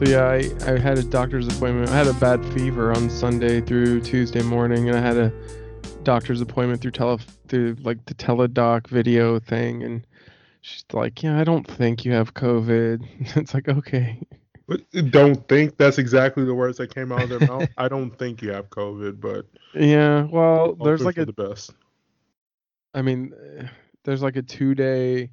So 0.00 0.06
yeah, 0.06 0.24
I, 0.24 0.72
I 0.72 0.78
had 0.78 0.96
a 0.96 1.02
doctor's 1.02 1.46
appointment. 1.46 1.90
I 1.90 1.94
had 1.94 2.06
a 2.06 2.14
bad 2.14 2.42
fever 2.54 2.90
on 2.90 3.10
Sunday 3.10 3.60
through 3.60 4.00
Tuesday 4.00 4.40
morning, 4.40 4.88
and 4.88 4.96
I 4.96 5.00
had 5.02 5.18
a 5.18 5.30
doctor's 6.04 6.40
appointment 6.40 6.80
through 6.80 6.92
tele 6.92 7.18
through 7.48 7.76
like 7.82 8.02
the 8.06 8.14
Teladoc 8.14 8.86
video 8.86 9.38
thing, 9.38 9.82
and 9.82 10.06
she's 10.62 10.86
like, 10.94 11.22
"Yeah, 11.22 11.38
I 11.38 11.44
don't 11.44 11.70
think 11.70 12.06
you 12.06 12.12
have 12.12 12.32
COVID." 12.32 13.06
it's 13.36 13.52
like, 13.52 13.68
okay. 13.68 14.26
But 14.66 14.80
don't 15.10 15.46
think 15.48 15.76
that's 15.76 15.98
exactly 15.98 16.44
the 16.44 16.54
words 16.54 16.78
that 16.78 16.94
came 16.94 17.12
out 17.12 17.24
of 17.24 17.28
their 17.28 17.40
mouth. 17.40 17.68
I 17.76 17.88
don't 17.88 18.18
think 18.18 18.40
you 18.40 18.52
have 18.52 18.70
COVID, 18.70 19.20
but 19.20 19.44
yeah, 19.74 20.22
well, 20.22 20.76
there's 20.76 21.04
like 21.04 21.18
a 21.18 21.26
the 21.26 21.34
best. 21.34 21.72
I 22.94 23.02
mean, 23.02 23.34
there's 24.04 24.22
like 24.22 24.36
a 24.36 24.42
two 24.42 24.74
day 24.74 25.30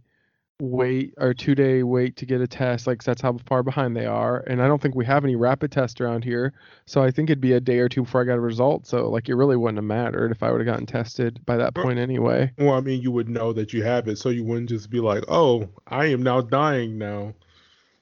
wait 0.59 1.13
or 1.17 1.33
two 1.33 1.53
day 1.53 1.83
wait 1.83 2.15
to 2.17 2.25
get 2.25 2.41
a 2.41 2.47
test. 2.47 2.87
Like 2.87 3.03
that's 3.03 3.21
how 3.21 3.37
far 3.45 3.63
behind 3.63 3.95
they 3.95 4.05
are. 4.05 4.39
And 4.47 4.61
I 4.61 4.67
don't 4.67 4.81
think 4.81 4.95
we 4.95 5.05
have 5.05 5.23
any 5.23 5.35
rapid 5.35 5.71
tests 5.71 6.01
around 6.01 6.23
here. 6.23 6.53
So 6.85 7.03
I 7.03 7.11
think 7.11 7.29
it'd 7.29 7.41
be 7.41 7.53
a 7.53 7.59
day 7.59 7.79
or 7.79 7.89
two 7.89 8.03
before 8.03 8.21
I 8.21 8.25
got 8.25 8.37
a 8.37 8.41
result. 8.41 8.87
So 8.87 9.09
like 9.09 9.29
it 9.29 9.35
really 9.35 9.55
wouldn't 9.55 9.77
have 9.77 9.85
mattered 9.85 10.31
if 10.31 10.41
I 10.41 10.51
would 10.51 10.59
have 10.59 10.65
gotten 10.65 10.85
tested 10.85 11.39
by 11.45 11.57
that 11.57 11.75
point 11.75 11.99
anyway. 11.99 12.51
Well, 12.57 12.73
I 12.73 12.81
mean, 12.81 13.01
you 13.01 13.11
would 13.11 13.29
know 13.29 13.53
that 13.53 13.73
you 13.73 13.83
have 13.83 14.07
it, 14.07 14.17
so 14.17 14.29
you 14.29 14.43
wouldn't 14.43 14.69
just 14.69 14.89
be 14.89 14.99
like, 14.99 15.23
"Oh, 15.27 15.69
I 15.85 16.07
am 16.07 16.23
now 16.23 16.41
dying 16.41 16.97
now." 16.97 17.33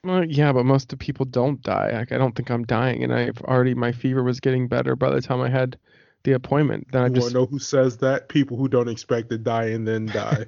Well, 0.03 0.23
yeah, 0.23 0.53
but 0.53 0.65
most 0.65 0.93
of 0.93 0.99
people 0.99 1.25
don't 1.25 1.61
die. 1.61 1.91
Like 1.91 2.11
I 2.11 2.17
don't 2.17 2.35
think 2.35 2.49
I'm 2.51 2.63
dying, 2.63 3.03
and 3.03 3.13
I've 3.13 3.41
already 3.41 3.73
my 3.73 3.91
fever 3.91 4.23
was 4.23 4.39
getting 4.39 4.67
better 4.67 4.95
by 4.95 5.09
the 5.09 5.21
time 5.21 5.41
I 5.41 5.49
had 5.49 5.77
the 6.23 6.33
appointment. 6.33 6.87
Then 6.91 7.01
I 7.01 7.05
You 7.07 7.13
want 7.13 7.23
just 7.23 7.33
know 7.33 7.45
who 7.47 7.59
says 7.59 7.97
that? 7.97 8.29
People 8.29 8.55
who 8.55 8.67
don't 8.67 8.87
expect 8.87 9.29
to 9.31 9.37
die 9.37 9.65
and 9.65 9.87
then 9.87 10.05
die. 10.05 10.45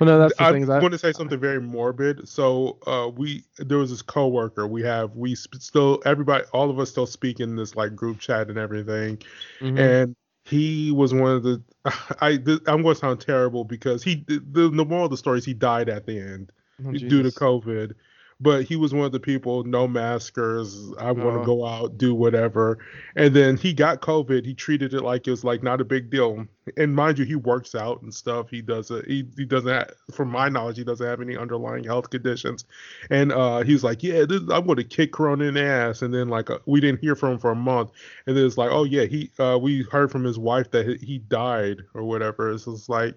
Well, 0.00 0.06
no, 0.08 0.18
that's 0.18 0.36
the 0.36 0.42
I 0.42 0.52
thing. 0.52 0.70
I, 0.70 0.78
want 0.80 0.92
to 0.92 0.98
say 0.98 1.12
something 1.12 1.38
very 1.38 1.60
morbid. 1.60 2.28
So, 2.28 2.78
uh, 2.86 3.08
we 3.14 3.44
there 3.58 3.78
was 3.78 3.90
this 3.90 4.02
coworker 4.02 4.66
we 4.66 4.82
have. 4.82 5.14
We 5.14 5.34
sp- 5.36 5.60
still 5.60 6.02
everybody, 6.04 6.44
all 6.52 6.70
of 6.70 6.78
us 6.78 6.90
still 6.90 7.06
speak 7.06 7.40
in 7.40 7.56
this 7.56 7.76
like 7.76 7.94
group 7.94 8.18
chat 8.18 8.48
and 8.48 8.58
everything. 8.58 9.18
Mhm. 9.60 9.78
And 9.78 10.16
he 10.44 10.90
was 10.90 11.14
one 11.14 11.32
of 11.32 11.42
the. 11.42 11.62
I 12.20 12.36
th- 12.36 12.60
I'm 12.66 12.82
going 12.82 12.94
to 12.94 13.00
sound 13.00 13.20
terrible 13.20 13.64
because 13.64 14.02
he 14.02 14.24
the, 14.26 14.68
the 14.70 14.84
moral 14.84 15.04
of 15.06 15.10
the 15.10 15.16
story 15.16 15.38
is 15.38 15.44
he 15.44 15.54
died 15.54 15.88
at 15.88 16.06
the 16.06 16.18
end 16.18 16.52
Oh, 16.84 16.90
due 16.92 17.22
to 17.22 17.30
COVID. 17.30 17.92
But 18.40 18.64
he 18.64 18.74
was 18.74 18.92
one 18.92 19.06
of 19.06 19.12
the 19.12 19.20
people, 19.20 19.62
no 19.62 19.86
maskers. 19.86 20.76
I 20.98 21.12
want 21.12 21.18
going 21.22 21.36
Oh. 21.36 21.38
to 21.38 21.46
go 21.46 21.64
out, 21.66 21.96
do 21.96 22.14
whatever. 22.16 22.78
And 23.14 23.32
then 23.34 23.56
he 23.56 23.72
got 23.72 24.02
COVID. 24.02 24.44
He 24.44 24.54
treated 24.54 24.92
it 24.92 25.02
like 25.02 25.28
it 25.28 25.30
was 25.30 25.44
like 25.44 25.62
not 25.62 25.80
a 25.80 25.84
big 25.84 26.10
deal. 26.10 26.44
And 26.76 26.94
mind 26.94 27.18
you, 27.18 27.24
he 27.24 27.34
works 27.34 27.74
out 27.74 28.00
and 28.02 28.12
stuff. 28.12 28.48
He 28.48 28.62
does 28.62 28.90
it. 28.90 29.06
He, 29.06 29.26
he 29.36 29.44
doesn't. 29.44 29.68
Have, 29.68 29.90
from 30.12 30.30
my 30.30 30.48
knowledge, 30.48 30.78
he 30.78 30.84
doesn't 30.84 31.06
have 31.06 31.20
any 31.20 31.36
underlying 31.36 31.84
health 31.84 32.10
conditions. 32.10 32.64
And 33.10 33.32
uh, 33.32 33.62
he 33.62 33.72
was 33.72 33.84
like, 33.84 34.02
"Yeah, 34.02 34.24
this, 34.24 34.40
I'm 34.50 34.66
going 34.66 34.76
to 34.76 34.84
kick 34.84 35.12
Corona 35.12 35.44
in 35.44 35.54
the 35.54 35.62
ass." 35.62 36.02
And 36.02 36.12
then 36.14 36.28
like 36.28 36.48
uh, 36.50 36.58
we 36.66 36.80
didn't 36.80 37.00
hear 37.00 37.14
from 37.14 37.32
him 37.32 37.38
for 37.38 37.50
a 37.50 37.56
month. 37.56 37.90
And 38.26 38.36
then 38.36 38.46
it's 38.46 38.56
like, 38.56 38.70
"Oh 38.70 38.84
yeah, 38.84 39.04
he. 39.04 39.30
Uh, 39.38 39.58
we 39.60 39.82
heard 39.90 40.10
from 40.10 40.24
his 40.24 40.38
wife 40.38 40.70
that 40.70 41.00
he, 41.00 41.18
died 41.18 41.78
or 41.92 42.04
whatever." 42.04 42.50
It's 42.50 42.88
like, 42.88 43.16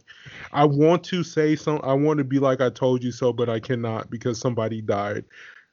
I 0.52 0.66
want 0.66 1.04
to 1.06 1.24
say 1.24 1.56
some. 1.56 1.80
I 1.84 1.94
want 1.94 2.18
to 2.18 2.24
be 2.24 2.40
like 2.40 2.60
I 2.62 2.70
told 2.70 3.04
you 3.04 3.12
so, 3.12 3.32
but 3.32 3.50
I 3.50 3.60
cannot 3.60 4.10
because 4.10 4.40
somebody 4.40 4.82
died. 4.82 5.24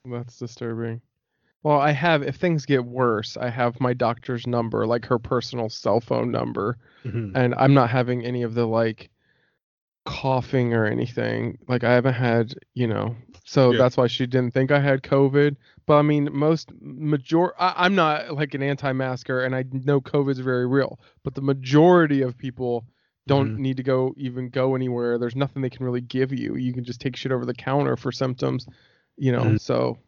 That's 0.04 0.38
disturbing. 0.38 1.00
Well, 1.64 1.80
I 1.80 1.90
have, 1.92 2.22
if 2.22 2.36
things 2.36 2.66
get 2.66 2.84
worse, 2.84 3.36
I 3.36 3.48
have 3.48 3.80
my 3.80 3.94
doctor's 3.94 4.46
number, 4.46 4.86
like 4.86 5.06
her 5.06 5.18
personal 5.18 5.68
cell 5.70 5.98
phone 6.00 6.30
number, 6.30 6.76
and 7.34 7.54
I'm 7.56 7.74
not 7.74 7.90
having 7.90 8.24
any 8.24 8.42
of 8.42 8.54
the 8.54 8.66
like 8.66 9.10
coughing 10.04 10.74
or 10.74 10.84
anything. 10.84 11.58
Like 11.66 11.82
I 11.82 11.92
haven't 11.94 12.14
had, 12.14 12.54
you 12.74 12.86
know, 12.86 13.16
so 13.44 13.72
Yeah. 13.72 13.78
that's 13.78 13.96
why 13.96 14.06
she 14.06 14.26
didn't 14.26 14.52
think 14.52 14.70
I 14.70 14.78
had 14.80 15.02
COVID. 15.02 15.56
But 15.86 15.96
I 15.98 16.02
mean, 16.02 16.28
most 16.32 16.70
major, 16.80 17.52
I, 17.60 17.74
I'm 17.76 17.94
not 17.94 18.32
like 18.34 18.54
an 18.54 18.62
anti-masker, 18.62 19.44
and 19.44 19.54
I 19.56 19.64
know 19.72 20.00
COVID's 20.00 20.38
very 20.40 20.66
real. 20.66 20.98
But 21.22 21.34
the 21.34 21.42
majority 21.42 22.22
of 22.22 22.36
people 22.36 22.84
don't 23.26 23.54
Mhm. 23.56 23.58
need 23.58 23.76
to 23.78 23.82
go 23.82 24.12
even 24.18 24.50
go 24.50 24.74
anywhere. 24.74 25.16
There's 25.18 25.36
nothing 25.36 25.62
they 25.62 25.70
can 25.70 25.84
really 25.86 26.02
give 26.02 26.32
you. 26.32 26.56
You 26.56 26.74
can 26.74 26.84
just 26.84 27.00
take 27.00 27.16
shit 27.16 27.32
over 27.32 27.46
the 27.46 27.54
counter 27.54 27.96
for 27.96 28.12
symptoms, 28.12 28.66
you 29.16 29.32
know. 29.32 29.44
Mhm. 29.44 29.60
So 29.60 29.98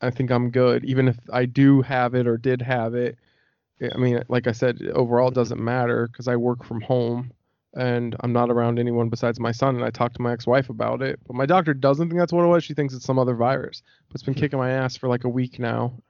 I 0.00 0.10
think 0.10 0.30
I'm 0.30 0.50
good, 0.50 0.84
even 0.84 1.08
if 1.08 1.18
I 1.32 1.46
do 1.46 1.82
have 1.82 2.14
it 2.14 2.26
or 2.26 2.36
did 2.36 2.62
have 2.62 2.94
it. 2.94 3.16
I 3.92 3.96
mean, 3.98 4.22
like 4.28 4.46
I 4.46 4.52
said, 4.52 4.80
overall 4.94 5.28
it 5.28 5.34
doesn't 5.34 5.62
matter 5.62 6.08
because 6.08 6.28
I 6.28 6.36
work 6.36 6.64
from 6.64 6.80
home 6.80 7.32
and 7.74 8.16
I'm 8.20 8.32
not 8.32 8.50
around 8.50 8.78
anyone 8.78 9.08
besides 9.10 9.38
my 9.40 9.52
son. 9.52 9.76
And 9.76 9.84
I 9.84 9.90
talked 9.90 10.16
to 10.16 10.22
my 10.22 10.32
ex-wife 10.32 10.70
about 10.70 11.02
it, 11.02 11.18
but 11.26 11.36
my 11.36 11.46
doctor 11.46 11.74
doesn't 11.74 12.08
think 12.08 12.18
that's 12.18 12.32
what 12.32 12.44
it 12.44 12.48
was. 12.48 12.64
She 12.64 12.74
thinks 12.74 12.94
it's 12.94 13.04
some 13.04 13.18
other 13.18 13.34
virus. 13.34 13.82
But 14.08 14.14
it's 14.16 14.22
been 14.24 14.34
Hmm. 14.34 14.42
kicking 14.42 14.58
my 14.58 14.70
ass 14.72 14.96
for 14.96 15.08
like 15.08 15.24
a 15.24 15.28
week 15.28 15.58
now, 15.58 16.02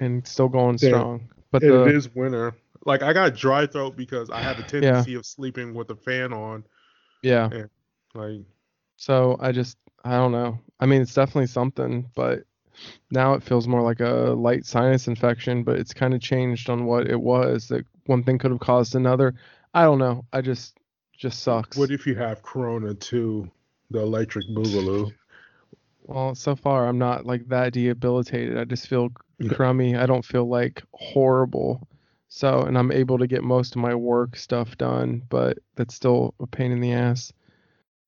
and 0.00 0.26
still 0.26 0.48
going 0.48 0.78
Yeah. 0.80 1.04
strong. 1.04 1.30
But 1.52 1.66
the, 1.66 1.84
it 1.84 1.94
is 1.94 2.14
winter. 2.14 2.54
Like 2.84 3.02
I 3.02 3.12
got 3.12 3.34
dry 3.36 3.66
throat 3.66 3.96
because 3.96 4.30
I 4.30 4.42
have 4.42 4.58
a 4.58 4.62
tendency 4.62 5.14
of 5.14 5.26
sleeping 5.26 5.74
with 5.74 5.90
a 5.90 5.96
fan 5.96 6.32
on. 6.32 6.64
yeah, 7.22 7.50
Like 8.14 8.46
so 8.96 9.36
I 9.40 9.52
just 9.52 9.78
I 10.04 10.16
don't 10.16 10.32
know. 10.32 10.58
I 10.80 10.86
mean, 10.86 11.02
it's 11.02 11.14
definitely 11.14 11.46
something, 11.46 12.10
but 12.14 12.40
now 13.10 13.34
it 13.34 13.42
feels 13.42 13.66
more 13.68 13.82
like 13.82 14.00
a 14.00 14.34
light 14.36 14.64
sinus 14.66 15.08
infection. 15.08 15.62
But 15.64 15.78
it's 15.78 15.94
kind 15.94 16.14
of 16.14 16.20
changed 16.20 16.70
on 16.70 16.84
what 16.86 17.08
it 17.08 17.20
was. 17.20 17.68
That 17.68 17.84
one 18.06 18.22
thing 18.22 18.38
could 18.38 18.50
have 18.50 18.60
caused 18.60 18.94
another. 18.94 19.34
I 19.74 19.82
don't 19.84 19.98
know. 19.98 20.24
I 20.32 20.40
just 20.40 20.76
just 21.16 21.42
sucks. 21.42 21.76
what 21.76 21.90
if 21.90 22.06
you 22.06 22.14
have 22.14 22.42
Corona 22.42 22.94
too? 22.94 23.50
The 23.90 24.00
electric 24.00 24.46
boogaloo. 24.48 25.12
Well, 26.06 26.34
so 26.34 26.56
far 26.56 26.88
I'm 26.88 26.98
not 26.98 27.26
like 27.26 27.46
that 27.48 27.72
debilitated. 27.72 28.58
I 28.58 28.64
just 28.64 28.88
feel 28.88 29.10
crummy. 29.48 29.96
I 29.96 30.06
don't 30.06 30.24
feel 30.24 30.48
like 30.48 30.82
horrible. 30.92 31.86
So, 32.28 32.62
and 32.62 32.78
I'm 32.78 32.92
able 32.92 33.18
to 33.18 33.26
get 33.26 33.42
most 33.42 33.74
of 33.76 33.82
my 33.82 33.94
work 33.94 34.36
stuff 34.36 34.76
done, 34.78 35.22
but 35.28 35.58
that's 35.76 35.94
still 35.94 36.34
a 36.40 36.46
pain 36.46 36.72
in 36.72 36.80
the 36.80 36.92
ass. 36.92 37.32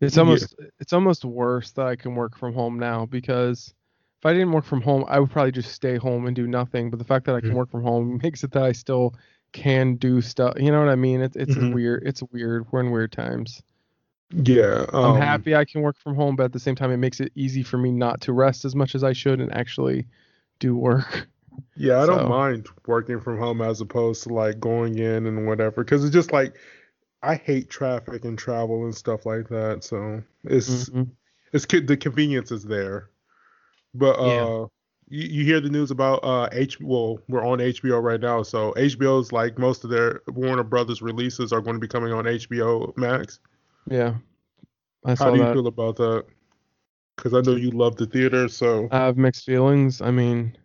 It's 0.00 0.16
Yeah. 0.16 0.20
almost 0.20 0.54
it's 0.80 0.92
almost 0.92 1.24
worse 1.24 1.72
that 1.72 1.86
I 1.86 1.96
can 1.96 2.14
work 2.14 2.36
from 2.36 2.54
home 2.54 2.78
now 2.78 3.06
because 3.06 3.74
if 4.22 4.26
I 4.26 4.32
didn't 4.34 4.52
work 4.52 4.64
from 4.64 4.80
home, 4.82 5.04
I 5.08 5.18
would 5.18 5.30
probably 5.32 5.50
just 5.50 5.72
stay 5.72 5.96
home 5.96 6.26
and 6.26 6.36
do 6.36 6.46
nothing. 6.46 6.90
But 6.90 7.00
the 7.00 7.04
fact 7.04 7.26
that 7.26 7.34
I 7.34 7.40
can 7.40 7.50
Mhm. 7.50 7.54
work 7.54 7.70
from 7.70 7.82
home 7.82 8.20
makes 8.22 8.44
it 8.44 8.52
that 8.52 8.62
I 8.62 8.70
still 8.70 9.14
can 9.52 9.96
do 9.96 10.20
stuff. 10.20 10.54
You 10.58 10.70
know 10.70 10.78
what 10.78 10.88
I 10.88 10.94
mean? 10.94 11.20
It's 11.20 11.34
it's 11.36 11.56
Mhm. 11.56 11.74
weird. 11.74 12.04
It's 12.06 12.22
weird. 12.32 12.66
We're 12.70 12.80
in 12.80 12.92
weird 12.92 13.10
times. 13.10 13.62
Yeah. 14.30 14.86
I'm 14.92 15.10
um, 15.10 15.16
happy 15.16 15.56
I 15.56 15.64
can 15.64 15.82
work 15.82 15.96
from 15.98 16.14
home, 16.14 16.36
but 16.36 16.44
at 16.44 16.52
the 16.52 16.60
same 16.60 16.76
time, 16.76 16.92
it 16.92 16.98
makes 16.98 17.18
it 17.20 17.32
easy 17.34 17.64
for 17.64 17.78
me 17.78 17.90
not 17.90 18.20
to 18.22 18.32
rest 18.32 18.64
as 18.64 18.76
much 18.76 18.94
as 18.94 19.02
I 19.02 19.12
should 19.12 19.40
and 19.40 19.52
actually 19.52 20.06
do 20.60 20.76
work. 20.76 21.26
Yeah, 21.76 22.00
I 22.00 22.06
don't 22.06 22.28
mind 22.28 22.68
working 22.86 23.20
from 23.20 23.38
home 23.38 23.60
as 23.60 23.80
opposed 23.80 24.22
to 24.22 24.28
like 24.32 24.60
going 24.60 24.98
in 24.98 25.26
and 25.26 25.46
whatever 25.48 25.82
because 25.82 26.04
it's 26.04 26.14
just 26.14 26.32
like 26.32 26.54
I 27.22 27.34
hate 27.34 27.68
traffic 27.70 28.24
and 28.24 28.38
travel 28.38 28.84
and 28.84 28.94
stuff 28.94 29.26
like 29.26 29.48
that. 29.48 29.82
So 29.84 30.22
it's 30.44 30.88
Mhm. 30.88 31.10
it's 31.52 31.66
the 31.66 31.96
convenience 31.96 32.52
is 32.52 32.64
there. 32.64 33.10
But 33.94 34.18
uh 34.18 34.26
Yeah. 34.26 34.66
you, 35.08 35.28
you 35.40 35.44
hear 35.44 35.60
the 35.60 35.68
news 35.68 35.90
about 35.90 36.20
uh 36.22 36.48
H 36.52 36.80
well, 36.80 37.18
we're 37.28 37.44
on 37.46 37.58
HBO 37.58 38.02
right 38.02 38.20
now. 38.20 38.42
So 38.42 38.72
HBO's 38.76 39.32
like 39.32 39.58
most 39.58 39.84
of 39.84 39.90
their 39.90 40.22
Warner 40.28 40.64
Brothers 40.64 41.02
releases 41.02 41.52
are 41.52 41.60
going 41.60 41.74
to 41.76 41.80
be 41.80 41.88
coming 41.88 42.12
on 42.12 42.24
HBO 42.24 42.96
Max. 42.96 43.40
Yeah, 43.90 44.14
I 45.04 45.14
saw 45.14 45.24
How 45.26 45.30
do 45.32 45.38
you 45.38 45.44
that. 45.44 45.52
feel 45.54 45.66
about 45.66 45.96
that? 45.96 46.24
Cuz 47.18 47.34
I 47.34 47.40
know 47.40 47.56
you 47.56 47.70
love 47.70 47.96
the 47.96 48.06
theater, 48.06 48.48
so 48.48 48.88
I 48.90 48.98
have 48.98 49.16
mixed 49.18 49.44
feelings. 49.44 50.00
I 50.00 50.10
mean, 50.10 50.56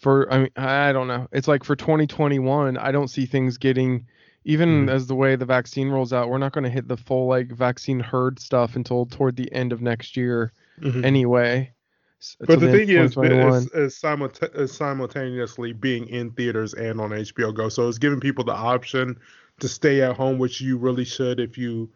for 0.00 0.30
I 0.32 0.38
mean, 0.38 0.50
I 0.56 0.92
don't 0.92 1.06
know. 1.08 1.28
It's 1.32 1.48
like 1.48 1.62
for 1.64 1.76
2021, 1.76 2.76
I 2.78 2.90
don't 2.90 3.08
see 3.08 3.26
things 3.26 3.58
getting 3.58 4.06
even 4.44 4.86
Mhm. 4.86 4.90
as 4.90 5.06
the 5.06 5.14
way 5.14 5.36
the 5.36 5.44
vaccine 5.44 5.90
rolls 5.90 6.12
out. 6.12 6.28
We're 6.28 6.38
not 6.38 6.52
going 6.52 6.64
to 6.64 6.70
hit 6.70 6.88
the 6.88 6.96
full 6.96 7.28
like 7.28 7.52
vaccine 7.52 8.00
herd 8.00 8.40
stuff 8.40 8.74
until 8.74 9.06
toward 9.06 9.36
the 9.36 9.52
end 9.52 9.72
of 9.72 9.80
next 9.80 10.16
year 10.16 10.52
Mhm. 10.80 11.04
anyway. 11.04 11.72
But 12.40 12.60
the 12.60 12.70
thing 12.70 12.88
is, 12.88 13.14
2021. 13.14 13.52
is, 13.52 13.66
is, 13.72 14.00
simulta- 14.00 14.54
is 14.56 14.72
simultaneously 14.72 15.72
being 15.72 16.08
in 16.08 16.30
theaters 16.32 16.74
and 16.74 17.00
on 17.00 17.10
HBO 17.10 17.54
Go. 17.54 17.68
So 17.68 17.88
it's 17.88 17.98
giving 17.98 18.20
people 18.20 18.44
the 18.44 18.52
option 18.52 19.18
to 19.60 19.68
stay 19.68 20.02
at 20.02 20.16
home, 20.16 20.38
which 20.38 20.60
you 20.60 20.76
really 20.76 21.04
should 21.04 21.40
if 21.40 21.58
you 21.58 21.90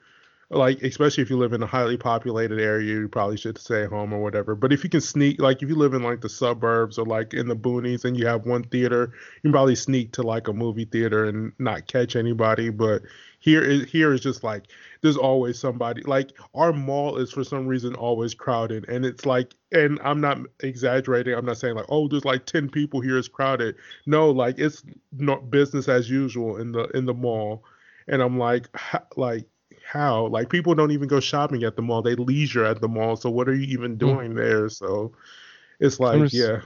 like, 0.49 0.81
especially 0.83 1.23
if 1.23 1.31
you 1.31 1.39
live 1.39 1.53
in 1.53 1.63
a 1.63 1.67
highly 1.67 1.97
populated 1.97 2.61
area, 2.61 2.87
you 2.87 3.09
probably 3.09 3.37
should 3.37 3.59
stay 3.59 3.83
at 3.83 3.91
home 3.91 4.13
or 4.13 4.23
whatever. 4.23 4.55
But 4.55 4.73
if 4.73 4.85
you 4.85 4.91
can 4.91 5.01
sneak, 5.01 5.41
like 5.41 5.63
if 5.63 5.69
you 5.69 5.75
live 5.75 5.93
in 5.93 6.03
like 6.03 6.21
the 6.21 6.29
suburbs 6.29 6.99
or 6.99 7.05
like 7.05 7.35
in 7.35 7.49
the 7.49 7.57
boonies 7.57 8.05
and 8.05 8.17
you 8.17 8.27
have 8.27 8.47
one 8.47 8.63
theater, 8.63 9.13
you 9.37 9.43
can 9.43 9.53
probably 9.53 9.75
sneak 9.75 10.13
to 10.13 10.23
like 10.23 10.47
a 10.47 10.53
movie 10.53 10.85
theater 10.85 11.25
and 11.25 11.53
not 11.59 11.89
catch 11.89 12.15
anybody. 12.15 12.71
But 12.71 13.03
here 13.47 13.63
is 13.63 13.89
here 13.89 14.13
is 14.13 14.21
just 14.21 14.43
like 14.43 14.65
there's 15.03 15.17
always 15.17 15.59
somebody 15.59 16.03
like 16.03 16.33
our 16.55 16.73
mall 16.73 17.17
is 17.17 17.31
for 17.31 17.45
some 17.45 17.67
reason 17.67 17.95
always 17.95 18.35
crowded 18.35 18.89
and 18.89 19.07
it's 19.07 19.25
like 19.25 19.55
and 19.71 20.01
i'm 20.03 20.21
not 20.21 20.39
exaggerating 20.61 21.33
i'm 21.33 21.47
not 21.47 21.57
saying 21.57 21.77
like 21.77 21.87
oh 21.89 22.09
there's 22.09 22.25
like 22.25 22.45
10 22.45 22.69
people 22.69 23.01
here 23.01 23.17
it's 23.17 23.29
crowded. 23.29 23.77
No 24.05 24.31
like 24.31 24.59
it's 24.59 24.83
not 25.13 25.49
business 25.51 25.89
as 25.89 26.11
usual 26.11 26.57
in 26.57 26.73
the 26.73 26.85
in 26.89 27.07
the 27.07 27.15
mall 27.15 27.63
and 28.09 28.21
i'm 28.21 28.37
like 28.37 28.69
like 29.17 29.47
how? 29.87 30.27
Like 30.27 30.51
people 30.51 30.75
don't 30.75 30.91
even 30.91 31.07
go 31.07 31.21
shopping 31.21 31.63
at 31.63 31.77
the 31.77 31.83
mall 31.83 32.03
they 32.03 32.17
leisure 32.17 32.65
at 32.65 32.81
the 32.81 32.89
mall 32.89 33.15
so 33.15 33.31
what 33.31 33.49
are 33.49 33.55
you 33.55 33.67
even 33.69 33.93
hmm. 33.93 33.99
doing 33.99 34.35
there? 34.35 34.69
So 34.69 35.13
it's 35.79 36.01
like 36.01 36.21
just- 36.21 36.35
yeah. 36.35 36.61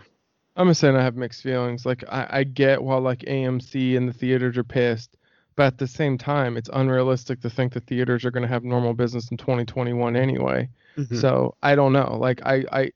I'm 0.56 0.68
just 0.68 0.80
saying 0.80 0.96
I 0.96 1.02
have 1.02 1.16
mixed 1.16 1.42
feelings. 1.42 1.86
Like 1.86 2.04
I, 2.08 2.26
I 2.30 2.44
get 2.44 2.82
while 2.82 3.00
like 3.00 3.20
AMC 3.20 3.96
and 3.96 4.08
the 4.08 4.12
theaters 4.12 4.58
are 4.58 4.64
pissed, 4.64 5.16
but 5.60 5.66
at 5.66 5.76
the 5.76 5.86
same 5.86 6.16
time, 6.16 6.56
it's 6.56 6.70
unrealistic 6.72 7.38
to 7.42 7.50
think 7.50 7.74
the 7.74 7.80
theaters 7.80 8.24
are 8.24 8.30
going 8.30 8.40
to 8.40 8.48
have 8.48 8.64
normal 8.64 8.94
business 8.94 9.30
in 9.30 9.36
2021 9.36 10.16
anyway. 10.16 10.66
Mhm. 10.96 11.20
So 11.20 11.54
I 11.62 11.74
don't 11.74 11.92
know. 11.92 12.16
Like 12.18 12.40
I, 12.46 12.64
I, 12.72 12.90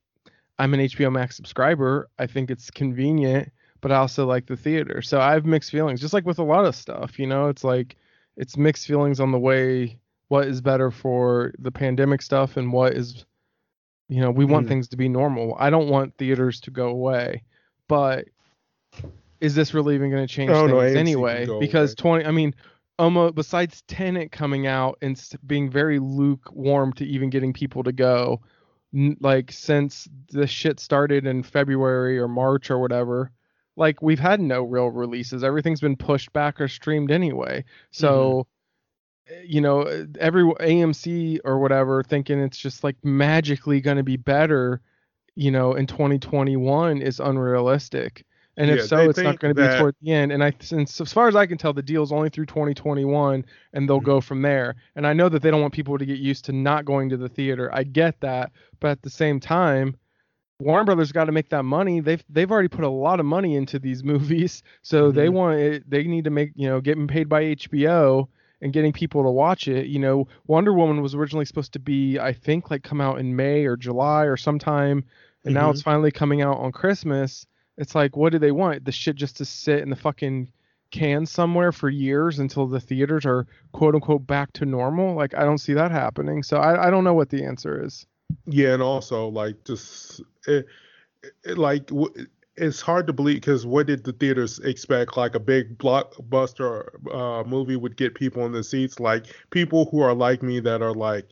I'm 0.58 0.72
an 0.72 0.80
HBO 0.80 1.12
Max 1.12 1.36
subscriber. 1.36 2.08
I 2.18 2.26
think 2.26 2.50
it's 2.50 2.70
convenient, 2.70 3.52
but 3.82 3.92
I 3.92 3.96
also 3.96 4.24
like 4.24 4.46
the 4.46 4.56
theater. 4.56 5.02
So 5.02 5.20
I 5.20 5.32
have 5.32 5.44
mixed 5.44 5.72
feelings, 5.72 6.00
just 6.00 6.14
like 6.14 6.24
with 6.24 6.38
a 6.38 6.42
lot 6.42 6.64
of 6.64 6.74
stuff. 6.74 7.18
You 7.18 7.26
know, 7.26 7.48
it's 7.48 7.64
like 7.64 7.96
it's 8.38 8.56
mixed 8.56 8.86
feelings 8.86 9.20
on 9.20 9.30
the 9.30 9.38
way 9.38 9.98
what 10.28 10.48
is 10.48 10.62
better 10.62 10.90
for 10.90 11.52
the 11.58 11.70
pandemic 11.70 12.22
stuff 12.22 12.56
and 12.56 12.72
what 12.72 12.94
is, 12.94 13.26
you 14.08 14.22
know, 14.22 14.30
we 14.30 14.46
want 14.46 14.64
Mhm. 14.64 14.68
things 14.70 14.88
to 14.88 14.96
be 14.96 15.10
normal. 15.10 15.54
I 15.60 15.68
don't 15.68 15.90
want 15.90 16.16
theaters 16.16 16.62
to 16.62 16.70
go 16.70 16.88
away, 16.88 17.42
but 17.88 18.24
is 19.44 19.54
this 19.54 19.74
really 19.74 19.94
even 19.94 20.10
going 20.10 20.26
to 20.26 20.32
change 20.32 20.50
Oh, 20.50 20.66
things 20.66 20.94
no, 20.94 21.00
anyway? 21.00 21.46
Because 21.60 21.90
away. 21.90 22.22
20, 22.22 22.24
I 22.24 22.30
mean, 22.30 22.54
almost 22.98 23.34
besides 23.34 23.82
Tenet 23.86 24.32
coming 24.32 24.66
out 24.66 24.96
and 25.02 25.22
being 25.46 25.70
very 25.70 25.98
lukewarm 25.98 26.94
to 26.94 27.04
even 27.04 27.28
getting 27.28 27.52
people 27.52 27.82
to 27.84 27.92
go, 27.92 28.40
n- 28.94 29.18
like 29.20 29.52
since 29.52 30.08
the 30.30 30.46
shit 30.46 30.80
started 30.80 31.26
in 31.26 31.42
February 31.42 32.18
or 32.18 32.26
March 32.26 32.70
or 32.70 32.78
whatever, 32.78 33.32
like 33.76 34.00
we've 34.00 34.18
had 34.18 34.40
no 34.40 34.62
real 34.62 34.86
releases. 34.90 35.44
Everything's 35.44 35.80
been 35.80 35.96
pushed 35.96 36.32
back 36.32 36.58
or 36.58 36.68
streamed 36.68 37.10
anyway. 37.10 37.64
So, 37.90 38.46
eh, 39.28 39.42
you 39.44 39.60
know, 39.60 39.82
eh, 39.82 40.06
every 40.20 40.44
AMC 40.44 41.40
or 41.44 41.58
whatever 41.58 42.02
thinking 42.02 42.38
it's 42.40 42.56
just 42.56 42.82
like 42.82 42.96
magically 43.04 43.82
going 43.82 43.98
to 43.98 44.02
be 44.02 44.16
better, 44.16 44.80
you 45.34 45.50
know, 45.50 45.74
in 45.74 45.86
2021 45.86 47.02
is 47.02 47.20
unrealistic. 47.20 48.24
And 48.56 48.70
if 48.70 48.78
so, 48.88 49.08
it's 49.10 49.18
not 49.24 49.40
going 49.40 49.54
to 49.54 49.60
be 49.60 49.66
toward 49.78 49.96
the 50.00 50.12
end. 50.12 50.30
And 50.32 50.42
I, 50.44 50.52
since 50.60 51.00
as 51.00 51.12
far 51.12 51.26
as 51.28 51.34
I 51.34 51.46
can 51.46 51.58
tell, 51.58 51.72
the 51.72 51.82
deal's 51.82 52.12
only 52.12 52.28
through 52.30 52.46
2021, 52.46 53.44
and 53.72 53.88
they'll 53.88 54.00
go 54.00 54.20
from 54.20 54.42
there. 54.42 54.76
And 54.94 55.06
I 55.06 55.12
know 55.12 55.28
that 55.28 55.42
they 55.42 55.50
don't 55.50 55.60
want 55.60 55.74
people 55.74 55.98
to 55.98 56.06
get 56.06 56.18
used 56.18 56.44
to 56.46 56.52
not 56.52 56.84
going 56.84 57.08
to 57.08 57.16
the 57.16 57.28
theater. 57.28 57.68
I 57.74 57.82
get 57.82 58.20
that, 58.20 58.52
but 58.80 58.90
at 58.92 59.02
the 59.02 59.10
same 59.10 59.40
time, 59.40 59.96
Warner 60.60 60.84
Brothers 60.84 61.10
got 61.12 61.24
to 61.24 61.32
make 61.32 61.48
that 61.50 61.64
money. 61.64 62.00
They've 62.00 62.22
they've 62.28 62.50
already 62.50 62.68
put 62.68 62.84
a 62.84 62.88
lot 62.88 63.18
of 63.20 63.26
money 63.26 63.56
into 63.56 63.78
these 63.80 64.04
movies, 64.12 64.62
so 64.82 65.10
they 65.10 65.26
Mhm. 65.26 65.32
want 65.32 65.58
it. 65.58 65.90
They 65.90 66.04
need 66.04 66.24
to 66.24 66.30
make 66.30 66.52
you 66.54 66.68
know 66.68 66.80
getting 66.80 67.08
paid 67.08 67.28
by 67.28 67.42
HBO 67.56 68.28
and 68.62 68.72
getting 68.72 68.92
people 68.92 69.24
to 69.24 69.30
watch 69.30 69.66
it. 69.68 69.86
You 69.86 69.98
know, 69.98 70.28
Wonder 70.46 70.72
Woman 70.72 71.02
was 71.02 71.14
originally 71.14 71.44
supposed 71.44 71.72
to 71.72 71.80
be, 71.80 72.18
I 72.20 72.32
think, 72.32 72.70
like 72.70 72.82
come 72.84 73.00
out 73.00 73.18
in 73.18 73.34
May 73.34 73.64
or 73.66 73.76
July 73.76 74.24
or 74.24 74.36
sometime, 74.36 75.04
and 75.44 75.52
now 75.54 75.68
Mhm. 75.68 75.72
it's 75.72 75.82
finally 75.82 76.12
coming 76.12 76.40
out 76.40 76.58
on 76.58 76.70
Christmas. 76.72 77.46
It's 77.76 77.94
like, 77.94 78.16
what 78.16 78.32
do 78.32 78.38
they 78.38 78.52
want? 78.52 78.84
The 78.84 78.92
shit 78.92 79.16
just 79.16 79.36
to 79.38 79.44
sit 79.44 79.80
in 79.80 79.90
the 79.90 79.96
fucking 79.96 80.50
can 80.90 81.26
somewhere 81.26 81.72
for 81.72 81.88
years 81.88 82.38
until 82.38 82.66
the 82.66 82.78
theaters 82.78 83.26
are 83.26 83.46
quote 83.72 83.94
unquote 83.94 84.26
back 84.26 84.52
to 84.54 84.64
normal? 84.64 85.14
Like, 85.14 85.34
I 85.34 85.42
don't 85.44 85.58
see 85.58 85.74
that 85.74 85.90
happening. 85.90 86.42
So 86.42 86.58
I, 86.58 86.86
I 86.86 86.90
don't 86.90 87.04
know 87.04 87.14
what 87.14 87.30
the 87.30 87.44
answer 87.44 87.84
is. 87.84 88.06
Yeah, 88.46 88.74
and 88.74 88.82
also 88.82 89.28
like 89.28 89.64
just 89.64 90.22
it, 90.46 90.66
it, 91.44 91.58
like 91.58 91.86
w- 91.88 92.26
it's 92.56 92.80
hard 92.80 93.06
to 93.08 93.12
believe 93.12 93.36
because 93.36 93.66
what 93.66 93.86
did 93.86 94.04
the 94.04 94.12
theaters 94.12 94.60
expect? 94.60 95.16
Like 95.16 95.34
a 95.34 95.40
big 95.40 95.76
blockbuster 95.78 96.86
uh, 97.12 97.42
movie 97.44 97.76
would 97.76 97.96
get 97.96 98.14
people 98.14 98.46
in 98.46 98.52
the 98.52 98.62
seats. 98.62 99.00
Like 99.00 99.26
people 99.50 99.88
who 99.90 100.00
are 100.00 100.14
like 100.14 100.42
me 100.42 100.60
that 100.60 100.80
are 100.80 100.94
like, 100.94 101.26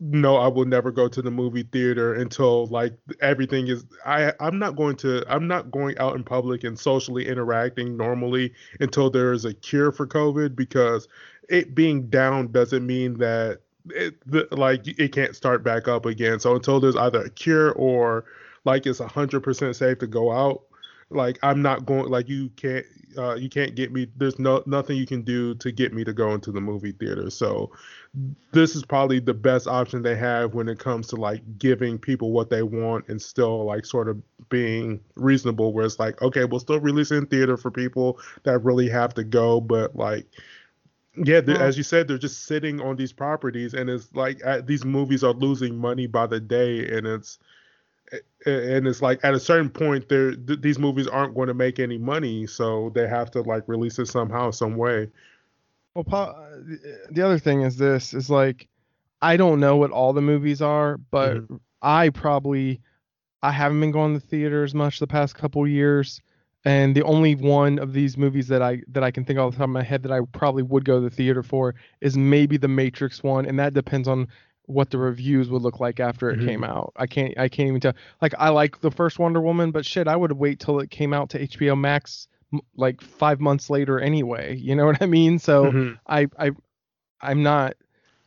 no, 0.00 0.36
I 0.36 0.48
will 0.48 0.64
never 0.64 0.90
go 0.90 1.08
to 1.08 1.22
the 1.22 1.30
movie 1.30 1.62
theater 1.62 2.14
until 2.14 2.66
like 2.66 2.94
everything 3.20 3.68
is. 3.68 3.84
I 4.04 4.32
I'm 4.40 4.58
not 4.58 4.76
going 4.76 4.96
to. 4.96 5.24
I'm 5.28 5.46
not 5.46 5.70
going 5.70 5.96
out 5.98 6.16
in 6.16 6.24
public 6.24 6.64
and 6.64 6.78
socially 6.78 7.26
interacting 7.26 7.96
normally 7.96 8.52
until 8.80 9.10
there 9.10 9.32
is 9.32 9.44
a 9.44 9.54
cure 9.54 9.92
for 9.92 10.06
COVID 10.06 10.56
because 10.56 11.08
it 11.48 11.74
being 11.74 12.08
down 12.08 12.52
doesn't 12.52 12.86
mean 12.86 13.18
that 13.18 13.60
it 13.86 14.14
the, 14.26 14.48
like 14.50 14.86
it 14.86 15.12
can't 15.12 15.36
start 15.36 15.62
back 15.62 15.88
up 15.88 16.06
again. 16.06 16.40
So 16.40 16.54
until 16.54 16.80
there's 16.80 16.96
either 16.96 17.22
a 17.22 17.30
cure 17.30 17.72
or 17.72 18.24
like 18.64 18.86
it's 18.86 18.98
hundred 18.98 19.40
percent 19.40 19.76
safe 19.76 19.98
to 19.98 20.06
go 20.06 20.32
out, 20.32 20.62
like 21.10 21.38
I'm 21.42 21.62
not 21.62 21.86
going. 21.86 22.08
Like 22.08 22.28
you 22.28 22.50
can't 22.56 22.86
uh, 23.16 23.34
you 23.34 23.48
can't 23.48 23.74
get 23.74 23.92
me. 23.92 24.06
There's 24.16 24.38
no 24.38 24.62
nothing 24.66 24.96
you 24.96 25.06
can 25.06 25.22
do 25.22 25.54
to 25.56 25.72
get 25.72 25.92
me 25.92 26.04
to 26.04 26.12
go 26.12 26.32
into 26.32 26.52
the 26.52 26.60
movie 26.60 26.92
theater. 26.92 27.30
So 27.30 27.70
this 28.52 28.76
is 28.76 28.84
probably 28.84 29.20
the 29.20 29.34
best 29.34 29.66
option 29.66 30.02
they 30.02 30.16
have 30.16 30.54
when 30.54 30.68
it 30.68 30.78
comes 30.78 31.06
to 31.08 31.16
like 31.16 31.42
giving 31.58 31.98
people 31.98 32.32
what 32.32 32.50
they 32.50 32.62
want 32.62 33.08
and 33.08 33.20
still 33.20 33.64
like 33.64 33.84
sort 33.86 34.08
of 34.08 34.20
being 34.48 35.00
reasonable. 35.14 35.72
Where 35.72 35.86
it's 35.86 35.98
like 35.98 36.20
okay, 36.22 36.44
we'll 36.44 36.60
still 36.60 36.80
release 36.80 37.10
in 37.10 37.26
theater 37.26 37.56
for 37.56 37.70
people 37.70 38.18
that 38.44 38.58
really 38.60 38.88
have 38.88 39.14
to 39.14 39.24
go, 39.24 39.60
but 39.60 39.96
like 39.96 40.26
yeah, 41.16 41.40
Well- 41.46 41.62
as 41.62 41.76
you 41.76 41.82
said, 41.82 42.08
they're 42.08 42.18
just 42.18 42.44
sitting 42.44 42.80
on 42.80 42.96
these 42.96 43.12
properties, 43.12 43.74
and 43.74 43.88
it's 43.88 44.14
like 44.14 44.44
uh, 44.44 44.60
these 44.60 44.84
movies 44.84 45.24
are 45.24 45.32
losing 45.32 45.76
money 45.76 46.06
by 46.06 46.26
the 46.26 46.40
day, 46.40 46.86
and 46.96 47.06
it's 47.06 47.38
and 48.46 48.86
it's 48.86 49.02
like 49.02 49.20
at 49.24 49.34
a 49.34 49.40
certain 49.40 49.70
point, 49.70 50.08
they're 50.08 50.34
th- 50.34 50.60
these 50.60 50.78
movies 50.78 51.06
aren't 51.06 51.34
going 51.34 51.48
to 51.48 51.54
make 51.54 51.78
any 51.78 51.98
money, 51.98 52.46
so 52.46 52.90
they 52.94 53.06
have 53.08 53.30
to 53.32 53.42
like 53.42 53.64
release 53.66 53.98
it 53.98 54.06
somehow, 54.06 54.50
some 54.50 54.76
way. 54.76 55.08
Well, 55.94 56.04
Paul, 56.04 56.28
uh, 56.28 56.74
the 57.10 57.22
other 57.22 57.38
thing 57.38 57.62
is 57.62 57.76
this 57.76 58.14
is 58.14 58.30
like 58.30 58.68
I 59.22 59.36
don't 59.36 59.60
know 59.60 59.76
what 59.76 59.90
all 59.90 60.12
the 60.12 60.22
movies 60.22 60.62
are, 60.62 60.98
but 60.98 61.38
I 61.82 62.10
probably 62.10 62.80
I 63.42 63.50
haven't 63.50 63.80
been 63.80 63.92
going 63.92 64.14
to 64.14 64.20
the 64.20 64.26
theater 64.26 64.62
as 64.62 64.74
much 64.74 64.98
the 64.98 65.06
past 65.06 65.34
couple 65.34 65.66
years, 65.66 66.20
and 66.64 66.94
the 66.94 67.02
only 67.02 67.34
one 67.34 67.78
of 67.78 67.92
these 67.92 68.16
movies 68.16 68.48
that 68.48 68.62
I 68.62 68.82
that 68.88 69.02
I 69.02 69.10
can 69.10 69.24
think 69.24 69.38
off 69.38 69.52
the 69.52 69.58
top 69.58 69.64
of 69.64 69.70
my 69.70 69.82
head 69.82 70.02
that 70.02 70.12
I 70.12 70.20
probably 70.32 70.62
would 70.62 70.84
go 70.84 70.96
to 70.96 71.00
the 71.00 71.14
theater 71.14 71.42
for 71.42 71.74
is 72.00 72.16
maybe 72.16 72.56
the 72.56 72.68
Matrix 72.68 73.22
one, 73.22 73.46
and 73.46 73.58
that 73.58 73.74
depends 73.74 74.06
on 74.06 74.28
what 74.66 74.90
the 74.90 74.98
reviews 74.98 75.48
would 75.48 75.62
look 75.62 75.80
like 75.80 76.00
after 76.00 76.30
it 76.30 76.38
Mhm. 76.40 76.44
came 76.46 76.64
out. 76.64 76.92
I 76.96 77.06
can't 77.06 77.36
I 77.38 77.48
can't 77.48 77.68
even 77.68 77.80
tell. 77.80 77.94
Like 78.20 78.34
I 78.38 78.48
like 78.50 78.80
the 78.80 78.90
first 78.90 79.18
Wonder 79.18 79.40
Woman, 79.40 79.70
but 79.70 79.86
shit, 79.86 80.08
I 80.08 80.16
would 80.16 80.32
wait 80.32 80.60
till 80.60 80.80
it 80.80 80.90
came 80.90 81.12
out 81.12 81.30
to 81.30 81.38
HBO 81.40 81.76
Max 81.78 82.28
m- 82.52 82.60
like 82.76 83.00
five 83.00 83.40
months 83.40 83.70
later 83.70 83.98
anyway. 84.00 84.56
You 84.56 84.74
know 84.74 84.86
what 84.86 85.00
I 85.02 85.06
mean? 85.06 85.38
So. 85.38 85.70
Mhm. 85.72 85.98
I 86.06 86.26
I 86.38 86.50
I'm 87.22 87.42
not 87.42 87.74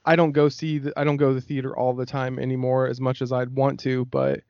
I 0.05 0.15
don't 0.15 0.31
go 0.31 0.49
see 0.49 0.79
the, 0.79 0.93
I 0.97 1.03
don't 1.03 1.17
go 1.17 1.27
to 1.29 1.33
the 1.35 1.41
theater 1.41 1.77
all 1.77 1.93
the 1.93 2.05
time 2.05 2.39
anymore 2.39 2.87
as 2.87 2.99
much 2.99 3.21
as 3.21 3.31
I'd 3.31 3.53
want 3.53 3.79
to, 3.81 4.05
but 4.05 4.41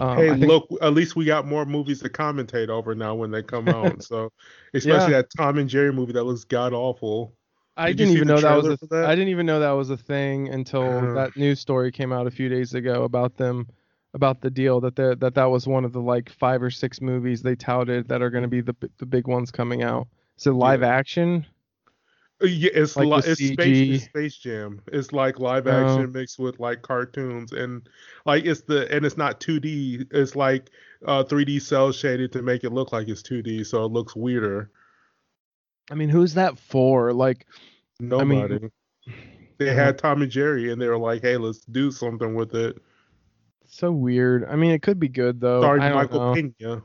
um, 0.00 0.18
hey, 0.18 0.30
think, 0.30 0.44
look, 0.46 0.68
at 0.82 0.92
least 0.92 1.14
we 1.16 1.24
got 1.24 1.46
more 1.46 1.64
movies 1.64 2.00
to 2.02 2.08
commentate 2.10 2.68
over 2.68 2.94
now 2.94 3.14
when 3.14 3.30
they 3.30 3.42
come 3.42 3.68
out. 3.68 4.02
so, 4.02 4.30
especially 4.74 5.12
Yeah. 5.12 5.22
that 5.22 5.28
Tom 5.34 5.58
and 5.58 5.70
Jerry 5.70 5.92
movie 5.92 6.12
that 6.12 6.24
looks 6.24 6.44
god 6.44 6.72
awful. 6.74 7.32
I 7.76 7.88
Did 7.88 7.98
didn't 7.98 8.14
even 8.14 8.28
know 8.28 8.40
that 8.40 8.56
was 8.56 8.82
a 8.82 8.86
that? 8.86 9.04
I 9.06 9.14
didn't 9.14 9.28
even 9.28 9.46
know 9.46 9.60
that 9.60 9.70
was 9.72 9.90
a 9.90 9.96
thing 9.96 10.48
until 10.48 10.82
Uh. 10.82 11.12
that 11.14 11.36
news 11.36 11.60
story 11.60 11.92
came 11.92 12.12
out 12.12 12.26
a 12.26 12.30
few 12.30 12.48
days 12.48 12.74
ago 12.74 13.04
about 13.04 13.36
them 13.36 13.66
about 14.14 14.40
the 14.40 14.50
deal 14.50 14.80
that 14.80 14.96
that 14.96 15.34
that 15.34 15.44
was 15.44 15.66
one 15.66 15.84
of 15.84 15.92
the 15.92 16.00
like 16.00 16.30
five 16.30 16.62
or 16.62 16.70
six 16.70 17.00
movies 17.02 17.42
they 17.42 17.54
touted 17.54 18.08
that 18.08 18.22
are 18.22 18.30
going 18.30 18.42
to 18.42 18.48
be 18.48 18.60
the 18.62 18.74
the 18.98 19.06
big 19.06 19.26
ones 19.28 19.50
coming 19.50 19.82
out. 19.82 20.08
Is 20.38 20.46
it 20.46 20.52
live 20.52 20.80
Yeah. 20.80 20.88
action? 20.88 21.44
Uh, 22.42 22.46
Yeah, 22.46 22.70
it's 22.74 22.96
Like 22.96 23.08
li- 23.08 23.30
it's 23.32 23.40
space, 23.46 23.56
CG. 23.58 23.94
it's 23.94 24.04
Space 24.04 24.36
Jam. 24.36 24.80
It's 24.92 25.12
like 25.12 25.38
live 25.38 25.66
Oh. 25.66 25.70
action 25.70 26.12
mixed 26.12 26.38
with 26.38 26.58
like 26.60 26.80
cartoons 26.82 27.52
and 27.52 27.86
like 28.24 28.44
it's 28.46 28.62
the 28.62 28.90
and 28.94 29.04
it's 29.04 29.16
not 29.18 29.40
2D. 29.40 30.06
It's 30.10 30.34
like 30.36 30.70
uh 31.06 31.24
3D 31.24 31.58
cell 31.60 31.92
shaded 31.92 32.32
to 32.32 32.42
make 32.42 32.64
it 32.64 32.72
look 32.72 32.92
like 32.92 33.08
it's 33.08 33.22
2D, 33.22 33.64
so 33.64 33.84
it 33.84 33.92
looks 33.92 34.16
weirder. 34.16 34.70
I 35.90 35.94
mean, 35.94 36.08
who's 36.08 36.34
that 36.34 36.58
for? 36.58 37.12
Like 37.12 37.46
Nobody. 38.00 38.70
they 39.58 39.70
uh, 39.70 39.74
had 39.74 39.98
Tom 39.98 40.22
and 40.22 40.30
Jerry, 40.30 40.70
and 40.72 40.80
they 40.80 40.88
were 40.88 40.98
like, 40.98 41.22
"Hey, 41.22 41.36
let's 41.36 41.60
do 41.60 41.90
something 41.90 42.34
with 42.34 42.54
it." 42.54 42.78
so 43.68 43.90
weird. 43.92 44.44
I 44.44 44.56
mean, 44.56 44.70
it 44.70 44.82
could 44.82 44.98
be 44.98 45.08
good 45.08 45.40
though. 45.40 45.62
Sorry, 45.62 45.80
I 45.80 45.88
don't 45.88 45.96
Michael 45.98 46.20
know. 46.20 46.34
Pena. 46.34 46.82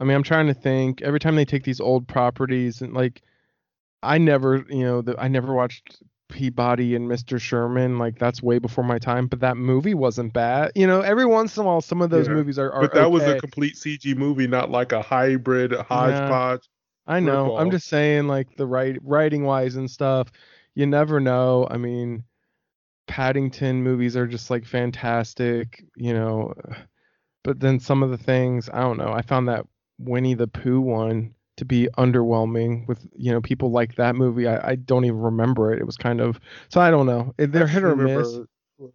I 0.00 0.04
mean, 0.04 0.16
I'm 0.16 0.22
trying 0.22 0.46
to 0.48 0.54
think. 0.54 1.02
Every 1.02 1.20
time 1.20 1.36
they 1.36 1.44
take 1.44 1.64
these 1.64 1.80
old 1.80 2.08
properties 2.08 2.82
and 2.82 2.92
like, 2.92 3.22
I 4.02 4.18
never, 4.18 4.64
you 4.68 4.84
know, 4.84 5.00
the, 5.02 5.14
I 5.18 5.28
never 5.28 5.54
watched 5.54 6.02
Peabody 6.28 6.96
and 6.96 7.08
Mr. 7.08 7.38
Sherman. 7.38 7.98
Like 7.98 8.18
that's 8.18 8.42
way 8.42 8.58
before 8.58 8.84
my 8.84 8.98
time. 8.98 9.26
But 9.28 9.40
that 9.40 9.56
movie 9.56 9.94
wasn't 9.94 10.32
bad. 10.32 10.72
You 10.74 10.86
know, 10.86 11.02
every 11.02 11.26
once 11.26 11.56
in 11.56 11.62
a 11.62 11.66
while, 11.66 11.80
some 11.80 12.02
of 12.02 12.10
those 12.10 12.28
Yeah, 12.28 12.34
movies 12.34 12.58
are. 12.58 12.72
are 12.72 12.82
But 12.82 12.94
that 12.94 13.10
was 13.10 13.22
a 13.22 13.38
complete 13.38 13.74
CG 13.74 14.16
movie, 14.16 14.46
not 14.46 14.70
like 14.70 14.92
a 14.92 15.02
hybrid 15.02 15.72
hodgepodge. 15.72 16.68
I 17.06 17.20
know. 17.20 17.56
I'm 17.56 17.70
just 17.70 17.88
saying, 17.88 18.28
like 18.28 18.56
the 18.56 18.66
write 18.66 18.98
writing 19.02 19.44
wise 19.44 19.76
and 19.76 19.90
stuff. 19.90 20.30
You 20.74 20.86
never 20.86 21.20
know. 21.20 21.66
I 21.70 21.76
mean, 21.76 22.24
Paddington 23.06 23.82
movies 23.82 24.16
are 24.16 24.26
just 24.26 24.50
like 24.50 24.64
fantastic, 24.64 25.84
you 25.96 26.14
know. 26.14 26.54
But 27.44 27.60
then 27.60 27.80
some 27.80 28.02
of 28.02 28.10
the 28.10 28.18
things, 28.18 28.70
I 28.72 28.80
don't 28.80 28.98
know. 28.98 29.12
I 29.12 29.22
found 29.22 29.48
that 29.48 29.66
Winnie 29.98 30.34
the 30.34 30.46
Pooh 30.46 30.80
one 30.80 31.34
to 31.56 31.64
be 31.64 31.88
underwhelming 31.98 32.86
with 32.88 33.06
you 33.14 33.30
know 33.32 33.40
people 33.40 33.70
like 33.70 33.96
that 33.96 34.16
movie. 34.16 34.46
I, 34.46 34.70
I 34.70 34.74
don't 34.76 35.04
even 35.04 35.20
remember 35.20 35.72
it. 35.72 35.80
It 35.80 35.84
was 35.84 35.96
kind 35.96 36.20
of 36.20 36.40
so 36.68 36.80
I 36.80 36.90
don't 36.90 37.06
know. 37.06 37.34
They're 37.36 37.66
hit 37.66 37.82
or 37.82 37.94
remember, 37.94 38.20
miss. 38.20 38.38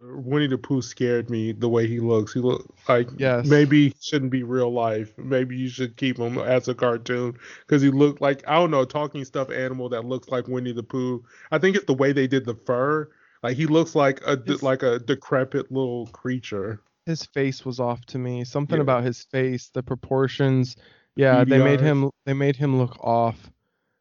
Winnie 0.00 0.46
the 0.46 0.58
Pooh 0.58 0.82
scared 0.82 1.30
me 1.30 1.52
the 1.52 1.68
way 1.68 1.86
he 1.86 2.00
looks. 2.00 2.32
He 2.34 2.40
look 2.40 2.66
like 2.88 3.08
Yes. 3.16 3.46
maybe 3.46 3.88
he 3.88 3.94
shouldn't 4.00 4.30
be 4.30 4.42
real 4.42 4.72
life. 4.72 5.12
Maybe 5.16 5.56
you 5.56 5.68
should 5.68 5.96
keep 5.96 6.18
him 6.18 6.38
as 6.38 6.68
a 6.68 6.74
cartoon 6.74 7.36
because 7.66 7.80
he 7.82 7.90
looked 7.90 8.20
like 8.20 8.42
I 8.46 8.54
don't 8.56 8.70
know 8.70 8.84
talking 8.84 9.24
stuffed 9.24 9.52
animal 9.52 9.88
that 9.90 10.04
looks 10.04 10.28
like 10.28 10.48
Winnie 10.48 10.72
the 10.72 10.82
Pooh. 10.82 11.24
I 11.50 11.58
think 11.58 11.76
it's 11.76 11.86
the 11.86 11.94
way 11.94 12.12
they 12.12 12.26
did 12.26 12.44
the 12.44 12.54
fur. 12.54 13.08
Like 13.42 13.56
he 13.56 13.66
looks 13.66 13.94
like 13.94 14.20
a 14.26 14.36
His- 14.44 14.62
like 14.62 14.82
a 14.82 14.98
decrepit 14.98 15.70
little 15.72 16.06
creature. 16.08 16.80
his 17.06 17.24
face 17.24 17.64
was 17.64 17.80
off 17.80 18.04
to 18.06 18.18
me. 18.18 18.44
Something 18.44 18.76
Yeah. 18.76 18.82
about 18.82 19.04
his 19.04 19.22
face, 19.24 19.70
the 19.72 19.82
proportions. 19.82 20.76
Yeah, 21.16 21.42
they 21.44 21.58
made 21.58 21.80
him 21.80 22.10
they 22.26 22.34
made 22.34 22.56
him 22.56 22.76
look 22.78 22.96
off. 23.02 23.50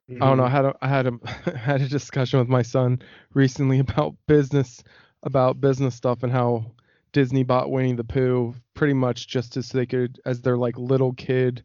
I 0.09 0.13
don't 0.19 0.37
know. 0.37 0.43
I 0.45 0.49
Mhm. 0.49 0.51
had 0.51 0.65
a 0.65 0.75
I 0.81 0.87
had 0.87 1.07
a 1.07 1.11
had 1.57 1.81
a 1.81 1.87
discussion 1.87 2.39
with 2.39 2.47
my 2.49 2.61
son 2.61 2.99
recently 3.33 3.79
about 3.87 4.15
business 4.27 4.83
about 5.27 5.61
business 5.61 5.93
stuff 5.93 6.23
and 6.23 6.31
how 6.31 6.65
Disney 7.11 7.43
bought 7.43 7.69
Winnie 7.69 7.93
the 7.93 8.03
Pooh 8.03 8.55
pretty 8.73 8.93
much 8.93 9.27
just 9.27 9.57
as 9.57 9.69
they 9.69 9.85
could 9.85 10.19
as 10.25 10.41
their 10.41 10.57
like 10.57 10.77
little 10.77 11.13
kid 11.13 11.63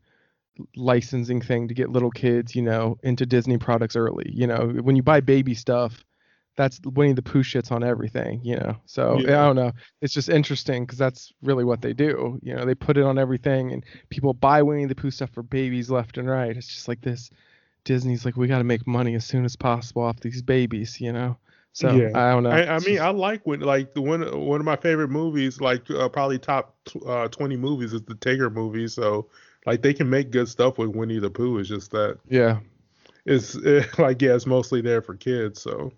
licensing 0.76 1.40
thing 1.40 1.68
to 1.68 1.74
get 1.74 1.90
little 1.90 2.10
kids, 2.10 2.54
you 2.54 2.62
know, 2.62 2.98
into 3.02 3.24
Disney 3.24 3.56
products 3.56 3.96
early. 3.96 4.30
You 4.30 4.46
know, 4.46 4.68
when 4.82 4.96
you 4.96 5.02
buy 5.02 5.20
baby 5.20 5.54
stuff, 5.54 6.04
that's 6.56 6.78
Winnie 6.84 7.14
the 7.14 7.22
Pooh 7.22 7.42
shits 7.42 7.72
on 7.72 7.82
everything, 7.82 8.40
you 8.44 8.56
know. 8.56 8.76
So 8.84 9.18
Yeah. 9.18 9.42
I 9.42 9.46
don't 9.46 9.56
know. 9.56 9.72
It's 10.02 10.12
just 10.12 10.28
interesting 10.28 10.84
because 10.84 10.98
that's 10.98 11.32
really 11.42 11.64
what 11.64 11.80
they 11.80 11.94
do. 11.94 12.38
You 12.42 12.54
know, 12.54 12.66
they 12.66 12.74
put 12.74 12.98
it 12.98 13.04
on 13.04 13.18
everything, 13.18 13.72
and 13.72 13.84
people 14.10 14.34
buy 14.34 14.62
Winnie 14.62 14.84
the 14.84 14.94
Pooh 14.94 15.10
stuff 15.10 15.30
for 15.30 15.42
babies 15.42 15.90
left 15.90 16.18
and 16.18 16.28
right. 16.28 16.54
It's 16.54 16.68
just 16.68 16.88
like 16.88 17.00
this. 17.00 17.30
Disney's 17.84 18.24
like, 18.24 18.36
we 18.36 18.46
got 18.46 18.58
to 18.58 18.64
make 18.64 18.86
money 18.86 19.14
as 19.14 19.24
soon 19.24 19.44
as 19.44 19.56
possible 19.56 20.02
off 20.02 20.20
these 20.20 20.42
babies, 20.42 21.00
you 21.00 21.12
know. 21.12 21.36
So 21.72 21.90
Yeah. 21.90 22.10
I 22.14 22.32
don't 22.32 22.42
know. 22.42 22.50
I, 22.50 22.76
I 22.76 22.78
mean, 22.80 23.00
I 23.00 23.08
like 23.10 23.46
when 23.46 23.60
like 23.60 23.94
the 23.94 24.02
one 24.02 24.20
one 24.46 24.60
of 24.60 24.66
my 24.66 24.76
favorite 24.76 25.08
movies, 25.08 25.60
like 25.60 25.90
uh, 25.90 26.08
probably 26.08 26.38
top 26.38 26.76
uh, 27.06 27.28
twenty 27.28 27.56
movies, 27.56 27.92
is 27.92 28.02
the 28.02 28.14
Tigger 28.14 28.52
movie. 28.52 28.88
So 28.88 29.28
like 29.66 29.82
they 29.82 29.94
can 29.94 30.10
make 30.10 30.30
good 30.30 30.48
stuff 30.48 30.78
with 30.78 30.90
Winnie 30.90 31.18
the 31.18 31.30
Pooh. 31.30 31.58
It's 31.58 31.68
just 31.68 31.90
that 31.92 32.18
yeah. 32.28 32.58
it's 33.24 33.54
like 33.98 34.20
yeah, 34.20 34.34
it's 34.34 34.46
mostly 34.46 34.82
there 34.82 35.00
for 35.00 35.14
kids. 35.14 35.62
So 35.62 35.92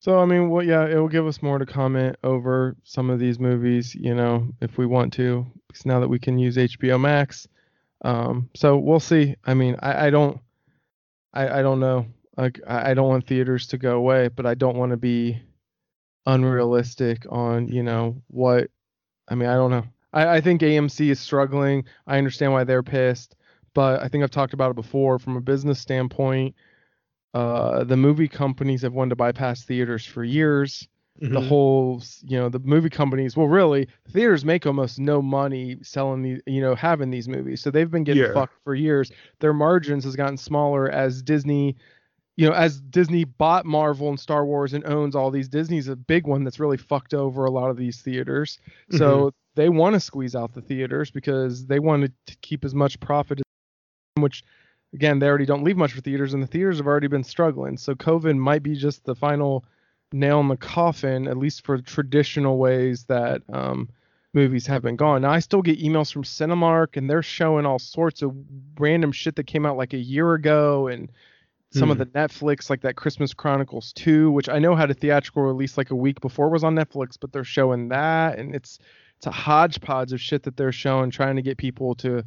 So 0.00 0.18
I 0.18 0.26
mean, 0.26 0.50
well, 0.50 0.62
yeah, 0.62 0.86
it 0.86 0.96
will 0.96 1.08
give 1.08 1.26
us 1.26 1.40
more 1.42 1.58
to 1.58 1.66
comment 1.66 2.16
over 2.22 2.76
some 2.84 3.08
of 3.08 3.18
these 3.18 3.38
movies, 3.38 3.94
you 3.94 4.14
know, 4.14 4.48
if 4.60 4.76
we 4.76 4.84
want 4.84 5.14
to, 5.14 5.46
because 5.66 5.86
now 5.86 6.00
that 6.00 6.08
we 6.08 6.18
can 6.18 6.38
use 6.38 6.56
HBO 6.56 7.00
Max. 7.00 7.48
Um, 8.04 8.50
so 8.54 8.76
we'll 8.76 9.00
see. 9.00 9.34
I 9.46 9.54
mean, 9.54 9.76
I, 9.80 10.08
I 10.08 10.10
don't, 10.10 10.38
I, 11.32 11.60
I 11.60 11.62
don't 11.62 11.80
know. 11.80 12.06
Like, 12.36 12.60
I, 12.66 12.94
don't 12.94 13.08
want 13.08 13.26
theaters 13.26 13.66
to 13.68 13.78
go 13.78 13.96
away, 13.96 14.28
but 14.28 14.44
I 14.46 14.54
don't 14.54 14.76
want 14.76 14.90
to 14.90 14.96
be 14.96 15.40
unrealistic 16.26 17.26
on, 17.28 17.68
you 17.68 17.82
know, 17.82 18.22
what. 18.28 18.70
I 19.28 19.34
mean, 19.36 19.48
I 19.48 19.54
don't 19.54 19.70
know. 19.70 19.84
I, 20.12 20.36
I 20.36 20.40
think 20.40 20.60
AMC 20.62 21.10
is 21.10 21.20
struggling. 21.20 21.84
I 22.06 22.18
understand 22.18 22.52
why 22.52 22.64
they're 22.64 22.82
pissed, 22.82 23.36
but 23.74 24.02
I 24.02 24.08
think 24.08 24.24
I've 24.24 24.30
talked 24.30 24.54
about 24.54 24.70
it 24.70 24.76
before 24.76 25.18
from 25.18 25.36
a 25.36 25.40
business 25.40 25.78
standpoint 25.80 26.54
uh, 27.34 27.82
the 27.84 27.96
movie 27.96 28.28
companies 28.28 28.82
have 28.82 28.92
wanted 28.92 29.10
to 29.10 29.16
bypass 29.16 29.64
theaters 29.64 30.06
for 30.06 30.24
years. 30.24 30.88
The 31.20 31.40
Mhm. 31.40 31.48
whole, 31.48 32.02
you 32.22 32.36
know, 32.38 32.48
the 32.48 32.58
movie 32.60 32.90
companies, 32.90 33.36
well, 33.36 33.46
really, 33.48 33.88
theaters 34.10 34.44
make 34.44 34.66
almost 34.66 34.98
no 34.98 35.22
money 35.22 35.76
selling 35.82 36.22
these, 36.22 36.40
you 36.46 36.60
know, 36.60 36.74
having 36.74 37.10
these 37.10 37.28
movies. 37.28 37.60
So 37.60 37.70
they've 37.70 37.90
been 37.90 38.04
getting 38.04 38.24
Yeah. 38.24 38.32
fucked 38.32 38.56
for 38.64 38.74
years. 38.74 39.10
Their 39.40 39.52
margins 39.52 40.04
has 40.04 40.16
gotten 40.16 40.36
smaller 40.36 40.88
as 40.90 41.22
Disney, 41.22 41.76
you 42.36 42.48
know, 42.48 42.54
as 42.54 42.80
Disney 42.80 43.24
bought 43.24 43.64
Marvel 43.64 44.08
and 44.08 44.18
Star 44.18 44.44
Wars 44.44 44.74
and 44.74 44.84
owns 44.84 45.14
all 45.14 45.30
these. 45.30 45.48
Disney's 45.48 45.88
a 45.88 45.96
big 45.96 46.26
one 46.26 46.42
that's 46.42 46.58
really 46.58 46.76
fucked 46.76 47.14
over 47.14 47.44
a 47.44 47.50
lot 47.50 47.70
of 47.70 47.76
these 47.76 48.00
theaters. 48.02 48.58
So 48.98 49.32
they 49.54 49.68
want 49.68 49.94
to 49.94 50.00
squeeze 50.00 50.34
out 50.34 50.52
the 50.52 50.60
theaters 50.60 51.10
because 51.10 51.66
they 51.66 51.78
want 51.78 52.10
to 52.26 52.36
keep 52.38 52.64
as 52.64 52.74
much 52.74 52.98
profit 53.00 53.40
as 53.40 54.22
which 54.22 54.44
again 54.94 55.18
they 55.18 55.26
already 55.26 55.46
don't 55.46 55.64
leave 55.64 55.76
much 55.76 55.92
for 55.92 56.00
theaters 56.00 56.34
and 56.34 56.42
the 56.42 56.46
theaters 56.46 56.78
have 56.78 56.86
already 56.86 57.08
been 57.08 57.24
struggling 57.24 57.76
so 57.76 57.94
covid 57.94 58.36
might 58.36 58.62
be 58.62 58.76
just 58.76 59.04
the 59.04 59.14
final 59.14 59.64
nail 60.12 60.38
in 60.40 60.48
the 60.48 60.56
coffin 60.56 61.26
at 61.26 61.36
least 61.36 61.64
for 61.64 61.78
traditional 61.78 62.58
ways 62.58 63.04
that 63.04 63.42
um, 63.52 63.88
movies 64.34 64.66
have 64.66 64.82
been 64.82 64.94
gone 64.94 65.22
now 65.22 65.30
i 65.30 65.40
still 65.40 65.62
get 65.62 65.80
emails 65.80 66.12
from 66.12 66.22
cinemark 66.22 66.96
and 66.96 67.10
they're 67.10 67.22
showing 67.22 67.66
all 67.66 67.78
sorts 67.78 68.22
of 68.22 68.32
random 68.78 69.10
shit 69.10 69.34
that 69.34 69.46
came 69.48 69.66
out 69.66 69.76
like 69.76 69.92
a 69.92 69.98
year 69.98 70.34
ago 70.34 70.86
and 70.86 71.10
some 71.74 71.90
of 71.90 71.96
Hmm. 71.96 71.98
the 71.98 72.06
netflix 72.06 72.70
like 72.70 72.82
that 72.82 72.96
christmas 72.96 73.34
chronicles 73.34 73.92
2 73.94 74.30
which 74.30 74.48
i 74.48 74.58
know 74.58 74.74
had 74.76 74.90
a 74.90 74.94
theatrical 74.94 75.42
release 75.42 75.76
like 75.78 75.90
a 75.90 75.96
week 75.96 76.20
before 76.20 76.46
it 76.46 76.52
was 76.52 76.64
on 76.64 76.74
netflix 76.74 77.16
but 77.20 77.32
they're 77.32 77.44
showing 77.44 77.88
that 77.88 78.38
and 78.38 78.54
it's 78.54 78.78
it's 79.18 79.26
a 79.26 79.30
hodgepodge 79.32 80.12
of 80.12 80.20
shit 80.20 80.42
that 80.44 80.56
they're 80.56 80.72
showing 80.72 81.10
trying 81.10 81.36
to 81.36 81.42
get 81.42 81.58
people 81.58 81.94
to 81.94 82.24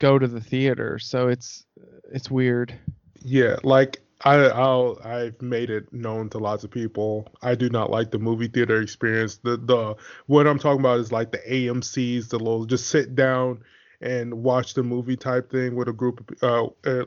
go 0.00 0.18
to 0.18 0.28
the 0.28 0.40
theater 0.40 0.98
so 0.98 1.28
it's 1.28 1.66
it's 2.12 2.30
weird 2.30 2.78
Yeah, 3.22 3.56
like 3.64 4.00
I 4.24 4.34
I'll 4.48 4.98
I've 5.04 5.40
made 5.42 5.70
it 5.70 5.92
known 5.92 6.28
to 6.30 6.38
lots 6.38 6.64
of 6.64 6.70
people. 6.70 7.28
I 7.42 7.54
do 7.54 7.68
not 7.68 7.90
like 7.90 8.10
the 8.10 8.18
movie 8.18 8.48
theater 8.48 8.80
experience. 8.80 9.38
The 9.38 9.56
the 9.56 9.96
what 10.26 10.46
I'm 10.46 10.58
talking 10.58 10.80
about 10.80 11.00
is 11.00 11.12
like 11.12 11.32
the 11.32 11.38
AMC's, 11.50 12.28
the 12.28 12.38
little 12.38 12.64
just 12.64 12.88
sit 12.88 13.14
down 13.14 13.62
and 14.00 14.42
watch 14.44 14.74
the 14.74 14.82
movie 14.84 15.16
type 15.16 15.50
thing 15.50 15.74
with 15.74 15.88
a 15.88 15.92
group 15.92 16.20
of 16.42 16.42
uh, 16.86 16.88
uh 16.88 17.04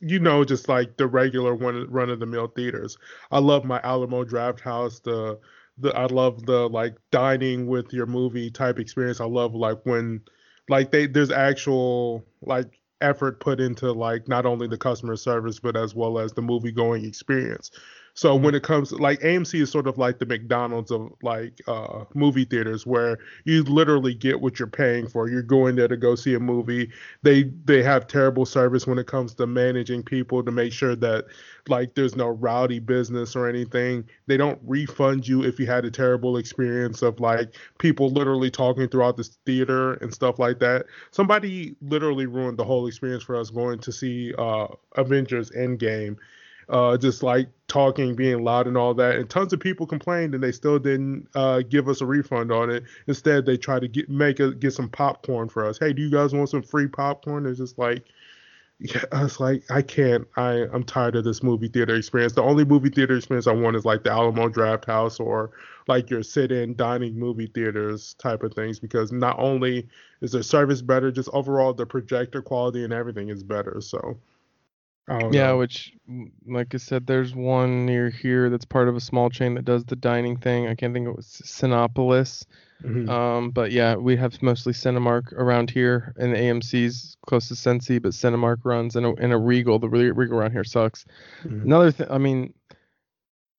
you 0.00 0.18
know 0.18 0.44
just 0.44 0.68
like 0.68 0.96
the 0.96 1.06
regular 1.06 1.54
one 1.54 1.86
run 1.90 2.10
of 2.10 2.20
the 2.20 2.26
mill 2.26 2.48
theaters. 2.48 2.96
I 3.30 3.38
love 3.38 3.64
my 3.64 3.80
Alamo 3.82 4.24
Drafthouse, 4.24 5.02
the 5.02 5.38
the 5.78 5.96
I 5.96 6.06
love 6.06 6.46
the 6.46 6.68
like 6.68 6.96
dining 7.10 7.66
with 7.66 7.92
your 7.92 8.06
movie 8.06 8.50
type 8.50 8.78
experience. 8.78 9.20
I 9.20 9.26
love 9.26 9.54
like 9.54 9.78
when 9.84 10.22
like 10.68 10.90
they 10.90 11.06
there's 11.06 11.30
actual 11.30 12.24
like 12.42 12.80
effort 13.00 13.40
put 13.40 13.60
into 13.60 13.92
like 13.92 14.26
not 14.26 14.46
only 14.46 14.66
the 14.66 14.78
customer 14.78 15.16
service 15.16 15.60
but 15.60 15.76
as 15.76 15.94
well 15.94 16.18
as 16.18 16.32
the 16.32 16.40
movie 16.40 16.72
going 16.72 17.04
experience 17.04 17.70
so 18.16 18.34
when 18.34 18.54
it 18.54 18.64
comes 18.64 18.92
like 18.92 19.20
amc 19.20 19.54
is 19.54 19.70
sort 19.70 19.86
of 19.86 19.98
like 19.98 20.18
the 20.18 20.26
mcdonald's 20.26 20.90
of 20.90 21.12
like 21.22 21.60
uh 21.68 22.04
movie 22.14 22.44
theaters 22.44 22.84
where 22.86 23.18
you 23.44 23.62
literally 23.64 24.14
get 24.14 24.40
what 24.40 24.58
you're 24.58 24.68
paying 24.68 25.08
for. 25.08 25.28
You're 25.28 25.42
going 25.42 25.76
there 25.76 25.88
to 25.88 25.96
go 25.96 26.14
see 26.14 26.34
a 26.34 26.40
movie. 26.40 26.90
They 27.22 27.44
they 27.64 27.82
have 27.82 28.06
terrible 28.06 28.44
service 28.46 28.86
when 28.86 28.98
it 28.98 29.06
comes 29.06 29.34
to 29.34 29.46
managing 29.46 30.02
people 30.02 30.42
to 30.42 30.50
make 30.50 30.72
sure 30.72 30.96
that 30.96 31.26
like 31.68 31.94
there's 31.94 32.16
no 32.16 32.28
rowdy 32.28 32.78
business 32.78 33.36
or 33.36 33.48
anything. 33.48 34.04
They 34.26 34.36
don't 34.36 34.60
refund 34.64 35.26
you 35.26 35.44
if 35.44 35.58
you 35.58 35.66
had 35.66 35.84
a 35.84 35.90
terrible 35.90 36.36
experience 36.36 37.02
of 37.02 37.20
like 37.20 37.56
people 37.78 38.10
literally 38.10 38.50
talking 38.50 38.88
throughout 38.88 39.16
the 39.16 39.24
theater 39.46 39.94
and 39.94 40.12
stuff 40.12 40.38
like 40.38 40.58
that. 40.60 40.86
Somebody 41.10 41.76
literally 41.82 42.26
ruined 42.26 42.58
the 42.58 42.64
whole 42.64 42.86
experience 42.86 43.22
for 43.22 43.36
us 43.36 43.50
going 43.50 43.78
to 43.80 43.92
see 43.92 44.34
uh 44.38 44.66
avengers 44.96 45.50
endgame 45.50 46.16
uh 46.68 46.96
just 46.96 47.22
like 47.22 47.48
talking 47.68 48.14
being 48.14 48.42
loud 48.42 48.66
and 48.66 48.76
all 48.76 48.94
that 48.94 49.16
and 49.16 49.28
tons 49.30 49.52
of 49.52 49.60
people 49.60 49.86
complained 49.86 50.34
and 50.34 50.42
they 50.42 50.52
still 50.52 50.78
didn't 50.78 51.26
uh 51.34 51.62
give 51.68 51.88
us 51.88 52.00
a 52.00 52.06
refund 52.06 52.50
on 52.50 52.70
it 52.70 52.82
instead 53.06 53.46
they 53.46 53.56
tried 53.56 53.80
to 53.80 53.88
get 53.88 54.08
make 54.08 54.40
a 54.40 54.52
get 54.52 54.72
some 54.72 54.88
popcorn 54.88 55.48
for 55.48 55.64
us 55.64 55.78
hey 55.78 55.92
do 55.92 56.02
you 56.02 56.10
guys 56.10 56.32
want 56.32 56.48
some 56.48 56.62
free 56.62 56.88
popcorn 56.88 57.46
it's 57.46 57.58
just 57.58 57.78
like 57.78 58.04
yeah, 58.78 59.04
I 59.10 59.22
was 59.22 59.40
like, 59.40 59.62
I 59.70 59.80
can't. 59.80 60.26
I 60.36 60.66
I'm 60.72 60.84
tired 60.84 61.16
of 61.16 61.24
this 61.24 61.42
movie 61.42 61.68
theater 61.68 61.94
experience. 61.94 62.34
The 62.34 62.42
only 62.42 62.64
movie 62.64 62.90
theater 62.90 63.16
experience 63.16 63.46
I 63.46 63.52
want 63.52 63.76
is 63.76 63.86
like 63.86 64.04
the 64.04 64.10
Alamo 64.10 64.48
Drafthouse 64.48 65.18
or 65.18 65.52
like 65.88 66.10
your 66.10 66.22
sit-in 66.22 66.76
dining 66.76 67.18
movie 67.18 67.46
theaters 67.46 68.14
type 68.14 68.42
of 68.42 68.52
things 68.52 68.78
because 68.78 69.12
not 69.12 69.38
only 69.38 69.88
is 70.20 70.32
their 70.32 70.42
service 70.42 70.82
better, 70.82 71.10
just 71.10 71.30
overall 71.32 71.72
the 71.72 71.86
projector 71.86 72.42
quality 72.42 72.84
and 72.84 72.92
everything 72.92 73.30
is 73.30 73.42
better. 73.42 73.80
So, 73.80 74.18
Don't 75.08 75.32
yeah 75.32 75.48
know. 75.48 75.58
which 75.58 75.92
like 76.46 76.74
i 76.74 76.78
said 76.78 77.06
there's 77.06 77.32
one 77.34 77.86
near 77.86 78.10
here 78.10 78.50
that's 78.50 78.64
part 78.64 78.88
of 78.88 78.96
a 78.96 79.00
small 79.00 79.30
chain 79.30 79.54
that 79.54 79.64
does 79.64 79.84
the 79.84 79.94
dining 79.94 80.36
thing 80.36 80.66
i 80.66 80.74
can't 80.74 80.92
think 80.92 81.06
it 81.06 81.14
was 81.14 81.26
Cinepolis. 81.44 82.44
Mhm. 82.82 83.08
um 83.08 83.50
but 83.50 83.70
yeah 83.70 83.94
we 83.94 84.16
have 84.16 84.42
mostly 84.42 84.72
cinemark 84.72 85.32
around 85.34 85.70
here 85.70 86.12
and 86.16 86.32
the 86.34 86.38
amc's 86.38 87.16
close 87.26 87.46
to 87.48 87.54
Sensi, 87.56 87.98
but 87.98 88.12
cinemark 88.12 88.58
runs 88.64 88.96
in 88.96 89.04
a, 89.04 89.14
in 89.14 89.30
a 89.32 89.38
regal 89.38 89.78
the 89.78 89.88
regal 89.88 90.38
around 90.38 90.50
here 90.52 90.64
sucks 90.64 91.04
Mhm. 91.44 91.62
another 91.62 91.92
thing 91.92 92.06
i 92.10 92.18
mean 92.18 92.52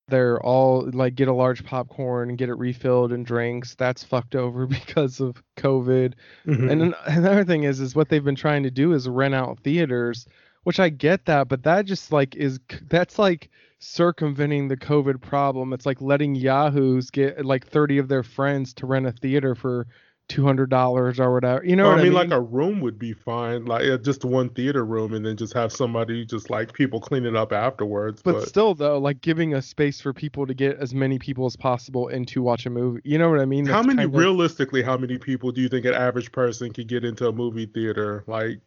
they're 0.10 0.42
all 0.42 0.90
like 0.94 1.16
get 1.16 1.28
a 1.28 1.34
large 1.34 1.66
popcorn 1.66 2.30
and 2.30 2.38
get 2.38 2.48
it 2.50 2.58
refilled 2.58 3.12
and 3.12 3.26
drinks 3.26 3.76
that's 3.76 4.04
fucked 4.04 4.36
over 4.36 4.66
because 4.80 5.20
of 5.20 5.42
covid 5.58 6.14
Mhm. 6.46 6.72
and 6.72 6.96
another 7.08 7.44
thing 7.44 7.64
is 7.64 7.80
is 7.80 7.96
what 7.96 8.10
they've 8.10 8.24
been 8.24 8.36
trying 8.36 8.64
to 8.64 8.72
do 8.72 8.94
is 8.94 9.08
rent 9.10 9.34
out 9.36 9.60
theaters 9.62 10.26
which 10.68 10.82
i 10.82 10.90
get 10.90 11.24
that 11.26 11.48
but 11.48 11.64
that 11.64 11.86
just 11.86 12.12
like 12.12 12.36
is 12.36 12.60
that's 12.90 13.18
like 13.18 13.50
circumventing 13.80 14.68
the 14.68 14.76
covid 14.76 15.22
problem 15.22 15.72
it's 15.72 15.86
like 15.86 16.02
letting 16.02 16.36
yahoos 16.36 17.10
get 17.10 17.46
like 17.46 17.66
30 17.66 18.00
of 18.00 18.10
their 18.10 18.22
friends 18.24 18.74
to 18.74 18.86
rent 18.86 19.08
a 19.08 19.14
theater 19.14 19.56
for 19.56 19.88
two 20.28 20.44
hundred 20.44 20.70
dollars 20.70 21.22
or 21.22 21.32
whatever. 21.34 21.64
You 21.64 21.78
know 21.78 21.86
Or, 21.86 21.92
what 21.92 22.00
I 22.00 22.02
I 22.02 22.04
mean, 22.04 22.12
mean? 22.14 22.30
like 22.30 22.32
a 22.38 22.42
room 22.42 22.82
would 22.82 23.00
be 23.00 23.14
fine, 23.14 23.64
like 23.64 23.84
just 24.04 24.26
one 24.26 24.50
theater 24.50 24.84
room, 24.84 25.14
and 25.14 25.26
then 25.26 25.38
just 25.38 25.54
have 25.54 25.72
somebody 25.72 26.26
just 26.26 26.50
like 26.50 26.74
people 26.74 27.00
clean 27.00 27.26
it 27.26 27.34
up 27.38 27.54
afterwards. 27.54 28.22
but, 28.22 28.34
But, 28.34 28.44
still, 28.46 28.74
though, 28.76 28.98
like 28.98 29.22
giving 29.22 29.54
a 29.54 29.62
space 29.62 30.02
for 30.02 30.12
people 30.12 30.46
to 30.46 30.54
get 30.54 30.80
as 30.80 30.94
many 30.94 31.18
people 31.18 31.46
as 31.46 31.56
possible 31.56 32.10
in 32.10 32.26
to 32.26 32.42
watch 32.42 32.66
a 32.66 32.70
movie. 32.70 33.00
You 33.06 33.18
know 33.18 33.30
what 33.30 33.40
I 33.40 33.46
mean? 33.46 33.66
how 33.68 33.82
many 33.82 34.00
kind 34.00 34.14
of- 34.14 34.20
realistically, 34.20 34.82
how 34.82 34.98
many 34.98 35.18
people 35.18 35.54
do 35.54 35.62
you 35.62 35.70
think 35.70 35.86
an 35.86 35.94
average 35.94 36.30
person 36.34 36.74
could 36.74 36.90
get 36.90 37.06
into 37.06 37.26
a 37.30 37.32
movie 37.32 37.66
theater? 37.66 38.26
Like, 38.28 38.60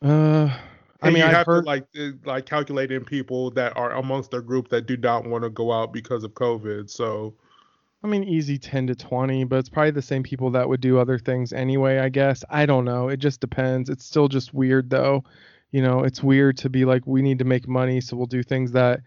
Uh, 0.00 0.48
I 1.02 1.08
mean, 1.08 1.18
you 1.18 1.24
I've 1.24 1.32
have 1.32 1.46
heard. 1.46 1.62
to 1.62 1.66
like 1.66 1.86
like 2.24 2.46
calculate 2.46 2.92
in 2.92 3.04
people 3.04 3.50
that 3.52 3.76
are 3.76 3.92
amongst 3.92 4.30
their 4.30 4.42
group 4.42 4.68
that 4.68 4.86
do 4.86 4.96
not 4.96 5.26
want 5.26 5.44
to 5.44 5.50
go 5.50 5.72
out 5.72 5.92
because 5.92 6.24
of 6.24 6.32
COVID. 6.32 6.90
So 6.90 7.34
I 8.02 8.06
mean, 8.06 8.24
easy 8.24 8.56
10 8.58 8.86
to 8.88 8.94
20, 8.94 9.44
but 9.44 9.58
it's 9.58 9.68
probably 9.68 9.90
the 9.90 10.00
same 10.00 10.22
people 10.22 10.50
that 10.52 10.68
would 10.68 10.80
do 10.80 10.98
other 10.98 11.18
things 11.18 11.52
anyway, 11.52 11.98
I 11.98 12.08
guess. 12.08 12.42
I 12.48 12.64
don't 12.64 12.86
know. 12.86 13.08
It 13.08 13.18
just 13.18 13.40
depends. 13.40 13.90
It's 13.90 14.06
still 14.06 14.26
just 14.28 14.54
weird, 14.54 14.88
though. 14.88 15.24
You 15.70 15.82
know, 15.82 16.02
it's 16.02 16.22
weird 16.22 16.56
to 16.58 16.70
be 16.70 16.86
like, 16.86 17.06
we 17.06 17.20
need 17.20 17.38
to 17.40 17.44
make 17.44 17.68
money, 17.68 18.00
so 18.00 18.16
we'll 18.16 18.26
do 18.26 18.42
things 18.42 18.72
that 18.72 19.00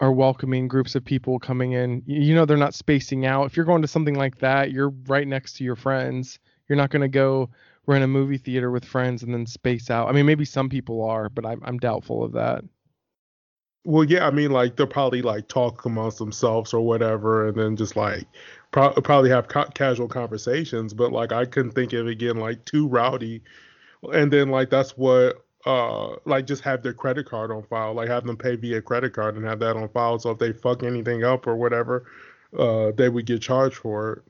are 0.00 0.12
welcoming 0.12 0.68
groups 0.68 0.94
of 0.94 1.04
people 1.04 1.38
coming 1.38 1.72
in. 1.72 2.02
You 2.06 2.34
know, 2.34 2.44
they're 2.44 2.56
not 2.58 2.74
spacing 2.74 3.24
out. 3.24 3.46
If 3.46 3.56
you're 3.56 3.64
going 3.64 3.82
to 3.82 3.88
something 3.88 4.14
like 4.14 4.38
that, 4.38 4.70
you're 4.70 4.92
right 5.06 5.26
next 5.26 5.54
to 5.54 5.64
your 5.64 5.76
friends. 5.76 6.38
You're 6.68 6.76
not 6.76 6.90
going 6.90 7.02
to 7.02 7.08
go 7.08 7.48
rent 7.86 8.04
a 8.04 8.06
movie 8.06 8.38
theater 8.38 8.70
with 8.70 8.84
friends 8.84 9.22
and 9.22 9.32
then 9.32 9.46
space 9.46 9.90
out. 9.90 10.08
I 10.08 10.12
mean, 10.12 10.26
maybe 10.26 10.44
some 10.44 10.68
people 10.68 11.04
are, 11.04 11.28
but 11.28 11.44
I'm, 11.44 11.60
I'm 11.64 11.78
doubtful 11.78 12.24
of 12.24 12.32
that. 12.32 12.64
Well, 13.84 14.04
yeah, 14.04 14.26
I 14.26 14.30
mean, 14.30 14.50
like 14.50 14.76
they'll 14.76 14.86
probably 14.86 15.20
like 15.20 15.48
talk 15.48 15.84
amongst 15.84 16.18
themselves 16.18 16.72
or 16.72 16.80
whatever, 16.80 17.48
and 17.48 17.56
then 17.56 17.76
just 17.76 17.96
like 17.96 18.26
pro- 18.70 18.92
probably 18.92 19.28
have 19.28 19.48
ca- 19.48 19.68
casual 19.74 20.08
conversations. 20.08 20.94
But 20.94 21.12
like 21.12 21.32
I 21.32 21.44
couldn't 21.44 21.72
think 21.72 21.92
of 21.92 22.06
it 22.06 22.18
getting 22.18 22.40
like 22.40 22.64
too 22.64 22.88
rowdy, 22.88 23.42
and 24.10 24.32
then 24.32 24.48
like 24.48 24.70
that's 24.70 24.96
what 24.96 25.44
uh 25.66 26.16
like 26.24 26.46
just 26.46 26.62
have 26.62 26.82
their 26.82 26.94
credit 26.94 27.26
card 27.28 27.50
on 27.50 27.62
file, 27.64 27.92
like 27.92 28.08
have 28.08 28.24
them 28.24 28.38
pay 28.38 28.56
via 28.56 28.80
credit 28.80 29.12
card 29.12 29.36
and 29.36 29.44
have 29.44 29.58
that 29.58 29.76
on 29.76 29.88
file. 29.90 30.18
So 30.18 30.30
if 30.30 30.38
they 30.38 30.54
fuck 30.54 30.82
anything 30.82 31.22
up 31.22 31.46
or 31.46 31.56
whatever, 31.56 32.06
uh, 32.58 32.92
they 32.96 33.10
would 33.10 33.26
get 33.26 33.42
charged 33.42 33.76
for 33.76 34.12
it. 34.12 34.22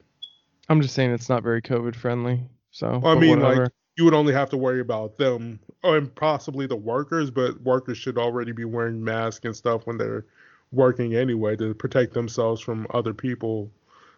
I'm 0.68 0.80
just 0.80 0.94
saying 0.94 1.12
it's 1.12 1.28
not 1.28 1.44
very 1.44 1.62
COVID 1.62 1.94
friendly. 1.94 2.40
So, 2.74 3.00
I 3.04 3.14
mean, 3.14 3.38
whatever. 3.38 3.62
like 3.62 3.72
you 3.96 4.04
would 4.04 4.14
only 4.14 4.32
have 4.32 4.50
to 4.50 4.56
worry 4.56 4.80
about 4.80 5.16
them 5.16 5.60
and 5.84 6.12
possibly 6.16 6.66
the 6.66 6.74
workers, 6.74 7.30
but 7.30 7.62
workers 7.62 7.98
should 7.98 8.18
already 8.18 8.50
be 8.50 8.64
wearing 8.64 9.02
masks 9.02 9.44
and 9.44 9.54
stuff 9.54 9.86
when 9.86 9.96
they're 9.96 10.26
working 10.72 11.14
anyway 11.14 11.54
to 11.54 11.72
protect 11.74 12.14
themselves 12.14 12.60
from 12.60 12.88
other 12.92 13.14
people. 13.14 13.70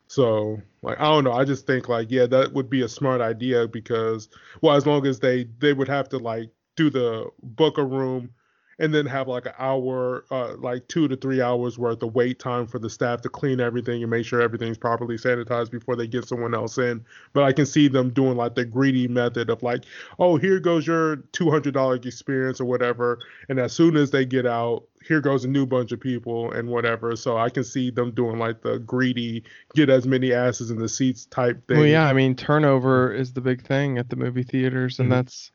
So, 0.06 0.62
like, 0.80 0.98
I 0.98 1.04
don't 1.04 1.24
know. 1.24 1.34
I 1.34 1.44
just 1.44 1.66
think 1.66 1.90
like, 1.90 2.10
yeah, 2.10 2.24
that 2.24 2.54
would 2.54 2.70
be 2.70 2.80
a 2.80 2.88
smart 2.88 3.20
idea 3.20 3.68
because, 3.68 4.30
well, 4.62 4.74
as 4.74 4.86
long 4.86 5.06
as 5.06 5.20
they 5.20 5.44
they 5.58 5.74
would 5.74 5.88
have 5.88 6.08
to 6.08 6.18
like 6.18 6.50
do 6.76 6.88
the 6.88 7.28
book 7.42 7.76
a 7.76 7.84
room 7.84 8.30
and 8.78 8.92
then 8.92 9.06
have 9.06 9.26
like 9.28 9.46
an 9.46 9.52
hour, 9.58 10.24
uh, 10.30 10.54
like 10.56 10.86
two 10.88 11.08
to 11.08 11.16
three 11.16 11.40
hours 11.40 11.78
worth 11.78 12.02
of 12.02 12.14
wait 12.14 12.38
time 12.38 12.66
for 12.66 12.78
the 12.78 12.90
staff 12.90 13.22
to 13.22 13.28
clean 13.28 13.60
everything 13.60 14.02
and 14.02 14.10
make 14.10 14.26
sure 14.26 14.40
everything's 14.42 14.76
properly 14.78 15.16
sanitized 15.16 15.70
before 15.70 15.96
they 15.96 16.06
get 16.06 16.26
someone 16.26 16.54
else 16.54 16.76
in. 16.78 17.04
But 17.32 17.44
I 17.44 17.52
can 17.52 17.66
see 17.66 17.88
them 17.88 18.10
doing 18.10 18.36
like 18.36 18.54
the 18.54 18.64
greedy 18.64 19.08
method 19.08 19.48
of 19.50 19.62
like, 19.62 19.84
oh, 20.18 20.36
here 20.36 20.60
goes 20.60 20.86
your 20.86 21.16
two 21.32 21.50
hundred 21.50 21.74
dollar 21.74 21.94
experience 21.96 22.60
or 22.60 22.66
whatever, 22.66 23.18
and 23.48 23.58
as 23.58 23.72
soon 23.72 23.96
as 23.96 24.10
they 24.10 24.24
get 24.24 24.46
out, 24.46 24.84
here 25.06 25.20
goes 25.20 25.44
a 25.44 25.48
new 25.48 25.64
bunch 25.66 25.92
of 25.92 26.00
people 26.00 26.50
and 26.52 26.68
whatever. 26.68 27.14
So 27.16 27.38
I 27.38 27.48
can 27.48 27.64
see 27.64 27.90
them 27.90 28.10
doing 28.10 28.38
like 28.38 28.62
the 28.62 28.78
greedy, 28.80 29.44
get 29.74 29.88
as 29.88 30.06
many 30.06 30.32
asses 30.32 30.70
in 30.70 30.78
the 30.78 30.88
seats 30.88 31.26
type 31.26 31.66
thing. 31.68 31.78
Well, 31.78 31.86
yeah, 31.86 32.08
I 32.08 32.12
mean, 32.12 32.34
turnover 32.34 33.12
is 33.12 33.32
the 33.32 33.40
big 33.40 33.62
thing 33.62 33.98
at 33.98 34.10
the 34.10 34.16
movie 34.16 34.42
theaters, 34.42 34.98
and 34.98 35.08
Mhm. 35.08 35.14
that's 35.14 35.52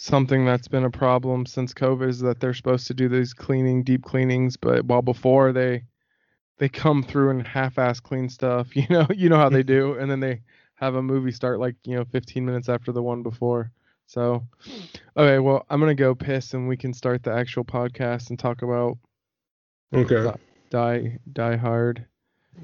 something 0.00 0.44
that's 0.46 0.68
been 0.68 0.84
a 0.84 0.90
problem 0.90 1.44
since 1.46 1.74
COVID. 1.74 2.08
Is 2.08 2.20
that 2.20 2.40
they're 2.40 2.54
supposed 2.54 2.86
to 2.86 2.94
do 2.94 3.08
these 3.08 3.34
cleaning, 3.34 3.82
deep 3.82 4.02
cleanings, 4.02 4.56
but 4.56 4.84
while 4.84 5.02
before 5.02 5.52
they 5.52 5.84
they 6.58 6.68
come 6.68 7.02
through 7.02 7.30
and 7.30 7.46
half-ass 7.46 8.00
clean 8.00 8.28
stuff, 8.28 8.74
you 8.76 8.86
know, 8.90 9.06
you 9.14 9.28
know 9.28 9.36
how 9.36 9.50
they 9.50 9.62
do, 9.62 9.94
and 9.98 10.10
then 10.10 10.20
they 10.20 10.42
have 10.74 10.94
a 10.94 11.02
movie 11.02 11.32
start 11.32 11.60
like 11.60 11.76
you 11.84 11.96
know 11.96 12.04
15 12.04 12.44
minutes 12.44 12.68
after 12.68 12.92
the 12.92 13.02
one 13.02 13.22
before. 13.22 13.70
So, 14.06 14.44
okay, 15.16 15.38
well, 15.38 15.64
I'm 15.70 15.78
gonna 15.78 15.94
go 15.94 16.14
piss, 16.14 16.54
and 16.54 16.66
we 16.66 16.76
can 16.76 16.92
start 16.92 17.22
the 17.22 17.32
actual 17.32 17.64
podcast 17.64 18.30
and 18.30 18.38
talk 18.38 18.62
about 18.62 18.98
Okay. 19.92 20.32
Die 20.70 21.18
Die 21.32 21.56
Hard. 21.56 22.06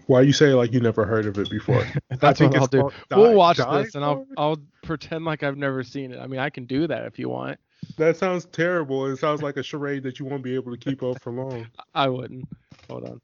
Why 0.07 0.21
you 0.21 0.33
say 0.33 0.53
like 0.53 0.73
you 0.73 0.81
never 0.81 1.07
heard 1.07 1.27
of 1.27 1.39
it 1.39 1.51
before? 1.51 1.85
That's 2.11 2.39
think 2.39 2.53
what 2.53 2.61
I'll 2.63 2.67
do. 2.67 2.81
called 2.81 2.95
we'll 3.11 3.31
Die- 3.31 3.35
watch 3.35 3.57
Die 3.57 3.83
this, 3.83 3.95
and 3.95 4.05
I'll 4.05 4.27
I'll 4.37 4.59
pretend 4.83 5.25
like 5.25 5.43
I've 5.43 5.57
never 5.57 5.83
seen 5.83 6.13
it. 6.13 6.19
I 6.19 6.27
mean, 6.27 6.41
I 6.41 6.51
can 6.51 6.67
do 6.67 6.87
that 6.87 7.05
if 7.07 7.19
you 7.19 7.29
want. 7.29 7.59
That 7.97 8.17
sounds 8.17 8.45
terrible. 8.47 9.07
It 9.07 9.17
sounds 9.17 9.43
like 9.43 9.57
a 9.57 9.63
charade 9.63 10.03
that 10.03 10.19
you 10.19 10.27
won't 10.27 10.43
be 10.43 10.55
able 10.55 10.73
to 10.73 10.79
keep 10.79 11.03
up 11.03 11.23
for 11.23 11.33
long. 11.33 11.67
I 11.95 12.09
wouldn't. 12.09 12.47
Hold 12.91 13.05
on. 13.05 13.21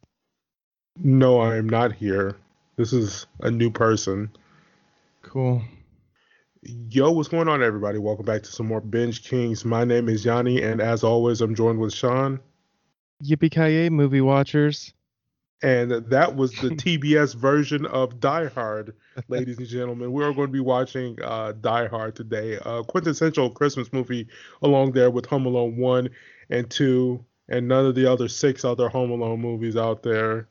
No, 0.97 1.41
I 1.41 1.57
am 1.57 1.69
not 1.69 1.93
here. 1.93 2.37
This 2.77 2.93
is 2.93 3.27
a 3.41 3.51
new 3.51 3.71
person. 3.71 4.31
Cool. 5.23 5.63
Yo, 6.63 7.11
what's 7.11 7.29
going 7.29 7.49
on, 7.49 7.63
everybody? 7.63 7.99
Welcome 7.99 8.25
back 8.25 8.43
to 8.45 8.53
some 8.53 8.67
more 8.67 8.81
Binge 8.81 9.25
Kings. 9.25 9.65
My 9.65 9.85
name 9.85 10.09
is 10.09 10.25
Yanni, 10.25 10.63
and 10.63 10.81
as 10.81 11.03
always, 11.03 11.41
I'm 11.41 11.55
joined 11.55 11.81
with 11.81 11.93
Sean. 11.93 12.39
Yippee 13.25 13.51
ki 13.51 13.91
movie 13.91 14.21
watchers. 14.21 14.95
And 15.62 15.90
that 15.92 16.35
was 16.35 16.53
the 16.53 16.68
TBS 16.70 17.35
version 17.37 17.87
of 17.87 18.18
Die 18.18 18.46
Hard, 18.46 18.94
ladies 19.29 19.59
and 19.59 19.66
gentlemen. 19.66 20.12
We 20.12 20.25
are 20.25 20.33
going 20.33 20.48
to 20.48 20.53
be 20.53 20.61
watching 20.61 21.16
uh, 21.22 21.53
Die 21.53 21.87
Hard 21.87 22.16
today, 22.16 22.59
a 22.64 22.83
quintessential 22.83 23.51
Christmas 23.51 23.92
movie, 23.92 24.27
along 24.62 24.92
there 24.92 25.11
with 25.11 25.27
Home 25.27 25.46
Alone 25.46 25.77
1 25.77 26.11
and 26.51 26.68
2, 26.68 27.25
and 27.48 27.68
none 27.68 27.87
of 27.87 27.94
the 27.94 28.11
other 28.11 28.29
six 28.29 28.64
other 28.64 28.88
Home 28.88 29.11
Alone 29.11 29.40
movies 29.40 29.77
out 29.77 30.03
there. 30.03 30.48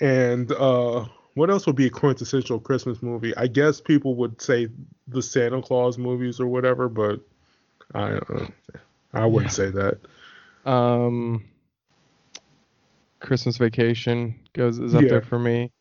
And 0.00 0.50
uh, 0.52 1.04
what 1.34 1.50
else 1.50 1.66
would 1.66 1.76
be 1.76 1.86
a 1.86 1.90
quintessential 1.90 2.58
Christmas 2.58 3.02
movie? 3.02 3.36
I 3.36 3.48
guess 3.48 3.80
people 3.80 4.14
would 4.16 4.40
say 4.40 4.68
the 5.08 5.22
Santa 5.22 5.60
Claus 5.60 5.98
movies 5.98 6.40
or 6.40 6.46
whatever, 6.46 6.88
but 6.88 7.20
I 7.94 8.12
uh, 8.12 8.46
I 9.12 9.26
wouldn't 9.26 9.52
say 9.52 9.70
that. 9.70 9.98
Um, 10.64 11.44
Christmas 13.24 13.56
Vacation 13.56 14.38
goes 14.52 14.78
is 14.78 14.94
up 14.94 15.02
Yeah. 15.02 15.08
there 15.08 15.22
for 15.22 15.38
me. 15.38 15.72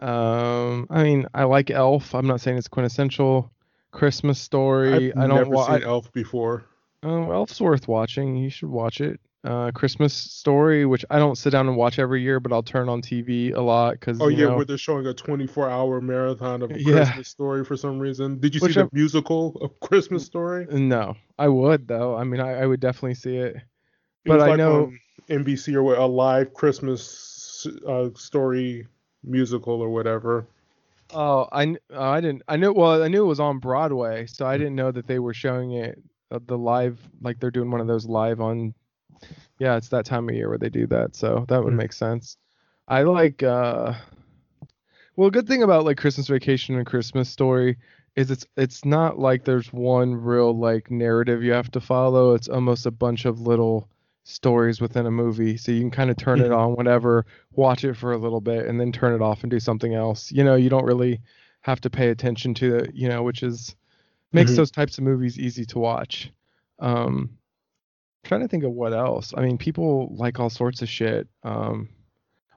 Um, 0.00 0.86
I 0.90 1.02
mean, 1.04 1.26
I 1.34 1.44
like 1.44 1.70
Elf. 1.70 2.14
I'm 2.14 2.26
not 2.26 2.40
saying 2.40 2.56
it's 2.58 2.68
quintessential 2.68 3.52
Christmas 3.92 4.38
story. 4.40 5.12
I've 5.12 5.18
I 5.18 5.26
don't 5.26 5.36
never 5.36 5.50
wa- 5.50 5.66
seen 5.74 5.82
Elf 5.84 6.10
before. 6.12 6.64
Oh, 7.02 7.30
Elf's 7.30 7.60
worth 7.60 7.88
watching. 7.88 8.36
You 8.36 8.48
should 8.50 8.70
watch 8.70 9.00
it. 9.00 9.20
Uh, 9.44 9.72
Christmas 9.72 10.14
Story, 10.14 10.86
which 10.86 11.04
I 11.10 11.18
don't 11.18 11.36
sit 11.36 11.50
down 11.50 11.66
and 11.66 11.76
watch 11.76 11.98
every 11.98 12.22
year, 12.22 12.38
but 12.38 12.52
I'll 12.52 12.62
turn 12.62 12.88
on 12.88 13.02
TV 13.02 13.52
a 13.52 13.60
lot 13.60 13.94
because 13.98 14.20
Oh 14.20 14.28
yeah, 14.28 14.46
know, 14.46 14.54
where 14.56 14.64
they're 14.64 14.78
showing 14.78 15.04
a 15.08 15.12
24-hour 15.12 16.00
marathon 16.00 16.62
of 16.62 16.70
Yeah. 16.76 17.06
Christmas 17.06 17.26
story 17.28 17.64
for 17.64 17.76
some 17.76 17.98
reason. 17.98 18.38
Did 18.38 18.54
you 18.54 18.60
Which 18.60 18.74
see 18.74 18.74
the 18.74 18.80
I'm- 18.82 18.90
musical 18.92 19.56
of 19.60 19.80
Christmas 19.80 20.24
Story? 20.24 20.66
no, 20.70 21.16
I 21.40 21.48
would 21.48 21.88
though. 21.88 22.14
I 22.16 22.22
mean, 22.22 22.40
I, 22.40 22.60
I 22.62 22.66
would 22.66 22.78
definitely 22.78 23.14
see 23.14 23.36
it. 23.36 23.56
It 23.56 23.62
But 24.24 24.40
I 24.42 24.50
like 24.50 24.58
know- 24.58 24.84
on 24.84 24.98
NBC 25.28 25.76
or 25.76 25.94
a 25.94 26.06
live 26.06 26.52
Christmas 26.54 27.66
uh, 27.86 28.10
story 28.14 28.86
musical 29.22 29.80
or 29.80 29.90
whatever. 29.90 30.46
Oh, 31.12 31.48
I 31.52 31.76
oh, 31.90 32.02
I 32.10 32.20
didn't. 32.20 32.42
I 32.48 32.56
knew. 32.56 32.72
Well, 32.72 33.02
I 33.02 33.08
knew 33.08 33.24
it 33.24 33.28
was 33.28 33.40
on 33.40 33.58
Broadway, 33.58 34.26
so 34.26 34.46
I 34.46 34.56
didn't 34.56 34.76
know 34.76 34.90
that 34.90 35.06
they 35.06 35.18
were 35.18 35.34
showing 35.34 35.72
it 35.72 36.02
uh, 36.30 36.38
the 36.46 36.58
live, 36.58 36.98
like 37.20 37.38
they're 37.38 37.50
doing 37.50 37.70
one 37.70 37.80
of 37.80 37.86
those 37.86 38.06
live 38.06 38.40
on. 38.40 38.74
Yeah, 39.58 39.76
it's 39.76 39.88
that 39.90 40.04
time 40.06 40.28
of 40.28 40.34
year 40.34 40.48
where 40.48 40.58
they 40.58 40.70
do 40.70 40.86
that, 40.88 41.14
so 41.14 41.44
that 41.48 41.62
would 41.62 41.72
Mm. 41.72 41.76
make 41.76 41.92
sense. 41.92 42.36
I 42.88 43.02
like. 43.02 43.42
uh 43.42 43.94
Well, 45.16 45.28
a 45.28 45.32
good 45.32 45.46
thing 45.46 45.62
about 45.62 45.84
like 45.84 45.96
Christmas 45.98 46.28
Vacation 46.28 46.76
and 46.76 46.86
Christmas 46.86 47.28
Story 47.28 47.76
is 48.16 48.30
it's 48.30 48.46
it's 48.56 48.84
not 48.84 49.18
like 49.18 49.44
there's 49.44 49.72
one 49.72 50.14
real 50.14 50.56
like 50.56 50.90
narrative 50.90 51.42
you 51.42 51.52
have 51.52 51.70
to 51.72 51.80
follow. 51.80 52.34
It's 52.34 52.48
almost 52.48 52.86
a 52.86 52.90
bunch 52.90 53.24
of 53.24 53.40
little 53.40 53.88
stories 54.24 54.80
within 54.80 55.06
a 55.06 55.10
movie, 55.10 55.56
so 55.56 55.72
you 55.72 55.80
can 55.80 55.90
kind 55.90 56.10
of 56.10 56.16
turn 56.16 56.40
it 56.40 56.50
Mhm. 56.50 56.56
on 56.56 56.76
whenever, 56.76 57.26
watch 57.52 57.84
it 57.84 57.94
for 57.94 58.12
a 58.12 58.18
little 58.18 58.40
bit, 58.40 58.66
and 58.66 58.80
then 58.80 58.92
turn 58.92 59.14
it 59.14 59.22
off 59.22 59.42
and 59.42 59.50
do 59.50 59.58
something 59.60 59.94
else. 59.94 60.30
You 60.30 60.44
know, 60.44 60.54
you 60.54 60.68
don't 60.70 60.84
really 60.84 61.20
have 61.62 61.80
to 61.82 61.90
pay 61.90 62.10
attention 62.10 62.54
to 62.54 62.76
it. 62.76 62.94
You 62.94 63.08
know, 63.08 63.22
which 63.22 63.42
is 63.42 63.74
makes 64.32 64.52
Mhm. 64.52 64.56
those 64.56 64.70
types 64.70 64.96
of 64.98 65.04
movies 65.04 65.38
easy 65.38 65.64
to 65.66 65.78
watch. 65.78 66.32
Um, 66.78 67.30
trying 68.24 68.40
to 68.40 68.48
think 68.48 68.64
of 68.64 68.72
what 68.72 68.92
else. 68.92 69.34
I 69.36 69.42
mean, 69.42 69.58
people 69.58 70.14
like 70.16 70.38
all 70.40 70.50
sorts 70.50 70.80
of 70.82 70.88
shit. 70.88 71.28
Um, 71.42 71.88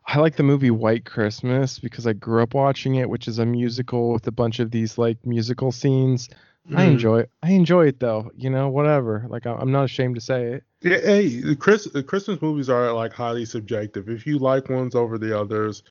I 0.08 0.20
like 0.20 0.36
the 0.36 0.44
movie 0.44 0.70
White 0.72 1.06
Christmas 1.06 1.80
because 1.80 2.06
I 2.06 2.14
grew 2.14 2.44
up 2.44 2.54
watching 2.54 2.96
it, 2.96 3.10
which 3.10 3.28
is 3.28 3.40
a 3.40 3.46
musical 3.46 4.14
with 4.14 4.28
a 4.28 4.32
bunch 4.32 4.60
of 4.60 4.70
these 4.70 4.98
like 5.00 5.18
musical 5.26 5.72
scenes. 5.72 6.30
I 6.74 6.86
Mhm. 6.86 6.92
enjoy 6.94 7.20
it. 7.20 7.30
I 7.44 7.52
enjoy 7.52 7.88
it 7.88 8.00
though. 8.00 8.32
You 8.36 8.50
know, 8.50 8.70
whatever. 8.70 9.26
Like 9.30 9.46
I- 9.46 9.54
I'm 9.56 9.72
not 9.72 9.84
ashamed 9.86 10.16
to 10.16 10.22
say 10.22 10.54
it. 10.54 10.64
Yeah, 10.82 11.00
hey, 11.00 11.40
the 11.42 11.56
Chris, 11.56 11.86
the 11.86 12.04
Christmas 12.04 12.42
movies 12.42 12.70
are 12.70 12.92
like 12.94 13.14
highly 13.14 13.46
subjective. 13.46 14.10
If 14.10 14.26
you 14.26 14.40
like 14.40 14.70
ones 14.70 14.96
over 14.96 15.18
the 15.18 15.38
others, 15.40 15.84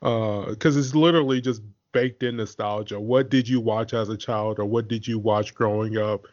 because 0.00 0.76
it's 0.76 0.94
literally 0.94 1.40
just 1.40 1.62
baked 1.92 2.22
in 2.22 2.36
nostalgia. 2.36 2.98
What 2.98 3.28
did 3.30 3.48
you 3.48 3.60
watch 3.60 3.92
as 3.94 4.08
a 4.08 4.16
child, 4.16 4.58
or 4.58 4.64
what 4.64 4.88
did 4.88 5.06
you 5.06 5.18
watch 5.18 5.54
growing 5.54 5.98
up 5.98 6.26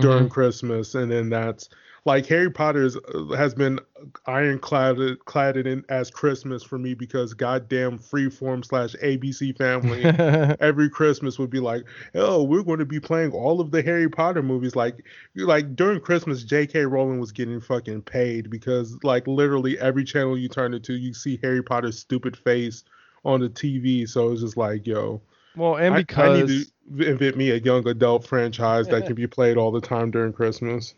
during 0.00 0.28
Mhm. 0.28 0.30
Christmas? 0.30 0.94
And 0.94 1.10
then 1.10 1.28
that's 1.28 1.68
like 2.06 2.26
Harry 2.26 2.50
Potter's 2.50 2.96
uh, 2.96 3.34
has 3.34 3.54
been 3.54 3.80
ironclad 4.26 4.96
cladded 5.26 5.66
in 5.66 5.84
as 5.88 6.10
Christmas 6.10 6.62
for 6.62 6.78
me 6.78 6.94
because 6.94 7.32
goddamn 7.32 7.98
Freeform 7.98 8.64
slash 8.64 8.94
ABC 9.02 9.56
Family 9.56 10.04
every 10.60 10.90
Christmas 10.90 11.38
would 11.38 11.50
be 11.50 11.60
like, 11.60 11.84
oh, 12.14 12.42
we're 12.42 12.62
going 12.62 12.78
to 12.78 12.84
be 12.84 13.00
playing 13.00 13.32
all 13.32 13.60
of 13.60 13.70
the 13.70 13.82
Harry 13.82 14.08
Potter 14.08 14.42
movies. 14.42 14.76
Like, 14.76 15.04
like 15.34 15.74
during 15.74 16.00
Christmas, 16.00 16.44
J.K. 16.44 16.84
Rowling 16.84 17.18
was 17.20 17.32
getting 17.32 17.60
fucking 17.60 18.02
paid 18.02 18.50
because 18.50 18.98
like 19.02 19.26
literally 19.26 19.78
every 19.78 20.04
channel 20.04 20.36
you 20.36 20.48
turn 20.48 20.74
it 20.74 20.84
to, 20.84 20.94
you 20.94 21.14
see 21.14 21.38
Harry 21.42 21.62
Potter's 21.62 21.98
stupid 21.98 22.36
face 22.36 22.84
on 23.24 23.40
the 23.40 23.48
TV. 23.48 24.06
So 24.08 24.32
it's 24.32 24.42
just 24.42 24.56
like, 24.58 24.86
yo, 24.86 25.22
well, 25.56 25.76
and 25.76 25.94
I- 25.94 25.98
because 25.98 26.18
I, 26.50 26.54
need 26.54 26.66
to 26.98 27.10
invent 27.10 27.36
me 27.36 27.50
a 27.50 27.56
young 27.56 27.88
adult 27.88 28.26
franchise 28.26 28.88
that 28.88 29.06
can 29.06 29.14
be 29.14 29.26
played 29.26 29.56
all 29.56 29.72
the 29.72 29.80
time 29.80 30.10
during 30.10 30.32
Christmas. 30.34 30.94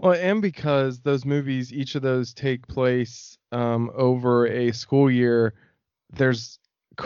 Well, 0.00 0.14
and 0.14 0.40
because 0.40 1.00
those 1.00 1.24
movies, 1.26 1.72
each 1.72 1.94
of 1.94 2.02
those 2.02 2.32
take 2.32 2.66
place 2.66 3.36
um, 3.52 3.90
over 3.94 4.46
a 4.46 4.72
school 4.72 5.10
year, 5.10 5.52
there's 6.12 6.58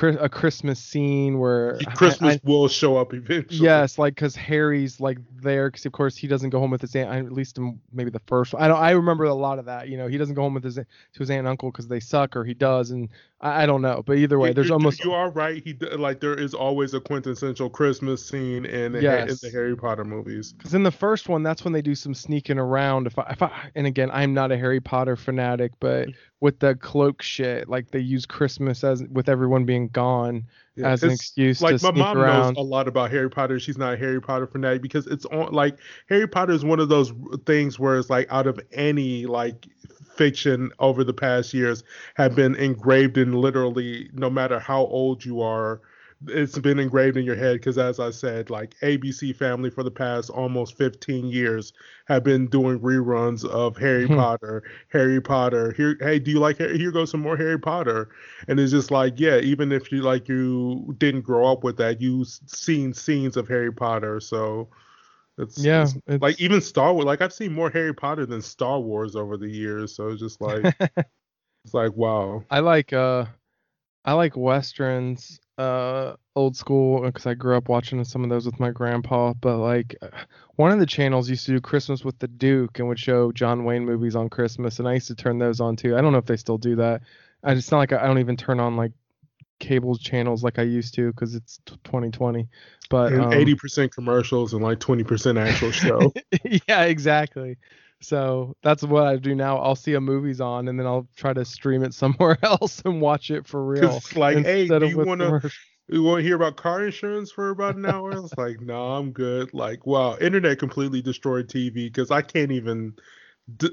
a 0.02 0.28
Christmas 0.28 0.80
scene 0.80 1.38
where 1.38 1.78
Christmas 1.94 2.36
I- 2.36 2.40
will 2.42 2.66
show 2.68 2.96
up 2.96 3.12
eventually. 3.14 3.64
yes, 3.64 3.96
like 3.98 4.14
because 4.14 4.34
Harry's 4.34 4.98
like 5.00 5.18
there, 5.40 5.70
because 5.70 5.86
of 5.86 5.92
course 5.92 6.16
he 6.16 6.26
doesn't 6.26 6.50
go 6.50 6.58
home 6.58 6.70
with 6.70 6.80
his 6.80 6.96
aunt. 6.96 7.10
At 7.26 7.32
least 7.32 7.58
in 7.58 7.78
maybe 7.92 8.10
the 8.10 8.20
first. 8.26 8.54
one. 8.54 8.62
I 8.62 8.68
don't. 8.68 8.78
I 8.78 8.90
remember 8.92 9.24
a 9.24 9.34
lot 9.34 9.58
of 9.58 9.66
that. 9.66 9.88
You 9.88 9.96
know, 9.96 10.06
he 10.08 10.16
doesn't 10.18 10.34
go 10.34 10.42
home 10.42 10.54
with 10.54 10.64
his 10.64 10.76
to 10.76 10.84
his 11.18 11.30
aunt 11.30 11.40
and 11.40 11.48
uncle 11.48 11.70
because 11.70 11.86
they 11.86 12.00
suck, 12.00 12.34
or 12.36 12.44
he 12.44 12.54
does, 12.54 12.90
and 12.90 13.08
I, 13.44 13.62
I 13.62 13.66
don't 13.66 13.82
know. 13.82 14.02
But 14.04 14.16
either 14.16 14.38
way, 14.38 14.52
there's 14.52 14.68
you- 14.68 14.72
almost 14.72 15.04
you 15.04 15.12
are 15.12 15.30
right. 15.30 15.62
He 15.62 15.74
like 15.96 16.20
there 16.20 16.34
is 16.34 16.54
always 16.54 16.94
a 16.94 17.00
quintessential 17.00 17.68
Christmas 17.68 18.26
scene 18.26 18.64
in, 18.64 18.92
the 18.92 19.00
Ha- 19.02 19.26
in 19.26 19.36
the 19.40 19.50
Harry 19.52 19.76
Potter 19.76 20.04
movies. 20.04 20.52
Because 20.54 20.74
in 20.74 20.82
the 20.82 20.90
first 20.90 21.28
one, 21.28 21.42
that's 21.42 21.62
when 21.62 21.72
they 21.72 21.82
do 21.82 21.94
some 21.94 22.14
sneaking 22.14 22.58
around. 22.58 23.06
If 23.06 23.18
I, 23.18 23.26
if 23.30 23.42
I, 23.42 23.52
and 23.74 23.86
again, 23.86 24.10
I'm 24.12 24.32
not 24.32 24.50
a 24.50 24.56
Harry 24.56 24.80
Potter 24.80 25.14
fanatic, 25.14 25.72
but 25.78 26.08
mm-hmm. 26.08 26.18
with 26.40 26.58
the 26.58 26.74
cloak 26.76 27.22
shit, 27.22 27.68
like 27.68 27.90
they 27.90 28.00
use 28.00 28.24
Christmas 28.24 28.82
as 28.82 29.04
with 29.04 29.28
everyone 29.28 29.66
being 29.66 29.88
gone 29.88 30.44
Yeah, 30.76 30.88
as 30.88 31.02
an 31.02 31.10
excuse 31.10 31.60
like 31.60 31.76
to 31.76 31.78
do 31.78 31.82
that. 31.82 31.88
Like 31.88 31.96
my 31.96 32.04
mom 32.04 32.18
around. 32.18 32.54
knows 32.54 32.64
a 32.64 32.66
lot 32.66 32.88
about 32.88 33.10
Harry 33.10 33.28
Potter. 33.28 33.60
She's 33.60 33.76
not 33.76 33.94
a 33.94 33.96
Harry 33.98 34.22
Potter 34.22 34.46
fanatic 34.46 34.80
because 34.80 35.06
it's 35.06 35.26
on 35.26 35.52
like 35.52 35.76
Harry 36.08 36.26
Potter 36.26 36.52
is 36.52 36.64
one 36.64 36.80
of 36.80 36.88
those 36.88 37.12
things 37.44 37.78
where 37.78 37.98
it's 37.98 38.08
like 38.08 38.26
out 38.30 38.46
of 38.46 38.58
any 38.72 39.26
like 39.26 39.66
fiction 40.14 40.70
over 40.78 41.04
the 41.04 41.12
past 41.14 41.52
years 41.54 41.82
have 42.14 42.34
been 42.34 42.54
engraved 42.56 43.18
in 43.18 43.32
literally 43.32 44.08
no 44.12 44.30
matter 44.30 44.58
how 44.58 44.82
old 44.86 45.24
you 45.24 45.40
are 45.40 45.80
it's 46.28 46.58
been 46.58 46.78
engraved 46.78 47.16
in 47.18 47.24
your 47.24 47.34
head 47.36 47.54
because 47.54 47.76
as 47.76 48.00
i 48.00 48.08
said 48.10 48.48
like 48.48 48.74
abc 48.82 49.34
family 49.36 49.68
for 49.68 49.82
the 49.82 49.90
past 49.90 50.30
almost 50.30 50.76
15 50.78 51.26
years 51.26 51.72
have 52.06 52.24
been 52.24 52.46
doing 52.46 52.78
reruns 52.78 53.44
of 53.44 53.76
harry 53.76 54.06
Hmm. 54.06 54.14
potter 54.16 54.62
harry 54.90 55.20
potter 55.20 55.72
here 55.72 55.96
hey 56.00 56.18
do 56.18 56.30
you 56.30 56.38
like 56.38 56.58
Harry? 56.58 56.78
here 56.78 56.92
goes 56.92 57.10
some 57.10 57.20
more 57.20 57.36
harry 57.36 57.58
potter 57.58 58.08
and 58.48 58.58
it's 58.58 58.72
just 58.72 58.90
like 58.90 59.14
yeah 59.18 59.38
even 59.38 59.72
if 59.72 59.92
you 59.92 60.00
like 60.02 60.28
you 60.28 60.94
didn't 60.98 61.22
grow 61.22 61.46
up 61.50 61.62
with 61.64 61.76
that 61.76 62.00
you've 62.00 62.28
seen 62.46 62.94
scenes 62.94 63.36
of 63.36 63.48
harry 63.48 63.72
potter 63.72 64.20
so 64.20 64.68
it's 65.38 65.58
yeah, 65.58 65.82
it's- 65.82 65.96
it's, 66.06 66.22
like 66.22 66.40
even 66.40 66.60
star 66.60 66.92
wars 66.92 67.04
like 67.04 67.20
i've 67.20 67.32
seen 67.32 67.52
more 67.52 67.70
harry 67.70 67.94
potter 67.94 68.26
than 68.26 68.40
star 68.40 68.80
wars 68.80 69.16
over 69.16 69.36
the 69.36 69.48
years 69.48 69.94
so 69.94 70.08
it's 70.08 70.20
just 70.20 70.40
like 70.40 70.64
it's 71.64 71.74
like 71.74 71.92
wow 71.94 72.42
I 72.50 72.60
like 72.60 72.92
uh, 72.92 73.26
I 74.04 74.12
like 74.12 74.36
westerns, 74.36 75.40
uh, 75.56 76.14
old 76.36 76.56
school, 76.56 77.00
because 77.02 77.26
I 77.26 77.34
grew 77.34 77.56
up 77.56 77.68
watching 77.68 78.04
some 78.04 78.22
of 78.22 78.30
those 78.30 78.44
with 78.44 78.60
my 78.60 78.70
grandpa. 78.70 79.32
But 79.32 79.58
like, 79.58 79.96
uh, 80.02 80.08
one 80.56 80.70
of 80.72 80.78
the 80.78 80.86
channels 80.86 81.28
used 81.30 81.46
to 81.46 81.52
do 81.52 81.60
Christmas 81.60 82.04
with 82.04 82.18
the 82.18 82.28
Duke 82.28 82.78
and 82.78 82.88
would 82.88 82.98
show 82.98 83.32
John 83.32 83.64
Wayne 83.64 83.84
movies 83.84 84.14
on 84.14 84.28
Christmas, 84.28 84.78
and 84.78 84.86
I 84.88 84.94
used 84.94 85.08
to 85.08 85.14
turn 85.14 85.38
those 85.38 85.60
on 85.60 85.76
too. 85.76 85.96
I 85.96 86.00
don't 86.00 86.12
know 86.12 86.18
if 86.18 86.26
they 86.26 86.36
still 86.36 86.58
do 86.58 86.76
that. 86.76 87.02
I 87.42 87.54
just 87.54 87.70
not 87.70 87.78
like 87.78 87.92
I, 87.92 88.02
I 88.04 88.06
don't 88.06 88.18
even 88.18 88.36
turn 88.36 88.60
on 88.60 88.76
like 88.76 88.92
cable 89.64 89.96
channels 89.96 90.44
like 90.44 90.58
I 90.58 90.62
used 90.62 90.94
to 90.94 91.10
because 91.10 91.34
it's 91.34 91.58
t- 91.66 91.76
2020. 91.84 92.46
But 92.90 93.12
and 93.12 93.22
um, 93.22 93.32
80% 93.32 93.92
commercials 93.92 94.52
and 94.52 94.62
like 94.62 94.78
20% 94.78 95.38
actual 95.40 95.70
show 95.70 96.12
yeah, 96.68 96.82
exactly. 96.82 97.56
So 98.00 98.54
that's 98.62 98.82
what 98.82 99.06
I 99.06 99.16
do 99.16 99.34
now. 99.34 99.58
I'll 99.58 99.76
see 99.76 99.94
a 99.94 100.00
movie's 100.00 100.40
on 100.40 100.68
and 100.68 100.78
then 100.78 100.86
I'll 100.86 101.08
try 101.16 101.32
to 101.32 101.44
stream 101.44 101.82
it 101.82 101.94
somewhere 102.02 102.38
else 102.42 102.82
and 102.84 103.00
watch 103.00 103.30
it 103.30 103.46
for 103.46 103.64
real. 103.64 103.96
it's 103.96 104.14
like 104.14 104.38
hey 104.38 104.62
instead 104.62 104.80
do 104.80 104.84
of 104.86 104.90
you 104.90 104.98
want 104.98 105.20
to 105.20 105.50
you 105.88 106.02
want 106.02 106.20
to 106.20 106.22
hear 106.22 106.36
about 106.36 106.56
car 106.56 106.84
insurance 106.84 107.30
for 107.30 107.50
about 107.50 107.76
an 107.76 107.84
hour 107.84 108.10
it's 108.12 108.36
like 108.38 108.58
no 108.60 108.92
i'm 108.92 109.12
good 109.12 109.52
like 109.52 109.84
wow 109.84 110.16
internet 110.18 110.58
completely 110.58 111.02
destroyed 111.02 111.46
tv 111.46 111.74
because 111.74 112.10
i 112.10 112.22
can't 112.22 112.50
even 112.50 112.94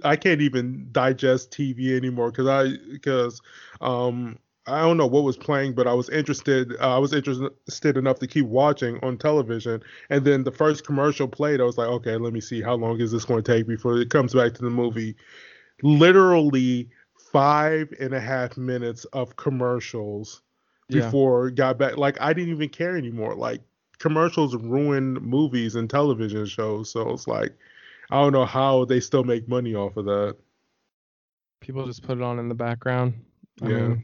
I 0.04 0.17
can't 0.17 0.41
even 0.41 0.89
digest 0.91 1.51
tv 1.51 1.95
anymore 1.95 2.30
because 2.32 2.47
i 2.47 2.75
because 2.91 3.41
um 3.80 4.38
I 4.71 4.81
don't 4.81 4.97
know 4.97 5.07
what 5.07 5.23
was 5.23 5.38
playing, 5.38 5.73
but 5.73 5.88
I 5.88 5.93
was 5.93 6.10
interested. 6.10 6.73
Uh, 6.79 6.95
I 6.95 6.97
was 6.97 7.13
interested 7.13 7.97
enough 7.97 8.19
to 8.19 8.27
keep 8.27 8.45
watching 8.45 8.99
on 9.03 9.17
television, 9.17 9.84
and 10.10 10.23
then 10.25 10.43
the 10.43 10.51
first 10.51 10.86
commercial 10.86 11.27
played. 11.27 11.60
I 11.60 11.65
was 11.65 11.77
like, 11.77 11.89
okay, 11.89 12.15
let 12.17 12.34
me 12.34 12.41
see 12.41 12.62
how 12.62 12.75
long 12.75 12.99
is 12.99 13.12
this 13.12 13.25
going 13.25 13.43
to 13.43 13.51
take 13.53 13.67
before 13.67 13.97
it 13.97 14.10
comes 14.10 14.34
back 14.34 14.53
to 14.53 14.62
the 14.62 14.69
movie. 14.69 15.15
Literally 15.84 16.89
five 17.31 17.93
and 17.99 18.13
a 18.13 18.19
half 18.19 18.57
minutes 18.57 19.05
of 19.05 19.36
commercials 19.36 20.41
Yeah. 20.89 21.01
before 21.01 21.47
it 21.47 21.55
got 21.55 21.77
back. 21.77 21.97
Like 21.97 22.19
I 22.21 22.34
didn't 22.34 22.53
even 22.53 22.69
care 22.69 22.97
anymore. 22.97 23.36
Like 23.36 23.62
commercials 23.99 24.55
ruin 24.55 25.13
movies 25.15 25.75
and 25.75 25.89
television 25.89 26.45
shows. 26.45 26.91
So 26.91 27.10
it's 27.12 27.27
like 27.27 27.53
I 28.10 28.21
don't 28.21 28.34
know 28.34 28.45
how 28.45 28.86
they 28.86 28.99
still 28.99 29.23
make 29.23 29.47
money 29.47 29.75
off 29.75 29.97
of 29.97 30.05
that. 30.05 30.38
People 31.62 31.86
just 31.86 32.03
put 32.03 32.17
it 32.17 32.23
on 32.23 32.39
in 32.39 32.49
the 32.49 32.55
background. 32.55 33.13
I 33.62 33.69
Yeah. 33.69 33.77
mean, 33.77 34.03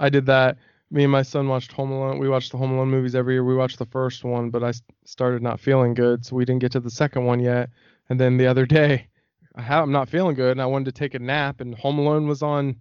I 0.00 0.08
did 0.08 0.26
that. 0.26 0.58
Me 0.90 1.02
and 1.04 1.12
my 1.12 1.22
son 1.22 1.48
watched 1.48 1.72
Home 1.72 1.90
Alone. 1.92 2.18
We 2.18 2.28
watched 2.28 2.50
the 2.50 2.58
Home 2.58 2.72
Alone 2.72 2.88
movies 2.90 3.14
every 3.14 3.34
year. 3.34 3.44
We 3.44 3.54
watched 3.54 3.78
the 3.78 3.86
first 3.86 4.24
one, 4.24 4.50
but 4.50 4.64
I 4.64 4.72
started 5.04 5.42
not 5.42 5.60
feeling 5.60 5.92
good, 5.94 6.24
so 6.24 6.34
we 6.36 6.44
didn't 6.46 6.60
get 6.62 6.72
to 6.72 6.80
the 6.80 6.90
second 6.90 7.24
one 7.24 7.40
yet. 7.40 7.68
And 8.08 8.18
then 8.18 8.38
the 8.38 8.46
other 8.46 8.64
day, 8.64 9.06
I 9.54 9.62
have, 9.62 9.84
I'm 9.84 9.92
not 9.92 10.08
feeling 10.08 10.34
good, 10.34 10.52
and 10.52 10.62
I 10.62 10.66
wanted 10.66 10.86
to 10.86 10.92
take 10.92 11.14
a 11.14 11.18
nap, 11.18 11.60
and 11.60 11.74
Home 11.76 11.98
Alone 11.98 12.26
was 12.26 12.42
on. 12.42 12.76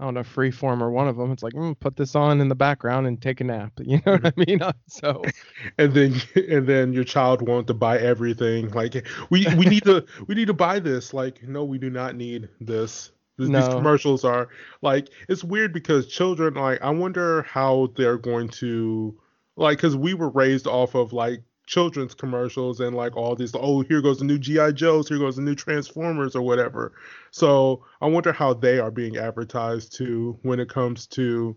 I 0.00 0.04
don't 0.04 0.14
know, 0.14 0.22
Freeform 0.22 0.80
or 0.82 0.90
one 0.90 1.06
of 1.06 1.16
them. 1.16 1.30
It's 1.30 1.44
like, 1.44 1.52
mm, 1.52 1.78
put 1.78 1.94
this 1.94 2.16
on 2.16 2.40
in 2.40 2.48
the 2.48 2.56
background 2.56 3.06
and 3.06 3.22
take 3.22 3.40
a 3.40 3.44
nap. 3.44 3.72
You 3.84 4.00
know 4.04 4.12
what 4.14 4.26
I 4.26 4.32
mean? 4.36 4.58
So 4.88 5.22
And 5.78 5.94
then 5.94 6.20
and 6.34 6.66
then 6.66 6.92
your 6.92 7.04
child 7.04 7.46
wanted 7.46 7.68
to 7.68 7.74
buy 7.74 7.98
everything. 7.98 8.70
Like 8.70 9.06
we 9.30 9.46
we 9.56 9.66
need 9.66 9.84
to 9.84 10.04
we 10.26 10.34
need 10.34 10.46
to 10.48 10.54
buy 10.54 10.80
this. 10.80 11.14
Like 11.14 11.42
no, 11.44 11.62
we 11.62 11.78
do 11.78 11.88
not 11.88 12.16
need 12.16 12.48
this. 12.60 13.12
These 13.38 13.48
these 13.48 13.68
commercials 13.68 14.24
are 14.24 14.48
like 14.82 15.08
it's 15.28 15.42
weird 15.42 15.72
because 15.72 16.06
children 16.06 16.54
like 16.54 16.82
I 16.82 16.90
wonder 16.90 17.42
how 17.42 17.92
they're 17.96 18.18
going 18.18 18.48
to 18.48 19.18
like 19.56 19.78
because 19.78 19.96
we 19.96 20.14
were 20.14 20.30
raised 20.30 20.66
off 20.66 20.94
of 20.94 21.12
like 21.12 21.42
children's 21.66 22.14
commercials 22.14 22.80
and 22.80 22.94
like 22.94 23.16
all 23.16 23.34
these 23.34 23.54
oh 23.54 23.80
here 23.82 24.02
goes 24.02 24.18
the 24.18 24.24
new 24.24 24.38
GI 24.38 24.74
Joes 24.74 25.08
here 25.08 25.18
goes 25.18 25.36
the 25.36 25.42
new 25.42 25.54
Transformers 25.54 26.36
or 26.36 26.42
whatever. 26.42 26.92
So 27.30 27.84
I 28.00 28.06
wonder 28.06 28.32
how 28.32 28.54
they 28.54 28.78
are 28.78 28.90
being 28.90 29.16
advertised 29.16 29.96
to 29.96 30.38
when 30.42 30.60
it 30.60 30.68
comes 30.68 31.06
to 31.08 31.56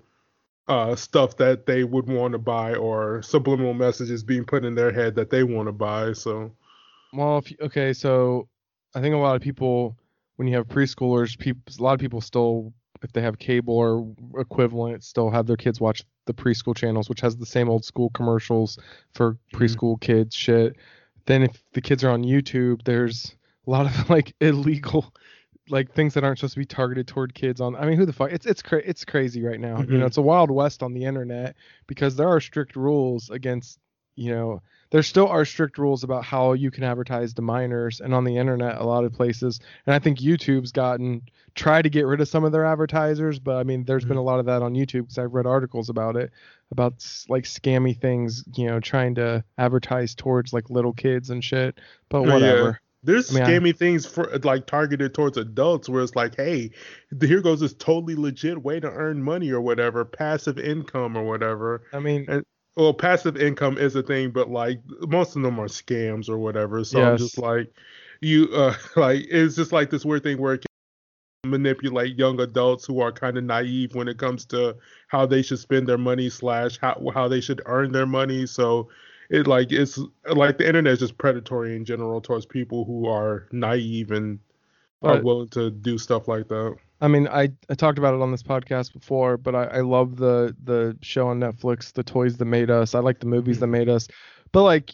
uh, 0.67 0.95
stuff 0.95 1.37
that 1.37 1.65
they 1.65 1.83
would 1.83 2.07
want 2.07 2.31
to 2.31 2.37
buy 2.37 2.73
or 2.73 3.21
subliminal 3.21 3.73
messages 3.73 4.23
being 4.23 4.45
put 4.45 4.65
in 4.65 4.75
their 4.75 4.91
head 4.91 5.15
that 5.15 5.29
they 5.29 5.43
want 5.43 5.67
to 5.67 5.71
buy. 5.71 6.13
So 6.13 6.51
Well, 7.13 7.39
if 7.39 7.51
okay, 7.61 7.93
so 7.93 8.47
I 8.95 9.01
think 9.01 9.13
a 9.13 9.17
lot 9.17 9.35
of 9.35 9.41
people, 9.41 9.95
when 10.37 10.47
you 10.47 10.55
have 10.55 10.67
preschoolers, 10.67 11.37
people, 11.37 11.61
a 11.79 11.81
lot 11.83 11.93
of 11.93 11.99
people 11.99 12.21
still, 12.21 12.73
if 13.01 13.11
they 13.13 13.21
have 13.21 13.37
cable 13.39 13.75
or 13.75 14.13
equivalent, 14.39 15.03
still 15.03 15.29
have 15.29 15.47
their 15.47 15.57
kids 15.57 15.79
watch 15.79 16.03
the 16.25 16.33
preschool 16.33 16.75
channels, 16.75 17.07
which 17.09 17.21
has 17.21 17.37
the 17.37 17.45
same 17.45 17.69
old 17.69 17.85
school 17.85 18.09
commercials 18.11 18.77
for 19.13 19.33
Mhm. 19.33 19.37
preschool 19.53 20.01
kids 20.01 20.35
shit. 20.35 20.75
Then 21.25 21.43
if 21.43 21.63
the 21.73 21.81
kids 21.81 22.03
are 22.03 22.09
on 22.09 22.23
YouTube, 22.23 22.83
there's 22.83 23.35
a 23.67 23.69
lot 23.71 23.85
of 23.85 24.09
like 24.09 24.33
illegal, 24.41 25.13
like 25.69 25.91
things 25.93 26.13
that 26.13 26.23
aren't 26.23 26.39
supposed 26.39 26.53
to 26.53 26.59
be 26.59 26.65
targeted 26.65 27.07
toward 27.07 27.33
kids 27.33 27.59
on. 27.61 27.75
I 27.75 27.85
mean, 27.85 27.97
who 27.97 28.05
the 28.05 28.13
fuck? 28.13 28.31
It's 28.31 28.45
it's 28.45 28.61
cra- 28.61 28.83
it's 28.85 29.05
crazy 29.05 29.41
right 29.41 29.59
now. 29.59 29.79
You 29.81 29.97
know, 29.97 30.03
Mhm. 30.03 30.07
it's 30.07 30.17
a 30.17 30.21
wild 30.21 30.51
west 30.51 30.83
on 30.83 30.93
the 30.93 31.05
internet 31.05 31.55
because 31.87 32.15
there 32.15 32.27
are 32.29 32.39
strict 32.39 32.75
rules 32.75 33.29
against 33.29 33.79
you 34.15 34.31
know 34.31 34.61
there 34.91 35.03
still 35.03 35.27
are 35.27 35.45
strict 35.45 35.77
rules 35.77 36.03
about 36.03 36.23
how 36.23 36.53
you 36.53 36.71
can 36.71 36.83
advertise 36.83 37.33
to 37.33 37.41
minors 37.41 38.01
and 38.01 38.13
on 38.13 38.23
the 38.23 38.37
internet 38.37 38.77
a 38.77 38.83
lot 38.83 39.03
of 39.03 39.13
places 39.13 39.59
and 39.85 39.93
i 39.95 39.99
think 39.99 40.19
youtube's 40.19 40.71
gotten 40.71 41.21
tried 41.55 41.83
to 41.83 41.89
get 41.89 42.05
rid 42.05 42.21
of 42.21 42.27
some 42.27 42.43
of 42.43 42.51
their 42.51 42.65
advertisers 42.65 43.39
but 43.39 43.55
i 43.57 43.63
mean 43.63 43.83
there's 43.85 44.03
been 44.03 44.11
mm-hmm. 44.11 44.19
a 44.19 44.23
lot 44.23 44.39
of 44.39 44.45
that 44.45 44.61
on 44.61 44.73
youtube 44.73 45.01
because 45.01 45.17
i've 45.17 45.33
read 45.33 45.45
articles 45.45 45.89
about 45.89 46.15
it 46.15 46.31
about 46.71 46.93
like 47.29 47.43
scammy 47.43 47.99
things 47.99 48.43
you 48.55 48.67
know 48.67 48.79
trying 48.79 49.15
to 49.15 49.43
advertise 49.57 50.15
towards 50.15 50.53
like 50.53 50.69
little 50.69 50.93
kids 50.93 51.29
and 51.29 51.43
shit 51.43 51.79
but 52.09 52.19
oh, 52.19 52.25
Yeah. 52.25 52.33
whatever 52.33 52.81
there's 53.05 53.29
I 53.29 53.35
mean, 53.35 53.43
I- 53.43 53.49
scammy 53.51 53.77
things 53.77 54.05
for 54.05 54.35
like 54.43 54.65
targeted 54.65 55.13
towards 55.13 55.37
adults 55.37 55.87
where 55.87 56.01
it's 56.01 56.15
like, 56.15 56.35
hey, 56.35 56.71
here 57.21 57.39
goes 57.39 57.59
this 57.59 57.75
totally 57.75 58.15
legit 58.15 58.61
way 58.63 58.79
to 58.79 58.89
earn 58.89 59.21
money 59.21 59.51
or 59.51 59.61
whatever, 59.61 60.03
passive 60.03 60.57
income 60.57 61.15
or 61.15 61.23
whatever. 61.23 61.83
i 61.93 61.99
mean 61.99 62.25
And- 62.27 62.45
well, 62.75 62.93
passive 62.93 63.37
income 63.37 63.77
is 63.77 63.95
a 63.95 64.03
thing, 64.03 64.31
but 64.31 64.49
like 64.49 64.79
most 65.01 65.35
of 65.35 65.41
them 65.41 65.59
are 65.59 65.67
scams 65.67 66.29
or 66.29 66.37
whatever. 66.37 66.83
So 66.83 66.99
yes. 66.99 67.07
I'm 67.07 67.17
just 67.17 67.37
like, 67.37 67.71
you 68.21 68.49
uh 68.53 68.75
like 68.95 69.25
it's 69.29 69.55
just 69.55 69.71
like 69.71 69.89
this 69.89 70.05
weird 70.05 70.23
thing 70.23 70.39
where 70.39 70.55
it 70.55 70.65
can 71.43 71.51
manipulate 71.51 72.17
young 72.17 72.39
adults 72.39 72.85
who 72.85 72.99
are 72.99 73.11
kind 73.11 73.37
of 73.37 73.43
naive 73.43 73.95
when 73.95 74.07
it 74.07 74.17
comes 74.17 74.45
to 74.45 74.75
how 75.07 75.25
they 75.25 75.41
should 75.41 75.59
spend 75.59 75.87
their 75.87 75.97
money 75.97 76.29
slash 76.29 76.77
how 76.79 77.01
how 77.13 77.27
they 77.27 77.41
should 77.41 77.61
earn 77.65 77.91
their 77.91 78.05
money. 78.05 78.45
So 78.45 78.89
it 79.29 79.47
like 79.47 79.71
it's 79.71 79.99
like 80.33 80.57
the 80.57 80.67
internet 80.67 80.93
is 80.93 80.99
just 80.99 81.17
predatory 81.17 81.75
in 81.75 81.85
general 81.85 82.19
towards 82.19 82.45
people 82.45 82.83
who 82.83 83.07
are 83.07 83.47
naive 83.51 84.11
and 84.11 84.39
but, 85.01 85.19
are 85.19 85.23
willing 85.23 85.49
to 85.49 85.71
do 85.71 85.97
stuff 85.97 86.27
like 86.27 86.47
that. 86.49 86.75
I 87.01 87.07
mean, 87.07 87.27
I, 87.27 87.49
I 87.69 87.75
talked 87.75 87.97
about 87.97 88.13
it 88.13 88.21
on 88.21 88.31
this 88.31 88.43
podcast 88.43 88.93
before, 88.93 89.37
but 89.37 89.53
I, 89.53 89.63
I 89.65 89.81
love 89.81 90.15
the 90.17 90.55
the 90.63 90.97
show 91.01 91.27
on 91.27 91.39
Netflix, 91.39 91.91
The 91.91 92.03
Toys 92.03 92.37
That 92.37 92.45
Made 92.45 92.71
Us. 92.71 92.95
I 92.95 92.99
like 92.99 93.19
the 93.19 93.25
movies 93.25 93.59
that 93.59 93.67
made 93.67 93.89
us. 93.89 94.07
But 94.51 94.63
like 94.63 94.91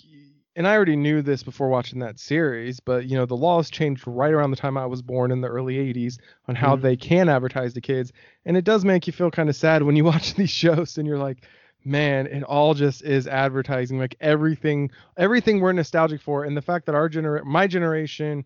and 0.56 0.68
I 0.68 0.76
already 0.76 0.96
knew 0.96 1.22
this 1.22 1.44
before 1.44 1.70
watching 1.70 2.00
that 2.00 2.20
series, 2.20 2.80
but 2.80 3.06
you 3.06 3.16
know, 3.16 3.26
the 3.26 3.38
laws 3.38 3.70
changed 3.70 4.04
right 4.06 4.34
around 4.34 4.52
the 4.52 4.58
time 4.58 4.78
I 4.78 4.86
was 4.86 5.02
born 5.02 5.32
in 5.32 5.42
the 5.42 5.48
early 5.48 5.76
80s 5.76 6.18
on 6.48 6.56
how 6.56 6.76
mm-hmm. 6.76 6.84
they 6.84 6.98
can 6.98 7.30
advertise 7.30 7.74
to 7.74 7.82
kids. 7.82 8.12
And 8.46 8.58
it 8.58 8.66
does 8.66 8.84
make 8.84 9.08
you 9.08 9.14
feel 9.14 9.32
kind 9.32 9.50
of 9.50 9.56
sad 9.56 9.84
when 9.84 9.96
you 9.96 10.04
watch 10.12 10.34
these 10.34 10.50
shows 10.50 10.98
and 10.98 11.08
you're 11.08 11.18
like, 11.18 11.46
man, 11.86 12.28
it 12.28 12.44
all 12.44 12.74
just 12.74 13.02
is 13.04 13.28
advertising. 13.28 13.98
Like 13.98 14.16
everything, 14.20 14.92
everything 15.18 15.62
we're 15.62 15.72
nostalgic 15.72 16.22
for. 16.22 16.44
And 16.44 16.56
the 16.56 16.62
fact 16.62 16.86
that 16.88 16.96
our 16.96 17.08
generation, 17.08 17.48
my 17.48 17.66
generation, 17.66 18.46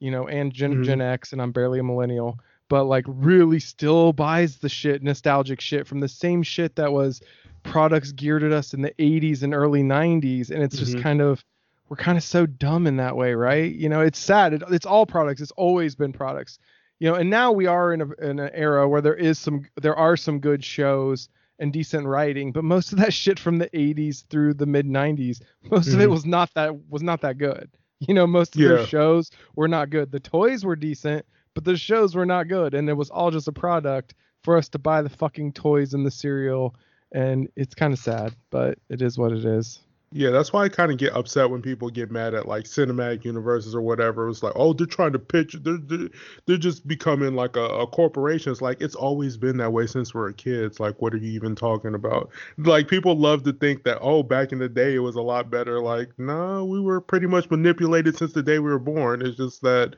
you 0.00 0.10
know, 0.10 0.26
and 0.26 0.52
Gen, 0.52 0.74
mm-hmm. 0.74 0.82
Gen 0.82 1.00
X, 1.00 1.32
and 1.32 1.40
I'm 1.40 1.52
barely 1.52 1.78
a 1.78 1.84
millennial, 1.84 2.40
but 2.68 2.84
like 2.84 3.04
really 3.06 3.60
still 3.60 4.12
buys 4.12 4.56
the 4.56 4.68
shit, 4.68 5.02
nostalgic 5.02 5.60
shit 5.60 5.86
from 5.86 6.00
the 6.00 6.08
same 6.08 6.42
shit 6.42 6.76
that 6.76 6.92
was 6.92 7.20
products 7.66 8.12
geared 8.12 8.42
at 8.42 8.52
us 8.52 8.74
in 8.74 8.82
the 8.82 8.92
80s 8.98 9.42
and 9.42 9.54
early 9.54 9.82
90s 9.82 10.50
and 10.50 10.62
it's 10.62 10.78
just 10.78 10.92
mm-hmm. 10.92 11.02
kind 11.02 11.20
of 11.20 11.44
we're 11.88 11.96
kind 11.96 12.18
of 12.18 12.24
so 12.24 12.46
dumb 12.46 12.86
in 12.86 12.96
that 12.96 13.16
way 13.16 13.34
right 13.34 13.74
you 13.74 13.88
know 13.88 14.00
it's 14.00 14.18
sad 14.18 14.52
it, 14.52 14.62
it's 14.70 14.86
all 14.86 15.06
products 15.06 15.40
it's 15.40 15.50
always 15.52 15.94
been 15.94 16.12
products 16.12 16.58
you 16.98 17.08
know 17.08 17.16
and 17.16 17.28
now 17.28 17.52
we 17.52 17.66
are 17.66 17.92
in, 17.92 18.00
a, 18.00 18.12
in 18.24 18.38
an 18.38 18.50
era 18.54 18.88
where 18.88 19.00
there 19.00 19.14
is 19.14 19.38
some 19.38 19.66
there 19.80 19.96
are 19.96 20.16
some 20.16 20.38
good 20.38 20.64
shows 20.64 21.28
and 21.58 21.72
decent 21.72 22.06
writing 22.06 22.52
but 22.52 22.64
most 22.64 22.92
of 22.92 22.98
that 22.98 23.12
shit 23.22 23.38
from 23.38 23.58
the 23.58 23.68
80s 23.70 24.24
through 24.28 24.54
the 24.54 24.66
mid 24.66 24.86
90s 24.86 25.40
most 25.70 25.88
mm-hmm. 25.88 25.94
of 25.96 26.00
it 26.00 26.04
mm-hmm. 26.04 26.12
was 26.12 26.24
not 26.24 26.52
that 26.54 26.88
was 26.88 27.02
not 27.02 27.20
that 27.22 27.38
good 27.38 27.68
you 28.00 28.14
know 28.14 28.26
most 28.26 28.54
of 28.54 28.60
yeah. 28.60 28.68
their 28.68 28.86
shows 28.86 29.30
were 29.54 29.68
not 29.68 29.90
good 29.90 30.10
the 30.10 30.20
toys 30.20 30.64
were 30.64 30.76
decent 30.76 31.26
but 31.56 31.64
the 31.64 31.74
shows 31.74 32.14
were 32.14 32.26
not 32.26 32.48
good 32.48 32.74
and 32.74 32.86
it 32.90 32.92
was 32.92 33.08
all 33.08 33.30
just 33.30 33.48
a 33.48 33.52
product 33.52 34.14
for 34.44 34.58
us 34.58 34.68
to 34.68 34.78
buy 34.78 35.00
the 35.00 35.08
fucking 35.08 35.54
toys 35.54 35.94
and 35.94 36.04
the 36.04 36.10
cereal 36.10 36.74
and 37.12 37.48
it's 37.56 37.74
kind 37.74 37.94
of 37.94 37.98
sad, 37.98 38.36
but 38.50 38.78
it 38.90 39.00
is 39.00 39.16
what 39.16 39.32
it 39.32 39.42
is. 39.42 39.80
Yeah, 40.12 40.30
that's 40.30 40.52
why 40.52 40.64
I 40.64 40.68
kind 40.68 40.92
of 40.92 40.98
get 40.98 41.14
upset 41.14 41.48
when 41.48 41.62
people 41.62 41.88
get 41.88 42.10
mad 42.10 42.34
at 42.34 42.46
like 42.46 42.64
cinematic 42.64 43.24
universes 43.24 43.74
or 43.74 43.80
whatever. 43.80 44.28
It's 44.28 44.42
like, 44.42 44.52
oh, 44.54 44.74
they're 44.74 44.86
trying 44.86 45.12
to 45.14 45.18
pitch, 45.18 45.56
they're 45.62 45.78
they're, 45.78 46.08
they're 46.44 46.56
just 46.58 46.86
becoming 46.86 47.34
like 47.34 47.56
a, 47.56 47.64
a, 47.64 47.86
corporation. 47.86 48.52
It's 48.52 48.60
like 48.60 48.82
it's 48.82 48.94
always 48.94 49.38
been 49.38 49.56
that 49.56 49.72
way 49.72 49.86
since 49.86 50.12
we 50.12 50.20
are 50.20 50.32
kids. 50.32 50.78
Like, 50.78 51.00
what 51.00 51.14
are 51.14 51.18
you 51.18 51.32
even 51.32 51.56
talking 51.56 51.94
about? 51.94 52.28
Like, 52.58 52.86
people 52.86 53.16
love 53.16 53.44
to 53.44 53.52
think 53.54 53.84
that 53.84 53.98
oh, 54.02 54.22
back 54.22 54.52
in 54.52 54.58
the 54.58 54.68
day 54.68 54.94
it 54.94 55.00
was 55.00 55.16
a 55.16 55.22
lot 55.22 55.50
better. 55.50 55.80
Like, 55.80 56.10
no, 56.18 56.66
we 56.66 56.80
were 56.80 57.00
pretty 57.00 57.26
much 57.26 57.50
manipulated 57.50 58.16
since 58.18 58.34
the 58.34 58.42
day 58.42 58.58
we 58.58 58.70
were 58.70 58.78
born. 58.78 59.24
It's 59.24 59.38
just 59.38 59.62
that 59.62 59.96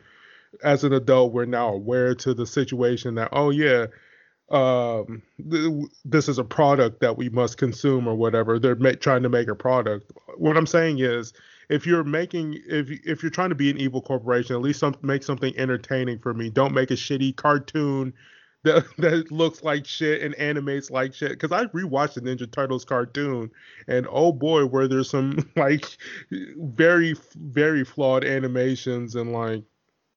as 0.63 0.85
an 0.85 0.93
adult, 0.93 1.33
we're 1.33 1.45
now 1.45 1.69
aware 1.73 2.15
to 2.17 2.35
the 2.35 2.47
situation 2.47 3.15
that 3.17 3.29
oh 3.33 3.51
yeah, 3.51 3.87
um, 4.51 5.23
th- 5.51 5.89
this 6.05 6.29
is 6.29 6.39
a 6.39 6.45
product 6.45 7.01
that 7.01 7.17
we 7.17 7.29
must 7.29 7.59
consume 7.59 8.09
or 8.09 8.15
whatever. 8.15 8.59
They're 8.59 8.77
ma- 8.77 8.93
trying 8.93 9.23
to 9.23 9.29
make 9.29 9.49
a 9.49 9.55
product. 9.55 10.13
What 10.37 10.57
I'm 10.57 10.67
saying 10.67 11.01
is, 11.01 11.33
if 11.69 11.87
you're 11.87 12.05
making, 12.05 12.61
if 12.67 12.91
if 13.05 13.23
you're 13.23 13.31
trying 13.31 13.51
to 13.51 13.55
be 13.55 13.71
an 13.71 13.79
evil 13.79 14.01
corporation, 14.01 14.57
at 14.57 14.63
least 14.63 14.81
some, 14.81 14.95
make 15.03 15.23
something 15.23 15.57
entertaining 15.57 16.19
for 16.19 16.33
me. 16.33 16.49
Don't 16.49 16.73
make 16.73 16.91
a 16.91 16.95
shitty 16.95 17.37
cartoon 17.37 18.15
that 18.65 18.85
that 18.97 19.31
looks 19.31 19.63
like 19.63 19.87
shit 19.87 20.23
and 20.23 20.35
animates 20.37 20.91
like 20.91 21.15
shit. 21.15 21.31
Because 21.31 21.53
I 21.53 21.67
rewatched 21.67 22.15
the 22.15 22.23
Ninja 22.23 22.51
Turtles 22.51 22.85
cartoon, 22.87 23.51
and 23.87 24.07
oh 24.11 24.33
boy, 24.33 24.65
were 24.65 24.89
there 24.89 25.05
some 25.05 25.51
like 25.57 25.85
very 26.31 27.15
very 27.37 27.85
flawed 27.85 28.25
animations 28.25 29.15
and 29.15 29.33
like 29.33 29.63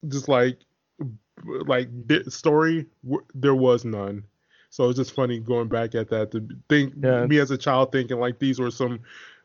just 0.07 0.27
like 0.27 0.59
like 1.65 1.89
story 2.29 2.85
there 3.33 3.55
was 3.55 3.83
none 3.85 4.23
so 4.69 4.87
it's 4.89 4.97
just 4.97 5.13
funny 5.13 5.39
going 5.39 5.67
back 5.67 5.95
at 5.95 6.09
that 6.09 6.31
to 6.31 6.47
think 6.69 6.93
yeah. 7.01 7.25
me 7.25 7.39
as 7.39 7.51
a 7.51 7.57
child 7.57 7.91
thinking 7.91 8.19
like 8.19 8.39
these 8.39 8.59
were 8.59 8.71
some 8.71 8.99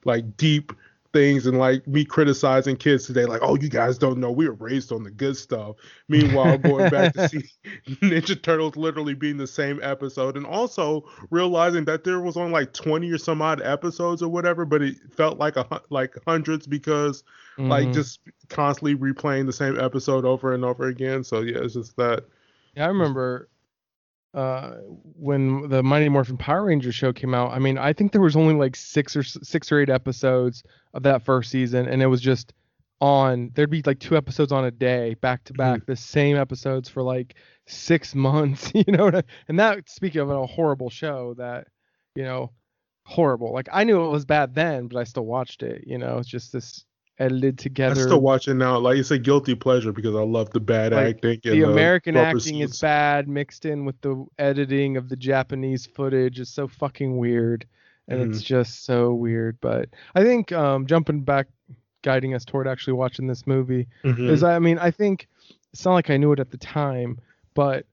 like 0.05 0.37
deep 0.37 0.73
things 1.17 1.47
and 1.47 1.59
like 1.59 1.87
me 1.87 2.05
criticizing 2.05 2.77
kids 2.77 3.07
today, 3.07 3.25
like, 3.25 3.41
oh, 3.43 3.57
you 3.57 3.71
guys 3.71 3.97
don't 3.97 4.19
know 4.19 4.31
we 4.31 4.47
were 4.47 4.55
raised 4.55 4.93
on 4.93 5.03
the 5.03 5.11
good 5.11 5.35
stuff. 5.35 5.77
Meanwhile, 6.09 6.59
going 6.59 6.91
back 6.91 7.15
to 7.15 7.29
see 7.31 7.45
Ninja 7.89 8.41
Turtles 8.41 8.77
literally 8.77 9.15
being 9.15 9.39
the 9.39 9.47
same 9.47 9.81
episode 9.83 10.37
and 10.37 10.45
also 10.45 11.09
realizing 11.31 11.87
that 11.87 12.05
there 12.05 12.21
was 12.21 12.37
on 12.37 12.53
like 12.53 12.75
20 12.75 13.11
or 13.11 13.17
some 13.17 13.41
odd 13.41 13.63
episodes 13.63 14.23
or 14.23 14.29
whatever, 14.29 14.67
but 14.67 14.83
it 14.83 14.97
felt 15.11 15.39
like 15.39 15.57
a 15.57 15.81
like 15.89 16.15
hundreds 16.27 16.67
because 16.67 17.23
mm-hmm. 17.57 17.71
like 17.71 17.93
just 17.93 18.21
constantly 18.51 18.95
replaying 18.95 19.47
the 19.47 19.55
same 19.55 19.81
episode 19.81 20.27
over 20.27 20.53
and 20.53 20.67
over 20.67 20.89
again. 20.89 21.25
So 21.25 21.41
yeah, 21.41 21.61
it's 21.63 21.75
just 21.75 21.97
that. 21.97 22.25
Yeah, 22.75 22.85
I 22.85 22.89
remember 22.89 23.49
uh, 24.37 24.75
when 25.19 25.69
the 25.71 25.83
Mighty 25.83 26.11
Morphin 26.11 26.37
Power 26.37 26.67
Rangers 26.67 26.95
show 26.95 27.11
came 27.13 27.35
out, 27.35 27.53
I 27.53 27.59
mean, 27.59 27.79
I 27.79 27.95
think 27.95 28.13
there 28.13 28.21
was 28.21 28.37
only 28.37 28.55
like 28.55 28.77
six 28.77 29.17
or 29.17 29.23
six 29.23 29.73
or 29.73 29.81
eight 29.81 29.89
episodes 29.89 30.63
of 30.93 31.03
that 31.05 31.23
first 31.23 31.51
season, 31.51 31.89
and 31.89 32.03
it 32.03 32.07
was 32.07 32.21
just 32.21 32.53
on. 33.01 33.51
There'd 33.55 33.71
be 33.71 33.83
like 33.87 33.99
two 33.99 34.15
episodes 34.15 34.53
on 34.53 34.67
a 34.67 34.71
day, 34.71 35.15
back 35.15 35.45
to 35.45 35.55
back, 35.55 35.81
mm-hmm. 35.81 35.91
the 35.93 35.97
same 35.97 36.37
episodes 36.37 36.89
for 36.89 37.03
like 37.03 37.37
six 37.67 38.15
months. 38.15 38.71
You 38.75 38.93
know, 38.93 39.11
and 39.49 39.59
that 39.59 39.89
speaking 39.89 40.21
of 40.21 40.31
a 40.31 40.47
horrible 40.47 40.91
show, 40.91 41.35
that 41.39 41.69
you 42.15 42.23
know, 42.23 42.53
horrible. 43.05 43.55
Like 43.55 43.71
I 43.73 43.85
knew 43.85 44.05
it 44.05 44.11
was 44.11 44.27
bad 44.27 44.55
then, 44.55 44.89
but 44.89 44.99
I 44.99 45.05
still 45.05 45.25
watched 45.25 45.63
it. 45.63 45.85
You 45.87 45.97
know, 45.97 46.19
it's 46.19 46.29
just 46.29 46.53
this 46.53 46.85
edited 47.19 47.59
together. 47.59 48.01
I'm 48.01 48.07
still 48.07 48.21
watching 48.21 48.59
now. 48.59 48.79
Like 48.79 48.99
it's 48.99 49.11
a 49.11 49.19
guilty 49.19 49.55
pleasure 49.55 49.93
because 49.93 50.15
I 50.15 50.23
love 50.23 50.51
the 50.51 50.61
bad 50.61 50.93
like, 50.93 51.17
acting. 51.17 51.41
the, 51.43 51.51
the 51.51 51.63
American 51.63 52.17
acting 52.17 52.41
scenes. 52.41 52.73
is 52.73 52.81
bad 52.81 53.29
mixed 53.29 53.65
in 53.65 53.85
with 53.85 54.01
the 54.01 54.27
editing 54.39 54.97
of 54.97 55.09
the 55.09 55.17
Japanese 55.17 55.87
footage 55.87 56.41
is 56.41 56.49
so 56.49 56.69
fucking 56.69 57.17
weird, 57.17 57.67
and 58.09 58.21
mm-hmm. 58.21 58.33
it's 58.33 58.43
just 58.43 58.85
so 58.85 59.15
weird. 59.15 59.59
But 59.61 59.89
I 60.15 60.23
think 60.23 60.53
um, 60.53 60.87
jumping 60.87 61.23
back, 61.23 61.49
guiding 62.03 62.35
us 62.35 62.45
toward 62.45 62.69
actually 62.69 62.95
watching 62.95 63.27
this 63.27 63.47
movie 63.47 63.89
mm-hmm. 64.05 64.31
is 64.31 64.43
I 64.43 64.59
mean 64.59 64.79
I 64.79 64.91
think 64.91 65.29
it's 65.73 65.85
not 65.85 65.95
like 65.95 66.11
I 66.11 66.17
knew 66.17 66.33
it 66.33 66.41
at 66.41 66.51
the 66.51 66.59
time, 66.59 67.19
but 67.55 67.87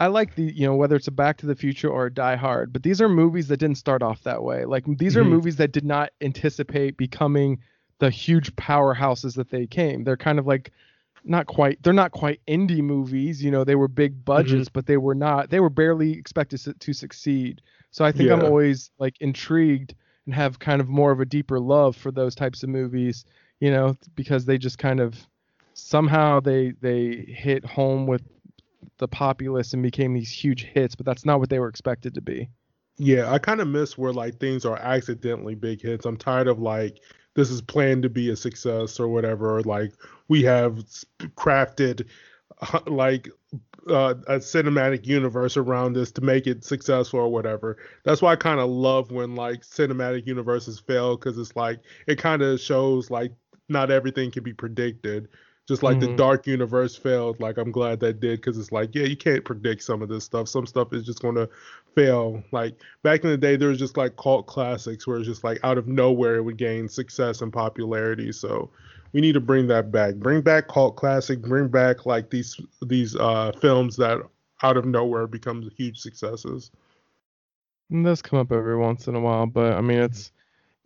I 0.00 0.06
like 0.06 0.34
the, 0.34 0.44
you 0.44 0.66
know, 0.66 0.74
whether 0.76 0.96
it's 0.96 1.08
a 1.08 1.12
Back 1.12 1.36
to 1.38 1.46
the 1.46 1.54
Future 1.54 1.90
or 1.90 2.06
a 2.06 2.12
Die 2.12 2.36
Hard, 2.36 2.72
but 2.72 2.82
these 2.82 3.02
are 3.02 3.08
movies 3.08 3.48
that 3.48 3.58
didn't 3.58 3.76
start 3.76 4.02
off 4.02 4.22
that 4.22 4.42
way. 4.42 4.64
Like 4.64 4.84
these 4.86 5.14
mm-hmm. 5.14 5.20
are 5.20 5.24
movies 5.24 5.56
that 5.56 5.72
did 5.72 5.84
not 5.84 6.10
anticipate 6.22 6.96
becoming 6.96 7.58
the 8.00 8.10
huge 8.10 8.54
powerhouses 8.56 9.36
that 9.36 9.50
they 9.50 9.66
came. 9.66 10.02
They're 10.02 10.16
kind 10.16 10.38
of 10.38 10.46
like 10.46 10.72
not 11.22 11.46
quite 11.46 11.82
they're 11.82 11.92
not 11.92 12.12
quite 12.12 12.40
indie 12.48 12.82
movies, 12.82 13.44
you 13.44 13.50
know, 13.50 13.62
they 13.62 13.76
were 13.76 13.88
big 13.88 14.24
budgets, 14.24 14.68
mm-hmm. 14.68 14.72
but 14.72 14.86
they 14.86 14.96
were 14.96 15.14
not 15.14 15.50
they 15.50 15.60
were 15.60 15.70
barely 15.70 16.12
expected 16.12 16.80
to 16.80 16.92
succeed. 16.92 17.62
So 17.92 18.04
I 18.04 18.10
think 18.10 18.28
yeah. 18.28 18.34
I'm 18.34 18.44
always 18.44 18.90
like 18.98 19.20
intrigued 19.20 19.94
and 20.26 20.34
have 20.34 20.58
kind 20.58 20.80
of 20.80 20.88
more 20.88 21.12
of 21.12 21.20
a 21.20 21.24
deeper 21.24 21.60
love 21.60 21.94
for 21.94 22.10
those 22.10 22.34
types 22.34 22.62
of 22.62 22.70
movies, 22.70 23.24
you 23.60 23.70
know, 23.70 23.96
because 24.14 24.44
they 24.44 24.58
just 24.58 24.78
kind 24.78 25.00
of 25.00 25.16
somehow 25.74 26.40
they 26.40 26.72
they 26.80 27.24
hit 27.28 27.64
home 27.64 28.06
with 28.06 28.22
the 28.98 29.08
populace 29.08 29.72
and 29.74 29.82
became 29.82 30.14
these 30.14 30.30
huge 30.30 30.64
hits, 30.64 30.94
but 30.94 31.04
that's 31.04 31.26
not 31.26 31.38
what 31.38 31.50
they 31.50 31.58
were 31.58 31.68
expected 31.68 32.14
to 32.14 32.20
be. 32.20 32.48
Yeah, 32.96 33.32
I 33.32 33.38
kind 33.38 33.60
of 33.60 33.68
miss 33.68 33.96
where 33.96 34.12
like 34.12 34.38
things 34.38 34.64
are 34.64 34.76
accidentally 34.76 35.54
big 35.54 35.80
hits. 35.80 36.04
I'm 36.04 36.18
tired 36.18 36.48
of 36.48 36.58
like 36.58 37.00
this 37.34 37.50
is 37.50 37.60
planned 37.60 38.02
to 38.02 38.08
be 38.08 38.30
a 38.30 38.36
success 38.36 38.98
or 38.98 39.08
whatever. 39.08 39.62
Like 39.62 39.92
we 40.28 40.42
have 40.44 40.84
crafted 41.36 42.06
uh, 42.72 42.80
like 42.86 43.28
uh, 43.88 44.14
a 44.26 44.36
cinematic 44.36 45.06
universe 45.06 45.56
around 45.56 45.94
this 45.94 46.10
to 46.12 46.20
make 46.20 46.46
it 46.46 46.64
successful 46.64 47.20
or 47.20 47.28
whatever. 47.28 47.78
That's 48.04 48.22
why 48.22 48.32
I 48.32 48.36
kind 48.36 48.60
of 48.60 48.68
love 48.68 49.10
when 49.10 49.34
like 49.34 49.62
cinematic 49.62 50.26
universes 50.26 50.78
fail 50.78 51.16
because 51.16 51.38
it's 51.38 51.56
like 51.56 51.80
it 52.06 52.18
kind 52.18 52.42
of 52.42 52.60
shows 52.60 53.10
like 53.10 53.32
not 53.68 53.90
everything 53.90 54.30
can 54.30 54.42
be 54.42 54.52
predicted. 54.52 55.28
Just 55.70 55.84
like 55.84 55.98
mm-hmm. 55.98 56.10
the 56.10 56.16
Dark 56.16 56.48
Universe 56.48 56.96
failed, 56.96 57.38
like 57.38 57.56
I'm 57.56 57.70
glad 57.70 58.00
that 58.00 58.18
did 58.18 58.40
because 58.40 58.58
it's 58.58 58.72
like, 58.72 58.92
yeah, 58.92 59.04
you 59.04 59.16
can't 59.16 59.44
predict 59.44 59.84
some 59.84 60.02
of 60.02 60.08
this 60.08 60.24
stuff. 60.24 60.48
Some 60.48 60.66
stuff 60.66 60.92
is 60.92 61.06
just 61.06 61.22
gonna 61.22 61.48
fail. 61.94 62.42
Like 62.50 62.74
back 63.04 63.22
in 63.22 63.30
the 63.30 63.36
day, 63.36 63.54
there 63.54 63.68
was 63.68 63.78
just 63.78 63.96
like 63.96 64.16
cult 64.16 64.48
classics 64.48 65.06
where 65.06 65.18
it's 65.18 65.28
just 65.28 65.44
like 65.44 65.60
out 65.62 65.78
of 65.78 65.86
nowhere 65.86 66.34
it 66.38 66.42
would 66.42 66.56
gain 66.56 66.88
success 66.88 67.40
and 67.40 67.52
popularity. 67.52 68.32
So 68.32 68.68
we 69.12 69.20
need 69.20 69.34
to 69.34 69.40
bring 69.40 69.68
that 69.68 69.92
back. 69.92 70.16
Bring 70.16 70.40
back 70.40 70.66
cult 70.66 70.96
classic. 70.96 71.40
Bring 71.40 71.68
back 71.68 72.04
like 72.04 72.30
these 72.30 72.60
these 72.82 73.14
uh, 73.14 73.52
films 73.60 73.96
that 73.98 74.18
out 74.64 74.76
of 74.76 74.86
nowhere 74.86 75.28
becomes 75.28 75.72
huge 75.76 76.00
successes. 76.00 76.72
It 77.92 78.02
does 78.02 78.22
come 78.22 78.40
up 78.40 78.50
every 78.50 78.76
once 78.76 79.06
in 79.06 79.14
a 79.14 79.20
while, 79.20 79.46
but 79.46 79.74
I 79.74 79.82
mean 79.82 79.98
it's 79.98 80.26
it, 80.28 80.32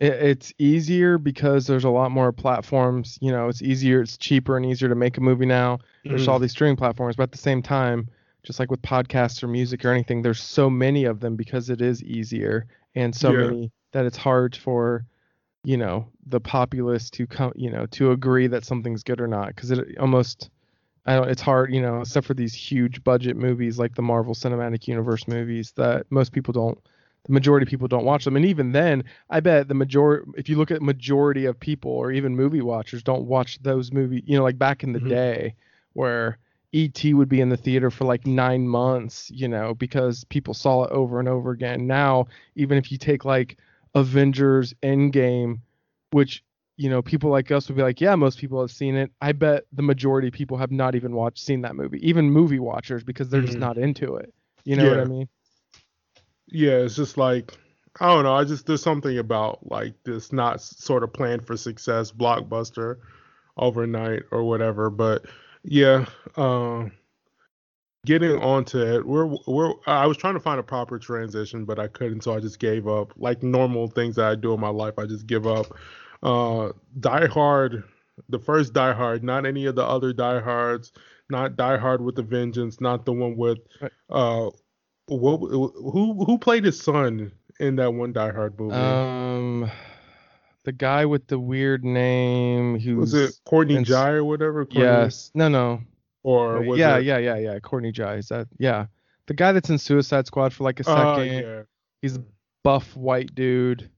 it's 0.07 0.53
easier 0.59 1.19
because 1.19 1.67
there's 1.67 1.85
a 1.85 1.91
lot 1.91 2.11
more 2.11 2.33
platforms. 2.33 3.19
You 3.21 3.33
know, 3.33 3.49
it's 3.49 3.63
easier, 3.63 4.01
it's 4.03 4.17
cheaper 4.17 4.57
and 4.57 4.67
easier 4.67 4.89
to 4.89 4.95
make 4.95 5.17
a 5.19 5.21
movie 5.21 5.47
now. 5.47 5.79
There's 6.05 6.27
Mhm. 6.27 6.29
all 6.29 6.39
these 6.39 6.53
streaming 6.53 6.77
platforms, 6.77 7.17
but 7.17 7.25
at 7.25 7.33
the 7.33 7.39
same 7.39 7.63
time, 7.63 8.09
just 8.43 8.59
like 8.59 8.71
with 8.71 8.83
podcasts 8.83 9.43
or 9.43 9.49
music 9.49 9.85
or 9.85 9.91
anything, 9.93 10.23
there's 10.23 10.41
so 10.43 10.69
many 10.69 11.05
of 11.05 11.21
them 11.21 11.35
because 11.37 11.71
it 11.71 11.81
is 11.81 12.03
easier 12.03 12.67
and 12.95 13.15
so 13.15 13.33
Yeah. 13.33 13.47
many 13.49 13.73
that 13.93 14.05
it's 14.05 14.17
hard 14.17 14.55
for 14.57 15.05
you 15.65 15.77
know 15.79 16.07
the 16.27 16.41
populace 16.41 17.09
to 17.09 17.27
come 17.27 17.53
you 17.57 17.71
know 17.71 17.87
to 17.87 18.11
agree 18.11 18.47
that 18.47 18.65
something's 18.65 19.03
good 19.03 19.19
or 19.21 19.27
not 19.27 19.49
because 19.49 19.71
it 19.71 19.97
almost 19.99 20.51
I 21.07 21.15
don't 21.17 21.29
it's 21.31 21.41
hard 21.41 21.73
you 21.73 21.81
know 21.81 22.01
except 22.03 22.27
for 22.27 22.35
these 22.35 22.53
huge 22.53 23.03
budget 23.03 23.37
movies 23.37 23.79
like 23.79 23.95
the 23.95 24.03
Marvel 24.03 24.35
Cinematic 24.35 24.87
Universe 24.89 25.27
movies 25.27 25.73
that 25.77 26.05
most 26.11 26.33
people 26.33 26.53
don't 26.53 26.79
the 27.27 27.33
majority 27.33 27.65
of 27.65 27.71
people 27.71 27.89
don't 27.89 28.05
watch 28.05 28.25
them 28.25 28.37
and 28.37 28.45
even 28.45 28.73
then 28.73 29.05
I 29.31 29.41
bet 29.41 29.69
the 29.69 29.75
majority 29.75 30.31
if 30.37 30.49
you 30.49 30.57
look 30.57 30.71
at 30.71 30.83
majority 30.83 31.47
of 31.47 31.59
people 31.59 31.91
or 31.91 32.13
even 32.13 32.37
movie 32.37 32.61
watchers 32.61 33.03
don't 33.03 33.27
watch 33.27 33.59
those 33.63 33.93
movies 33.93 34.23
you 34.27 34.37
know 34.37 34.43
like 34.43 34.59
back 34.59 34.83
in 34.85 34.93
the 34.93 35.01
Mhm. 35.01 35.09
day 35.09 35.55
where 35.95 36.39
ET 36.75 37.15
would 37.15 37.29
be 37.29 37.41
in 37.41 37.49
the 37.49 37.57
theater 37.57 37.89
for 37.89 38.05
like 38.05 38.27
nine 38.27 38.67
months, 38.67 39.31
you 39.33 39.47
know, 39.47 39.75
because 39.75 40.25
people 40.25 40.53
saw 40.55 40.83
it 40.83 40.91
over 40.91 41.21
and 41.21 41.29
over 41.29 41.53
again. 41.53 41.87
Now, 41.87 42.27
even 42.57 42.77
if 42.79 42.91
you 42.91 42.99
take 42.99 43.25
like 43.25 43.59
Avengers 43.95 44.75
Endgame, 44.83 45.61
which, 46.11 46.43
you 46.77 46.91
know, 46.91 47.01
people 47.01 47.31
like 47.31 47.53
us 47.53 47.69
would 47.69 47.77
be 47.77 47.83
like, 47.83 48.01
yeah, 48.01 48.17
most 48.17 48.39
people 48.41 48.61
have 48.61 48.73
seen 48.73 48.97
it. 48.97 49.13
I 49.21 49.31
bet 49.33 49.65
the 49.73 49.83
majority 49.83 50.27
of 50.29 50.35
people 50.35 50.57
have 50.57 50.73
not 50.73 50.97
even 50.97 51.15
watched 51.15 51.39
seen 51.39 51.61
that 51.63 51.77
movie, 51.77 52.05
even 52.07 52.29
movie 52.29 52.59
watchers, 52.59 53.05
because 53.05 53.29
they're 53.29 53.43
just 53.43 53.59
Mhm. 53.59 53.61
not 53.61 53.79
into 53.79 54.17
it. 54.17 54.35
You 54.65 54.75
know 54.75 54.89
what 54.89 54.99
I 54.99 55.05
mean? 55.05 55.29
Yeah, 56.49 56.73
it's 56.73 56.97
just 56.97 57.17
like 57.17 57.57
I 58.01 58.07
don't 58.07 58.25
know. 58.25 58.35
I 58.35 58.45
just 58.45 58.67
there's 58.67 58.83
something 58.83 59.19
about 59.19 59.71
like 59.71 59.95
this 60.05 60.33
not 60.33 60.61
sort 60.61 61.05
of 61.05 61.13
planned 61.13 61.47
for 61.47 61.57
success 61.57 62.11
blockbuster 62.11 62.99
overnight 63.57 64.23
or 64.31 64.43
whatever. 64.45 64.91
But 64.91 65.27
yeah, 65.63 66.07
um, 66.37 66.93
getting 68.05 68.33
onto 68.33 68.79
it, 68.79 69.07
we're 69.07 69.37
we're 69.47 69.75
I 69.87 70.07
was 70.07 70.17
trying 70.17 70.35
to 70.35 70.41
find 70.41 70.59
a 70.59 70.65
proper 70.65 70.99
transition, 70.99 71.65
but 71.65 71.79
I 71.79 71.87
couldn't, 71.89 72.23
so 72.23 72.35
I 72.35 72.41
just 72.41 72.59
gave 72.59 72.89
up. 72.89 73.13
Like 73.17 73.43
normal 73.43 73.89
things 73.89 74.17
that 74.17 74.27
I 74.27 74.35
do 74.35 74.53
in 74.55 74.61
my 74.61 74.71
life, 74.71 74.99
I 74.99 75.07
just 75.07 75.27
give 75.27 75.47
up. 75.47 75.67
Uh, 76.23 76.73
Die 76.99 77.27
Hard, 77.27 77.85
the 78.29 78.39
first 78.39 78.73
Die 78.73 78.93
Hard, 78.93 79.23
not 79.23 79.47
any 79.47 79.67
of 79.67 79.77
the 79.77 79.85
other 79.85 80.13
Die 80.13 80.41
Hards, 80.41 80.93
not 81.31 81.57
Die 81.57 81.77
Hard 81.77 82.01
with 82.01 82.17
the 82.17 82.23
Vengeance, 82.23 82.81
not 82.81 83.05
the 83.05 83.13
one 83.13 83.37
with 83.37 83.59
uh 84.11 84.51
what 85.07 85.39
who 85.39 86.25
who 86.25 86.39
played 86.39 86.65
his 86.65 86.81
son 86.81 87.33
in 87.61 87.77
that 87.77 87.93
one 87.95 88.13
Die 88.13 88.33
Hard 88.33 88.59
movie? 88.59 88.75
Um, 88.75 89.71
the 90.65 90.73
guy 90.73 91.05
with 91.07 91.27
the 91.27 91.39
weird 91.39 91.85
name 91.85 92.79
who's 92.79 93.13
was 93.13 93.15
it 93.15 93.35
Courtney 93.45 93.77
in- 93.77 93.85
Jai 93.85 94.11
or 94.11 94.25
whatever? 94.25 94.65
Courtney- 94.65 94.83
yes, 94.83 95.31
no, 95.35 95.49
no, 95.49 95.81
Or 96.23 96.61
was 96.63 96.79
yeah, 96.79 96.97
it, 96.99 97.05
yeah, 97.05 97.19
yeah, 97.19 97.37
yeah. 97.37 97.59
Courtney 97.61 97.93
Jai 97.93 98.15
is 98.17 98.29
that? 98.29 98.49
Yeah, 98.59 98.87
the 99.27 99.35
guy 99.35 99.53
that's 99.53 99.71
in 99.71 99.79
Suicide 99.79 100.27
Squad 100.27 100.53
for 100.53 100.65
like 100.65 100.81
a 100.81 100.85
second. 100.85 101.03
Uh, 101.07 101.19
yeah. 101.23 101.63
He's 102.01 102.17
a 102.17 102.25
buff 102.63 102.97
white 102.97 103.35
dude. 103.35 103.91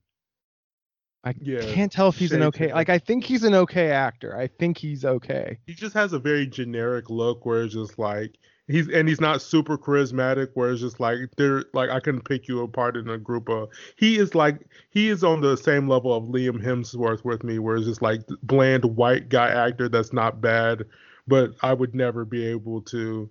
I 1.24 1.34
Yeah, 1.40 1.60
can't 1.72 1.90
tell 1.90 2.08
if 2.08 2.16
he's 2.16 2.30
an 2.32 2.42
okay. 2.44 2.72
Like 2.72 2.88
I 2.88 2.98
think 2.98 3.24
he's 3.24 3.42
an 3.42 3.54
okay 3.54 3.90
actor. 3.90 4.36
I 4.36 4.46
think 4.46 4.78
he's 4.78 5.04
okay. 5.04 5.58
He 5.66 5.74
just 5.74 5.94
has 5.94 6.12
a 6.12 6.18
very 6.20 6.46
generic 6.46 7.10
look 7.10 7.44
where 7.44 7.62
it's 7.64 7.74
just 7.74 7.98
like 7.98 8.36
he's 8.68 8.88
and 8.88 9.08
he's 9.08 9.20
not 9.20 9.42
super 9.42 9.78
charismatic 9.78 10.48
where 10.54 10.70
it's 10.70 10.80
just 10.80 11.00
like 11.00 11.18
they're 11.36 11.64
like 11.72 11.90
I 11.90 12.00
can 12.00 12.20
pick 12.20 12.48
you 12.48 12.62
apart 12.62 12.96
in 12.96 13.08
a 13.08 13.18
group 13.18 13.48
of 13.48 13.68
he 13.96 14.18
is 14.18 14.34
like 14.34 14.66
he 14.90 15.08
is 15.08 15.22
on 15.24 15.40
the 15.40 15.56
same 15.56 15.88
level 15.88 16.14
of 16.14 16.24
Liam 16.24 16.62
Hemsworth 16.62 17.24
with 17.24 17.44
me 17.44 17.58
where 17.58 17.76
it's 17.76 17.86
just 17.86 18.02
like 18.02 18.22
bland 18.42 18.84
white 18.84 19.28
guy 19.28 19.48
actor 19.48 19.88
that's 19.88 20.12
not 20.12 20.40
bad 20.40 20.84
but 21.26 21.54
I 21.62 21.72
would 21.72 21.94
never 21.94 22.24
be 22.24 22.46
able 22.46 22.82
to 22.82 23.28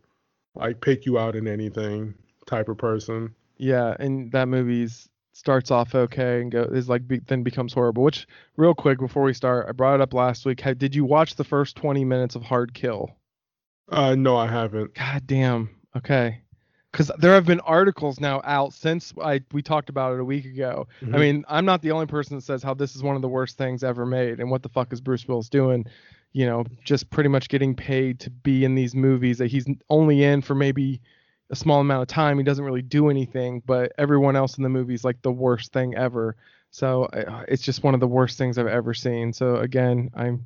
like 0.56 0.82
pick 0.82 1.06
you 1.06 1.18
out 1.18 1.36
in 1.36 1.48
anything 1.48 2.14
type 2.46 2.70
of 2.70 2.78
person. 2.78 3.34
Yeah, 3.58 3.96
and 4.00 4.32
that 4.32 4.48
movie's 4.48 5.10
starts 5.34 5.70
off 5.70 5.94
okay 5.94 6.42
and 6.42 6.50
go 6.50 6.64
is 6.64 6.88
like 6.88 7.06
be, 7.08 7.20
then 7.20 7.44
becomes 7.44 7.74
horrible. 7.74 8.04
Which 8.04 8.28
real 8.58 8.74
quick 8.74 9.00
before 9.00 9.24
we 9.24 9.34
start, 9.34 9.68
I 9.68 9.72
brought 9.72 9.96
it 9.96 10.02
up 10.02 10.14
last 10.14 10.46
week. 10.46 10.62
How, 10.62 10.74
did 10.74 10.96
you 10.96 11.06
watch 11.06 11.36
the 11.36 11.44
first 11.44 11.76
20 11.76 12.06
minutes 12.06 12.36
of 12.36 12.44
Hard 12.44 12.74
Kill? 12.74 13.16
Uh 13.90 14.16
no 14.16 14.36
I 14.38 14.48
haven't. 14.48 14.94
God 14.96 15.28
damn. 15.28 15.70
Okay. 15.96 16.42
Because 16.92 17.12
there 17.20 17.34
have 17.34 17.46
been 17.46 17.60
articles 17.62 18.20
now 18.20 18.42
out 18.46 18.74
since 18.74 19.14
I 19.22 19.42
we 19.52 19.62
talked 19.62 19.90
about 19.90 20.14
it 20.14 20.20
a 20.20 20.26
week 20.26 20.46
ago. 20.46 20.88
I 21.02 21.06
Mhm. 21.06 21.20
mean, 21.20 21.46
I'm 21.50 21.66
not 21.66 21.82
the 21.82 21.92
only 21.92 22.06
person 22.06 22.38
that 22.38 22.42
says 22.44 22.64
how 22.64 22.74
this 22.74 22.96
is 22.96 23.04
one 23.04 23.16
of 23.16 23.22
the 23.22 23.28
worst 23.28 23.58
things 23.58 23.84
ever 23.84 24.06
made, 24.06 24.40
and 24.40 24.50
what 24.50 24.64
the 24.64 24.70
fuck 24.70 24.94
is 24.94 25.02
Bruce 25.02 25.28
Willis 25.28 25.50
doing? 25.50 25.86
You 26.32 26.46
know, 26.46 26.64
just 26.84 27.10
pretty 27.10 27.30
much 27.30 27.50
getting 27.50 27.76
paid 27.76 28.20
to 28.22 28.30
be 28.30 28.64
in 28.66 28.76
these 28.76 28.96
movies 28.96 29.38
that 29.38 29.48
he's 29.48 29.66
only 29.90 30.24
in 30.24 30.42
for 30.42 30.56
maybe 30.56 31.02
a 31.50 31.56
small 31.56 31.80
amount 31.82 32.02
of 32.02 32.08
time. 32.08 32.38
He 32.38 32.44
doesn't 32.44 32.66
really 32.66 32.82
do 32.82 33.10
anything, 33.10 33.62
but 33.66 33.92
everyone 33.98 34.36
else 34.36 34.58
in 34.58 34.64
the 34.64 34.70
movie 34.70 34.94
is 34.96 35.04
like 35.04 35.22
the 35.22 35.32
worst 35.32 35.72
thing 35.74 35.96
ever. 35.96 36.36
So 36.72 37.04
uh, 37.06 37.44
it's 37.48 37.62
just 37.62 37.84
one 37.84 37.94
of 37.94 38.00
the 38.00 38.08
worst 38.08 38.38
things 38.38 38.58
I've 38.58 38.68
ever 38.68 38.94
seen. 38.94 39.32
So 39.32 39.58
again, 39.58 40.10
I 40.16 40.38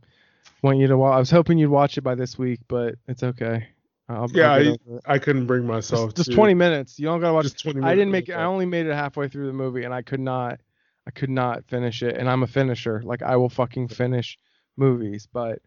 want 0.61 0.77
you 0.77 0.87
to 0.87 0.97
watch. 0.97 1.15
I 1.15 1.19
was 1.19 1.31
hoping 1.31 1.57
you'd 1.57 1.69
watch 1.69 1.97
it 1.97 2.01
by 2.01 2.15
this 2.15 2.37
week, 2.37 2.59
but 2.67 2.95
it's 3.07 3.23
okay. 3.23 3.67
I'll, 4.07 4.23
I'll 4.23 4.29
Yeah, 4.33 4.55
over 4.55 4.69
it. 4.69 4.81
I 5.05 5.19
couldn't 5.19 5.45
bring 5.45 5.65
myself 5.65 6.09
Just, 6.09 6.17
just 6.17 6.29
to 6.31 6.35
20 6.35 6.53
minutes. 6.53 6.99
You 6.99 7.05
don't 7.05 7.21
gotta 7.21 7.33
watch. 7.33 7.43
just 7.43 7.59
20 7.59 7.81
I 7.81 7.95
didn't 7.95 8.11
make 8.11 8.29
it. 8.29 8.33
I 8.33 8.43
only 8.43 8.65
made 8.65 8.85
it 8.87 8.93
halfway 8.93 9.27
through 9.27 9.47
the 9.47 9.53
movie, 9.53 9.83
and 9.83 9.93
I 9.93 10.01
could 10.01 10.19
not. 10.19 10.59
I 11.07 11.11
could 11.11 11.29
not 11.29 11.65
finish 11.65 12.03
it, 12.03 12.17
and 12.17 12.29
I'm 12.29 12.43
a 12.43 12.47
finisher. 12.47 13.01
Like 13.03 13.23
I 13.23 13.35
will 13.37 13.49
fucking 13.49 13.87
finish 13.87 14.37
movies, 14.77 15.27
but 15.31 15.59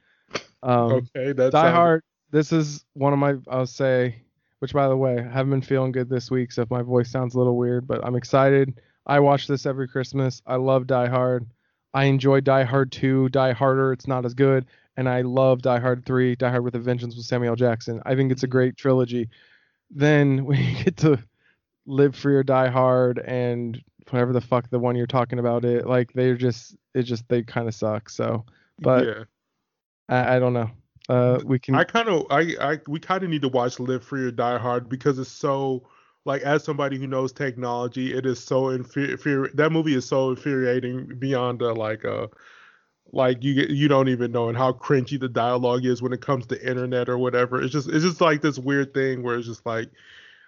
um, 0.63 0.93
okay, 1.17 1.33
that's 1.33 1.53
Die 1.53 1.71
Hard. 1.71 2.03
This 2.31 2.53
is 2.53 2.85
one 2.95 3.13
of 3.13 3.19
my. 3.19 3.35
I'll 3.49 3.67
say, 3.67 4.23
which 4.61 4.73
by 4.73 4.89
the 4.89 4.97
way, 4.97 5.19
I 5.19 5.23
haven't 5.23 5.51
been 5.51 5.63
feeling 5.63 5.93
good 5.93 6.09
this 6.09 6.31
week, 6.31 6.53
so 6.53 6.63
if 6.63 6.71
my 6.71 6.83
voice 6.83 7.11
sounds 7.11 7.35
a 7.35 7.39
little 7.39 7.57
weird, 7.57 7.87
but 7.87 8.05
I'm 8.05 8.15
excited. 8.15 8.81
I 9.07 9.19
watch 9.21 9.49
this 9.49 9.67
every 9.67 9.89
Christmas. 9.89 10.43
I 10.47 10.57
love 10.57 10.87
Die 10.87 11.09
Hard. 11.09 11.47
I 11.93 12.05
enjoy 12.05 12.41
Die 12.41 12.65
Hard 12.65 12.93
2. 12.93 13.29
Die 13.31 13.53
Harder, 13.53 13.93
it's 13.93 14.07
not 14.07 14.25
as 14.25 14.35
good, 14.35 14.67
and 14.97 15.09
I 15.09 15.23
love 15.23 15.63
Die 15.63 15.81
Hard 15.81 16.05
3. 16.05 16.37
Die 16.37 16.51
Hard 16.51 16.65
with 16.65 16.75
a 16.75 16.79
Vengeance 16.79 17.17
with 17.17 17.27
Samuel 17.27 17.57
Jackson. 17.57 18.03
I 18.05 18.15
think 18.15 18.33
it's 18.33 18.43
a 18.43 18.49
great 18.49 18.77
trilogy. 18.77 19.29
Then 19.91 20.45
when 20.45 20.59
you 20.63 20.85
get 20.85 20.97
to 20.99 21.19
Live 21.87 22.17
Free 22.17 22.37
or 22.37 22.43
Die 22.43 22.69
Hard 22.69 23.19
and 23.19 23.83
whatever 24.11 24.33
the 24.33 24.41
fuck 24.41 24.69
the 24.71 24.79
one 24.79 24.97
you're 24.97 25.07
talking 25.07 25.39
about, 25.39 25.65
it 25.65 25.87
like 25.87 26.13
they're 26.13 26.37
just 26.37 26.77
it 26.95 27.03
just 27.03 27.29
they 27.29 27.43
kind 27.43 27.69
of 27.69 27.75
suck. 27.75 28.11
So 28.11 28.45
but- 28.79 29.07
yeah. 29.07 29.25
I, 30.09 30.37
I 30.37 30.39
don't 30.39 30.53
know. 30.53 30.71
Uh, 31.09 31.41
we 31.45 31.59
can. 31.59 31.75
I 31.75 31.85
kind 31.85 32.09
of 32.09 32.27
I 32.31 32.55
I 32.61 32.79
we 32.87 33.01
kind 33.01 33.25
of 33.25 33.31
need 33.31 33.43
to 33.43 33.49
watch 33.49 33.81
Live 33.81 34.05
Free 34.05 34.23
or 34.23 34.31
Die 34.31 34.59
Hard 34.59 34.89
because 34.89 35.19
it's 35.19 35.31
so 35.31 35.83
like 36.25 36.43
as 36.43 36.63
somebody 36.63 36.97
who 36.97 37.07
knows 37.07 37.33
technology, 37.33 38.15
it 38.15 38.25
is 38.25 38.43
so 38.43 38.69
inferior. 38.69 39.49
That 39.55 39.73
movie 39.73 39.95
is 39.95 40.07
so 40.07 40.31
infuriating 40.31 41.19
beyond 41.19 41.63
uh, 41.63 41.75
like 41.75 42.05
uh 42.05 42.29
like 43.13 43.43
you 43.45 43.55
get- 43.55 43.71
you 43.71 43.89
don't 43.89 44.09
even 44.09 44.33
know 44.33 44.49
and 44.49 44.57
how 44.57 44.73
cringy 44.73 45.19
the 45.21 45.29
dialogue 45.29 45.85
is 45.85 46.01
when 46.03 46.13
it 46.13 46.21
comes 46.23 46.47
to 46.47 46.69
internet 46.69 47.09
or 47.09 47.19
whatever. 47.19 47.61
It's 47.63 47.73
just 47.73 47.89
it's 47.89 48.05
just 48.05 48.21
like 48.21 48.41
this 48.43 48.59
weird 48.59 48.95
thing 48.95 49.23
where 49.23 49.37
it's 49.37 49.47
just 49.47 49.65
like 49.67 49.91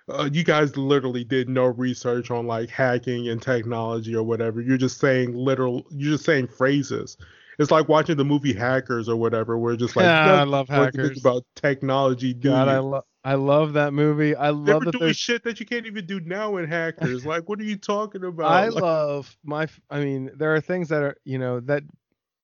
uh, 0.08 0.28
you 0.32 0.44
guys 0.44 0.76
literally 0.76 1.24
did 1.24 1.48
no 1.48 1.64
research 1.66 2.30
on 2.30 2.46
like 2.46 2.68
hacking 2.68 3.28
and 3.28 3.40
technology 3.40 4.14
or 4.14 4.22
whatever. 4.22 4.60
You're 4.60 4.76
just 4.76 5.00
saying 5.00 5.34
literal. 5.34 5.84
You're 5.90 6.12
just 6.12 6.24
saying 6.24 6.48
phrases. 6.48 7.16
It's 7.58 7.70
like 7.70 7.88
watching 7.88 8.16
the 8.16 8.24
movie 8.24 8.52
Hackers 8.52 9.08
or 9.08 9.16
whatever, 9.16 9.56
where 9.56 9.74
it's 9.74 9.82
just 9.82 9.96
like 9.96 10.04
Yeah, 10.04 10.34
I 10.40 10.44
love 10.44 10.68
know 10.68 10.80
what 10.80 10.92
to 10.92 10.98
think 10.98 11.02
Hackers. 11.12 11.20
about 11.24 11.44
technology. 11.54 12.34
Do 12.34 12.50
God. 12.50 12.68
I 12.68 12.78
love 12.78 13.04
I 13.24 13.34
love 13.36 13.72
that 13.72 13.94
movie. 13.94 14.36
I 14.36 14.50
love 14.50 14.84
that 14.84 14.92
doing 14.92 15.14
shit 15.14 15.44
that 15.44 15.58
you 15.58 15.64
can't 15.64 15.86
even 15.86 16.04
do 16.04 16.20
now 16.20 16.56
in 16.58 16.68
Hackers. 16.68 17.24
like, 17.26 17.48
what 17.48 17.58
are 17.58 17.64
you 17.64 17.76
talking 17.76 18.22
about? 18.24 18.50
I 18.50 18.68
Like, 18.68 18.82
love 18.82 19.34
my. 19.44 19.66
I 19.88 20.00
mean, 20.00 20.30
there 20.36 20.54
are 20.54 20.60
things 20.60 20.88
that 20.90 21.02
are 21.02 21.16
you 21.24 21.38
know 21.38 21.60
that 21.60 21.84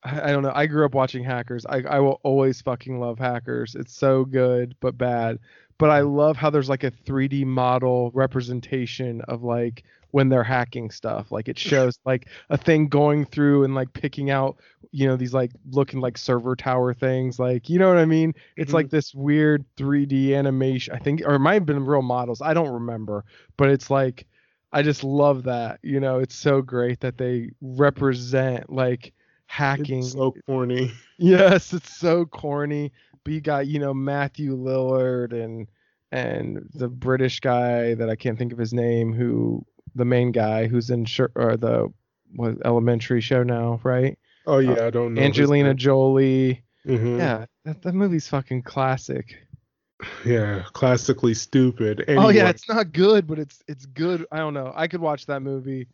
I 0.02 0.32
don't 0.32 0.42
know. 0.42 0.52
I 0.54 0.66
grew 0.66 0.86
up 0.86 0.94
watching 0.94 1.24
Hackers. 1.24 1.66
I 1.66 1.82
I 1.82 1.98
will 2.00 2.20
always 2.22 2.60
fucking 2.62 2.98
love 3.00 3.18
Hackers. 3.18 3.74
It's 3.74 3.94
so 3.94 4.24
good 4.24 4.74
but 4.80 4.96
bad. 4.96 5.38
But 5.78 5.90
I 5.90 6.00
love 6.00 6.36
how 6.36 6.50
there's 6.50 6.68
like 6.68 6.84
a 6.84 6.90
3D 6.90 7.44
model 7.44 8.10
representation 8.12 9.20
of 9.22 9.42
like 9.42 9.84
when 10.10 10.28
they're 10.28 10.42
hacking 10.44 10.90
stuff. 10.90 11.30
Like 11.30 11.48
it 11.48 11.58
shows 11.70 11.98
like 12.06 12.28
a 12.48 12.56
thing 12.56 12.88
going 12.88 13.26
through 13.26 13.64
and 13.64 13.74
like 13.74 13.92
picking 13.92 14.30
out 14.30 14.56
you 14.92 15.06
know 15.06 15.16
these 15.16 15.34
like 15.34 15.52
looking 15.70 16.00
like 16.00 16.16
server 16.16 16.56
tower 16.56 16.94
things. 16.94 17.38
Like 17.38 17.68
you 17.68 17.78
know 17.78 17.88
what 17.88 17.98
I 17.98 18.06
mean? 18.06 18.34
It's 18.56 18.70
Mhm. 18.70 18.74
like 18.74 18.90
this 18.90 19.14
weird 19.14 19.64
3D 19.76 20.34
animation. 20.34 20.94
I 20.94 20.98
think 20.98 21.20
or 21.26 21.34
it 21.34 21.38
might 21.40 21.54
have 21.54 21.66
been 21.66 21.84
real 21.84 22.02
models. 22.02 22.40
I 22.40 22.54
don't 22.54 22.72
remember. 22.72 23.24
But 23.58 23.68
it's 23.70 23.90
like 23.90 24.26
I 24.72 24.82
just 24.82 25.04
love 25.04 25.42
that. 25.44 25.78
You 25.82 26.00
know, 26.00 26.20
it's 26.20 26.34
so 26.34 26.62
great 26.62 27.00
that 27.00 27.18
they 27.18 27.50
represent 27.60 28.70
like 28.72 29.12
hacking. 29.50 29.98
it's 29.98 30.12
so 30.12 30.34
corny. 30.46 30.92
yes, 31.18 31.72
it's 31.72 31.96
so 31.96 32.24
corny. 32.24 32.92
But 33.24 33.32
you 33.34 33.40
got, 33.40 33.66
you 33.66 33.78
know, 33.78 33.92
Matthew 33.92 34.56
Lillard 34.56 35.32
and 35.32 35.66
and 36.12 36.68
the 36.74 36.88
British 36.88 37.40
guy 37.40 37.94
that 37.94 38.08
I 38.08 38.16
can't 38.16 38.38
think 38.38 38.52
of 38.52 38.58
his 38.58 38.72
name, 38.72 39.12
who 39.12 39.64
the 39.94 40.04
main 40.04 40.32
guy 40.32 40.66
who's 40.66 40.90
in 40.90 41.04
Sher- 41.04 41.32
or 41.34 41.56
the 41.56 41.92
what 42.36 42.54
elementary 42.64 43.20
show 43.20 43.42
now, 43.42 43.80
right? 43.82 44.16
Oh 44.46 44.58
yeah, 44.58 44.86
I 44.86 44.90
don't 44.90 45.14
know. 45.14 45.22
Angelina. 45.22 45.74
Jolie. 45.74 46.62
Mhm. 46.86 47.18
Yeah, 47.18 47.44
that, 47.64 47.82
that 47.82 47.94
movie's 47.94 48.28
fucking 48.28 48.62
classic. 48.62 49.36
Yeah, 50.24 50.62
classically 50.72 51.34
stupid. 51.34 52.04
Oh 52.08 52.30
yeah, 52.30 52.48
it's 52.48 52.66
not 52.68 52.92
good, 52.92 53.26
but 53.26 53.38
it's 53.38 53.62
it's 53.68 53.84
good. 53.84 54.24
I 54.32 54.38
don't 54.38 54.54
know. 54.54 54.72
I 54.74 54.88
could 54.88 55.00
watch 55.02 55.26
that 55.26 55.40
movie. 55.42 55.88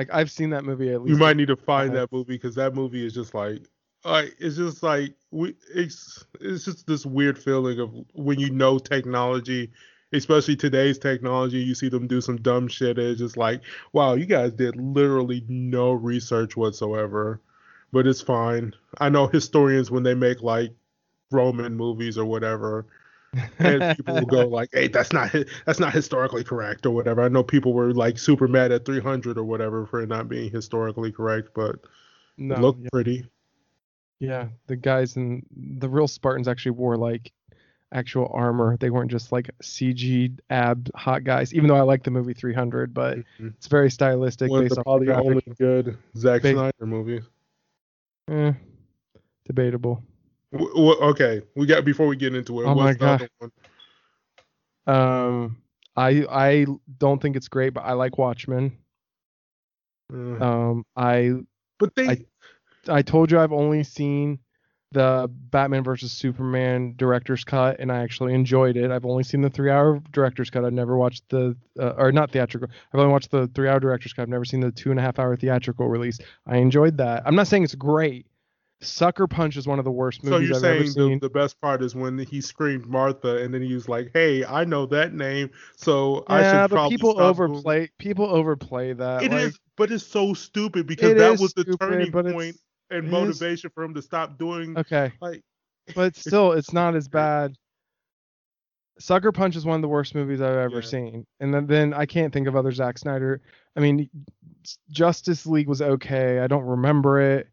Like 0.00 0.08
I've 0.14 0.30
seen 0.30 0.48
that 0.50 0.64
movie 0.64 0.94
at 0.94 1.02
least. 1.02 1.10
you 1.10 1.18
might 1.18 1.36
need 1.36 1.48
to 1.48 1.56
find 1.56 1.90
times. 1.90 2.00
that 2.00 2.10
movie 2.10 2.32
because 2.32 2.54
that 2.54 2.74
movie 2.74 3.04
is 3.04 3.12
just 3.12 3.34
like, 3.34 3.68
like 4.02 4.34
it's 4.38 4.56
just 4.56 4.82
like 4.82 5.14
we. 5.30 5.54
It's 5.74 6.24
it's 6.40 6.64
just 6.64 6.86
this 6.86 7.04
weird 7.04 7.38
feeling 7.38 7.78
of 7.80 7.92
when 8.14 8.40
you 8.40 8.48
know 8.48 8.78
technology, 8.78 9.70
especially 10.14 10.56
today's 10.56 10.98
technology. 10.98 11.58
You 11.58 11.74
see 11.74 11.90
them 11.90 12.06
do 12.06 12.22
some 12.22 12.38
dumb 12.38 12.66
shit. 12.66 12.98
It's 12.98 13.20
just 13.20 13.36
like, 13.36 13.60
wow, 13.92 14.14
you 14.14 14.24
guys 14.24 14.52
did 14.52 14.74
literally 14.76 15.44
no 15.48 15.92
research 15.92 16.56
whatsoever. 16.56 17.42
But 17.92 18.06
it's 18.06 18.22
fine. 18.22 18.72
I 19.02 19.10
know 19.10 19.26
historians 19.26 19.90
when 19.90 20.02
they 20.02 20.14
make 20.14 20.40
like 20.40 20.72
Roman 21.30 21.76
movies 21.76 22.16
or 22.16 22.24
whatever, 22.24 22.86
and 23.58 23.96
people 23.96 24.14
will 24.14 24.26
go 24.26 24.48
like, 24.48 24.68
"Hey, 24.72 24.88
that's 24.88 25.12
not 25.12 25.34
that's 25.66 25.78
not 25.80 25.92
historically 25.92 26.44
correct" 26.44 26.86
or 26.86 26.90
whatever. 26.90 27.22
I 27.22 27.28
know 27.28 27.42
people 27.42 27.72
were 27.72 27.92
like 27.94 28.18
super 28.18 28.48
mad 28.48 28.72
at 28.72 28.84
300 28.84 29.38
or 29.38 29.44
whatever 29.44 29.86
for 29.86 30.00
it 30.00 30.08
not 30.08 30.28
being 30.28 30.50
historically 30.50 31.12
correct, 31.12 31.50
but 31.54 31.76
no, 32.38 32.54
it 32.56 32.60
looked 32.60 32.82
yeah, 32.82 32.88
pretty. 32.92 33.24
yeah, 34.18 34.48
the 34.66 34.76
guys 34.76 35.16
in 35.16 35.44
the 35.78 35.88
real 35.88 36.08
Spartans 36.08 36.48
actually 36.48 36.72
wore 36.72 36.96
like 36.96 37.32
actual 37.92 38.30
armor. 38.32 38.76
They 38.76 38.90
weren't 38.90 39.10
just 39.10 39.32
like 39.32 39.50
CG 39.62 40.36
ab 40.50 40.90
hot 40.94 41.24
guys. 41.24 41.54
Even 41.54 41.68
though 41.68 41.76
I 41.76 41.82
like 41.82 42.02
the 42.02 42.10
movie 42.10 42.34
300, 42.34 42.92
but 42.94 43.18
Mhm. 43.18 43.54
it's 43.56 43.66
very 43.66 43.90
stylistic 43.90 44.50
One 44.50 44.62
based 44.62 44.74
the 44.76 44.82
probably 44.82 45.06
the 45.06 45.16
only 45.20 45.42
good 45.58 45.96
Zack 46.16 46.42
Ba- 46.42 46.52
Snyder 46.52 46.86
movies. 46.86 47.24
Eh, 48.28 48.52
debatable. 49.44 50.04
W- 50.52 50.72
w- 50.74 51.00
okay, 51.10 51.42
we 51.54 51.66
got 51.66 51.84
before 51.84 52.06
we 52.06 52.16
get 52.16 52.34
into 52.34 52.60
it. 52.60 52.66
Oh 52.66 52.74
my 52.74 52.94
God. 52.94 53.28
Um, 54.86 55.62
I 55.96 56.24
I 56.28 56.66
don't 56.98 57.20
think 57.20 57.36
it's 57.36 57.48
great, 57.48 57.74
but 57.74 57.82
I 57.82 57.92
like 57.92 58.18
Watchmen. 58.18 58.76
Uh, 60.12 60.16
Um, 60.44 60.84
I 60.96 61.32
but 61.78 61.94
they, 61.94 62.08
I- 62.08 62.26
I 62.88 63.02
told 63.02 63.30
you 63.30 63.38
I've 63.38 63.52
only 63.52 63.84
seen 63.84 64.38
the 64.92 65.30
Batman 65.30 65.84
versus 65.84 66.10
Superman 66.10 66.94
director's 66.96 67.44
cut, 67.44 67.78
and 67.78 67.92
I 67.92 68.02
actually 68.02 68.34
enjoyed 68.34 68.76
it. 68.76 68.90
I've 68.90 69.04
only 69.04 69.22
seen 69.22 69.40
the 69.42 69.50
three-hour 69.50 70.00
director's 70.10 70.50
cut. 70.50 70.64
I've 70.64 70.72
never 70.72 70.96
watched 70.96 71.22
the, 71.28 71.56
uh, 71.78 71.90
or 71.96 72.10
not 72.10 72.32
theatrical. 72.32 72.68
I've 72.92 72.98
only 72.98 73.12
watched 73.12 73.30
the 73.30 73.46
three-hour 73.54 73.78
director's 73.78 74.14
cut. 74.14 74.22
I've 74.22 74.28
never 74.30 74.44
seen 74.44 74.58
the 74.60 74.72
two 74.72 74.90
and 74.90 74.98
a 74.98 75.02
half 75.02 75.20
hour 75.20 75.36
theatrical 75.36 75.86
release. 75.88 76.18
I 76.46 76.56
enjoyed 76.56 76.96
that. 76.96 77.22
I'm 77.24 77.36
not 77.36 77.46
saying 77.46 77.62
it's 77.62 77.76
great. 77.76 78.26
Sucker 78.82 79.26
Punch 79.26 79.56
is 79.56 79.66
one 79.66 79.78
of 79.78 79.84
the 79.84 79.90
worst 79.90 80.24
movies. 80.24 80.38
so 80.38 80.42
you're 80.44 80.54
I've 80.56 80.60
saying 80.60 80.86
the, 80.86 80.92
seen. 80.92 81.18
the 81.18 81.28
best 81.28 81.60
part 81.60 81.82
is 81.82 81.94
when 81.94 82.18
he 82.18 82.40
screamed 82.40 82.86
Martha 82.86 83.36
and 83.42 83.52
then 83.52 83.60
he 83.62 83.74
was 83.74 83.88
like, 83.88 84.10
"Hey, 84.14 84.44
I 84.44 84.64
know 84.64 84.86
that 84.86 85.12
name, 85.12 85.50
so 85.76 86.24
I 86.26 86.42
should 86.62 86.70
probably 86.70 86.96
people 86.96 87.12
stop 87.12 87.36
doing-" 87.36 87.50
overplay. 87.50 87.90
People 87.98 88.24
overplay 88.26 88.94
that. 88.94 89.22
It 89.22 89.32
like, 89.32 89.42
is, 89.42 89.60
but 89.76 89.90
it's 89.90 90.06
so 90.06 90.32
stupid 90.32 90.86
because 90.86 91.14
that 91.14 91.38
was 91.38 91.52
the 91.52 91.62
stupid, 91.62 91.80
turning 91.80 92.12
point 92.12 92.56
and 92.90 93.04
it 93.04 93.04
is- 93.04 93.10
motivation 93.10 93.70
for 93.74 93.84
him 93.84 93.94
to 93.94 94.02
stop 94.02 94.38
doing 94.38 94.76
Okay. 94.78 95.12
like. 95.20 95.42
but 95.94 96.16
still 96.16 96.52
it's 96.52 96.72
not 96.72 96.94
as 96.96 97.06
bad 97.22 97.54
sucker 98.98 99.32
punch 99.32 99.56
is 99.56 99.64
one 99.64 99.76
of 99.76 99.82
the 99.82 99.88
worst 99.88 100.14
movies 100.14 100.40
i've 100.42 100.56
ever 100.56 100.80
Yeah. 100.80 100.86
seen 100.86 101.26
and 101.40 101.54
then, 101.54 101.66
then 101.66 101.94
i 101.94 102.04
can't 102.04 102.32
think 102.34 102.46
of 102.46 102.54
other 102.54 102.70
Zack 102.70 102.98
snyder 102.98 103.40
i 103.74 103.80
mean 103.80 104.10
justice 104.90 105.46
league 105.46 105.68
was 105.68 105.80
okay 105.80 106.38
i 106.40 106.46
don't 106.46 106.64
remember 106.64 107.18
it 107.20 107.48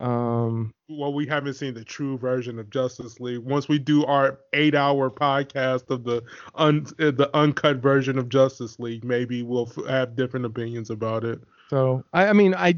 um 0.00 0.72
Well, 0.88 1.12
we 1.12 1.26
haven't 1.26 1.54
seen 1.54 1.74
the 1.74 1.84
true 1.84 2.16
version 2.18 2.58
of 2.58 2.70
Justice 2.70 3.18
League. 3.20 3.40
Once 3.40 3.68
we 3.68 3.78
do 3.78 4.04
our 4.04 4.38
eight-hour 4.52 5.10
podcast 5.10 5.90
of 5.90 6.04
the 6.04 6.22
un 6.54 6.86
uh, 7.00 7.10
the 7.10 7.28
uncut 7.34 7.78
version 7.78 8.16
of 8.18 8.28
Justice 8.28 8.78
League, 8.78 9.04
maybe 9.04 9.42
we'll 9.42 9.68
f- 9.76 9.86
have 9.88 10.14
different 10.14 10.46
opinions 10.46 10.90
about 10.90 11.24
it. 11.24 11.40
so 11.70 12.04
i 12.12 12.26
i 12.28 12.32
mean 12.32 12.54
i 12.54 12.74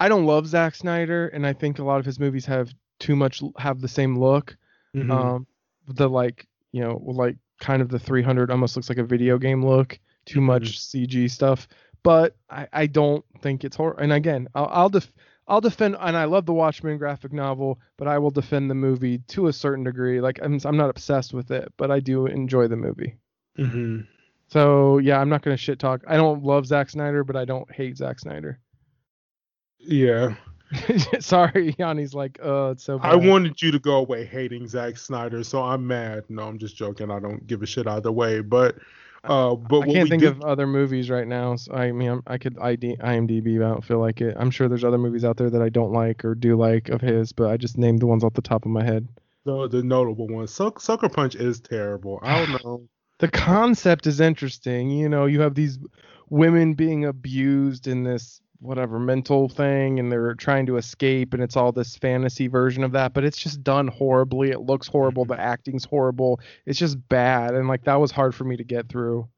i 0.00 0.08
don't 0.08 0.26
love 0.26 0.46
Zack 0.46 0.74
snyder 0.74 1.28
and 1.28 1.46
i 1.46 1.52
think 1.52 1.78
a 1.78 1.84
lot 1.84 1.98
of 2.00 2.04
his 2.04 2.18
movies 2.20 2.44
have 2.46 2.74
too 2.98 3.16
much 3.16 3.42
have 3.58 3.80
the 3.80 3.88
same 3.88 4.18
look 4.18 4.56
Mm-hmm. 4.94 5.10
um 5.10 5.46
the 5.88 6.08
like 6.08 6.46
you 6.72 6.80
know 6.80 7.00
like 7.04 7.36
kind 7.60 7.80
of 7.82 7.88
the 7.90 7.98
300 7.98 8.50
almost 8.50 8.76
looks 8.76 8.88
like 8.88 8.98
a 8.98 9.04
video 9.04 9.36
game 9.38 9.64
look 9.64 9.98
too 10.24 10.40
much 10.40 10.78
cg 10.80 11.30
stuff 11.30 11.68
but 12.02 12.34
i 12.50 12.66
i 12.72 12.86
don't 12.86 13.24
think 13.42 13.62
it's 13.64 13.76
horror 13.76 13.96
and 14.00 14.12
again 14.12 14.48
i'll 14.54 14.68
I'll, 14.72 14.88
def- 14.88 15.12
I'll 15.48 15.60
defend 15.60 15.96
and 16.00 16.16
i 16.16 16.24
love 16.24 16.44
the 16.46 16.52
watchmen 16.52 16.98
graphic 16.98 17.32
novel 17.32 17.78
but 17.96 18.08
i 18.08 18.18
will 18.18 18.30
defend 18.30 18.68
the 18.70 18.74
movie 18.74 19.18
to 19.28 19.46
a 19.46 19.52
certain 19.52 19.84
degree 19.84 20.20
like 20.20 20.38
i'm, 20.42 20.58
I'm 20.64 20.76
not 20.76 20.90
obsessed 20.90 21.32
with 21.32 21.50
it 21.50 21.72
but 21.76 21.90
i 21.90 22.00
do 22.00 22.26
enjoy 22.26 22.68
the 22.68 22.76
movie 22.76 23.16
hmm 23.56 24.00
so 24.48 24.98
yeah 24.98 25.20
i'm 25.20 25.28
not 25.28 25.42
going 25.42 25.56
to 25.56 25.62
shit 25.62 25.78
talk 25.78 26.02
i 26.06 26.16
don't 26.16 26.42
love 26.42 26.66
Zack 26.66 26.90
snyder 26.90 27.24
but 27.24 27.36
i 27.36 27.44
don't 27.44 27.70
hate 27.72 27.96
Zack 27.96 28.18
snyder 28.18 28.58
Yeah, 29.78 30.34
sorry 31.20 31.74
yanni's 31.78 32.12
like 32.14 32.38
uh 32.44 32.70
it's 32.70 32.82
so 32.84 32.98
bad. 32.98 33.12
I 33.12 33.14
wanted 33.16 33.62
you 33.62 33.70
to 33.70 33.78
go 33.78 33.96
away 33.96 34.24
hating 34.24 34.66
Zack 34.66 34.96
Snyder, 34.98 35.44
so 35.44 35.62
I'm 35.62 35.86
mad. 35.86 36.24
No, 36.28 36.42
I'm 36.42 36.58
just 36.58 36.76
joking. 36.76 37.10
I 37.10 37.20
don't 37.20 37.46
give 37.46 37.62
a 37.62 37.66
shit 37.66 37.86
either 37.86 38.10
way. 38.10 38.40
But, 38.40 38.76
uh, 39.26 39.54
but 39.54 39.76
I 39.76 39.78
what 39.78 39.88
can't 39.88 40.04
we 40.04 40.10
think 40.10 40.22
do, 40.22 40.28
of 40.28 40.42
other 40.42 40.66
movies 40.66 41.10
right 41.10 41.26
now. 41.26 41.56
So 41.56 41.72
I 41.72 41.92
mean, 41.92 42.08
I'm, 42.08 42.22
I 42.26 42.38
could 42.38 42.58
ID, 42.58 42.96
IMDb, 42.96 43.58
but 43.58 43.66
I 43.66 43.68
don't 43.68 43.84
feel 43.84 43.98
like 43.98 44.20
it. 44.20 44.36
I'm 44.38 44.50
sure 44.50 44.68
there's 44.68 44.84
other 44.84 44.98
movies 44.98 45.24
out 45.24 45.36
there 45.36 45.50
that 45.50 45.62
I 45.62 45.68
don't 45.68 45.92
like 45.92 46.24
or 46.24 46.34
do 46.34 46.56
like 46.56 46.88
of 46.88 47.00
his, 47.00 47.32
but 47.32 47.50
I 47.50 47.56
just 47.56 47.78
named 47.78 48.00
the 48.00 48.06
ones 48.06 48.24
off 48.24 48.34
the 48.34 48.42
top 48.42 48.64
of 48.64 48.70
my 48.70 48.84
head. 48.84 49.08
the, 49.44 49.68
the 49.68 49.82
notable 49.82 50.28
ones, 50.28 50.52
Suck, 50.52 50.80
Sucker 50.80 51.08
Punch 51.08 51.34
is 51.34 51.60
terrible. 51.60 52.18
I 52.22 52.44
don't 52.44 52.64
know. 52.64 52.88
The 53.18 53.28
concept 53.28 54.06
is 54.06 54.20
interesting. 54.20 54.90
You 54.90 55.08
know, 55.08 55.26
you 55.26 55.40
have 55.40 55.54
these 55.54 55.78
women 56.28 56.74
being 56.74 57.04
abused 57.04 57.86
in 57.86 58.02
this 58.02 58.40
whatever 58.66 58.98
mental 58.98 59.48
thing, 59.48 59.98
and 59.98 60.10
they're 60.10 60.34
trying 60.34 60.66
to 60.66 60.76
escape, 60.76 61.32
and 61.32 61.42
it's 61.42 61.56
all 61.56 61.72
this 61.72 61.96
fantasy 61.96 62.48
version 62.48 62.84
of 62.84 62.92
that, 62.92 63.14
but 63.14 63.24
it's 63.24 63.38
just 63.38 63.62
done 63.62 63.88
horribly. 63.88 64.50
It 64.50 64.60
looks 64.60 64.88
horrible. 64.88 65.24
Mm-hmm. 65.24 65.34
The 65.34 65.40
acting's 65.40 65.84
horrible. 65.84 66.40
It's 66.66 66.78
just 66.78 67.08
bad, 67.08 67.54
and 67.54 67.68
like 67.68 67.84
that 67.84 68.00
was 68.00 68.10
hard 68.10 68.34
for 68.34 68.44
me 68.44 68.56
to 68.56 68.64
get 68.64 68.88
through. 68.88 69.28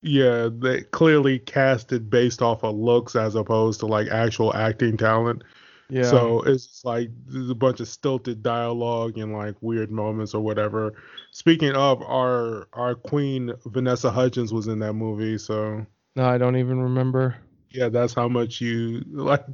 Yeah, 0.00 0.48
they 0.52 0.82
clearly 0.82 1.40
casted 1.40 2.08
based 2.08 2.40
off 2.40 2.62
of 2.62 2.76
looks 2.76 3.16
as 3.16 3.34
opposed 3.34 3.80
to 3.80 3.86
like 3.86 4.08
actual 4.08 4.54
acting 4.54 4.96
talent. 4.96 5.42
Yeah. 5.90 6.02
So 6.02 6.42
it's 6.42 6.66
just 6.66 6.84
like 6.84 7.10
there's 7.26 7.50
a 7.50 7.54
bunch 7.54 7.80
of 7.80 7.88
stilted 7.88 8.42
dialogue 8.42 9.16
and 9.18 9.32
like 9.32 9.54
weird 9.60 9.90
moments 9.90 10.34
or 10.34 10.40
whatever. 10.40 10.94
Speaking 11.32 11.72
of, 11.72 12.02
our 12.02 12.68
our 12.74 12.94
queen 12.94 13.52
Vanessa 13.66 14.10
Hudgens 14.10 14.52
was 14.52 14.68
in 14.68 14.78
that 14.80 14.92
movie, 14.92 15.38
so 15.38 15.84
no, 16.14 16.26
I 16.26 16.38
don't 16.38 16.56
even 16.56 16.80
remember. 16.80 17.36
Yeah, 17.78 17.88
that's 17.88 18.14
how 18.14 18.28
much 18.28 18.60
you 18.60 19.04
like. 19.10 19.44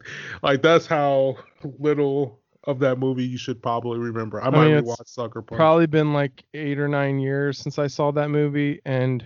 Like 0.43 0.63
that's 0.63 0.87
how 0.87 1.37
little 1.79 2.41
of 2.65 2.79
that 2.79 2.99
movie 2.99 3.25
you 3.25 3.37
should 3.37 3.63
probably 3.63 3.99
remember. 3.99 4.43
I 4.43 4.51
might 4.51 4.69
mean, 4.69 4.85
rewatch 4.85 5.09
Sucker 5.09 5.43
Punch. 5.43 5.59
probably 5.59 5.87
been 5.87 6.15
like 6.15 6.45
eight 6.55 6.79
or 6.79 6.89
nine 6.89 7.19
years 7.19 7.59
since 7.59 7.79
I 7.79 7.87
saw 7.87 8.11
that 8.13 8.31
movie, 8.31 8.81
and 8.87 9.25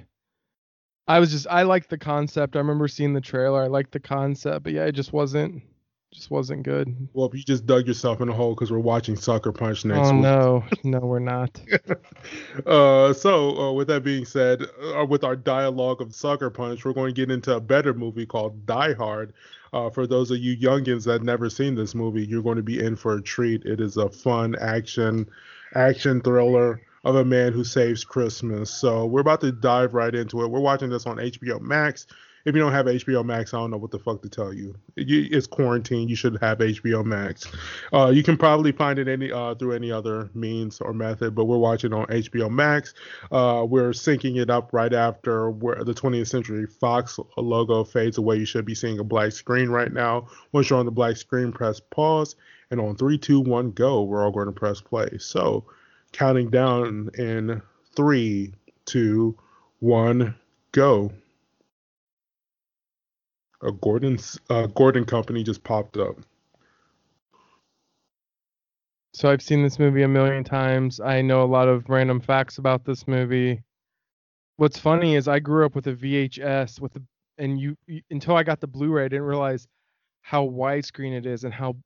I 1.06 1.20
was 1.20 1.30
just 1.30 1.46
I 1.48 1.62
liked 1.62 1.90
the 1.90 1.98
concept. 1.98 2.56
I 2.56 2.58
remember 2.58 2.88
seeing 2.88 3.12
the 3.12 3.20
trailer. 3.20 3.62
I 3.62 3.68
liked 3.68 3.92
the 3.92 4.00
concept, 4.00 4.64
but 4.64 4.72
yeah, 4.72 4.84
it 4.86 4.92
just 4.92 5.12
wasn't 5.12 5.62
just 6.12 6.30
wasn't 6.30 6.62
good. 6.62 7.08
well, 7.12 7.28
if 7.28 7.34
you 7.34 7.42
just 7.42 7.66
dug 7.66 7.86
yourself 7.86 8.20
in 8.20 8.28
a 8.28 8.32
hole 8.32 8.54
because 8.54 8.70
we're 8.70 8.78
watching 8.78 9.14
Sucker 9.14 9.52
Punch 9.52 9.84
next 9.84 10.08
oh 10.08 10.12
week. 10.12 10.22
no, 10.22 10.64
no, 10.84 10.98
we're 11.00 11.18
not. 11.18 11.60
uh, 12.66 13.12
so 13.12 13.58
uh, 13.58 13.72
with 13.72 13.88
that 13.88 14.04
being 14.04 14.24
said, 14.24 14.62
uh, 14.96 15.04
with 15.04 15.22
our 15.22 15.36
dialogue 15.36 16.00
of 16.00 16.14
Sucker 16.14 16.50
Punch, 16.50 16.84
we're 16.84 16.94
going 16.94 17.14
to 17.14 17.20
get 17.20 17.30
into 17.30 17.54
a 17.54 17.60
better 17.60 17.92
movie 17.92 18.26
called 18.26 18.64
Die 18.66 18.94
Hard. 18.94 19.34
Uh, 19.72 19.90
for 19.90 20.06
those 20.06 20.30
of 20.30 20.38
you 20.38 20.56
youngins 20.56 21.04
that 21.04 21.22
never 21.22 21.50
seen 21.50 21.74
this 21.74 21.94
movie, 21.94 22.24
you're 22.24 22.42
going 22.42 22.56
to 22.56 22.62
be 22.62 22.82
in 22.82 22.96
for 22.96 23.16
a 23.16 23.22
treat. 23.22 23.64
It 23.64 23.80
is 23.80 23.98
a 23.98 24.08
fun 24.08 24.56
action 24.60 25.28
action 25.74 26.22
thriller 26.22 26.80
of 27.04 27.16
a 27.16 27.24
man 27.24 27.52
who 27.52 27.64
saves 27.64 28.02
Christmas. 28.02 28.70
So 28.70 29.04
we're 29.06 29.20
about 29.20 29.40
to 29.42 29.52
dive 29.52 29.94
right 29.94 30.14
into 30.14 30.42
it. 30.42 30.48
We're 30.48 30.60
watching 30.60 30.88
this 30.88 31.06
on 31.06 31.18
HBO 31.18 31.60
Max. 31.60 32.06
If 32.48 32.54
you 32.54 32.62
don't 32.62 32.72
have 32.72 32.86
HBO 32.86 33.22
Max, 33.22 33.52
I 33.52 33.58
don't 33.58 33.70
know 33.70 33.76
what 33.76 33.90
the 33.90 33.98
fuck 33.98 34.22
to 34.22 34.28
tell 34.30 34.54
you. 34.54 34.74
It's 34.96 35.46
quarantine. 35.46 36.08
You 36.08 36.16
should 36.16 36.38
have 36.40 36.56
HBO 36.58 37.04
Max. 37.04 37.46
Uh, 37.92 38.10
you 38.12 38.22
can 38.22 38.38
probably 38.38 38.72
find 38.72 38.98
it 38.98 39.06
any 39.06 39.30
uh, 39.30 39.54
through 39.54 39.74
any 39.74 39.92
other 39.92 40.30
means 40.32 40.80
or 40.80 40.94
method, 40.94 41.34
but 41.34 41.44
we're 41.44 41.58
watching 41.58 41.92
on 41.92 42.06
HBO 42.06 42.50
Max. 42.50 42.94
Uh, 43.30 43.66
we're 43.68 43.90
syncing 43.90 44.40
it 44.40 44.48
up 44.48 44.72
right 44.72 44.94
after 44.94 45.50
where 45.50 45.84
the 45.84 45.92
20th 45.92 46.28
Century 46.28 46.66
Fox 46.66 47.20
logo 47.36 47.84
fades 47.84 48.16
away. 48.16 48.36
You 48.36 48.46
should 48.46 48.64
be 48.64 48.74
seeing 48.74 48.98
a 48.98 49.04
black 49.04 49.32
screen 49.32 49.68
right 49.68 49.92
now. 49.92 50.28
Once 50.52 50.70
you're 50.70 50.78
on 50.78 50.86
the 50.86 50.90
black 50.90 51.18
screen, 51.18 51.52
press 51.52 51.80
pause, 51.80 52.34
and 52.70 52.80
on 52.80 52.96
three, 52.96 53.18
two, 53.18 53.40
one, 53.40 53.72
go. 53.72 54.04
We're 54.04 54.24
all 54.24 54.32
going 54.32 54.46
to 54.46 54.52
press 54.52 54.80
play. 54.80 55.18
So, 55.18 55.66
counting 56.12 56.48
down 56.48 57.10
in 57.18 57.60
three, 57.94 58.54
two, 58.86 59.36
one, 59.80 60.34
go. 60.72 61.12
A 63.62 63.72
Gordon's 63.72 64.38
uh, 64.50 64.66
Gordon 64.66 65.04
Company 65.04 65.42
just 65.42 65.64
popped 65.64 65.96
up. 65.96 66.16
So 69.14 69.30
I've 69.30 69.42
seen 69.42 69.62
this 69.62 69.78
movie 69.78 70.02
a 70.02 70.08
million 70.08 70.44
times. 70.44 71.00
I 71.00 71.22
know 71.22 71.42
a 71.42 71.46
lot 71.46 71.66
of 71.68 71.88
random 71.88 72.20
facts 72.20 72.58
about 72.58 72.84
this 72.84 73.08
movie. 73.08 73.62
What's 74.58 74.78
funny 74.78 75.16
is 75.16 75.26
I 75.28 75.38
grew 75.40 75.66
up 75.66 75.74
with 75.74 75.86
a 75.88 75.94
VHS 75.94 76.80
with 76.80 76.92
the 76.92 77.02
and 77.38 77.60
you, 77.60 77.76
you 77.86 78.02
until 78.10 78.36
I 78.36 78.42
got 78.42 78.60
the 78.60 78.66
Blu-ray, 78.66 79.04
I 79.04 79.08
didn't 79.08 79.24
realize 79.24 79.66
how 80.22 80.46
widescreen 80.46 81.16
it 81.16 81.26
is 81.26 81.44
and 81.44 81.54
how 81.54 81.76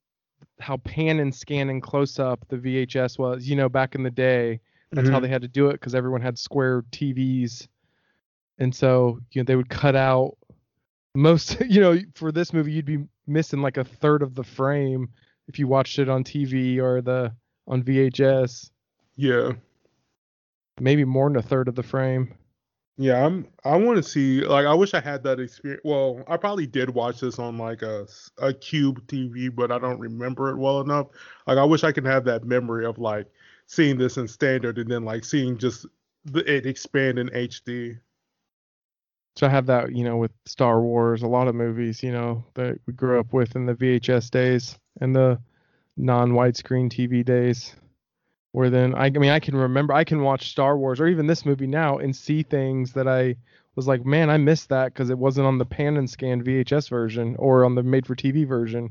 how 0.58 0.76
pan 0.78 1.20
and 1.20 1.34
scan 1.34 1.70
and 1.70 1.82
close 1.82 2.18
up 2.18 2.44
the 2.48 2.56
VHS 2.56 3.18
was. 3.18 3.48
You 3.48 3.56
know, 3.56 3.68
back 3.68 3.94
in 3.94 4.02
the 4.02 4.10
day, 4.10 4.60
that's 4.90 5.08
how 5.08 5.18
Mhm. 5.18 5.22
they 5.22 5.28
had 5.28 5.42
to 5.42 5.48
do 5.48 5.68
it 5.68 5.74
because 5.74 5.94
everyone 5.94 6.20
had 6.20 6.38
square 6.38 6.82
TVs, 6.90 7.68
and 8.58 8.74
so 8.74 9.20
you 9.30 9.40
know 9.40 9.44
they 9.44 9.56
would 9.56 9.68
cut 9.68 9.94
out 9.96 10.36
most. 11.14 11.60
You 11.68 11.80
know, 11.80 11.98
for 12.14 12.32
this 12.32 12.52
movie, 12.52 12.72
you'd 12.72 12.84
be 12.84 13.04
missing 13.26 13.62
like 13.62 13.76
a 13.76 13.84
third 13.84 14.22
of 14.22 14.34
the 14.34 14.44
frame 14.44 15.08
if 15.48 15.58
you 15.58 15.66
watched 15.66 15.98
it 15.98 16.08
on 16.08 16.24
TV 16.24 16.78
or 16.78 17.00
the 17.00 17.32
on 17.66 17.82
VHS. 17.82 18.70
Yeah. 19.16 19.52
Maybe 20.80 21.04
more 21.04 21.28
than 21.28 21.36
a 21.36 21.42
third 21.42 21.68
of 21.68 21.74
the 21.74 21.82
frame. 21.82 22.34
Yeah, 22.98 23.24
I'm. 23.24 23.48
I 23.64 23.76
want 23.76 23.96
to 23.96 24.02
see. 24.02 24.42
Like, 24.42 24.66
I 24.66 24.74
wish 24.74 24.92
I 24.92 25.00
had 25.00 25.22
that 25.24 25.40
experience. 25.40 25.80
Well, 25.84 26.22
I 26.28 26.36
probably 26.36 26.66
did 26.66 26.90
watch 26.90 27.20
this 27.20 27.38
on 27.38 27.56
like 27.56 27.82
a 27.82 28.06
a 28.38 28.52
cube 28.52 29.06
TV, 29.06 29.54
but 29.54 29.72
I 29.72 29.78
don't 29.78 29.98
remember 29.98 30.50
it 30.50 30.56
well 30.56 30.80
enough. 30.80 31.08
Like, 31.46 31.58
I 31.58 31.64
wish 31.64 31.84
I 31.84 31.92
could 31.92 32.04
have 32.04 32.24
that 32.26 32.44
memory 32.44 32.84
of 32.84 32.98
like 32.98 33.26
seeing 33.66 33.96
this 33.96 34.18
in 34.18 34.28
standard 34.28 34.78
and 34.78 34.90
then 34.90 35.04
like 35.04 35.24
seeing 35.24 35.56
just 35.56 35.86
the, 36.26 36.40
it 36.50 36.66
expand 36.66 37.18
in 37.18 37.28
HD. 37.30 37.98
So 39.36 39.46
I 39.46 39.50
have 39.50 39.66
that, 39.66 39.94
you 39.94 40.04
know, 40.04 40.18
with 40.18 40.32
Star 40.44 40.80
Wars, 40.82 41.22
a 41.22 41.26
lot 41.26 41.48
of 41.48 41.54
movies, 41.54 42.02
you 42.02 42.12
know, 42.12 42.44
that 42.54 42.78
we 42.86 42.92
grew 42.92 43.18
up 43.18 43.32
with 43.32 43.56
in 43.56 43.66
the 43.66 43.74
VHS 43.74 44.30
days 44.30 44.78
and 45.00 45.16
the 45.16 45.40
non-widescreen 45.96 46.90
TV 46.90 47.24
days. 47.24 47.74
Where 48.52 48.68
then 48.68 48.94
I, 48.94 49.06
I 49.06 49.10
mean, 49.10 49.30
I 49.30 49.40
can 49.40 49.56
remember, 49.56 49.94
I 49.94 50.04
can 50.04 50.22
watch 50.22 50.50
Star 50.50 50.76
Wars 50.76 51.00
or 51.00 51.06
even 51.06 51.26
this 51.26 51.46
movie 51.46 51.66
now 51.66 51.96
and 51.96 52.14
see 52.14 52.42
things 52.42 52.92
that 52.92 53.08
I 53.08 53.36
was 53.74 53.88
like, 53.88 54.04
man, 54.04 54.28
I 54.28 54.36
missed 54.36 54.68
that 54.68 54.92
because 54.92 55.08
it 55.08 55.16
wasn't 55.16 55.46
on 55.46 55.56
the 55.56 55.64
pan 55.64 55.96
and 55.96 56.10
scan 56.10 56.44
VHS 56.44 56.90
version 56.90 57.36
or 57.38 57.64
on 57.64 57.74
the 57.74 57.82
made-for-TV 57.82 58.46
version. 58.46 58.90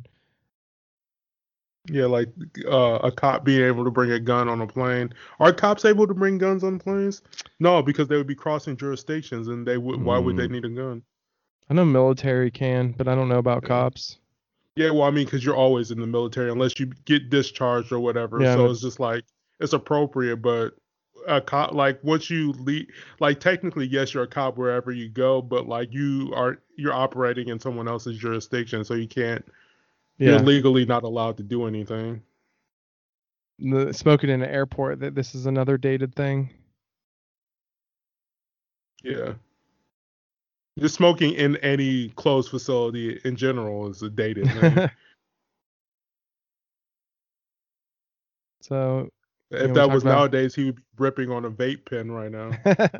Yeah, 1.87 2.05
like 2.05 2.29
uh, 2.67 2.99
a 3.03 3.11
cop 3.11 3.43
being 3.43 3.63
able 3.65 3.83
to 3.83 3.91
bring 3.91 4.11
a 4.11 4.19
gun 4.19 4.47
on 4.47 4.61
a 4.61 4.67
plane. 4.67 5.13
Are 5.39 5.51
cops 5.51 5.83
able 5.83 6.05
to 6.05 6.13
bring 6.13 6.37
guns 6.37 6.63
on 6.63 6.77
planes? 6.77 7.23
No, 7.59 7.81
because 7.81 8.07
they 8.07 8.17
would 8.17 8.27
be 8.27 8.35
crossing 8.35 8.77
jurisdictions, 8.77 9.47
and 9.47 9.67
they 9.67 9.77
would. 9.77 10.03
Why 10.03 10.19
would 10.19 10.37
they 10.37 10.47
Mm. 10.47 10.51
need 10.51 10.65
a 10.65 10.69
gun? 10.69 11.01
I 11.69 11.73
know 11.73 11.85
military 11.85 12.51
can, 12.51 12.91
but 12.91 13.07
I 13.07 13.15
don't 13.15 13.29
know 13.29 13.39
about 13.39 13.63
Yeah. 13.63 13.69
cops. 13.69 14.19
Yeah, 14.75 14.91
well, 14.91 15.03
I 15.03 15.11
mean, 15.11 15.25
because 15.25 15.43
you're 15.43 15.55
always 15.55 15.89
in 15.91 15.99
the 15.99 16.07
military 16.07 16.51
unless 16.51 16.79
you 16.79 16.91
get 17.05 17.29
discharged 17.29 17.91
or 17.91 17.99
whatever. 17.99 18.41
Yeah, 18.41 18.55
so 18.55 18.61
and 18.65 18.71
it's 18.71 18.81
just 18.81 18.99
like 18.99 19.23
it's 19.59 19.73
appropriate, 19.73 20.37
but 20.37 20.75
a 21.27 21.41
cop, 21.41 21.73
like 21.73 22.03
once 22.03 22.29
you 22.29 22.51
leave, 22.53 22.87
like 23.19 23.39
technically, 23.39 23.87
yes, 23.87 24.13
you're 24.13 24.23
a 24.23 24.27
cop 24.27 24.55
wherever 24.57 24.91
you 24.91 25.09
go, 25.09 25.41
but 25.41 25.67
like 25.67 25.91
you 25.91 26.31
are, 26.35 26.59
you're 26.77 26.93
operating 26.93 27.49
in 27.49 27.59
someone 27.59 27.87
else's 27.87 28.17
jurisdiction, 28.17 28.83
so 28.83 28.93
you 28.93 29.07
can't. 29.07 29.43
Yeah, 30.21 30.33
You're 30.33 30.39
legally 30.41 30.85
not 30.85 31.01
allowed 31.01 31.37
to 31.37 31.43
do 31.43 31.65
anything. 31.65 32.21
the, 33.57 33.91
smoking 33.91 34.29
in 34.29 34.43
an 34.43 34.49
airport. 34.49 34.99
That 34.99 35.15
this 35.15 35.33
is 35.33 35.47
another 35.47 35.79
dated 35.79 36.13
thing. 36.13 36.51
Yeah. 39.03 39.33
Just 40.77 40.93
smoking 40.93 41.33
in 41.33 41.55
any 41.57 42.09
closed 42.09 42.51
facility 42.51 43.19
in 43.25 43.35
general 43.35 43.89
is 43.89 44.03
a 44.03 44.11
dated 44.11 44.47
thing. 44.51 44.89
so 48.61 49.09
if 49.49 49.69
we 49.69 49.73
that 49.73 49.89
was 49.89 50.03
about- 50.03 50.17
nowadays, 50.19 50.53
he 50.53 50.65
would 50.65 50.75
be 50.75 50.83
ripping 50.99 51.31
on 51.31 51.45
a 51.45 51.49
vape 51.49 51.83
pen 51.89 52.11
right 52.11 52.31
now. 52.31 52.51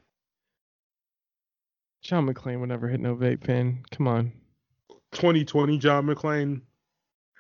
John 2.02 2.26
McClane 2.28 2.60
would 2.62 2.70
never 2.70 2.88
hit 2.88 3.00
no 3.00 3.16
vape 3.16 3.42
pen. 3.42 3.84
Come 3.92 4.08
on. 4.08 4.32
2020 5.12 5.78
John 5.78 6.08
McClane. 6.08 6.62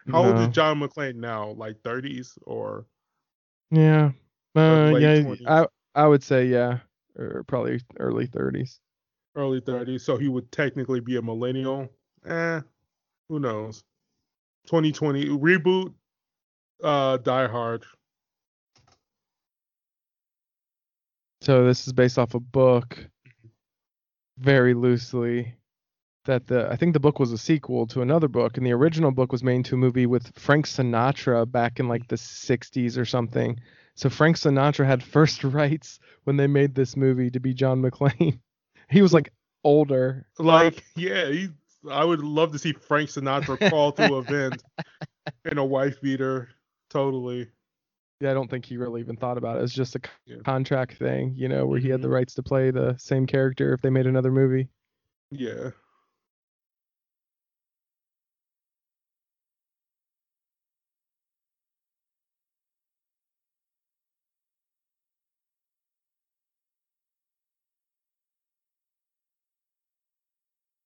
How 0.07 0.23
old 0.25 0.39
is 0.39 0.47
John 0.49 0.79
McClane 0.79 1.15
now? 1.15 1.51
Like 1.51 1.81
30s 1.83 2.37
or 2.45 2.85
Yeah. 3.71 4.11
Uh, 4.55 4.91
late 4.91 5.01
yeah. 5.01 5.21
20s. 5.23 5.41
I 5.47 5.67
I 5.95 6.07
would 6.07 6.23
say 6.23 6.45
yeah, 6.47 6.79
or 7.15 7.43
probably 7.47 7.79
early 7.99 8.27
30s. 8.27 8.79
early 9.35 9.61
30s? 9.61 10.03
So 10.03 10.17
he 10.17 10.27
would 10.27 10.51
technically 10.51 10.99
be 10.99 11.15
a 11.17 11.21
millennial. 11.21 11.89
Eh, 12.25 12.61
who 13.29 13.39
knows? 13.39 13.83
2020 14.67 15.27
reboot. 15.29 15.93
Uh, 16.83 17.17
Die 17.17 17.47
Hard. 17.47 17.85
So 21.41 21.65
this 21.65 21.87
is 21.87 21.93
based 21.93 22.17
off 22.19 22.33
a 22.35 22.39
book, 22.39 23.09
very 24.37 24.73
loosely. 24.73 25.55
That 26.25 26.45
the 26.47 26.69
I 26.69 26.75
think 26.75 26.93
the 26.93 26.99
book 26.99 27.17
was 27.19 27.31
a 27.31 27.37
sequel 27.37 27.87
to 27.87 28.01
another 28.03 28.27
book, 28.27 28.57
and 28.57 28.65
the 28.65 28.73
original 28.73 29.11
book 29.11 29.31
was 29.31 29.43
made 29.43 29.55
into 29.55 29.73
a 29.75 29.77
movie 29.77 30.05
with 30.05 30.37
Frank 30.37 30.67
Sinatra 30.67 31.49
back 31.51 31.79
in 31.79 31.87
like 31.87 32.07
the 32.07 32.15
60s 32.15 32.95
or 32.97 33.05
something. 33.05 33.59
So 33.95 34.07
Frank 34.09 34.37
Sinatra 34.37 34.85
had 34.85 35.01
first 35.17 35.43
rights 35.43 35.99
when 36.25 36.37
they 36.37 36.45
made 36.47 36.75
this 36.75 36.95
movie 36.95 37.31
to 37.31 37.39
be 37.39 37.53
John 37.53 37.81
McClane. 37.81 38.39
He 38.89 39.01
was 39.01 39.13
like 39.13 39.31
older. 39.63 40.27
Like, 40.37 40.83
yeah, 40.97 41.29
he. 41.29 41.47
I 41.89 42.03
would 42.03 42.19
love 42.19 42.51
to 42.51 42.59
see 42.59 42.73
Frank 42.73 43.09
Sinatra 43.09 43.57
crawl 43.69 43.91
through 43.91 44.15
a 44.15 44.21
vent 44.21 44.61
in 45.49 45.57
a 45.57 45.63
wife 45.65 46.01
beater. 46.01 46.49
Totally. 46.89 47.49
Yeah, 48.19 48.31
I 48.31 48.33
don't 48.33 48.49
think 48.49 48.65
he 48.65 48.75
really 48.75 48.99
even 48.99 49.15
thought 49.15 49.37
about 49.37 49.57
it. 49.57 49.63
It's 49.63 49.73
just 49.73 49.95
a 49.95 50.01
Yeah. 50.25 50.39
contract 50.43 50.97
thing, 50.97 51.33
you 51.37 51.47
know, 51.47 51.65
where 51.65 51.79
he 51.79 51.87
had 51.87 52.01
the 52.01 52.09
Mhm. 52.09 52.13
rights 52.15 52.33
to 52.33 52.43
play 52.43 52.69
the 52.69 52.97
same 52.97 53.25
character 53.25 53.73
if 53.73 53.81
they 53.81 53.89
made 53.89 54.05
another 54.07 54.31
movie. 54.31 54.67
Yeah. 55.31 55.71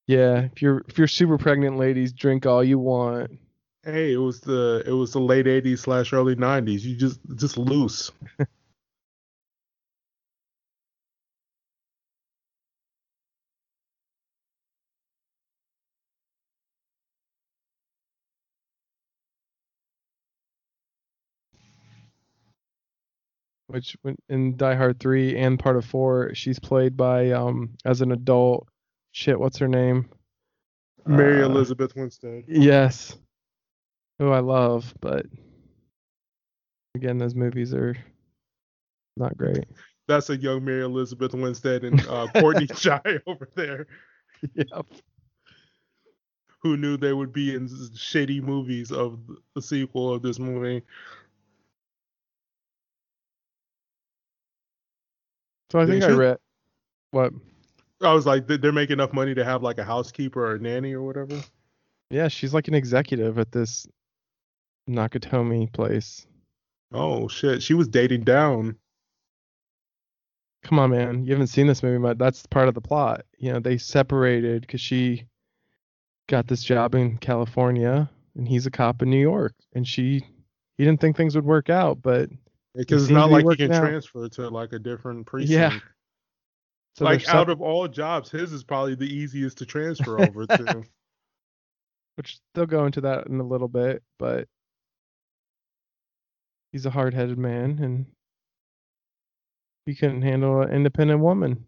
Yeah, 0.08 0.42
if 0.54 0.62
you're 0.62 0.84
if 0.88 0.98
you're 0.98 1.08
super 1.08 1.38
pregnant 1.38 1.78
ladies, 1.78 2.14
drink 2.14 2.46
all 2.46 2.64
you 2.64 2.78
want. 2.80 3.32
Hey, 3.84 4.14
it 4.14 4.18
was 4.18 4.40
the 4.42 4.84
it 4.86 4.92
was 4.92 5.14
the 5.14 5.20
late 5.20 5.48
80s 5.48 5.82
slash 5.82 6.14
early 6.14 6.36
90s. 6.36 6.86
You 6.86 6.96
just 6.96 7.20
just 7.36 7.58
loose. 7.58 8.12
Which 23.68 23.98
in 24.30 24.58
Die 24.58 24.76
Hard 24.76 25.00
3 25.00 25.38
and 25.38 25.60
part 25.60 25.76
of 25.76 25.86
4, 25.86 26.34
she's 26.36 26.60
played 26.60 26.96
by 26.98 27.32
um 27.32 27.76
as 27.86 28.02
an 28.02 28.12
adult. 28.12 28.68
Shit, 29.16 29.40
what's 29.40 29.58
her 29.60 29.68
name? 29.70 30.10
Mary 31.06 31.42
Uh, 31.42 31.46
Elizabeth 31.46 31.96
Winstead. 31.96 32.44
Yes. 32.50 33.18
Who 34.20 34.30
I 34.32 34.40
love, 34.40 34.94
but 35.00 35.26
again, 36.96 37.18
those 37.18 37.34
movies 37.34 37.74
are 37.74 37.96
not 39.16 39.38
great. 39.38 39.64
That's 40.10 40.30
a 40.30 40.36
young 40.36 40.66
Mary 40.66 40.84
Elizabeth 40.84 41.34
Winstead 41.34 41.86
and 41.86 42.06
uh, 42.10 42.28
Courtney 42.36 42.68
Shy 42.76 43.00
over 43.26 43.48
there, 43.56 43.88
Yep. 44.54 44.86
who 46.62 46.76
knew 46.76 46.98
they 46.98 47.14
would 47.14 47.32
be 47.32 47.56
in 47.56 47.66
s- 47.68 47.92
shitty 47.96 48.42
movies 48.42 48.92
of 48.92 49.18
the 49.54 49.62
sequel 49.62 50.14
of 50.14 50.24
this 50.24 50.40
movie. 50.40 50.82
So 55.72 55.80
I 55.80 55.86
think 55.86 56.04
I 56.04 56.12
read 56.12 56.38
what? 57.12 57.32
I 58.02 58.14
was 58.14 58.26
like, 58.26 58.48
they- 58.48 58.58
they're 58.58 58.72
making 58.72 58.94
enough 58.96 59.14
money 59.14 59.34
to 59.36 59.44
have 59.46 59.64
like 59.64 59.78
a 59.78 59.84
housekeeper 59.84 60.46
or 60.46 60.56
a 60.56 60.60
nanny 60.60 60.94
or 60.94 61.02
whatever. 61.02 61.40
Yeah, 62.10 62.28
she's 62.28 62.54
like 62.54 62.68
an 62.68 62.74
executive 62.76 63.40
at 63.40 63.52
this 63.52 63.88
Nakatomi 64.90 65.72
place. 65.72 66.26
Oh 66.94 67.28
shit, 67.28 67.64
she 67.64 67.74
was 67.74 67.88
dating 67.88 68.24
down. 68.24 68.76
Come 70.64 70.80
on, 70.80 70.92
man. 70.92 71.24
You 71.26 71.32
haven't 71.34 71.48
seen 71.48 71.68
this 71.68 71.84
movie 71.84 72.00
but 72.00 72.18
That's 72.18 72.46
part 72.48 72.68
of 72.68 72.74
the 72.74 72.82
plot. 72.82 73.26
You 73.38 73.54
know, 73.54 73.60
they 73.60 73.78
separated 73.78 74.62
because 74.62 74.82
she 74.82 75.26
got 76.28 76.48
this 76.48 76.64
job 76.64 76.96
in 76.96 77.18
California 77.18 78.10
and 78.36 78.48
he's 78.48 78.66
a 78.66 78.72
cop 78.72 79.02
in 79.02 79.10
New 79.10 79.20
York. 79.20 79.54
And 79.74 79.88
she, 79.88 80.26
he 80.78 80.84
didn't 80.86 81.00
think 81.02 81.16
things 81.18 81.36
would 81.36 81.46
work 81.46 81.70
out, 81.70 82.02
but 82.02 82.30
Because 82.74 83.04
it's 83.04 83.12
not 83.12 83.30
like 83.30 83.46
you 83.46 83.56
can 83.56 83.72
out. 83.72 83.82
transfer 83.82 84.28
to 84.28 84.50
like 84.50 84.74
a 84.74 84.80
different 84.80 85.26
precinct. 85.28 85.52
Yeah. 85.52 85.80
So 86.96 87.06
like 87.06 87.28
out 87.28 87.50
of 87.50 87.62
all 87.62 87.88
jobs, 87.88 88.32
his 88.32 88.54
is 88.54 88.64
probably 88.64 88.96
the 88.96 89.06
easiest 89.06 89.58
to 89.60 89.66
transfer 89.66 90.22
over 90.22 90.46
to. 90.48 90.84
which 92.16 92.40
they'll 92.54 92.66
go 92.66 92.86
into 92.86 93.02
that 93.02 93.28
in 93.28 93.40
a 93.40 93.44
little 93.44 93.68
bit, 93.68 94.02
but 94.18 94.48
he's 96.72 96.86
a 96.86 96.90
hard-headed 96.90 97.38
man 97.38 97.80
and 97.82 98.06
he 99.86 99.96
couldn't 99.96 100.22
handle 100.22 100.62
an 100.62 100.72
independent 100.72 101.20
woman. 101.20 101.68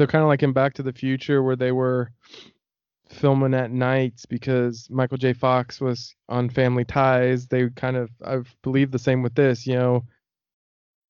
So 0.00 0.06
kind 0.06 0.22
of 0.22 0.28
like 0.28 0.42
in 0.42 0.54
Back 0.54 0.72
to 0.74 0.82
the 0.82 0.94
Future, 0.94 1.42
where 1.42 1.56
they 1.56 1.72
were 1.72 2.10
filming 3.10 3.52
at 3.52 3.70
nights 3.70 4.24
because 4.24 4.88
Michael 4.88 5.18
J. 5.18 5.34
Fox 5.34 5.78
was 5.78 6.14
on 6.26 6.48
Family 6.48 6.86
Ties. 6.86 7.46
They 7.46 7.68
kind 7.68 7.98
of, 7.98 8.08
I 8.24 8.38
believe, 8.62 8.92
the 8.92 8.98
same 8.98 9.22
with 9.22 9.34
this. 9.34 9.66
You 9.66 9.74
know, 9.74 10.04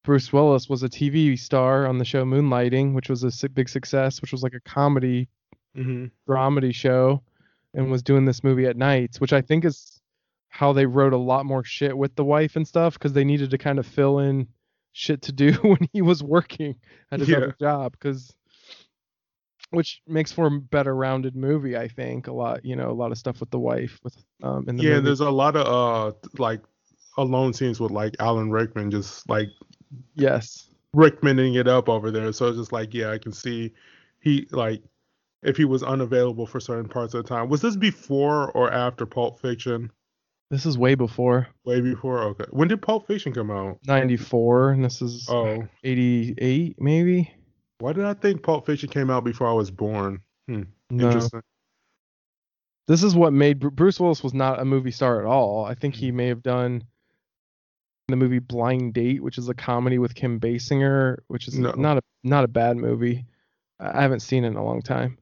Bruce 0.03 0.33
Willis 0.33 0.69
was 0.69 0.83
a 0.83 0.89
TV 0.89 1.39
star 1.39 1.87
on 1.87 1.99
the 1.99 2.05
show 2.05 2.25
Moonlighting, 2.25 2.93
which 2.93 3.09
was 3.09 3.23
a 3.23 3.49
big 3.49 3.69
success, 3.69 4.21
which 4.21 4.33
was 4.33 4.43
like 4.43 4.55
a 4.55 4.61
comedy 4.69 5.29
Mm-hmm. 5.77 6.07
dramedy 6.29 6.75
show, 6.75 7.23
and 7.75 7.93
was 7.93 8.03
doing 8.03 8.25
this 8.25 8.43
movie 8.43 8.67
at 8.67 8.77
nights, 8.77 9.21
which 9.21 9.33
I 9.33 9.41
think 9.41 9.65
is 9.65 10.01
how 10.49 10.73
they 10.73 10.85
wrote 10.85 11.13
a 11.13 11.17
lot 11.17 11.47
more 11.47 11.63
shit 11.63 11.97
with 11.97 12.17
the 12.17 12.25
wife 12.25 12.57
and 12.57 12.67
stuff 12.67 12.95
because 12.95 13.13
they 13.13 13.23
needed 13.23 13.51
to 13.51 13.59
kind 13.59 13.79
of 13.79 13.87
fill 13.87 14.19
in 14.19 14.49
shit 14.91 15.23
to 15.23 15.33
do 15.33 15.53
when 15.63 15.79
he 15.93 16.03
was 16.03 16.25
working 16.25 16.75
at 17.13 17.21
his 17.21 17.29
Yeah. 17.29 17.37
other 17.37 17.57
job 17.61 17.93
because 17.93 18.35
which 19.71 20.03
makes 20.07 20.33
for 20.33 20.47
a 20.47 20.51
better 20.51 20.95
rounded 20.95 21.35
movie 21.37 21.77
i 21.77 21.87
think 21.89 22.27
a 22.27 22.33
lot 22.33 22.65
you 22.65 22.77
know 22.77 22.91
a 22.91 22.93
lot 22.93 23.11
of 23.13 23.19
stuff 23.19 23.41
with 23.41 23.51
the 23.51 23.59
wife 23.59 23.99
with 24.03 24.17
um 24.43 24.65
in 24.69 24.77
the 24.77 24.83
Yeah, 24.83 24.95
movie. 24.95 25.05
there's 25.07 25.21
a 25.21 25.31
lot 25.31 25.57
of 25.57 25.67
uh 25.67 26.17
like 26.39 26.61
alone 27.19 27.53
scenes 27.53 27.81
with 27.81 27.91
like 27.91 28.15
Alan 28.21 28.51
Rickman 28.51 28.91
just 28.91 29.29
like 29.29 29.49
yes 30.15 30.67
Rickmaning 30.95 31.55
it 31.55 31.69
up 31.69 31.89
over 31.89 32.11
there. 32.11 32.33
So 32.33 32.49
it's 32.49 32.59
just 32.59 32.73
like, 32.73 32.93
yeah, 32.95 33.11
I 33.13 33.19
can 33.19 33.31
see 33.33 33.73
he 34.21 34.49
like 34.51 34.83
if 35.43 35.57
he 35.57 35.65
was 35.65 35.83
unavailable 35.85 36.47
for 36.47 36.59
certain 36.59 36.89
parts 36.89 37.15
of 37.15 37.23
the 37.23 37.29
time. 37.29 37.49
Was 37.49 37.61
this 37.63 37.77
before 37.77 38.51
or 38.53 38.73
after 38.73 39.07
Pulp 39.07 39.41
Fiction? 39.41 39.91
this 40.51 40.67
is 40.67 40.77
way 40.77 40.97
before 40.97 41.47
Way 41.65 41.81
before. 41.81 42.19
Okay. 42.25 42.47
When 42.51 42.67
did 42.67 42.83
Pulp 42.83 43.07
Fiction 43.07 43.33
come 43.33 43.53
out? 43.53 43.79
94 43.87 44.71
and 44.73 44.85
this 44.85 45.01
is 45.01 45.27
Oh, 45.31 45.65
88 45.85 46.75
maybe 46.81 47.33
why 47.81 47.93
did 47.93 48.05
I 48.05 48.15
think 48.15 48.43
Pulp 48.43 48.67
Fiction 48.67 48.89
came 48.89 49.11
out 49.11 49.25
before 49.25 49.49
I 49.49 49.53
was 49.53 49.71
born? 49.71 50.21
Hmm. 50.49 50.63
no 50.91 51.07
Interesting. 51.07 51.43
this 52.89 53.03
is 53.03 53.15
what 53.15 53.33
made 53.33 53.59
Bruce 53.61 53.99
Willis 54.01 54.23
was 54.23 54.35
not 54.35 54.61
a 54.61 54.65
movie 54.65 54.91
star 54.91 55.21
at 55.21 55.27
all. 55.27 55.65
I 55.65 55.75
think 55.75 55.95
he 55.95 56.11
may 56.13 56.27
have 56.29 56.43
done 56.43 56.85
the 58.09 58.17
movie 58.17 58.41
Blind 58.41 58.95
Date, 58.95 59.23
which 59.23 59.39
is 59.39 59.49
a 59.49 59.55
comedy 59.55 59.99
with 59.99 60.15
Kim 60.15 60.41
Basinger, 60.41 61.19
which 61.29 61.47
is 61.49 61.59
No. 61.59 61.73
not 61.73 61.99
a 61.99 62.03
not 62.25 62.45
a 62.45 62.49
bad 62.49 62.77
movie. 62.77 63.25
I 63.79 63.99
I 63.99 64.03
haven't 64.03 64.21
seen 64.21 64.45
it 64.45 64.49
in 64.49 64.57
a 64.57 64.65
long 64.65 64.83
time. 64.83 65.19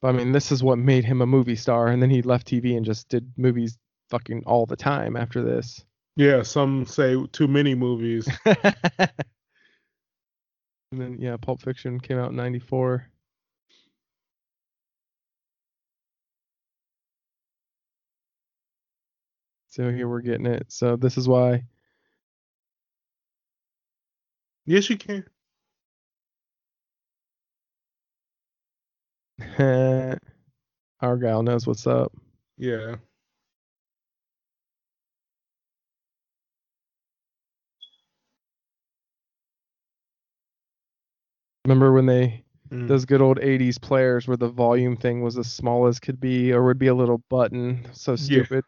But 0.00 0.08
I 0.08 0.12
mean, 0.12 0.32
this 0.32 0.50
is 0.50 0.62
what 0.62 0.78
made 0.78 1.04
him 1.04 1.20
a 1.20 1.26
movie 1.26 1.56
star, 1.56 1.88
and 1.88 2.00
then 2.00 2.08
he 2.08 2.22
left 2.22 2.46
TV 2.48 2.74
and 2.76 2.86
just 2.86 3.08
did 3.10 3.30
movies 3.36 3.76
fucking 4.08 4.44
all 4.46 4.64
the 4.64 4.76
time 4.76 5.14
after 5.16 5.42
this. 5.42 5.84
Yeah, 6.16 6.42
some 6.42 6.86
say 6.86 7.16
too 7.32 7.46
many 7.48 7.74
movies. 7.74 8.26
and 10.92 11.00
then 11.00 11.18
yeah, 11.20 11.36
Pulp 11.36 11.60
Fiction 11.62 12.00
came 12.00 12.18
out 12.18 12.30
in 12.30 12.36
'94. 12.36 13.06
So 19.68 19.90
here 19.90 20.08
we're 20.08 20.20
getting 20.20 20.46
it. 20.46 20.66
So 20.68 20.96
this 20.96 21.16
is 21.16 21.28
why 21.28 21.64
yes, 24.66 24.90
you 24.90 24.96
can. 24.96 25.24
Argyle 31.00 31.42
knows 31.42 31.66
what's 31.66 31.86
up. 31.86 32.12
Yeah. 32.58 32.96
Remember 41.70 41.92
when 41.92 42.06
they 42.06 42.42
Mm. 42.72 42.88
those 42.88 43.04
good 43.04 43.20
old 43.20 43.38
80s 43.38 43.78
players 43.78 44.26
where 44.26 44.36
the 44.36 44.48
volume 44.48 44.96
thing 44.96 45.22
was 45.22 45.38
as 45.38 45.52
small 45.52 45.86
as 45.86 46.00
could 46.00 46.20
be 46.20 46.52
or 46.52 46.64
would 46.64 46.78
be 46.80 46.88
a 46.88 46.94
little 46.94 47.18
button. 47.28 47.88
So 47.92 48.12
Yeah. 48.12 48.16
stupid. 48.16 48.64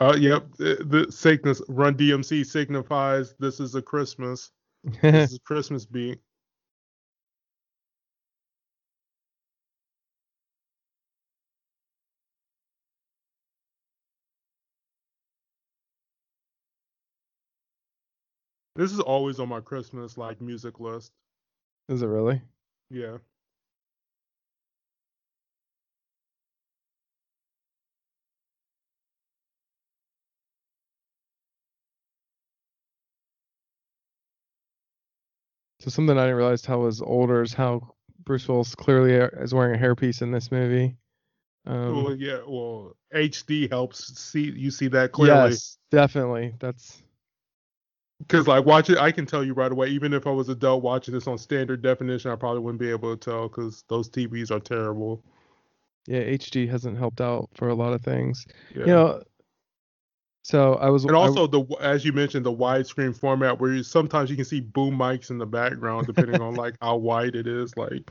Uh, 0.00 0.16
yep. 0.18 0.50
The, 0.56 0.84
the 0.86 1.12
sickness 1.12 1.60
Run 1.68 1.94
DMC 1.94 2.44
signifies 2.44 3.34
this 3.38 3.60
is 3.60 3.74
a 3.74 3.82
Christmas. 3.82 4.50
This 5.10 5.30
is 5.32 5.38
Christmas 5.44 5.84
beat. 5.84 6.18
This 18.76 18.92
is 18.92 18.98
always 18.98 19.38
on 19.38 19.48
my 19.48 19.60
Christmas 19.60 20.18
like 20.18 20.40
music 20.40 20.80
list. 20.80 21.12
is 21.88 22.02
it 22.02 22.06
really? 22.06 22.42
Yeah. 22.90 23.18
So 35.80 35.90
something 35.90 36.18
I 36.18 36.22
didn't 36.22 36.36
realize 36.36 36.64
how 36.64 36.80
was 36.80 37.00
older 37.00 37.42
is 37.42 37.52
how 37.52 37.94
Bruce 38.24 38.48
Willis 38.48 38.74
clearly 38.74 39.12
is 39.12 39.54
wearing 39.54 39.78
a 39.78 39.82
hairpiece 39.82 40.22
in 40.22 40.32
this 40.32 40.50
movie. 40.50 40.96
Um, 41.66 42.04
well, 42.04 42.14
yeah. 42.16 42.40
Well, 42.46 42.96
HD 43.14 43.70
helps 43.70 44.18
see 44.18 44.50
you 44.50 44.70
see 44.70 44.88
that 44.88 45.12
clearly. 45.12 45.50
yes, 45.50 45.78
definitely. 45.90 46.54
That's 46.58 47.03
Because 48.20 48.46
like 48.46 48.64
watch 48.64 48.90
it, 48.90 48.98
I 48.98 49.10
can 49.12 49.26
tell 49.26 49.44
you 49.44 49.54
right 49.54 49.70
away. 49.72 49.88
Even 49.88 50.12
if 50.12 50.26
I 50.26 50.30
was 50.30 50.48
adult 50.48 50.82
watching 50.82 51.12
this 51.14 51.26
on 51.26 51.36
standard 51.36 51.82
definition, 51.82 52.30
I 52.30 52.36
probably 52.36 52.60
wouldn't 52.60 52.80
be 52.80 52.90
able 52.90 53.14
to 53.16 53.30
tell 53.30 53.48
because 53.48 53.84
those 53.88 54.08
TVs 54.08 54.50
are 54.50 54.60
terrible. 54.60 55.22
yeah. 56.06 56.20
HD 56.20 56.68
hasn't 56.68 56.96
helped 56.96 57.20
out 57.20 57.48
for 57.54 57.68
a 57.68 57.74
lot 57.74 57.92
of 57.92 58.02
things. 58.02 58.46
Yeah. 58.74 58.80
You 58.80 58.86
know. 58.86 59.22
So 60.42 60.74
I 60.74 60.90
was 60.90 61.04
and 61.04 61.16
I- 61.16 61.18
also 61.18 61.46
the 61.46 61.64
as 61.80 62.04
you 62.04 62.12
mentioned 62.12 62.44
the 62.46 62.52
widescreen 62.54 63.16
format 63.18 63.58
where 63.58 63.72
you, 63.72 63.82
sometimes 63.82 64.30
you 64.30 64.36
can 64.36 64.44
see 64.44 64.60
boom 64.60 64.94
mics 64.96 65.30
in 65.30 65.38
the 65.38 65.46
background 65.46 66.06
depending 66.06 66.40
on 66.40 66.54
like 66.54 66.74
how 66.82 66.96
wide 66.96 67.34
it 67.34 67.46
is. 67.46 67.76
Like 67.76 68.10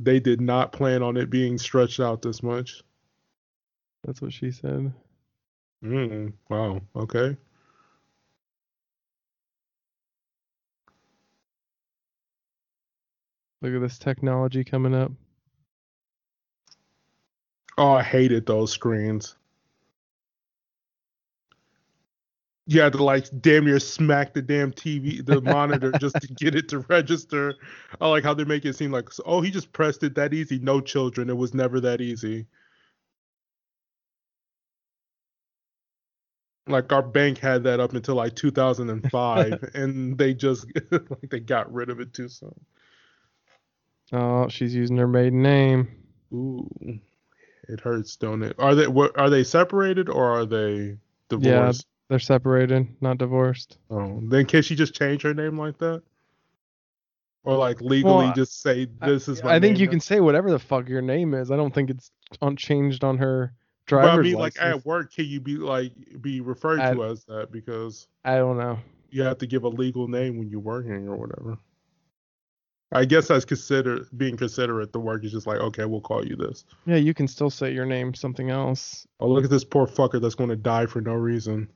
they 0.00 0.18
did 0.18 0.40
not 0.40 0.72
plan 0.72 1.02
on 1.02 1.16
it 1.16 1.28
being 1.30 1.58
stretched 1.58 2.00
out 2.00 2.22
this 2.22 2.42
much. 2.42 2.82
that's 4.04 4.20
what 4.22 4.32
she 4.32 4.50
said. 4.50 4.92
Mm, 5.84 6.32
wow. 6.48 6.80
Okay. 6.96 7.36
Look 13.60 13.74
at 13.74 13.80
this 13.80 13.98
technology 13.98 14.62
coming 14.62 14.94
up. 14.94 15.12
Oh, 17.76 17.92
I 17.92 18.02
hated 18.02 18.46
those 18.46 18.72
screens. 18.72 19.36
You 22.66 22.80
had 22.82 22.92
to 22.92 23.02
like 23.02 23.26
damn 23.40 23.64
near 23.64 23.80
smack 23.80 24.34
the 24.34 24.42
damn 24.42 24.72
TV, 24.72 25.24
the 25.24 25.40
monitor, 25.42 25.92
just 25.92 26.20
to 26.20 26.26
get 26.34 26.54
it 26.54 26.68
to 26.68 26.80
register. 26.80 27.54
I 28.00 28.08
like 28.08 28.24
how 28.24 28.34
they 28.34 28.44
make 28.44 28.64
it 28.64 28.74
seem 28.76 28.92
like, 28.92 29.08
oh, 29.24 29.40
he 29.40 29.50
just 29.50 29.72
pressed 29.72 30.02
it 30.02 30.14
that 30.16 30.34
easy. 30.34 30.58
No, 30.58 30.80
children, 30.80 31.30
it 31.30 31.36
was 31.36 31.54
never 31.54 31.80
that 31.80 32.00
easy. 32.00 32.46
Like 36.66 36.92
our 36.92 37.02
bank 37.02 37.38
had 37.38 37.62
that 37.64 37.80
up 37.80 37.94
until 37.94 38.16
like 38.16 38.36
2005, 38.36 39.70
and 39.74 40.18
they 40.18 40.34
just 40.34 40.66
like 40.90 41.30
they 41.30 41.40
got 41.40 41.72
rid 41.72 41.90
of 41.90 42.00
it 42.00 42.12
too 42.12 42.28
soon. 42.28 42.54
Oh, 44.12 44.48
she's 44.48 44.74
using 44.74 44.96
her 44.96 45.06
maiden 45.08 45.42
name. 45.42 45.88
Ooh, 46.32 46.68
it 47.68 47.80
hurts, 47.80 48.16
don't 48.16 48.42
it? 48.42 48.56
Are 48.58 48.74
they 48.74 48.86
what, 48.86 49.18
are 49.18 49.30
they 49.30 49.44
separated 49.44 50.08
or 50.08 50.24
are 50.24 50.46
they 50.46 50.96
divorced? 51.28 51.86
Yeah. 51.86 51.94
They're 52.10 52.18
separated, 52.18 52.88
not 53.02 53.18
divorced. 53.18 53.76
Oh, 53.90 54.20
then 54.22 54.46
can 54.46 54.62
she 54.62 54.74
just 54.74 54.94
change 54.94 55.20
her 55.22 55.34
name 55.34 55.58
like 55.58 55.76
that? 55.78 56.02
Or 57.44 57.56
like 57.56 57.80
legally 57.82 58.26
Well, 58.26 58.32
just 58.34 58.60
say 58.62 58.88
I- 59.00 59.08
this 59.10 59.28
is 59.28 59.42
my 59.42 59.54
I 59.56 59.60
think 59.60 59.74
name 59.74 59.82
you 59.82 59.88
can 59.88 60.00
say 60.00 60.20
whatever 60.20 60.50
the 60.50 60.58
fuck 60.58 60.88
your 60.88 61.02
name 61.02 61.34
is. 61.34 61.50
I 61.50 61.56
don't 61.56 61.72
think 61.74 61.90
it's 61.90 62.10
unchanged 62.42 63.04
on 63.04 63.18
her 63.18 63.52
But 63.86 63.88
driver's 63.88 64.18
I 64.18 64.22
mean, 64.30 64.34
like 64.38 64.60
at 64.60 64.84
work, 64.86 65.12
can 65.12 65.26
you 65.26 65.40
be 65.40 65.56
like 65.56 65.92
be 66.20 66.40
referred 66.40 66.80
I- 66.80 66.94
to 66.94 67.04
as 67.04 67.24
that 67.24 67.52
because 67.52 68.06
I 68.24 68.36
don't 68.36 68.56
know. 68.58 68.78
you 69.10 69.22
have 69.22 69.38
to 69.38 69.46
give 69.46 69.64
a 69.64 69.68
legal 69.68 70.08
name 70.08 70.38
when 70.38 70.48
you're 70.48 70.60
working 70.60 71.08
or 71.08 71.16
whatever. 71.16 71.58
I 72.92 73.04
guess 73.04 73.28
that's 73.28 73.44
consider 73.44 74.06
being 74.16 74.36
considerate. 74.36 74.92
The 74.92 75.00
work 75.00 75.24
is 75.24 75.32
just 75.32 75.46
like, 75.46 75.58
okay, 75.58 75.84
we'll 75.84 76.00
call 76.00 76.24
you 76.24 76.36
this. 76.36 76.64
Yeah, 76.86 76.96
you 76.96 77.12
can 77.12 77.28
still 77.28 77.50
say 77.50 77.72
your 77.72 77.84
name 77.84 78.14
something 78.14 78.50
else. 78.50 79.06
Oh, 79.20 79.28
look 79.28 79.44
at 79.44 79.50
this 79.50 79.64
poor 79.64 79.86
fucker 79.86 80.20
that's 80.20 80.34
going 80.34 80.50
to 80.50 80.56
die 80.56 80.86
for 80.86 81.02
no 81.02 81.12
reason. 81.12 81.68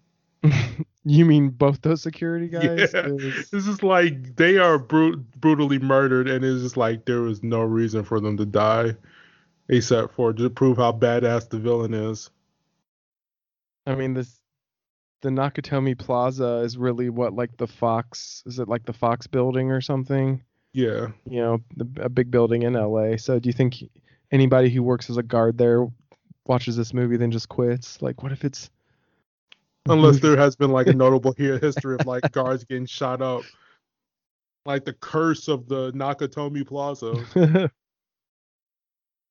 you 1.05 1.25
mean 1.25 1.51
both 1.51 1.83
those 1.83 2.03
security 2.03 2.49
guys? 2.49 2.91
Yeah. 2.95 3.09
This 3.51 3.67
is 3.67 3.83
like 3.83 4.37
they 4.37 4.57
are 4.57 4.79
bru- 4.79 5.19
brutally 5.37 5.79
murdered, 5.79 6.29
and 6.29 6.45
it's 6.45 6.63
just 6.63 6.77
like 6.77 7.05
there 7.05 7.21
was 7.21 7.43
no 7.43 7.61
reason 7.61 8.05
for 8.05 8.19
them 8.19 8.39
to 8.39 8.47
die, 8.47 8.97
except 9.69 10.15
for 10.15 10.33
to 10.33 10.49
prove 10.49 10.79
how 10.79 10.93
badass 10.93 11.49
the 11.49 11.59
villain 11.59 11.93
is. 11.93 12.31
I 13.87 13.95
mean 13.97 14.15
this 14.15 14.41
the 15.21 15.29
Nakatomi 15.29 15.99
Plaza 15.99 16.63
is 16.65 16.79
really 16.79 17.11
what 17.11 17.35
like 17.35 17.57
the 17.57 17.67
Fox 17.67 18.43
is 18.47 18.59
it 18.59 18.69
like 18.69 18.87
the 18.87 18.93
Fox 18.93 19.27
building 19.27 19.71
or 19.71 19.81
something? 19.81 20.43
Yeah, 20.75 21.09
You 21.27 21.41
know, 21.41 21.59
the, 21.77 21.87
a 22.05 22.09
big 22.09 22.31
building 22.31 22.63
in 22.63 22.73
LA. 22.73 23.17
So 23.19 23.39
do 23.39 23.49
you 23.49 23.53
think 23.53 23.85
anybody 24.31 24.71
who 24.71 24.83
works 24.83 25.11
as 25.11 25.19
a 25.19 25.23
guard 25.23 25.59
there 25.59 25.87
watches 26.47 26.77
this 26.77 26.95
movie 26.95 27.19
then 27.19 27.31
just 27.31 27.49
quits? 27.49 28.01
Like 28.01 28.23
what 28.23 28.33
if 28.33 28.45
it's 28.45 28.71
unless 29.87 30.21
there 30.21 30.37
has 30.37 30.57
been 30.57 30.71
like 30.71 30.87
a 30.87 30.93
notable 30.95 31.35
here 31.37 31.59
history 31.59 31.97
of 31.99 32.07
like 32.07 32.33
guards 32.33 32.65
getting 32.65 32.87
shot 32.87 33.21
up, 33.21 33.43
like 34.65 34.85
the 34.85 34.95
curse 34.95 35.49
of 35.49 35.69
the 35.69 35.93
Nakatomi 35.93 36.67
Plaza. 36.67 37.71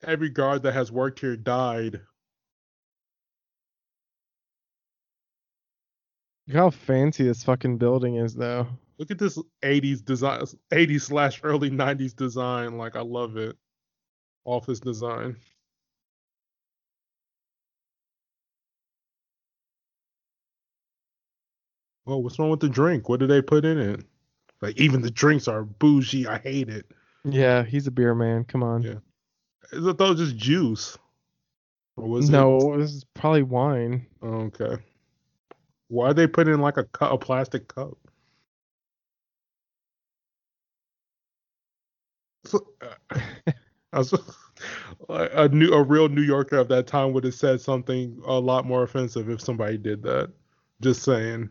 Every 0.03 0.29
guard 0.29 0.63
that 0.63 0.73
has 0.73 0.91
worked 0.91 1.19
here 1.19 1.37
died. 1.37 2.01
Look 6.47 6.57
how 6.57 6.69
fancy 6.71 7.23
this 7.23 7.43
fucking 7.43 7.77
building 7.77 8.15
is 8.15 8.33
though. 8.33 8.67
Look 9.01 9.09
at 9.09 9.17
this 9.17 9.35
80s 9.63 10.05
design, 10.05 10.41
80s 10.71 11.01
slash 11.01 11.39
early 11.41 11.71
90s 11.71 12.15
design. 12.15 12.77
Like 12.77 12.95
I 12.95 13.01
love 13.01 13.35
it. 13.35 13.57
Office 14.45 14.79
design. 14.79 15.37
Oh, 22.05 22.17
what's 22.17 22.37
wrong 22.37 22.51
with 22.51 22.59
the 22.59 22.69
drink? 22.69 23.09
What 23.09 23.19
did 23.19 23.31
they 23.31 23.41
put 23.41 23.65
in 23.65 23.79
it? 23.79 24.05
Like 24.61 24.77
even 24.79 25.01
the 25.01 25.09
drinks 25.09 25.47
are 25.47 25.63
bougie. 25.63 26.27
I 26.27 26.37
hate 26.37 26.69
it. 26.69 26.85
Yeah, 27.23 27.63
he's 27.63 27.87
a 27.87 27.91
beer 27.91 28.13
man. 28.13 28.43
Come 28.43 28.61
on. 28.61 28.83
Yeah. 28.83 28.99
I 29.73 29.93
thought 29.93 29.99
it 29.99 30.19
was 30.19 30.19
just 30.19 30.37
juice. 30.37 30.95
Or 31.97 32.07
was 32.07 32.29
it? 32.29 32.33
no, 32.33 32.77
this 32.77 32.91
is 32.91 33.03
probably 33.15 33.41
wine. 33.41 34.05
Okay. 34.21 34.77
Why 35.87 36.09
are 36.09 36.13
they 36.13 36.27
putting 36.27 36.53
in 36.53 36.61
like 36.61 36.77
a 36.77 36.83
cu- 36.83 37.05
a 37.05 37.17
plastic 37.17 37.67
cup? 37.67 37.97
So, 43.93 44.17
was, 45.09 45.29
a 45.33 45.49
new 45.49 45.73
a 45.73 45.83
real 45.83 46.07
New 46.07 46.21
Yorker 46.21 46.57
of 46.57 46.69
that 46.69 46.87
time 46.87 47.13
would 47.13 47.23
have 47.23 47.35
said 47.35 47.59
something 47.59 48.21
a 48.25 48.39
lot 48.39 48.65
more 48.65 48.83
offensive 48.83 49.29
if 49.29 49.41
somebody 49.41 49.77
did 49.77 50.01
that. 50.03 50.31
Just 50.81 51.03
saying. 51.03 51.49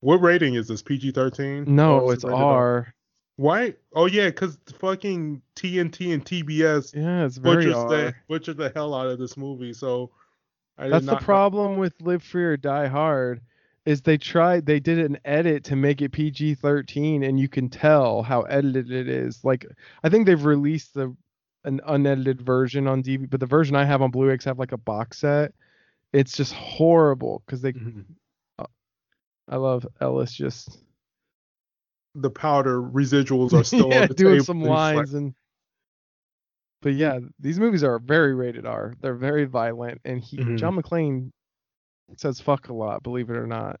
What 0.00 0.22
rating 0.22 0.54
is 0.54 0.68
this? 0.68 0.82
PG 0.82 1.12
thirteen? 1.12 1.64
No, 1.66 2.10
it's 2.10 2.24
R. 2.24 2.94
Why? 3.36 3.74
Oh 3.94 4.06
yeah, 4.06 4.26
because 4.26 4.58
fucking 4.78 5.42
TNT 5.56 6.14
and 6.14 6.24
TBS 6.24 6.94
Yeah, 6.94 7.24
it's 7.24 7.36
very 7.36 7.66
butchers 7.66 7.74
R. 7.74 7.88
the 7.88 8.14
butchered 8.28 8.56
the 8.56 8.72
hell 8.74 8.94
out 8.94 9.08
of 9.08 9.18
this 9.18 9.36
movie. 9.36 9.72
So 9.72 10.10
I 10.78 10.84
did 10.84 10.92
That's 10.92 11.06
the 11.06 11.16
problem 11.16 11.76
with 11.78 11.94
Live 12.00 12.22
Free 12.22 12.44
or 12.44 12.56
Die 12.56 12.86
Hard 12.86 13.40
is 13.86 14.00
they 14.02 14.16
tried 14.16 14.64
they 14.66 14.80
did 14.80 14.98
an 14.98 15.18
edit 15.24 15.64
to 15.64 15.76
make 15.76 16.00
it 16.00 16.12
PG-13 16.12 17.26
and 17.28 17.38
you 17.38 17.48
can 17.48 17.68
tell 17.68 18.22
how 18.22 18.42
edited 18.42 18.90
it 18.90 19.08
is. 19.08 19.44
Like 19.44 19.66
I 20.02 20.08
think 20.08 20.26
they've 20.26 20.44
released 20.44 20.94
the 20.94 21.14
an 21.64 21.80
unedited 21.86 22.40
version 22.42 22.86
on 22.86 23.02
DVD, 23.02 23.28
but 23.30 23.40
the 23.40 23.46
version 23.46 23.74
I 23.76 23.84
have 23.84 24.02
on 24.02 24.10
Blu-ray 24.10 24.36
'cause 24.36 24.46
I 24.46 24.50
have 24.50 24.58
like 24.58 24.72
a 24.72 24.76
box 24.78 25.18
set. 25.18 25.52
It's 26.12 26.36
just 26.36 26.52
horrible 26.54 27.42
because 27.46 27.60
they 27.62 27.72
Mhm. 27.72 28.04
I 29.48 29.56
love 29.56 29.86
Ellis 30.00 30.32
just 30.32 30.78
the 32.14 32.30
powder 32.30 32.80
residuals 32.80 33.52
are 33.52 33.64
still 33.64 33.88
yeah, 33.90 34.02
on 34.02 34.08
the 34.08 34.14
doing 34.14 34.34
table. 34.34 34.44
some 34.44 34.60
It's 34.60 34.68
like- 34.68 34.96
lines 34.96 35.14
and 35.14 35.34
but 36.80 36.94
yeah, 36.94 37.18
these 37.40 37.58
movies 37.58 37.82
are 37.82 37.98
very 37.98 38.34
rated 38.34 38.66
R. 38.66 38.94
They're 39.00 39.14
very 39.14 39.44
violent 39.46 40.00
and 40.04 40.20
he 40.22 40.36
Mhm. 40.38 40.58
John 40.58 40.76
McClane 40.76 41.30
says 42.16 42.40
fuck 42.40 42.68
a 42.68 42.72
lot, 42.72 43.02
believe 43.02 43.30
it 43.30 43.36
or 43.36 43.46
not. 43.46 43.80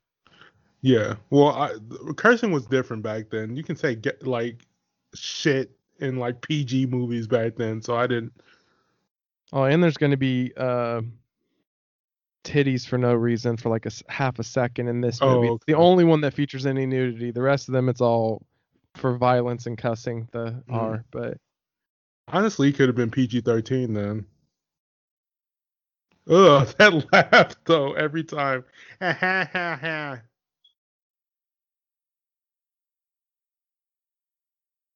yeah. 0.82 1.14
Well, 1.30 1.48
I, 1.48 1.72
cursing 2.16 2.52
was 2.52 2.66
different 2.66 3.02
back 3.02 3.30
then. 3.30 3.56
You 3.56 3.62
can 3.62 3.76
say 3.76 3.94
get 3.94 4.26
like 4.26 4.66
shit 5.14 5.70
in 6.00 6.16
like 6.18 6.40
PG 6.42 6.86
movies 6.86 7.26
back 7.26 7.56
then. 7.56 7.80
So 7.80 7.96
I 7.96 8.06
didn't. 8.06 8.32
Oh, 9.52 9.64
and 9.64 9.82
there's 9.82 9.96
going 9.96 10.10
to 10.10 10.16
be 10.16 10.52
uh, 10.56 11.02
titties 12.44 12.86
for 12.86 12.98
no 12.98 13.14
reason 13.14 13.56
for 13.56 13.68
like 13.68 13.86
a 13.86 13.90
half 14.08 14.38
a 14.38 14.42
second 14.44 14.88
in 14.88 15.00
this 15.00 15.18
Oh, 15.22 15.36
movie. 15.40 15.54
It's 15.54 15.64
the 15.66 15.74
only 15.74 16.04
one 16.04 16.20
that 16.22 16.34
features 16.34 16.66
any 16.66 16.86
nudity. 16.86 17.30
The 17.30 17.42
rest 17.42 17.68
of 17.68 17.72
them, 17.72 17.88
it's 17.88 18.00
all 18.00 18.44
for 18.96 19.16
violence 19.16 19.66
and 19.66 19.78
cussing. 19.78 20.28
The 20.32 20.62
Mhm. 20.68 20.74
R, 20.74 21.04
but 21.10 21.38
Honestly, 22.28 22.70
it 22.70 22.72
could 22.76 22.88
have 22.88 22.96
been 22.96 23.10
PG 23.10 23.42
thirteen 23.42 23.92
then. 23.92 24.24
Ugh, 26.28 26.74
that 26.78 27.12
laugh 27.12 27.54
though 27.64 27.92
every 27.92 28.24
time. 28.24 28.64
Ha 29.00 29.12
ha 29.12 29.48
ha 29.52 29.78
ha. 29.80 30.20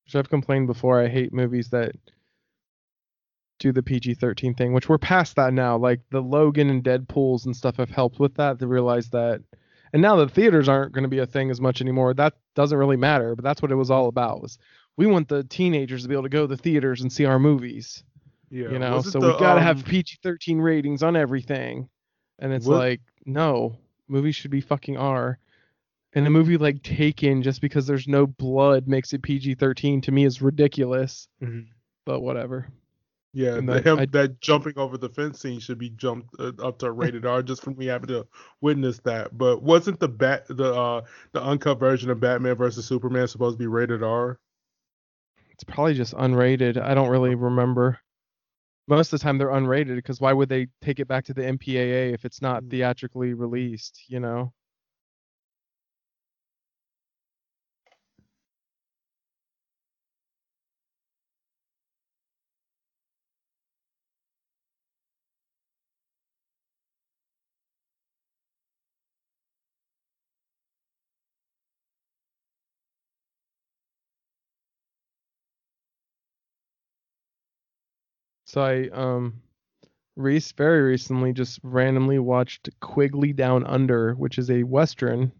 which 0.09 0.16
I've 0.16 0.31
complained 0.31 0.66
before. 0.66 1.03
I 1.03 1.09
hate 1.09 1.35
movies 1.35 1.68
that 1.68 1.93
do 3.59 3.72
the 3.72 3.83
PG-13 3.83 4.57
thing, 4.57 4.72
which 4.72 4.89
we're 4.89 4.97
past 4.97 5.37
that 5.37 5.53
now. 5.53 5.76
Like 5.76 6.01
the 6.11 6.22
Logan 6.22 6.70
and 6.70 6.83
Deadpool's 6.83 7.45
and 7.45 7.55
stuff 7.55 7.76
have 7.76 7.91
helped 7.91 8.18
with 8.18 8.35
that 8.37 8.59
to 8.59 8.66
realize 8.66 9.11
that. 9.11 9.43
And 9.93 10.01
now 10.01 10.16
the 10.16 10.29
theaters 10.29 10.66
aren't 10.66 10.93
going 10.93 11.03
to 11.03 11.09
be 11.11 11.18
a 11.18 11.26
thing 11.26 11.51
as 11.51 11.61
much 11.61 11.83
anymore. 11.83 12.14
That 12.14 12.35
doesn't 12.55 12.79
really 12.79 12.97
matter, 12.97 13.37
but 13.37 13.45
that's 13.45 13.61
what 13.61 13.70
it 13.70 13.74
was 13.74 13.91
all 13.91 14.09
about. 14.09 14.41
Was 14.41 14.59
we 14.97 15.07
want 15.07 15.29
the 15.29 15.45
teenagers 15.45 16.05
to 16.05 16.09
be 16.09 16.14
able 16.14 16.22
to 16.22 16.31
go 16.31 16.47
to 16.47 16.47
the 16.47 16.57
theaters 16.57 17.03
and 17.03 17.12
see 17.12 17.26
our 17.26 17.39
movies. 17.39 18.03
Yeah. 18.51 18.71
you 18.71 18.79
know 18.79 19.03
so 19.03 19.19
the, 19.21 19.27
we 19.27 19.33
gotta 19.39 19.61
um, 19.61 19.67
have 19.67 19.85
pg-13 19.85 20.61
ratings 20.63 21.03
on 21.03 21.17
everything 21.17 21.89
and 22.39 22.53
it's 22.53 22.67
What- 22.67 22.79
like 22.79 23.01
no 23.27 23.77
movies 24.09 24.37
should 24.37 24.51
be 24.51 24.61
fucking 24.61 24.97
r 24.97 25.39
and 26.15 26.27
a 26.27 26.31
movie 26.31 26.57
like 26.57 26.83
taken 26.83 27.43
just 27.43 27.61
because 27.61 27.87
there's 27.87 28.09
no 28.09 28.27
blood 28.27 28.89
makes 28.89 29.13
it 29.13 29.23
pg-13 29.23 30.03
to 30.05 30.13
me 30.13 30.25
is 30.25 30.41
ridiculous 30.41 31.29
mhm. 31.43 31.67
but 32.07 32.21
whatever 32.21 32.69
Yeah, 33.35 33.57
And 33.57 33.69
that- 33.69 33.87
I- 33.87 34.07
that 34.07 34.41
jumping 34.41 34.79
over 34.79 34.97
the 34.97 35.11
fence 35.11 35.41
scene 35.41 35.61
should 35.61 35.79
be 35.79 35.91
jumped 35.91 36.35
uh, 36.41 36.53
up 36.63 36.79
to 36.79 36.91
rated 37.03 37.27
R 37.27 37.43
just 37.43 37.63
for 37.63 37.73
me 37.73 37.85
having 37.87 38.09
to 38.09 38.27
witness 38.63 38.99
that. 39.01 39.37
But 39.37 39.63
wasn't 39.63 40.01
the 40.01 40.09
bat 40.09 40.47
the 40.49 40.73
uh 40.75 41.03
the 41.33 41.43
uncut 41.43 41.79
version 41.79 42.09
of 42.11 42.19
Batman 42.21 42.55
versus 42.57 42.87
Superman 42.87 43.29
supposed 43.29 43.57
to 43.57 43.63
be 43.63 43.67
rated 43.67 44.03
R? 44.03 44.39
it's 45.51 45.65
probably 45.65 45.93
just 45.95 46.15
unrated 46.15 46.81
i 46.81 46.95
don't 46.95 47.09
really 47.11 47.35
remember 47.35 47.99
most 48.89 49.12
of 49.12 49.20
the 49.20 49.22
time 49.24 49.39
they're 49.39 49.49
unrated 49.51 49.97
because 49.97 50.20
why 50.20 50.32
would 50.32 50.49
they 50.49 50.66
take 50.82 51.01
it 51.01 51.09
back 51.09 51.24
to 51.26 51.34
the 51.34 51.43
mpaa 51.43 52.12
if 52.14 52.24
it's 52.24 52.43
not 52.43 52.64
Mm. 52.64 52.70
theatrically 52.70 53.34
released 53.34 54.05
you 54.09 54.20
know 54.20 54.53
So 78.49 78.63
I 78.63 78.89
um 78.89 79.43
Reese 80.17 80.53
very 80.53 80.81
recently 80.81 81.35
just 81.35 81.61
randomly 81.63 82.19
watched 82.19 82.71
Quigley 82.81 83.35
Down 83.35 83.63
Under, 83.67 84.15
which 84.15 84.39
is 84.39 84.51
a 84.51 84.63
western 84.63 85.31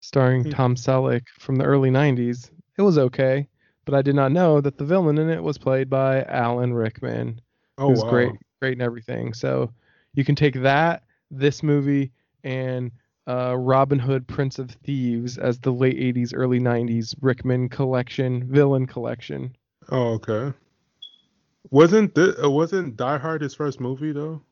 starring 0.00 0.42
Hmm. 0.42 0.50
Tom 0.50 0.74
Selleck 0.76 1.26
from 1.38 1.56
the 1.56 1.64
early 1.64 1.90
90s. 1.90 2.50
It 2.76 2.82
was 2.82 2.98
okay, 2.98 3.48
but 3.86 3.94
I 3.94 4.02
did 4.02 4.14
not 4.14 4.32
know 4.32 4.60
that 4.60 4.76
the 4.76 4.84
villain 4.84 5.16
in 5.16 5.30
it 5.30 5.42
was 5.42 5.56
played 5.56 5.88
by 5.88 6.24
Alan 6.24 6.74
Rickman, 6.74 7.40
Oh 7.78 7.88
who's 7.88 8.02
wow. 8.02 8.10
great 8.10 8.32
great 8.60 8.74
and 8.74 8.82
everything. 8.82 9.32
So 9.32 9.72
you 10.12 10.22
can 10.22 10.34
take 10.36 10.60
that, 10.60 11.04
this 11.30 11.62
movie 11.62 12.12
and 12.44 12.92
uh, 13.26 13.56
Robin 13.56 13.98
Hood 13.98 14.28
Prince 14.28 14.58
of 14.58 14.70
Thieves 14.72 15.38
as 15.38 15.58
the 15.58 15.72
late 15.72 15.96
80s 15.96 16.34
early 16.34 16.60
90s 16.60 17.14
Rickman 17.22 17.70
collection, 17.70 18.44
villain 18.46 18.86
collection. 18.86 19.56
Oh 19.88 20.14
okay. 20.20 20.52
Wasn't 21.70 22.14
th- 22.14 22.36
uh, 22.42 22.50
wasn't 22.50 22.96
Die 22.96 23.18
Hard 23.18 23.42
his 23.42 23.54
first 23.54 23.80
movie 23.80 24.12
though? 24.12 24.42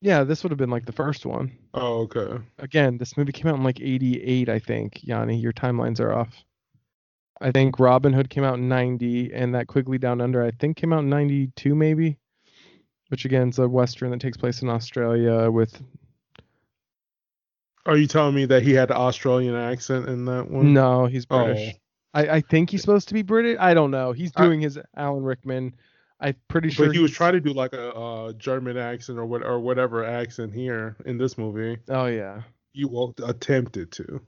Yeah, 0.00 0.24
this 0.24 0.42
would 0.42 0.50
have 0.50 0.58
been 0.58 0.70
like 0.70 0.86
the 0.86 0.92
first 0.92 1.24
one. 1.24 1.52
Oh 1.72 2.02
okay. 2.02 2.42
Again, 2.58 2.98
this 2.98 3.16
movie 3.16 3.32
came 3.32 3.46
out 3.50 3.56
in 3.56 3.64
like 3.64 3.80
88, 3.80 4.48
I 4.48 4.58
think. 4.58 5.02
Yanni, 5.02 5.38
your 5.38 5.52
timelines 5.52 6.00
are 6.00 6.12
off. 6.12 6.44
I 7.40 7.50
think 7.50 7.78
Robin 7.78 8.12
Hood 8.12 8.30
came 8.30 8.44
out 8.44 8.58
in 8.58 8.68
90, 8.68 9.32
and 9.32 9.54
that 9.54 9.66
Quigley 9.66 9.98
Down 9.98 10.20
Under, 10.20 10.42
I 10.42 10.50
think, 10.52 10.76
came 10.76 10.92
out 10.92 11.00
in 11.00 11.10
92, 11.10 11.74
maybe. 11.74 12.18
Which 13.08 13.24
again 13.24 13.48
is 13.48 13.58
a 13.58 13.68
western 13.68 14.10
that 14.10 14.20
takes 14.20 14.36
place 14.36 14.62
in 14.62 14.68
Australia 14.68 15.50
with. 15.50 15.80
Are 17.86 17.96
you 17.96 18.06
telling 18.06 18.34
me 18.34 18.46
that 18.46 18.62
he 18.62 18.72
had 18.72 18.90
an 18.90 18.96
Australian 18.96 19.54
accent 19.54 20.08
in 20.08 20.24
that 20.24 20.50
one? 20.50 20.72
No, 20.72 21.06
he's 21.06 21.26
British. 21.26 21.74
Oh. 21.74 21.78
I, 22.20 22.36
I 22.36 22.40
think 22.40 22.70
he's 22.70 22.80
supposed 22.80 23.08
to 23.08 23.14
be 23.14 23.22
British. 23.22 23.58
I 23.60 23.74
don't 23.74 23.90
know. 23.90 24.12
He's 24.12 24.32
I- 24.36 24.44
doing 24.44 24.60
his 24.60 24.78
Alan 24.96 25.22
Rickman. 25.22 25.74
I'm 26.24 26.36
pretty 26.48 26.70
sure 26.70 26.86
But 26.86 26.94
he 26.96 27.02
was 27.02 27.12
trying 27.12 27.34
to 27.34 27.40
do 27.40 27.52
like 27.52 27.74
a 27.74 27.94
uh, 27.94 28.32
German 28.32 28.78
accent 28.78 29.18
or 29.18 29.26
what 29.26 29.42
or 29.44 29.60
whatever 29.60 30.04
accent 30.04 30.54
here 30.54 30.96
in 31.04 31.18
this 31.18 31.36
movie. 31.36 31.78
Oh 31.88 32.06
yeah. 32.06 32.42
You 32.72 32.88
well, 32.88 33.14
attempted 33.24 33.92
to. 33.92 34.22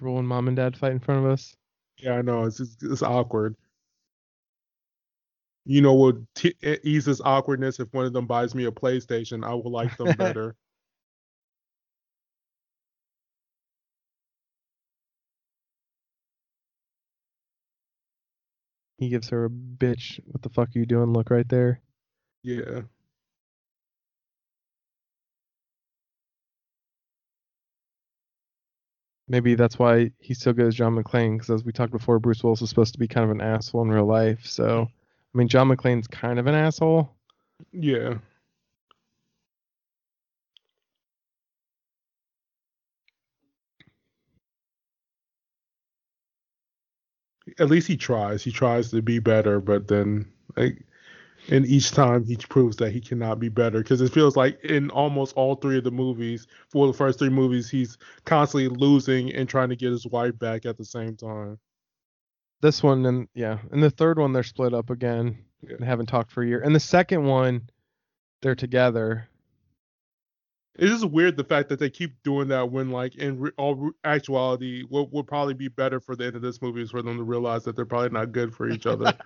When 0.00 0.26
mom 0.26 0.48
and 0.48 0.56
dad 0.56 0.76
fight 0.78 0.92
in 0.92 1.00
front 1.00 1.26
of 1.26 1.30
us. 1.30 1.54
Yeah, 1.98 2.14
I 2.14 2.22
know 2.22 2.44
it's 2.44 2.60
it's, 2.60 2.82
it's 2.82 3.02
awkward. 3.02 3.54
You 5.66 5.82
know 5.82 5.94
what 5.94 6.16
t- 6.34 6.54
ease 6.84 7.04
this 7.06 7.20
awkwardness 7.20 7.80
if 7.80 7.88
one 7.92 8.06
of 8.06 8.12
them 8.12 8.26
buys 8.26 8.54
me 8.54 8.64
a 8.66 8.72
PlayStation, 8.72 9.44
I 9.44 9.54
will 9.54 9.70
like 9.72 9.96
them 9.96 10.14
better. 10.14 10.56
He 18.98 19.08
gives 19.10 19.28
her 19.30 19.46
a 19.46 19.50
bitch. 19.50 20.20
What 20.26 20.42
the 20.42 20.50
fuck 20.50 20.68
are 20.68 20.78
you 20.78 20.86
doing? 20.86 21.12
Look 21.12 21.30
right 21.30 21.48
there. 21.48 21.80
yeah. 22.42 22.82
Maybe 29.28 29.54
that's 29.54 29.78
why 29.78 30.10
he's 30.20 30.40
so 30.40 30.52
good 30.52 30.66
as 30.66 30.74
John 30.74 30.96
McClane. 30.96 31.34
Because 31.34 31.50
as 31.50 31.64
we 31.64 31.72
talked 31.72 31.92
before, 31.92 32.18
Bruce 32.18 32.42
Willis 32.44 32.62
is 32.62 32.68
supposed 32.68 32.94
to 32.94 32.98
be 33.00 33.08
kind 33.08 33.24
of 33.24 33.30
an 33.30 33.40
asshole 33.40 33.82
in 33.82 33.90
real 33.90 34.06
life. 34.06 34.44
So, 34.44 34.88
I 35.34 35.38
mean, 35.38 35.48
John 35.48 35.68
McClane's 35.68 36.06
kind 36.08 36.38
of 36.38 36.46
an 36.46 36.54
asshole. 36.54 37.10
Yeah. 37.72 38.18
At 47.58 47.68
least 47.70 47.86
he 47.88 47.96
tries. 47.96 48.42
He 48.42 48.50
tries 48.52 48.90
to 48.90 49.02
be 49.02 49.18
better, 49.18 49.60
but 49.60 49.88
then 49.88 50.26
like 50.56 50.84
and 51.50 51.66
each 51.66 51.92
time 51.92 52.24
he 52.24 52.36
proves 52.36 52.76
that 52.78 52.92
he 52.92 53.00
cannot 53.00 53.40
be 53.40 53.48
better 53.50 53.78
because 53.80 54.00
it 54.02 54.12
feels 54.12 54.36
like 54.36 54.62
in 54.64 54.90
almost 54.90 55.36
all 55.36 55.56
three 55.56 55.78
of 55.78 55.84
the 55.84 55.90
movies, 55.92 56.46
for 56.70 56.86
the 56.86 56.92
first 56.94 57.18
three 57.18 57.30
movies, 57.30 57.70
he's 57.70 57.98
constantly 58.26 58.68
losing 58.68 59.32
and 59.34 59.48
trying 59.48 59.70
to 59.70 59.76
get 59.76 59.92
his 59.92 60.06
wife 60.06 60.38
back 60.38 60.66
at 60.66 60.78
the 60.78 60.84
same 60.84 61.16
time. 61.16 61.58
This 62.60 62.82
one 62.82 63.06
and 63.06 63.28
yeah, 63.34 63.58
and 63.70 63.82
the 63.82 63.90
third 63.90 64.18
one 64.18 64.32
they're 64.32 64.42
split 64.42 64.74
up 64.74 64.90
again. 64.90 65.38
Yeah. 65.62 65.76
They 65.78 65.86
haven't 65.86 66.06
talked 66.06 66.30
for 66.30 66.42
a 66.42 66.46
year. 66.46 66.60
And 66.60 66.74
the 66.74 66.80
second 66.80 67.24
one, 67.24 67.68
they're 68.42 68.54
together. 68.54 69.28
It's 70.76 70.90
just 70.90 71.04
weird 71.04 71.36
the 71.36 71.44
fact 71.44 71.68
that 71.68 71.78
they 71.78 71.90
keep 71.90 72.22
doing 72.22 72.48
that 72.48 72.70
when, 72.70 72.90
like, 72.90 73.16
in 73.16 73.38
re- 73.38 73.50
all 73.58 73.74
re- 73.74 73.92
actuality, 74.04 74.82
what 74.88 75.12
would 75.12 75.26
probably 75.26 75.52
be 75.52 75.68
better 75.68 76.00
for 76.00 76.16
the 76.16 76.24
end 76.26 76.36
of 76.36 76.42
this 76.42 76.62
movie 76.62 76.80
is 76.80 76.92
for 76.92 77.02
them 77.02 77.18
to 77.18 77.22
realize 77.22 77.64
that 77.64 77.76
they're 77.76 77.84
probably 77.84 78.08
not 78.10 78.32
good 78.32 78.54
for 78.54 78.68
each 78.68 78.86
other. 78.86 79.12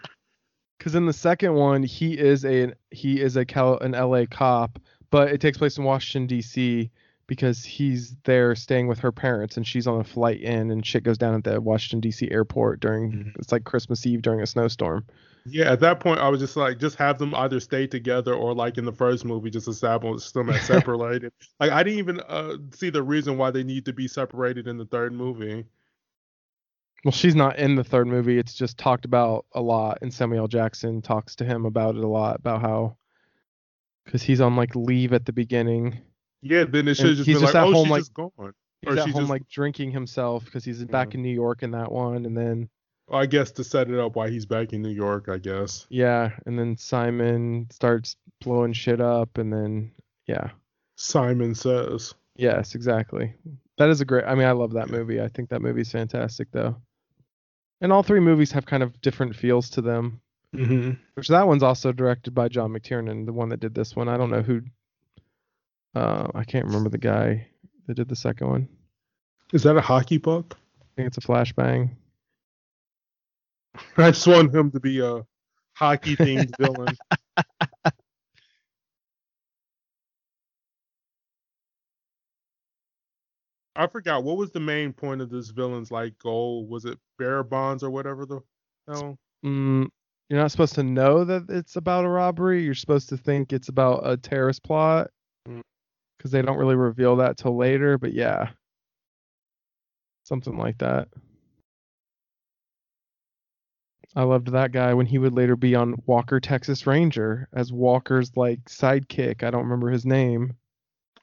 Because 0.79 0.97
in 0.97 1.07
the 1.07 1.13
second 1.13 1.55
one, 1.55 1.83
he 1.83 2.19
is 2.19 2.45
a 2.45 2.73
he 2.91 3.21
is 3.21 3.37
a 3.37 3.45
Cal, 3.45 3.79
an 3.79 3.93
LA 3.93 4.25
cop, 4.31 4.79
but 5.11 5.31
it 5.31 5.41
takes 5.41 5.57
place 5.57 5.79
in 5.79 5.85
Washington 5.85 6.27
D.C. 6.27 6.91
because 7.27 7.65
he's 7.65 8.15
there 8.25 8.55
staying 8.55 8.87
with 8.89 8.99
her 9.01 9.13
parents, 9.13 9.57
and 9.57 9.67
she's 9.67 9.87
on 9.87 10.01
a 10.01 10.05
flight 10.05 10.41
in, 10.41 10.71
and 10.71 10.85
shit 10.85 11.03
goes 11.05 11.19
down 11.19 11.35
at 11.35 11.45
the 11.45 11.61
Washington 11.61 12.01
D.C. 12.01 12.31
airport 12.31 12.81
during 12.81 13.13
Mhm. 13.13 13.33
it's 13.39 13.53
like 13.53 13.65
Christmas 13.65 14.05
Eve 14.07 14.23
during 14.23 14.41
a 14.41 14.47
snowstorm. 14.47 15.05
yeah, 15.47 15.71
at 15.73 15.81
that 15.81 16.01
point, 16.01 16.21
I 16.21 16.29
was 16.31 16.41
just 16.41 16.57
like, 16.57 16.79
just 16.79 16.97
have 16.97 17.19
them 17.19 17.35
either 17.35 17.61
stay 17.61 17.87
together 17.87 18.33
or, 18.35 18.55
like 18.55 18.79
in 18.79 18.85
the 18.87 18.93
first 18.93 19.25
movie, 19.27 19.51
just 19.51 19.69
establish 19.69 20.31
them 20.33 20.49
as 20.51 20.63
separated. 20.67 21.33
like, 21.61 21.71
I 21.71 21.83
didn't 21.83 21.99
even 21.99 22.21
uh, 22.21 22.57
see 22.75 22.89
the 22.91 23.03
reason 23.03 23.37
why 23.37 23.51
they 23.51 23.63
need 23.65 23.85
to 23.87 23.93
be 23.93 24.09
separated 24.09 24.67
in 24.69 24.79
the 24.79 24.87
third 24.87 25.13
movie. 25.13 25.65
Well, 27.05 27.13
she's 27.13 27.35
not 27.35 27.59
in 27.59 27.75
the 27.75 27.85
third 27.85 28.07
movie. 28.07 28.39
It's 28.39 28.55
just 28.55 28.79
talked 28.79 29.05
about 29.05 29.45
a 29.53 29.61
lot, 29.61 29.99
and 30.01 30.13
Samuel 30.13 30.49
Jackson 30.49 31.03
talks 31.03 31.35
to 31.37 31.45
him 31.45 31.67
about 31.67 31.97
it 31.97 32.05
a 32.05 32.09
lot 32.09 32.37
about 32.37 32.63
how 32.63 32.97
because 34.07 34.23
he's 34.23 34.41
on 34.41 34.57
like 34.57 34.75
leave 34.75 35.13
at 35.13 35.27
the 35.27 35.33
beginning. 35.33 35.99
Yeah, 36.45 36.65
then 36.65 36.87
it 36.89 36.95
should 36.97 37.17
just 37.17 37.27
he's 37.27 37.37
been 37.37 37.43
just 37.43 37.55
like, 37.55 37.63
at 37.63 37.69
oh, 37.69 37.73
home, 37.73 37.85
she's 37.87 37.91
like- 37.91 38.01
just 38.03 38.15
gone. 38.15 38.31
He's 38.83 38.91
Or 38.95 38.99
at 38.99 39.05
she's 39.05 39.15
home 39.15 39.23
just- 39.23 39.31
like 39.31 39.49
drinking 39.49 39.91
himself 39.93 40.45
because 40.45 40.65
he's 40.65 40.85
back 40.85 41.13
Yeah. 41.15 41.19
in 41.19 41.23
New 41.23 41.33
York 41.35 41.63
in 41.63 41.71
that 41.73 41.91
one, 41.91 42.27
and 42.27 42.37
then 42.37 42.69
I 43.11 43.27
guess 43.27 43.51
to 43.53 43.65
set 43.65 43.91
it 43.91 43.99
up 43.99 44.15
why 44.17 44.31
he's 44.31 44.47
back 44.47 44.73
in 44.73 44.81
New 44.83 44.91
York, 44.91 45.29
I 45.29 45.39
guess. 45.39 45.87
yeah, 45.91 46.31
and 46.47 46.59
then 46.59 46.77
Simon 46.77 47.67
starts 47.71 48.17
blowing 48.41 48.73
shit 48.73 49.01
up, 49.01 49.37
and 49.39 49.53
then 49.53 49.91
yeah, 50.27 50.51
Simon 50.97 51.55
says. 51.55 52.15
yes, 52.37 52.75
exactly. 52.75 53.35
That 53.79 53.89
is 53.91 54.01
a 54.01 54.05
great. 54.05 54.25
I 54.25 54.35
mean, 54.35 54.47
I 54.47 54.53
love 54.53 54.73
that 54.75 54.89
movie. 54.91 55.21
I 55.21 55.29
think 55.29 55.49
that 55.51 55.61
movie's 55.63 55.91
fantastic 55.91 56.49
though. 56.53 56.77
And 57.81 57.93
all 57.93 58.03
three 58.03 58.21
movies 58.21 58.53
have 58.53 58.65
kind 58.67 58.83
of 58.83 58.99
different 59.01 59.35
feels 59.35 59.69
to 59.71 59.81
them. 59.83 60.21
Mm-hmm. 60.55 60.93
Which 61.15 61.29
that 61.29 61.47
one's 61.49 61.65
also 61.65 61.91
directed 61.91 62.35
by 62.35 62.49
John 62.49 62.71
McTiernan, 62.71 63.27
the 63.27 63.33
one 63.33 63.49
that 63.49 63.59
did 63.61 63.75
this 63.75 63.97
one. 63.97 64.09
I 64.09 64.17
don't 64.17 64.31
know 64.31 64.43
who. 64.43 64.63
Uh, 65.95 66.29
I 66.35 66.45
can't 66.45 66.67
remember 66.67 66.91
the 66.91 66.99
guy 66.99 67.47
that 67.87 67.95
did 67.95 68.09
the 68.09 68.17
second 68.17 68.49
one. 68.49 68.69
Is 69.53 69.63
that 69.63 69.77
a 69.77 69.81
hockey 69.81 70.19
puck? 70.19 70.57
I 70.81 70.87
think 70.97 71.09
it's 71.09 71.19
a 71.19 71.21
flashbang. 71.21 71.91
I 73.97 74.11
just 74.11 74.27
want 74.27 74.55
him 74.55 74.71
to 74.73 74.81
be 74.81 75.01
a 75.01 75.25
hockey 75.75 76.17
themed 76.17 76.53
villain. 76.61 76.97
I 83.77 83.89
forgot 83.89 84.23
what 84.23 84.37
was 84.37 84.53
the 84.53 84.61
main 84.61 84.93
point 84.93 85.21
of 85.21 85.31
this 85.31 85.51
villain's 85.51 85.91
like 85.91 86.19
goal. 86.19 86.67
Was 86.67 86.85
it 86.85 86.99
bearer 87.19 87.43
bonds 87.43 87.83
or 87.83 87.91
whatever 87.91 88.25
the 88.25 88.41
hell? 88.89 89.19
Mm, 89.45 89.89
you're 90.29 90.41
not 90.41 90.53
supposed 90.53 90.77
to 90.77 90.85
know 90.85 91.25
that 91.25 91.47
it's 91.49 91.77
about 91.77 92.05
a 92.05 92.09
robbery. 92.09 92.63
You're 92.65 92.75
supposed 92.75 93.09
to 93.09 93.17
think 93.17 93.53
it's 93.53 93.69
about 93.69 94.09
a 94.09 94.17
terrorist 94.17 94.63
plot. 94.63 95.11
Because 96.17 96.31
they 96.31 96.43
don't 96.43 96.59
really 96.59 96.77
reveal 96.77 97.17
that 97.17 97.37
till 97.37 97.57
later. 97.57 97.99
But 97.99 98.13
yeah, 98.13 98.51
something 100.25 100.57
like 100.57 100.79
that. 100.79 101.09
I 104.17 104.23
loved 104.23 104.53
that 104.53 104.71
guy 104.71 104.95
when 104.95 105.07
he 105.07 105.19
would 105.19 105.35
later 105.35 105.57
be 105.57 105.75
on 105.75 106.01
Walker 106.07 106.39
Texas 106.39 106.87
Ranger 106.87 107.49
as 107.53 107.73
Walker's 107.73 108.37
like 108.37 108.65
sidekick. 108.67 109.43
I 109.43 109.51
don't 109.51 109.65
remember 109.65 109.91
his 109.91 110.07
name. 110.07 110.55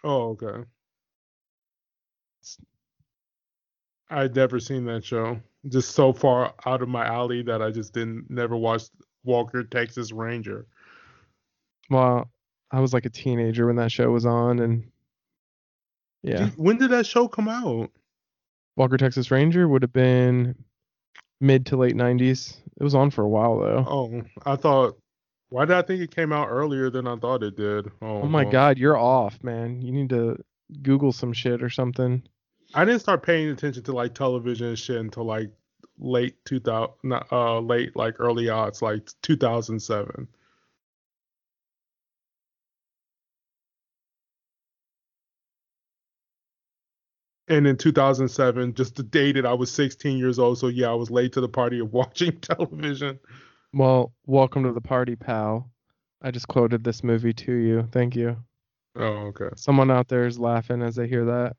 Oh, 0.04 0.32
okay. 0.32 0.66
I'd 4.10 4.36
never 4.36 4.60
seen 4.60 4.84
that 4.86 5.06
show. 5.06 5.40
Just 5.70 5.92
so 5.92 6.12
far 6.12 6.54
out 6.66 6.82
of 6.82 6.90
my 6.90 7.06
alley 7.06 7.44
that 7.44 7.62
I 7.62 7.72
just 7.72 7.94
didn't 7.94 8.30
never 8.30 8.58
watched 8.58 8.92
Walker 9.24 9.64
Texas 9.64 10.12
Ranger. 10.12 10.66
Well, 11.90 12.30
I 12.72 12.80
was 12.80 12.94
like 12.94 13.06
a 13.06 13.10
teenager 13.10 13.68
when 13.68 13.76
that 13.78 13.92
show 13.92 14.10
was 14.12 14.26
on, 14.26 14.60
and 14.60 14.90
yeah, 16.24 16.50
when 16.56 16.78
did 16.78 16.92
that 16.92 17.06
show 17.06 17.28
come 17.28 17.48
out? 17.50 17.90
Walker 18.78 18.98
Texas 18.98 19.30
Ranger 19.32 19.68
would 19.68 19.82
have 19.82 19.94
been 19.94 20.56
mid 21.42 21.66
to 21.68 21.78
late 21.78 21.96
90s. 21.96 22.58
It 22.80 22.84
was 22.84 22.96
on 22.96 23.12
for 23.12 23.24
a 23.24 23.30
while 23.30 23.60
though. 23.60 23.86
Oh, 23.88 24.22
I 24.46 24.56
thought. 24.56 24.98
Why 25.50 25.66
did 25.66 25.76
I 25.76 25.82
think 25.82 26.02
it 26.02 26.16
came 26.16 26.32
out 26.32 26.48
earlier 26.48 26.90
than 26.90 27.06
I 27.08 27.18
thought 27.18 27.44
it 27.44 27.58
did? 27.58 27.88
Oh, 28.02 28.22
Oh 28.22 28.28
my 28.28 28.44
well. 28.44 28.52
god, 28.54 28.78
you're 28.78 28.98
off, 28.98 29.44
man. 29.44 29.82
You 29.82 29.92
need 29.92 30.08
to 30.12 30.38
Google 30.82 31.12
some 31.12 31.34
shit 31.34 31.62
or 31.62 31.70
something. 31.70 32.24
I 32.74 32.86
didn't 32.86 33.02
start 33.02 33.22
paying 33.22 33.50
attention 33.50 33.84
to 33.84 33.92
like 33.92 34.14
television 34.16 34.68
and 34.68 34.80
shit 34.80 34.96
until 34.96 35.26
like 35.26 35.52
late 36.00 36.36
2000, 36.46 36.90
uh, 37.34 37.60
late 37.60 37.98
like 37.98 38.16
early 38.20 38.48
odds, 38.48 38.82
like 38.82 39.10
2007. 39.24 40.26
And 47.52 47.68
in 47.68 47.76
2007, 47.76 48.76
just 48.76 48.96
the 48.96 49.04
date 49.04 49.34
that 49.34 49.46
I 49.46 49.54
was 49.54 49.70
16 49.72 50.18
years 50.18 50.40
old, 50.40 50.58
so 50.58 50.68
yeah, 50.68 50.90
I 50.90 50.94
was 50.94 51.12
late 51.12 51.34
to 51.34 51.42
the 51.42 51.50
party 51.50 51.80
of 51.80 51.92
watching 51.94 52.40
television. 52.40 53.20
Well, 53.74 54.14
welcome 54.26 54.64
to 54.64 54.72
the 54.72 54.80
party, 54.80 55.18
pal. 55.18 55.70
I 56.22 56.32
just 56.32 56.48
quoted 56.48 56.86
this 56.86 57.04
movie 57.04 57.34
to 57.34 57.52
you. 57.52 57.90
Thank 57.92 58.16
you. 58.16 58.38
Oh, 58.96 59.34
okay. 59.34 59.50
Someone 59.58 59.92
out 59.92 60.08
there 60.08 60.28
is 60.28 60.40
laughing 60.40 60.82
as 60.82 60.96
they 60.96 61.10
hear 61.10 61.26
that. 61.26 61.58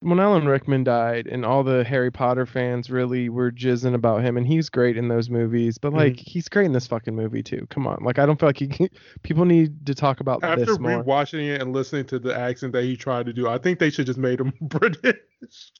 When 0.00 0.20
Alan 0.20 0.46
Rickman 0.46 0.84
died, 0.84 1.26
and 1.26 1.44
all 1.44 1.64
the 1.64 1.82
Harry 1.84 2.10
Potter 2.10 2.44
fans 2.46 2.90
really 2.90 3.28
were 3.28 3.50
jizzing 3.50 3.94
about 3.94 4.22
him, 4.22 4.36
and 4.36 4.46
he's 4.46 4.68
great 4.68 4.96
in 4.96 5.08
those 5.08 5.30
movies, 5.30 5.78
but 5.78 5.92
like 5.92 6.14
Mhm. 6.16 6.28
he's 6.28 6.48
great 6.48 6.66
in 6.66 6.72
this 6.72 6.86
fucking 6.86 7.16
movie 7.16 7.42
too. 7.42 7.66
Come 7.70 7.86
on, 7.86 7.98
like 8.04 8.18
I 8.18 8.26
don't 8.26 8.38
feel 8.38 8.48
like 8.48 8.58
he 8.58 8.66
can, 8.68 8.88
people 9.22 9.44
need 9.46 9.86
to 9.86 9.94
talk 9.94 10.20
about 10.20 10.44
After 10.44 10.64
this 10.66 10.78
more. 10.78 11.02
rewatching 11.02 11.48
it 11.54 11.62
and 11.62 11.72
listening 11.72 12.04
to 12.06 12.18
the 12.18 12.36
accent 12.38 12.72
that 12.74 12.84
he 12.84 12.96
tried 12.96 13.26
to 13.26 13.32
do, 13.32 13.48
I 13.48 13.58
think 13.58 13.78
they 13.78 13.90
should 13.90 14.06
just 14.06 14.18
made 14.18 14.38
him 14.40 14.52
British. 14.60 15.16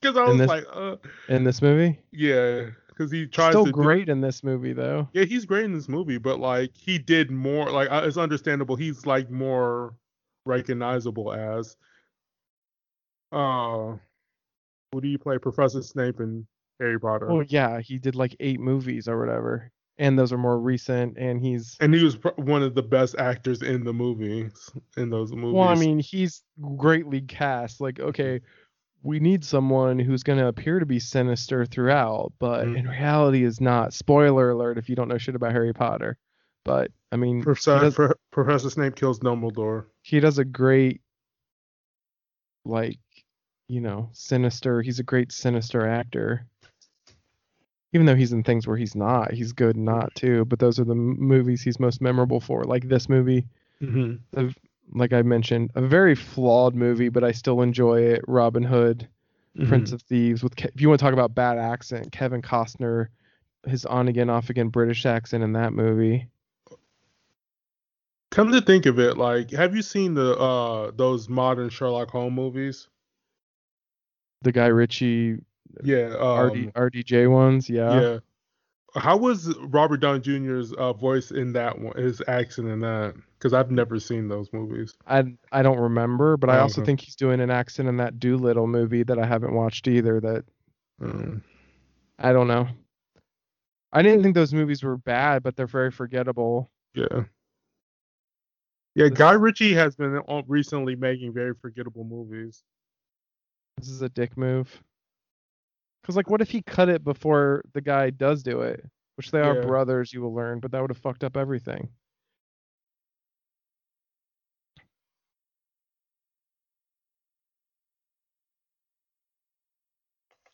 Because 0.01 0.17
I 0.17 0.23
In 0.25 0.29
was 0.31 0.39
this- 0.39 0.49
like, 0.49 0.65
uh, 0.73 0.97
in 1.29 1.45
this 1.45 1.61
movie, 1.63 1.99
yeah, 2.13 2.67
because 2.89 3.11
he 3.13 3.27
tries 3.27 3.51
still 3.51 3.67
to. 3.67 3.71
do- 3.73 3.83
great 3.83 4.09
in 4.09 4.23
this 4.23 4.43
movie 4.43 4.73
though. 4.73 5.09
yeah, 5.13 5.25
he's 5.25 5.45
great 5.45 5.65
in 5.67 5.73
this 5.75 5.89
movie, 5.89 6.19
but 6.19 6.41
like 6.41 6.71
he 6.75 6.99
did 6.99 7.31
more. 7.31 7.71
Like 7.71 7.89
it's 7.91 8.17
understandable. 8.17 8.77
He's 8.77 9.05
like 9.07 9.31
more 9.31 9.95
recognizable 10.47 11.33
as. 11.33 11.77
Uh, 13.33 13.97
who 14.93 15.01
do 15.01 15.09
you 15.09 15.19
play, 15.19 15.39
Professor 15.39 15.83
Snape 15.83 16.21
in 16.21 16.47
Harry 16.81 16.99
Potter? 16.99 17.27
Well, 17.27 17.43
yeah, 17.49 17.81
he 17.81 17.99
did 17.99 18.15
like 18.15 18.37
eight 18.41 18.61
movies 18.61 19.09
or 19.09 19.19
whatever, 19.19 19.71
and 19.99 20.19
those 20.19 20.33
are 20.33 20.39
more 20.39 20.59
recent, 20.59 21.17
and 21.19 21.41
he's 21.41 21.77
and 21.81 21.93
he 21.95 22.03
was 22.05 22.17
pr- 22.17 22.29
one 22.37 22.63
of 22.63 22.75
the 22.75 22.83
best 22.83 23.17
actors 23.19 23.63
in 23.63 23.85
the 23.85 23.93
movies 23.93 24.71
in 24.97 25.11
those 25.11 25.33
movies. 25.33 25.55
Well, 25.55 25.69
I 25.69 25.75
mean, 25.75 25.99
he's 25.99 26.43
greatly 26.77 27.21
cast. 27.23 27.81
Like, 27.81 27.99
okay, 28.01 28.41
we 29.03 29.19
need 29.21 29.45
someone 29.45 29.99
who's 29.99 30.23
going 30.23 30.39
to 30.39 30.47
appear 30.49 30.79
to 30.79 30.87
be 30.87 30.99
sinister 31.01 31.67
throughout, 31.67 32.33
but 32.39 32.67
Mhm. 32.67 32.77
in 32.77 32.89
reality 32.89 33.45
is 33.45 33.61
not. 33.61 33.93
Spoiler 33.93 34.51
alert 34.51 34.79
if 34.79 34.89
you 34.89 34.97
don't 34.97 35.09
know 35.09 35.19
shit 35.19 35.35
about 35.35 35.53
Harry 35.53 35.73
Potter. 35.73 36.17
But 36.65 36.91
I 37.13 37.17
mean, 37.17 37.43
Professor, 37.43 37.81
does, 37.81 37.95
Pro- 37.95 38.15
Professor 38.33 38.71
Snape 38.71 38.97
kills 38.97 39.21
Dumbledore. 39.21 39.87
he 40.03 40.19
does 40.21 40.39
a 40.39 40.45
great, 40.45 41.01
like, 42.65 42.99
you 43.69 43.81
know, 43.81 44.09
sinister. 44.13 44.83
He's 44.83 44.99
a 44.99 45.03
great 45.05 45.33
sinister 45.33 45.87
actor. 45.87 46.47
Even 47.93 48.07
though 48.07 48.15
he's 48.15 48.33
in 48.33 48.43
things 48.43 48.67
where 48.67 48.77
he's 48.77 48.95
not, 48.95 49.33
he's 49.33 49.53
good 49.53 49.77
not 49.77 50.15
too. 50.15 50.45
But 50.45 50.59
those 50.59 50.79
are 50.79 50.85
the 50.85 50.93
m- 50.93 51.19
movies 51.19 51.63
he's 51.63 51.81
most 51.81 52.01
memorable 52.01 52.41
for. 52.41 52.65
Like 52.65 52.89
this 52.89 53.09
movie, 53.09 53.47
Mm-hmm. 53.83 54.49
like 54.95 55.13
I 55.13 55.21
mentioned, 55.23 55.71
a 55.75 55.83
very 55.83 56.15
flawed 56.15 56.75
movie, 56.75 57.09
but 57.11 57.23
I 57.25 57.33
still 57.33 57.61
enjoy 57.63 58.01
it. 58.03 58.23
Robin 58.27 58.63
Hood, 58.63 59.07
Prince 59.67 59.93
of 59.93 60.01
Thieves. 60.03 60.43
With 60.43 60.57
Ke- 60.57 60.67
if 60.75 60.81
you 60.81 60.89
want 60.89 60.99
to 60.99 61.05
talk 61.05 61.13
about 61.13 61.35
bad 61.35 61.59
accent, 61.59 62.11
Kevin 62.13 62.41
Costner, 62.43 63.09
his 63.67 63.85
on 63.87 64.09
again, 64.09 64.31
off 64.31 64.49
again 64.51 64.69
British 64.69 65.05
accent 65.07 65.43
in 65.45 65.53
that 65.55 65.73
movie. 65.73 66.29
Come 68.31 68.53
to 68.53 68.61
think 68.61 68.87
of 68.87 68.99
it, 68.99 69.17
like, 69.17 69.51
have 69.53 69.75
you 69.75 69.83
seen 69.83 70.15
the 70.15 70.37
uh 70.39 70.91
those 70.95 71.29
modern 71.29 71.69
Sherlock 71.71 72.11
Holmes 72.11 72.35
movies? 72.37 72.89
The 74.47 74.53
Guy 74.53 74.67
Ritchie, 74.69 75.39
Yeah. 75.83 76.15
Um, 76.21 76.47
RD, 76.47 76.73
RDJ 76.75 77.29
ones, 77.29 77.69
yeah. 77.69 78.01
yeah. 78.01 78.19
How 78.95 79.17
was 79.17 79.53
Robert 79.59 79.97
Downey 79.99 80.21
Jr.'s 80.21 80.73
uh, 80.73 80.93
voice 80.93 81.33
in 81.33 81.53
that 81.55 81.77
one? 81.79 81.97
His 81.97 82.23
accent 82.29 82.69
in 82.69 82.79
that? 82.81 83.15
Because 83.37 83.53
I've 83.53 83.73
never 83.73 83.99
seen 83.99 84.29
those 84.29 84.49
movies. 84.53 84.95
I 85.07 85.35
I 85.51 85.63
don't 85.63 85.79
remember, 85.81 86.37
but 86.37 86.49
I 86.49 86.59
Oh, 86.59 86.63
also 86.63 86.85
think 86.85 87.01
he's 87.01 87.17
doing 87.17 87.41
an 87.41 87.51
accent 87.51 87.89
in 87.89 87.97
that 87.97 88.21
Dolittle 88.21 88.69
movie 88.69 89.03
that 89.03 89.19
I 89.19 89.27
haven't 89.27 89.53
watched 89.53 89.89
either. 89.89 90.21
That 90.21 90.45
Um, 91.03 91.43
I 92.21 92.33
don't 92.33 92.47
know. 92.49 92.69
I 93.93 94.03
didn't 94.03 94.23
think 94.23 94.35
those 94.37 94.55
movies 94.55 94.83
were 94.85 94.97
bad, 94.97 95.43
but 95.43 95.57
they're 95.57 95.67
very 95.67 95.91
forgettable. 95.91 96.71
yeah. 96.95 97.25
Yeah, 98.95 99.09
Guy 99.09 99.33
Ritchie 99.33 99.75
has 99.75 99.95
been 99.95 100.23
recently 100.47 100.95
making 100.97 101.35
very 101.35 101.53
forgettable 101.61 102.05
movies. 102.05 102.63
This 103.79 103.89
is 103.89 104.03
a 104.03 104.09
dick 104.09 104.37
move. 104.37 104.83
Cause 106.05 106.17
like, 106.17 106.31
what 106.31 106.41
if 106.41 106.51
he 106.51 106.63
cut 106.63 106.89
it 106.89 107.03
before 107.05 107.65
the 107.73 107.81
guy 107.81 108.11
does 108.11 108.43
do 108.43 108.61
it? 108.63 108.85
Which 109.17 109.31
they 109.31 109.41
are 109.41 109.55
brothers, 109.55 110.13
you 110.13 110.21
will 110.21 110.35
learn, 110.35 110.61
but 110.61 110.71
that 110.73 110.81
would 110.81 110.91
have 110.91 110.99
fucked 110.99 111.25
up 111.25 111.37
everything. 111.37 111.89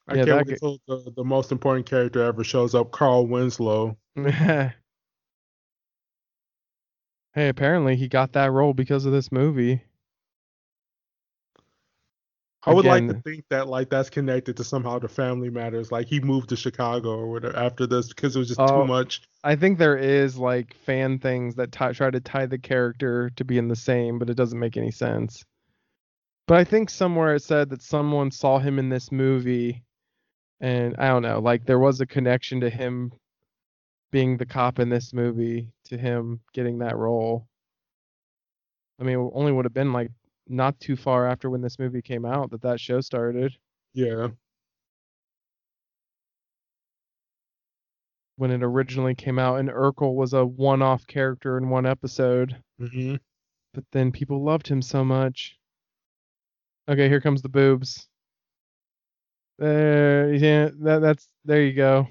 I 0.09 0.17
Yeah, 0.17 0.25
can't 0.25 0.47
wait 0.47 0.59
till 0.59 0.79
the, 0.87 1.13
the 1.17 1.25
most 1.25 1.53
important 1.53 1.87
character 1.87 2.23
ever 2.23 2.45
shows 2.45 2.75
up, 2.75 2.91
Carl 2.93 3.27
Winslow. 3.27 3.97
hey, 4.17 4.73
apparently 7.37 7.97
he 7.97 8.09
got 8.09 8.33
that 8.33 8.51
role 8.53 8.75
because 8.75 9.05
of 9.07 9.13
this 9.13 9.31
movie. 9.33 9.83
I 12.65 12.73
would 12.73 12.85
like 12.85 13.09
to 13.09 13.15
think 13.15 13.45
that 13.51 13.67
like 13.67 13.91
that's 13.91 14.09
connected 14.09 14.57
to 14.57 14.65
somehow 14.65 14.99
the 14.99 15.09
family 15.09 15.51
matters. 15.51 15.91
Like 15.91 16.07
he 16.07 16.21
moved 16.21 16.49
to 16.51 16.57
Chicago 16.57 17.11
or 17.19 17.29
whatever 17.29 17.57
after 17.57 17.87
this 17.87 18.09
because 18.09 18.37
it 18.37 18.39
was 18.39 18.49
just 18.49 18.61
Oh. 18.61 18.83
too 18.83 18.87
much. 18.87 19.23
I 19.43 19.57
think 19.57 19.79
there 19.79 19.97
is 19.97 20.39
like 20.39 20.75
fan 20.75 21.19
things 21.19 21.57
that 21.57 21.73
ti 21.73 21.93
try 21.93 22.11
to 22.11 22.21
tie 22.21 22.47
the 22.47 22.59
character 22.59 23.31
to 23.31 23.45
being 23.45 23.67
the 23.67 23.75
same, 23.77 24.19
but 24.21 24.31
it 24.31 24.35
doesn't 24.35 24.59
make 24.59 24.77
any 24.77 24.93
sense. 24.93 25.45
But 26.47 26.59
I 26.59 26.65
think 26.65 26.91
somewhere 26.91 27.35
it 27.35 27.43
said 27.43 27.71
that 27.71 27.83
someone 27.83 28.31
saw 28.31 28.59
him 28.59 28.79
in 28.79 28.89
this 28.89 29.11
movie, 29.11 29.83
and 30.61 30.95
I 30.99 31.09
don't 31.09 31.23
know, 31.23 31.41
like 31.41 31.65
there 31.65 31.79
was 31.81 32.01
a 32.01 32.07
connection 32.07 32.61
to 32.61 32.71
him 32.71 33.13
being 34.13 34.37
the 34.37 34.47
cop 34.47 34.79
in 34.79 34.89
this 34.89 35.13
movie 35.13 35.69
to 35.87 35.97
him 35.99 36.41
getting 36.53 36.79
that 36.79 36.97
role. 36.97 37.49
I 39.01 39.05
mean, 39.05 39.19
it 39.19 39.31
only 39.35 39.51
would 39.51 39.65
have 39.65 39.75
been 39.75 39.93
like 39.93 40.11
not 40.49 40.79
too 40.81 40.97
far 40.97 41.27
after 41.27 41.49
when 41.51 41.61
this 41.61 41.79
movie 41.79 42.03
came 42.03 42.25
out 42.25 42.51
that 42.51 42.63
that 42.63 42.81
show 42.81 43.01
started. 43.01 43.57
Yeah. 43.95 44.29
When 48.37 48.51
it 48.51 48.63
originally 48.63 49.15
came 49.15 49.39
out, 49.39 49.61
and 49.61 49.69
Urkel 49.69 50.15
was 50.15 50.33
a 50.33 50.45
one-off 50.45 51.07
character 51.07 51.59
in 51.59 51.69
one 51.69 51.87
episode. 51.87 52.57
Mm-hmm. 52.81 53.17
but 53.75 53.85
then 53.93 54.11
people 54.11 54.43
loved 54.43 54.67
him 54.67 54.83
so 54.83 55.05
much. 55.05 55.57
Okay, 56.89 57.09
here 57.09 57.21
comes 57.21 57.43
the 57.43 57.49
boobs. 57.49 58.09
There, 59.59 60.35
yeah, 60.35 60.71
that, 60.81 61.01
that's 61.01 61.29
there 61.45 61.63
you 61.63 61.73
go. 61.75 62.09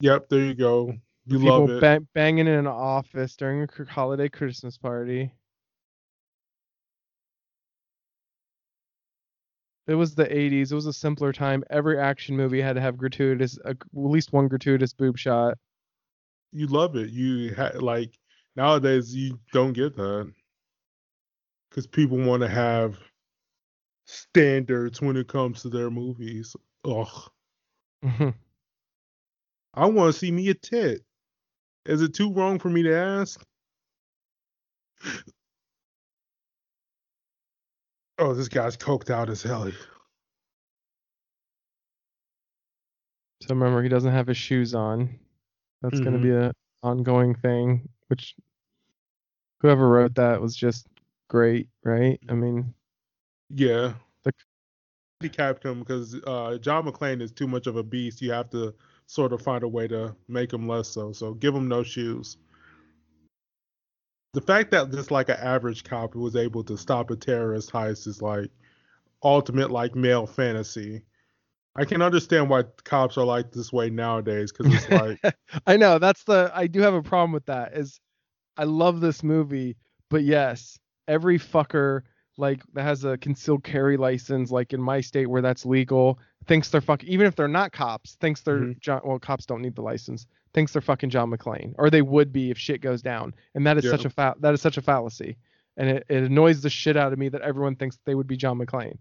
Yep. 0.00 0.28
There 0.28 0.40
you 0.40 0.54
go. 0.54 0.92
You 1.26 1.38
people 1.38 1.60
love 1.60 1.70
it. 1.70 1.80
ba- 1.80 2.06
banging 2.12 2.48
in 2.48 2.54
an 2.54 2.66
office 2.66 3.36
during 3.36 3.62
a 3.62 3.84
holiday 3.84 4.28
Christmas 4.28 4.76
party. 4.76 5.32
It 9.86 9.94
was 9.94 10.14
the 10.14 10.24
80s. 10.24 10.72
It 10.72 10.74
was 10.74 10.86
a 10.86 10.92
simpler 10.92 11.32
time. 11.32 11.64
Every 11.70 11.98
action 11.98 12.36
movie 12.36 12.60
had 12.60 12.74
to 12.74 12.80
have 12.80 12.96
gratuitous, 12.96 13.58
uh, 13.64 13.70
at 13.70 13.76
least 13.92 14.32
one 14.32 14.48
gratuitous 14.48 14.92
boob 14.92 15.18
shot. 15.18 15.58
you 16.52 16.66
love 16.66 16.96
it. 16.96 17.10
You 17.10 17.54
ha- 17.54 17.72
like 17.78 18.18
nowadays 18.56 19.14
you 19.14 19.38
don't 19.52 19.72
get 19.72 19.96
that 19.96 20.32
because 21.70 21.86
people 21.86 22.18
want 22.18 22.42
to 22.42 22.48
have 22.48 22.98
standards 24.06 25.00
when 25.00 25.16
it 25.16 25.28
comes 25.28 25.62
to 25.62 25.68
their 25.68 25.90
movies. 25.90 26.54
Ugh. 26.84 27.30
I 29.74 29.86
want 29.86 30.12
to 30.14 30.18
see 30.18 30.30
me 30.30 30.48
a 30.48 30.54
tit. 30.54 31.02
Is 31.86 32.02
it 32.02 32.14
too 32.14 32.32
wrong 32.32 32.58
for 32.58 32.70
me 32.70 32.82
to 32.84 32.94
ask? 32.94 33.44
Oh, 38.22 38.34
this 38.34 38.46
guy's 38.46 38.76
coked 38.76 39.10
out 39.10 39.28
as 39.28 39.42
hell. 39.42 39.68
So 43.42 43.48
remember, 43.50 43.82
he 43.82 43.88
doesn't 43.88 44.12
have 44.12 44.28
his 44.28 44.36
shoes 44.36 44.76
on. 44.76 45.18
That's 45.82 45.98
going 45.98 46.12
to 46.12 46.20
be 46.20 46.30
an 46.30 46.52
ongoing 46.84 47.34
thing. 47.34 47.88
Which 48.06 48.36
whoever 49.58 49.88
wrote 49.88 50.14
that 50.14 50.40
was 50.40 50.54
just 50.54 50.86
great, 51.28 51.68
right? 51.82 52.20
I 52.28 52.34
mean, 52.34 52.72
Yeah. 53.50 53.94
The- 54.22 54.32
handicapped 55.20 55.64
him 55.64 55.80
because 55.80 56.14
uh, 56.24 56.58
John 56.58 56.84
McClane 56.84 57.20
is 57.20 57.32
too 57.32 57.48
much 57.48 57.66
of 57.66 57.74
a 57.74 57.82
beast. 57.82 58.22
You 58.22 58.30
have 58.30 58.50
to 58.50 58.72
sort 59.06 59.32
of 59.32 59.42
find 59.42 59.64
a 59.64 59.68
way 59.68 59.88
to 59.88 60.14
make 60.28 60.52
him 60.52 60.68
less 60.68 60.86
so. 60.86 61.10
So 61.12 61.34
give 61.34 61.56
him 61.56 61.66
no 61.66 61.82
shoes. 61.82 62.36
The 64.32 64.40
fact 64.40 64.70
that 64.70 64.90
just 64.90 65.10
like 65.10 65.28
an 65.28 65.36
average 65.36 65.84
cop 65.84 66.14
was 66.14 66.36
able 66.36 66.64
to 66.64 66.78
stop 66.78 67.10
a 67.10 67.16
terrorist 67.16 67.70
heist 67.70 68.06
is 68.06 68.22
like 68.22 68.50
ultimate 69.22 69.70
like 69.70 69.94
male 69.94 70.26
fantasy. 70.26 71.02
I 71.76 71.84
can 71.84 72.02
understand 72.02 72.48
why 72.48 72.64
cops 72.84 73.16
are 73.16 73.24
like 73.24 73.50
this 73.52 73.72
way 73.72 73.90
nowadays 73.90 74.52
because 74.52 74.74
it's 74.74 74.90
like 75.22 75.36
I 75.66 75.76
know 75.76 75.98
that's 75.98 76.24
the 76.24 76.50
I 76.54 76.66
do 76.66 76.80
have 76.80 76.94
a 76.94 77.02
problem 77.02 77.32
with 77.32 77.46
that. 77.46 77.74
Is 77.74 78.00
I 78.56 78.64
love 78.64 79.00
this 79.00 79.22
movie, 79.22 79.76
but 80.08 80.22
yes, 80.22 80.78
every 81.08 81.38
fucker 81.38 82.02
like 82.38 82.62
that 82.72 82.84
has 82.84 83.04
a 83.04 83.18
concealed 83.18 83.64
carry 83.64 83.96
license, 83.96 84.50
like 84.50 84.72
in 84.72 84.80
my 84.80 85.02
state 85.02 85.26
where 85.26 85.42
that's 85.42 85.66
legal, 85.66 86.18
thinks 86.46 86.68
they're 86.70 86.80
fucking 86.80 87.08
even 87.08 87.26
if 87.26 87.36
they're 87.36 87.48
not 87.48 87.72
cops, 87.72 88.14
thinks 88.16 88.40
they're 88.42 88.58
Mhm. 88.60 88.80
John. 88.80 89.00
Well, 89.04 89.18
cops 89.18 89.46
don't 89.46 89.62
need 89.62 89.74
the 89.74 89.82
license. 89.82 90.26
Thinks 90.54 90.72
they're 90.72 90.82
fucking 90.82 91.10
John 91.10 91.30
McClane, 91.30 91.74
or 91.78 91.88
they 91.88 92.02
would 92.02 92.32
be 92.32 92.50
if 92.50 92.58
shit 92.58 92.80
goes 92.80 93.00
down, 93.02 93.34
and 93.54 93.66
that 93.66 93.78
is 93.78 93.84
Yeah. 93.84 93.90
such 93.92 94.04
a 94.04 94.10
fa- 94.10 94.34
that 94.40 94.52
is 94.54 94.60
such 94.60 94.76
a 94.76 94.82
fallacy, 94.82 95.36
and 95.76 95.88
it, 95.88 96.04
it 96.08 96.22
annoys 96.24 96.60
the 96.62 96.68
shit 96.70 96.96
out 96.96 97.12
of 97.12 97.18
me 97.18 97.28
that 97.30 97.40
everyone 97.42 97.76
thinks 97.76 97.98
they 98.04 98.14
would 98.14 98.26
be 98.26 98.36
John 98.36 98.58
McClane. 98.58 98.98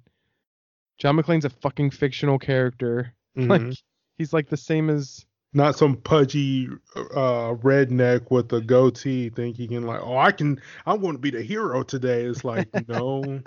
John 0.98 1.18
McClane's 1.18 1.46
a 1.46 1.50
fucking 1.50 1.89
fictional 1.92 2.39
character. 2.39 3.14
Mhm. 3.38 3.48
Like 3.70 3.78
he's 4.18 4.34
like 4.34 4.50
the 4.50 4.58
same 4.58 4.89
as 4.89 5.26
not 5.54 5.76
some 5.76 5.98
pudgy 5.98 6.70
uh 6.96 7.56
redneck 7.56 8.30
with 8.32 8.54
a 8.54 8.62
goatee 8.62 9.30
thinking 9.30 9.82
like, 9.86 10.00
oh, 10.02 10.18
I 10.18 10.32
can, 10.32 10.62
I 10.86 10.94
want 10.94 11.16
to 11.16 11.20
be 11.20 11.32
the 11.32 11.42
hero 11.42 11.84
today. 11.84 12.24
It's 12.24 12.46
like, 12.46 12.70
no, 12.88 13.42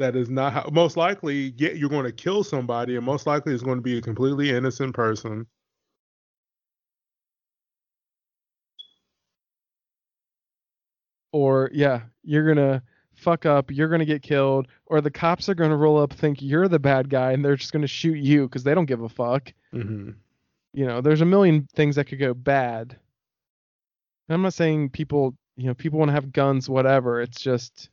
that 0.00 0.16
is 0.16 0.28
not 0.28 0.52
how. 0.52 0.68
Most 0.72 0.96
likely, 0.96 1.54
yeah, 1.56 1.70
you're 1.70 1.88
going 1.88 2.04
to 2.04 2.12
kill 2.12 2.44
somebody, 2.44 2.96
and 2.96 3.04
most 3.06 3.26
likely 3.26 3.54
it's 3.54 3.62
going 3.62 3.78
to 3.78 3.82
be 3.82 3.98
a 3.98 4.02
completely 4.02 4.50
innocent 4.50 4.94
person. 4.94 5.46
or 11.32 11.70
yeah, 11.72 12.02
you're 12.22 12.46
gonna 12.46 12.82
fuck 13.14 13.46
up, 13.46 13.70
you're 13.70 13.88
gonna 13.88 14.04
get 14.04 14.22
killed, 14.22 14.68
or 14.86 15.00
the 15.00 15.10
cops 15.10 15.48
are 15.48 15.54
gonna 15.54 15.76
roll 15.76 15.98
up 15.98 16.12
think 16.12 16.42
you're 16.42 16.68
the 16.68 16.78
bad 16.78 17.08
guy 17.08 17.32
and 17.32 17.44
they're 17.44 17.56
just 17.56 17.72
gonna 17.72 17.86
shoot 17.86 18.18
you 18.18 18.44
because 18.44 18.64
they 18.64 18.74
don't 18.74 18.86
give 18.86 19.02
a 19.02 19.08
fuck. 19.08 19.52
Mm-hmm. 19.74 20.10
You 20.72 20.86
know, 20.86 21.00
there's 21.00 21.20
a 21.20 21.26
million 21.26 21.66
things 21.74 21.96
that 21.96 22.04
could 22.06 22.20
go 22.20 22.34
bad. 22.34 22.96
And 24.28 24.34
I'm 24.34 24.42
not 24.42 24.54
saying 24.54 24.90
people, 24.90 25.34
you 25.56 25.66
know, 25.66 25.74
people 25.74 25.98
want 25.98 26.10
to 26.10 26.14
have 26.14 26.32
guns, 26.32 26.68
whatever. 26.68 27.20
It's 27.20 27.40
just 27.40 27.90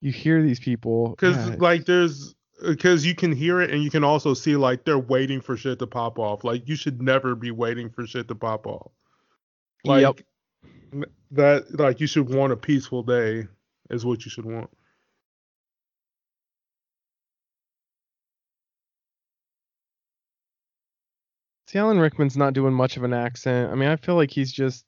you 0.00 0.12
hear 0.12 0.42
these 0.42 0.60
people 0.60 1.10
Because 1.10 1.48
yeah, 1.48 1.56
like 1.58 1.84
there's 1.86 2.34
because 2.62 3.04
you 3.04 3.14
can 3.14 3.32
hear 3.32 3.60
it 3.60 3.70
and 3.70 3.82
you 3.82 3.90
can 3.90 4.04
also 4.04 4.34
see 4.34 4.56
like 4.56 4.84
they're 4.84 4.98
waiting 4.98 5.40
for 5.40 5.56
shit 5.56 5.78
to 5.78 5.86
pop 5.86 6.18
off. 6.18 6.44
Like 6.44 6.68
you 6.68 6.76
should 6.76 7.02
never 7.02 7.34
be 7.34 7.50
waiting 7.50 7.90
for 7.90 8.06
shit 8.06 8.28
to 8.28 8.34
pop 8.34 8.66
off. 8.66 8.92
Like 9.84 10.02
Yep. 10.02 10.20
that 11.32 11.78
like 11.78 12.00
you 12.00 12.06
should 12.06 12.32
want 12.32 12.52
a 12.52 12.56
peaceful 12.56 13.02
day 13.02 13.46
is 13.90 14.04
what 14.04 14.24
you 14.24 14.30
should 14.30 14.46
want. 14.46 14.70
See, 21.68 21.78
Alan 21.78 21.98
Rickman's 21.98 22.36
not 22.36 22.54
doing 22.54 22.72
much 22.72 22.96
of 22.96 23.02
an 23.02 23.12
accent. 23.12 23.72
I 23.72 23.74
mean, 23.74 23.88
I 23.88 23.96
feel 23.96 24.14
like 24.14 24.30
he's 24.30 24.52
just 24.52 24.84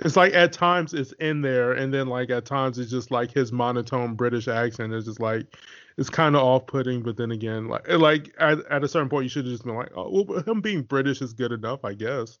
It's 0.00 0.16
like 0.16 0.34
at 0.34 0.52
times 0.52 0.92
it's 0.92 1.12
in 1.20 1.40
there 1.40 1.72
and 1.72 1.94
then 1.94 2.08
like 2.08 2.30
at 2.30 2.44
times 2.44 2.78
it's 2.78 2.90
just 2.90 3.10
like 3.10 3.30
his 3.30 3.52
monotone 3.52 4.14
British 4.14 4.48
accent 4.48 4.92
is 4.92 5.04
just 5.04 5.20
like 5.20 5.46
it's 5.96 6.10
kind 6.10 6.34
of 6.34 6.42
off-putting 6.42 7.02
but 7.02 7.16
then 7.16 7.30
again 7.30 7.68
like 7.68 7.88
like 7.88 8.34
at, 8.40 8.58
at 8.70 8.82
a 8.82 8.88
certain 8.88 9.08
point 9.08 9.22
you 9.22 9.28
should 9.28 9.44
have 9.44 9.52
just 9.52 9.64
been 9.64 9.76
like 9.76 9.92
oh 9.96 10.24
well 10.26 10.42
him 10.42 10.60
being 10.60 10.82
British 10.82 11.22
is 11.22 11.32
good 11.32 11.52
enough 11.52 11.84
I 11.84 11.94
guess. 11.94 12.38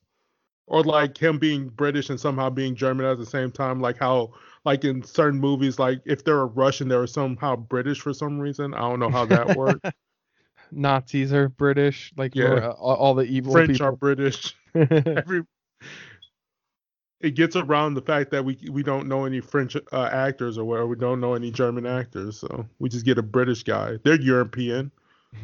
Or 0.66 0.82
like 0.82 1.18
him 1.18 1.38
being 1.38 1.68
British 1.68 2.08
and 2.08 2.18
somehow 2.18 2.48
being 2.48 2.74
German 2.74 3.04
at 3.04 3.18
the 3.18 3.26
same 3.26 3.52
time, 3.52 3.80
like 3.80 3.98
how 3.98 4.32
like 4.64 4.82
in 4.84 5.02
certain 5.02 5.38
movies, 5.38 5.78
like 5.78 6.00
if 6.06 6.24
they're 6.24 6.40
a 6.40 6.46
Russian, 6.46 6.88
they're 6.88 7.06
somehow 7.06 7.54
British 7.54 8.00
for 8.00 8.14
some 8.14 8.38
reason. 8.40 8.72
I 8.72 8.80
don't 8.80 8.98
know 8.98 9.10
how 9.10 9.26
that 9.26 9.54
worked. 9.56 9.84
Nazis 10.72 11.34
are 11.34 11.50
British, 11.50 12.12
like 12.16 12.34
Yeah. 12.34 12.54
uh, 12.54 12.70
all, 12.70 12.96
all 12.96 13.14
the 13.14 13.24
evil 13.24 13.52
French 13.52 13.80
are. 13.82 13.92
British. 13.92 14.56
Every 14.74 15.42
it 17.24 17.32
gets 17.36 17.56
around 17.56 17.94
the 17.94 18.02
fact 18.02 18.30
that 18.32 18.44
we 18.44 18.58
we 18.70 18.84
don't 18.84 19.08
know 19.08 19.26
any 19.26 19.40
French 19.40 19.76
uh, 19.76 20.10
actors 20.12 20.58
or 20.58 20.64
whatever. 20.66 20.88
We 20.88 20.96
don't 20.96 21.20
know 21.20 21.34
any 21.34 21.50
German 21.52 21.86
actors, 21.86 22.38
so 22.40 22.66
we 22.80 22.90
just 22.90 23.06
get 23.06 23.18
a 23.18 23.22
British 23.24 23.64
guy. 23.64 23.98
They're 24.04 24.20
European. 24.20 24.92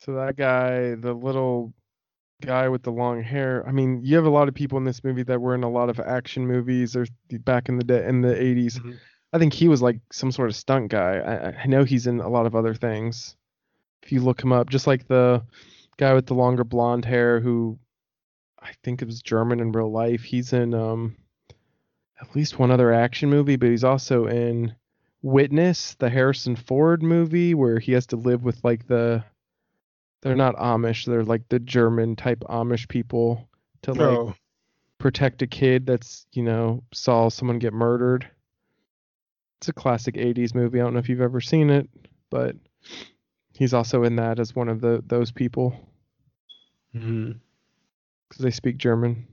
So 0.00 0.14
that 0.14 0.36
guy, 0.36 0.94
the 0.96 1.14
little 1.14 1.74
guy 2.42 2.68
with 2.68 2.82
the 2.82 2.92
long 2.92 3.22
hair. 3.22 3.64
I 3.66 3.72
mean, 3.72 4.00
you 4.02 4.16
have 4.16 4.26
a 4.26 4.30
lot 4.30 4.48
of 4.48 4.54
people 4.54 4.78
in 4.78 4.84
this 4.84 5.02
movie 5.04 5.22
that 5.24 5.40
were 5.40 5.54
in 5.54 5.62
a 5.64 5.70
lot 5.70 5.88
of 5.88 6.00
action 6.00 6.46
movies 6.46 6.96
or 6.96 7.06
back 7.40 7.68
in 7.68 7.78
the 7.78 7.84
day 7.84 8.06
in 8.06 8.20
the 8.20 8.34
80s. 8.34 8.78
Mhm. 8.78 8.98
I 9.32 9.38
think 9.38 9.52
he 9.52 9.68
was 9.68 9.82
like 9.82 10.00
some 10.12 10.30
sort 10.30 10.48
of 10.48 10.56
stunt 10.56 10.90
guy. 10.90 11.16
I, 11.16 11.62
I 11.62 11.66
know 11.66 11.84
he's 11.84 12.06
in 12.06 12.20
a 12.20 12.28
lot 12.28 12.46
of 12.46 12.54
other 12.54 12.74
things. 12.74 13.36
If 14.02 14.12
you 14.12 14.20
look 14.20 14.42
him 14.42 14.52
up, 14.52 14.70
just 14.70 14.86
like 14.86 15.08
the 15.08 15.44
guy 15.96 16.14
with 16.14 16.26
the 16.26 16.34
longer 16.34 16.64
blonde 16.64 17.04
hair 17.04 17.40
who 17.40 17.78
I 18.60 18.72
think 18.82 19.02
it 19.02 19.06
was 19.06 19.22
German 19.22 19.60
in 19.60 19.72
real 19.72 19.90
life. 19.90 20.22
He's 20.22 20.52
in 20.52 20.74
um 20.74 21.16
at 22.20 22.34
least 22.36 22.58
one 22.58 22.70
other 22.70 22.92
action 22.92 23.28
movie, 23.28 23.56
but 23.56 23.70
he's 23.70 23.84
also 23.84 24.26
in 24.26 24.74
Witness, 25.22 25.94
the 25.94 26.10
Harrison 26.10 26.54
Ford 26.54 27.02
movie 27.02 27.54
where 27.54 27.78
he 27.78 27.92
has 27.92 28.06
to 28.08 28.16
live 28.16 28.44
with 28.44 28.62
like 28.62 28.86
the 28.86 29.24
they're 30.24 30.34
not 30.34 30.56
Amish, 30.56 31.04
they're 31.04 31.22
like 31.22 31.48
the 31.50 31.58
German 31.58 32.16
type 32.16 32.42
Amish 32.48 32.88
people 32.88 33.46
to 33.82 33.92
like 33.92 34.00
No, 34.00 34.34
protect 34.98 35.42
a 35.42 35.46
kid 35.46 35.86
that's, 35.86 36.26
you 36.32 36.42
know, 36.42 36.82
saw 36.94 37.28
someone 37.28 37.58
get 37.58 37.74
murdered. 37.74 38.26
It's 39.60 39.68
a 39.68 39.74
classic 39.74 40.14
80s 40.14 40.54
movie. 40.54 40.80
I 40.80 40.84
don't 40.84 40.94
know 40.94 40.98
if 40.98 41.10
you've 41.10 41.20
ever 41.20 41.42
seen 41.42 41.68
it, 41.68 41.90
but 42.30 42.56
he's 43.52 43.74
also 43.74 44.02
in 44.02 44.16
that 44.16 44.38
as 44.38 44.56
one 44.56 44.68
of 44.68 44.80
the 44.80 45.04
those 45.06 45.30
people 45.30 45.78
mm-hmm. 46.96 47.32
because 48.28 48.42
they 48.42 48.50
speak 48.50 48.78
German. 48.78 49.26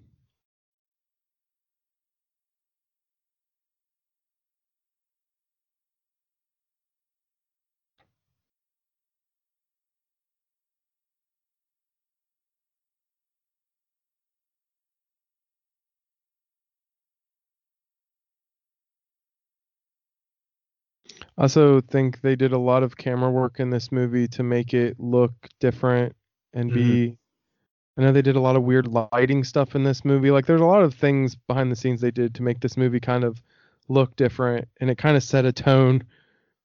Also 21.38 21.82
think 21.82 22.22
they 22.22 22.36
did 22.36 22.52
a 22.52 22.58
lot 22.58 22.84
of 22.84 22.98
camera 22.98 23.30
work 23.30 23.60
in 23.60 23.70
this 23.70 23.92
movie 23.92 24.28
to 24.30 24.44
make 24.44 24.74
it 24.74 25.00
look 25.00 25.32
different 25.60 26.16
and 26.54 26.74
be. 26.74 26.82
Mm-hmm. 26.82 27.14
I 27.98 28.06
know 28.06 28.12
they 28.14 28.22
did 28.22 28.38
a 28.38 28.42
lot 28.42 28.56
of 28.56 28.64
weird 28.64 28.88
lighting 28.88 29.44
stuff 29.44 29.76
in 29.76 29.84
this 29.84 30.06
movie. 30.06 30.32
Like, 30.32 30.46
there's 30.46 30.62
a 30.62 30.66
lot 30.66 30.82
of 30.82 30.94
things 30.94 31.36
behind 31.36 31.72
the 31.72 31.76
scenes 31.76 32.00
they 32.00 32.12
did 32.12 32.36
to 32.36 32.44
make 32.44 32.62
this 32.62 32.78
movie 32.78 33.02
kind 33.02 33.24
of 33.24 33.42
look 33.90 34.16
different, 34.16 34.68
and 34.80 34.90
it 34.90 34.98
kind 34.98 35.18
of 35.18 35.24
set 35.24 35.46
a 35.46 35.52
tone. 35.52 36.04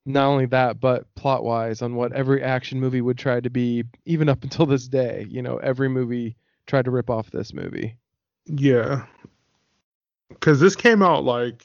Not 0.05 0.27
only 0.29 0.47
that, 0.47 0.79
but 0.79 1.13
plot 1.17 1.43
wise, 1.43 1.83
on 1.83 1.97
what 1.97 2.13
every 2.13 2.43
action 2.43 2.79
movie 2.79 3.01
would 3.01 3.19
try 3.19 3.41
to 3.41 3.51
be, 3.51 3.83
even 4.05 4.29
up 4.29 4.45
until 4.45 4.67
this 4.67 4.87
day. 4.87 5.27
You 5.29 5.43
know, 5.43 5.57
every 5.57 5.89
movie 5.89 6.37
tried 6.67 6.85
to 6.85 6.93
rip 6.93 7.11
off 7.11 7.31
this 7.33 7.53
movie. 7.53 7.97
Yeah. 8.47 9.07
Cause 10.41 10.61
this 10.61 10.77
came 10.77 11.03
out 11.03 11.25
like 11.25 11.65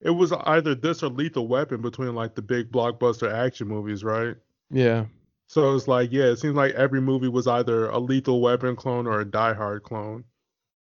it 0.00 0.10
was 0.10 0.32
either 0.32 0.74
this 0.74 1.02
or 1.02 1.08
Lethal 1.10 1.48
Weapon 1.48 1.80
between 1.80 2.14
like 2.14 2.34
the 2.34 2.42
big 2.42 2.70
blockbuster 2.70 3.32
action 3.32 3.68
movies, 3.68 4.04
right? 4.04 4.36
Yeah. 4.70 5.06
So 5.48 5.74
it's 5.74 5.88
like, 5.88 6.12
yeah, 6.12 6.24
it 6.26 6.36
seems 6.38 6.54
like 6.56 6.74
every 6.74 7.00
movie 7.00 7.28
was 7.28 7.46
either 7.46 7.88
a 7.88 7.98
Lethal 7.98 8.40
Weapon 8.40 8.76
clone 8.76 9.06
or 9.06 9.20
a 9.20 9.24
Die 9.24 9.54
Hard 9.54 9.82
clone. 9.82 10.24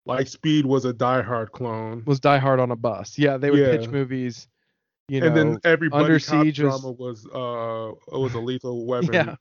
Like 0.08 0.28
Speed 0.28 0.66
was 0.66 0.86
a 0.86 0.94
Die 0.94 1.22
Hard 1.22 1.52
clone. 1.52 2.04
Was 2.06 2.20
Die 2.20 2.38
Hard 2.38 2.60
on 2.60 2.72
a 2.72 2.76
bus. 2.76 3.18
Yeah, 3.18 3.38
they 3.38 3.52
would 3.52 3.80
pitch 3.80 3.90
movies. 3.90 4.48
You 5.08 5.20
know, 5.22 5.28
and 5.28 5.38
then 5.38 5.60
every 5.64 5.90
Under 5.92 6.18
Siege 6.20 6.60
was- 6.60 6.82
drama 6.82 6.92
was 6.92 7.26
uh 7.28 7.92
was 8.18 8.34
a 8.34 8.40
Lethal 8.40 8.86
Weapon. 8.88 9.14
yeah. 9.14 9.36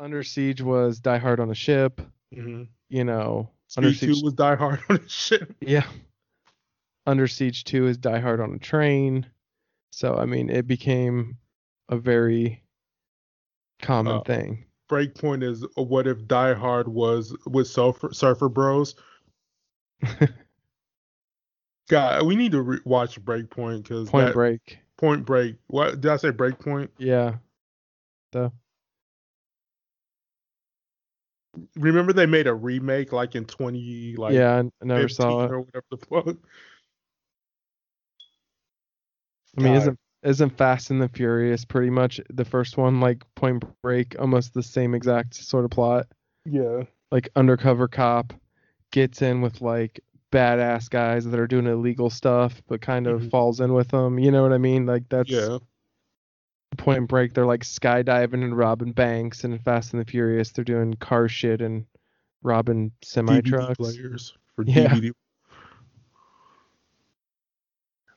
Under 0.00 0.22
Siege 0.22 0.60
was 0.62 0.98
Die 1.00 1.18
Hard 1.18 1.40
on 1.40 1.50
a 1.50 1.54
ship. 1.54 2.00
hmm 2.34 2.64
You 2.88 3.04
know, 3.04 3.50
Under 3.76 3.92
Speed 3.92 4.06
Two 4.08 4.14
Siege 4.14 4.24
was 4.24 4.32
Die 4.34 4.54
Hard 4.56 4.80
on 4.88 4.96
a 4.96 5.08
ship. 5.08 5.54
Yeah. 5.60 5.86
Under 7.06 7.26
Siege 7.28 7.64
2 7.64 7.86
is 7.86 7.98
Die 7.98 8.18
Hard 8.18 8.40
on 8.40 8.54
a 8.54 8.58
train. 8.58 9.26
So, 9.92 10.16
I 10.16 10.26
mean, 10.26 10.50
it 10.50 10.66
became 10.66 11.38
a 11.88 11.96
very 11.96 12.62
common 13.80 14.14
Uh, 14.16 14.22
thing. 14.22 14.64
Breakpoint 14.90 15.42
is 15.42 15.64
uh, 15.64 15.82
what 15.82 16.06
if 16.06 16.26
Die 16.26 16.54
Hard 16.54 16.88
was 16.88 17.36
with 17.46 17.66
Surfer, 17.68 18.12
Surfer 18.12 18.48
Bros. 18.48 18.94
God, 21.88 22.26
we 22.26 22.34
need 22.36 22.52
to 22.52 22.62
re- 22.62 22.80
watch 22.84 23.22
Breakpoint 23.24 23.84
because 23.84 24.10
Point 24.10 24.32
Break. 24.32 24.78
Point 24.96 25.24
Break. 25.24 25.56
What 25.68 26.00
did 26.00 26.10
I 26.10 26.16
say? 26.16 26.30
Breakpoint. 26.30 26.88
Yeah. 26.98 27.36
The 28.32 28.50
Remember 31.76 32.12
they 32.12 32.26
made 32.26 32.46
a 32.46 32.54
remake 32.54 33.12
like 33.12 33.34
in 33.34 33.44
twenty 33.46 34.14
like 34.16 34.34
yeah, 34.34 34.62
I 34.62 34.84
never 34.84 35.08
saw 35.08 35.44
it. 35.44 35.50
or 35.50 35.60
whatever 35.60 35.84
the 35.90 35.96
fuck. 35.96 36.36
I 39.58 39.62
mean, 39.62 39.72
God. 39.72 39.78
isn't 39.82 39.98
isn't 40.22 40.56
Fast 40.56 40.90
and 40.90 41.00
the 41.00 41.08
Furious 41.08 41.64
pretty 41.64 41.90
much 41.90 42.20
the 42.30 42.44
first 42.44 42.76
one 42.76 43.00
like 43.00 43.22
Point 43.36 43.62
Break, 43.82 44.16
almost 44.18 44.54
the 44.54 44.62
same 44.62 44.94
exact 44.94 45.34
sort 45.34 45.64
of 45.64 45.70
plot? 45.70 46.06
Yeah. 46.44 46.82
Like 47.12 47.28
undercover 47.36 47.86
cop 47.88 48.32
gets 48.90 49.22
in 49.22 49.40
with 49.40 49.60
like 49.60 50.00
badass 50.32 50.90
guys 50.90 51.24
that 51.24 51.38
are 51.38 51.46
doing 51.46 51.66
illegal 51.66 52.10
stuff, 52.10 52.60
but 52.66 52.80
kind 52.80 53.06
of 53.06 53.22
Mhm. 53.22 53.30
falls 53.30 53.60
in 53.60 53.72
with 53.72 53.88
them. 53.88 54.18
You 54.18 54.30
know 54.32 54.42
what 54.42 54.52
I 54.52 54.58
mean? 54.58 54.84
Like 54.86 55.08
that's 55.08 55.30
Yeah. 55.30 55.58
Point 56.76 57.08
Break, 57.08 57.32
they're 57.32 57.46
like 57.46 57.62
skydiving 57.62 58.42
and 58.44 58.56
robbing 58.56 58.92
banks, 58.92 59.44
and 59.44 59.62
Fast 59.62 59.92
and 59.94 60.00
the 60.00 60.04
Furious, 60.10 60.50
they're 60.50 60.64
doing 60.64 60.94
car 60.94 61.28
shit 61.28 61.62
and 61.62 61.86
robbing 62.42 62.92
semi 63.02 63.40
trucks. 63.40 63.76
players 63.78 64.36
for 64.54 64.64
Yeah. 64.64 64.88
DVD. 64.94 65.12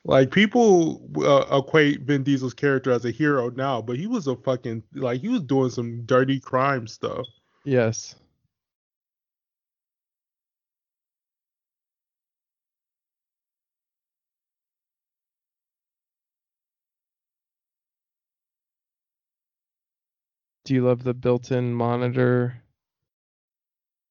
Like 0.04 0.30
people 0.30 1.10
uh, 1.18 1.58
equate 1.58 2.02
Vin 2.02 2.22
Diesel's 2.22 2.54
character 2.54 2.90
as 2.90 3.04
a 3.04 3.10
hero 3.10 3.50
now, 3.50 3.82
but 3.82 3.96
he 3.96 4.06
was 4.06 4.26
a 4.26 4.36
fucking 4.36 4.82
like 4.94 5.20
he 5.20 5.28
was 5.28 5.42
doing 5.42 5.70
some 5.70 6.02
dirty 6.06 6.40
crime 6.40 6.86
stuff. 6.86 7.26
Yes. 7.64 8.16
Do 20.64 20.74
you 20.74 20.84
love 20.86 21.02
the 21.02 21.14
built-in 21.14 21.74
monitor? 21.74 22.62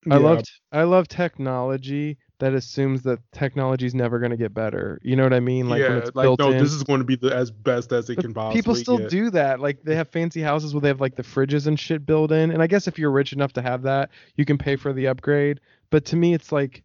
I 0.10 0.18
loved 0.18 0.50
I 0.72 0.84
love 0.84 1.08
technology 1.08 2.18
that 2.40 2.54
assumes 2.54 3.04
that 3.04 3.20
technology 3.32 3.86
is 3.86 3.96
never 3.96 4.20
going 4.20 4.32
to 4.32 4.38
get 4.38 4.54
better. 4.54 5.00
You 5.04 5.16
know 5.16 5.24
what 5.24 5.34
I 5.34 5.40
mean? 5.42 5.70
Like 5.70 5.88
when 5.88 5.98
yeah, 5.98 5.98
it's 5.98 6.12
like 6.16 6.22
built 6.22 6.40
no, 6.40 6.52
in. 6.52 6.58
this 6.58 6.74
is 6.74 6.84
going 6.84 7.00
to 7.00 7.06
be 7.06 7.16
the 7.16 7.36
as 7.36 7.52
best 7.52 7.92
as 7.94 8.10
it 8.10 8.18
But 8.18 8.22
can 8.22 8.34
possibly 8.34 8.60
people 8.60 8.76
still 8.76 8.98
get. 8.98 9.10
do 9.10 9.30
that. 9.32 9.60
Like 9.60 9.84
they 9.84 9.96
have 9.96 10.10
fancy 10.10 10.42
houses 10.42 10.74
where 10.74 10.82
they 10.82 10.88
have 10.90 11.02
like 11.02 11.16
the 11.16 11.24
fridges 11.24 11.68
and 11.68 11.80
shit 11.80 12.06
built 12.06 12.32
in. 12.32 12.52
And 12.52 12.62
I 12.62 12.68
guess 12.68 12.88
if 12.88 13.00
you're 13.00 13.12
rich 13.12 13.34
enough 13.34 13.54
to 13.54 13.62
have 13.62 13.84
that, 13.84 14.10
you 14.36 14.46
can 14.46 14.58
pay 14.58 14.76
for 14.76 14.94
the 14.94 15.08
upgrade. 15.08 15.60
But 15.92 16.06
to 16.06 16.16
me, 16.16 16.34
it's 16.34 16.52
like, 16.52 16.84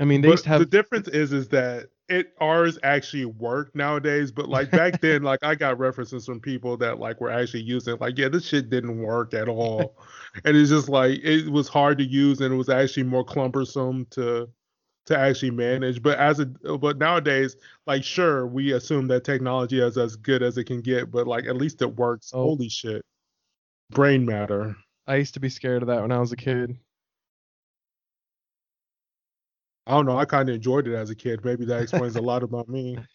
I 0.00 0.04
mean, 0.04 0.22
they 0.22 0.28
But 0.28 0.32
used 0.32 0.44
to 0.44 0.50
have. 0.50 0.60
the 0.60 0.66
difference 0.66 1.08
is 1.08 1.32
is 1.32 1.48
that 1.48 1.88
it 2.08 2.32
ours 2.40 2.78
actually 2.82 3.24
work 3.24 3.74
nowadays, 3.74 4.30
but 4.32 4.48
like 4.48 4.72
back 4.72 5.00
then, 5.00 5.22
like 5.22 5.42
I 5.42 5.54
got 5.54 5.78
references 5.78 6.26
from 6.26 6.40
people 6.40 6.76
that 6.78 6.98
like 6.98 7.20
were 7.20 7.30
actually 7.30 7.62
using 7.62 7.94
it, 7.94 8.00
like 8.00 8.18
yeah, 8.18 8.28
this 8.28 8.46
shit 8.46 8.70
didn't 8.70 8.98
work 9.02 9.34
at 9.34 9.48
all, 9.48 9.98
and 10.44 10.56
it's 10.56 10.70
just 10.70 10.88
like 10.88 11.20
it 11.22 11.50
was 11.50 11.68
hard 11.68 11.98
to 11.98 12.04
use 12.04 12.40
and 12.40 12.52
it 12.54 12.56
was 12.56 12.68
actually 12.68 13.04
more 13.04 13.24
cumbersome 13.24 14.06
to 14.10 14.48
to 15.06 15.18
actually 15.18 15.50
manage. 15.52 16.02
But 16.02 16.18
as 16.18 16.40
a 16.40 16.46
but 16.46 16.98
nowadays, 16.98 17.56
like 17.86 18.04
sure, 18.04 18.46
we 18.46 18.72
assume 18.72 19.08
that 19.08 19.24
technology 19.24 19.80
is 19.80 19.98
as 19.98 20.16
good 20.16 20.42
as 20.42 20.58
it 20.58 20.64
can 20.64 20.80
get, 20.80 21.10
but 21.10 21.26
like 21.26 21.46
at 21.46 21.56
least 21.56 21.82
it 21.82 21.96
works. 21.96 22.34
Oh. 22.34 22.42
Holy 22.42 22.68
shit, 22.68 23.02
brain 23.90 24.24
matter. 24.26 24.76
I 25.06 25.16
used 25.16 25.34
to 25.34 25.40
be 25.40 25.48
scared 25.48 25.82
of 25.82 25.88
that 25.88 26.02
when 26.02 26.12
I 26.12 26.20
was 26.20 26.30
a 26.32 26.36
kid. 26.36 26.78
I 29.86 29.92
don't 29.92 30.06
know. 30.06 30.16
I 30.18 30.24
kind 30.26 30.48
of 30.48 30.54
enjoyed 30.54 30.86
it 30.88 30.94
as 30.94 31.10
a 31.10 31.14
kid. 31.16 31.44
Maybe 31.44 31.64
that 31.66 31.82
explains 31.82 32.16
a 32.16 32.20
lot 32.20 32.42
about 32.44 32.68
me. 32.68 32.98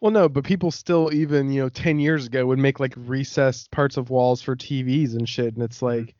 Well, 0.00 0.10
no, 0.12 0.28
but 0.28 0.44
people 0.44 0.70
still, 0.70 1.12
even 1.12 1.50
you 1.52 1.62
know, 1.62 1.68
ten 1.68 1.98
years 1.98 2.26
ago, 2.26 2.46
would 2.46 2.58
make 2.58 2.80
like 2.80 2.94
recessed 2.96 3.70
parts 3.70 3.96
of 3.96 4.10
walls 4.10 4.42
for 4.42 4.54
TVs 4.56 5.14
and 5.14 5.28
shit, 5.28 5.54
and 5.54 5.62
it's 5.62 5.80
Mm-hmm. 5.90 6.06
like, 6.06 6.14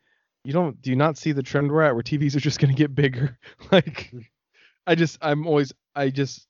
you 0.47 0.53
don't, 0.53 0.81
do 0.81 0.89
you 0.89 0.95
not 0.95 1.17
see 1.17 1.33
the 1.33 1.43
trend 1.43 1.69
we're 1.69 1.81
at, 1.81 1.93
where 1.93 2.01
TVs 2.01 2.35
are 2.37 2.39
just 2.39 2.59
gonna 2.59 2.73
get 2.73 2.95
bigger? 2.95 3.37
like. 3.71 4.13
I 4.89 4.95
just, 4.95 5.17
I'm 5.21 5.45
always, 5.45 5.73
I 5.97 6.09
just 6.09 6.47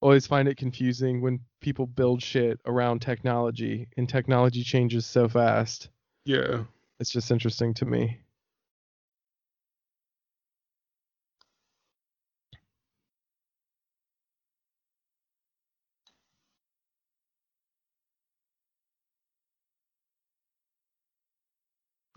always 0.00 0.28
find 0.28 0.46
it 0.46 0.56
confusing 0.56 1.20
when 1.20 1.40
people 1.60 1.88
build 1.88 2.22
shit 2.22 2.60
around 2.66 3.00
technology, 3.02 3.88
and 3.96 4.08
technology 4.08 4.62
changes 4.62 5.04
so 5.04 5.28
fast. 5.28 5.88
Yeah. 6.24 6.62
It's 7.00 7.10
just 7.10 7.32
interesting 7.32 7.74
to 7.74 7.84
me. 7.84 8.20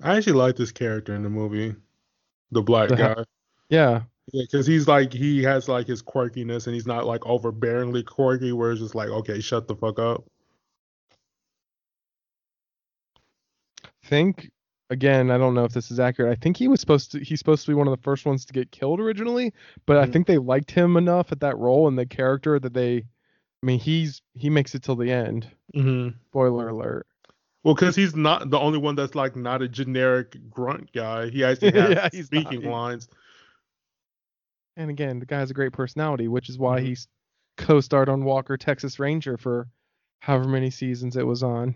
I 0.02 0.16
actually 0.18 0.34
like 0.34 0.56
this 0.56 0.72
character 0.72 1.16
in 1.16 1.24
the 1.24 1.30
movie, 1.30 1.76
the 2.52 2.62
black 2.62 2.90
The 2.90 2.98
ha- 2.98 3.14
guy. 3.16 3.24
Yeah, 3.70 4.04
Yeah, 4.32 4.44
because 4.44 4.66
he's 4.68 4.88
like 4.88 5.12
he 5.14 5.44
has 5.44 5.68
like 5.68 5.88
his 5.88 6.02
quirkiness, 6.04 6.68
and 6.68 6.74
he's 6.76 6.88
not 6.88 7.06
like 7.06 7.22
overbearingly 7.22 8.06
quirky, 8.06 8.52
where 8.54 8.72
it's 8.72 8.82
just 8.82 8.96
like, 8.96 9.10
okay, 9.10 9.40
shut 9.42 9.68
the 9.68 9.76
fuck 9.76 10.00
up. 10.00 10.26
think 14.06 14.50
again, 14.90 15.30
I 15.32 15.38
don't 15.38 15.54
know 15.54 15.66
if 15.66 15.74
this 15.74 15.92
is 15.92 16.00
accurate. 16.00 16.32
I 16.32 16.36
think 16.42 16.56
he 16.58 16.68
was 16.68 16.80
supposed 16.80 17.12
to 17.12 17.20
he's 17.20 17.40
supposed 17.40 17.66
to 17.66 17.72
be 17.72 17.76
one 17.76 17.88
of 17.88 17.92
the 17.96 18.02
first 18.04 18.26
ones 18.26 18.46
to 18.46 18.54
get 18.54 18.72
killed 18.72 19.00
originally, 19.00 19.54
but 19.86 19.98
I 19.98 20.06
Mhm. 20.06 20.14
think 20.14 20.28
they 20.28 20.38
liked 20.38 20.72
him 20.72 20.96
enough 20.98 21.32
at 21.32 21.42
that 21.42 21.58
role 21.58 21.88
and 21.88 21.98
the 21.98 22.06
character 22.06 22.60
that 22.60 22.74
they 22.74 22.98
I 23.64 23.66
mean, 23.66 23.80
he's 23.80 24.22
he 24.34 24.50
makes 24.50 24.76
it 24.76 24.84
till 24.84 24.96
the 24.96 25.12
end. 25.12 25.50
Mm-hmm. 25.76 26.18
Spoiler 26.28 26.70
alert. 26.70 27.08
Well, 27.68 27.76
because 27.76 27.98
he's 27.98 28.16
not 28.16 28.50
the 28.50 28.58
only 28.58 28.78
one 28.80 28.96
that's 28.96 29.14
like 29.14 29.36
not 29.36 29.62
a 29.62 29.68
generic 29.68 30.38
grunt 30.50 30.90
guy. 30.94 31.30
He 31.30 31.44
actually 31.44 31.72
has 31.78 31.90
Yeah, 31.90 32.10
he's 32.14 32.32
not. 32.32 32.46
speaking 32.48 32.72
lines. 32.72 33.10
And 34.78 34.90
again, 34.90 35.20
the 35.20 35.26
guy 35.26 35.40
has 35.40 35.52
a 35.52 35.54
great 35.54 35.74
personality, 35.74 36.30
which 36.30 36.48
is 36.48 36.58
why 36.58 36.80
Mhm. 36.80 36.86
he's 36.86 37.08
co-starred 37.58 38.08
on 38.08 38.24
Walker 38.24 38.56
Texas 38.56 39.00
Ranger 39.00 39.36
for 39.38 39.68
however 40.22 40.48
many 40.48 40.70
seasons 40.70 41.18
it 41.18 41.28
was 41.28 41.44
on. 41.44 41.76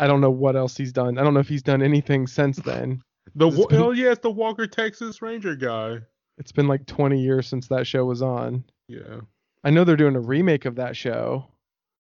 I 0.00 0.08
don't 0.08 0.20
know 0.20 0.30
what 0.32 0.56
else 0.56 0.76
he's 0.76 0.92
done. 0.92 1.18
I 1.18 1.22
don't 1.22 1.34
know 1.34 1.40
if 1.40 1.48
he's 1.48 1.62
done 1.62 1.82
anything 1.82 2.26
since 2.26 2.56
then. 2.64 3.00
The 3.36 3.46
It's 3.46 3.56
wa- 3.56 3.66
been- 3.68 3.80
oh 3.80 3.90
yeah, 3.92 4.10
it's 4.10 4.22
the 4.22 4.30
Walker 4.30 4.66
Texas 4.66 5.22
Ranger 5.22 5.54
guy. 5.54 6.00
It's 6.38 6.50
been 6.50 6.66
like 6.66 6.84
20 6.86 7.20
years 7.22 7.46
since 7.46 7.68
that 7.68 7.86
show 7.86 8.04
was 8.06 8.22
on. 8.22 8.64
Yeah. 8.88 9.20
I 9.62 9.70
know 9.70 9.84
they're 9.84 9.94
doing 9.96 10.16
a 10.16 10.20
remake 10.20 10.64
of 10.64 10.74
that 10.76 10.96
show, 10.96 11.46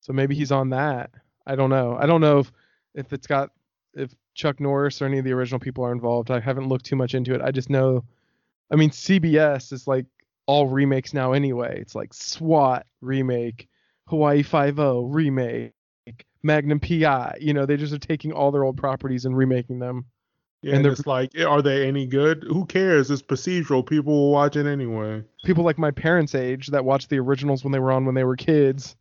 so 0.01 0.11
maybe 0.11 0.35
he's 0.35 0.51
on 0.51 0.71
that. 0.71 1.11
I 1.47 1.55
don't 1.55 1.69
know. 1.69 1.95
I 1.97 2.07
don't 2.07 2.19
know 2.19 2.39
if 2.39 2.51
if 2.95 3.13
it's 3.13 3.27
got 3.27 3.51
if 3.93 4.13
Chuck 4.33 4.59
Norris 4.59 5.01
or 5.01 5.05
any 5.05 5.19
of 5.19 5.23
the 5.25 5.31
original 5.31 5.59
people 5.59 5.85
are 5.85 5.91
involved. 5.91 6.29
I 6.31 6.39
haven't 6.39 6.67
looked 6.67 6.85
too 6.85 6.95
much 6.95 7.13
into 7.13 7.33
it. 7.33 7.41
I 7.41 7.51
just 7.51 7.69
know. 7.69 8.03
I 8.71 8.75
mean, 8.75 8.89
CBS 8.89 9.71
is 9.71 9.87
like 9.87 10.05
all 10.47 10.67
remakes 10.67 11.13
now 11.13 11.31
anyway. 11.33 11.79
It's 11.79 11.95
like 11.95 12.13
SWAT 12.13 12.85
remake, 13.01 13.67
Hawaii 14.07 14.43
Five 14.43 14.79
O 14.79 15.03
remake, 15.05 15.71
Magnum 16.43 16.79
PI. 16.79 17.37
You 17.39 17.53
know, 17.53 17.65
they 17.65 17.77
just 17.77 17.93
are 17.93 17.99
taking 17.99 18.31
all 18.33 18.51
their 18.51 18.63
old 18.63 18.75
properties 18.77 19.25
and 19.25 19.37
remaking 19.37 19.79
them. 19.79 20.05
Yeah, 20.61 20.75
And 20.75 20.85
it's 20.87 21.05
like, 21.05 21.29
eh, 21.35 21.43
are 21.43 21.61
they 21.61 21.87
any 21.87 22.07
good? 22.07 22.43
Who 22.47 22.65
cares? 22.65 23.11
It's 23.11 23.21
procedural. 23.21 23.85
People 23.85 24.13
will 24.13 24.31
watch 24.31 24.55
it 24.55 24.65
anyway. 24.65 25.23
People 25.43 25.63
like 25.63 25.77
my 25.77 25.91
parents' 25.91 26.33
age 26.33 26.67
that 26.67 26.83
watched 26.83 27.09
the 27.09 27.19
originals 27.19 27.63
when 27.63 27.71
they 27.71 27.77
were 27.79 27.91
on 27.91 28.05
when 28.05 28.15
they 28.15 28.23
were 28.23 28.35
kids, 28.35 28.95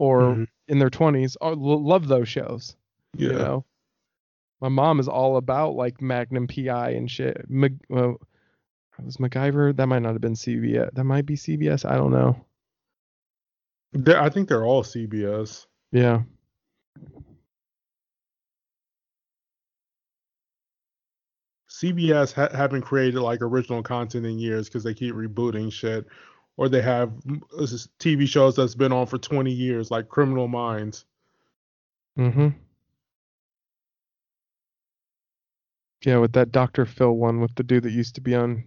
or 0.00 0.20
Mhm. 0.34 0.46
in 0.66 0.78
their 0.80 0.90
20s, 0.90 1.36
are, 1.40 1.54
love 1.54 2.08
those 2.08 2.28
shows. 2.28 2.74
Yeah. 3.16 3.28
You 3.28 3.38
know, 3.38 3.64
my 4.60 4.68
mom 4.68 5.00
is 5.00 5.08
all 5.08 5.36
about 5.36 5.74
like 5.74 6.00
Magnum 6.00 6.46
PI 6.46 6.90
and 6.90 7.10
shit. 7.10 7.44
Mag- 7.48 7.80
well, 7.88 8.20
was 9.04 9.16
MacGyver? 9.18 9.76
That 9.76 9.86
might 9.86 10.02
not 10.02 10.12
have 10.12 10.20
been 10.20 10.34
CBS. 10.34 10.92
That 10.94 11.04
might 11.04 11.26
be 11.26 11.36
CBS. 11.36 11.88
I 11.88 11.96
don't 11.96 12.10
know. 12.12 12.44
They're- 13.92 14.18
I 14.20 14.28
think 14.28 14.48
they're 14.48 14.64
all 14.66 14.82
CBS. 14.82 15.66
Yeah. 15.92 16.22
CBS 21.68 22.32
ha- 22.32 22.54
haven't 22.56 22.82
created 22.82 23.20
like 23.20 23.42
original 23.42 23.82
content 23.82 24.26
in 24.26 24.38
years 24.38 24.68
because 24.68 24.82
they 24.84 24.94
keep 24.94 25.14
rebooting 25.14 25.72
shit, 25.72 26.06
or 26.56 26.68
they 26.68 26.82
have 26.82 27.10
TV 27.98 28.26
shows 28.26 28.56
that's 28.56 28.74
been 28.74 28.92
on 28.92 29.06
for 29.06 29.18
20 29.18 29.52
years, 29.52 29.90
like 29.90 30.08
Criminal 30.08 30.48
Minds. 30.48 31.04
Mm-hmm. 32.18 32.48
Yeah, 36.04 36.18
with 36.18 36.32
that 36.32 36.52
Dr. 36.52 36.86
Phil 36.86 37.12
one 37.12 37.40
with 37.40 37.54
the 37.54 37.62
dude 37.62 37.82
that 37.82 37.90
used 37.92 38.14
to 38.16 38.20
be 38.20 38.34
on 38.34 38.64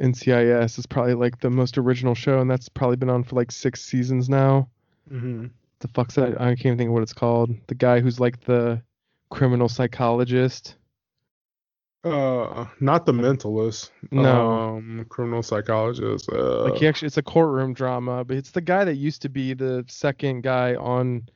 NCIS 0.00 0.78
is 0.78 0.86
probably 0.86 1.14
like 1.14 1.40
the 1.40 1.50
most 1.50 1.78
original 1.78 2.14
show, 2.14 2.40
and 2.40 2.50
that's 2.50 2.68
probably 2.68 2.96
been 2.96 3.10
on 3.10 3.24
for 3.24 3.36
like 3.36 3.50
six 3.50 3.82
seasons 3.82 4.28
now. 4.28 4.68
Mm-hmm. 5.10 5.46
The 5.80 5.88
fuck's 5.88 6.14
that? 6.14 6.40
I 6.40 6.54
can't 6.54 6.66
even 6.66 6.78
think 6.78 6.88
of 6.88 6.94
what 6.94 7.02
it's 7.02 7.12
called. 7.12 7.50
The 7.66 7.74
guy 7.74 8.00
who's 8.00 8.20
like 8.20 8.40
the 8.44 8.82
criminal 9.30 9.68
psychologist. 9.68 10.76
Uh, 12.04 12.66
not 12.80 13.06
the 13.06 13.12
Mentalist. 13.12 13.90
No. 14.10 14.50
um, 14.52 15.06
criminal 15.08 15.42
psychologist. 15.42 16.28
Uh, 16.30 16.64
like 16.64 16.76
he 16.76 16.86
actually 16.86 17.06
it's 17.06 17.16
a 17.16 17.22
courtroom 17.22 17.72
drama 17.72 18.24
but 18.24 18.36
it's 18.36 18.50
the 18.50 18.60
guy 18.60 18.84
that 18.84 18.96
used 18.96 19.22
to 19.22 19.30
be 19.30 19.54
the 19.54 19.84
second 19.88 20.42
guy 20.42 20.74
on 20.74 21.26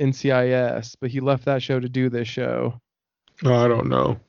ncis 0.00 0.96
but 1.00 1.10
he 1.10 1.18
left 1.18 1.44
that 1.44 1.60
show 1.60 1.80
to 1.80 1.88
do 1.88 2.08
this 2.08 2.28
show 2.28 2.80
I 3.44 3.66
don't 3.66 3.88
know. 3.88 4.20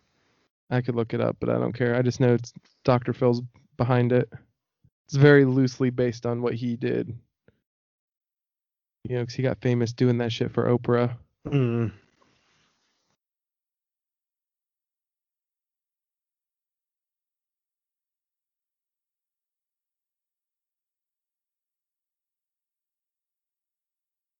I 0.69 0.81
could 0.81 0.95
look 0.95 1.13
it 1.13 1.21
up 1.21 1.37
but 1.39 1.49
i 1.49 1.53
don't 1.53 1.73
care 1.73 1.95
i 1.95 2.01
just 2.01 2.19
know 2.19 2.33
it's 2.33 2.53
dr 2.85 3.13
phil's 3.13 3.41
behind 3.77 4.11
it 4.11 4.29
it's 5.07 5.15
very 5.15 5.45
loosely 5.45 5.89
based 5.89 6.25
on 6.25 6.41
what 6.41 6.53
he 6.55 6.75
did 6.75 7.15
you 9.05 9.15
know 9.15 9.21
because 9.21 9.35
he 9.35 9.43
got 9.43 9.61
famous 9.61 9.93
doing 9.93 10.17
that 10.19 10.31
shit 10.31 10.51
for 10.51 10.65
oprah 10.67 11.15
Mm. 11.47 11.91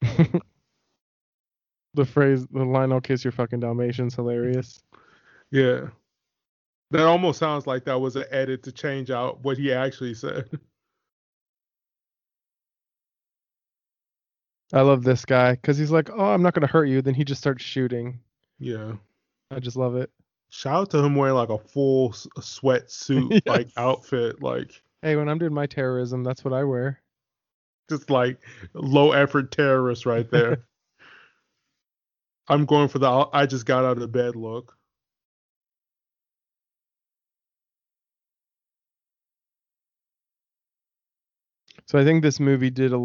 The 1.96 2.06
phrase, 2.06 2.48
the 2.48 2.66
line, 2.66 2.92
"I'll 2.92 3.02
kiss 3.02 3.24
your 3.26 3.34
fucking 3.34 3.60
Dalmatians," 3.62 4.16
hilarious. 4.16 4.82
Yeah. 5.52 5.90
That 6.94 7.08
almost 7.08 7.40
sounds 7.40 7.66
like 7.66 7.86
that 7.86 8.00
was 8.00 8.16
an 8.16 8.26
edit 8.30 8.62
to 8.64 8.72
change 8.72 9.10
out 9.10 9.44
what 9.44 9.58
he 9.58 9.74
actually 9.74 10.14
said. 10.14 10.48
I 14.74 14.82
love 14.82 15.04
this 15.04 15.26
guy 15.26 15.54
because 15.54 15.76
he's 15.78 15.90
like, 15.90 16.12
"Oh, 16.12 16.26
I'm 16.34 16.44
not 16.44 16.54
gonna 16.54 16.68
hurt 16.68 16.86
you." 16.86 17.02
Then 17.02 17.16
he 17.16 17.24
just 17.24 17.42
starts 17.42 17.64
shooting. 17.64 18.20
Yeah. 18.60 18.94
I 19.50 19.60
just 19.60 19.76
love 19.76 19.96
it. 19.96 20.12
Shout 20.50 20.82
out 20.82 20.90
to 20.92 21.00
him 21.00 21.16
wearing 21.16 21.34
like 21.34 21.50
a 21.50 21.58
full 21.58 22.12
sweatsuit 22.12 23.42
like 23.48 23.70
outfit, 23.76 24.44
like 24.44 24.84
Hey, 25.02 25.16
when 25.16 25.30
I'm 25.30 25.40
doing 25.40 25.54
my 25.54 25.66
terrorism, 25.66 26.24
that's 26.24 26.46
what 26.46 26.54
I 26.54 26.64
wear. 26.64 27.02
just 27.90 28.12
like 28.12 28.38
low 28.76 29.14
effort 29.14 29.52
terrorist 29.52 30.06
right 30.06 30.30
there. 30.30 30.64
I'm 32.48 32.66
going 32.66 32.88
for 32.88 33.00
the 33.00 33.28
I 33.34 33.48
just 33.48 33.66
got 33.66 33.84
out 33.84 33.98
of 34.00 34.12
bed 34.12 34.36
look. 34.36 34.78
So 41.94 42.00
I 42.00 42.04
think 42.04 42.24
this 42.24 42.40
movie 42.40 42.72
did 42.72 42.92
a 42.92 42.98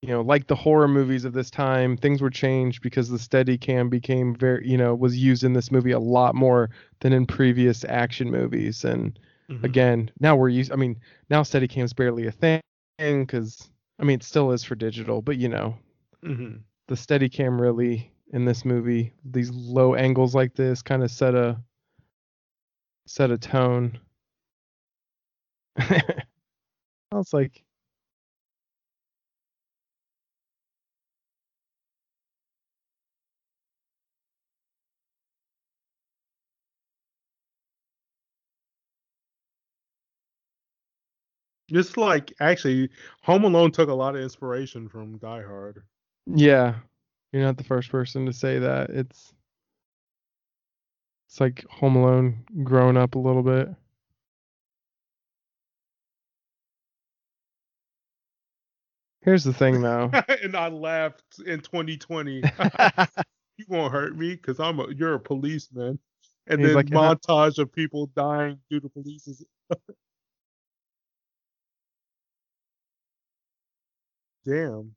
you 0.00 0.08
know, 0.08 0.22
like 0.22 0.46
the 0.46 0.54
horror 0.56 0.88
movies 0.88 1.24
of 1.26 1.34
this 1.34 1.50
time, 1.50 1.96
things 1.96 2.22
were 2.22 2.30
changed 2.30 2.82
because 2.82 3.10
the 3.10 3.18
Steadicam 3.18 3.90
became 3.90 4.34
very, 4.34 4.66
you 4.66 4.78
know, 4.78 4.94
was 4.94 5.16
used 5.16 5.44
in 5.44 5.52
this 5.52 5.70
movie 5.70 5.92
a 5.92 5.98
lot 5.98 6.34
more 6.34 6.70
than 7.00 7.12
in 7.12 7.26
previous 7.26 7.84
action 7.84 8.30
movies. 8.30 8.84
And 8.84 9.18
Mhm. 9.50 9.64
again, 9.64 10.10
now 10.20 10.36
we're 10.36 10.48
used. 10.48 10.72
I 10.72 10.76
mean, 10.76 11.00
now 11.30 11.42
Steadicam's 11.42 11.92
barely 11.92 12.26
a 12.26 12.32
thing 12.32 12.62
because, 12.98 13.68
I 13.98 14.04
mean, 14.04 14.20
it 14.20 14.22
still 14.22 14.52
is 14.52 14.64
for 14.64 14.74
digital, 14.74 15.20
but 15.20 15.36
you 15.36 15.48
know, 15.50 15.76
Mhm. 16.24 16.62
the 16.88 16.94
Steadicam 16.94 17.60
really 17.60 18.10
in 18.32 18.46
this 18.46 18.64
movie, 18.64 19.12
these 19.24 19.50
low 19.50 19.94
angles 19.96 20.34
like 20.34 20.54
this 20.54 20.82
kind 20.82 21.02
of 21.02 21.10
set 21.10 21.34
a 21.34 21.60
set 23.06 23.30
a 23.30 23.38
tone. 23.38 24.00
I 25.78 26.24
was 27.12 27.32
like, 27.32 27.63
It's 41.76 41.96
like 41.96 42.32
actually 42.40 42.90
Home 43.22 43.44
Alone 43.44 43.72
took 43.72 43.88
a 43.88 43.94
lot 43.94 44.14
of 44.14 44.22
inspiration 44.22 44.88
from 44.88 45.18
Die 45.18 45.42
Hard. 45.42 45.82
Yeah, 46.26 46.76
you're 47.32 47.42
not 47.42 47.56
the 47.56 47.64
first 47.64 47.90
person 47.90 48.26
to 48.26 48.32
say 48.32 48.58
that. 48.60 48.90
It's 48.90 49.34
it's 51.28 51.40
like 51.40 51.64
Home 51.68 51.96
Alone 51.96 52.44
grown 52.62 52.96
up 52.96 53.16
a 53.16 53.18
little 53.18 53.42
bit. 53.42 53.68
Here's 59.22 59.42
the 59.42 59.54
thing 59.54 59.80
though. 59.80 60.10
and 60.42 60.54
I 60.54 60.68
laughed 60.68 61.40
in 61.44 61.60
2020. 61.60 62.42
you 63.56 63.64
won't 63.68 63.92
hurt 63.92 64.16
me 64.16 64.36
because 64.36 64.60
I'm 64.60 64.78
a 64.78 64.92
you're 64.94 65.14
a 65.14 65.20
policeman. 65.20 65.98
And 66.46 66.60
He's 66.60 66.68
then 66.68 66.76
like, 66.76 66.86
montage 66.86 67.58
of 67.58 67.72
people 67.72 68.06
dying 68.14 68.58
due 68.70 68.78
to 68.80 68.88
police's 68.90 69.42
Damn. 74.44 74.94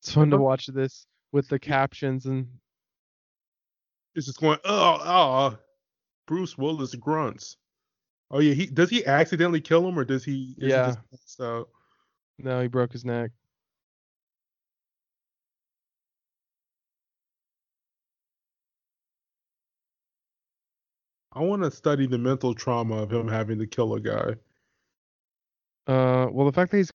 It's 0.00 0.14
fun 0.14 0.30
to 0.30 0.38
watch 0.38 0.66
this 0.68 1.06
with 1.32 1.48
the 1.48 1.58
captions 1.58 2.26
and 2.26 2.46
It's 4.14 4.26
just 4.26 4.40
going, 4.40 4.58
oh, 4.64 4.98
oh, 5.02 5.58
Bruce 6.26 6.56
Willis 6.56 6.94
grunts. 6.94 7.56
Oh 8.30 8.38
yeah, 8.38 8.54
he 8.54 8.66
does 8.66 8.88
he 8.88 9.04
accidentally 9.04 9.60
kill 9.60 9.86
him 9.86 9.98
or 9.98 10.04
does 10.04 10.24
he? 10.24 10.54
Is 10.58 10.70
Yeah. 10.70 10.94
He 11.10 11.26
no, 12.38 12.60
he 12.60 12.68
broke 12.68 12.92
his 12.92 13.04
neck. 13.04 13.30
I 21.36 21.40
want 21.40 21.62
to 21.62 21.70
study 21.70 22.06
the 22.06 22.16
mental 22.16 22.54
trauma 22.54 22.96
of 22.96 23.12
him 23.12 23.28
having 23.28 23.58
to 23.58 23.66
kill 23.66 23.94
a 23.94 24.00
guy. 24.00 24.36
Uh, 25.86 26.28
well, 26.32 26.46
the 26.46 26.52
fact 26.52 26.70
that 26.70 26.78
he's 26.78 26.90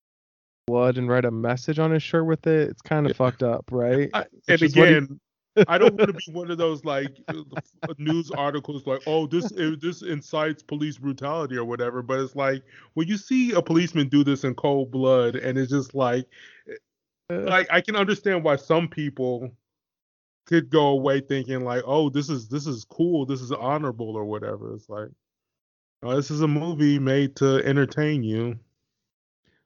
blood 0.65 0.97
and 0.97 1.07
write 1.07 1.25
a 1.25 1.31
message 1.31 1.77
on 1.77 1.91
his 1.91 2.01
shirt 2.01 2.25
with 2.25 2.47
it, 2.47 2.69
it's 2.69 2.81
kind 2.81 3.05
of 3.05 3.11
Yeah. 3.11 3.17
fucked 3.17 3.43
up, 3.43 3.65
right? 3.71 4.09
I, 4.13 4.25
and 4.47 4.61
what 4.75 4.89
he- 4.89 4.95
again, 4.95 5.19
I 5.67 5.77
don't 5.77 5.93
want 5.95 6.07
to 6.07 6.13
be 6.13 6.31
one 6.31 6.49
of 6.49 6.57
those 6.57 6.83
like 6.83 7.15
uh, 7.29 7.93
news 7.99 8.31
articles 8.31 8.87
like, 8.87 9.01
oh, 9.05 9.27
this 9.27 9.51
uh, 9.51 9.75
this 9.79 10.01
incites 10.01 10.63
police 10.63 10.97
brutality 10.97 11.55
or 11.55 11.65
whatever. 11.65 12.01
But 12.01 12.19
it's 12.21 12.35
like 12.35 12.63
when 12.95 13.07
you 13.07 13.17
see 13.17 13.51
a 13.51 13.61
policeman 13.61 14.07
do 14.09 14.23
this 14.23 14.43
in 14.43 14.55
cold 14.55 14.89
blood, 14.89 15.35
and 15.35 15.57
it's 15.57 15.71
just 15.71 15.93
like, 15.93 16.25
Uh, 17.29 17.41
like 17.41 17.67
I 17.69 17.79
can 17.79 17.95
understand 17.95 18.43
why 18.43 18.55
some 18.55 18.87
people 18.87 19.51
could 20.45 20.69
go 20.69 20.87
away 20.87 21.21
thinking 21.21 21.63
like, 21.63 21.83
oh, 21.85 22.09
this 22.09 22.29
is 22.29 22.47
this 22.49 22.67
is 22.67 22.85
cool, 22.85 23.25
this 23.25 23.41
is 23.41 23.51
honorable 23.51 24.15
or 24.15 24.25
whatever. 24.25 24.73
It's 24.73 24.89
like, 24.89 25.09
oh, 26.03 26.15
this 26.15 26.31
is 26.31 26.41
a 26.41 26.47
movie 26.47 26.99
made 26.99 27.35
to 27.37 27.63
entertain 27.65 28.23
you. 28.23 28.57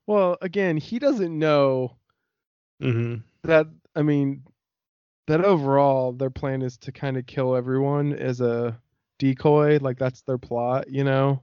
well, 0.07 0.38
again, 0.41 0.77
he 0.77 0.99
doesn't 0.99 1.38
know 1.38 1.95
Mm-hmm. 2.81 3.22
that. 3.47 3.68
I 3.95 4.02
mean, 4.02 4.43
that 5.27 5.43
overall 5.45 6.11
their 6.11 6.30
plan 6.30 6.61
is 6.61 6.77
to 6.80 6.91
kind 6.91 7.15
of 7.15 7.26
kill 7.26 7.56
everyone 7.56 8.11
as 8.14 8.41
a 8.41 8.77
decoy. 9.18 9.80
Like 9.80 9.97
that's 9.97 10.22
their 10.23 10.38
plot, 10.38 10.89
you 10.89 11.06
know. 11.06 11.41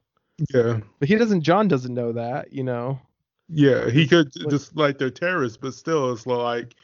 Yeah. 0.55 0.81
But 0.99 1.09
he 1.09 1.17
doesn't. 1.17 1.41
John 1.41 1.69
doesn't 1.69 1.95
know 1.95 2.13
that, 2.13 2.53
you 2.53 2.65
know. 2.65 3.01
Yeah, 3.49 3.89
he 3.89 4.07
could 4.07 4.31
Like- 4.37 4.51
just 4.51 4.77
like 4.77 4.99
they're 4.99 5.11
terrorists, 5.11 5.57
but 5.57 5.73
still, 5.75 6.13
it's 6.13 6.27
like 6.27 6.75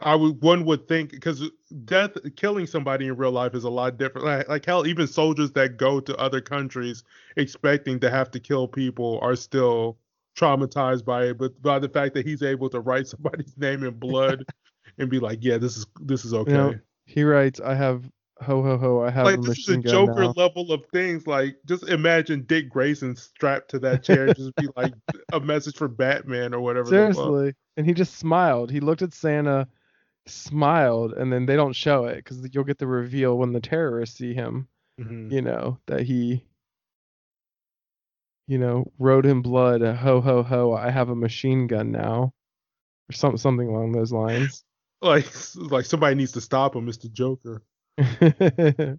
I 0.00 0.14
would 0.14 0.42
one 0.42 0.64
would 0.66 0.88
think 0.88 1.10
because 1.10 1.42
death, 1.84 2.12
killing 2.36 2.66
somebody 2.66 3.06
in 3.06 3.16
real 3.16 3.30
life 3.30 3.54
is 3.54 3.64
a 3.64 3.70
lot 3.70 3.96
different. 3.96 4.26
Like, 4.26 4.48
like 4.48 4.64
hell, 4.66 4.86
even 4.86 5.06
soldiers 5.06 5.52
that 5.52 5.78
go 5.78 6.00
to 6.00 6.16
other 6.16 6.40
countries 6.40 7.02
expecting 7.36 7.98
to 8.00 8.10
have 8.10 8.30
to 8.32 8.40
kill 8.40 8.68
people 8.68 9.18
are 9.22 9.36
still 9.36 9.98
traumatized 10.36 11.04
by 11.04 11.24
it. 11.24 11.38
But 11.38 11.60
by 11.62 11.78
the 11.78 11.88
fact 11.88 12.14
that 12.14 12.26
he's 12.26 12.42
able 12.42 12.68
to 12.70 12.80
write 12.80 13.06
somebody's 13.08 13.56
name 13.56 13.84
in 13.84 13.94
blood 13.94 14.44
and 14.98 15.08
be 15.08 15.18
like, 15.18 15.38
yeah, 15.40 15.56
this 15.56 15.78
is 15.78 15.86
this 16.00 16.24
is 16.24 16.34
okay. 16.34 16.52
know, 16.52 16.74
He 17.06 17.22
writes, 17.22 17.58
"I 17.60 17.74
have 17.74 18.10
ho 18.42 18.62
ho 18.62 18.76
ho. 18.76 19.00
I 19.00 19.10
have 19.10 19.24
like 19.24 19.38
a 19.38 19.40
this 19.40 19.60
is 19.60 19.68
a 19.68 19.78
Joker 19.78 20.24
now." 20.24 20.34
level 20.36 20.72
of 20.72 20.84
things. 20.92 21.26
Like 21.26 21.56
just 21.64 21.88
imagine 21.88 22.42
Dick 22.42 22.68
Grayson 22.68 23.16
strapped 23.16 23.70
to 23.70 23.78
that 23.78 24.02
chair, 24.02 24.32
just 24.34 24.54
be 24.56 24.68
like 24.76 24.92
a 25.32 25.40
message 25.40 25.76
for 25.76 25.88
Batman 25.88 26.52
or 26.52 26.60
whatever. 26.60 26.84
the. 26.84 26.90
Seriously, 26.90 27.54
and 27.78 27.86
he 27.86 27.94
just 27.94 28.16
smiled. 28.16 28.70
He 28.70 28.80
looked 28.80 29.02
at 29.02 29.14
Santa, 29.14 29.66
smiled, 30.26 31.12
and 31.14 31.32
then 31.32 31.46
they 31.46 31.56
don't 31.56 31.74
show 31.74 32.06
it 32.06 32.16
because 32.16 32.46
you'll 32.52 32.64
get 32.64 32.78
the 32.78 32.86
reveal 32.86 33.38
when 33.38 33.52
the 33.52 33.60
terrorists 33.60 34.18
see 34.18 34.34
him. 34.34 34.68
Mhm. 35.00 35.30
You 35.32 35.42
know 35.42 35.78
that 35.86 36.02
he, 36.02 36.44
you 38.46 38.58
know, 38.58 38.90
wrote 38.98 39.26
in 39.26 39.42
blood, 39.42 39.82
"Ho 39.82 40.20
ho 40.20 40.42
ho! 40.42 40.72
I 40.72 40.90
have 40.90 41.08
a 41.08 41.16
machine 41.16 41.66
gun 41.66 41.90
now," 41.92 42.32
or 43.10 43.12
something 43.12 43.38
something 43.38 43.68
along 43.68 43.92
those 43.92 44.12
lines. 44.12 44.64
Like 45.02 45.26
like 45.56 45.84
somebody 45.84 46.14
needs 46.16 46.32
to 46.32 46.40
stop 46.40 46.74
him, 46.76 46.86
Mr. 46.86 47.08
Joker. 47.08 47.62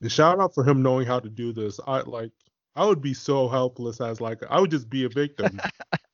And 0.00 0.10
shout 0.12 0.40
out 0.40 0.54
for 0.54 0.64
him 0.64 0.82
knowing 0.82 1.06
how 1.06 1.20
to 1.20 1.28
do 1.28 1.52
this. 1.52 1.80
I 1.86 2.00
like 2.00 2.32
I 2.74 2.84
would 2.86 3.00
be 3.00 3.14
so 3.14 3.48
helpless 3.48 4.00
as 4.00 4.20
like 4.20 4.42
I 4.50 4.60
would 4.60 4.70
just 4.70 4.88
be 4.90 5.04
a 5.04 5.08
victim. 5.08 5.60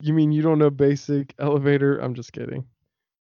you 0.00 0.14
mean 0.14 0.32
you 0.32 0.42
don't 0.42 0.58
know 0.58 0.70
basic 0.70 1.34
elevator? 1.38 1.98
I'm 1.98 2.14
just 2.14 2.32
kidding. 2.32 2.66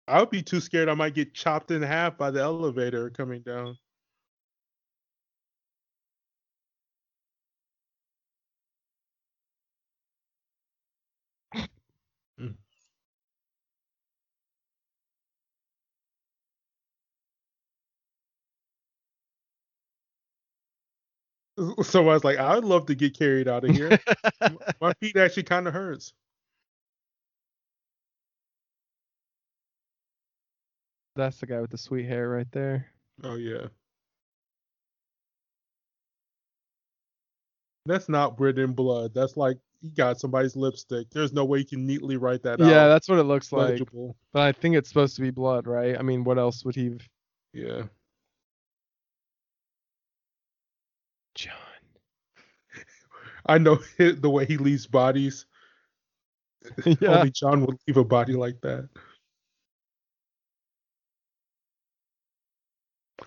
I 0.09 0.20
would 0.20 0.31
be 0.31 0.43
too 0.43 0.61
scared 0.61 0.89
I 0.91 0.95
might 0.95 1.15
get 1.15 1.32
chopped 1.35 1.70
in 1.70 1.82
half 1.82 2.19
by 2.19 2.31
the 2.31 2.41
elevator 2.41 3.11
coming 3.11 3.43
down. 3.43 3.78
Mm. 12.39 12.55
So 21.82 22.03
I 22.09 22.15
was 22.15 22.24
like, 22.24 22.39
I'd 22.39 22.65
love 22.65 22.87
to 22.87 22.95
get 22.95 23.19
carried 23.19 23.49
out 23.49 23.65
of 23.65 23.70
here. 23.74 23.99
My 24.81 24.93
feet 25.01 25.16
actually 25.16 25.43
kind 25.45 25.69
of 25.69 25.74
hurts. 25.74 26.12
That's 31.20 31.36
the 31.36 31.47
guy 31.47 31.60
with 31.60 31.70
the 31.70 31.76
sweet 31.76 32.06
hair 32.06 32.30
right 32.30 32.51
there. 32.51 32.86
Oh 33.22 33.34
yeah. 33.34 33.66
That's 37.84 38.09
not 38.09 38.40
written 38.40 38.64
in 38.64 38.72
blood. 38.72 39.12
That's 39.14 39.36
like 39.36 39.59
he 39.82 39.90
got 39.90 40.18
somebody's 40.18 40.56
lipstick. 40.56 41.10
There's 41.10 41.34
no 41.34 41.44
way 41.44 41.59
you 41.59 41.66
can 41.66 41.86
neatly 41.86 42.16
write 42.16 42.42
that 42.44 42.62
out. 42.62 42.66
Yeah, 42.66 42.88
that's 42.88 43.06
what 43.06 43.18
it 43.18 43.24
looks 43.24 43.52
like. 43.52 43.68
legible. 43.68 44.16
But 44.32 44.42
I 44.42 44.52
think 44.52 44.76
it's 44.76 44.88
supposed 44.88 45.14
to 45.16 45.20
be 45.20 45.30
blood, 45.30 45.66
right? 45.66 45.98
I 45.98 46.01
mean, 46.01 46.24
what 46.24 46.38
else 46.38 46.64
would 46.64 46.74
he? 46.74 46.97
Yeah. 47.52 47.82
John. 51.34 51.52
I 53.44 53.59
know 53.59 53.74
the 53.98 54.30
way 54.30 54.47
he 54.47 54.56
leaves 54.56 54.86
bodies. 54.86 55.44
yeah. 56.86 57.18
Only 57.18 57.30
John 57.30 57.66
would 57.66 57.76
leave 57.86 57.98
a 57.98 58.05
body 58.05 58.32
like 58.32 58.59
that. 58.62 58.88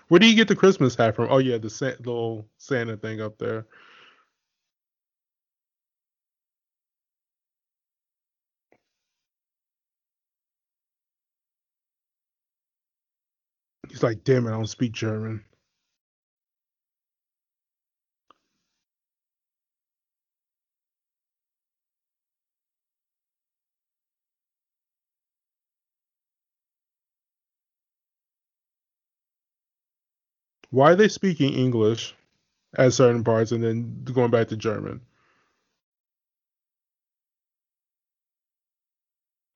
Where 0.08 0.20
do 0.20 0.28
you 0.28 0.36
get 0.36 0.48
the 0.48 0.56
Christmas 0.56 0.96
hat 0.96 1.16
from? 1.16 1.28
Oh 1.30 1.38
yeah, 1.38 1.58
the 1.58 1.70
Sa- 1.70 1.86
little 2.00 2.48
Santa 2.58 2.96
thing 2.96 3.20
up 3.22 3.38
there. 3.38 3.66
He's 13.88 14.02
like, 14.02 14.24
damn 14.24 14.46
it, 14.46 14.50
I 14.50 14.54
don't 14.54 14.66
speak 14.68 14.92
German. 14.92 15.44
Why 30.74 30.90
are 30.90 30.96
they 30.96 31.06
speaking 31.06 31.54
English 31.54 32.16
at 32.76 32.92
certain 32.92 33.22
parts 33.22 33.52
and 33.52 33.62
then 33.62 34.02
going 34.02 34.32
back 34.32 34.48
to 34.48 34.56
German? 34.56 35.00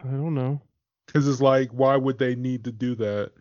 I 0.01 0.12
don't 0.12 0.35
know. 0.35 0.62
Because 1.07 1.27
it's 1.27 1.40
like, 1.40 1.70
why 1.70 1.97
would 1.97 2.19
they 2.19 2.36
need 2.36 2.62
to 2.65 2.70
do 2.70 2.95
that? 2.95 3.32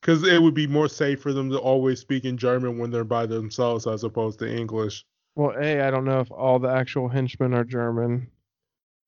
Because 0.00 0.26
it 0.26 0.40
would 0.40 0.54
be 0.54 0.66
more 0.66 0.88
safe 0.88 1.20
for 1.20 1.34
them 1.34 1.50
to 1.50 1.58
always 1.58 2.00
speak 2.00 2.24
in 2.24 2.38
German 2.38 2.78
when 2.78 2.90
they're 2.90 3.04
by 3.04 3.26
themselves 3.26 3.86
as 3.86 4.04
opposed 4.04 4.38
to 4.38 4.50
English. 4.50 5.04
Well, 5.34 5.52
a 5.60 5.82
I 5.82 5.90
don't 5.90 6.06
know 6.06 6.20
if 6.20 6.32
all 6.32 6.58
the 6.58 6.70
actual 6.70 7.08
henchmen 7.08 7.52
are 7.52 7.64
German. 7.64 8.30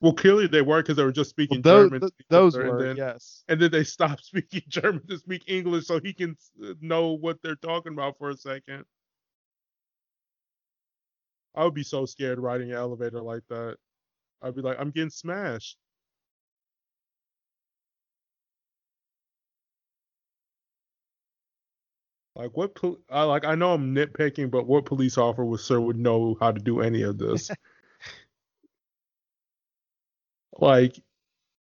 Well, 0.05 0.12
clearly 0.14 0.47
they 0.48 0.62
were 0.62 0.82
because 0.82 0.98
they 0.98 1.05
were 1.05 1.12
just 1.12 1.31
Well, 1.48 1.60
speaking 1.60 1.62
those 1.62 1.90
German. 1.90 2.01
th- 2.02 2.12
those 2.28 2.56
were 2.59 2.64
and 2.66 2.81
then, 2.81 2.97
yes. 2.98 3.43
and 3.48 3.60
then 3.62 3.70
they 3.70 3.85
stopped 3.97 4.24
speaking 4.26 4.62
German 4.68 5.06
to 5.09 5.18
speak 5.18 5.44
English 5.48 5.86
so 5.86 5.98
he 5.98 6.12
can 6.12 6.36
know 6.82 7.12
what 7.12 7.43
they're 7.43 7.56
talking 7.56 7.94
about 7.94 8.18
for 8.18 8.31
a 8.31 8.36
second. 8.36 8.85
I 11.56 11.64
would 11.64 11.74
be 11.74 11.85
so 11.85 12.05
scared 12.06 12.39
riding 12.39 12.70
an 12.70 12.76
elevator 12.76 13.22
like 13.22 13.44
that. 13.48 13.78
I'd 14.43 14.55
be 14.55 14.62
like, 14.62 14.78
I'm 14.78 14.90
getting 14.90 15.10
smashed. 15.10 15.78
Like 22.36 22.56
what? 22.56 22.74
Pol- 22.74 23.01
I 23.10 23.22
like. 23.24 23.44
I 23.47 23.55
know 23.55 23.74
I'm 23.74 23.94
nitpicking, 23.94 24.51
but 24.51 24.66
what 24.66 24.86
police 24.86 25.18
officer 25.18 25.81
would 25.81 25.97
know 25.98 26.36
how 26.40 26.52
to 26.52 26.60
do 26.60 26.81
any 26.82 27.02
of 27.02 27.18
this? 27.18 27.51
like 30.60 31.01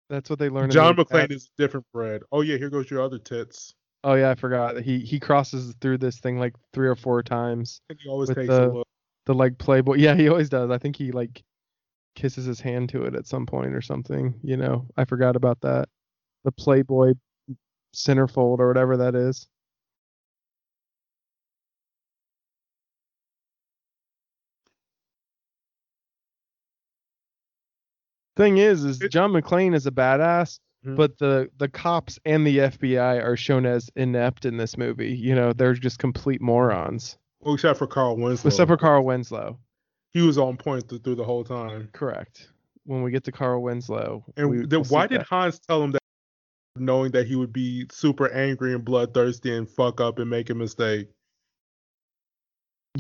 That's 0.10 0.30
what 0.30 0.40
they 0.40 0.50
learned. 0.50 0.72
John 0.72 0.96
the 0.96 1.06
McClane 1.06 1.32
is 1.32 1.50
different 1.58 1.86
bread. 1.94 2.22
Oh 2.32 2.42
yeah, 2.42 2.58
here 2.58 2.70
goes 2.70 2.90
your 2.90 3.02
other 3.02 3.20
tits. 3.20 3.74
Oh 4.04 4.14
yeah, 4.14 4.30
I 4.30 4.36
forgot. 4.36 4.82
He 4.82 5.00
he 5.00 5.20
crosses 5.20 5.76
through 5.82 5.98
this 5.98 6.20
thing 6.20 6.40
like 6.40 6.56
three 6.74 6.88
or 6.88 6.96
four 6.96 7.24
times. 7.24 7.82
And 7.90 8.00
he 8.02 8.10
always 8.10 8.30
takes 8.30 8.48
the- 8.48 8.70
a 8.70 8.74
look. 8.74 8.88
The 9.26 9.34
like 9.34 9.58
Playboy. 9.58 9.96
Yeah, 9.98 10.16
he 10.16 10.30
always 10.30 10.48
does. 10.50 10.72
I 10.72 10.78
think 10.78 10.96
he 10.96 11.12
like 11.12 11.44
kisses 12.16 12.46
his 12.46 12.62
hand 12.62 12.88
to 12.90 13.04
it 13.04 13.14
at 13.14 13.28
some 13.28 13.46
point 13.46 13.76
or 13.76 13.82
something. 13.82 14.34
You 14.42 14.56
know, 14.56 14.88
I 14.96 15.04
forgot 15.04 15.36
about 15.36 15.60
that. 15.62 15.90
The 16.46 16.52
Playboy 16.54 17.14
centerfold 17.94 18.60
or 18.60 18.68
whatever 18.70 18.96
that 18.98 19.16
is. 19.16 19.48
Thing 28.38 28.58
is, 28.60 28.84
is 28.86 29.00
John 29.10 29.32
McClane 29.34 29.74
is 29.76 29.86
a 29.88 29.92
badass, 29.92 30.60
Mhm. 30.86 30.96
but 30.96 31.18
the 31.18 31.50
the 31.58 31.68
cops 31.68 32.20
and 32.24 32.46
the 32.46 32.58
FBI 32.60 33.18
are 33.22 33.36
shown 33.36 33.66
as 33.66 33.90
inept 33.96 34.46
in 34.46 34.58
this 34.58 34.78
movie. 34.78 35.16
You 35.16 35.34
know, 35.36 35.52
they're 35.54 35.74
just 35.74 35.98
complete 36.00 36.40
morons. 36.42 37.18
Well, 37.42 37.56
except 37.56 37.80
for 37.80 37.88
Carl 37.88 38.16
Winslow. 38.18 38.48
Except 38.50 38.68
for 38.70 38.78
Carl 38.78 39.04
Winslow. 39.04 39.58
he 40.14 40.22
was 40.22 40.38
on 40.38 40.58
point 40.58 40.88
th- 40.90 41.04
through 41.04 41.16
the 41.16 41.24
whole 41.24 41.44
time. 41.44 41.90
Correct. 41.94 42.50
When 42.86 43.04
we 43.04 43.12
get 43.12 43.24
to 43.26 43.32
Carl 43.32 43.62
Winslow. 43.62 44.24
And 44.38 44.50
we, 44.50 44.58
then 44.66 44.80
we'll 44.82 44.84
why 44.86 45.06
did 45.08 45.20
that. 45.22 45.28
Hans 45.28 45.60
tell 45.60 45.84
him 45.84 45.92
that, 45.92 46.02
knowing 46.78 47.12
that 47.12 47.28
he 47.28 47.36
would 47.36 47.52
be 47.54 47.86
super 47.92 48.30
angry 48.32 48.74
and 48.74 48.84
bloodthirsty 48.86 49.56
and 49.56 49.70
fuck 49.70 50.00
up 50.02 50.18
and 50.20 50.30
make 50.30 50.50
a 50.50 50.56
mistake? 50.56 51.10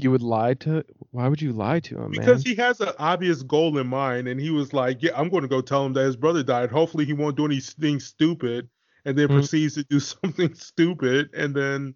You 0.03 0.11
would 0.11 0.22
lie 0.22 0.53
to? 0.56 0.84
Why 1.11 1.28
would 1.28 1.41
you 1.41 1.53
lie 1.53 1.80
to 1.82 1.99
him, 2.02 2.14
Because 2.14 2.41
man? 2.41 2.44
he 2.44 2.56
has 2.56 2.80
an 2.82 2.94
obvious 2.99 3.44
goal 3.44 3.78
in 3.78 3.88
mind, 3.88 4.28
and 4.28 4.40
he 4.40 4.49
was 4.49 4.74
like, 4.74 5.02
"Yeah, 5.03 5.11
I'm 5.19 5.30
going 5.30 5.41
to 5.44 5.48
go 5.48 5.61
tell 5.61 5.86
him 5.86 5.94
that 5.94 6.06
his 6.06 6.15
brother 6.18 6.44
died. 6.44 6.69
Hopefully, 6.69 7.06
he 7.06 7.14
won't 7.14 7.38
do 7.38 7.45
anything 7.45 7.99
stupid." 7.99 8.69
And 9.06 9.18
then 9.18 9.30
Mhm. 9.30 9.48
proceeds 9.48 9.76
to 9.76 9.84
do 9.86 9.99
something 10.02 10.53
stupid, 10.53 11.30
and 11.34 11.56
then 11.56 11.95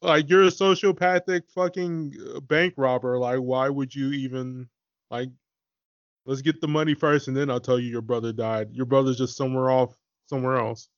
like 0.00 0.28
you're 0.28 0.42
a 0.42 0.48
sociopathic 0.48 1.50
fucking 1.50 2.14
uh, 2.34 2.40
bank 2.40 2.74
robber. 2.76 3.18
Like, 3.18 3.38
why 3.38 3.68
would 3.68 3.94
you 3.94 4.10
even 4.12 4.68
like? 5.10 5.30
Let's 6.26 6.42
get 6.42 6.60
the 6.60 6.68
money 6.68 6.94
first, 6.94 7.28
and 7.28 7.36
then 7.36 7.50
I'll 7.50 7.60
tell 7.60 7.80
you 7.80 7.90
your 7.90 8.02
brother 8.02 8.32
died. 8.32 8.72
Your 8.74 8.86
brother's 8.86 9.18
just 9.18 9.36
somewhere 9.36 9.70
off, 9.70 9.96
somewhere 10.28 10.56
else. 10.58 10.88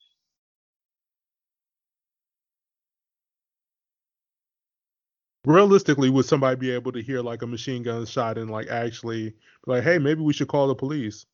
Realistically, 5.44 6.08
would 6.10 6.24
somebody 6.24 6.56
be 6.56 6.70
able 6.70 6.92
to 6.92 7.02
hear 7.02 7.20
like 7.20 7.42
a 7.42 7.46
machine 7.46 7.82
gun 7.82 8.06
shot 8.06 8.38
and 8.38 8.50
like 8.50 8.68
actually 8.68 9.30
be 9.30 9.36
like, 9.66 9.82
hey, 9.82 9.98
maybe 9.98 10.22
we 10.22 10.32
should 10.32 10.48
call 10.48 10.68
the 10.68 10.74
police? 10.74 11.26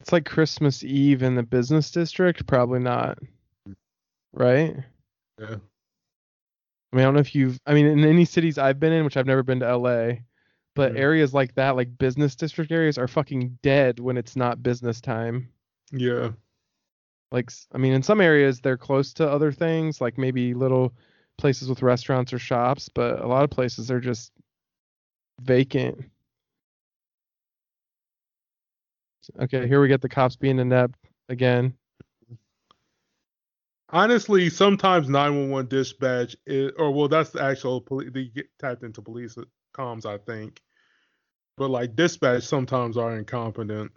It's 0.00 0.12
like 0.12 0.24
Christmas 0.26 0.82
Eve 0.84 1.22
in 1.22 1.34
the 1.34 1.42
business 1.42 1.90
district. 1.90 2.46
Probably 2.46 2.80
not. 2.80 3.18
Right? 4.32 4.76
Yeah. 5.38 5.56
I 6.92 6.96
mean, 6.96 7.02
I 7.02 7.02
don't 7.02 7.14
know 7.14 7.20
if 7.20 7.34
you've. 7.34 7.60
I 7.66 7.74
mean, 7.74 7.86
in 7.86 8.04
any 8.04 8.24
cities 8.24 8.58
I've 8.58 8.80
been 8.80 8.92
in, 8.92 9.04
which 9.04 9.16
I've 9.16 9.26
never 9.26 9.42
been 9.42 9.60
to 9.60 9.66
LA, 9.76 10.20
but 10.74 10.92
Mhm. 10.92 10.98
areas 10.98 11.34
like 11.34 11.54
that, 11.56 11.76
like 11.76 11.98
business 11.98 12.34
district 12.34 12.72
areas, 12.72 12.96
are 12.98 13.08
fucking 13.08 13.58
dead 13.62 14.00
when 14.00 14.16
it's 14.16 14.36
not 14.36 14.62
business 14.62 15.00
time. 15.00 15.52
Yeah. 15.92 16.32
like 17.30 17.50
i 17.72 17.78
mean 17.78 17.92
in 17.92 18.02
some 18.02 18.20
areas 18.22 18.60
they're 18.60 18.78
close 18.78 19.12
to 19.12 19.28
other 19.28 19.52
things 19.52 20.00
like 20.00 20.16
maybe 20.16 20.54
little 20.54 20.94
places 21.38 21.68
with 21.68 21.82
restaurants 21.82 22.32
or 22.32 22.38
shops 22.38 22.88
but 22.92 23.20
a 23.20 23.26
lot 23.26 23.44
of 23.44 23.50
places 23.50 23.90
are 23.90 24.00
just 24.00 24.32
vacant 25.40 25.98
okay 29.40 29.66
here 29.66 29.80
we 29.80 29.88
get 29.88 30.00
the 30.00 30.08
cops 30.08 30.36
being 30.36 30.58
inept 30.58 30.96
again 31.28 31.72
Honestly, 33.90 34.50
sometimes 34.50 35.08
911 35.08 35.68
dispatch, 35.68 36.36
is, 36.46 36.72
or 36.76 36.90
well, 36.90 37.08
that's 37.08 37.30
the 37.30 37.42
actual 37.42 37.80
police. 37.80 38.10
They 38.12 38.26
get 38.26 38.46
tapped 38.58 38.82
into 38.82 39.00
police 39.00 39.36
comms, 39.74 40.04
I 40.04 40.18
think. 40.18 40.60
But 41.56 41.70
like 41.70 41.96
dispatch, 41.96 42.42
sometimes 42.42 42.98
are 42.98 43.16
incompetent. 43.16 43.92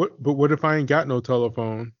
What? 0.00 0.22
But 0.22 0.32
what 0.32 0.50
if 0.50 0.64
I 0.64 0.78
ain't 0.78 0.88
got 0.88 1.08
no 1.08 1.20
telephone? 1.20 1.92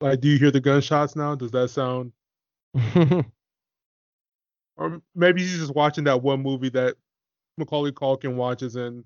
Like, 0.00 0.20
do 0.20 0.28
you 0.28 0.38
hear 0.38 0.50
the 0.50 0.60
gunshots 0.60 1.16
now? 1.16 1.34
Does 1.34 1.50
that 1.52 1.68
sound? 1.68 2.12
Or 4.76 5.00
maybe 5.14 5.40
he's 5.42 5.58
just 5.58 5.74
watching 5.74 6.04
that 6.04 6.22
one 6.22 6.42
movie 6.42 6.68
that 6.70 6.96
Macaulay 7.58 7.92
Culkin 7.92 8.36
watches 8.36 8.76
in 8.76 9.04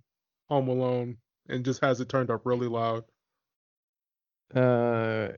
Home 0.48 0.68
Alone 0.68 1.18
and 1.48 1.64
just 1.64 1.80
has 1.82 2.00
it 2.00 2.08
turned 2.08 2.30
up 2.30 2.46
really 2.46 2.68
loud. 2.68 3.04
uh 4.54 5.28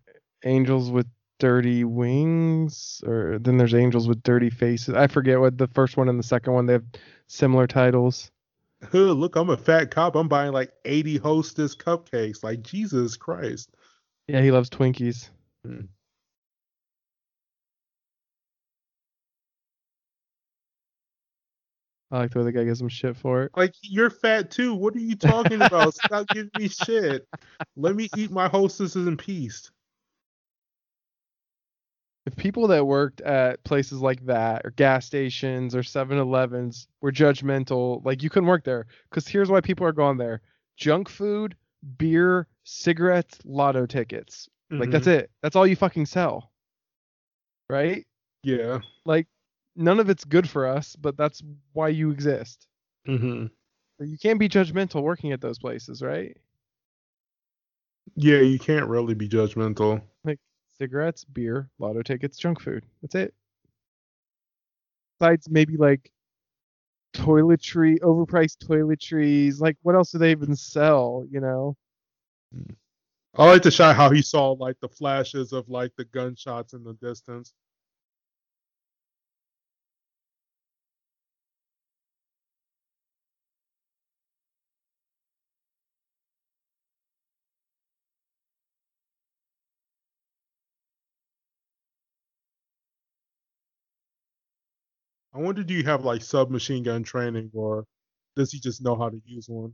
angels 0.45 0.91
with 0.91 1.07
Dirty 1.39 1.85
Wings, 1.85 3.03
or 3.07 3.39
then 3.39 3.57
there's 3.59 3.75
Angels 3.75 4.09
with 4.09 4.23
Dirty 4.23 4.51
Faces. 4.51 4.95
I 4.95 5.07
forget 5.07 5.41
what 5.41 5.59
the 5.59 5.69
first 5.69 5.97
one 5.97 6.09
and 6.09 6.19
the 6.19 6.25
second 6.25 6.53
one. 6.53 6.67
They 6.67 6.75
have 6.75 6.85
similar 7.27 7.67
titles. 7.67 8.31
Look, 8.93 9.37
I'm 9.37 9.51
a 9.51 9.57
fat 9.57 9.91
cop. 9.91 10.15
I'm 10.15 10.29
buying 10.29 10.53
like 10.53 10.73
80 10.85 11.19
Hostess 11.19 11.75
cupcakes. 11.75 12.43
Like 12.45 12.63
Jesus 12.63 13.17
Christ. 13.17 13.71
Yeah, 14.29 14.41
he 14.41 14.51
loves 14.51 14.71
Twinkies. 14.71 15.31
Hmm. 15.65 15.87
I 22.11 22.19
like 22.19 22.31
the 22.31 22.39
way 22.39 22.45
the 22.47 22.53
guy 22.53 22.65
gives 22.65 22.81
him 22.81 22.89
shit 22.89 23.17
for 23.17 23.45
it. 23.45 23.53
Like 23.57 23.75
you're 23.83 24.11
fat 24.11 24.51
too. 24.51 24.75
What 24.75 24.95
are 24.95 25.01
you 25.01 25.17
talking 25.17 25.61
about? 25.61 25.95
Stop 25.95 26.31
giving 26.33 26.51
me 26.55 26.69
shit. 26.69 27.27
Let 27.77 27.97
me 27.97 28.09
eat 28.15 28.31
my 28.31 28.49
hostesses 28.49 29.07
in 29.07 29.17
peace. 29.17 29.71
If 32.29 32.37
people 32.37 32.67
that 32.69 32.87
worked 32.87 33.23
at 33.23 33.65
places 33.65 34.01
like 34.03 34.27
that 34.27 34.61
or 34.67 34.71
gas 34.73 35.07
stations 35.07 35.75
or 35.75 35.83
7-Elevens 35.83 36.87
were 37.01 37.11
judgmental, 37.11 38.05
like 38.05 38.23
you 38.23 38.29
couldn't 38.29 38.49
work 38.51 38.65
there 38.65 38.87
cuz 39.11 39.27
here's 39.27 39.51
why 39.51 39.63
people 39.63 39.87
are 39.87 39.93
going 39.93 40.19
there. 40.19 40.43
Junk 40.77 41.09
food, 41.09 41.57
beer, 41.97 42.47
cigarettes, 42.65 43.39
lotto 43.47 43.87
tickets. 43.87 44.51
Like 44.71 44.91
that's 44.91 45.07
Mhm. 45.07 45.21
it. 45.21 45.31
That's 45.41 45.57
all 45.57 45.67
you 45.67 45.75
fucking 45.75 46.05
sell. 46.05 46.53
Right? 47.71 48.07
Yeah. 48.43 48.81
Like 49.07 49.27
none 49.75 49.99
of 50.01 50.11
it's 50.11 50.25
good 50.27 50.47
for 50.51 50.67
us, 50.67 50.97
but 50.97 51.17
that's 51.17 51.43
why 51.73 51.89
you 51.89 52.11
exist. 52.11 52.67
hmm 53.07 53.47
You 54.01 54.19
can't 54.19 54.39
be 54.39 54.51
judgmental 54.51 55.03
working 55.03 55.33
at 55.33 55.41
those 55.41 55.59
places, 55.59 56.03
right? 56.03 56.37
Yeah, 58.17 58.41
you 58.41 58.59
can't 58.59 58.87
really 58.89 59.15
be 59.15 59.29
judgmental. 59.29 60.03
Like 60.25 60.41
cigarettes, 60.79 61.25
beer, 61.25 61.69
lotto 61.79 62.03
tickets, 62.03 62.39
junk 62.39 62.61
food. 62.61 62.85
That's 63.03 63.15
it. 63.15 63.35
Besides 65.19 65.51
maybe 65.51 65.77
like 65.77 66.13
toiletry, 67.15 67.99
overpriced 68.01 68.59
toiletries. 68.67 69.61
Like 69.61 69.77
what 69.83 69.95
else 69.95 70.13
do 70.13 70.19
they 70.19 70.31
even 70.31 70.55
sell? 70.55 71.27
You 71.31 71.41
know? 71.41 71.77
Hmm. 72.55 72.73
I 73.35 73.47
like 73.47 73.63
the 73.63 73.71
shot 73.71 73.95
how 73.95 74.11
he 74.11 74.23
saw 74.23 74.53
like 74.53 74.77
the 74.81 74.89
flashes 74.89 75.53
of 75.53 75.69
like 75.69 75.93
the 75.97 76.05
gunshots 76.05 76.73
in 76.73 76.83
the 76.83 76.95
distance. 76.95 77.53
I 95.39 95.41
wonder, 95.41 95.63
do 95.63 95.73
you 95.73 95.85
have 95.85 96.05
like 96.05 96.21
submachine 96.23 96.83
gun 96.83 97.05
training, 97.05 97.51
or 97.55 97.85
does 98.35 98.51
he 98.51 98.59
just 98.59 98.83
know 98.83 98.97
how 98.97 99.09
to 99.09 99.21
use 99.25 99.49
one? 99.49 99.73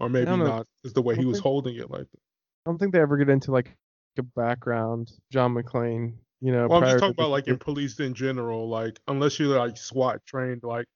Or 0.00 0.08
maybe 0.08 0.24
know. 0.24 0.64
Is 0.84 0.94
the 0.94 1.02
way 1.02 1.14
he 1.16 1.26
was 1.26 1.36
think- 1.36 1.42
holding 1.42 1.76
it 1.76 1.90
like 1.90 2.10
that. 2.10 2.20
I 2.66 2.70
don't 2.70 2.78
think 2.78 2.94
they 2.94 3.00
ever 3.00 3.18
get 3.18 3.28
into 3.28 3.52
like 3.52 3.76
a 4.18 4.22
background. 4.22 5.12
John 5.30 5.54
McClane, 5.54 6.14
you 6.40 6.50
know. 6.50 6.66
Well, 6.66 6.78
I'm 6.78 6.84
just 6.84 6.98
talking 6.98 7.10
about 7.10 7.24
this 7.24 7.30
like 7.32 7.48
in 7.48 7.58
police 7.58 8.00
in 8.00 8.14
general. 8.14 8.70
Like, 8.70 8.98
unless 9.06 9.38
you're 9.38 9.58
like 9.58 9.76
SWAT 9.76 10.24
trained, 10.24 10.62
like, 10.64 10.86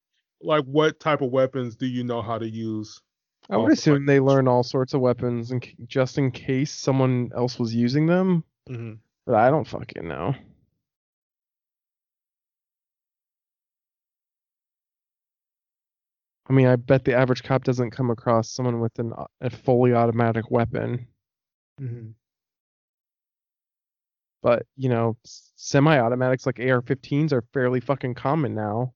like 0.41 0.65
what 0.65 0.99
type 0.99 1.21
of 1.21 1.31
weapons 1.31 1.77
do 1.77 1.87
you 1.87 2.05
know 2.05 2.23
how 2.23 2.39
to 2.39 2.49
use? 2.49 3.03
I 3.51 3.59
would 3.59 3.73
assume 3.73 3.97
like, 3.97 4.07
they 4.07 4.21
learn 4.21 4.49
all 4.49 4.63
sorts 4.63 4.95
of 4.95 5.03
weapons 5.03 5.51
and 5.51 5.67
just 5.87 6.17
in 6.17 6.31
case 6.31 6.73
someone 6.73 7.33
else 7.37 7.59
was 7.59 7.75
using 7.75 8.07
them. 8.07 8.45
hmm 8.67 8.95
But 9.27 9.35
I 9.35 9.51
don't 9.51 9.67
fucking 9.69 10.09
know. 10.09 10.35
I 16.49 16.53
mean, 16.53 16.67
I 16.67 16.77
bet 16.77 17.05
the 17.05 17.15
average 17.15 17.43
cop 17.43 17.65
doesn't 17.65 17.91
come 17.91 18.11
across 18.11 18.51
someone 18.51 18.81
with 18.81 18.99
an, 18.99 19.13
a 19.41 19.51
fully 19.51 19.93
automatic 19.95 20.51
weapon, 20.51 21.07
hmm 21.79 22.11
but 24.43 24.67
you 24.77 24.89
know, 24.89 25.17
semi-automatics 25.25 26.47
like 26.47 26.61
AR-15s 26.61 27.33
are 27.33 27.43
fairly 27.53 27.81
fucking 27.81 28.15
common 28.15 28.55
now. 28.55 28.95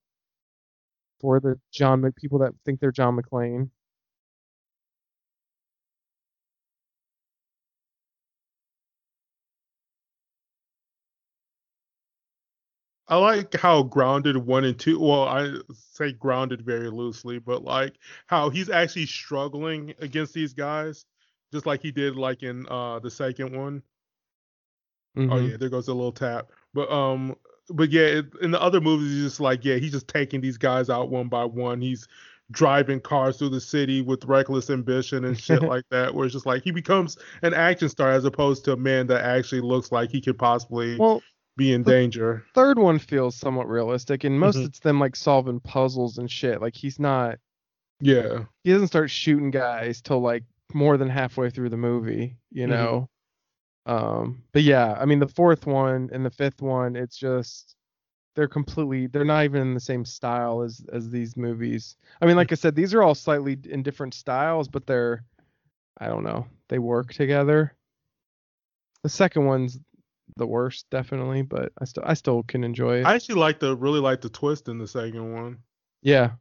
For 1.20 1.40
the 1.40 1.60
John 1.72 2.00
Mc 2.00 2.16
people 2.16 2.38
that 2.40 2.52
think 2.64 2.80
they're 2.80 2.92
John 2.92 3.16
McClane. 3.16 3.70
I 13.12 13.16
like 13.16 13.52
how 13.54 13.82
grounded 13.82 14.38
one 14.38 14.64
and 14.64 14.78
two. 14.78 14.98
Well, 14.98 15.24
I 15.24 15.54
say 15.74 16.12
grounded 16.12 16.62
very 16.62 16.88
loosely, 16.88 17.38
but 17.38 17.62
like 17.62 17.98
how 18.26 18.48
he's 18.48 18.70
actually 18.70 19.04
struggling 19.04 19.92
against 19.98 20.32
these 20.32 20.54
guys, 20.54 21.04
just 21.52 21.66
like 21.66 21.82
he 21.82 21.90
did 21.92 22.16
like 22.16 22.42
in 22.42 22.66
uh 22.70 23.00
the 23.00 23.10
second 23.10 23.54
one. 23.54 23.82
Oh 25.28 25.36
Mhm. 25.36 25.50
yeah, 25.50 25.56
there 25.58 25.68
goes 25.68 25.88
a 25.88 25.94
little 25.94 26.12
tap. 26.12 26.50
But 26.72 26.90
um, 26.90 27.36
but 27.68 27.90
yeah, 27.90 28.06
it, 28.20 28.26
in 28.40 28.50
the 28.50 28.60
other 28.62 28.80
movies, 28.80 29.12
he's 29.12 29.24
just 29.24 29.40
like 29.40 29.62
yeah, 29.62 29.76
he's 29.76 29.92
just 29.92 30.08
taking 30.08 30.40
these 30.40 30.56
guys 30.56 30.88
out 30.88 31.10
one 31.10 31.28
by 31.28 31.44
one. 31.44 31.82
He's 31.82 32.08
driving 32.50 33.00
cars 33.00 33.36
through 33.38 33.50
the 33.50 33.60
city 33.60 34.00
with 34.02 34.24
reckless 34.24 34.70
ambition 34.70 35.26
and 35.26 35.38
shit 35.38 35.62
like 35.66 35.84
that. 35.90 36.14
Where 36.14 36.24
it's 36.24 36.32
just 36.32 36.46
like 36.46 36.62
he 36.62 36.70
becomes 36.70 37.18
an 37.42 37.52
action 37.52 37.90
star 37.90 38.10
as 38.10 38.24
opposed 38.24 38.64
to 38.64 38.72
a 38.72 38.76
man 38.76 39.06
that 39.08 39.22
actually 39.22 39.60
looks 39.60 39.92
like 39.92 40.10
he 40.10 40.20
could 40.22 40.38
possibly 40.38 40.96
Well, 40.96 41.22
be 41.56 41.72
in 41.72 41.82
the- 41.82 41.90
danger. 41.90 42.44
third 42.54 42.78
one 42.78 42.98
feels 42.98 43.36
somewhat 43.36 43.68
realistic, 43.68 44.24
and 44.24 44.38
most 44.38 44.56
Mhm. 44.56 44.66
it's 44.66 44.78
them 44.80 44.98
like 45.00 45.16
solving 45.16 45.60
puzzles 45.60 46.18
and 46.18 46.30
shit. 46.30 46.60
Like 46.60 46.74
he's 46.74 46.98
not 46.98 47.38
Yeah. 48.00 48.46
he 48.64 48.72
doesn't 48.72 48.88
start 48.88 49.10
shooting 49.10 49.50
guys 49.50 50.00
till 50.00 50.20
like 50.20 50.44
more 50.74 50.96
than 50.96 51.08
halfway 51.10 51.50
through 51.50 51.68
the 51.68 51.76
movie, 51.76 52.38
you 52.50 52.66
Mhm. 52.66 52.70
know. 52.70 53.08
Um, 53.84 54.42
but 54.52 54.62
yeah, 54.62 54.96
I 54.98 55.04
mean 55.04 55.18
the 55.18 55.28
fourth 55.28 55.66
one 55.66 56.08
and 56.12 56.24
the 56.24 56.30
fifth 56.30 56.62
one, 56.62 56.96
it's 56.96 57.16
just 57.16 57.76
they're 58.34 58.48
completely 58.48 59.06
they're 59.08 59.24
not 59.26 59.44
even 59.44 59.60
in 59.60 59.74
the 59.74 59.80
same 59.80 60.04
style 60.06 60.62
as 60.62 60.82
as 60.90 61.10
these 61.10 61.36
movies. 61.36 61.96
I 62.20 62.26
mean, 62.26 62.36
like 62.36 62.50
I 62.50 62.54
said, 62.54 62.74
these 62.74 62.94
are 62.94 63.02
all 63.02 63.14
slightly 63.14 63.58
in 63.68 63.82
different 63.82 64.14
styles, 64.14 64.68
but 64.68 64.86
they're 64.86 65.24
I 65.98 66.06
don't 66.08 66.24
know, 66.24 66.46
they 66.68 66.78
work 66.78 67.12
together. 67.12 67.74
The 69.02 69.10
second 69.10 69.44
one's 69.44 69.78
the 70.36 70.46
worst, 70.46 70.86
definitely, 70.90 71.42
but 71.42 71.72
I 71.80 71.84
still 71.84 72.02
I 72.06 72.14
still 72.14 72.42
can 72.44 72.64
enjoy 72.64 73.00
it. 73.00 73.06
I 73.06 73.14
actually 73.14 73.36
like 73.36 73.60
the 73.60 73.76
really 73.76 74.00
like 74.00 74.20
the 74.20 74.28
twist 74.28 74.68
in 74.68 74.78
the 74.78 74.86
second 74.86 75.32
one. 75.32 75.58
yeah. 76.02 76.32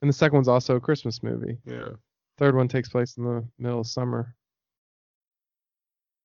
And 0.00 0.08
the 0.08 0.12
second 0.12 0.36
one's 0.36 0.48
also 0.48 0.76
a 0.76 0.80
Christmas 0.80 1.24
movie. 1.24 1.58
Yeah. 1.64 1.88
Third 2.38 2.54
one 2.54 2.68
takes 2.68 2.88
place 2.88 3.16
in 3.16 3.24
the 3.24 3.44
middle 3.58 3.80
of 3.80 3.86
summer. 3.88 4.36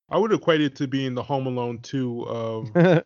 I 0.09 0.17
would 0.19 0.31
equate 0.31 0.61
it 0.61 0.75
to 0.75 0.87
being 0.87 1.15
the 1.15 1.23
Home 1.23 1.47
Alone 1.47 1.79
2 1.79 2.27
of 2.27 2.73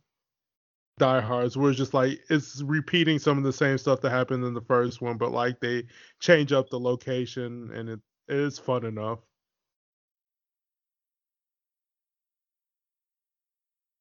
Die 0.99 1.21
Hards, 1.21 1.55
where 1.55 1.69
it's 1.69 1.77
just 1.77 1.93
like 1.93 2.19
it's 2.29 2.61
repeating 2.63 3.17
some 3.17 3.37
of 3.37 3.45
the 3.45 3.53
same 3.53 3.77
stuff 3.77 4.01
that 4.01 4.09
happened 4.09 4.43
in 4.43 4.53
the 4.53 4.61
first 4.61 4.99
one, 4.99 5.17
but 5.17 5.31
like 5.31 5.59
they 5.61 5.83
change 6.19 6.51
up 6.51 6.69
the 6.69 6.79
location 6.79 7.71
and 7.73 7.87
it, 7.87 7.99
it 8.27 8.35
is 8.35 8.59
fun 8.59 8.83
enough. 8.83 9.19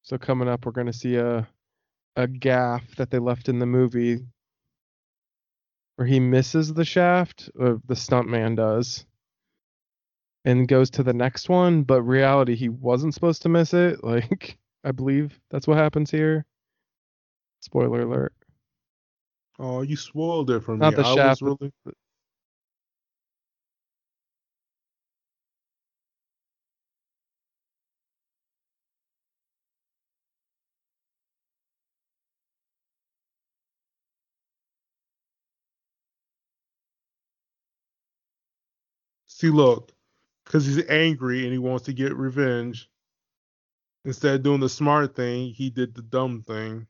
So 0.07 0.17
coming 0.19 0.47
up, 0.47 0.65
we're 0.65 0.71
gonna 0.73 0.93
see 0.93 1.17
a 1.17 1.49
a 2.15 2.29
gaff 2.29 2.95
that 2.95 3.11
they 3.11 3.19
left 3.19 3.49
in 3.49 3.59
the 3.59 3.67
movie 3.67 4.21
where 5.97 6.07
he 6.07 6.21
misses 6.21 6.73
the 6.73 6.85
shaft, 6.85 7.51
or 7.59 7.81
the 7.87 7.95
stuntman 7.95 8.55
does, 8.55 9.05
and 10.45 10.69
goes 10.69 10.91
to 10.91 11.03
the 11.03 11.13
next 11.13 11.49
one. 11.49 11.83
But 11.83 12.03
reality, 12.03 12.55
he 12.55 12.69
wasn't 12.69 13.15
supposed 13.15 13.43
to 13.43 13.49
miss 13.49 13.75
it. 13.75 13.99
Like 14.05 14.59
I 14.85 14.93
believe 14.93 15.37
that's 15.51 15.67
what 15.67 15.77
happens 15.77 16.13
here. 16.13 16.47
Spoiler 17.63 18.03
alert. 18.03 18.33
Oh, 19.59 19.83
you 19.83 19.97
spoiled 19.97 20.51
it 20.51 20.61
for 20.61 20.77
me. 20.77 20.79
Not 20.79 20.95
the 20.95 21.03
I 21.03 21.15
shaft, 21.17 21.43
really 21.43 21.73
See, 39.37 39.51
look, 39.51 39.93
because 40.47 40.65
he's 40.65 40.83
angry 40.89 41.43
and 41.43 41.53
he 41.53 41.59
wants 41.59 41.85
to 41.85 41.93
get 41.93 42.17
revenge. 42.17 42.89
Instead 44.07 44.37
of 44.37 44.43
doing 44.43 44.61
the 44.61 44.69
smart 44.71 45.15
thing, 45.15 45.53
he 45.53 45.69
did 45.69 45.95
the 45.95 46.01
dumb 46.01 46.41
thing. 46.41 46.87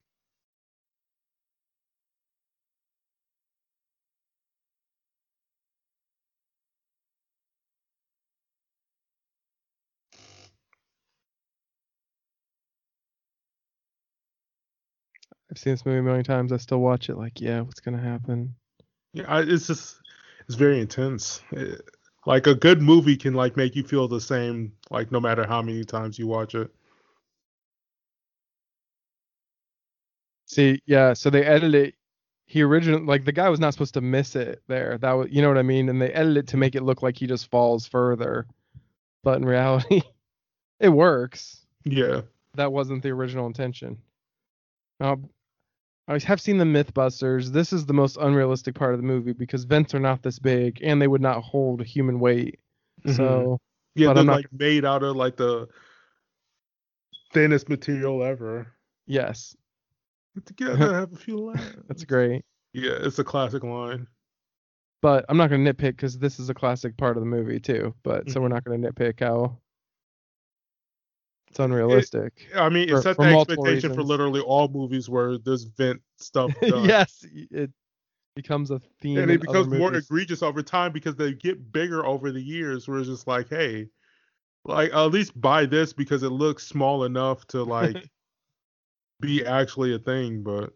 I've 15.51 15.59
seen 15.59 15.73
this 15.73 15.85
movie 15.85 15.98
a 15.98 16.02
million 16.05 16.23
times. 16.23 16.52
I 16.52 16.59
still 16.59 16.78
watch 16.78 17.09
it. 17.09 17.16
Like, 17.16 17.40
yeah, 17.40 17.60
what's 17.62 17.81
gonna 17.81 18.01
happen? 18.01 18.55
Yeah, 19.12 19.24
I, 19.27 19.43
it's 19.43 19.66
just 19.66 19.97
it's 20.47 20.55
very 20.55 20.81
intense. 20.81 21.40
It, 21.51 21.82
like 22.27 22.47
a 22.47 22.55
good 22.55 22.82
movie 22.82 23.16
can 23.16 23.35
like 23.35 23.57
make 23.57 23.74
you 23.77 23.85
feel 23.85 24.09
the 24.09 24.20
same 24.20 24.73
like 24.90 25.11
no 25.12 25.20
matter 25.20 25.47
how 25.47 25.62
many 25.62 25.85
times 25.85 26.19
you 26.19 26.27
watch 26.27 26.55
it. 26.55 26.70
See, 30.47 30.81
yeah, 30.86 31.12
so 31.12 31.31
they 31.31 31.44
edited 31.44 31.74
it. 31.74 31.94
He 32.47 32.62
originally 32.62 33.05
like 33.05 33.24
the 33.24 33.32
guy 33.32 33.48
was 33.48 33.59
not 33.59 33.73
supposed 33.73 33.94
to 33.94 34.01
miss 34.01 34.36
it 34.36 34.62
there. 34.69 34.98
That 34.98 35.12
was 35.12 35.28
you 35.31 35.40
know 35.40 35.48
what 35.48 35.59
I 35.59 35.62
mean? 35.62 35.89
And 35.89 36.03
they 36.03 36.12
edited 36.12 36.44
it 36.44 36.47
to 36.48 36.57
make 36.57 36.74
it 36.74 36.82
look 36.82 37.03
like 37.03 37.16
he 37.16 37.27
just 37.27 37.51
falls 37.51 37.86
further. 37.86 38.47
But 39.23 39.39
in 39.39 39.44
reality, 39.44 40.03
it 40.81 40.90
works. 40.90 41.65
Yeah. 41.85 42.23
That 42.55 42.73
wasn't 42.73 43.03
the 43.03 43.11
original 43.11 43.47
intention. 43.47 43.98
Now, 45.01 45.20
I 46.09 46.19
have 46.20 46.41
seen 46.41 46.59
the 46.59 46.65
Mythbusters. 46.65 47.51
This 47.53 47.73
is 47.73 47.87
the 47.87 47.93
most 47.93 48.16
unrealistic 48.20 48.74
part 48.74 48.95
of 48.95 49.01
the 49.01 49.07
movie 49.07 49.33
because 49.33 49.65
vents 49.65 49.95
are 49.95 50.01
not 50.01 50.23
this 50.23 50.39
big 50.39 50.78
and 50.83 51.03
they 51.03 51.09
would 51.09 51.20
not 51.20 51.43
hold 51.43 51.85
human 51.85 52.20
weight. 52.20 52.61
Mhm. 53.05 53.16
So 53.16 53.61
Yeah, 53.95 54.12
they're 54.12 54.23
like 54.24 54.53
made 54.53 54.85
out 54.85 55.03
of 55.03 55.16
like 55.16 55.37
the 55.37 55.69
thinnest 57.33 57.69
material 57.69 58.23
ever. 58.23 58.73
yes, 59.07 59.57
Together 60.45 60.95
have 60.95 61.12
a 61.12 61.16
few 61.16 61.39
laughs. 61.39 61.77
that's 61.89 62.05
great. 62.05 62.45
Yeah, 62.73 62.93
it's 63.01 63.19
a 63.19 63.24
classic 63.24 63.65
line. 63.65 64.07
But 65.03 65.24
I'm 65.28 65.37
not 65.37 65.51
gonna 65.51 65.73
nitpick 65.73 65.93
because 65.97 66.19
this 66.19 66.39
is 66.39 66.51
a 66.51 66.55
classic 66.55 66.97
part 66.97 67.16
of 67.16 67.23
the 67.23 67.28
movie 67.28 67.59
too. 67.61 67.95
But 68.03 68.31
so 68.31 68.41
we're 68.41 68.49
not 68.49 68.65
gonna 68.65 68.78
nitpick 68.91 69.20
how 69.20 69.59
it's 71.48 71.59
unrealistic. 71.59 72.48
I 72.55 72.68
mean, 72.68 72.89
For- 72.89 72.98
it 72.98 73.02
set 73.02 73.16
the 73.16 73.24
expectation 73.24 73.94
for 73.94 74.02
literally 74.02 74.40
all 74.40 74.68
movies 74.68 75.09
where 75.09 75.39
there's 75.39 75.64
vent 75.64 76.01
stuff 76.18 76.52
done. 76.62 76.85
yes, 76.85 77.24
it 77.51 77.70
becomes 78.35 78.70
a 78.70 78.81
theme. 79.01 79.18
and 79.18 79.31
it 79.31 79.40
becomes 79.40 79.68
more 79.68 79.90
movies. 79.90 80.06
egregious 80.06 80.43
over 80.43 80.62
time 80.62 80.93
because 80.93 81.16
they 81.16 81.32
get 81.32 81.73
bigger 81.73 82.05
over 82.05 82.32
the 82.32 82.40
years. 82.43 82.86
Where 82.86 82.98
it's 82.98 83.09
just 83.09 83.27
like, 83.27 83.48
hey, 83.48 83.89
like 84.64 84.93
at 84.93 85.06
least 85.06 85.40
buy 85.40 85.66
this 85.66 85.93
because 85.93 86.23
it 86.23 86.31
looks 86.31 86.66
small 86.66 87.05
enough 87.05 87.47
to 87.48 87.62
like 87.62 87.97
be 89.20 89.44
actually 89.47 89.94
a 89.94 89.98
thing. 89.98 90.43
But 90.43 90.73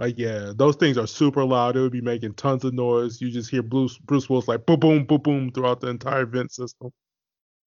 like, 0.00 0.18
yeah, 0.18 0.52
those 0.56 0.76
things 0.76 0.96
are 0.98 1.06
super 1.06 1.44
loud. 1.44 1.76
It 1.76 1.82
would 1.82 1.92
be 1.92 2.00
making 2.00 2.34
tons 2.34 2.64
of 2.64 2.72
noise. 2.74 3.20
You 3.20 3.30
just 3.30 3.50
hear 3.50 3.62
Bruce 3.62 3.98
Bruce 3.98 4.30
Willis 4.30 4.48
like 4.48 4.64
boom, 4.66 4.80
boom, 4.80 5.04
boom, 5.04 5.20
boom 5.20 5.52
throughout 5.52 5.80
the 5.80 5.88
entire 5.88 6.24
vent 6.26 6.52
system. 6.52 6.90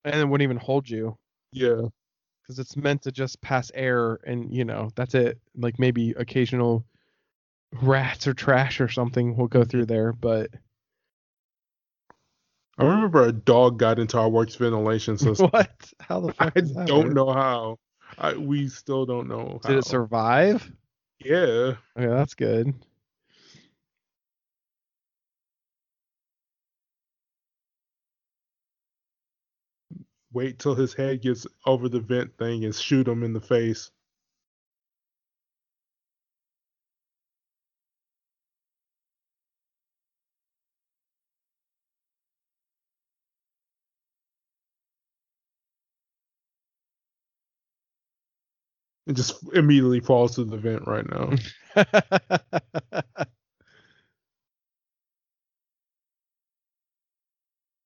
and 0.04 0.16
it 0.16 0.24
wouldn't 0.26 0.42
even 0.44 0.56
hold 0.58 0.90
you 0.90 1.16
Yeah, 1.52 1.82
because 2.42 2.58
it's 2.58 2.76
meant 2.76 3.02
to 3.02 3.12
just 3.12 3.40
pass 3.40 3.70
air 3.74 4.18
and 4.26 4.52
you 4.52 4.64
know 4.64 4.90
that's 4.96 5.14
it. 5.14 5.40
Like 5.56 5.78
maybe 5.78 6.10
occasional 6.12 6.84
rats 7.82 8.26
or 8.26 8.34
trash 8.34 8.80
or 8.80 8.88
something 8.88 9.36
will 9.36 9.48
go 9.48 9.64
through 9.64 9.86
there, 9.86 10.12
but 10.12 10.50
I 12.78 12.84
remember 12.84 13.22
a 13.24 13.32
dog 13.32 13.78
got 13.78 13.98
into 13.98 14.18
our 14.18 14.28
works 14.28 14.56
ventilation 14.56 15.16
system. 15.18 15.50
what? 15.50 15.92
How 16.00 16.20
the 16.20 16.32
I 16.38 16.50
fuck? 16.50 16.54
that 16.54 16.86
don't 16.86 17.14
know 17.14 17.32
how. 17.32 17.78
I, 18.18 18.34
we 18.34 18.68
still 18.68 19.06
don't 19.06 19.28
know. 19.28 19.60
Did 19.62 19.72
how. 19.72 19.78
it 19.78 19.84
survive? 19.84 20.70
Yeah. 21.24 21.76
Okay, 21.98 22.08
that's 22.08 22.34
good. 22.34 22.74
Wait 30.32 30.58
till 30.60 30.76
his 30.76 30.94
head 30.94 31.22
gets 31.22 31.46
over 31.66 31.88
the 31.88 32.00
vent 32.00 32.36
thing 32.38 32.64
and 32.64 32.74
shoot 32.74 33.08
him 33.08 33.24
in 33.24 33.34
the 33.34 33.40
face. 33.42 33.90
It 49.06 49.14
just 49.14 49.34
immediately 49.54 50.00
falls 50.00 50.36
to 50.36 50.44
the 50.44 50.56
vent 50.56 50.86
right 50.86 51.04
now. 51.10 51.32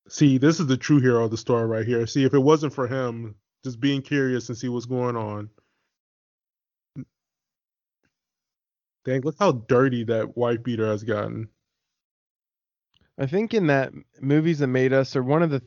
See, 0.08 0.38
this 0.38 0.58
is 0.58 0.66
the 0.66 0.76
true 0.76 1.00
hero 1.00 1.24
of 1.24 1.30
the 1.30 1.36
story 1.36 1.66
right 1.66 1.86
here. 1.86 2.06
See, 2.06 2.24
if 2.24 2.32
it 2.34 2.38
wasn't 2.38 2.72
for 2.72 2.86
him, 2.86 3.34
just 3.64 3.80
being 3.80 4.00
curious 4.00 4.48
and 4.48 4.56
see 4.56 4.68
what's 4.68 4.86
going 4.86 5.16
on. 5.16 5.50
Dang, 9.04 9.20
look 9.22 9.36
how 9.38 9.52
dirty 9.52 10.04
that 10.04 10.36
white 10.36 10.62
beater 10.62 10.86
has 10.86 11.02
gotten. 11.02 11.48
I 13.18 13.26
think 13.26 13.52
in 13.52 13.66
that 13.66 13.92
movies 14.20 14.60
that 14.60 14.68
made 14.68 14.92
us, 14.92 15.16
or 15.16 15.22
one 15.22 15.42
of 15.42 15.50
the 15.50 15.62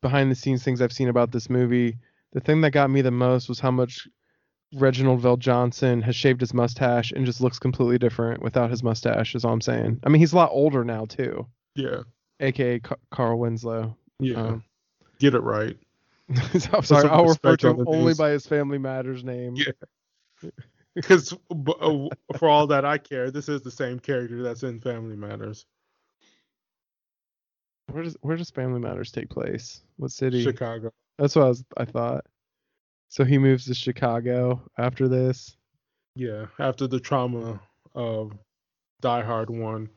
behind 0.00 0.30
the 0.30 0.34
scenes 0.34 0.62
things 0.62 0.80
I've 0.80 0.92
seen 0.92 1.08
about 1.08 1.30
this 1.32 1.50
movie, 1.50 1.98
the 2.32 2.40
thing 2.40 2.60
that 2.62 2.70
got 2.70 2.90
me 2.90 3.02
the 3.02 3.10
most 3.10 3.48
was 3.48 3.60
how 3.60 3.70
much 3.70 4.08
Reginald 4.76 5.22
VelJohnson 5.22 6.02
has 6.02 6.14
shaved 6.14 6.40
his 6.40 6.52
mustache 6.54 7.10
and 7.12 7.24
just 7.26 7.40
looks 7.40 7.58
completely 7.58 7.98
different 7.98 8.42
without 8.42 8.70
his 8.70 8.82
mustache. 8.82 9.34
Is 9.34 9.44
all 9.44 9.52
I'm 9.52 9.60
saying. 9.60 10.00
I 10.04 10.08
mean, 10.08 10.20
he's 10.20 10.32
a 10.32 10.36
lot 10.36 10.50
older 10.52 10.84
now 10.84 11.06
too, 11.06 11.46
Yeah, 11.74 12.02
aka 12.40 12.80
Ca- 12.80 12.96
Carl 13.10 13.38
Winslow. 13.38 13.96
yeah. 14.18 14.36
Um, 14.36 14.64
Get 15.18 15.34
it 15.34 15.40
right. 15.40 15.76
I'm 16.72 16.82
sorry, 16.82 17.08
I'll 17.08 17.26
refer 17.26 17.56
to 17.56 17.68
him 17.70 17.84
only 17.86 18.12
by 18.14 18.30
his 18.30 18.46
Family 18.46 18.78
Matters 18.78 19.24
name. 19.24 19.54
Yeah. 19.56 19.72
Because 20.94 21.34
uh, 21.50 22.08
for 22.38 22.48
all 22.48 22.68
that 22.68 22.86
I 22.86 22.96
care, 22.96 23.30
this 23.30 23.50
is 23.50 23.60
the 23.60 23.70
same 23.70 24.00
character 24.00 24.42
that's 24.42 24.62
in 24.62 24.80
Family 24.80 25.14
Matters. 25.14 25.66
Where 27.92 28.02
does 28.02 28.16
where 28.22 28.36
does 28.36 28.50
Family 28.50 28.80
Matters 28.80 29.12
take 29.12 29.28
place? 29.28 29.82
What 29.98 30.10
city? 30.10 30.42
Chicago. 30.42 30.90
That's 31.18 31.36
what 31.36 31.44
I 31.44 31.48
was 31.48 31.64
I 31.76 31.84
thought. 31.84 32.24
So 33.08 33.24
he 33.24 33.38
moves 33.38 33.64
to 33.66 33.74
Chicago 33.74 34.62
after 34.78 35.08
this. 35.08 35.56
Yeah, 36.16 36.46
after 36.58 36.86
the 36.86 37.00
trauma 37.00 37.60
of 37.94 38.32
Die 39.00 39.22
Hard 39.22 39.50
1. 39.50 39.88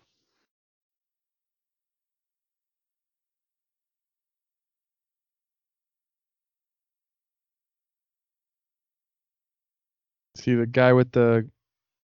See 10.36 10.56
the 10.56 10.65
guy 10.68 10.94
with 10.94 11.11
the 11.11 11.49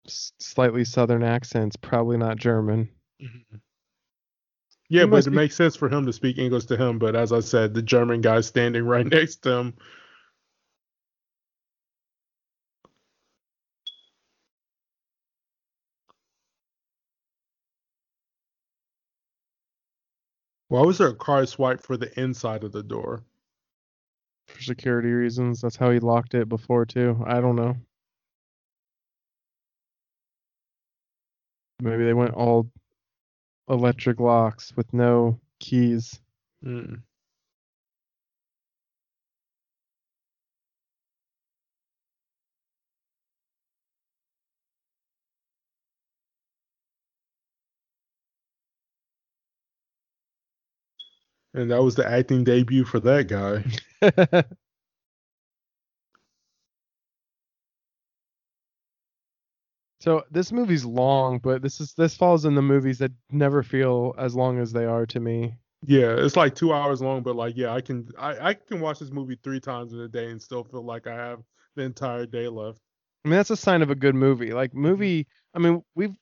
slightly 0.07 0.83
southern 0.85 1.23
accent's 1.23 1.75
probably 1.77 2.17
not 2.17 2.37
German. 2.37 2.89
Mm-hmm. 3.21 3.57
Yeah, 4.89 5.03
He 5.03 5.07
but 5.09 5.25
it 5.25 5.29
be- 5.31 5.35
makes 5.35 5.55
sense 5.55 5.75
for 5.75 5.89
him 5.89 6.05
to 6.05 6.13
speak 6.13 6.37
English 6.37 6.65
to 6.65 6.77
him. 6.77 6.99
But 6.99 7.15
as 7.15 7.31
I 7.31 7.39
said, 7.39 7.73
the 7.73 7.81
German 7.81 8.21
guy 8.21 8.41
standing 8.41 8.85
right 8.85 9.05
next 9.11 9.37
to 9.43 9.51
him. 9.51 9.73
Why 20.75 20.81
was 20.81 20.97
there 20.97 21.07
a 21.07 21.15
card 21.15 21.47
swipe 21.47 21.81
for 21.81 21.95
the 21.95 22.11
inside 22.19 22.65
of 22.65 22.73
the 22.73 22.83
door? 22.83 23.23
For 24.47 24.61
security 24.61 25.09
reasons. 25.09 25.61
That's 25.61 25.77
how 25.77 25.89
he 25.89 25.99
locked 25.99 26.33
it 26.33 26.49
before 26.49 26.85
too. 26.85 27.23
I 27.25 27.39
don't 27.39 27.55
know. 27.55 27.77
Maybe 31.79 32.03
they 32.03 32.13
went 32.13 32.33
all 32.33 32.69
electric 33.69 34.19
locks 34.19 34.75
with 34.75 34.93
no 34.93 35.39
keys. 35.61 36.19
Mm. 36.61 37.03
And 51.55 51.71
that 51.71 51.81
was 51.81 51.95
the 51.95 52.05
acting 52.05 52.43
debut 52.43 52.83
for 52.83 52.99
that 52.99 53.29
guy. 53.29 53.63
so 60.01 60.23
this 60.29 60.51
movie's 60.51 60.83
long, 60.83 61.39
but 61.39 61.61
this 61.61 61.79
is 61.79 61.93
this 61.93 62.17
falls 62.17 62.43
in 62.43 62.55
the 62.55 62.61
movies 62.61 62.97
that 62.97 63.13
never 63.31 63.63
feel 63.63 64.13
as 64.17 64.35
long 64.35 64.59
as 64.59 64.73
they 64.73 64.83
are 64.83 65.05
to 65.05 65.21
me. 65.21 65.55
Yeah, 65.85 66.15
it's 66.17 66.35
like 66.35 66.55
two 66.55 66.73
hours 66.73 67.01
long, 67.01 67.23
but 67.23 67.37
like, 67.37 67.55
yeah, 67.55 67.73
I 67.73 67.79
can 67.79 68.09
I, 68.19 68.49
I 68.49 68.53
can 68.53 68.81
watch 68.81 68.99
this 68.99 69.11
movie 69.11 69.39
three 69.41 69.61
times 69.61 69.93
in 69.93 70.01
a 70.01 70.09
day 70.09 70.29
and 70.31 70.41
still 70.41 70.65
feel 70.65 70.83
like 70.83 71.07
I 71.07 71.15
have 71.15 71.39
the 71.77 71.83
entire 71.83 72.25
day 72.25 72.49
left. 72.49 72.81
I 73.23 73.29
mean, 73.29 73.37
that's 73.37 73.49
a 73.49 73.55
sign 73.55 73.81
of 73.81 73.89
a 73.89 73.95
good 73.95 74.15
movie. 74.15 74.51
Like 74.51 74.73
movie, 74.73 75.25
I 75.53 75.59
mean, 75.59 75.81
we've 75.95 76.17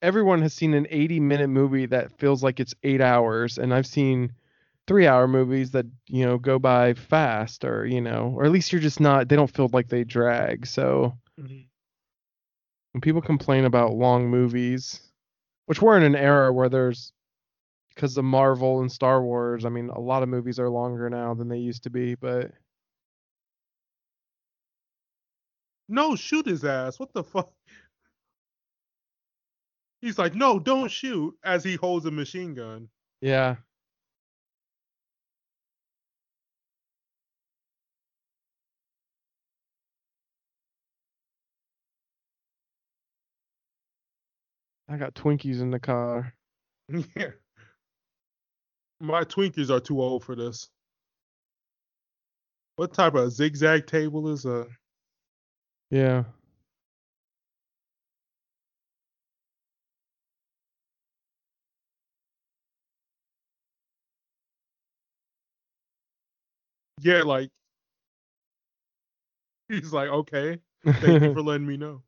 everyone 0.00 0.42
has 0.42 0.54
seen 0.54 0.74
an 0.74 0.86
80 0.90 1.18
minute 1.18 1.48
movie 1.48 1.86
that 1.86 2.16
feels 2.20 2.44
like 2.44 2.60
it's 2.60 2.74
eight 2.84 3.00
hours, 3.00 3.58
and 3.58 3.74
I've 3.74 3.86
seen 3.88 4.30
three 4.86 5.06
hour 5.06 5.26
movies 5.26 5.72
that 5.72 5.86
you 6.08 6.24
know 6.24 6.38
go 6.38 6.58
by 6.58 6.94
fast 6.94 7.64
or 7.64 7.86
you 7.86 8.00
know 8.00 8.32
or 8.36 8.44
at 8.44 8.52
least 8.52 8.72
you're 8.72 8.80
just 8.80 9.00
not 9.00 9.28
they 9.28 9.36
don't 9.36 9.54
feel 9.54 9.68
like 9.72 9.88
they 9.88 10.04
drag 10.04 10.66
so 10.66 11.12
mm-hmm. 11.40 11.60
when 12.92 13.00
people 13.00 13.20
complain 13.20 13.64
about 13.64 13.94
long 13.94 14.28
movies 14.28 15.00
which 15.66 15.82
we're 15.82 15.96
in 15.96 16.04
an 16.04 16.14
era 16.14 16.52
where 16.52 16.68
there's 16.68 17.12
because 17.94 18.16
of 18.16 18.24
marvel 18.24 18.80
and 18.80 18.92
star 18.92 19.22
wars 19.22 19.64
i 19.64 19.68
mean 19.68 19.88
a 19.90 20.00
lot 20.00 20.22
of 20.22 20.28
movies 20.28 20.60
are 20.60 20.70
longer 20.70 21.10
now 21.10 21.34
than 21.34 21.48
they 21.48 21.58
used 21.58 21.82
to 21.82 21.90
be 21.90 22.14
but 22.14 22.52
No, 25.88 26.16
shoot 26.16 26.46
his 26.46 26.64
ass. 26.64 26.98
What 26.98 27.12
the 27.12 27.22
fuck? 27.22 27.52
He's 30.00 30.18
like, 30.18 30.34
no, 30.34 30.58
don't 30.58 30.90
shoot, 30.90 31.36
as 31.42 31.64
he 31.64 31.74
holds 31.74 32.06
a 32.06 32.10
machine 32.10 32.54
gun. 32.54 32.88
yeah 33.20 33.56
i 44.88 44.96
got 44.96 45.14
twinkies 45.14 45.60
in 45.60 45.70
the 45.70 45.80
car 45.80 46.34
Yeah. 47.16 47.30
My 49.00 49.24
Twinkies 49.24 49.70
are 49.70 49.80
too 49.80 50.00
old 50.00 50.24
for 50.24 50.34
this. 50.34 50.70
What 52.76 52.94
type 52.94 53.14
of 53.14 53.30
zigzag 53.32 53.86
table 53.86 54.28
is 54.28 54.44
a? 54.44 54.66
yeah 55.90 56.24
Yeah, 67.02 67.22
like 67.22 67.50
he's 69.68 69.92
like, 69.92 70.08
okay, 70.08 70.58
thank 70.84 71.22
you 71.22 71.34
for 71.34 71.42
letting 71.42 71.66
me 71.66 71.76
know. 71.76 72.02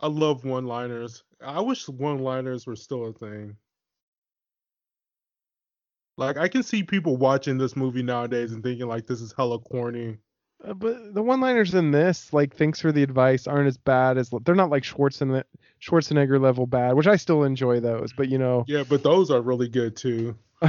I 0.00 0.08
love 0.08 0.44
one-liners. 0.44 1.22
I 1.44 1.60
wish 1.60 1.88
one-liners 1.88 2.66
were 2.66 2.76
still 2.76 3.06
a 3.06 3.12
thing. 3.12 3.56
Like 6.16 6.36
I 6.36 6.48
can 6.48 6.62
see 6.62 6.82
people 6.82 7.16
watching 7.16 7.58
this 7.58 7.76
movie 7.76 8.02
nowadays 8.02 8.52
and 8.52 8.62
thinking 8.62 8.86
like 8.86 9.06
this 9.06 9.20
is 9.20 9.32
hella 9.36 9.58
corny. 9.58 10.18
Uh, 10.62 10.74
but 10.74 11.14
the 11.14 11.22
one-liners 11.22 11.74
in 11.74 11.90
this, 11.90 12.32
like 12.32 12.54
"Thanks 12.54 12.78
for 12.80 12.92
the 12.92 13.02
advice," 13.02 13.46
aren't 13.46 13.68
as 13.68 13.78
bad 13.78 14.18
as 14.18 14.30
they're 14.44 14.54
not 14.54 14.68
like 14.68 14.82
Schwarzenegger, 14.82 15.44
Schwarzenegger 15.80 16.38
level 16.38 16.66
bad, 16.66 16.94
which 16.94 17.06
I 17.06 17.16
still 17.16 17.44
enjoy 17.44 17.80
those. 17.80 18.12
But 18.12 18.28
you 18.28 18.36
know, 18.36 18.64
Yeah, 18.68 18.84
but 18.86 19.02
those 19.02 19.30
are 19.30 19.40
really 19.40 19.68
good 19.68 19.96
too. 19.96 20.36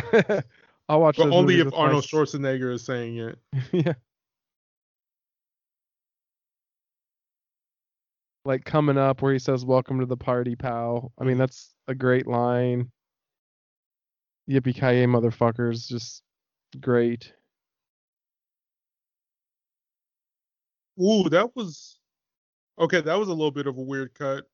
I'll 0.87 1.01
watch. 1.01 1.17
But 1.17 1.31
only 1.31 1.59
if 1.59 1.71
my 1.71 1.77
Arnold 1.77 2.05
Schwarzenegger 2.05 2.73
is 2.73 2.83
saying 2.83 3.17
it. 3.17 3.37
yeah. 3.73 3.93
Like 8.45 8.65
coming 8.65 8.97
up 8.97 9.21
where 9.21 9.33
he 9.33 9.39
says, 9.39 9.65
"Welcome 9.65 9.99
to 9.99 10.05
the 10.07 10.17
party, 10.17 10.55
pal." 10.55 11.11
I 11.19 11.23
mean, 11.25 11.37
that's 11.37 11.75
a 11.87 11.93
great 11.93 12.25
line. 12.27 12.91
Yippee 14.49 14.73
ki 14.73 15.05
motherfuckers! 15.05 15.87
Just 15.87 16.23
great. 16.81 17.33
Ooh, 21.01 21.29
that 21.29 21.55
was 21.55 21.99
okay. 22.79 23.01
That 23.01 23.15
was 23.19 23.29
a 23.29 23.33
little 23.33 23.51
bit 23.51 23.67
of 23.67 23.77
a 23.77 23.81
weird 23.81 24.13
cut. 24.15 24.45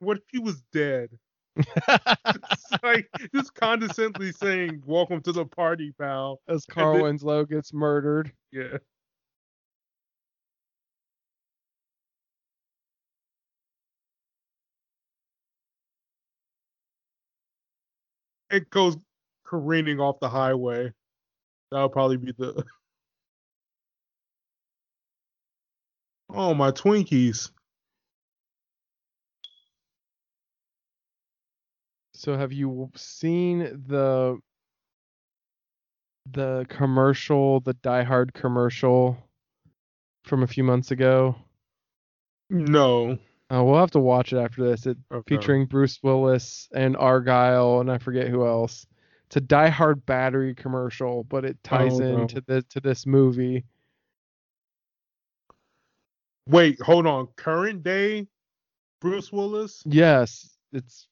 What 0.00 0.18
if 0.18 0.24
he 0.30 0.38
was 0.38 0.60
dead? 0.72 1.18
It's 1.56 2.82
like 2.82 3.08
just 3.34 3.54
condescendingly 3.54 4.32
saying, 4.32 4.82
"Welcome 4.86 5.22
to 5.22 5.32
the 5.32 5.46
party, 5.46 5.92
pal." 5.98 6.40
As 6.48 6.64
Carl 6.66 6.94
then- 6.94 7.02
Winslow 7.04 7.44
gets 7.46 7.72
murdered. 7.72 8.32
Yeah. 8.52 8.78
It 18.50 18.70
goes 18.70 18.96
careening 19.44 20.00
off 20.00 20.20
the 20.20 20.28
highway. 20.28 20.92
That'll 21.70 21.88
probably 21.88 22.16
be 22.18 22.32
the. 22.32 22.64
Oh, 26.28 26.54
my 26.54 26.72
Twinkies. 26.72 27.50
So 32.16 32.36
have 32.36 32.52
you 32.52 32.90
seen 32.96 33.58
the 33.86 34.38
the 36.32 36.66
commercial, 36.68 37.60
the 37.60 37.74
Die 37.74 38.02
Hard 38.02 38.32
commercial 38.32 39.16
from 40.24 40.42
a 40.42 40.46
few 40.46 40.64
months 40.64 40.90
ago? 40.90 41.36
No. 42.50 43.18
Uh, 43.52 43.62
we'll 43.62 43.78
have 43.78 43.92
to 43.92 44.00
watch 44.00 44.32
it 44.32 44.38
after 44.38 44.64
this. 44.64 44.86
It 44.86 44.96
Okay. 45.12 45.36
featuring 45.36 45.66
Bruce 45.66 46.02
Willis 46.02 46.68
and 46.74 46.96
Argyle 46.96 47.80
and 47.80 47.90
I 47.90 47.98
forget 47.98 48.28
who 48.28 48.46
else. 48.46 48.86
It's 49.26 49.36
a 49.36 49.40
Die 49.40 49.68
Hard 49.68 50.04
battery 50.06 50.54
commercial, 50.54 51.24
but 51.24 51.44
it 51.44 51.62
ties 51.62 51.94
Oh, 51.94 51.98
no. 51.98 52.22
into 52.22 52.40
the 52.40 52.62
to 52.62 52.80
this 52.80 53.04
movie. 53.06 53.64
Wait, 56.48 56.80
hold 56.80 57.06
on. 57.06 57.26
Current 57.36 57.82
day 57.82 58.26
Bruce 59.00 59.30
Willis? 59.30 59.82
Yes, 59.84 60.56
it's 60.72 61.08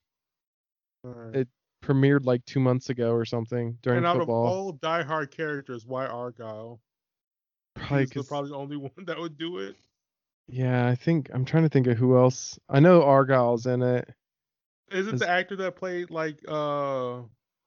Alright. 1.05 1.37
it 1.37 1.49
premiered 1.85 2.25
like 2.25 2.45
two 2.47 2.61
months 2.61 2.89
ago 2.91 3.13
or 3.13 3.25
something 3.25 3.77
during 3.83 3.99
and 3.99 4.07
out 4.07 4.17
football. 4.19 4.47
of 4.47 4.53
all 4.53 4.73
Die 4.73 5.03
Hard 5.03 5.31
characters, 5.31 5.85
why 5.87 6.07
Argyle? 6.07 6.81
probably 7.75 8.07
He's 8.13 8.27
probably 8.27 8.51
the 8.51 8.57
only 8.57 8.77
one 8.95 9.05
that 9.07 9.19
would 9.19 9.37
do 9.37 9.59
it. 9.59 9.77
yeah, 10.49 10.87
I 10.89 10.95
think 10.95 11.31
I'm 11.35 11.45
trying 11.45 11.65
to 11.65 11.69
think 11.69 11.87
of 11.87 11.99
who 11.99 12.17
else. 12.17 12.59
I 12.69 12.81
know 12.81 13.03
Argyle's 13.03 13.67
in 13.67 13.83
it. 13.83 14.09
Is 14.91 15.07
it 15.09 15.15
Is- 15.15 15.21
the 15.21 15.29
actor 15.29 15.57
that 15.57 15.77
played 15.77 16.11
like 16.11 16.39
uh 16.49 17.21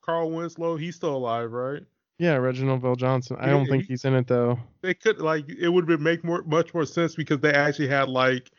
Carl 0.03 0.31
Winslow? 0.31 0.77
He's 0.77 0.95
still 0.95 1.15
alive, 1.15 1.51
right? 1.51 1.83
Yeah, 2.19 2.35
Reginald 2.37 2.81
VelJohnson. 2.81 3.37
I 3.39 3.47
don't 3.47 3.67
think 3.67 3.83
he- 3.83 3.89
he's 3.89 4.03
in 4.05 4.15
it 4.15 4.25
though. 4.27 4.57
They 4.81 4.93
could 4.95 5.19
like 5.19 5.47
it 5.49 5.69
would 5.69 5.87
make 5.99 6.23
more 6.23 6.41
much 6.43 6.73
more 6.73 6.85
sense 6.85 7.13
because 7.15 7.39
they 7.41 7.53
actually 7.53 7.89
had 7.89 8.07
like 8.09 8.49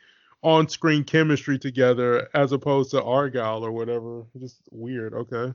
on-screen 0.42 1.04
chemistry 1.04 1.58
together 1.58 2.28
as 2.34 2.52
opposed 2.52 2.92
to 2.92 3.02
Argyle 3.02 3.64
or 3.64 3.72
whatever. 3.72 4.24
Just 4.38 4.60
weird. 4.70 5.14
Okay. 5.14 5.52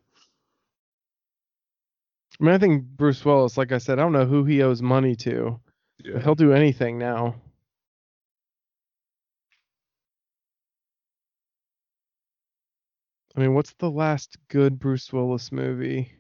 I 2.39 2.43
mean, 2.43 2.53
I 2.53 2.57
think 2.57 2.84
Bruce 2.84 3.23
Willis, 3.23 3.57
like 3.57 3.72
I 3.72 3.77
said, 3.77 3.99
I 3.99 4.01
don't 4.01 4.11
know 4.11 4.26
who 4.26 4.43
he 4.43 4.64
owes 4.64 4.81
money 4.81 5.15
to. 5.18 5.60
Yeah. 6.03 6.19
He'll 6.19 6.35
do 6.35 6.51
anything 6.51 6.97
now. 6.97 7.35
I 13.35 13.39
mean, 13.39 13.53
what's 13.53 13.73
the 13.73 13.89
last 13.89 14.38
good 14.47 14.80
Bruce 14.80 15.11
Willis 15.11 15.51
movie? 15.51 16.11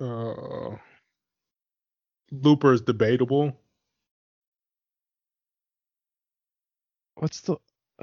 Uh, 0.00 0.76
Looper 2.30 2.72
is 2.72 2.80
debatable. 2.80 3.58
What's 7.16 7.40
the? 7.42 7.56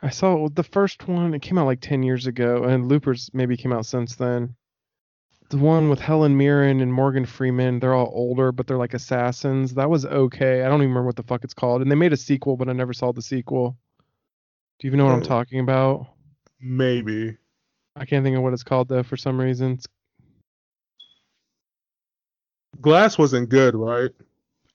I 0.00 0.10
saw 0.10 0.48
the 0.48 0.62
first 0.62 1.08
one. 1.08 1.32
It 1.34 1.42
came 1.42 1.56
out 1.58 1.66
like 1.66 1.80
ten 1.80 2.02
years 2.02 2.26
ago, 2.26 2.64
and 2.64 2.88
Looper's 2.88 3.30
maybe 3.32 3.56
came 3.56 3.72
out 3.72 3.86
since 3.86 4.16
then. 4.16 4.54
The 5.50 5.56
one 5.58 5.88
with 5.90 6.00
Helen 6.00 6.36
Mirren 6.36 6.80
and 6.80 6.92
Morgan 6.92 7.26
Freeman. 7.26 7.78
They're 7.78 7.94
all 7.94 8.10
older, 8.12 8.50
but 8.50 8.66
they're 8.66 8.78
like 8.78 8.94
assassins. 8.94 9.74
That 9.74 9.90
was 9.90 10.04
okay. 10.06 10.62
I 10.62 10.68
don't 10.68 10.80
even 10.80 10.88
remember 10.88 11.06
what 11.06 11.16
the 11.16 11.22
fuck 11.22 11.44
it's 11.44 11.54
called. 11.54 11.82
And 11.82 11.90
they 11.90 11.94
made 11.96 12.12
a 12.12 12.16
sequel, 12.16 12.56
but 12.56 12.68
I 12.68 12.72
never 12.72 12.92
saw 12.92 13.12
the 13.12 13.22
sequel. 13.22 13.76
Do 14.78 14.86
you 14.86 14.88
even 14.88 14.98
know 14.98 15.04
what 15.04 15.12
I'm 15.14 15.20
Oh. 15.20 15.24
talking 15.24 15.60
about? 15.60 16.06
Maybe. 16.60 17.36
I 17.94 18.04
can't 18.06 18.24
think 18.24 18.36
of 18.36 18.42
what 18.42 18.52
it's 18.54 18.64
called 18.64 18.88
though 18.88 19.02
for 19.02 19.16
some 19.16 19.38
reason. 19.40 19.78
Glass 22.80 23.16
wasn't 23.18 23.48
good, 23.50 23.74
right? 23.74 24.10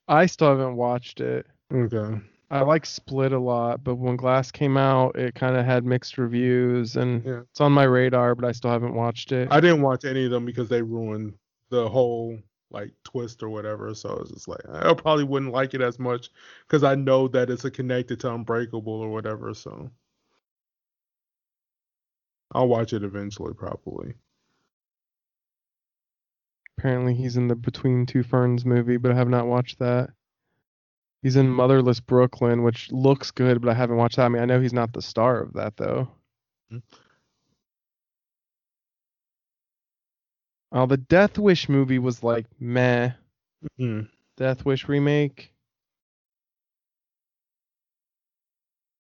I 0.08 0.26
still 0.28 0.50
haven't 0.50 0.76
watched 0.76 1.20
it. 1.20 1.46
Okay. 1.74 2.22
I 2.52 2.62
like 2.62 2.86
Split 2.86 3.32
a 3.32 3.40
lot, 3.40 3.84
but 3.84 3.96
when 3.96 4.16
Glass 4.16 4.52
came 4.52 4.76
out, 4.76 5.16
it 5.16 5.36
kind 5.36 5.56
of 5.56 5.66
had 5.66 5.86
mixed 5.86 6.18
reviews, 6.18 6.96
and 6.96 7.24
Yeah. 7.24 7.42
it's 7.42 7.62
on 7.62 7.72
my 7.72 7.84
radar, 7.84 8.34
but 8.34 8.46
I 8.46 8.52
still 8.54 8.72
haven't 8.72 8.96
watched 8.96 9.32
it. 9.32 9.48
I 9.52 9.60
didn't 9.60 9.84
watch 9.84 10.04
any 10.04 10.26
of 10.26 10.32
them 10.32 10.46
because 10.46 10.68
they 10.68 10.82
ruined 10.82 11.38
the 11.70 11.88
whole 11.88 12.40
like 12.72 12.92
twist 13.04 13.42
or 13.44 13.50
whatever. 13.50 13.94
So 13.94 14.18
it's 14.20 14.32
just 14.32 14.48
like 14.48 14.62
I 14.68 14.94
probably 14.94 15.24
wouldn't 15.24 15.52
like 15.52 15.74
it 15.74 15.82
as 15.82 16.00
much 16.00 16.30
because 16.68 16.84
I 16.84 16.96
know 16.96 17.28
that 17.30 17.50
it's 17.50 17.66
a 17.66 17.72
connected 17.72 18.20
to 18.22 18.34
Unbreakable 18.34 18.94
or 18.94 19.10
whatever. 19.10 19.54
So 19.54 19.90
I'll 22.52 22.68
watch 22.68 22.94
it 22.94 23.04
eventually, 23.04 23.54
probably. 23.54 24.16
Apparently, 26.78 27.14
he's 27.14 27.38
in 27.38 27.48
the 27.48 27.56
Between 27.56 28.06
Two 28.06 28.24
Ferns 28.24 28.66
movie, 28.66 28.98
but 28.98 29.12
I 29.12 29.16
have 29.16 29.30
not 29.30 29.48
watched 29.48 29.80
that. 29.80 30.12
He's 31.22 31.36
in 31.36 31.50
Motherless 31.50 32.00
Brooklyn, 32.00 32.64
which 32.64 32.92
looks 32.92 33.32
good, 33.32 33.62
but 33.62 33.70
I 33.70 33.74
haven't 33.74 33.98
watched 33.98 34.16
that. 34.16 34.26
I 34.26 34.30
mean, 34.30 34.42
I 34.42 34.46
know 34.46 34.62
he's 34.62 34.74
not 34.74 34.94
the 34.94 35.02
star 35.02 35.42
of 35.42 35.54
that 35.54 35.76
though. 35.78 36.10
Mhm. 36.72 36.82
Oh, 40.72 40.86
the 40.86 40.98
Death 40.98 41.38
Wish 41.38 41.68
movie 41.68 42.00
was 42.00 42.24
like 42.24 42.46
meh. 42.60 43.12
Hmm. 43.78 44.02
Death 44.38 44.66
Wish 44.66 44.88
remake. 44.88 45.52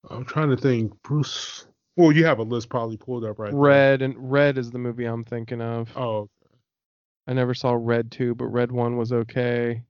I'm 0.10 0.26
trying 0.26 0.50
to 0.50 0.58
think. 0.58 1.02
Bruce. 1.04 1.68
Well, 1.96 2.12
you 2.12 2.26
have 2.26 2.40
a 2.40 2.44
list 2.44 2.70
probably 2.70 2.98
pulled 2.98 3.24
up 3.24 3.40
right. 3.40 3.52
there. 3.52 3.60
Red 3.60 4.02
and 4.02 4.32
Red 4.32 4.58
is 4.58 4.72
the 4.72 4.80
movie 4.80 5.06
I'm 5.06 5.24
thinking 5.24 5.62
of. 5.62 5.96
Oh, 5.96 6.30
I 7.28 7.34
never 7.34 7.54
saw 7.54 7.78
Red 7.80 8.12
2, 8.12 8.36
but 8.36 8.46
Red 8.48 8.72
1 8.72 8.98
was 8.98 9.12
okay. 9.12 9.84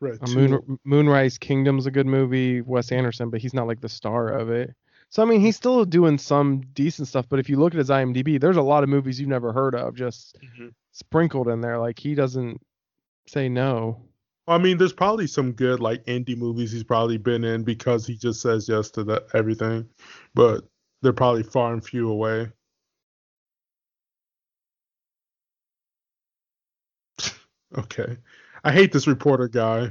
Red. 0.00 0.18
Uh, 0.22 0.26
two. 0.26 0.34
Moon, 0.34 0.78
Moonrise 0.84 1.38
Kingdom's 1.38 1.86
a 1.86 1.90
good 1.90 2.06
movie, 2.06 2.60
Wes 2.60 2.92
Anderson, 2.92 3.30
but 3.30 3.40
he's 3.40 3.54
not 3.54 3.66
like 3.66 3.80
the 3.80 3.88
star 3.88 4.28
of 4.28 4.50
it. 4.50 4.74
So 5.10 5.22
I 5.22 5.26
mean, 5.26 5.40
he's 5.40 5.56
still 5.56 5.84
doing 5.84 6.18
some 6.18 6.62
decent 6.72 7.08
stuff, 7.08 7.26
but 7.28 7.38
if 7.38 7.48
you 7.48 7.56
look 7.56 7.72
at 7.74 7.78
his 7.78 7.90
IMDb, 7.90 8.40
there's 8.40 8.56
a 8.56 8.62
lot 8.62 8.82
of 8.82 8.88
movies 8.88 9.20
you've 9.20 9.28
never 9.28 9.52
heard 9.52 9.74
of 9.74 9.94
just 9.94 10.36
Mhm. 10.58 10.74
sprinkled 10.92 11.48
in 11.48 11.60
there. 11.60 11.78
Like 11.78 11.98
he 11.98 12.14
doesn't 12.14 12.60
say 13.28 13.48
no. 13.48 14.02
I 14.46 14.58
mean, 14.58 14.76
there's 14.76 14.92
probably 14.92 15.26
some 15.26 15.52
good 15.52 15.80
like 15.80 16.04
indie 16.04 16.36
movies 16.36 16.72
he's 16.72 16.84
probably 16.84 17.16
been 17.16 17.44
in 17.44 17.62
because 17.64 18.06
he 18.06 18.16
just 18.16 18.42
says 18.42 18.68
yes 18.68 18.90
to 18.90 19.04
that 19.04 19.26
everything, 19.34 19.88
but 20.34 20.64
they're 21.00 21.12
probably 21.12 21.42
far 21.44 21.72
and 21.72 21.84
few 21.84 22.08
away. 22.10 22.50
okay, 27.78 28.16
I 28.64 28.72
hate 28.72 28.92
this 28.92 29.06
reporter 29.06 29.48
guy. 29.48 29.90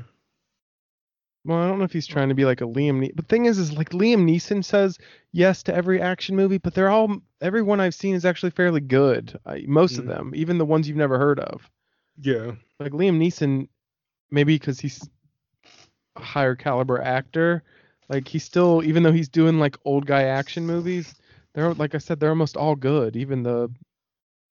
Well, 1.45 1.57
I 1.59 1.67
don't 1.67 1.77
know 1.77 1.83
if 1.85 1.91
he's 1.91 2.07
trying 2.07 2.29
to 2.29 2.35
be 2.35 2.45
like 2.45 2.61
a 2.61 2.65
Liam. 2.65 2.99
Ne- 2.99 3.11
but 3.13 3.27
thing 3.27 3.45
is, 3.45 3.57
is 3.57 3.73
like 3.73 3.89
Liam 3.89 4.23
Neeson 4.23 4.63
says 4.63 4.97
yes 5.33 5.61
to 5.63 5.75
every 5.75 6.01
action 6.01 6.35
movie, 6.37 6.57
but 6.57 6.73
they're 6.73 6.89
all 6.89 7.17
every 7.41 7.61
one 7.61 7.81
I've 7.81 7.93
seen 7.95 8.15
is 8.15 8.23
actually 8.25 8.51
fairly 8.51 8.79
good. 8.79 9.37
I, 9.45 9.65
most 9.67 9.97
of 9.97 10.05
Mhm. 10.05 10.07
them, 10.07 10.31
even 10.35 10.57
the 10.57 10.65
ones 10.65 10.87
you've 10.87 10.97
never 10.97 11.19
heard 11.19 11.39
of. 11.39 11.69
Yeah, 12.17 12.53
like 12.79 12.93
Liam 12.93 13.17
Neeson, 13.17 13.67
maybe 14.31 14.55
because 14.55 14.79
he's 14.79 15.07
a 16.15 16.21
higher 16.21 16.55
caliber 16.55 17.01
actor, 17.01 17.63
like 18.07 18.27
he's 18.27 18.43
still, 18.45 18.81
even 18.83 19.03
though 19.03 19.11
he's 19.11 19.29
doing 19.29 19.59
like 19.59 19.77
old 19.83 20.05
guy 20.05 20.23
action 20.23 20.65
movies, 20.65 21.13
they're 21.53 21.73
like 21.73 21.93
I 21.93 21.97
said, 21.97 22.19
they're 22.19 22.29
almost 22.29 22.55
all 22.55 22.75
good, 22.75 23.15
even 23.17 23.43
the 23.43 23.69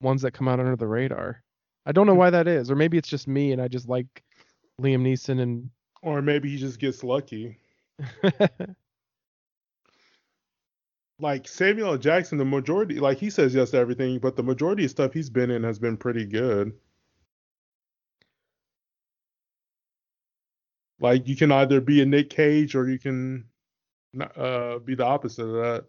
ones 0.02 0.22
that 0.22 0.32
come 0.32 0.48
out 0.48 0.60
under 0.60 0.76
the 0.76 0.86
radar. 0.88 1.41
I 1.86 1.92
don't 1.92 2.06
know 2.06 2.14
why 2.14 2.30
that 2.30 2.46
is, 2.46 2.70
or 2.70 2.76
maybe 2.76 2.98
it's 2.98 3.08
just 3.08 3.26
me 3.26 3.52
and 3.52 3.60
I 3.60 3.68
just 3.68 3.88
like 3.88 4.22
Liam 4.80 5.02
Neeson 5.02 5.40
and 5.40 5.70
or 6.02 6.22
maybe 6.22 6.50
he 6.50 6.56
just 6.56 6.78
gets 6.78 7.04
lucky. 7.04 7.58
Like 11.22 11.46
Samuel 11.46 11.92
L. 11.92 11.98
Jackson, 11.98 12.36
the 12.36 12.44
majority, 12.44 12.98
like 12.98 13.16
he 13.16 13.30
says 13.30 13.54
yes 13.54 13.70
to 13.70 13.76
everything, 13.78 14.18
but 14.18 14.34
the 14.34 14.42
majority 14.42 14.84
of 14.84 14.90
stuff 14.90 15.12
he's 15.12 15.30
been 15.30 15.52
in 15.52 15.62
has 15.62 15.78
been 15.78 15.96
pretty 15.96 16.24
good. 16.24 16.72
Like 20.98 21.28
you 21.28 21.36
can 21.36 21.52
either 21.52 21.80
be 21.80 22.02
a 22.02 22.06
Nick 22.06 22.28
Cage 22.28 22.74
or 22.74 22.88
you 22.88 22.98
can 22.98 23.44
uh, 24.36 24.80
be 24.80 24.96
the 24.96 25.04
opposite 25.04 25.44
of 25.44 25.52
that. 25.52 25.84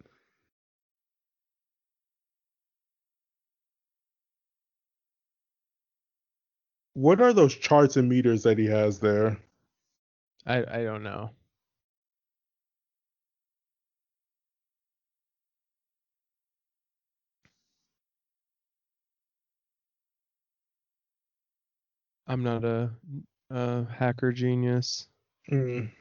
What 6.94 7.22
are 7.22 7.34
those 7.34 7.56
charts 7.56 7.98
and 7.98 8.10
meters 8.10 8.44
that 8.44 8.58
he 8.58 8.66
has 8.66 9.00
there? 9.00 9.38
I 10.46 10.58
I 10.60 10.84
don't 10.84 11.04
know. 11.04 11.32
I'm 22.28 22.44
not 22.44 22.64
a, 22.64 22.92
a 23.50 23.86
hacker 23.86 24.32
genius. 24.32 25.08
Mm. 25.52 25.92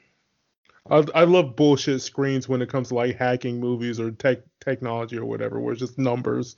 I 0.89 1.05
I 1.15 1.23
love 1.25 1.55
bullshit 1.55 2.01
screens 2.01 2.47
when 2.49 2.61
it 2.61 2.69
comes 2.69 2.89
to 2.89 2.95
like 2.95 3.17
hacking 3.17 3.59
movies 3.59 3.99
or 3.99 4.11
tech 4.11 4.39
technology 4.59 5.17
or 5.17 5.25
whatever, 5.25 5.59
where 5.59 5.73
it's 5.73 5.81
just 5.81 5.97
numbers. 5.97 6.55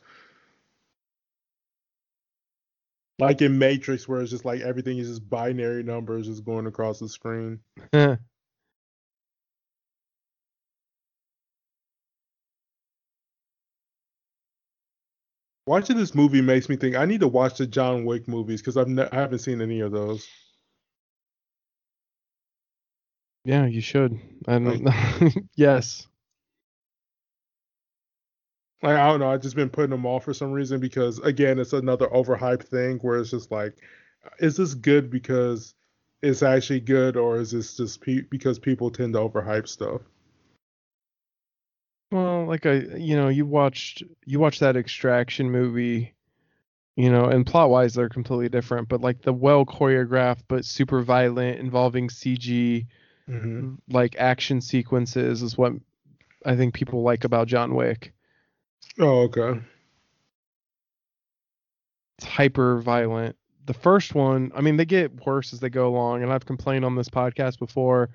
Like 3.18 3.42
in 3.42 3.58
Matrix, 3.58 4.08
where 4.08 4.22
it's 4.22 4.32
just 4.32 4.46
like 4.46 4.62
everything 4.62 4.98
is 4.98 5.08
just 5.08 5.30
binary 5.30 5.84
numbers 5.84 6.28
just 6.28 6.44
going 6.44 6.68
across 6.68 7.00
the 7.00 7.08
screen. 7.08 7.60
Watching 15.68 15.98
this 15.98 16.14
movie 16.14 16.42
makes 16.42 16.70
me 16.70 16.76
think 16.76 16.96
I 16.96 17.06
need 17.06 17.22
to 17.22 17.28
watch 17.28 17.58
the 17.58 17.66
John 17.66 18.06
Wick 18.06 18.28
movies 18.28 18.62
because 18.62 18.78
I've 18.78 18.88
ne- 18.88 19.10
I 19.12 19.16
haven't 19.16 19.40
seen 19.40 19.62
any 19.62 19.80
of 19.80 19.92
those. 19.92 20.28
yeah, 23.46 23.66
you 23.66 23.82
should. 23.82 24.20
Know. 24.48 24.78
yes. 25.56 26.08
Like 28.82 28.98
I 28.98 29.08
don't 29.08 29.20
know, 29.20 29.30
I've 29.32 29.42
just 29.42 29.56
been 29.56 29.70
putting 29.70 29.90
them 29.92 30.06
off 30.06 30.26
for 30.26 30.34
some 30.34 30.52
reason 30.52 30.80
because 30.80 31.20
again, 31.20 31.60
it's 31.60 31.74
another 31.74 32.08
overhyped 32.08 32.64
thing 32.64 33.00
where 33.00 33.18
it's 33.20 33.32
just 33.32 33.52
like, 33.52 33.76
is 34.40 34.58
this 34.58 34.74
good 34.74 35.10
because 35.10 35.76
it's 36.22 36.44
actually 36.44 36.82
good, 36.82 37.18
or 37.18 37.38
is 37.40 37.52
this 37.52 37.78
just 37.78 38.02
pe- 38.02 38.22
because 38.22 38.60
people 38.60 38.92
tend 38.92 39.14
to 39.14 39.20
overhype 39.20 39.68
stuff? 39.68 40.02
Well, 42.12 42.46
like 42.46 42.66
I, 42.66 42.74
you 42.98 43.16
know, 43.16 43.30
you 43.30 43.46
watched 43.46 44.04
you 44.26 44.40
watched 44.40 44.62
that 44.62 44.78
Extraction 44.78 45.52
movie, 45.52 46.14
you 46.96 47.12
know, 47.12 47.26
and 47.26 47.46
plot 47.46 47.70
wise 47.70 47.94
they're 47.96 48.10
completely 48.10 48.50
different, 48.50 48.90
but 48.90 49.02
like 49.02 49.22
the 49.22 49.34
well 49.34 49.66
choreographed 49.66 50.44
but 50.48 50.66
super 50.66 51.02
violent 51.04 51.60
involving 51.60 52.10
CG 52.10 52.88
Mm-hmm. 53.30 53.76
like 53.90 54.16
action 54.18 54.62
sequences 54.62 55.42
is 55.44 55.58
what 55.58 55.74
I 56.46 56.56
think 56.56 56.74
people 56.76 57.04
like 57.04 57.24
about 57.24 57.48
John 57.48 57.76
Wick. 57.76 58.14
Oh, 59.00 59.24
okay. 59.24 59.60
It's 62.18 62.28
hyper 62.28 62.80
violent. 62.82 63.36
The 63.66 63.74
first 63.74 64.16
one, 64.16 64.52
I 64.56 64.62
mean, 64.62 64.78
they 64.78 64.86
get 64.86 65.26
worse 65.26 65.54
as 65.54 65.60
they 65.60 65.70
go 65.70 65.88
along, 65.88 66.24
and 66.24 66.32
I've 66.32 66.46
complained 66.46 66.86
on 66.86 66.96
this 66.96 67.10
podcast 67.10 67.60
before. 67.60 68.10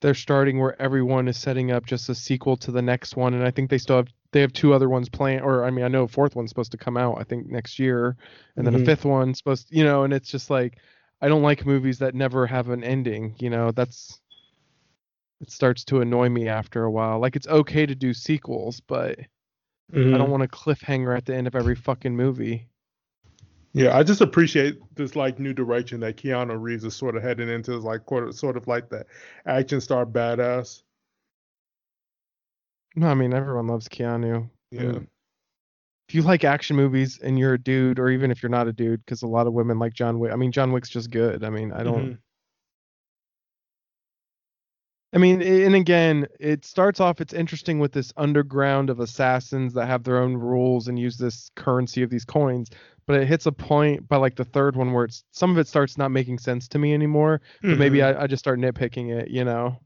They're 0.00 0.14
starting 0.14 0.58
where 0.58 0.80
everyone 0.80 1.26
is 1.28 1.36
setting 1.38 1.70
up 1.72 1.86
just 1.86 2.08
a 2.08 2.14
sequel 2.14 2.56
to 2.58 2.70
the 2.70 2.82
next 2.82 3.16
one, 3.16 3.34
and 3.34 3.42
I 3.44 3.50
think 3.50 3.70
they 3.70 3.78
still 3.78 3.96
have 3.96 4.08
they 4.32 4.40
have 4.40 4.52
two 4.52 4.74
other 4.74 4.88
ones 4.88 5.08
planned, 5.08 5.42
or 5.42 5.64
I 5.64 5.70
mean, 5.70 5.84
I 5.84 5.88
know 5.88 6.02
a 6.04 6.08
fourth 6.08 6.36
one's 6.36 6.50
supposed 6.50 6.72
to 6.72 6.76
come 6.78 6.96
out, 6.96 7.18
I 7.18 7.24
think 7.24 7.46
next 7.48 7.78
year, 7.78 8.16
and 8.56 8.66
then 8.66 8.74
Mhm. 8.74 8.82
a 8.82 8.84
fifth 8.84 9.04
one 9.04 9.34
supposed, 9.34 9.68
to, 9.70 9.76
you 9.76 9.84
know, 9.84 10.04
and 10.04 10.12
it's 10.12 10.30
just 10.30 10.50
like 10.50 10.78
I 11.22 11.28
don't 11.28 11.42
like 11.42 11.64
movies 11.66 11.98
that 12.00 12.14
never 12.14 12.46
have 12.46 12.68
an 12.68 12.84
ending, 12.84 13.34
you 13.38 13.50
know. 13.50 13.70
That's 13.72 14.20
it 15.40 15.50
starts 15.50 15.84
to 15.84 16.00
annoy 16.00 16.28
me 16.28 16.48
after 16.48 16.84
a 16.84 16.90
while. 16.90 17.18
Like 17.18 17.36
it's 17.36 17.48
okay 17.48 17.86
to 17.86 17.94
do 17.94 18.12
sequels, 18.14 18.80
but 18.80 19.18
I 19.92 19.96
Mhm. 19.98 20.18
don't 20.18 20.30
want 20.30 20.42
a 20.42 20.48
cliffhanger 20.48 21.16
at 21.16 21.26
the 21.26 21.34
end 21.34 21.46
of 21.46 21.54
every 21.54 21.74
fucking 21.76 22.16
movie. 22.16 22.68
Yeah, 23.72 23.96
I 23.96 24.02
just 24.02 24.20
appreciate 24.20 24.78
this 24.94 25.14
like 25.16 25.38
new 25.38 25.52
direction 25.52 26.00
that 26.00 26.16
Keanu 26.16 26.60
Reeves 26.60 26.84
is 26.84 26.96
sort 26.96 27.14
of 27.14 27.22
heading 27.22 27.48
into, 27.48 27.74
is 27.74 27.84
like 27.84 28.02
sort 28.32 28.56
of, 28.56 28.66
like 28.66 28.88
that 28.88 29.06
action 29.44 29.80
star 29.80 30.06
badass. 30.06 30.82
No, 32.96 33.08
I 33.08 33.14
mean 33.14 33.34
everyone 33.34 33.66
loves 33.66 33.88
Keanu. 33.88 34.48
Yeah. 34.70 35.00
If 36.08 36.14
you 36.14 36.22
like 36.22 36.44
action 36.44 36.76
movies 36.76 37.18
and 37.22 37.38
you're 37.38 37.54
a 37.54 37.58
dude, 37.58 37.98
or 37.98 38.08
even 38.08 38.30
if 38.30 38.42
you're 38.42 38.50
not 38.50 38.68
a 38.68 38.72
dude, 38.72 39.04
because 39.04 39.22
a 39.22 39.26
lot 39.26 39.46
of 39.46 39.52
women 39.52 39.78
like 39.78 39.92
John 39.92 40.18
Wick. 40.18 40.32
I 40.32 40.36
mean, 40.36 40.52
John 40.52 40.72
Wick's 40.72 40.88
just 40.88 41.10
good. 41.10 41.44
I 41.44 41.50
mean, 41.50 41.72
I 41.72 41.82
don't. 41.82 42.12
Mhm. 42.14 42.18
I 45.16 45.18
mean, 45.18 45.40
and 45.40 45.74
again, 45.74 46.26
it 46.38 46.66
starts 46.66 47.00
off. 47.00 47.22
It's 47.22 47.32
interesting 47.32 47.78
with 47.78 47.92
this 47.92 48.12
underground 48.18 48.90
of 48.90 49.00
assassins 49.00 49.72
that 49.72 49.86
have 49.86 50.04
their 50.04 50.18
own 50.18 50.36
rules 50.36 50.88
and 50.88 50.98
use 50.98 51.16
this 51.16 51.50
currency 51.56 52.02
of 52.02 52.10
these 52.10 52.26
coins. 52.26 52.68
But 53.06 53.22
it 53.22 53.26
hits 53.26 53.46
a 53.46 53.52
point 53.52 54.06
by 54.06 54.18
like 54.18 54.36
the 54.36 54.44
third 54.44 54.76
one 54.76 54.92
where 54.92 55.06
it's 55.06 55.24
some 55.30 55.50
of 55.50 55.56
it 55.56 55.68
starts 55.68 55.96
not 55.96 56.10
making 56.10 56.38
sense 56.40 56.68
to 56.68 56.78
me 56.78 56.92
anymore. 56.92 57.40
But 57.62 57.78
maybe 57.78 58.00
Mhm. 58.00 58.14
I, 58.14 58.24
I 58.24 58.26
just 58.26 58.44
start 58.44 58.58
nitpicking 58.58 59.08
it, 59.18 59.30
you 59.30 59.42
know. 59.42 59.80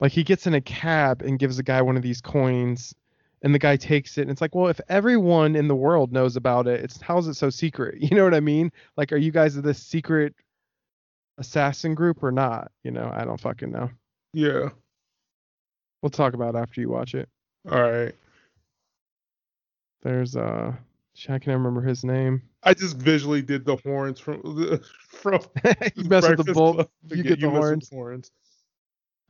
Like 0.00 0.10
he 0.10 0.24
gets 0.24 0.48
in 0.48 0.54
a 0.54 0.60
cab 0.60 1.22
and 1.22 1.38
gives 1.38 1.60
a 1.60 1.62
guy 1.62 1.82
one 1.82 1.96
of 1.96 2.02
these 2.02 2.20
coins, 2.20 2.96
and 3.42 3.54
the 3.54 3.60
guy 3.60 3.76
takes 3.76 4.18
it, 4.18 4.22
and 4.22 4.30
it's 4.32 4.40
like, 4.40 4.56
well, 4.56 4.66
if 4.66 4.80
everyone 4.88 5.54
in 5.54 5.68
the 5.68 5.76
world 5.76 6.12
knows 6.12 6.34
about 6.34 6.66
it, 6.66 6.80
it's 6.82 7.00
how 7.00 7.16
is 7.18 7.28
it 7.28 7.34
so 7.34 7.50
secret? 7.50 7.94
You 8.00 8.16
know 8.16 8.24
what 8.24 8.34
I 8.34 8.40
mean? 8.40 8.72
Like, 8.96 9.12
are 9.12 9.16
you 9.16 9.30
guys 9.30 9.54
this 9.54 9.80
secret 9.80 10.34
assassin 11.38 11.94
group 11.94 12.22
or 12.22 12.32
not? 12.32 12.70
You 12.84 12.90
know, 12.90 13.10
I 13.14 13.24
don't 13.24 13.40
fucking 13.40 13.70
know. 13.70 13.90
Yeah. 14.32 14.70
We'll 16.02 16.10
talk 16.10 16.34
about 16.34 16.56
after 16.56 16.80
you 16.80 16.88
watch 16.90 17.14
it. 17.14 17.28
All 17.70 17.80
right. 17.82 18.14
There's 20.02 20.36
uh 20.36 20.72
I 21.28 21.38
can't 21.38 21.46
remember 21.58 21.80
his 21.80 22.04
name. 22.04 22.42
I 22.62 22.74
just 22.74 22.96
visually 22.98 23.40
did 23.42 23.64
the 23.64 23.76
horns 23.76 24.20
from 24.20 24.40
the 24.42 24.82
from 25.08 25.40
you 25.96 26.04
mess 26.04 26.28
with 26.28 26.44
the 26.44 26.52
bull. 26.52 26.88
You 27.08 27.22
get 27.22 27.40
the 27.40 27.48
with 27.48 27.56
horns. 27.56 27.90
horns. 27.90 28.30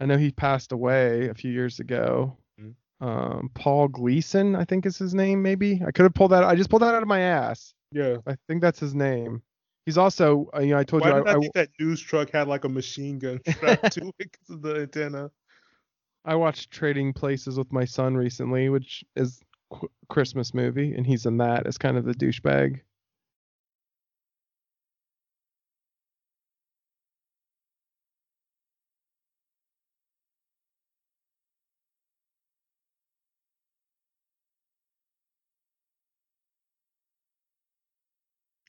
I 0.00 0.06
know 0.06 0.18
he 0.18 0.30
passed 0.32 0.72
away 0.72 1.28
a 1.28 1.34
few 1.34 1.50
years 1.52 1.80
ago. 1.80 2.36
Mhm. 2.60 2.74
Um, 3.00 3.50
Paul 3.54 3.88
Gleason, 3.88 4.56
I 4.56 4.64
think 4.64 4.84
is 4.84 4.98
his 4.98 5.14
name. 5.14 5.42
Maybe 5.42 5.80
I 5.86 5.92
could 5.92 6.02
have 6.02 6.14
pulled 6.14 6.32
that. 6.32 6.44
I 6.44 6.54
just 6.56 6.68
pulled 6.70 6.82
that 6.82 6.94
out 6.94 7.02
of 7.02 7.08
my 7.08 7.20
ass. 7.20 7.72
Yeah. 7.92 8.16
I 8.26 8.36
think 8.48 8.60
that's 8.60 8.80
his 8.80 8.94
name. 8.94 9.42
He's 9.86 9.96
also, 9.96 10.50
uh, 10.52 10.60
you 10.60 10.70
know, 10.70 10.78
I 10.78 10.84
told 10.84 11.02
Why 11.02 11.10
you 11.10 11.14
did 11.14 11.28
I, 11.28 11.30
I, 11.30 11.36
I, 11.36 11.38
think 11.38 11.52
that 11.54 11.68
news 11.78 12.00
truck 12.00 12.30
had 12.30 12.48
like 12.48 12.64
a 12.64 12.68
machine 12.68 13.20
gun 13.20 13.40
strapped 13.48 13.92
to 13.92 14.12
it 14.18 14.36
the 14.48 14.80
antenna? 14.80 15.30
I 16.24 16.34
watched 16.34 16.72
Trading 16.72 17.12
Places 17.12 17.56
with 17.56 17.72
my 17.72 17.84
son 17.84 18.16
recently, 18.16 18.68
which 18.68 19.04
is 19.14 19.40
qu- 19.72 19.90
Christmas 20.08 20.52
movie, 20.52 20.92
and 20.92 21.06
he's 21.06 21.24
in 21.24 21.36
that 21.36 21.68
as 21.68 21.78
kind 21.78 21.96
of 21.96 22.04
the 22.04 22.14
douchebag. 22.14 22.80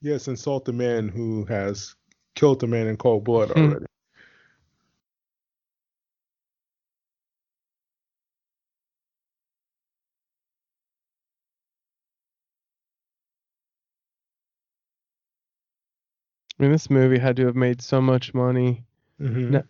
Yes, 0.01 0.27
insult 0.27 0.65
the 0.65 0.73
man 0.73 1.07
who 1.07 1.45
has 1.45 1.95
killed 2.35 2.59
the 2.61 2.67
man 2.67 2.87
in 2.87 2.97
cold 2.97 3.23
blood 3.23 3.49
Hmm. 3.51 3.59
already. 3.59 3.85
I 16.59 16.63
mean, 16.63 16.71
this 16.71 16.89
movie 16.89 17.19
had 17.19 17.35
to 17.37 17.45
have 17.45 17.55
made 17.55 17.81
so 17.81 18.01
much 18.01 18.33
money, 18.33 18.83
Mhm. 19.19 19.51
No. 19.51 19.63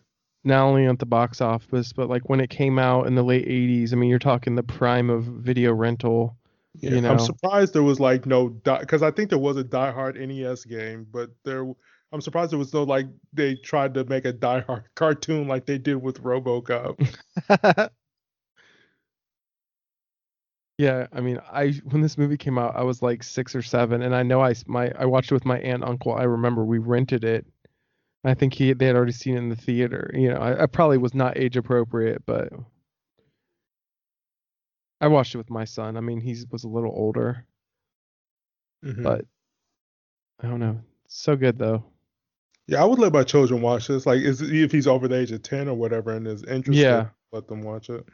not 0.44 0.62
only 0.64 0.86
at 0.86 0.98
the 0.98 1.06
box 1.06 1.40
office, 1.42 1.92
but 1.92 2.08
like 2.08 2.28
when 2.30 2.40
it 2.40 2.48
came 2.50 2.78
out 2.78 3.06
in 3.06 3.14
the 3.14 3.22
late 3.24 3.46
80s. 3.46 3.92
I 3.92 3.96
mean, 3.96 4.08
you're 4.10 4.18
talking 4.18 4.54
the 4.54 4.62
prime 4.62 5.10
of 5.10 5.24
video 5.24 5.74
rental. 5.74 6.37
Yeah, 6.80 6.90
you 6.90 7.00
know. 7.00 7.10
I'm 7.10 7.18
surprised 7.18 7.74
there 7.74 7.82
was 7.82 8.00
like 8.00 8.26
no 8.26 8.48
because 8.48 9.02
I 9.02 9.10
think 9.10 9.30
there 9.30 9.38
was 9.38 9.56
a 9.56 9.64
Die 9.64 9.90
Hard 9.90 10.16
NES 10.16 10.64
game, 10.64 11.06
but 11.10 11.30
there 11.44 11.66
I'm 12.12 12.20
surprised 12.20 12.52
there 12.52 12.58
was 12.58 12.72
no 12.72 12.84
like 12.84 13.06
they 13.32 13.56
tried 13.56 13.94
to 13.94 14.04
make 14.04 14.24
a 14.24 14.32
Die 14.32 14.60
Hard 14.60 14.84
cartoon 14.94 15.48
like 15.48 15.66
they 15.66 15.78
did 15.78 15.96
with 15.96 16.22
RoboCop. 16.22 16.98
yeah, 20.78 21.06
I 21.12 21.20
mean, 21.20 21.40
I 21.52 21.72
when 21.84 22.00
this 22.00 22.16
movie 22.16 22.36
came 22.36 22.58
out, 22.58 22.76
I 22.76 22.82
was 22.82 23.02
like 23.02 23.22
six 23.22 23.54
or 23.54 23.62
seven, 23.62 24.02
and 24.02 24.14
I 24.14 24.22
know 24.22 24.40
I 24.40 24.54
my 24.66 24.92
I 24.98 25.04
watched 25.06 25.30
it 25.30 25.34
with 25.34 25.44
my 25.44 25.58
aunt 25.60 25.84
uncle. 25.84 26.14
I 26.14 26.24
remember 26.24 26.64
we 26.64 26.78
rented 26.78 27.24
it. 27.24 27.46
I 28.24 28.34
think 28.34 28.54
he 28.54 28.72
they 28.72 28.86
had 28.86 28.96
already 28.96 29.12
seen 29.12 29.34
it 29.34 29.38
in 29.38 29.48
the 29.48 29.56
theater. 29.56 30.10
You 30.14 30.30
know, 30.30 30.38
I, 30.38 30.64
I 30.64 30.66
probably 30.66 30.98
was 30.98 31.14
not 31.14 31.38
age 31.38 31.56
appropriate, 31.56 32.22
but 32.26 32.52
I 35.00 35.08
watched 35.08 35.34
it 35.34 35.38
with 35.38 35.50
my 35.50 35.64
son. 35.64 35.96
I 35.96 36.00
mean, 36.00 36.20
he 36.20 36.36
was 36.50 36.64
a 36.64 36.68
little 36.68 36.92
older, 36.94 37.44
Mhm. 38.84 39.02
but 39.02 39.24
I 40.40 40.48
don't 40.48 40.60
know. 40.60 40.80
So 41.06 41.36
good 41.36 41.58
though. 41.58 41.84
yeah, 42.66 42.82
I 42.82 42.84
would 42.84 42.98
let 42.98 43.12
my 43.14 43.22
children 43.24 43.62
watch 43.62 43.86
this. 43.88 44.04
Like, 44.06 44.20
is 44.20 44.42
if 44.42 44.70
he's 44.72 44.86
over 44.86 45.08
the 45.08 45.16
age 45.16 45.32
of 45.32 45.42
ten 45.42 45.68
or 45.68 45.74
whatever 45.74 46.10
and 46.12 46.26
is 46.26 46.42
interested, 46.44 46.82
Yeah. 46.82 47.08
let 47.32 47.48
them 47.48 47.62
watch 47.62 47.88
it. 47.90 48.04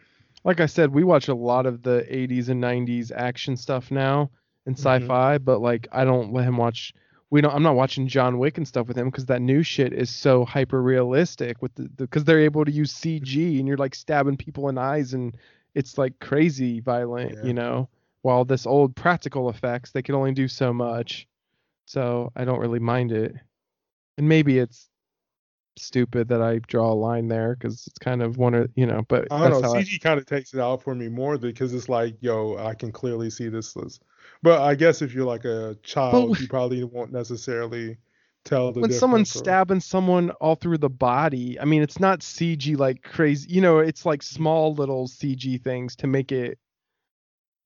like 0.44 0.61
I 0.61 0.66
said, 0.66 0.93
we 0.93 1.05
watch 1.05 1.28
a 1.28 1.35
lot 1.35 1.65
of 1.65 1.82
the 1.82 2.05
80s 2.09 2.51
and 2.51 2.61
90s 2.61 3.11
action 3.11 3.56
stuff 3.56 3.90
now 3.90 4.31
and 4.66 4.77
Mhm. 4.77 4.78
sci-fi, 4.78 5.39
but 5.39 5.61
like 5.61 5.89
I 5.90 6.05
don't 6.05 6.32
let 6.32 6.44
him 6.44 6.56
watch. 6.59 6.93
We 7.31 7.40
don't. 7.40 7.52
I'm 7.55 7.62
not 7.62 7.74
watching 7.77 8.06
John 8.09 8.39
Wick 8.39 8.59
and 8.59 8.69
stuff 8.69 8.86
with 8.86 8.97
him 8.98 9.06
because 9.11 9.27
that 9.27 9.40
new 9.43 9.62
shit 9.62 9.93
is 9.93 10.09
so 10.11 10.44
hyper 10.44 10.81
realistic 10.82 11.61
with 11.62 11.74
the 11.74 11.89
because 11.89 12.24
they're 12.24 12.40
able 12.40 12.65
to 12.65 12.70
use 12.70 12.93
CG 12.93 13.59
and 13.59 13.66
you're 13.66 13.77
like 13.78 13.94
stabbing 13.94 14.36
people 14.36 14.69
in 14.69 14.74
the 14.77 14.82
eyes 14.82 15.15
and 15.15 15.36
it's 15.74 15.98
like 15.98 16.18
crazy 16.20 16.80
violent, 16.80 17.34
Yeah. 17.34 17.44
you 17.44 17.55
know. 17.55 17.88
While 18.22 18.44
this 18.46 18.66
old 18.66 18.96
practical 18.96 19.51
effects, 19.51 19.90
they 19.90 20.01
can 20.02 20.14
only 20.14 20.32
do 20.32 20.48
so 20.48 20.72
much, 20.72 21.28
so 21.84 22.32
I 22.34 22.44
don't 22.46 22.59
really 22.60 22.78
mind 22.78 23.12
it. 23.12 23.34
And 24.16 24.28
maybe 24.28 24.59
it's 24.59 24.88
stupid 25.76 26.28
that 26.28 26.40
I 26.40 26.60
draw 26.60 26.92
a 26.92 26.94
line 26.94 27.28
there 27.28 27.55
because 27.56 27.86
it's 27.86 27.98
kind 27.98 28.22
of 28.22 28.38
one 28.38 28.55
of 28.55 28.70
you 28.76 28.86
know, 28.86 29.02
but 29.09 29.26
I 29.30 29.48
don't 29.51 29.60
know. 29.60 29.68
how 29.72 29.74
I- 29.74 29.82
CG 29.82 30.01
kind 30.01 30.18
of 30.18 30.24
takes 30.26 30.55
it 30.55 30.60
out 30.60 30.82
for 30.82 30.94
me 30.94 31.09
more 31.09 31.36
because 31.36 31.74
it's 31.74 31.88
like, 31.88 32.16
yo, 32.20 32.56
I 32.56 32.74
can 32.74 32.92
clearly 32.92 33.28
see 33.28 33.48
this. 33.48 33.76
But 34.42 34.62
I 34.62 34.74
guess 34.74 35.02
if 35.02 35.12
you're 35.12 35.26
like 35.26 35.44
a 35.44 35.76
child, 35.82 36.38
you 36.40 36.48
probably 36.48 36.82
won't 36.84 37.12
necessarily 37.12 37.96
tell 38.45 38.73
when 38.73 38.93
someone's 38.93 39.35
or- 39.35 39.39
stabbing 39.39 39.81
someone 39.81 40.31
all 40.33 40.55
through 40.55 40.79
the 40.79 40.91
body, 40.91 41.59
I 41.59 41.65
mean, 41.65 41.83
it's 41.83 41.99
not 41.99 42.21
CG 42.21 42.77
like 42.77 43.03
crazy. 43.03 43.49
You 43.51 43.61
know, 43.61 43.79
it's 43.79 44.05
like 44.07 44.23
small 44.23 44.75
little 44.75 45.09
CG 45.09 45.62
things 45.62 45.97
to 45.97 46.07
make 46.07 46.31
it, 46.33 46.59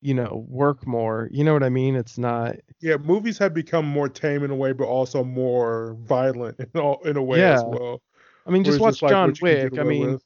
you 0.01 0.15
know, 0.15 0.47
work 0.49 0.87
more. 0.87 1.29
You 1.31 1.45
know 1.45 1.53
what 1.53 1.63
I 1.63 1.69
mean? 1.69 1.97
It's 1.97 2.19
not. 2.19 2.57
Yeah, 2.81 2.97
movies 2.99 3.39
have 3.39 3.55
become 3.55 3.87
more 3.87 4.09
tame 4.09 4.45
in 4.45 4.51
a 4.51 4.57
way, 4.57 4.73
but 4.73 4.85
also 4.87 5.25
more 5.25 5.97
violent 6.01 6.59
in, 6.61 6.81
all, 6.81 7.01
in 7.05 7.17
a 7.17 7.23
way 7.23 7.43
as 7.43 7.63
Yeah. 7.63 7.69
well. 7.69 8.01
I 8.47 8.51
mean, 8.51 8.65
just 8.65 8.81
watch 8.81 9.03
like 9.03 9.11
John 9.11 9.31
what 9.31 9.41
you 9.41 9.47
can 9.47 9.61
get 9.61 9.73
Wick. 9.73 9.81
I 9.81 9.85
mean, 9.85 10.13
with. 10.13 10.23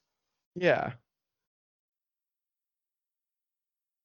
yeah. 0.54 0.92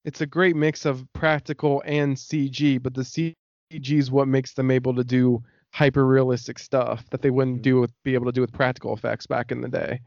It's 0.05 0.21
a 0.21 0.25
great 0.25 0.55
mix 0.55 0.85
of 0.85 1.05
practical 1.13 1.83
and 1.85 2.15
CG, 2.15 2.81
but 2.81 2.93
the 2.93 3.01
CG 3.01 3.35
is 3.91 4.09
what 4.09 4.27
makes 4.29 4.53
them 4.53 4.71
able 4.71 4.95
to 4.95 5.03
do 5.03 5.43
hyper 5.77 6.07
realistic 6.07 6.57
stuff 6.57 7.07
that 7.11 7.21
they 7.21 7.29
wouldn't 7.29 7.59
Mhm. 7.59 7.63
do 7.63 7.79
with 7.81 7.93
be 8.03 8.15
able 8.15 8.25
to 8.25 8.31
do 8.31 8.41
with 8.41 8.51
practical 8.51 8.93
effects 8.95 9.27
back 9.27 9.51
in 9.51 9.61
the 9.61 9.69
day. 9.69 10.01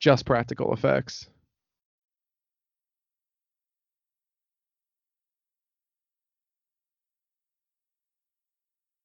Just 0.00 0.26
practical 0.26 0.72
effects. 0.72 1.28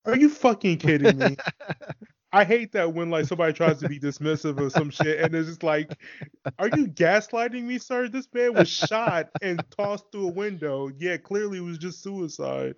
Are 0.05 0.17
you 0.17 0.29
fucking 0.29 0.77
kidding 0.79 1.17
me? 1.17 1.37
I 2.33 2.45
hate 2.45 2.73
that 2.73 2.93
when 2.93 3.09
like 3.09 3.25
somebody 3.25 3.53
tries 3.53 3.79
to 3.79 3.85
be 3.85 3.99
dismissive 3.99 4.59
of 4.59 4.73
some 4.73 4.89
shit 4.89 5.19
and 5.19 5.35
it's 5.35 5.47
just 5.49 5.63
like, 5.63 5.99
are 6.59 6.69
you 6.69 6.87
gaslighting 6.87 7.63
me, 7.63 7.79
sir? 7.79 8.07
This 8.09 8.27
man 8.33 8.55
was 8.55 8.69
shot 8.69 9.31
and 9.41 9.69
tossed 9.71 10.05
through 10.11 10.27
a 10.29 10.33
window. 10.33 10.89
Yeah, 10.97 11.17
clearly 11.17 11.59
it 11.59 11.61
was 11.61 11.77
just 11.79 12.03
suicide. 12.03 12.75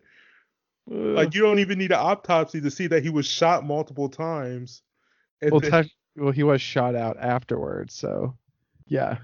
Like 0.88 1.34
you 1.34 1.42
don't 1.42 1.60
even 1.60 1.78
need 1.80 1.92
an 1.92 2.00
autopsy 2.00 2.62
to 2.62 2.70
see 2.72 2.88
that 2.88 3.04
he 3.04 3.10
was 3.10 3.26
shot 3.26 3.66
multiple 3.66 4.10
times. 4.10 4.84
Well, 5.52 5.60
then- 5.60 5.72
well, 6.16 6.32
he 6.32 6.44
was 6.44 6.62
shot 6.62 6.96
out 6.96 7.18
afterwards, 7.20 7.94
so 7.94 8.38
yeah. 8.88 9.18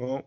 Well, 0.00 0.24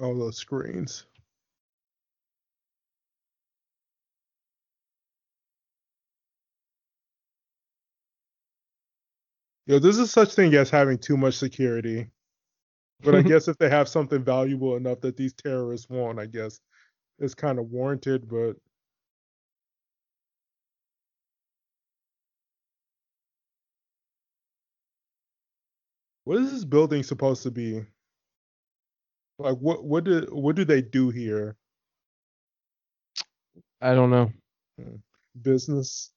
all 0.00 0.18
those 0.18 0.36
screens. 0.36 1.06
Yo, 9.66 9.78
there's 9.78 9.98
a 9.98 10.06
such 10.06 10.34
thing 10.34 10.54
as 10.54 10.70
having 10.70 10.98
too 10.98 11.16
much 11.16 11.34
security. 11.34 12.10
But 13.02 13.14
I 13.14 13.22
guess 13.24 13.48
if 13.48 13.58
they 13.58 13.70
have 13.70 13.88
something 13.88 14.24
valuable 14.24 14.76
enough 14.76 15.00
that 15.02 15.16
these 15.16 15.34
terrorists 15.34 15.88
want, 15.90 16.18
I 16.18 16.26
guess 16.26 16.60
it's 17.18 17.34
kind 17.34 17.58
of 17.58 17.70
warranted. 17.70 18.28
But 18.28 18.56
what 26.28 26.36
is 26.36 26.52
this 26.52 26.64
building 26.66 27.02
supposed 27.02 27.42
to 27.44 27.50
be? 27.50 27.82
Like, 29.38 29.56
what 29.56 29.82
what 29.82 30.04
do 30.04 30.26
what 30.30 30.56
do 30.56 30.64
they 30.66 30.82
do 30.82 31.08
here? 31.08 31.56
I 33.80 33.94
don't 33.94 34.10
know. 34.10 34.30
Hmm. 34.78 34.96
Business? 35.40 36.10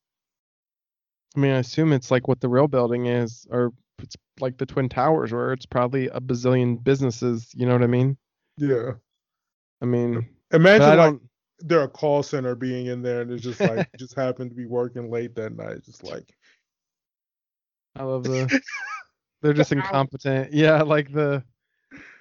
I 1.37 1.39
mean, 1.39 1.53
I 1.53 1.59
assume 1.59 1.93
it's 1.93 2.11
like 2.11 2.27
what 2.27 2.41
the 2.41 2.49
real 2.49 2.67
building 2.67 3.05
is, 3.05 3.47
or 3.49 3.71
it's 3.99 4.17
like 4.41 4.57
the 4.57 4.65
Twin 4.65 4.89
Towers 4.89 5.31
where 5.31 5.53
it's 5.53 5.65
probably 5.65 6.07
a 6.07 6.19
bazillion 6.19 6.83
businesses. 6.83 7.47
You 7.53 7.65
know 7.65 7.73
what 7.73 7.83
I 7.83 7.87
mean? 7.87 8.17
Yeah. 8.57 8.91
I 9.81 9.85
mean, 9.85 10.27
Imagine 10.51 10.81
I 10.81 10.95
like 10.95 10.97
don't. 10.97 11.21
they're 11.59 11.83
a 11.83 11.87
call 11.87 12.21
center 12.21 12.55
being 12.55 12.87
in 12.87 13.01
there 13.01 13.21
and 13.21 13.31
it's 13.31 13.43
just 13.43 13.61
like 13.61 13.87
just 13.97 14.15
happened 14.15 14.49
to 14.51 14.57
be 14.57 14.65
working 14.65 15.09
late 15.09 15.35
that 15.35 15.55
night. 15.55 15.85
Just 15.85 16.03
like 16.03 16.35
I 17.95 18.03
love 18.03 18.25
the. 18.25 18.61
They're 19.41 19.53
just 19.53 19.71
incompetent. 19.71 20.53
Yeah, 20.53 20.81
like 20.81 21.11
the 21.11 21.43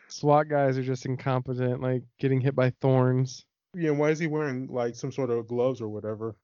SWAT 0.09 0.49
guys 0.49 0.79
are 0.79 0.83
just 0.83 1.07
incompetent, 1.07 1.81
like 1.81 2.03
getting 2.19 2.41
hit 2.41 2.55
by 2.55 2.71
thorns. 2.81 3.45
Yeah, 3.75 3.91
why 3.91 4.11
is 4.11 4.19
he 4.19 4.27
wearing 4.27 4.67
like 4.69 4.97
some 4.97 5.13
sort 5.13 5.31
of 5.31 5.47
gloves 5.47 5.81
or 5.81 5.89
whatever? 5.89 6.37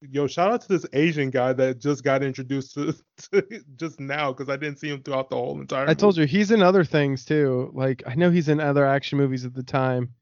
Yo, 0.00 0.28
shout 0.28 0.52
out 0.52 0.60
to 0.60 0.68
this 0.68 0.86
Asian 0.92 1.28
guy 1.28 1.52
that 1.52 1.80
just 1.80 2.04
got 2.04 2.22
introduced 2.22 2.74
to, 2.74 2.94
to 3.32 3.42
just 3.76 3.98
now 3.98 4.32
because 4.32 4.48
I 4.48 4.56
didn't 4.56 4.78
see 4.78 4.88
him 4.88 5.02
throughout 5.02 5.28
the 5.28 5.36
whole 5.36 5.60
entire. 5.60 5.88
I 5.88 5.94
told 5.94 6.16
you 6.16 6.24
he's 6.24 6.50
in 6.50 6.62
other 6.62 6.84
things 6.84 7.24
too. 7.24 7.70
Like 7.74 8.02
I 8.06 8.14
know 8.14 8.30
he's 8.30 8.48
in 8.48 8.60
other 8.60 8.86
action 8.86 9.18
movies 9.18 9.44
at 9.44 9.54
the 9.54 9.62
time, 9.62 10.14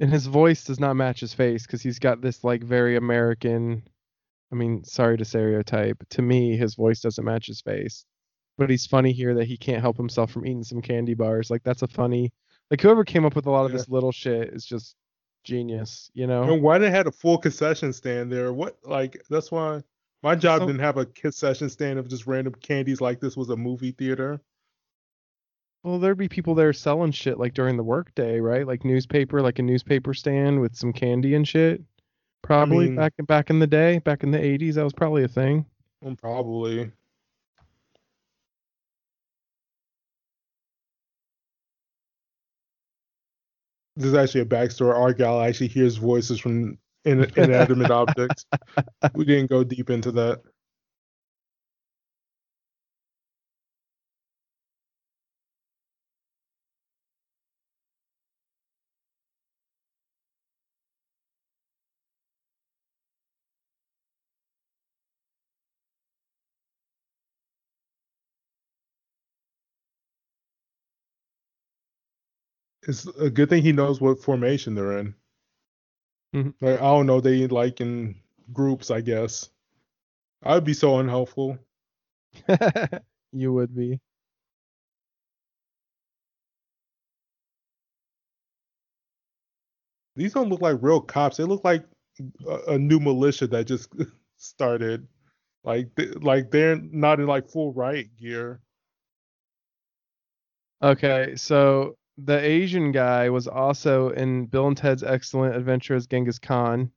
and 0.00 0.10
his 0.10 0.26
voice 0.26 0.64
does 0.64 0.80
not 0.80 0.94
match 0.94 1.20
his 1.20 1.34
face 1.34 1.66
because 1.66 1.82
he's 1.82 1.98
got 1.98 2.22
this 2.22 2.42
like 2.42 2.64
very 2.64 2.96
American. 2.96 3.82
I 4.50 4.54
mean, 4.54 4.82
sorry 4.84 5.18
to 5.18 5.24
stereotype. 5.24 6.02
To 6.10 6.22
me, 6.22 6.56
his 6.56 6.74
voice 6.74 7.00
doesn't 7.00 7.24
match 7.24 7.46
his 7.46 7.60
face, 7.60 8.04
but 8.62 8.70
he's 8.70 8.86
funny 8.86 9.12
here 9.12 9.34
that 9.34 9.46
he 9.46 9.56
can't 9.56 9.80
help 9.80 9.96
himself 9.96 10.30
from 10.30 10.46
eating 10.46 10.64
some 10.64 10.80
candy 10.82 11.14
bars. 11.14 11.50
Like 11.50 11.62
that's 11.62 11.82
a 11.82 11.88
funny. 11.88 12.32
Like 12.70 12.80
whoever 12.80 13.04
came 13.04 13.24
up 13.24 13.34
with 13.36 13.46
a 13.46 13.50
lot 13.50 13.64
of 13.66 13.70
Yeah. 13.72 13.78
this 13.78 13.88
little 13.88 14.12
shit 14.12 14.48
is 14.50 14.64
just 14.64 14.96
genius. 15.44 16.10
You 16.14 16.26
know. 16.26 16.44
And 16.44 16.62
why 16.62 16.78
they 16.78 16.90
had 16.90 17.06
a 17.06 17.12
full 17.12 17.38
concession 17.38 17.92
stand 17.92 18.32
there? 18.32 18.52
What 18.52 18.76
like 18.84 19.22
that's 19.28 19.50
why 19.52 19.82
my 20.22 20.34
job 20.36 20.60
So- 20.60 20.66
didn't 20.66 20.80
have 20.80 20.96
a 20.98 21.06
concession 21.06 21.68
stand 21.68 21.98
of 21.98 22.08
just 22.08 22.26
random 22.26 22.54
candies 22.54 23.00
like 23.00 23.20
this 23.20 23.36
was 23.36 23.50
a 23.50 23.56
movie 23.56 23.92
theater. 23.92 24.40
Well, 25.84 25.98
there'd 25.98 26.16
be 26.16 26.28
people 26.28 26.54
there 26.54 26.72
selling 26.72 27.10
shit 27.10 27.38
like 27.38 27.54
during 27.54 27.76
the 27.76 27.82
workday, 27.82 28.38
right? 28.40 28.64
Like 28.66 28.84
newspaper, 28.84 29.42
like 29.42 29.58
a 29.58 29.62
newspaper 29.62 30.14
stand 30.14 30.60
with 30.60 30.76
some 30.76 30.92
candy 30.92 31.34
and 31.34 31.46
shit. 31.46 31.82
Probably 32.42 32.86
mean- 32.86 32.96
back 32.96 33.12
back 33.26 33.50
in 33.50 33.58
the 33.58 33.66
day, 33.66 33.98
back 33.98 34.22
in 34.22 34.30
the 34.30 34.38
80s, 34.38 34.74
that 34.74 34.84
was 34.84 34.92
probably 34.92 35.24
a 35.24 35.28
thing. 35.28 35.66
Um, 36.04 36.16
probably. 36.16 36.90
This 43.96 44.06
is 44.06 44.14
actually 44.14 44.42
a 44.42 44.46
backstory. 44.46 44.94
Argyle 44.94 45.40
actually 45.40 45.68
hears 45.68 45.96
voices 45.96 46.40
from 46.40 46.78
in, 47.04 47.24
inanimate 47.36 47.90
objects. 47.92 48.46
We 49.14 49.24
didn't 49.24 49.50
go 49.50 49.64
deep 49.64 49.90
into 49.90 50.12
that. 50.12 50.40
It's 72.84 73.06
a 73.06 73.28
good 73.28 73.48
thing 73.48 73.64
he 73.64 73.72
knows 73.72 74.00
what 74.00 74.20
formation 74.22 74.76
they're 74.76 74.96
in. 74.98 75.16
Mhm. 76.34 76.54
Like, 76.60 76.78
I 76.80 76.84
don't 76.84 77.06
know, 77.06 77.20
they 77.20 77.46
like 77.48 77.80
in 77.80 78.20
groups, 78.52 78.90
I 78.90 79.00
guess. 79.00 79.50
I'd 80.42 80.64
be 80.64 80.74
so 80.74 80.98
unhelpful. 80.98 81.58
you 83.32 83.52
would 83.54 83.74
be. 83.74 84.00
These 90.16 90.34
don't 90.34 90.48
look 90.48 90.60
like 90.60 90.78
real 90.82 91.00
cops. 91.00 91.36
They 91.36 91.44
look 91.44 91.64
like 91.64 91.84
a, 92.46 92.74
a 92.74 92.78
new 92.78 93.00
militia 93.00 93.46
that 93.48 93.66
just 93.66 93.92
started. 94.36 95.06
Like, 95.64 95.94
th- 95.96 96.16
like 96.16 96.50
they're 96.50 96.76
not 96.76 97.20
in 97.20 97.26
like 97.26 97.48
full 97.50 97.72
riot 97.74 98.16
gear. 98.16 98.60
Okay, 100.82 101.36
so 101.36 101.96
the 102.24 102.38
Asian 102.38 102.92
guy 102.92 103.28
was 103.30 103.48
also 103.48 104.10
in 104.10 104.46
Bill 104.46 104.68
and 104.68 104.76
Ted's 104.76 105.02
Excellent 105.02 105.56
Adventure 105.56 105.94
as 105.94 106.06
Genghis 106.06 106.38
Khan. 106.38 106.90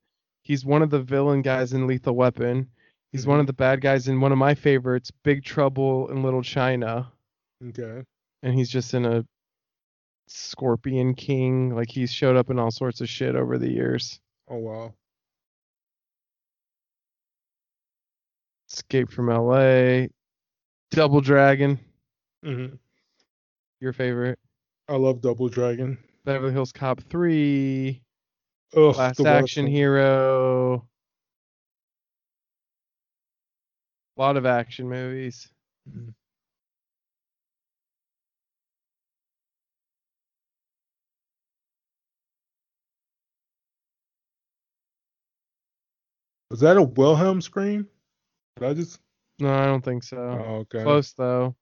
He's 0.44 0.66
one 0.66 0.82
of 0.82 0.90
the 0.90 1.02
villain 1.02 1.42
guys 1.42 1.74
in 1.74 1.88
Lethal 1.88 2.16
Weapon. 2.16 2.70
He's 3.12 3.26
one 3.26 3.38
Mhm. 3.38 3.42
of 3.42 3.48
the 3.48 3.54
bad 3.54 3.82
guys 3.82 4.08
in 4.08 4.20
one 4.22 4.32
of 4.32 4.38
my 4.38 4.54
favorites, 4.54 5.10
Big 5.24 5.44
Trouble 5.44 6.10
in 6.12 6.22
Little 6.24 6.42
China. 6.44 7.12
Okay. 7.64 8.04
and 8.44 8.54
he's 8.54 8.70
just 8.70 8.94
in 8.94 9.06
a 9.06 9.26
Scorpion 10.28 11.16
King. 11.16 11.74
Like 11.74 11.90
he's 11.90 12.12
showed 12.14 12.36
up 12.36 12.52
in 12.52 12.60
all 12.60 12.70
sorts 12.70 13.02
of 13.02 13.10
shit 13.10 13.36
over 13.36 13.58
the 13.58 13.72
years. 13.72 14.20
Oh 14.48 14.58
wow. 14.58 14.94
Escape 18.70 19.10
from 19.10 19.30
L.A. 19.30 20.10
Double 20.92 21.22
Dragon, 21.22 21.80
hmm 22.44 22.76
your 23.80 23.94
favorite. 23.94 24.38
I 24.88 24.96
love 24.96 25.22
Double 25.22 25.50
Dragon. 25.50 25.98
Beverly 26.26 26.54
Hills 26.54 26.72
Cop 26.72 27.02
3, 27.02 28.02
Ugh, 28.76 28.96
Last 28.96 29.18
the 29.18 29.28
Action. 29.28 29.66
Hero. 29.66 30.88
A 34.18 34.22
lot 34.22 34.38
of 34.38 34.46
action 34.46 34.88
movies. 34.88 35.50
Mm-hmm. 35.90 36.10
Was 46.52 46.60
that 46.62 46.78
a 46.78 46.82
Wilhelm 46.82 47.42
scream? 47.42 47.88
Did 48.56 48.66
I 48.70 48.74
just? 48.74 49.00
No, 49.40 49.54
I 49.54 49.66
don't 49.66 49.84
think 49.84 50.04
so. 50.04 50.18
Oh, 50.18 50.54
okay. 50.62 50.84
Close 50.84 51.12
though. 51.14 51.56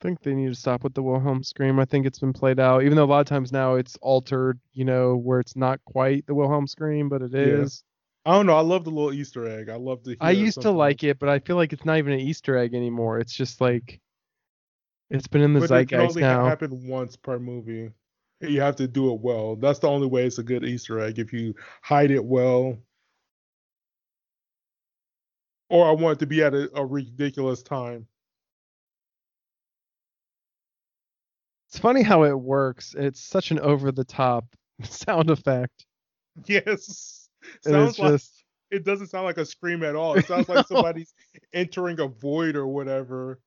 Think 0.00 0.22
they 0.22 0.34
need 0.34 0.48
to 0.48 0.54
stop 0.54 0.84
with 0.84 0.94
the 0.94 1.02
Wilhelm 1.02 1.42
scream. 1.42 1.78
I 1.78 1.84
think 1.84 2.06
it's 2.06 2.18
been 2.18 2.32
played 2.32 2.60
out, 2.60 2.82
even 2.82 2.96
though 2.96 3.04
a 3.04 3.06
lot 3.06 3.20
of 3.20 3.26
times 3.26 3.52
now 3.52 3.74
it's 3.74 3.96
altered, 4.02 4.58
you 4.72 4.84
know, 4.84 5.16
where 5.16 5.40
it's 5.40 5.56
not 5.56 5.80
quite 5.84 6.26
the 6.26 6.34
Wilhelm 6.34 6.66
scream, 6.66 7.08
but 7.08 7.22
it 7.22 7.34
is. 7.34 7.82
Yeah. 8.26 8.32
I 8.32 8.36
don't 8.36 8.46
know. 8.46 8.56
I 8.56 8.60
love 8.60 8.84
the 8.84 8.90
little 8.90 9.12
Easter 9.12 9.46
egg. 9.46 9.70
I 9.70 9.76
love 9.76 10.02
to. 10.02 10.16
I 10.20 10.32
used 10.32 10.60
to 10.62 10.70
like 10.70 11.02
it, 11.02 11.18
but 11.18 11.28
I 11.28 11.38
feel 11.38 11.56
like 11.56 11.72
it's 11.72 11.84
not 11.84 11.96
even 11.98 12.12
an 12.12 12.20
Easter 12.20 12.56
egg 12.58 12.74
anymore. 12.74 13.18
It's 13.18 13.32
just 13.34 13.60
like 13.60 14.00
it's 15.08 15.26
been 15.26 15.40
in 15.40 15.54
the 15.54 15.60
But 15.60 15.70
it 15.70 15.88
can 15.88 16.00
zeitgeist 16.00 16.16
only 16.16 16.22
now. 16.22 16.44
happen 16.44 16.86
once 16.86 17.16
per 17.16 17.38
movie. 17.38 17.90
You 18.40 18.60
have 18.60 18.76
to 18.76 18.86
do 18.86 19.14
it 19.14 19.20
well. 19.20 19.56
That's 19.56 19.78
the 19.78 19.88
only 19.88 20.06
way 20.06 20.26
it's 20.26 20.38
a 20.38 20.42
good 20.42 20.64
Easter 20.64 21.00
egg 21.00 21.18
if 21.18 21.32
you 21.32 21.54
hide 21.82 22.10
it 22.10 22.24
well. 22.24 22.76
Or 25.70 25.86
I 25.88 25.92
want 25.92 26.18
it 26.18 26.20
to 26.20 26.26
be 26.26 26.42
at 26.42 26.54
a, 26.54 26.70
a 26.76 26.84
ridiculous 26.84 27.62
time. 27.62 28.06
It's 31.68 31.78
funny 31.78 32.02
how 32.02 32.24
it 32.24 32.38
works. 32.38 32.94
It's 32.96 33.20
such 33.20 33.50
an 33.50 33.60
over 33.60 33.92
the 33.92 34.04
top 34.04 34.44
sound 34.82 35.30
effect. 35.30 35.86
Yes. 36.46 37.28
And 37.64 37.72
Sounds 37.72 37.98
like 37.98 38.12
just 38.12 38.44
it 38.70 38.84
doesn't 38.84 39.08
sound 39.08 39.24
like 39.24 39.38
a 39.38 39.46
scream 39.46 39.82
at 39.82 39.96
all. 39.96 40.14
It 40.14 40.26
sounds 40.26 40.48
like 40.48 40.66
somebody's 40.66 41.14
entering 41.52 42.00
a 42.00 42.08
void 42.08 42.56
or 42.56 42.66
whatever. 42.66 43.40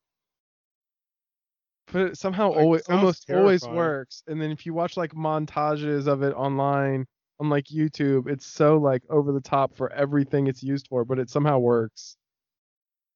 but 1.92 2.02
it 2.08 2.18
somehow 2.18 2.52
Like, 2.56 2.58
always 2.58 2.86
sounds 2.86 3.00
almost 3.00 3.30
always 3.32 3.68
works. 3.68 4.24
And 4.28 4.42
then 4.42 4.52
if 4.52 4.66
you 4.66 4.74
watch 4.74 4.98
like 4.98 5.14
montages 5.14 6.08
of 6.08 6.24
it 6.24 6.34
online 6.34 7.06
on 7.40 7.50
like 7.50 7.66
YouTube, 7.66 8.28
it's 8.30 8.46
so 8.46 8.78
like 8.78 9.04
over 9.10 9.32
the 9.32 9.42
top 9.42 9.76
for 9.76 9.92
everything 9.94 10.48
it's 10.48 10.64
used 10.64 10.88
for, 10.88 11.04
but 11.06 11.20
it 11.20 11.30
somehow 11.30 11.60
works. 11.60 12.18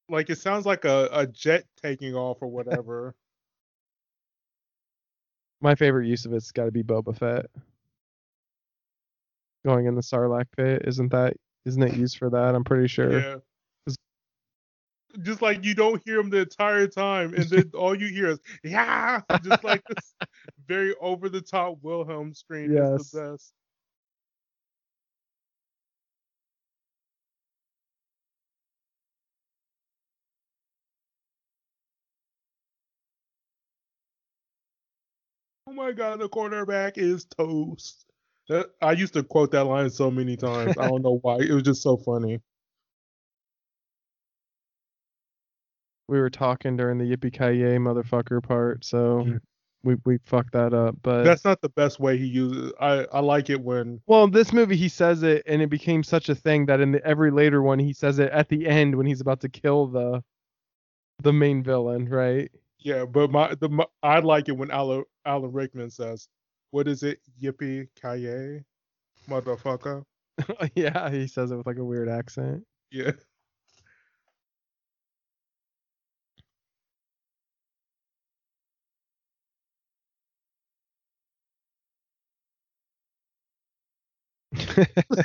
Like 0.09 0.29
it 0.29 0.37
sounds 0.39 0.65
like 0.65 0.85
a, 0.85 1.09
a 1.11 1.27
jet 1.27 1.65
taking 1.81 2.15
off 2.15 2.41
or 2.41 2.47
whatever. 2.47 3.15
My 5.65 5.73
favorite 5.73 6.05
use 6.05 6.27
of 6.27 6.33
it's 6.33 6.51
got 6.51 6.65
to 6.65 6.71
be 6.71 6.83
Boba 6.83 7.17
Fett 7.17 7.47
going 9.65 9.87
in 9.87 9.95
the 9.95 10.01
Sarlacc 10.01 10.45
pit. 10.55 10.83
Isn't 10.85 11.09
that 11.09 11.33
isn't 11.65 11.81
it 11.81 11.95
used 11.95 12.19
for 12.19 12.29
that? 12.29 12.53
I'm 12.53 12.63
pretty 12.63 12.87
sure. 12.87 13.19
Yeah. 13.19 13.35
Just 15.23 15.41
like 15.41 15.65
you 15.65 15.73
don't 15.73 15.99
hear 16.05 16.19
him 16.19 16.29
the 16.29 16.41
entire 16.41 16.85
time, 16.85 17.33
and 17.33 17.49
then 17.49 17.71
all 17.73 17.99
you 17.99 18.09
hear 18.09 18.27
is 18.27 18.39
yeah, 18.63 19.21
just 19.43 19.63
like 19.63 19.81
this 19.87 20.13
very 20.67 20.93
over 21.01 21.29
the 21.29 21.41
top 21.41 21.79
Wilhelm 21.81 22.35
scream 22.35 22.77
is 22.77 23.11
Yes. 23.15 23.51
Oh 35.67 35.73
my 35.73 35.91
god, 35.91 36.19
the 36.19 36.29
quarterback 36.29 36.99
is 36.99 37.25
toast. 37.25 38.05
That, 38.49 38.69
I 38.83 38.91
used 38.91 39.13
to 39.13 39.23
quote 39.23 39.51
that 39.51 39.63
line 39.63 39.89
so 39.89 40.11
many 40.11 40.37
times. 40.37 40.77
I 40.77 40.87
don't 40.87 41.01
know 41.01 41.17
why. 41.23 41.37
It 41.37 41.49
was 41.49 41.63
just 41.63 41.81
so 41.81 41.97
funny. 41.97 42.39
We 46.07 46.19
were 46.19 46.29
talking 46.29 46.77
during 46.77 46.99
the 46.99 47.05
yippee 47.05 47.33
ki 47.33 47.59
yay 47.59 47.77
motherfucker 47.77 48.43
part, 48.43 48.85
so 48.85 49.39
we 49.83 49.95
we 50.05 50.19
fucked 50.23 50.53
that 50.53 50.75
up. 50.75 50.97
But 51.01 51.23
That's 51.23 51.43
not 51.43 51.61
the 51.61 51.69
best 51.69 51.99
way 51.99 52.19
he 52.19 52.27
uses. 52.27 52.71
I 52.79 53.07
I 53.11 53.21
like 53.21 53.49
it 53.49 53.59
when 53.59 54.01
well, 54.05 54.25
in 54.25 54.31
this 54.31 54.53
movie 54.53 54.75
he 54.75 54.87
says 54.87 55.23
it, 55.23 55.41
and 55.47 55.63
it 55.63 55.71
became 55.71 56.03
such 56.03 56.29
a 56.29 56.35
thing 56.35 56.67
that 56.67 56.79
in 56.79 56.91
the, 56.91 57.03
every 57.03 57.31
later 57.31 57.63
one 57.63 57.79
he 57.79 57.91
says 57.91 58.19
it 58.19 58.31
at 58.31 58.49
the 58.49 58.67
end 58.67 58.95
when 58.95 59.07
he's 59.07 59.21
about 59.21 59.39
to 59.39 59.49
kill 59.49 59.87
the 59.87 60.23
the 61.23 61.33
main 61.33 61.63
villain, 61.63 62.07
right? 62.07 62.51
yeah, 62.85 63.03
but 63.03 63.31
my 63.31 63.55
the 63.55 63.67
my, 63.67 63.85
I 64.03 64.19
like 64.19 64.47
it 64.47 64.55
when 64.55 64.69
Alan 64.69 65.05
Alan 65.25 65.51
Rickman 65.51 65.89
says, 65.89 66.27
"What 66.71 66.87
is 66.87 67.03
it? 67.03 67.19
Yippee 67.41 67.87
ki 67.95 68.63
motherfucker." 69.29 70.03
yeah, 70.75 71.09
he 71.09 71.27
says 71.27 71.51
it 71.51 71.55
with 71.57 71.67
like 71.67 71.77
a 71.77 71.85
weird 71.85 72.09
accent. 72.09 72.63
Yeah. 72.91 73.11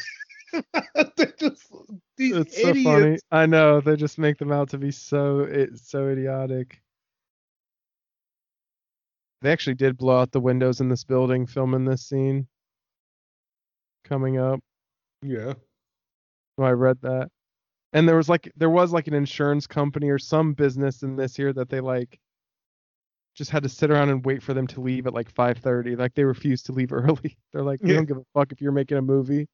They're 1.16 1.34
just 1.38 1.72
these 2.16 2.36
it's 2.36 2.60
so 2.60 2.70
idiots. 2.70 2.74
funny. 2.74 3.18
I 3.30 3.46
know 3.46 3.80
they 3.80 3.96
just 3.96 4.18
make 4.18 4.38
them 4.38 4.52
out 4.52 4.70
to 4.70 4.78
be 4.78 4.90
so 4.90 5.40
it 5.40 5.78
so 5.78 6.08
idiotic. 6.08 6.80
They 9.42 9.52
actually 9.52 9.74
did 9.74 9.96
blow 9.96 10.20
out 10.20 10.32
the 10.32 10.40
windows 10.40 10.80
in 10.80 10.88
this 10.88 11.04
building 11.04 11.46
filming 11.46 11.84
this 11.84 12.06
scene. 12.06 12.46
Coming 14.04 14.38
up, 14.38 14.60
Yeah. 15.22 15.54
oh, 16.58 16.62
I 16.64 16.72
read 16.72 17.00
that, 17.02 17.28
and 17.92 18.08
there 18.08 18.16
was 18.16 18.28
like 18.28 18.50
there 18.56 18.70
was 18.70 18.92
like 18.92 19.06
an 19.06 19.14
insurance 19.14 19.66
company 19.66 20.08
or 20.10 20.18
some 20.18 20.52
business 20.54 21.02
in 21.02 21.16
this 21.16 21.36
here 21.36 21.52
that 21.52 21.68
they 21.68 21.80
like 21.80 22.18
just 23.34 23.50
had 23.50 23.62
to 23.62 23.68
sit 23.68 23.90
around 23.90 24.08
and 24.08 24.24
wait 24.24 24.42
for 24.42 24.52
them 24.54 24.66
to 24.68 24.80
leave 24.80 25.06
at 25.06 25.14
like 25.14 25.32
5:30. 25.32 25.96
Like 25.96 26.14
they 26.14 26.24
refused 26.24 26.66
to 26.66 26.72
leave 26.72 26.92
early. 26.92 27.36
They're 27.52 27.62
like, 27.62 27.80
we 27.82 27.90
Yeah. 27.90 27.96
don't 27.96 28.06
give 28.06 28.16
a 28.16 28.24
fuck 28.34 28.52
if 28.52 28.60
you're 28.60 28.72
making 28.72 28.98
a 28.98 29.02
movie. 29.02 29.46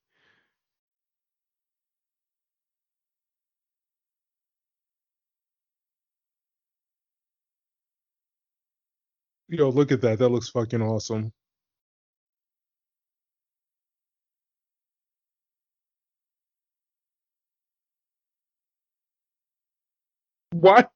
Yo, 9.49 9.71
look 9.71 9.93
at 9.93 10.03
that. 10.03 10.19
That 10.21 10.31
looks 10.31 10.51
fucking 10.51 10.83
awesome. 10.83 11.33
What? 20.53 20.91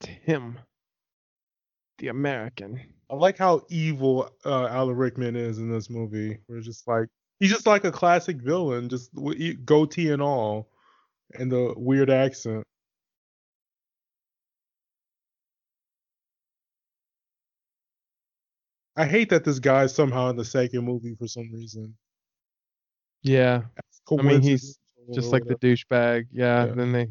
It's 0.00 0.06
him, 0.24 0.58
the 1.98 2.08
American. 2.08 2.80
I 3.12 3.14
like 3.14 3.36
how 3.36 3.60
evil 3.68 4.30
uh, 4.46 4.68
Alan 4.68 4.96
Rickman 4.96 5.36
is 5.36 5.58
in 5.58 5.70
this 5.70 5.90
movie. 5.90 6.38
We're 6.48 6.62
just 6.62 6.88
like 6.88 7.08
he's 7.40 7.50
just 7.50 7.66
like 7.66 7.84
a 7.84 7.92
classic 7.92 8.40
villain, 8.40 8.88
just 8.88 9.10
goatee 9.66 10.10
and 10.10 10.22
all, 10.22 10.70
and 11.34 11.52
the 11.52 11.74
weird 11.76 12.08
accent. 12.08 12.64
I 18.96 19.04
hate 19.04 19.28
that 19.28 19.44
this 19.44 19.58
guy's 19.58 19.94
somehow 19.94 20.30
in 20.30 20.36
the 20.36 20.44
second 20.44 20.82
movie 20.86 21.14
for 21.14 21.28
some 21.28 21.50
reason. 21.52 21.94
Yeah, 23.22 23.62
I 24.10 24.22
mean, 24.22 24.40
he's 24.40 24.78
just 25.12 25.32
like 25.32 25.44
the 25.44 25.56
douchebag. 25.56 26.28
Yeah, 26.32 26.64
Yeah. 26.64 26.72
then 26.74 26.92
they 26.92 27.08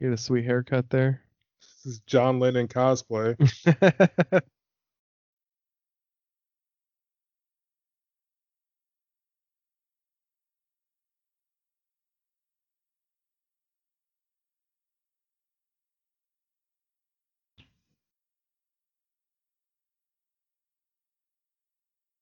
get 0.00 0.12
a 0.12 0.16
sweet 0.16 0.44
haircut 0.44 0.90
there. 0.90 1.22
This 1.84 1.94
is 1.94 2.00
John 2.06 2.40
Lennon 2.40 2.68
cosplay. 2.68 3.36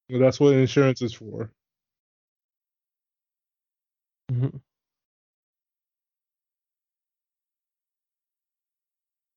Well, 0.09 0.21
that's 0.21 0.39
what 0.39 0.53
insurance 0.55 1.01
is 1.01 1.13
for. 1.13 1.51
Mhm. 4.31 4.61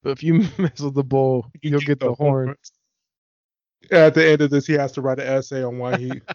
But 0.02 0.10
if 0.10 0.22
you 0.22 0.34
mess 0.58 0.80
with 0.80 0.94
the 0.94 1.04
bull, 1.04 1.50
You 1.62 1.70
you'll 1.70 1.80
get 1.80 2.00
the 2.00 2.14
horn. 2.14 2.54
At 3.90 4.14
the 4.14 4.26
end 4.26 4.42
of 4.42 4.50
this, 4.50 4.66
he 4.66 4.74
has 4.74 4.92
to 4.92 5.00
write 5.00 5.18
an 5.20 5.26
essay 5.26 5.62
on 5.62 5.78
why 5.78 5.96
he. 5.96 6.20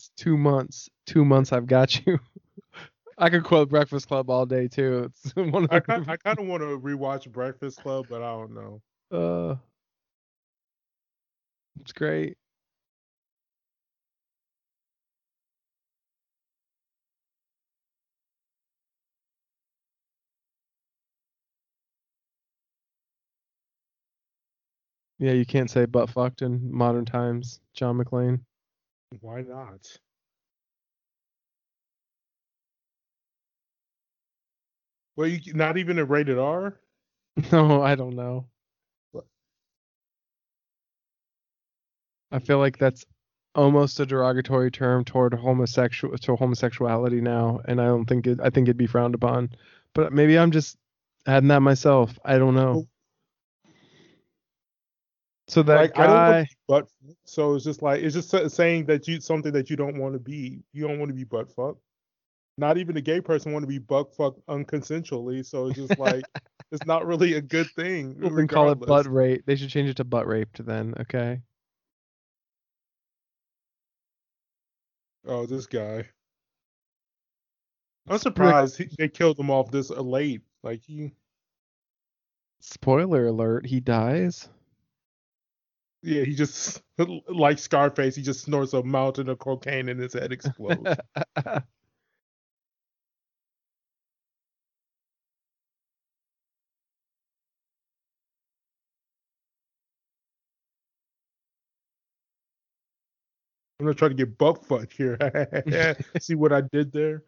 It's 0.00 0.10
two 0.16 0.38
months. 0.38 0.88
Two 1.04 1.26
months. 1.26 1.52
I've 1.52 1.66
got 1.66 2.06
you. 2.06 2.18
I 3.18 3.28
could 3.28 3.44
quote 3.44 3.68
Breakfast 3.68 4.08
Club 4.08 4.30
all 4.30 4.46
day 4.46 4.66
too. 4.66 5.10
It's 5.24 5.36
one 5.36 5.64
of 5.64 5.70
I 5.70 5.80
kind, 5.80 6.08
I 6.08 6.16
kind 6.16 6.38
of 6.38 6.46
want 6.46 6.62
to 6.62 6.78
rewatch 6.78 7.30
Breakfast 7.30 7.82
Club, 7.82 8.06
but 8.08 8.22
I 8.22 8.30
don't 8.30 8.54
know. 8.54 8.80
Uh, 9.12 9.56
it's 11.82 11.92
great. 11.92 12.38
Yeah, 25.20 25.32
you 25.32 25.44
can't 25.44 25.70
say 25.70 25.84
butt 25.84 26.08
fucked 26.08 26.40
in 26.40 26.72
modern 26.72 27.04
times, 27.04 27.60
John 27.74 27.98
McClane. 27.98 28.40
Why 29.20 29.42
not? 29.42 29.86
Well, 35.16 35.28
you 35.28 35.52
not 35.52 35.76
even 35.76 35.98
a 35.98 36.04
rated 36.06 36.38
R. 36.38 36.80
No, 37.52 37.82
I 37.82 37.94
don't 37.94 38.16
know. 38.16 38.46
What? 39.12 39.24
I 42.32 42.38
feel 42.38 42.58
like 42.58 42.78
that's 42.78 43.04
almost 43.54 44.00
a 44.00 44.06
derogatory 44.06 44.70
term 44.70 45.04
toward 45.04 45.34
homosexual 45.34 46.16
to 46.16 46.36
homosexuality 46.36 47.20
now, 47.20 47.60
and 47.66 47.78
I 47.78 47.86
don't 47.86 48.06
think 48.06 48.26
it. 48.26 48.40
I 48.42 48.48
think 48.48 48.68
it'd 48.68 48.78
be 48.78 48.86
frowned 48.86 49.14
upon. 49.14 49.50
But 49.94 50.14
maybe 50.14 50.38
I'm 50.38 50.50
just 50.50 50.78
adding 51.26 51.48
that 51.48 51.60
myself. 51.60 52.18
I 52.24 52.38
don't 52.38 52.54
know. 52.54 52.86
So 55.50 55.64
that 55.64 55.74
like 55.74 55.98
I 55.98 56.06
don't 56.06 56.16
want 56.16 56.48
guy, 56.48 56.54
butt. 56.68 56.88
So 57.24 57.56
it's 57.56 57.64
just 57.64 57.82
like 57.82 58.00
it's 58.02 58.14
just 58.14 58.54
saying 58.54 58.86
that 58.86 59.08
you 59.08 59.20
something 59.20 59.52
that 59.52 59.68
you 59.68 59.74
don't 59.74 59.98
want 59.98 60.14
to 60.14 60.20
be. 60.20 60.62
You 60.72 60.86
don't 60.86 61.00
want 61.00 61.08
to 61.08 61.14
be 61.14 61.24
butt 61.24 61.50
fucked. 61.50 61.80
Not 62.56 62.78
even 62.78 62.96
a 62.96 63.00
gay 63.00 63.20
person 63.20 63.52
want 63.52 63.64
to 63.64 63.66
be 63.66 63.78
butt 63.78 64.14
fucked 64.14 64.46
unconsensually. 64.46 65.44
So 65.44 65.66
it's 65.66 65.76
just 65.76 65.98
like 65.98 66.22
it's 66.70 66.86
not 66.86 67.04
really 67.04 67.34
a 67.34 67.40
good 67.40 67.66
thing. 67.74 68.16
we 68.20 68.28
can 68.28 68.46
call 68.46 68.70
it 68.70 68.76
butt 68.76 69.10
rape. 69.10 69.42
They 69.44 69.56
should 69.56 69.70
change 69.70 69.88
it 69.88 69.96
to 69.96 70.04
butt 70.04 70.28
rape 70.28 70.52
to 70.52 70.62
then. 70.62 70.94
Okay. 71.00 71.40
Oh, 75.26 75.46
this 75.46 75.66
guy. 75.66 76.06
I'm 78.08 78.18
surprised 78.18 78.78
he, 78.78 78.88
they 78.98 79.08
killed 79.08 79.38
him 79.38 79.50
off 79.50 79.72
this 79.72 79.90
late. 79.90 80.42
Like 80.62 80.80
he, 80.86 81.12
Spoiler 82.60 83.26
alert: 83.26 83.66
He 83.66 83.80
dies. 83.80 84.48
Yeah, 86.02 86.24
he 86.24 86.34
just 86.34 86.82
like 87.28 87.58
Scarface. 87.58 88.16
He 88.16 88.22
just 88.22 88.44
snorts 88.44 88.72
a 88.72 88.82
mountain 88.82 89.28
of 89.28 89.38
cocaine 89.38 89.88
and 89.88 90.00
his 90.00 90.14
head 90.14 90.32
explodes. 90.32 90.96
I'm 91.46 91.62
gonna 103.86 103.94
try 103.94 104.08
to 104.08 104.14
get 104.14 104.36
butt 104.38 104.64
fuck 104.66 104.92
here. 104.92 105.16
See 106.20 106.34
what 106.34 106.52
I 106.52 106.62
did 106.62 106.92
there? 106.92 107.24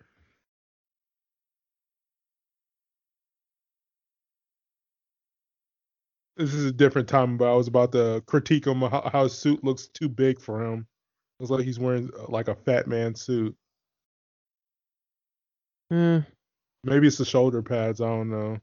This 6.37 6.55
is 6.55 6.65
a 6.65 6.73
different 6.73 7.09
time, 7.09 7.37
but 7.37 7.51
I 7.51 7.55
was 7.55 7.69
about 7.69 7.93
to 7.93 8.23
critique 8.27 8.67
him 8.67 8.81
how, 8.81 9.09
how 9.13 9.25
his 9.25 9.37
suit 9.39 9.63
looks 9.65 9.89
too 9.89 10.09
big 10.09 10.41
for 10.41 10.63
him. 10.65 10.87
It's 11.41 11.51
like 11.51 11.65
he's 11.65 11.79
wearing 11.79 12.11
uh, 12.19 12.27
like 12.29 12.49
a 12.49 12.55
fat 12.55 12.87
man 12.87 13.15
suit. 13.15 13.57
Eh, 15.91 16.23
Maybe 16.85 17.07
it's 17.07 17.19
the 17.19 17.25
shoulder 17.25 17.63
pads. 17.63 18.01
I 18.01 18.07
don't 18.07 18.31
know. 18.31 18.59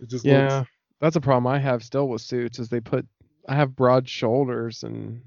It 0.00 0.08
just 0.08 0.26
yeah, 0.26 0.58
looks. 0.58 0.70
that's 1.00 1.16
a 1.16 1.20
problem 1.20 1.46
I 1.52 1.58
have 1.58 1.82
still 1.84 2.08
with 2.08 2.22
suits 2.22 2.58
is 2.58 2.68
they 2.68 2.80
put 2.80 3.06
I 3.48 3.54
have 3.54 3.76
broad 3.76 4.08
shoulders 4.08 4.82
and 4.84 5.22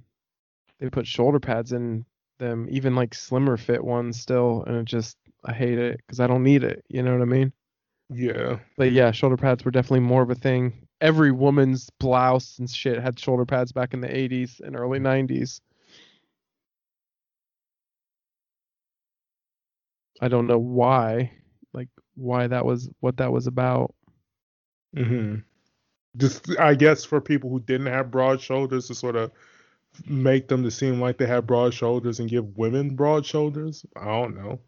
they 0.79 0.89
put 0.89 1.07
shoulder 1.07 1.39
pads 1.39 1.71
in 1.71 2.05
them, 2.39 2.67
even 2.69 2.95
like 2.95 3.13
slimmer 3.13 3.57
fit 3.57 3.83
ones 3.83 4.19
still, 4.19 4.63
and 4.67 4.77
it 4.77 4.85
just 4.85 5.17
I 5.45 5.53
hate 5.53 5.77
it 5.79 5.97
because 6.05 6.19
I 6.19 6.27
don't 6.27 6.43
need 6.43 6.63
it. 6.63 6.83
You 6.89 7.03
know 7.03 7.13
what 7.13 7.21
I 7.21 7.25
mean? 7.25 7.53
Yeah. 8.09 8.59
But 8.77 8.91
yeah, 8.91 9.11
shoulder 9.11 9.37
pads 9.37 9.63
were 9.65 9.71
definitely 9.71 10.01
more 10.01 10.21
of 10.21 10.29
a 10.29 10.35
thing. 10.35 10.84
Every 11.01 11.31
woman's 11.31 11.89
blouse 11.99 12.57
and 12.59 12.69
shit 12.69 13.01
had 13.01 13.19
shoulder 13.19 13.45
pads 13.45 13.71
back 13.71 13.93
in 13.93 14.01
the 14.01 14.07
80s 14.07 14.61
and 14.61 14.75
early 14.75 14.99
90s. 14.99 15.59
I 20.21 20.27
don't 20.29 20.47
know 20.47 20.57
why, 20.57 21.31
like 21.73 21.89
why 22.15 22.47
that 22.47 22.65
was 22.65 22.89
what 23.01 23.17
that 23.17 23.31
was 23.31 23.47
about. 23.47 23.93
Mm-hmm. 24.95 25.39
Just 26.17 26.57
I 26.57 26.75
guess 26.75 27.03
for 27.03 27.19
people 27.19 27.49
who 27.49 27.59
didn't 27.59 27.87
have 27.87 28.11
broad 28.11 28.39
shoulders 28.39 28.87
to 28.87 28.95
sort 28.95 29.17
of 29.17 29.31
make 30.07 30.47
them 30.47 30.63
to 30.63 30.71
seem 30.71 31.01
like 31.01 31.17
they 31.17 31.25
have 31.25 31.47
broad 31.47 31.73
shoulders 31.73 32.19
and 32.19 32.29
give 32.29 32.57
women 32.57 32.95
broad 32.95 33.25
shoulders. 33.25 33.85
I 33.95 34.05
don't 34.05 34.35
know. 34.35 34.59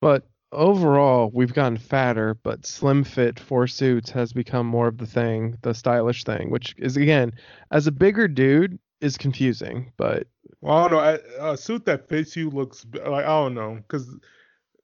But 0.00 0.26
overall, 0.54 1.30
we've 1.32 1.52
gotten 1.52 1.76
fatter, 1.76 2.34
but 2.42 2.66
slim 2.66 3.04
fit 3.04 3.38
for 3.38 3.66
suits 3.66 4.10
has 4.10 4.32
become 4.32 4.66
more 4.66 4.88
of 4.88 4.98
the 4.98 5.06
thing, 5.06 5.56
the 5.62 5.74
stylish 5.74 6.24
thing, 6.24 6.50
which 6.50 6.74
is 6.78 6.96
again, 6.96 7.32
as 7.70 7.86
a 7.86 7.92
bigger 7.92 8.28
dude, 8.28 8.78
is 9.00 9.18
confusing. 9.18 9.92
But 9.96 10.26
Well, 10.60 10.76
I 10.76 10.88
don't 10.88 10.92
know. 10.92 11.44
A, 11.46 11.52
a 11.52 11.56
suit 11.56 11.84
that 11.86 12.08
fits 12.08 12.36
you 12.36 12.50
looks 12.50 12.86
like 12.92 13.24
I 13.24 13.28
don't 13.28 13.54
know, 13.54 13.76
because 13.76 14.08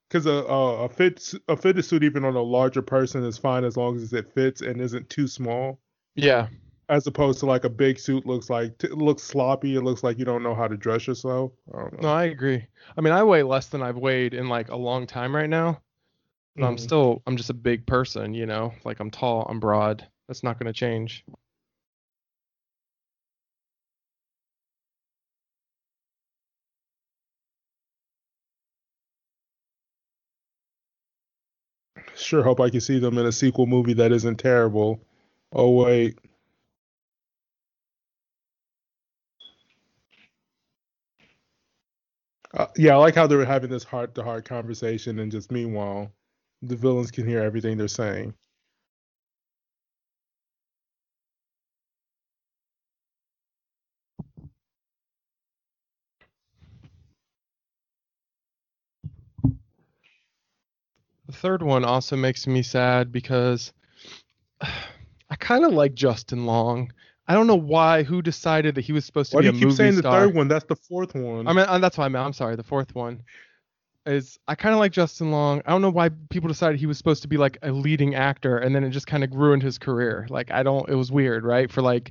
because 0.08 0.26
a, 0.26 0.32
a 0.32 0.88
fit 0.88 1.32
a 1.48 1.56
fitted 1.56 1.84
suit 1.84 2.02
even 2.02 2.24
on 2.24 2.34
a 2.34 2.42
larger 2.42 2.82
person 2.82 3.24
is 3.24 3.38
fine 3.38 3.64
as 3.64 3.76
long 3.76 3.96
as 3.96 4.12
it 4.12 4.32
fits 4.34 4.60
and 4.60 4.80
isn't 4.80 5.08
too 5.08 5.26
small. 5.28 5.78
yeah, 6.16 6.48
As 6.90 7.06
opposed 7.06 7.38
to 7.40 7.46
like 7.46 7.64
a 7.64 7.70
big 7.70 7.98
suit 8.00 8.26
looks 8.26 8.50
like 8.50 8.76
t- 8.78 8.88
it 8.88 8.98
looks 8.98 9.22
sloppy. 9.22 9.76
It 9.76 9.82
looks 9.82 10.02
like 10.02 10.18
you 10.18 10.24
don't 10.24 10.42
know 10.42 10.54
how 10.56 10.68
to 10.68 10.76
dress 10.76 11.06
yourself. 11.06 11.52
I 11.72 11.88
no. 12.02 12.08
I 12.08 12.24
agree. 12.24 12.66
I 12.96 13.00
mean, 13.00 13.12
I 13.12 13.22
weigh 13.22 13.44
less 13.44 13.68
than 13.68 13.80
I've 13.82 13.96
weighed 13.96 14.34
in 14.34 14.48
like 14.48 14.68
a 14.70 14.76
long 14.76 15.06
time 15.06 15.34
right 15.34 15.48
now. 15.48 15.80
But 16.56 16.66
I'm 16.66 16.76
Mhm. 16.76 16.80
still, 16.80 17.22
I'm 17.26 17.36
just 17.36 17.50
a 17.50 17.54
big 17.54 17.86
person, 17.86 18.34
you 18.34 18.44
know. 18.46 18.74
Like 18.84 19.00
I'm 19.00 19.10
tall, 19.10 19.46
I'm 19.48 19.60
broad. 19.60 20.06
That's 20.28 20.42
not 20.42 20.58
gonna 20.58 20.72
change. 20.72 21.24
Sure 32.14 32.42
hope 32.42 32.60
I 32.60 32.70
can 32.70 32.80
see 32.80 32.98
them 33.00 33.18
in 33.18 33.26
a 33.26 33.32
sequel 33.32 33.66
movie 33.66 33.94
that 33.94 34.12
isn't 34.12 34.36
terrible. 34.36 35.00
Oh 35.52 35.70
wait. 35.70 36.18
Uh, 42.54 42.66
yeah, 42.76 42.94
I 42.94 42.96
like 42.98 43.14
how 43.16 43.26
they're 43.26 43.44
having 43.44 43.70
this 43.70 43.84
heart 43.84 44.14
to 44.16 44.24
heart 44.24 44.44
conversation, 44.44 45.20
and 45.20 45.32
just 45.32 45.52
meanwhile, 45.52 46.12
the 46.62 46.76
villains 46.76 47.10
can 47.10 47.26
hear 47.26 47.40
everything 47.42 47.78
they're 47.78 47.88
saying. 47.88 48.34
The 61.26 61.34
third 61.34 61.62
one 61.62 61.84
also 61.84 62.16
makes 62.16 62.46
me 62.46 62.62
sad 62.62 63.12
because 63.12 63.72
I 64.62 65.36
kind 65.38 65.64
of 65.64 65.72
like 65.72 65.94
Justin 65.94 66.46
Long. 66.46 66.92
I 67.30 67.34
don't 67.34 67.46
know 67.46 67.54
why. 67.54 68.02
Who 68.02 68.22
decided 68.22 68.74
that 68.74 68.80
he 68.80 68.92
was 68.92 69.04
supposed 69.04 69.30
to 69.30 69.36
Why 69.36 69.42
be 69.42 69.50
do 69.50 69.54
you 69.54 69.58
keep 69.60 69.68
movie 69.68 69.76
saying 69.76 69.94
the 69.94 70.02
third 70.02 70.34
one? 70.34 70.48
That's 70.48 70.64
the 70.64 70.74
fourth 70.74 71.14
one. 71.14 71.46
I 71.46 71.52
mean, 71.52 71.64
uh, 71.68 71.78
that's 71.78 71.96
why 71.96 72.06
I 72.06 72.08
meant. 72.08 72.26
I'm 72.26 72.32
sorry. 72.32 72.56
The 72.56 72.64
fourth 72.64 72.92
one 72.92 73.22
is 74.04 74.36
I 74.48 74.56
kind 74.56 74.72
of 74.72 74.80
like 74.80 74.90
Justin 74.90 75.30
Long. 75.30 75.62
I 75.64 75.70
don't 75.70 75.80
know 75.80 75.90
why 75.90 76.08
people 76.30 76.48
decided 76.48 76.80
he 76.80 76.86
was 76.86 76.98
supposed 76.98 77.22
to 77.22 77.28
be 77.28 77.36
like 77.36 77.56
a 77.62 77.70
leading 77.70 78.16
actor, 78.16 78.58
and 78.58 78.74
then 78.74 78.82
it 78.82 78.90
just 78.90 79.06
kind 79.06 79.22
of 79.22 79.32
ruined 79.32 79.62
his 79.62 79.78
career. 79.78 80.26
Like 80.28 80.50
I 80.50 80.64
don't. 80.64 80.88
It 80.88 80.96
was 80.96 81.12
weird, 81.12 81.44
right? 81.44 81.70
For 81.70 81.82
like 81.82 82.10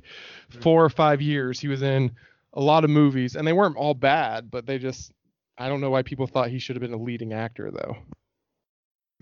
four 0.62 0.82
or 0.82 0.88
five 0.88 1.20
years, 1.20 1.60
he 1.60 1.68
was 1.68 1.82
in 1.82 2.12
a 2.54 2.60
lot 2.62 2.84
of 2.84 2.88
movies, 2.88 3.36
and 3.36 3.46
they 3.46 3.52
weren't 3.52 3.76
all 3.76 3.92
bad, 3.92 4.50
but 4.50 4.64
they 4.64 4.78
just. 4.78 5.12
I 5.58 5.68
don't 5.68 5.82
know 5.82 5.90
why 5.90 6.02
people 6.02 6.26
thought 6.26 6.48
he 6.48 6.58
should 6.58 6.76
have 6.76 6.80
been 6.80 6.94
a 6.94 7.02
leading 7.02 7.34
actor 7.34 7.70
though. 7.70 7.98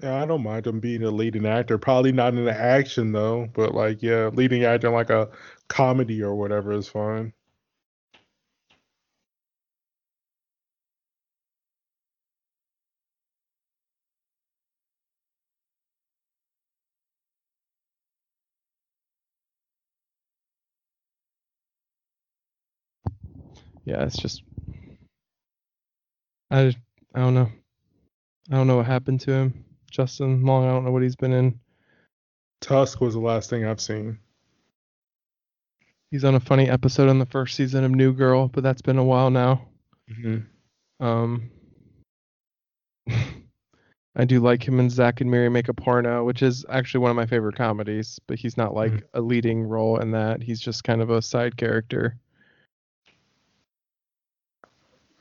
Yeah, 0.03 0.23
I 0.23 0.27
don't 0.27 0.43
mind 0.45 0.67
him 0.67 0.81
being 0.81 1.03
a 1.05 1.11
leading 1.11 1.47
actor. 1.47 1.79
Probably 1.79 2.13
not 2.13 2.35
in 2.35 2.45
the 2.45 2.55
action 2.59 3.13
though, 3.13 3.49
but 3.55 3.75
like 3.75 4.03
yeah, 4.03 4.29
leading 4.29 4.65
actor 4.65 4.89
in 4.89 4.95
like 4.95 5.11
a 5.11 5.31
comedy 5.69 6.23
or 6.23 6.35
whatever 6.37 6.73
is 6.73 6.89
fine. 6.89 7.33
Yeah, 23.85 24.05
it's 24.05 24.19
just. 24.19 24.43
I 26.51 26.75
I 27.15 27.21
don't 27.21 27.35
know. 27.35 27.51
I 28.51 28.57
don't 28.57 28.69
know 28.69 28.79
what 28.79 28.87
happened 28.87 29.21
to 29.23 29.33
him. 29.33 29.65
Justin 29.99 30.45
Long. 30.45 30.65
I 30.67 30.71
don't 30.71 30.85
know 30.85 30.91
what 30.93 31.03
he's 31.03 31.17
been 31.17 31.33
in. 31.33 31.59
Tusk 32.61 33.01
was 33.01 33.15
the 33.15 33.21
last 33.21 33.49
thing 33.51 33.65
I've 33.65 33.81
seen. 33.81 34.19
He's 36.11 36.25
on 36.25 36.35
a 36.35 36.41
funny 36.41 36.69
episode 36.69 37.09
on 37.09 37.19
the 37.19 37.27
first 37.27 37.55
season 37.55 37.85
of 37.85 37.91
New 37.91 38.13
Girl, 38.13 38.49
but 38.49 38.63
that's 38.63 38.83
been 38.83 38.99
a 38.99 39.05
while 39.05 39.31
now. 39.31 39.67
hmm 40.11 40.39
Um, 41.01 41.51
I 44.17 44.25
do 44.25 44.41
like 44.41 44.67
him 44.67 44.81
and 44.81 44.91
Zack 44.91 45.21
and 45.21 45.31
Miri 45.31 45.49
make 45.49 45.69
a 45.69 45.75
porno, 45.75 46.25
which 46.25 46.43
is 46.43 46.65
actually 46.71 47.01
one 47.01 47.11
of 47.11 47.17
my 47.17 47.27
favorite 47.27 47.57
comedies. 47.57 48.19
But 48.27 48.39
he's 48.39 48.57
not 48.57 48.75
like 48.75 48.91
Mhm. 48.93 49.03
a 49.15 49.21
leading 49.21 49.63
role 49.63 50.01
in 50.01 50.11
that. 50.13 50.43
He's 50.43 50.61
just 50.61 50.83
kind 50.83 51.01
of 51.03 51.11
a 51.11 51.23
side 51.23 51.57
character. 51.57 52.19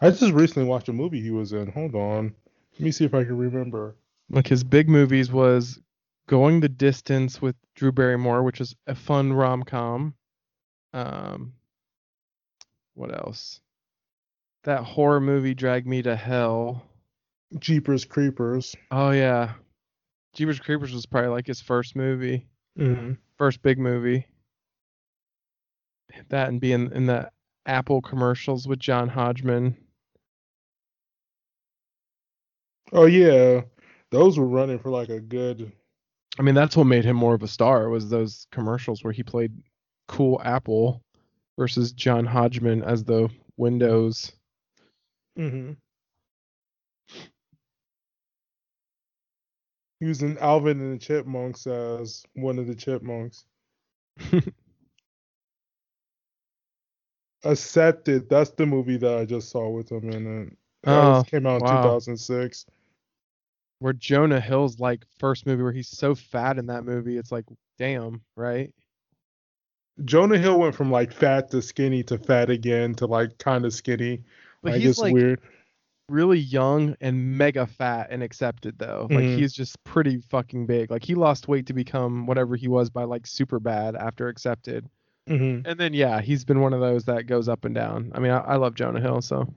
I 0.01 0.09
just 0.11 0.31
recently 0.33 0.67
watched 0.67 0.89
a 0.89 0.93
movie 0.93 1.21
he 1.21 1.31
was 1.31 1.53
in. 1.53 1.71
Hold 1.71 1.95
on. 1.95 2.33
Let 2.73 2.81
me 2.81 2.91
see 2.91 3.05
if 3.05 3.13
I 3.13 3.23
can 3.23 3.37
remember. 3.37 3.95
Like 4.29 4.47
his 4.47 4.63
big 4.63 4.89
movies 4.89 5.31
was 5.31 5.79
Going 6.27 6.59
the 6.59 6.69
Distance 6.69 7.41
with 7.41 7.55
Drew 7.75 7.91
Barrymore, 7.91 8.43
which 8.43 8.59
is 8.59 8.75
a 8.85 8.95
fun 8.95 9.31
rom 9.31 9.63
com. 9.63 10.13
Um, 10.93 11.53
what 12.95 13.13
else? 13.15 13.61
That 14.63 14.83
horror 14.83 15.21
movie 15.21 15.53
Drag 15.53 15.87
Me 15.87 16.01
to 16.01 16.15
Hell. 16.15 16.83
Jeepers 17.59 18.03
Creepers. 18.03 18.75
Oh 18.91 19.11
yeah, 19.11 19.53
Jeepers 20.33 20.59
Creepers 20.59 20.93
was 20.93 21.05
probably 21.05 21.29
like 21.29 21.47
his 21.47 21.61
first 21.61 21.95
movie. 21.95 22.45
hmm 22.75 23.13
first 23.37 23.61
big 23.61 23.77
movie. 23.77 24.25
That 26.29 26.49
and 26.49 26.59
being 26.59 26.91
in 26.91 27.05
the 27.05 27.29
Apple 27.65 28.01
commercials 28.01 28.67
with 28.67 28.79
John 28.79 29.07
Hodgman. 29.07 29.77
Oh 32.91 33.05
yeah, 33.05 33.61
those 34.11 34.37
were 34.37 34.47
running 34.47 34.79
for 34.79 34.89
like 34.89 35.09
a 35.09 35.19
good. 35.19 35.71
I 36.39 36.43
mean, 36.43 36.55
that's 36.55 36.75
what 36.77 36.85
made 36.85 37.05
him 37.05 37.15
more 37.15 37.33
of 37.35 37.43
a 37.43 37.47
star 37.47 37.89
was 37.89 38.09
those 38.09 38.47
commercials 38.51 39.03
where 39.03 39.13
he 39.13 39.23
played 39.23 39.51
cool 40.07 40.41
Apple 40.43 41.03
versus 41.57 41.91
John 41.91 42.25
Hodgman 42.25 42.83
as 42.83 43.03
the 43.03 43.29
Windows. 43.57 44.33
hmm 45.37 45.71
He 49.99 50.05
was 50.07 50.21
in 50.23 50.37
Alvin 50.39 50.79
and 50.79 50.93
the 50.95 50.99
Chipmunks 51.03 51.67
as 51.67 52.25
one 52.33 52.57
of 52.59 52.67
the 52.67 52.75
chipmunks. 52.75 53.45
Accepted. 57.43 58.29
That's 58.29 58.51
the 58.51 58.65
movie 58.65 58.97
that 58.97 59.17
I 59.17 59.25
just 59.25 59.49
saw 59.49 59.69
with 59.69 59.91
him 59.91 60.09
in 60.09 60.43
it. 60.47 60.57
That 60.83 61.15
Oh, 61.15 61.23
came 61.25 61.45
out 61.45 61.57
in 61.57 61.63
wow. 61.63 61.65
2006. 61.65 62.65
Where 63.79 63.93
Jonah 63.93 64.39
Hill's 64.39 64.79
like 64.79 65.05
first 65.19 65.45
movie 65.45 65.61
where 65.63 65.71
he's 65.71 65.89
so 65.89 66.15
fat 66.15 66.57
in 66.57 66.65
that 66.67 66.83
movie, 66.83 67.17
it's 67.17 67.31
like, 67.31 67.45
damn, 67.77 68.21
right? 68.35 68.73
Jonah 70.05 70.37
Hill 70.37 70.59
went 70.59 70.75
from 70.75 70.91
like 70.91 71.11
fat 71.11 71.49
to 71.51 71.61
skinny 71.61 72.03
to 72.03 72.17
fat 72.17 72.49
again 72.49 72.93
to 72.95 73.05
like 73.07 73.37
kind 73.39 73.65
of 73.65 73.73
skinny. 73.73 74.23
But 74.61 74.73
like 74.73 74.81
he's 74.81 74.99
like 74.99 75.13
weird. 75.13 75.41
really 76.09 76.39
young 76.39 76.95
and 77.01 77.37
mega 77.37 77.65
fat 77.65 78.07
and 78.11 78.21
accepted 78.23 78.77
though. 78.77 79.07
Like 79.09 79.23
Mhm. 79.25 79.35
he's 79.37 79.53
just 79.53 79.83
pretty 79.83 80.19
fucking 80.21 80.65
big. 80.67 80.91
Like 80.91 81.03
he 81.03 81.15
lost 81.15 81.47
weight 81.47 81.65
to 81.67 81.73
become 81.73 82.27
whatever 82.27 82.55
he 82.55 82.67
was 82.67 82.89
by 82.89 83.03
like 83.05 83.23
Superbad 83.23 83.95
after 83.99 84.27
accepted. 84.27 84.87
hmm 85.27 85.61
And 85.65 85.79
then 85.79 85.93
yeah, 85.93 86.21
he's 86.21 86.45
been 86.45 86.61
one 86.61 86.73
of 86.73 86.79
those 86.79 87.05
that 87.05 87.25
goes 87.27 87.49
up 87.49 87.65
and 87.65 87.73
down. 87.75 88.11
I 88.15 88.19
mean, 88.19 88.31
I, 88.31 88.39
I 88.39 88.55
love 88.57 88.75
Jonah 88.75 89.01
Hill, 89.01 89.21
so 89.21 89.47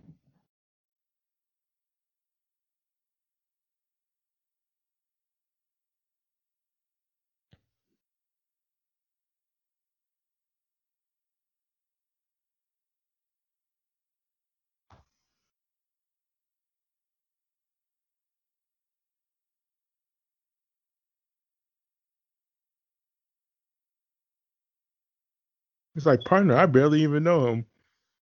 He's 25.95 26.07
like, 26.07 26.25
partner, 26.25 26.57
I 26.57 26.67
barely 26.67 27.03
even 27.03 27.25
know 27.25 27.47
him. 27.49 27.67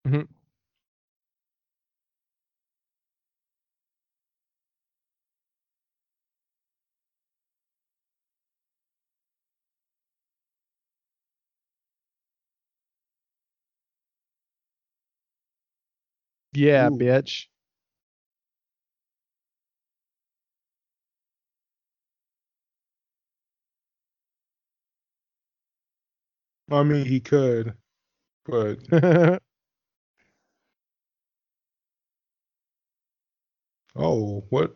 Mhm. 0.06 0.28
yeah, 16.54 16.88
Ooh. 16.88 16.98
bitch. 16.98 17.46
I 26.70 26.82
mean, 26.84 27.06
he 27.06 27.20
could, 27.20 27.74
but 28.47 28.78
oh, 33.97 34.44
what? 34.51 34.74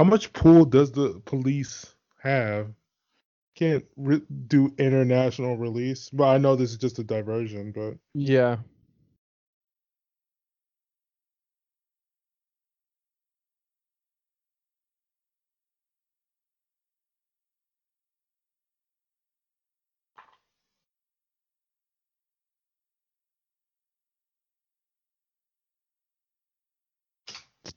How 0.00 0.04
much 0.04 0.32
pull 0.32 0.64
does 0.64 0.92
the 0.92 1.20
police 1.26 1.94
have? 2.22 2.72
Can't 3.54 3.84
re- 3.98 4.22
do 4.46 4.72
international 4.78 5.58
release. 5.58 6.08
Well, 6.10 6.30
I 6.30 6.38
know 6.38 6.56
this 6.56 6.70
is 6.70 6.78
just 6.78 6.98
a 7.00 7.04
diversion, 7.04 7.70
but 7.70 7.98
yeah. 8.14 8.56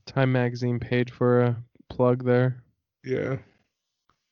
Time 0.06 0.32
magazine 0.32 0.80
paid 0.80 1.10
for 1.12 1.42
a 1.42 1.64
plug 1.94 2.24
there. 2.24 2.64
yeah, 3.04 3.38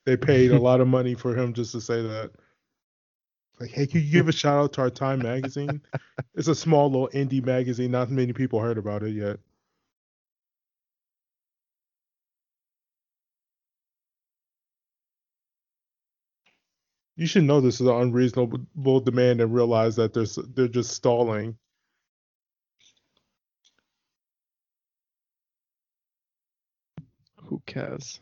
they 0.05 0.17
paid 0.17 0.51
a 0.51 0.59
lot 0.59 0.81
of 0.81 0.87
money 0.87 1.13
for 1.15 1.35
him 1.37 1.53
just 1.53 1.71
to 1.73 1.81
say 1.81 2.01
that. 2.01 2.31
Like, 3.59 3.71
hey, 3.71 3.85
can 3.87 4.01
you 4.01 4.11
give 4.11 4.27
a 4.27 4.31
shout 4.31 4.57
out 4.63 4.73
to 4.73 4.81
our 4.81 4.89
Time 4.89 5.21
magazine? 5.21 5.81
it's 6.35 6.47
a 6.47 6.55
small 6.55 6.89
little 6.91 7.09
indie 7.09 7.43
magazine. 7.45 7.91
Not 7.91 8.09
many 8.09 8.33
people 8.33 8.59
heard 8.59 8.77
about 8.77 9.03
it 9.03 9.11
yet. 9.13 9.39
You 17.15 17.27
should 17.27 17.43
know 17.43 17.61
this 17.61 17.75
is 17.81 17.87
an 17.87 17.95
unreasonable 17.95 18.99
demand 19.01 19.41
and 19.41 19.53
realize 19.53 19.95
that 19.97 20.13
they're 20.13 20.25
they're 20.55 20.67
just 20.67 20.91
stalling. 20.91 21.57
Who 27.51 27.61
cares? 27.67 28.21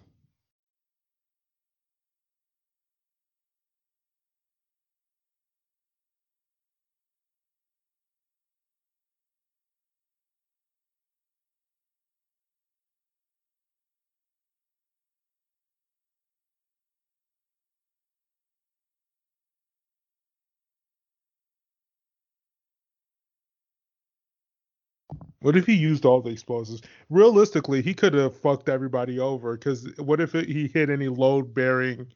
What 25.42 25.56
if 25.56 25.66
he 25.66 25.74
used 25.74 26.06
all 26.06 26.22
the 26.22 26.32
explosives? 26.32 26.82
Realistically, 27.10 27.82
he 27.82 27.94
could 27.94 28.14
have 28.14 28.36
fucked 28.36 28.68
everybody 28.68 29.20
over. 29.20 29.56
Because 29.56 29.88
what 29.98 30.20
if 30.20 30.36
it, 30.36 30.50
he 30.50 30.68
hit 30.68 30.90
any 30.90 31.08
load 31.08 31.54
bearing 31.54 32.08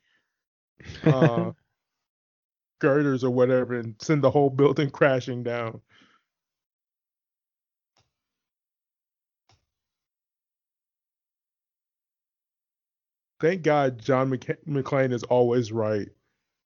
uh, 1.04 1.52
girders 2.80 3.24
or 3.24 3.32
whatever 3.32 3.76
and 3.76 3.96
send 4.02 4.22
the 4.24 4.32
whole 4.32 4.50
building 4.50 4.90
crashing 4.92 5.44
down? 5.44 5.80
Thank 13.40 13.62
God 13.64 14.00
John 14.00 14.30
McC- 14.30 14.64
McClane 14.68 15.14
is 15.14 15.24
always 15.24 15.72
right. 15.72 16.10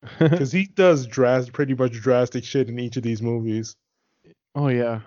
Because 0.19 0.51
he 0.51 0.65
does 0.65 1.07
dras- 1.07 1.49
pretty 1.49 1.73
much 1.73 1.93
drastic 1.93 2.43
shit 2.43 2.69
in 2.69 2.79
each 2.79 2.97
of 2.97 3.03
these 3.03 3.21
movies. 3.21 3.75
oh 4.55 4.67
yeah. 4.69 5.01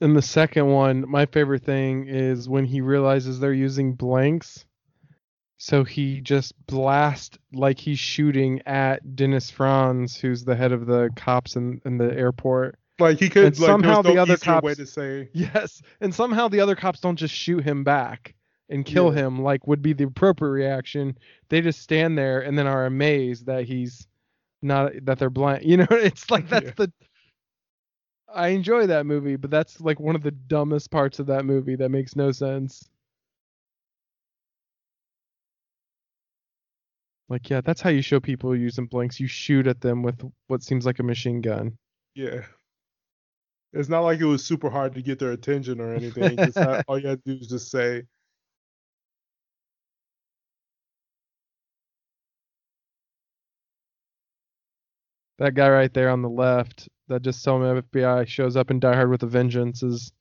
And 0.00 0.14
the 0.16 0.22
second 0.22 0.66
one, 0.66 1.08
my 1.08 1.26
favorite 1.26 1.62
thing 1.64 2.06
is 2.08 2.48
when 2.48 2.64
he 2.64 2.80
realizes 2.80 3.38
they're 3.40 3.52
using 3.52 3.94
blanks. 3.94 4.64
So 5.58 5.84
he 5.84 6.20
just 6.20 6.52
blasts 6.66 7.38
like 7.54 7.78
he's 7.78 7.98
shooting 7.98 8.60
at 8.66 9.16
Dennis 9.16 9.50
Franz, 9.50 10.16
who's 10.16 10.44
the 10.44 10.54
head 10.54 10.72
of 10.72 10.84
the 10.86 11.08
cops 11.16 11.56
in, 11.56 11.80
in 11.86 11.96
the 11.96 12.12
airport. 12.14 12.78
Like 12.98 13.18
he 13.18 13.30
could 13.30 13.44
And 13.44 13.58
like 13.58 13.68
somehow 13.70 14.02
no 14.02 14.12
the 14.14 14.18
other 14.18 14.36
cops 14.36 14.64
way 14.64 14.74
to 14.74 14.86
say 14.86 15.28
Yes, 15.32 15.82
and 16.00 16.14
somehow 16.14 16.48
the 16.48 16.60
other 16.60 16.74
cops 16.74 17.00
don't 17.00 17.16
just 17.16 17.34
shoot 17.34 17.62
him 17.64 17.84
back 17.84 18.34
and 18.68 18.84
kill 18.84 19.14
Yeah. 19.14 19.26
him 19.26 19.42
like 19.42 19.66
would 19.66 19.80
be 19.82 19.92
the 19.94 20.04
appropriate 20.04 20.50
reaction. 20.52 21.16
They 21.48 21.60
just 21.62 21.80
stand 21.80 22.18
there 22.18 22.40
and 22.40 22.58
then 22.58 22.66
are 22.66 22.84
amazed 22.86 23.46
that 23.46 23.64
he's 23.64 24.06
not 24.62 24.92
that 25.04 25.18
they're 25.18 25.30
blind. 25.30 25.62
You 25.66 25.78
know, 25.78 25.86
it's 25.90 26.30
like 26.30 26.48
that's 26.50 26.66
Yeah. 26.66 26.72
the 26.76 26.92
I 28.28 28.48
enjoy 28.48 28.86
that 28.88 29.06
movie, 29.06 29.36
but 29.36 29.50
that's 29.50 29.80
like 29.80 30.00
one 30.00 30.16
of 30.16 30.22
the 30.22 30.30
dumbest 30.30 30.90
parts 30.90 31.18
of 31.18 31.26
that 31.26 31.44
movie 31.44 31.76
that 31.76 31.90
makes 31.90 32.16
no 32.16 32.32
sense. 32.32 32.88
Like, 37.28 37.50
yeah, 37.50 37.60
that's 37.60 37.80
how 37.80 37.90
you 37.90 38.02
show 38.02 38.20
people 38.20 38.54
using 38.54 38.86
blanks. 38.86 39.18
You 39.18 39.26
shoot 39.26 39.66
at 39.66 39.80
them 39.80 40.02
with 40.02 40.20
what 40.46 40.62
seems 40.62 40.86
like 40.86 40.98
a 40.98 41.02
machine 41.02 41.40
gun. 41.40 41.76
Yeah. 42.14 42.42
It's 43.72 43.88
not 43.88 44.00
like 44.00 44.20
it 44.20 44.24
was 44.24 44.44
super 44.44 44.70
hard 44.70 44.94
to 44.94 45.02
get 45.02 45.18
their 45.18 45.32
attention 45.32 45.80
or 45.80 45.92
anything. 45.94 46.36
Just 46.36 46.58
ha- 46.58 46.82
all 46.88 46.98
you 46.98 47.08
had 47.08 47.24
to 47.24 47.34
do 47.34 47.40
is 47.40 47.48
just 47.48 47.70
say, 47.70 48.04
That 55.38 55.54
guy 55.54 55.68
right 55.68 55.92
there 55.92 56.08
on 56.08 56.22
the 56.22 56.30
left 56.30 56.88
that 57.08 57.22
just 57.22 57.44
told 57.44 57.62
me 57.62 57.68
FBI 57.68 58.26
shows 58.26 58.56
up 58.56 58.70
in 58.70 58.80
Die 58.80 58.94
Hard 58.94 59.10
with 59.10 59.22
a 59.22 59.26
Vengeance 59.26 59.82
is 59.82 60.12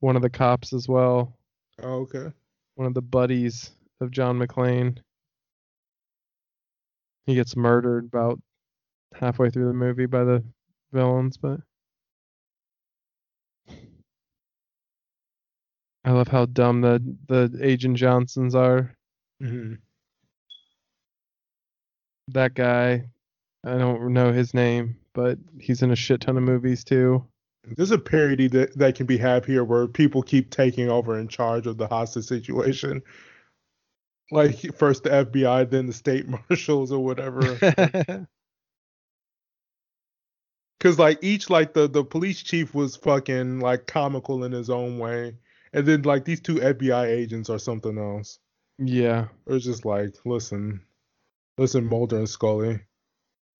one 0.00 0.16
of 0.16 0.22
the 0.22 0.30
cops 0.30 0.72
as 0.72 0.88
well. 0.88 1.36
oh, 1.82 2.00
okay. 2.02 2.32
One 2.74 2.86
of 2.86 2.94
the 2.94 3.02
buddies 3.02 3.70
of 4.00 4.10
John 4.10 4.38
McClane. 4.38 4.98
He 7.26 7.34
gets 7.34 7.56
murdered 7.56 8.04
about 8.06 8.40
halfway 9.14 9.50
through 9.50 9.68
the 9.68 9.74
movie 9.74 10.06
by 10.06 10.24
the 10.24 10.44
villains, 10.92 11.36
but 11.36 11.60
I 16.04 16.12
love 16.12 16.28
how 16.28 16.46
dumb 16.46 16.80
the 16.80 17.00
the 17.28 17.58
Agent 17.60 17.96
Johnsons 17.96 18.54
are. 18.54 18.96
hmm 19.40 19.74
That 22.28 22.54
guy, 22.54 23.10
I 23.64 23.78
don't 23.78 24.12
know 24.12 24.32
his 24.32 24.54
name, 24.54 24.98
but 25.14 25.38
he's 25.60 25.82
in 25.82 25.90
a 25.90 25.96
shit 25.96 26.20
ton 26.22 26.36
of 26.36 26.42
movies 26.42 26.84
too. 26.84 27.24
There's 27.64 27.92
a 27.92 27.98
parody 27.98 28.48
that, 28.48 28.76
that 28.78 28.96
can 28.96 29.06
be 29.06 29.18
had 29.18 29.44
here 29.46 29.62
where 29.64 29.86
people 29.86 30.22
keep 30.22 30.50
taking 30.50 30.88
over 30.90 31.18
in 31.18 31.28
charge 31.28 31.66
of 31.66 31.78
the 31.78 31.86
hostage 31.86 32.24
situation. 32.24 33.02
Like 34.32 34.74
first 34.76 35.04
the 35.04 35.10
FBI, 35.10 35.70
then 35.70 35.86
the 35.86 35.92
state 35.92 36.26
marshals 36.50 36.90
or 36.92 37.04
whatever. 37.04 37.56
Cause 40.80 40.98
like 40.98 41.18
each 41.22 41.48
like 41.48 41.74
the 41.74 41.86
the 41.88 42.04
police 42.04 42.42
chief 42.42 42.74
was 42.74 42.96
fucking 42.96 43.60
like 43.60 43.86
comical 43.86 44.42
in 44.42 44.50
his 44.50 44.68
own 44.68 44.98
way, 44.98 45.34
and 45.72 45.86
then 45.86 46.02
like 46.02 46.24
these 46.24 46.40
two 46.40 46.56
FBI 46.56 47.06
agents 47.06 47.48
are 47.50 47.58
something 47.58 47.96
else. 47.98 48.40
yeah. 48.78 49.28
It 49.46 49.52
was 49.52 49.64
just 49.64 49.84
like, 49.84 50.14
listen, 50.24 50.82
listen, 51.58 51.86
Mulder 51.86 52.18
and 52.18 52.28
Scully. 52.28 52.80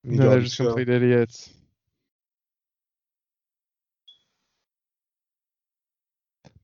You 0.05 0.17
No, 0.17 0.31
they're 0.31 0.41
just 0.41 0.57
chill. 0.57 0.67
complete 0.67 0.89
idiots. 0.89 1.53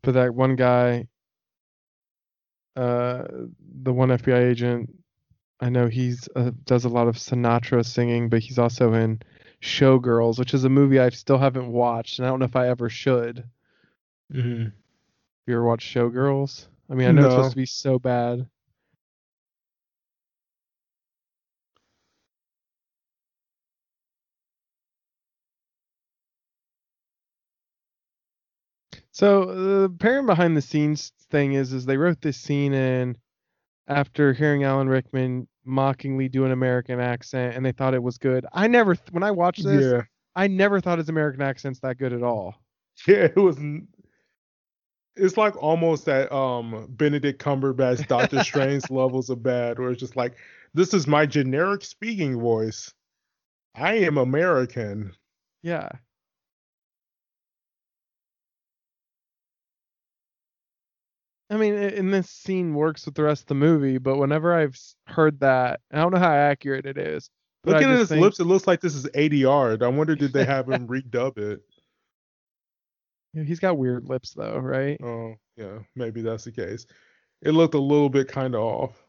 But 0.02 0.12
that 0.14 0.34
one 0.34 0.56
guy, 0.56 1.08
uh, 2.76 3.24
the 3.82 3.92
one 3.92 4.10
FBI 4.10 4.48
agent, 4.50 4.90
I 5.60 5.68
know 5.68 5.88
he's 5.88 6.28
uh, 6.36 6.52
does 6.64 6.84
a 6.84 6.88
lot 6.88 7.08
of 7.08 7.16
Sinatra 7.16 7.84
singing, 7.84 8.28
but 8.28 8.40
he's 8.40 8.58
also 8.58 8.92
in 8.94 9.20
Showgirls, 9.60 10.38
which 10.38 10.54
is 10.54 10.64
a 10.64 10.68
movie 10.68 11.00
I 11.00 11.08
still 11.10 11.38
haven't 11.38 11.70
watched, 11.70 12.18
and 12.18 12.26
I 12.26 12.30
don't 12.30 12.38
know 12.38 12.44
if 12.46 12.56
I 12.56 12.68
ever 12.68 12.88
should. 12.88 13.44
Mhm. 14.32 14.72
You 15.46 15.54
ever 15.54 15.64
watch 15.64 15.84
Showgirls? 15.84 16.68
I 16.90 16.94
mean, 16.94 17.08
I 17.08 17.12
know 17.12 17.24
it's 17.26 17.34
supposed 17.34 17.50
to 17.50 17.56
be 17.56 17.66
so 17.66 17.98
bad. 17.98 18.48
So 29.18 29.46
the 29.46 29.90
parent 29.90 30.28
behind 30.28 30.56
the 30.56 30.62
scenes 30.62 31.10
thing 31.28 31.54
is, 31.54 31.72
is 31.72 31.84
they 31.84 31.96
wrote 31.96 32.20
this 32.20 32.36
scene 32.36 32.72
in 32.72 33.16
after 33.88 34.32
hearing 34.32 34.62
Alan 34.62 34.88
Rickman 34.88 35.48
mockingly 35.64 36.28
do 36.28 36.44
an 36.44 36.52
American 36.52 37.00
accent, 37.00 37.56
and 37.56 37.66
they 37.66 37.72
thought 37.72 37.94
it 37.94 38.02
was 38.02 38.16
good. 38.16 38.46
I 38.52 38.68
never, 38.68 38.94
th- 38.94 39.10
when 39.10 39.24
I 39.24 39.32
watched 39.32 39.64
this, 39.64 39.84
Yeah, 39.84 40.02
I 40.36 40.46
never 40.46 40.80
thought 40.80 40.98
his 40.98 41.08
American 41.08 41.42
accent's 41.42 41.80
that 41.80 41.98
good 41.98 42.12
at 42.12 42.22
all. 42.22 42.62
yeah, 43.08 43.24
it 43.24 43.36
was. 43.36 43.58
It's 45.16 45.36
like 45.36 45.60
almost 45.60 46.04
that 46.04 46.30
um 46.30 46.86
Benedict 46.88 47.42
Cumberbatch 47.42 48.06
Doctor 48.06 48.44
Strange 48.44 48.88
levels 48.88 49.30
of 49.30 49.42
bad, 49.42 49.80
where 49.80 49.90
it's 49.90 49.98
just 49.98 50.14
like, 50.14 50.36
this 50.74 50.94
is 50.94 51.08
my 51.08 51.26
generic 51.26 51.82
speaking 51.82 52.38
voice. 52.38 52.94
I 53.74 53.94
am 53.94 54.16
American. 54.16 55.12
Yeah. 55.62 55.88
I 61.50 61.56
mean, 61.56 61.74
and 61.74 62.12
this 62.12 62.28
scene 62.30 62.74
works 62.74 63.06
with 63.06 63.14
the 63.14 63.22
rest 63.22 63.42
of 63.42 63.46
the 63.48 63.54
movie, 63.54 63.98
but 63.98 64.18
whenever 64.18 64.52
I've 64.54 64.78
heard 65.06 65.40
that, 65.40 65.80
I 65.92 65.96
don't 65.98 66.12
know 66.12 66.18
how 66.18 66.32
accurate 66.32 66.84
it 66.84 66.98
is. 66.98 67.30
but 67.64 67.74
Look 67.74 67.82
at 67.82 67.90
his 67.98 68.08
think- 68.10 68.20
lips. 68.20 68.38
It 68.40 68.44
looks 68.44 68.66
like 68.66 68.80
this 68.80 68.94
is 68.94 69.06
ADR. 69.14 69.82
I 69.82 69.88
wonder 69.88 70.14
did 70.14 70.32
they 70.32 70.44
have 70.44 70.68
him 70.68 70.86
redub 70.88 71.38
it? 71.38 71.60
Yeah, 73.34 73.44
He's 73.44 73.60
got 73.60 73.78
weird 73.78 74.04
lips 74.08 74.32
though, 74.34 74.58
right? 74.58 74.98
Oh, 75.02 75.34
yeah, 75.56 75.78
maybe 75.96 76.20
that's 76.22 76.44
the 76.44 76.52
case. 76.52 76.86
It 77.42 77.52
looked 77.52 77.74
a 77.74 77.78
little 77.80 78.08
bit 78.10 78.28
kind 78.28 78.54
of 78.54 78.60
off, 78.62 79.02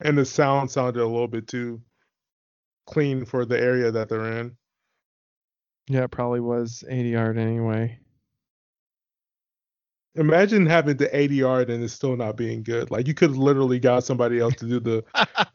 and 0.00 0.16
the 0.18 0.24
sound 0.24 0.70
sounded 0.70 1.00
a 1.02 1.06
little 1.06 1.28
bit 1.28 1.46
too 1.48 1.80
clean 2.86 3.24
for 3.24 3.44
the 3.44 3.58
area 3.58 3.90
that 3.90 4.08
they're 4.08 4.40
in. 4.40 4.56
Yeah, 5.88 6.04
it 6.04 6.10
probably 6.10 6.40
was 6.40 6.84
ADR 6.90 7.36
anyway. 7.36 7.98
Imagine 10.14 10.66
having 10.66 10.96
the 10.98 11.08
ADR 11.08 11.68
and 11.68 11.82
it's 11.82 11.94
still 11.94 12.16
not 12.16 12.36
being 12.36 12.62
good. 12.62 12.90
Like 12.90 13.06
you 13.08 13.14
could 13.14 13.30
have 13.30 13.38
literally 13.38 13.78
got 13.78 14.04
somebody 14.04 14.38
else 14.40 14.54
to 14.56 14.66
do 14.66 14.80
the. 14.80 15.04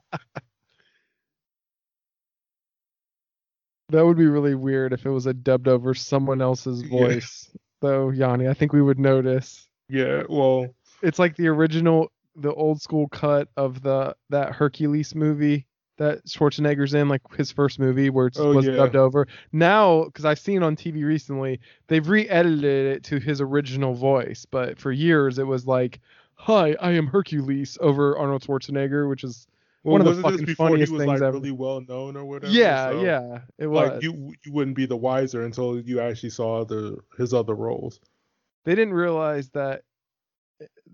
That 3.90 4.06
would 4.06 4.18
be 4.18 4.28
really 4.28 4.56
weird 4.56 4.92
if 4.92 5.06
it 5.06 5.10
was 5.10 5.28
a 5.28 5.34
dubbed 5.34 5.68
over 5.70 5.94
someone 5.94 6.42
else's 6.42 6.84
Yeah. 6.84 6.90
voice, 6.90 7.50
though, 7.80 8.10
Yanni. 8.10 8.48
I 8.50 8.54
think 8.54 8.74
we 8.74 8.82
would 8.82 9.00
notice. 9.00 9.66
Yeah, 9.88 10.24
well, 10.28 10.76
It's 11.02 11.20
like 11.20 11.38
the 11.38 11.48
original, 11.48 12.12
the 12.36 12.54
old 12.54 12.82
school 12.82 13.08
cut 13.08 13.48
of 13.56 13.82
the 13.82 14.14
that 14.30 14.52
Hercules 14.54 15.16
movie 15.16 15.68
that 15.98 16.26
Schwarzenegger's 16.26 16.94
in, 16.94 17.10
like 17.10 17.22
his 17.36 17.52
first 17.52 17.80
movie 17.80 18.10
where 18.10 18.28
it 18.28 18.38
Oh, 18.40 18.54
was 18.54 18.66
yeah. 18.66 18.76
dubbed 18.76 18.96
over. 18.96 19.28
Now, 19.52 20.06
because 20.06 20.26
I've 20.26 20.40
seen 20.40 20.64
on 20.64 20.76
TV 20.76 21.04
recently, 21.04 21.60
they've 21.88 22.08
re-edited 22.08 22.96
it 22.98 23.04
to 23.06 23.20
his 23.20 23.42
original 23.42 23.94
voice. 23.94 24.46
But 24.50 24.78
for 24.80 24.92
years, 24.92 25.40
it 25.40 25.48
was 25.48 25.66
like, 25.68 26.00
"Hi, 26.36 26.74
I 26.80 26.92
am 26.92 27.08
Hercules" 27.08 27.78
over 27.82 28.18
Arnold 28.18 28.44
Schwarzenegger, 28.44 29.10
which 29.10 29.24
is 29.24 29.48
well 29.84 29.94
One 29.94 30.08
of 30.08 30.16
the 30.16 30.22
fucking 30.22 30.46
before 30.46 30.68
he 30.68 30.72
funniest 30.74 30.92
was 30.94 31.00
things 31.02 31.08
like 31.08 31.22
ever. 31.22 31.32
really 31.38 31.52
well 31.52 31.82
known 31.82 32.16
or 32.16 32.26
whatever? 32.26 32.52
yeah, 32.54 32.90
So, 32.92 33.04
yeah, 33.04 33.40
it 33.58 33.68
was. 33.68 33.90
Like 33.94 34.04
you, 34.04 34.34
you 34.46 34.52
wouldn't 34.54 34.76
be 34.76 34.86
the 34.86 34.98
wiser 34.98 35.44
until 35.46 35.80
you 35.80 36.00
actually 36.00 36.30
saw 36.32 36.64
the 36.66 36.98
his 37.18 37.34
other 37.34 37.56
roles. 37.56 38.00
they 38.66 38.76
didn't 38.76 38.94
realize 38.94 39.50
that 39.52 39.82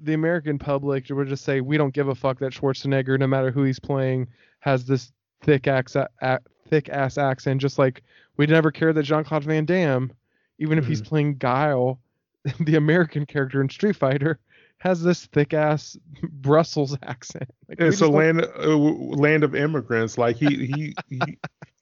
the 0.01 0.13
American 0.13 0.59
public 0.59 1.07
would 1.09 1.27
just 1.27 1.45
say, 1.45 1.61
"We 1.61 1.77
don't 1.77 1.93
give 1.93 2.07
a 2.09 2.15
fuck 2.15 2.39
that 2.39 2.51
Schwarzenegger, 2.53 3.17
no 3.19 3.27
matter 3.27 3.49
who 3.51 3.63
he's 3.63 3.80
playing, 3.80 4.27
has 4.64 4.85
this 4.85 5.11
thick 5.41 5.68
ass, 5.68 5.95
a, 5.95 6.40
thick 6.69 6.90
ass 6.90 7.18
accent." 7.18 7.61
Just 7.61 7.77
like 7.77 8.02
we 8.38 8.45
never 8.48 8.72
cared 8.72 8.95
that 8.95 9.03
Jean 9.03 9.23
Claude 9.23 9.44
Van 9.44 9.65
Damme, 9.65 10.11
even 10.60 10.77
if 10.77 10.85
he's 10.88 11.02
Mhm. 11.02 11.06
playing 11.06 11.38
Guile, 11.38 11.99
the 12.60 12.76
American 12.76 13.26
character 13.26 13.61
in 13.61 13.69
Street 13.69 13.95
Fighter, 13.95 14.40
has 14.77 15.02
this 15.03 15.26
thick 15.27 15.53
ass 15.53 15.98
Brussels 16.23 16.98
accent. 17.03 17.49
Like, 17.69 17.80
It's 17.80 18.02
a 18.02 18.07
land 18.07 18.41
uh, 18.41 18.77
land 18.77 19.44
of 19.44 19.56
immigrants. 19.56 20.18
Like 20.18 20.35
he 20.38 20.65
he 20.65 20.95
he, 21.10 21.38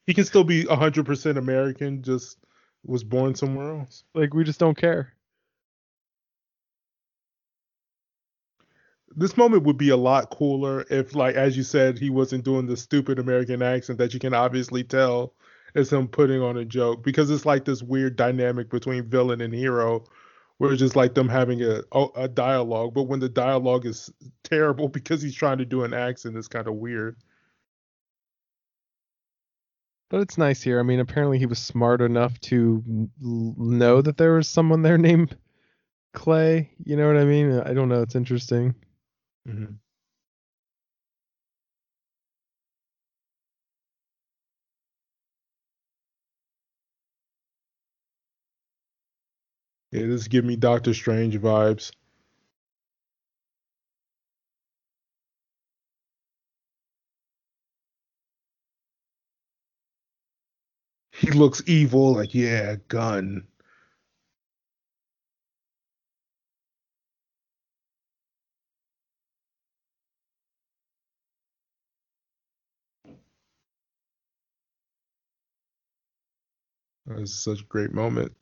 he 0.08 0.14
can 0.14 0.26
still 0.26 0.44
be 0.44 0.66
hundred 0.66 1.06
percent 1.06 1.38
American. 1.38 2.02
Just 2.04 2.38
was 2.84 3.04
born 3.04 3.36
somewhere 3.36 3.78
else. 3.80 4.04
like 4.16 4.34
we 4.34 4.44
just 4.44 4.60
don't 4.60 4.76
care. 4.78 5.14
This 9.16 9.38
moment 9.38 9.64
would 9.64 9.78
be 9.78 9.90
a 9.90 9.98
lot 9.98 10.30
cooler 10.30 10.86
if, 10.90 11.16
like 11.16 11.36
as 11.36 11.58
you 11.58 11.64
said, 11.64 11.98
he 11.98 12.10
wasn't 12.10 12.46
doing 12.46 12.66
the 12.66 12.78
stupid 12.78 13.20
American 13.20 13.62
accent 13.62 14.00
that 14.00 14.14
you 14.14 14.20
can 14.20 14.34
obviously 14.34 14.84
tell 14.84 15.34
is 15.74 15.92
him 15.92 16.08
putting 16.08 16.42
on 16.42 16.58
a 16.58 16.66
joke 16.66 17.04
because 17.04 17.30
it's 17.30 17.46
like 17.46 17.66
this 17.66 17.82
weird 17.82 18.16
dynamic 18.16 18.70
between 18.70 19.04
villain 19.10 19.42
and 19.42 19.54
hero. 19.54 20.04
Where 20.58 20.72
it's 20.72 20.80
just 20.80 20.96
like 20.96 21.16
them 21.16 21.28
having 21.28 21.64
a 21.64 21.82
a 22.16 22.28
dialogue, 22.28 22.94
but 22.94 23.04
when 23.04 23.20
the 23.20 23.30
dialogue 23.30 23.88
is 23.88 24.12
terrible 24.44 24.88
because 24.90 25.22
he's 25.22 25.34
trying 25.34 25.58
to 25.58 25.66
do 25.66 25.84
an 25.84 25.94
accent, 25.94 26.38
it's 26.38 26.48
kind 26.48 26.68
of 26.68 26.76
weird. 26.76 27.18
But 30.12 30.20
it's 30.20 30.38
nice 30.38 30.62
here. 30.62 30.80
I 30.80 30.84
mean, 30.84 31.00
apparently 31.00 31.40
he 31.40 31.46
was 31.46 31.58
smart 31.58 32.02
enough 32.02 32.38
to 32.42 32.84
know 33.22 34.02
that 34.02 34.18
there 34.18 34.34
was 34.34 34.48
someone 34.48 34.82
there 34.82 34.98
named 35.00 35.36
Clay. 36.14 36.70
You 36.84 36.98
know 36.98 37.08
what 37.08 37.18
I 37.18 37.24
mean? 37.26 37.60
I 37.62 37.74
don't 37.74 37.90
know. 37.90 38.02
It's 38.02 38.16
interesting. 38.16 38.76
Mhm. 39.46 39.80
Yeah, 49.92 50.08
this 50.08 50.28
give 50.28 50.44
me 50.44 50.58
Doctor 50.58 50.94
Strange 50.94 51.38
vibes. 51.40 51.92
He 61.12 61.32
looks 61.32 61.62
evil, 61.68 62.14
like 62.16 62.34
yeah, 62.34 62.76
gun. 62.90 63.48
That 77.12 77.22
was 77.22 77.44
such 77.44 77.62
a 77.62 77.66
great 77.66 77.94
moment. 77.94 78.34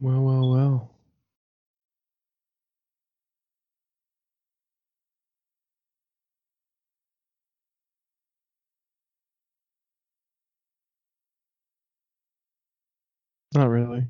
Well, 0.00 0.22
well, 0.22 0.50
well. 0.50 0.95
Not 13.56 13.70
really. 13.70 14.06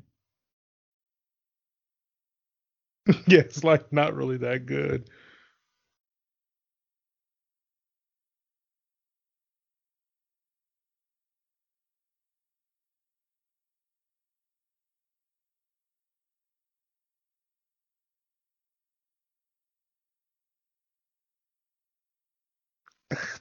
yeah, 3.27 3.39
it's 3.39 3.63
like 3.63 3.91
not 3.93 4.15
really 4.15 4.37
that 4.37 4.65
good. 4.65 5.09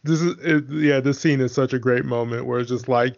This 0.05 0.21
is 0.21 0.37
it, 0.45 0.65
yeah, 0.71 1.01
this 1.01 1.19
scene 1.21 1.41
is 1.41 1.53
such 1.53 1.73
a 1.73 1.79
great 1.79 2.05
moment 2.05 2.47
where 2.47 2.61
it's 2.61 2.71
just 2.71 2.89
like 2.89 3.17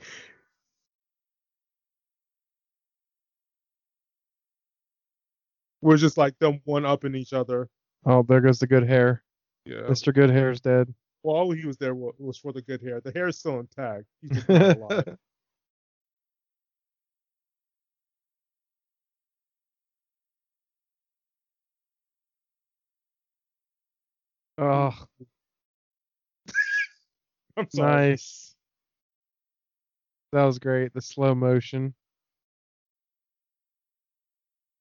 we're 5.81 5.97
just 5.97 6.17
like 6.17 6.39
them 6.39 6.61
one 6.65 6.85
upping 6.85 7.15
each 7.15 7.33
other. 7.33 7.69
Oh, 8.05 8.23
there 8.23 8.41
goes 8.41 8.59
the 8.59 8.67
good 8.67 8.89
hair. 8.89 9.23
Yeah. 9.65 9.83
Mr. 9.83 10.15
Good 10.15 10.31
Hair's 10.31 10.61
dead. 10.61 10.93
Well, 11.23 11.37
all 11.37 11.51
he 11.51 11.67
was 11.67 11.77
there 11.77 11.95
was 11.95 12.39
for 12.39 12.53
the 12.53 12.63
good 12.63 12.81
hair. 12.81 13.01
The 13.01 13.13
hair 13.13 13.29
is 13.29 13.39
still 13.39 13.61
intact. 13.61 14.05
He's 14.23 14.31
just 14.31 14.49
not 14.49 14.77
alive. 14.77 15.19
oh, 24.59 24.95
I'm 27.57 27.69
sorry. 27.71 28.09
nice. 28.11 28.55
That 30.33 30.45
was 30.45 30.59
great. 30.59 30.95
The 30.95 31.03
slow 31.03 31.35
motion. 31.35 31.95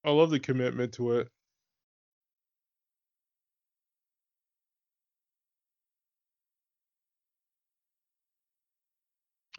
I 0.08 0.10
love 0.10 0.30
the 0.30 0.40
commitment 0.40 0.94
to 0.94 1.12
it. 1.12 1.28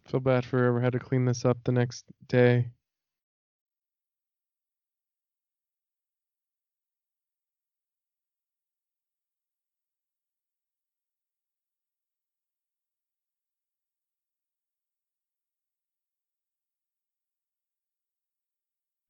Feel 0.08 0.20
bad 0.22 0.44
for 0.46 0.58
whoever 0.58 0.82
had 0.82 0.94
to 0.94 1.00
clean 1.00 1.26
this 1.26 1.46
up 1.46 1.64
the 1.64 1.72
next 1.72 2.06
day. 2.28 2.72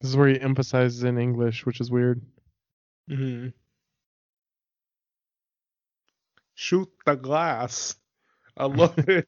This 0.02 0.10
is 0.12 0.18
where 0.18 0.28
he 0.30 0.40
emphasizes 0.42 1.04
in 1.04 1.18
English, 1.18 1.66
which 1.66 1.80
is 1.82 1.90
weird. 1.92 2.22
hmm 3.08 3.50
Shoot 6.54 6.92
the 7.08 7.16
glass. 7.16 7.96
I 8.58 8.66
love 8.68 8.98
it. 9.10 9.28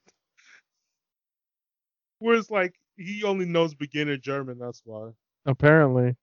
Whereas 2.19 2.49
like 2.49 2.75
he 2.95 3.23
only 3.23 3.45
knows 3.45 3.75
beginner 3.75 4.15
German, 4.17 4.59
that's 4.59 4.81
why. 4.85 5.11
Apparently. 5.45 6.15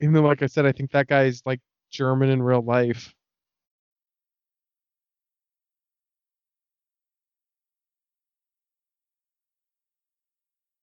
Even 0.00 0.14
though, 0.14 0.22
like 0.22 0.42
I 0.42 0.46
said, 0.46 0.66
I 0.66 0.72
think 0.72 0.90
that 0.92 1.06
guy's 1.08 1.42
like 1.44 1.60
German 1.90 2.30
in 2.30 2.42
real 2.42 2.62
life. 2.62 3.14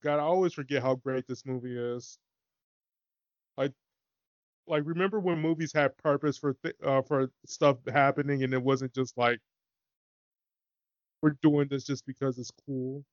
God, 0.08 0.20
I 0.22 0.24
always 0.24 0.54
forget 0.54 0.82
how 0.82 0.96
great 0.96 1.28
this 1.28 1.46
movie 1.46 1.78
is. 1.78 2.18
Like, 3.58 3.74
like 4.66 4.84
remember 4.86 5.20
when 5.20 5.42
movies 5.42 5.74
had 5.74 5.98
purpose 5.98 6.38
for 6.38 6.54
th- 6.64 6.76
uh, 6.82 7.02
for 7.02 7.30
stuff 7.46 7.80
happening, 7.92 8.42
and 8.44 8.54
it 8.54 8.64
wasn't 8.64 8.94
just 8.94 9.18
like 9.18 9.40
we're 11.22 11.36
doing 11.42 11.68
this 11.70 11.84
just 11.84 12.06
because 12.06 12.38
it's 12.40 12.52
cool. 12.66 13.04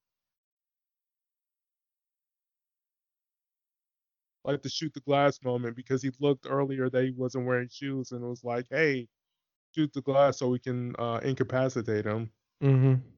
Like 4.44 4.62
the 4.62 4.68
shoot 4.68 4.94
the 4.94 5.00
glass 5.00 5.42
moment 5.42 5.74
because 5.74 6.00
he 6.00 6.12
looked 6.20 6.46
earlier 6.48 6.88
that 6.90 7.04
he 7.04 7.10
wasn't 7.10 7.46
wearing 7.46 7.70
shoes, 7.72 8.12
and 8.12 8.22
it 8.24 8.28
was 8.28 8.44
like, 8.44 8.66
hey, 8.70 9.08
shoot 9.74 9.92
the 9.94 10.02
glass 10.02 10.38
so 10.38 10.48
we 10.48 10.60
can 10.60 10.94
uh, 10.96 11.18
incapacitate 11.24 12.04
him. 12.04 12.30
Mm-hmm. 12.62 13.13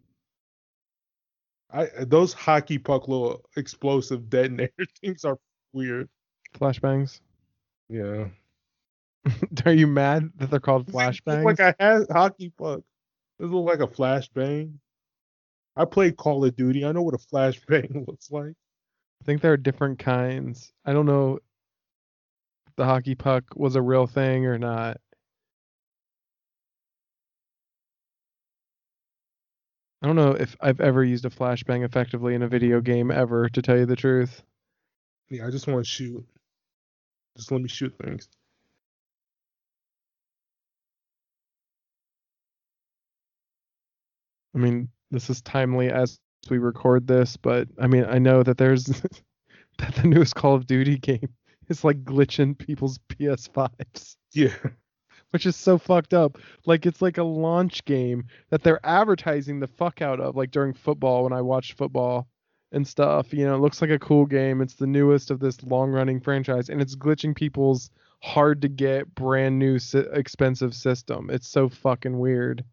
I 1.70 1.86
uh, 1.86 2.04
those 2.06 2.32
hockey 2.32 2.78
puck 2.78 3.08
little 3.08 3.44
explosive 3.56 4.28
detonator 4.28 4.72
things 5.00 5.24
are 5.24 5.38
weird. 5.72 6.08
Flashbangs. 6.58 7.20
Yeah. 7.88 8.28
Are 9.64 9.72
you 9.72 9.86
mad 9.86 10.30
that 10.36 10.50
they're 10.50 10.60
called 10.60 10.86
Does 10.86 10.94
it 10.94 10.98
look 10.98 11.14
flashbangs? 11.14 11.44
Like 11.44 11.58
a 11.58 11.74
ha- 11.80 12.04
hockey 12.10 12.52
puck. 12.56 12.80
Does 13.40 13.50
it 13.50 13.54
look 13.54 13.66
like 13.66 13.80
a 13.80 13.92
flashbang? 13.92 14.74
I 15.76 15.84
played 15.84 16.16
Call 16.16 16.44
of 16.44 16.56
Duty. 16.56 16.84
I 16.84 16.92
know 16.92 17.02
what 17.02 17.14
a 17.14 17.18
flashbang 17.18 18.06
looks 18.08 18.30
like. 18.30 18.54
I 19.20 19.24
think 19.24 19.42
there 19.42 19.52
are 19.52 19.58
different 19.58 19.98
kinds. 19.98 20.72
I 20.84 20.92
don't 20.92 21.06
know 21.06 21.38
if 22.66 22.76
the 22.76 22.84
hockey 22.84 23.14
puck 23.14 23.44
was 23.54 23.76
a 23.76 23.82
real 23.82 24.06
thing 24.06 24.46
or 24.46 24.58
not. 24.58 24.98
I 30.06 30.08
don't 30.08 30.14
know 30.14 30.36
if 30.38 30.54
I've 30.60 30.80
ever 30.80 31.02
used 31.02 31.24
a 31.24 31.30
flashbang 31.30 31.84
effectively 31.84 32.36
in 32.36 32.42
a 32.44 32.46
video 32.46 32.80
game 32.80 33.10
ever, 33.10 33.48
to 33.48 33.60
tell 33.60 33.76
you 33.76 33.86
the 33.86 33.96
truth. 33.96 34.40
Yeah, 35.30 35.48
I 35.48 35.50
just 35.50 35.66
want 35.66 35.84
to 35.84 35.90
shoot. 35.90 36.24
Just 37.36 37.50
let 37.50 37.60
me 37.60 37.68
shoot 37.68 37.92
things. 38.00 38.28
I 44.54 44.58
mean, 44.58 44.90
this 45.10 45.28
is 45.28 45.42
timely 45.42 45.90
as 45.90 46.20
we 46.48 46.58
record 46.58 47.08
this, 47.08 47.36
but 47.36 47.66
I 47.76 47.88
mean, 47.88 48.04
I 48.04 48.20
know 48.20 48.44
that 48.44 48.58
there's 48.58 48.84
that 49.78 49.94
the 49.96 50.06
newest 50.06 50.36
Call 50.36 50.54
of 50.54 50.68
Duty 50.68 50.98
game 51.00 51.34
is 51.68 51.82
like 51.82 52.04
glitching 52.04 52.56
people's 52.56 53.00
PS5s. 53.08 54.14
Yeah. 54.32 54.54
Which 55.30 55.46
is 55.46 55.56
so 55.56 55.78
fucked 55.78 56.14
up. 56.14 56.38
Like 56.64 56.86
it's 56.86 57.02
like 57.02 57.18
a 57.18 57.22
launch 57.22 57.84
game 57.84 58.24
that 58.50 58.62
they're 58.62 58.84
advertising 58.84 59.60
the 59.60 59.66
fuck 59.66 60.02
out 60.02 60.20
of, 60.20 60.36
like 60.36 60.50
during 60.50 60.72
football 60.72 61.24
when 61.24 61.32
I 61.32 61.42
watch 61.42 61.74
football 61.74 62.26
and 62.72 62.86
stuff. 62.86 63.32
You 63.32 63.46
know, 63.46 63.54
it 63.54 63.60
looks 63.60 63.80
like 63.80 63.90
a 63.90 63.98
cool 63.98 64.26
game. 64.26 64.60
It's 64.60 64.74
the 64.74 64.86
newest 64.86 65.30
of 65.30 65.40
this 65.40 65.62
long 65.62 65.90
running 65.90 66.20
franchise, 66.20 66.68
and 66.68 66.80
it's 66.80 66.96
glitching 66.96 67.34
people's 67.34 67.90
hard 68.22 68.62
to 68.62 68.68
get 68.68 69.14
brand 69.14 69.58
new 69.58 69.78
si- 69.78 70.04
expensive 70.12 70.74
system. 70.74 71.28
It's 71.30 71.48
so 71.48 71.68
fucking 71.68 72.18
weird 72.18 72.64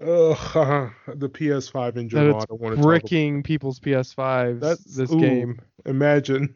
Ugh, 0.00 0.92
the 1.14 1.28
PS5 1.28 1.96
in 1.96 2.04
that 2.04 2.08
general. 2.08 2.36
I 2.36 2.38
it's 2.38 2.46
don't 2.46 2.60
want 2.60 2.72
to 2.72 2.76
talk 2.76 2.84
bricking 2.84 3.42
people's 3.42 3.78
PS5s. 3.80 4.60
That's- 4.60 4.84
this 4.84 5.12
ooh. 5.12 5.20
game. 5.20 5.60
Imagine. 5.84 6.54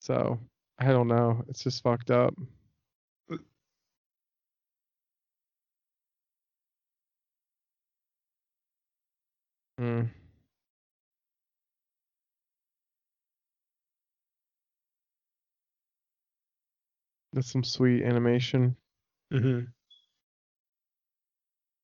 So 0.00 0.38
I 0.78 0.86
don't 0.86 1.08
know. 1.08 1.44
It's 1.48 1.62
just 1.62 1.82
fucked 1.82 2.10
up. 2.10 2.34
Hmm. 9.78 10.02
That's 17.32 17.50
some 17.52 17.64
sweet 17.64 18.02
animation. 18.04 18.76
hmm 19.30 19.60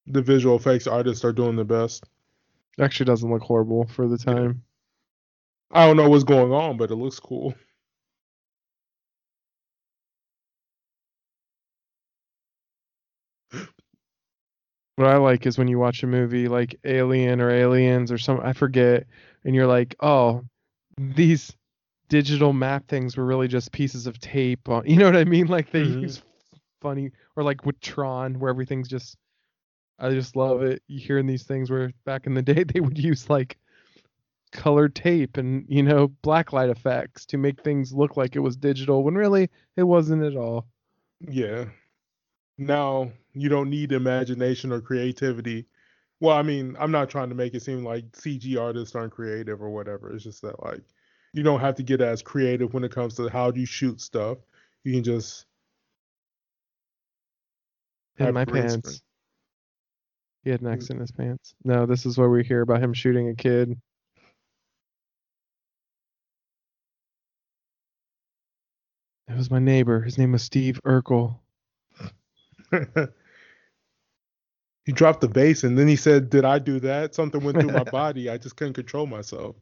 The 0.06 0.22
visual 0.22 0.56
effects 0.56 0.86
artists 0.86 1.24
are 1.26 1.32
doing 1.32 1.56
the 1.56 1.64
best. 1.64 2.04
Actually, 2.78 3.06
doesn't 3.06 3.30
look 3.30 3.42
horrible 3.42 3.86
for 3.88 4.08
the 4.08 4.18
time. 4.18 4.64
I 5.70 5.86
don't 5.86 5.96
know 5.98 6.08
what's 6.08 6.24
going 6.24 6.52
on, 6.52 6.78
but 6.78 6.90
it 6.90 6.96
looks 6.96 7.20
cool. 7.20 7.54
What 14.96 15.08
I 15.08 15.16
like 15.16 15.46
is 15.46 15.58
when 15.58 15.68
you 15.68 15.78
watch 15.78 16.02
a 16.02 16.06
movie 16.06 16.46
like 16.48 16.78
Alien 16.84 17.40
or 17.40 17.50
Aliens 17.50 18.12
or 18.12 18.18
some 18.18 18.40
I 18.40 18.52
forget, 18.52 19.06
and 19.44 19.54
you're 19.54 19.66
like, 19.66 19.96
oh, 20.00 20.44
these 20.98 21.52
digital 22.08 22.52
map 22.52 22.86
things 22.86 23.16
were 23.16 23.24
really 23.24 23.48
just 23.48 23.72
pieces 23.72 24.06
of 24.06 24.18
tape 24.20 24.68
on. 24.68 24.84
You 24.86 24.96
know 24.96 25.06
what 25.06 25.16
I 25.16 25.24
mean? 25.24 25.46
Like 25.48 25.70
they 25.70 25.82
Mhm. 25.84 26.02
use 26.02 26.22
funny 26.80 27.10
or 27.34 27.42
like 27.42 27.64
with 27.66 27.80
Tron 27.80 28.38
where 28.38 28.50
everything's 28.50 28.88
just. 28.88 29.16
I 29.98 30.10
just 30.10 30.34
love 30.34 30.62
it. 30.62 30.82
You 30.88 30.98
hearing 30.98 31.26
these 31.26 31.44
things 31.44 31.70
where 31.70 31.92
back 32.04 32.26
in 32.26 32.34
the 32.34 32.42
day 32.42 32.64
they 32.64 32.80
would 32.80 32.98
use 32.98 33.30
like 33.30 33.56
colored 34.52 34.94
tape 34.94 35.36
and 35.36 35.64
you 35.68 35.82
know 35.82 36.08
blacklight 36.22 36.70
effects 36.70 37.26
to 37.26 37.36
make 37.36 37.60
things 37.62 37.92
look 37.92 38.16
like 38.16 38.36
it 38.36 38.40
was 38.40 38.56
digital 38.56 39.02
when 39.02 39.14
really 39.14 39.50
it 39.76 39.82
wasn't 39.84 40.22
at 40.22 40.36
all. 40.36 40.66
Yeah. 41.20 41.66
Now 42.58 43.10
you 43.34 43.48
don't 43.48 43.68
need 43.70 43.92
imagination 43.92 44.72
or 44.72 44.80
creativity. 44.80 45.66
Well, 46.20 46.36
I 46.36 46.42
mean, 46.42 46.76
I'm 46.78 46.92
not 46.92 47.10
trying 47.10 47.28
to 47.28 47.34
make 47.34 47.54
it 47.54 47.62
seem 47.62 47.84
like 47.84 48.10
CG 48.12 48.58
artists 48.60 48.94
aren't 48.94 49.12
creative 49.12 49.60
or 49.60 49.70
whatever. 49.70 50.12
It's 50.12 50.24
just 50.24 50.42
that 50.42 50.62
like 50.62 50.82
you 51.32 51.42
don't 51.42 51.60
have 51.60 51.74
to 51.76 51.82
get 51.82 52.00
as 52.00 52.22
creative 52.22 52.72
when 52.72 52.84
it 52.84 52.92
comes 52.92 53.14
to 53.16 53.28
how 53.28 53.50
do 53.50 53.60
you 53.60 53.66
shoot 53.66 54.00
stuff. 54.00 54.38
You 54.84 54.92
can 54.94 55.02
just 55.02 55.46
In 58.18 58.32
my 58.32 58.44
pants. 58.44 59.02
He 60.44 60.50
had 60.50 60.60
an 60.60 60.68
hmm. 60.68 60.74
X 60.74 60.90
in 60.90 61.00
his 61.00 61.10
pants. 61.10 61.54
No, 61.64 61.86
this 61.86 62.06
is 62.06 62.16
where 62.16 62.30
we 62.30 62.44
hear 62.44 62.60
about 62.60 62.82
him 62.82 62.92
shooting 62.92 63.28
a 63.28 63.34
kid. 63.34 63.76
It 69.26 69.36
was 69.36 69.50
my 69.50 69.58
neighbor. 69.58 70.02
His 70.02 70.18
name 70.18 70.32
was 70.32 70.42
Steve 70.42 70.78
Urkel. 70.84 71.38
he 74.84 74.92
dropped 74.92 75.20
the 75.22 75.28
bass 75.28 75.64
and 75.64 75.78
then 75.78 75.88
he 75.88 75.96
said, 75.96 76.30
"Did 76.30 76.44
I 76.44 76.58
do 76.60 76.80
that? 76.80 77.14
Something 77.14 77.42
went 77.44 77.60
through 77.60 77.70
my 77.70 77.84
body. 77.92 78.30
I 78.30 78.38
just 78.38 78.56
couldn't 78.56 78.74
control 78.74 79.06
myself." 79.06 79.56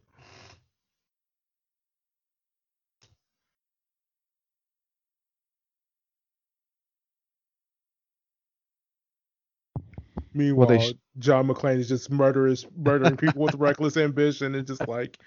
Meanwhile, 10.35 10.67
they 10.69 10.79
sh- 10.79 10.95
John 11.19 11.49
McClane 11.49 11.79
is 11.79 11.89
just 11.89 12.11
murderous, 12.11 12.67
murdering 12.77 13.17
people 13.17 13.43
with 13.43 13.55
reckless 13.59 13.97
ambition, 13.97 14.55
and 14.55 14.67
just 14.67 14.87
like 14.89 15.19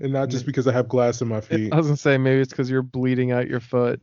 and 0.00 0.12
not 0.12 0.30
just 0.30 0.46
because 0.46 0.66
I 0.66 0.72
have 0.72 0.88
glass 0.88 1.20
in 1.20 1.28
my 1.28 1.40
feet. 1.40 1.72
I 1.72 1.76
was 1.76 1.86
gonna 1.86 1.96
say 1.96 2.18
maybe 2.18 2.40
it's 2.40 2.50
because 2.50 2.70
you're 2.70 2.82
bleeding 2.82 3.32
out 3.32 3.48
your 3.48 3.60
foot. 3.60 4.00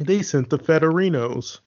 They 0.00 0.22
sent 0.22 0.50
the 0.50 0.58
Federinos. 0.58 1.60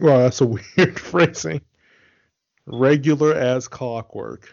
Well, 0.00 0.18
that's 0.18 0.40
a 0.40 0.46
weird 0.76 0.98
phrasing. 0.98 1.62
Regular 2.66 3.34
as 3.34 3.68
clockwork. 3.68 4.52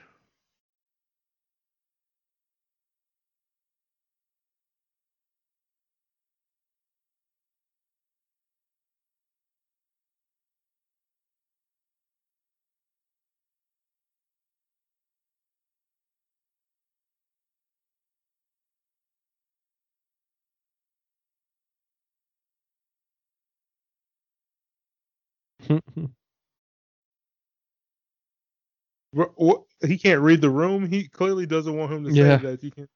He 29.86 29.98
can't 29.98 30.22
read 30.22 30.42
the 30.42 30.50
room. 30.52 30.88
He 30.88 31.08
clearly 31.08 31.46
doesn't 31.48 31.78
want 31.78 31.94
him 31.94 32.06
to 32.06 32.14
say 32.14 32.36
Yeah. 32.36 32.38
that. 32.38 32.64
You 32.64 32.72
can't. 32.72 32.90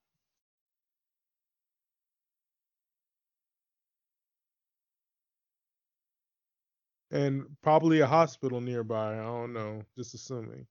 And 7.11 7.45
probably 7.63 8.01
a 8.01 8.07
hospital 8.07 8.61
nearby. 8.61 9.13
I 9.15 9.23
don't 9.23 9.53
know. 9.53 9.83
Just 9.97 10.13
assuming. 10.15 10.67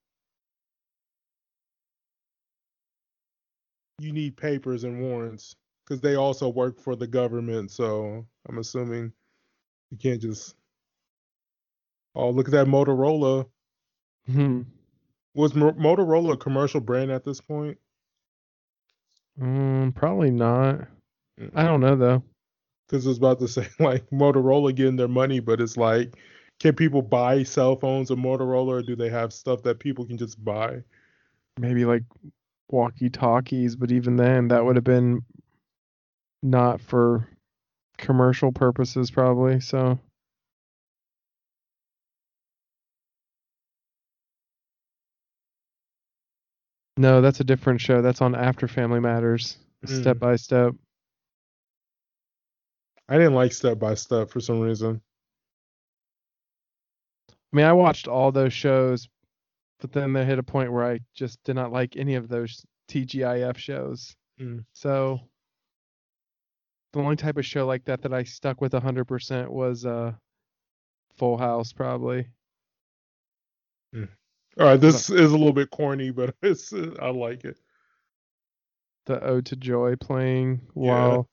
You 3.99 4.13
need 4.13 4.37
papers 4.37 4.83
and 4.85 5.01
warrants 5.01 5.55
because 5.85 6.01
they 6.01 6.15
also 6.15 6.49
work 6.49 6.79
for 6.79 6.95
the 6.95 7.07
government. 7.07 7.71
So 7.71 8.25
I'm 8.49 8.59
assuming 8.59 9.13
you 9.91 9.97
can't 9.97 10.21
just. 10.21 10.55
Oh, 12.15 12.29
look 12.29 12.47
at 12.47 12.51
that 12.51 12.67
Motorola. 12.67 13.47
Hmm. 14.27 14.61
Was 15.33 15.55
Mo- 15.55 15.73
Motorola 15.73 16.33
a 16.33 16.37
commercial 16.37 16.79
brand 16.79 17.11
at 17.11 17.25
this 17.25 17.41
point? 17.41 17.77
Mm, 19.39 19.95
probably 19.95 20.29
not. 20.31 20.87
I 21.55 21.63
don't 21.63 21.81
know 21.81 21.95
though. 21.95 22.23
because 22.87 23.05
I 23.05 23.09
was 23.09 23.17
about 23.17 23.39
to 23.39 23.47
say 23.47 23.67
like 23.79 24.07
Motorola 24.11 24.73
getting 24.75 24.95
their 24.95 25.07
money, 25.07 25.39
but 25.39 25.59
it's 25.59 25.77
like, 25.77 26.15
can 26.59 26.75
people 26.75 27.01
buy 27.01 27.43
cell 27.43 27.75
phones 27.75 28.11
or 28.11 28.15
Motorola, 28.15 28.67
or 28.67 28.81
do 28.83 28.95
they 28.95 29.09
have 29.09 29.33
stuff 29.33 29.63
that 29.63 29.79
people 29.79 30.05
can 30.05 30.17
just 30.17 30.43
buy? 30.43 30.83
Maybe 31.59 31.85
like 31.85 32.03
walkie 32.69 33.09
talkies, 33.09 33.75
but 33.75 33.91
even 33.91 34.15
then, 34.17 34.49
that 34.49 34.63
would 34.63 34.75
have 34.75 34.83
been 34.85 35.23
not 36.43 36.79
for 36.81 37.27
commercial 37.97 38.51
purposes, 38.51 39.09
probably. 39.11 39.59
So, 39.59 39.99
no, 46.97 47.21
that's 47.21 47.39
a 47.39 47.43
different 47.43 47.81
show. 47.81 48.01
That's 48.01 48.21
on 48.21 48.35
After 48.35 48.67
Family 48.67 48.99
Matters, 48.99 49.57
Mm. 49.85 50.01
step 50.01 50.19
by 50.19 50.35
step. 50.35 50.73
I 53.09 53.17
didn't 53.17 53.33
like 53.33 53.51
Step 53.51 53.79
by 53.79 53.95
Step 53.95 54.29
for 54.29 54.39
some 54.39 54.59
reason. 54.61 55.01
I 57.29 57.55
mean, 57.55 57.65
I 57.65 57.73
watched 57.73 58.07
all 58.07 58.31
those 58.31 58.53
shows, 58.53 59.09
but 59.79 59.91
then 59.91 60.13
they 60.13 60.25
hit 60.25 60.39
a 60.39 60.43
point 60.43 60.71
where 60.71 60.85
I 60.85 60.99
just 61.13 61.43
did 61.43 61.55
not 61.55 61.71
like 61.71 61.97
any 61.97 62.15
of 62.15 62.27
those 62.29 62.65
TGIF 62.89 63.57
shows. 63.57 64.15
Mm. 64.39 64.65
So 64.73 65.19
the 66.93 66.99
only 66.99 67.15
type 67.17 67.37
of 67.37 67.45
show 67.45 67.65
like 67.67 67.83
that 67.85 68.01
that 68.03 68.13
I 68.13 68.23
stuck 68.23 68.61
with 68.61 68.71
100% 68.73 69.49
was 69.49 69.85
uh 69.85 70.13
Full 71.17 71.37
House 71.37 71.73
probably. 71.73 72.27
All 74.59 74.67
right, 74.67 74.79
this 74.79 75.09
is 75.09 75.31
a 75.31 75.37
little 75.37 75.53
bit 75.53 75.71
corny, 75.71 76.11
but 76.11 76.35
it's 76.43 76.73
I 76.73 77.09
like 77.09 77.45
it. 77.45 77.57
The 79.05 79.21
Ode 79.23 79.45
to 79.47 79.55
Joy 79.55 79.95
playing 79.95 80.61
Yeah. 80.75 81.19
while 81.19 81.29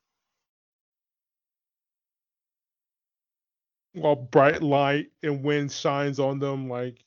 While 3.93 4.17
bright 4.17 4.63
light 4.63 5.11
and 5.23 5.43
wind 5.43 5.73
shines 5.73 6.19
on 6.21 6.39
them, 6.39 6.69
like 6.69 7.05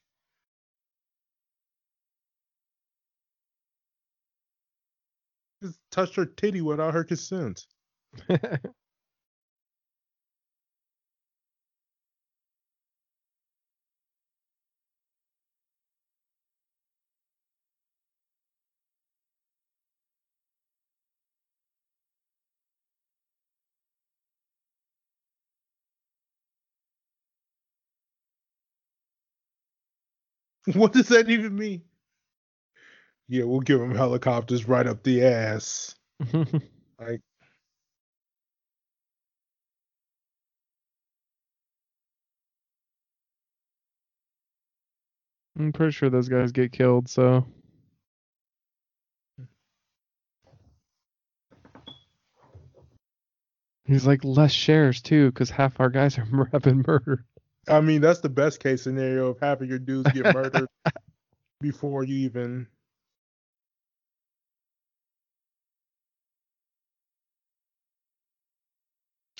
just 5.63 5.79
touched 5.91 6.15
her 6.15 6.25
titty 6.25 6.61
without 6.61 6.93
her 6.93 7.03
consent. 7.03 7.65
What 30.73 30.93
does 30.93 31.09
that 31.09 31.29
even 31.29 31.55
mean? 31.55 31.83
Yeah, 33.27 33.45
we'll 33.45 33.61
give 33.61 33.79
them 33.79 33.95
helicopters 33.95 34.67
right 34.67 34.85
up 34.87 35.03
the 35.03 35.23
ass. 35.25 35.95
Like, 36.99 37.21
I'm 45.57 45.73
pretty 45.73 45.91
sure 45.91 46.09
those 46.09 46.29
guys 46.29 46.51
get 46.51 46.71
killed, 46.71 47.09
so 47.09 47.45
He's 53.85 54.07
like 54.07 54.23
less 54.23 54.51
shares 54.51 55.01
too, 55.01 55.27
because 55.31 55.49
half 55.49 55.79
our 55.79 55.89
guys 55.89 56.17
are 56.17 56.25
mur- 56.31 56.49
have 56.51 56.61
been 56.63 56.83
murdered. 56.87 57.23
I 57.67 57.81
mean, 57.81 58.01
that's 58.01 58.19
the 58.19 58.29
best 58.29 58.59
case 58.59 58.83
scenario 58.83 59.27
of 59.29 59.39
having 59.39 59.69
your 59.69 59.79
dudes 59.79 60.11
get 60.11 60.33
murdered 60.33 60.67
before 61.61 62.03
you 62.03 62.15
even. 62.15 62.67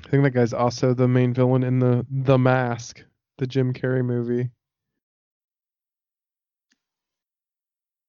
I 0.06 0.10
think 0.10 0.24
that 0.24 0.32
guy's 0.32 0.54
also 0.54 0.94
the 0.94 1.08
main 1.08 1.34
villain 1.34 1.64
in 1.64 1.80
the 1.80 2.06
The 2.10 2.38
Mask, 2.38 3.04
the 3.38 3.48
Jim 3.48 3.74
Carrey 3.74 4.04
movie. 4.06 4.50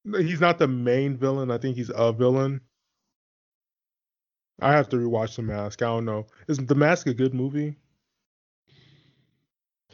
He's 0.05 0.41
not 0.41 0.59
the 0.59 0.69
main 0.69 1.17
villain. 1.17 1.51
I 1.51 1.59
think 1.59 1.77
he's 1.77 1.91
a 1.95 2.13
villain. 2.13 2.61
I 4.61 4.73
have 4.73 4.89
to 4.91 4.97
rewatch 4.97 5.37
The 5.37 5.43
Mask. 5.43 5.83
I 5.83 5.87
don't 5.87 6.05
know. 6.05 6.27
Is 6.49 6.59
The 6.59 6.75
Mask 6.75 7.07
a 7.07 7.15
good 7.15 7.35
movie? 7.35 7.77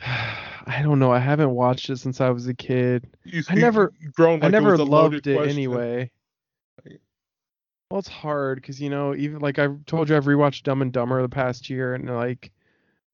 I 0.66 0.80
don't 0.82 0.98
know. 0.98 1.12
I 1.12 1.18
haven't 1.18 1.50
watched 1.50 1.90
it 1.90 1.98
since 1.98 2.20
I 2.20 2.30
was 2.30 2.46
a 2.46 2.54
kid. 2.54 3.06
You, 3.24 3.42
I 3.48 3.54
never, 3.54 3.92
grown 4.14 4.40
like 4.40 4.44
I 4.44 4.48
never 4.48 4.74
it 4.74 4.80
loved 4.80 5.14
it 5.14 5.36
question. 5.36 5.50
anyway. 5.50 6.10
Well, 7.90 7.98
it's 7.98 8.08
hard 8.08 8.58
because 8.60 8.80
you 8.80 8.88
know, 8.88 9.14
even 9.16 9.40
like 9.40 9.58
I 9.58 9.68
told 9.86 10.08
you, 10.08 10.16
I've 10.16 10.26
rewatched 10.26 10.62
Dumb 10.62 10.80
and 10.80 10.92
Dumber 10.92 11.20
the 11.22 11.28
past 11.28 11.68
year, 11.68 11.94
and 11.94 12.08
like 12.08 12.52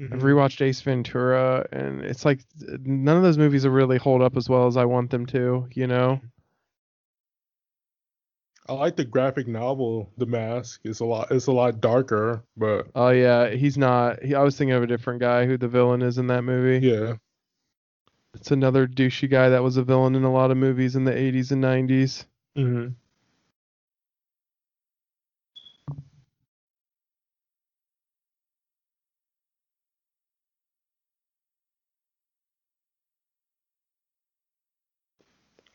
I've 0.03 0.21
Mhm. 0.21 0.23
rewatched 0.23 0.61
Ace 0.61 0.83
Ventura, 0.83 1.67
and 1.73 2.03
it's 2.03 2.25
like 2.27 2.45
none 2.61 3.17
of 3.17 3.23
those 3.23 3.39
movies 3.39 3.65
will 3.65 3.73
really 3.73 3.97
hold 3.97 4.21
up 4.21 4.37
as 4.37 4.49
well 4.51 4.67
as 4.67 4.77
I 4.77 4.85
want 4.85 5.11
them 5.11 5.25
to. 5.27 5.67
You 5.73 5.87
know? 5.87 6.21
I 8.69 8.73
like 8.75 8.97
the 8.97 9.05
graphic 9.05 9.47
novel, 9.47 10.11
The 10.19 10.27
Mask. 10.27 10.81
It's 10.85 11.01
a 11.01 11.05
lot. 11.05 11.31
It's 11.31 11.47
a 11.47 11.53
lot 11.53 11.81
darker, 11.81 12.43
but 12.57 12.89
Oh 12.95 13.11
yeah, 13.11 13.51
he's 13.51 13.79
not. 13.79 14.23
He, 14.23 14.35
I 14.35 14.43
was 14.43 14.57
thinking 14.57 14.75
of 14.75 14.83
a 14.83 14.87
different 14.87 15.21
guy 15.21 15.47
who 15.47 15.57
the 15.57 15.69
villain 15.69 16.03
is 16.03 16.19
in 16.19 16.27
that 16.29 16.43
movie. 16.43 16.85
yeah. 16.87 17.15
It's 18.35 18.51
another 18.51 18.87
douchey 18.87 19.31
guy 19.31 19.49
that 19.49 19.63
was 19.63 19.77
a 19.79 19.83
villain 19.83 20.15
in 20.15 20.25
a 20.25 20.33
lot 20.33 20.51
of 20.51 20.57
movies 20.59 20.95
in 20.95 21.05
the 21.05 21.13
80s 21.13 21.53
and 21.53 21.63
90s. 21.63 22.27
hmm 22.55 22.89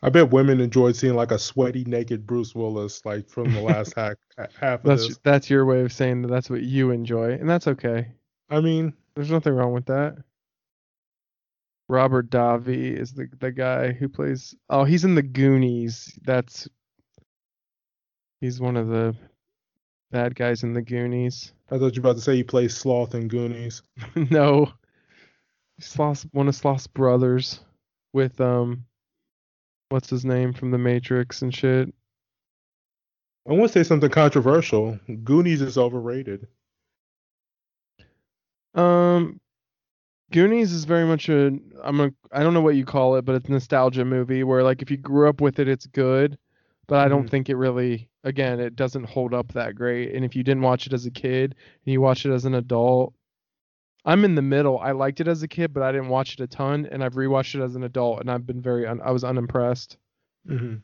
I 0.04 0.10
bet 0.10 0.32
women 0.32 0.60
enjoyed 0.60 0.96
seeing 0.96 1.14
like 1.16 1.32
a 1.32 1.38
sweaty, 1.38 1.84
naked 1.86 2.26
Bruce 2.26 2.56
Willis, 2.56 3.06
like 3.06 3.30
from 3.30 3.54
the 3.54 3.62
last 3.62 3.94
half 3.96 4.16
half 4.38 4.80
of 4.80 4.84
That's 4.84 5.08
this. 5.08 5.20
that's 5.24 5.50
your 5.50 5.66
way 5.66 5.82
of 5.82 5.94
saying 5.94 6.24
that 6.24 6.30
that's 6.30 6.50
what 6.50 6.62
you 6.62 6.92
enjoy, 6.92 7.34
and 7.34 7.50
that's 7.50 7.68
okay. 7.68 8.08
I 8.50 8.60
mean, 8.62 8.94
There's 9.16 9.32
nothing 9.32 9.54
wrong 9.54 9.74
with 9.74 9.86
that. 9.86 10.18
Robert 11.88 12.30
Davi 12.30 12.98
is 12.98 13.14
the 13.14 13.28
the 13.40 13.52
guy 13.52 13.92
who 13.92 14.08
plays. 14.10 14.56
Oh, 14.70 14.84
he's 14.86 15.04
in 15.06 15.14
the 15.16 15.22
Goonies. 15.22 16.18
That's 16.24 16.68
he's 18.40 18.60
one 18.60 18.78
of 18.78 18.88
the 18.88 19.16
bad 20.10 20.36
guys 20.36 20.64
in 20.64 20.74
the 20.74 20.82
Goonies. 20.82 21.54
I 21.70 21.78
thought 21.78 21.96
you 21.96 22.02
were 22.02 22.10
about 22.10 22.18
to 22.18 22.24
say 22.24 22.36
he 22.36 22.44
plays 22.44 22.76
Sloth 22.76 23.14
in 23.14 23.28
Goonies. 23.28 23.82
no, 24.16 24.72
Sloth, 25.80 26.26
one 26.32 26.48
of 26.48 26.56
Sloth's 26.56 26.88
brothers, 26.88 27.60
with 28.14 28.40
um, 28.42 28.86
what's 29.92 30.10
his 30.10 30.26
name 30.26 30.54
from 30.54 30.72
the 30.72 30.78
Matrix 30.78 31.42
and 31.42 31.54
shit. 31.54 31.94
I 33.48 33.54
want 33.54 33.72
to 33.72 33.80
say 33.80 33.88
something 33.88 34.10
controversial. 34.10 35.00
Goonies 35.24 35.62
is 35.62 35.78
overrated. 35.78 36.48
Um, 38.74 39.40
Goonies 40.32 40.72
is 40.72 40.86
very 40.86 41.06
much 41.06 41.28
a 41.28 41.52
I'm 41.84 42.00
a 42.00 42.12
I 42.32 42.42
don't 42.44 42.54
know 42.54 42.62
what 42.62 42.76
you 42.76 42.86
call 42.86 43.16
it, 43.16 43.26
but 43.26 43.36
it's 43.36 43.50
a 43.50 43.52
nostalgia 43.52 44.06
movie 44.06 44.44
where 44.44 44.64
like 44.64 44.82
if 44.82 44.90
you 44.90 44.98
grew 44.98 45.28
up 45.28 45.42
with 45.42 45.60
it, 45.60 45.68
it's 45.68 45.88
good, 45.88 46.38
but 46.88 47.00
I 47.00 47.08
don't 47.10 47.26
Mhm. 47.26 47.30
think 47.30 47.50
it 47.50 47.56
really 47.58 48.10
again 48.24 48.60
it 48.60 48.76
doesn't 48.76 49.06
hold 49.06 49.34
up 49.34 49.52
that 49.54 49.76
great. 49.76 50.14
And 50.16 50.24
if 50.24 50.36
you 50.36 50.44
didn't 50.44 50.64
watch 50.64 50.88
it 50.88 50.94
as 50.94 51.06
a 51.06 51.12
kid 51.12 51.56
and 51.86 51.92
you 51.92 52.00
watch 52.00 52.26
it 52.26 52.32
as 52.32 52.46
an 52.46 52.54
adult, 52.54 53.14
I'm 54.04 54.26
in 54.26 54.36
the 54.36 54.42
middle. 54.42 54.80
I 54.80 54.92
liked 54.94 55.20
it 55.22 55.28
as 55.28 55.44
a 55.44 55.48
kid, 55.48 55.74
but 55.74 55.84
I 55.84 55.92
didn't 55.92 56.10
watch 56.10 56.34
it 56.34 56.40
a 56.40 56.48
ton, 56.48 56.88
and 56.92 57.04
I've 57.04 57.14
rewatched 57.14 57.54
it 57.56 57.64
as 57.64 57.76
an 57.76 57.84
adult, 57.84 58.20
and 58.20 58.32
I've 58.32 58.46
been 58.48 58.62
very 58.62 58.88
un- 58.88 59.02
I 59.04 59.12
was 59.12 59.24
unimpressed. 59.24 59.98
hmm 60.48 60.76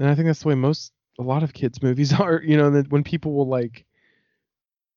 And 0.00 0.08
I 0.08 0.14
think 0.14 0.26
that's 0.26 0.42
the 0.42 0.48
way 0.48 0.54
most 0.56 0.92
a 1.18 1.22
lot 1.22 1.42
of 1.44 1.52
kids 1.52 1.82
movies 1.82 2.12
are. 2.20 2.42
You 2.42 2.56
know, 2.56 2.70
that 2.70 2.90
when 2.90 3.04
people 3.04 3.32
will 3.34 3.46
like 3.48 3.84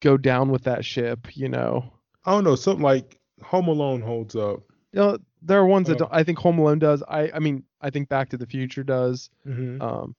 go 0.01 0.17
down 0.17 0.49
with 0.51 0.63
that 0.63 0.83
ship, 0.85 1.35
you 1.37 1.49
know. 1.49 1.93
I 2.25 2.31
don't 2.31 2.43
know. 2.43 2.55
Something 2.55 2.83
like 2.83 3.19
Home 3.43 3.67
Alone 3.67 4.01
holds 4.01 4.35
up. 4.35 4.61
You 4.93 4.99
know, 5.01 5.17
there 5.43 5.59
are 5.59 5.65
ones 5.65 5.87
that 5.87 5.95
Oh. 5.95 5.99
don't, 5.99 6.11
I 6.13 6.23
think 6.23 6.39
Home 6.39 6.57
Alone 6.59 6.79
does. 6.79 7.03
I 7.07 7.31
I 7.33 7.39
mean, 7.39 7.63
I 7.81 7.89
think 7.91 8.09
Back 8.09 8.29
to 8.29 8.37
the 8.37 8.47
Future 8.47 8.83
does. 8.83 9.29
hmm 9.43 9.79
Um, 9.81 10.15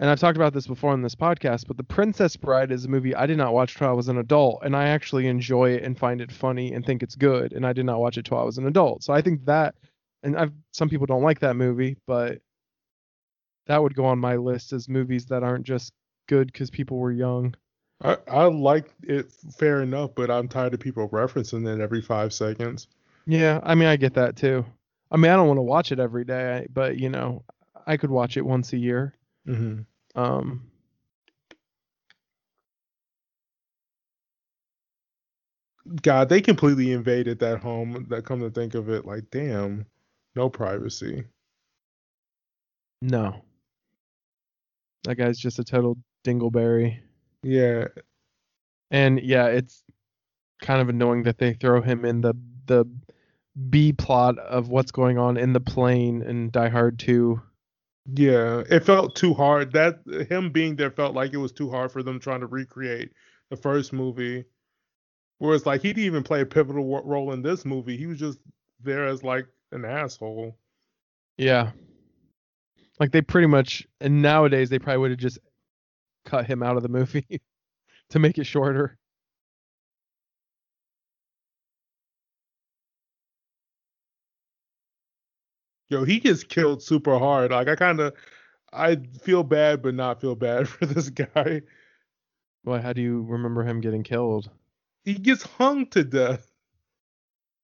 and 0.00 0.10
I've 0.10 0.20
talked 0.20 0.36
about 0.36 0.52
this 0.52 0.66
before 0.66 0.92
on 0.92 1.02
this 1.02 1.14
podcast, 1.14 1.66
but 1.66 1.76
The 1.76 1.84
Princess 1.84 2.36
Bride 2.36 2.72
is 2.72 2.84
a 2.84 2.88
movie 2.88 3.14
I 3.14 3.26
did 3.26 3.38
not 3.38 3.54
watch 3.54 3.76
till 3.76 3.88
I 3.88 3.92
was 3.92 4.08
an 4.08 4.18
adult, 4.18 4.62
and 4.64 4.76
I 4.76 4.88
actually 4.88 5.26
enjoy 5.26 5.70
it 5.70 5.84
and 5.84 5.98
find 5.98 6.20
it 6.20 6.32
funny 6.32 6.72
and 6.72 6.84
think 6.84 7.02
it's 7.02 7.14
good. 7.14 7.52
And 7.52 7.66
I 7.66 7.72
did 7.72 7.86
not 7.86 8.00
watch 8.00 8.18
it 8.18 8.24
till 8.24 8.38
I 8.38 8.44
was 8.44 8.58
an 8.58 8.66
adult, 8.66 9.04
so 9.04 9.12
I 9.12 9.22
think 9.22 9.44
that, 9.44 9.74
and 10.22 10.36
I've 10.36 10.52
some 10.72 10.88
people 10.88 11.06
don't 11.06 11.22
like 11.22 11.40
that 11.40 11.56
movie, 11.56 11.96
but 12.06 12.40
that 13.66 13.82
would 13.82 13.94
go 13.94 14.04
on 14.04 14.18
my 14.18 14.36
list 14.36 14.72
as 14.72 14.88
movies 14.88 15.26
that 15.26 15.42
aren't 15.42 15.64
just 15.64 15.92
good 16.28 16.52
because 16.52 16.70
people 16.70 16.98
were 16.98 17.12
young. 17.12 17.54
I, 18.02 18.16
I 18.30 18.44
like 18.44 18.90
it 19.02 19.30
fair 19.56 19.82
enough, 19.82 20.10
but 20.14 20.30
I'm 20.30 20.48
tired 20.48 20.74
of 20.74 20.80
people 20.80 21.08
referencing 21.08 21.66
it 21.72 21.80
every 21.80 22.02
five 22.02 22.32
seconds. 22.32 22.88
Yeah, 23.26 23.60
I 23.62 23.74
mean, 23.74 23.88
I 23.88 23.96
get 23.96 24.14
that 24.14 24.36
too. 24.36 24.64
I 25.10 25.16
mean, 25.16 25.30
I 25.30 25.36
don't 25.36 25.46
want 25.46 25.58
to 25.58 25.62
watch 25.62 25.92
it 25.92 26.00
every 26.00 26.24
day, 26.24 26.66
but 26.72 26.98
you 26.98 27.08
know, 27.08 27.42
I 27.86 27.96
could 27.96 28.10
watch 28.10 28.36
it 28.36 28.44
once 28.44 28.72
a 28.72 28.78
year. 28.78 29.14
Hmm 29.46 29.86
Um, 30.14 30.70
God, 36.02 36.28
they 36.28 36.40
completely 36.40 36.92
invaded 36.92 37.38
that 37.40 37.58
home. 37.60 38.06
That 38.08 38.24
come 38.24 38.40
to 38.40 38.50
think 38.50 38.74
of 38.74 38.88
it, 38.88 39.04
like, 39.04 39.30
damn, 39.30 39.86
no 40.36 40.48
privacy. 40.48 41.24
no, 43.02 43.44
that 45.04 45.16
guy's 45.16 45.38
just 45.38 45.58
a 45.58 45.64
total 45.64 45.96
dingleberry. 46.24 47.00
Yeah, 47.42 47.88
And 48.90 49.20
yeah, 49.20 49.46
it's 49.46 49.82
kind 50.62 50.80
of 50.82 50.88
annoying 50.90 51.24
that 51.24 51.38
they 51.38 51.54
throw 51.54 51.82
him 51.82 52.04
in 52.04 52.20
the 52.22 52.34
the 52.66 52.86
B 53.70 53.92
plot 53.92 54.38
of 54.38 54.68
what's 54.68 54.92
going 54.92 55.18
on 55.18 55.36
in 55.36 55.52
the 55.52 55.60
plane 55.60 56.22
in 56.22 56.50
Die 56.50 56.68
Hard 56.68 56.98
2. 56.98 57.42
Yeah. 58.06 58.62
It 58.70 58.84
felt 58.84 59.16
too 59.16 59.34
hard. 59.34 59.72
That 59.72 60.00
him 60.28 60.50
being 60.50 60.76
there 60.76 60.90
felt 60.90 61.14
like 61.14 61.32
it 61.32 61.38
was 61.38 61.52
too 61.52 61.70
hard 61.70 61.92
for 61.92 62.02
them 62.02 62.20
trying 62.20 62.40
to 62.40 62.46
recreate 62.46 63.12
the 63.50 63.56
first 63.56 63.92
movie. 63.92 64.44
Whereas, 65.38 65.66
like, 65.66 65.82
he 65.82 65.88
didn't 65.88 66.04
even 66.04 66.22
play 66.22 66.40
a 66.40 66.46
pivotal 66.46 67.02
role 67.02 67.32
in 67.32 67.42
this 67.42 67.64
movie. 67.64 67.96
He 67.96 68.06
was 68.06 68.18
just 68.18 68.38
there 68.82 69.06
as 69.06 69.22
like 69.22 69.46
an 69.72 69.84
asshole. 69.84 70.56
Yeah. 71.36 71.72
Like 73.00 73.10
they 73.10 73.22
pretty 73.22 73.48
much 73.48 73.86
and 74.00 74.22
nowadays 74.22 74.70
they 74.70 74.78
probably 74.78 74.98
would 74.98 75.10
have 75.10 75.18
just 75.18 75.38
cut 76.24 76.46
him 76.46 76.62
out 76.62 76.76
of 76.76 76.82
the 76.82 76.88
movie 76.88 77.40
to 78.10 78.18
make 78.18 78.38
it 78.38 78.44
shorter. 78.44 78.96
Yo, 85.94 86.02
he 86.02 86.18
gets 86.18 86.42
killed 86.42 86.82
super 86.82 87.16
hard. 87.20 87.52
Like, 87.52 87.68
I 87.68 87.76
kind 87.76 88.00
of, 88.00 88.14
I 88.72 88.96
feel 89.22 89.44
bad, 89.44 89.80
but 89.80 89.94
not 89.94 90.20
feel 90.20 90.34
bad 90.34 90.68
for 90.68 90.86
this 90.86 91.08
guy. 91.08 91.62
Well, 92.64 92.82
how 92.82 92.92
do 92.92 93.00
you 93.00 93.22
remember 93.22 93.62
him 93.62 93.80
getting 93.80 94.02
killed? 94.02 94.50
He 95.04 95.14
gets 95.14 95.44
hung 95.44 95.86
to 95.90 96.02
death. 96.02 96.50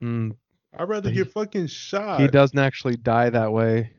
Mm, 0.01 0.37
I'd 0.79 0.89
rather 0.89 1.11
He- 1.11 1.17
get 1.17 1.33
fucking 1.33 1.67
shot. 1.67 2.21
he 2.21 2.29
doesn't 2.29 2.57
actually 2.59 2.97
die 2.99 3.31
that 3.31 3.51
way. 3.53 3.91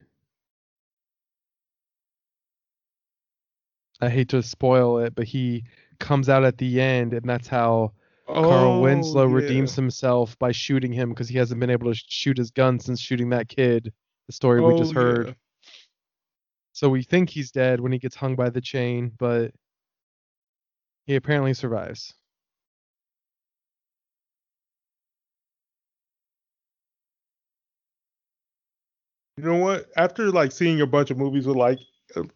I 3.99 4.09
hate 4.09 4.29
to 4.29 4.41
spoil 4.41 4.99
it, 4.99 5.13
but 5.13 5.25
he 5.27 5.65
comes 5.99 6.29
out 6.29 6.45
at 6.45 6.57
the 6.57 6.79
end, 6.79 7.13
and 7.13 7.27
that's 7.29 7.49
how 7.49 7.91
Carl 8.27 8.77
Oh, 8.77 8.81
Winslow 8.81 9.27
yeah. 9.27 9.33
redeems 9.35 9.75
himself 9.75 10.39
by 10.39 10.53
shooting 10.53 10.93
him 10.93 11.09
because 11.09 11.27
he 11.27 11.37
hasn't 11.37 11.59
been 11.59 11.69
able 11.69 11.91
to 11.93 11.99
shoot 12.07 12.37
his 12.37 12.49
gun 12.49 12.79
since 12.79 13.01
shooting 13.01 13.29
that 13.31 13.49
kid. 13.49 13.91
The 14.31 14.35
story 14.35 14.61
we 14.61 14.73
just 14.73 14.93
Oh, 14.93 14.93
heard. 14.93 15.27
yeah. 15.27 15.33
So 16.71 16.89
we 16.89 17.03
think 17.03 17.29
he's 17.29 17.51
dead 17.51 17.81
when 17.81 17.91
he 17.91 17.99
gets 17.99 18.15
hung 18.15 18.35
by 18.37 18.49
the 18.49 18.61
chain, 18.61 19.09
but 19.17 19.53
he 21.05 21.15
apparently 21.15 21.53
survives. 21.53 22.15
You 29.37 29.43
know 29.43 29.55
what? 29.57 29.89
After 29.97 30.31
like 30.31 30.51
seeing 30.53 30.79
a 30.81 30.87
bunch 30.87 31.11
of 31.11 31.17
movies 31.17 31.45
with 31.47 31.57
like 31.57 31.79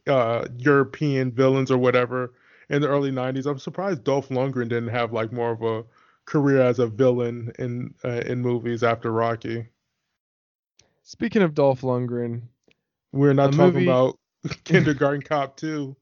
uh 0.07 0.47
European 0.57 1.31
villains 1.31 1.71
or 1.71 1.77
whatever 1.77 2.33
in 2.69 2.81
the 2.81 2.89
early 2.89 3.11
'90s, 3.11 3.45
I'm 3.45 3.59
surprised 3.59 4.03
Dolph 4.03 4.29
Lundgren 4.29 4.67
didn't 4.69 4.89
have 4.89 5.13
like 5.13 5.31
more 5.31 5.51
of 5.51 5.61
a 5.63 5.85
career 6.25 6.61
as 6.61 6.79
a 6.79 6.87
villain 6.87 7.51
in 7.59 7.93
uh, 8.03 8.21
in 8.25 8.41
movies 8.41 8.83
after 8.83 9.11
Rocky. 9.11 9.69
Speaking 11.05 11.43
of 11.43 11.53
Dolph 11.53 11.81
Lundgren, 11.81 12.41
We're 13.13 13.33
not 13.33 13.51
talking 13.53 13.73
movie- 13.73 13.85
about 13.85 14.17
Kindergarten 14.63 15.21
Cop 15.21 15.55
2. 15.57 15.95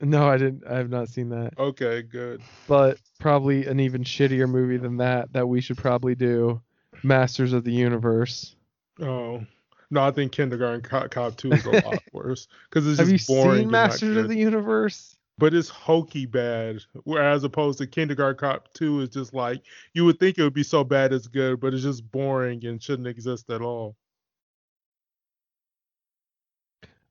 No, 0.00 0.28
I 0.28 0.36
didn't. 0.36 0.64
I 0.68 0.76
have 0.76 0.90
not 0.90 1.08
seen 1.08 1.28
that. 1.30 1.54
Okay, 1.58 2.02
good. 2.02 2.40
But 2.68 2.98
probably 3.18 3.66
an 3.66 3.80
even 3.80 4.04
shittier 4.04 4.48
movie 4.48 4.76
than 4.76 4.96
that 4.98 5.32
that 5.32 5.48
we 5.48 5.60
should 5.60 5.76
probably 5.78 6.14
do. 6.14 6.60
Masters 7.02 7.52
of 7.52 7.64
the 7.64 7.72
Universe. 7.72 8.54
Oh. 9.00 9.44
No, 9.90 10.02
I 10.02 10.10
think 10.10 10.32
Kindergarten 10.32 10.82
Cop, 10.82 11.10
Cop 11.10 11.36
2 11.36 11.52
is 11.52 11.64
a 11.66 11.70
lot 11.84 12.02
worse 12.12 12.46
because 12.68 12.86
it's 12.86 12.98
Have 12.98 13.08
just 13.08 13.28
you 13.28 13.34
boring. 13.36 13.60
seen 13.62 13.70
Masters 13.70 14.16
of 14.16 14.28
the 14.28 14.36
Universe? 14.36 15.16
But 15.38 15.54
it's 15.54 15.68
hokey 15.68 16.26
bad, 16.26 16.78
whereas 17.04 17.44
opposed 17.44 17.78
to 17.78 17.86
Kindergarten 17.86 18.38
Cop 18.38 18.72
2 18.74 19.02
is 19.02 19.08
just 19.08 19.34
like 19.34 19.62
you 19.94 20.04
would 20.04 20.18
think 20.18 20.36
it 20.36 20.42
would 20.42 20.52
be 20.52 20.64
so 20.64 20.82
bad 20.84 21.12
it's 21.12 21.28
good, 21.28 21.60
but 21.60 21.74
it's 21.74 21.84
just 21.84 22.08
boring 22.10 22.64
and 22.66 22.82
shouldn't 22.82 23.06
exist 23.08 23.48
at 23.50 23.62
all. 23.62 23.96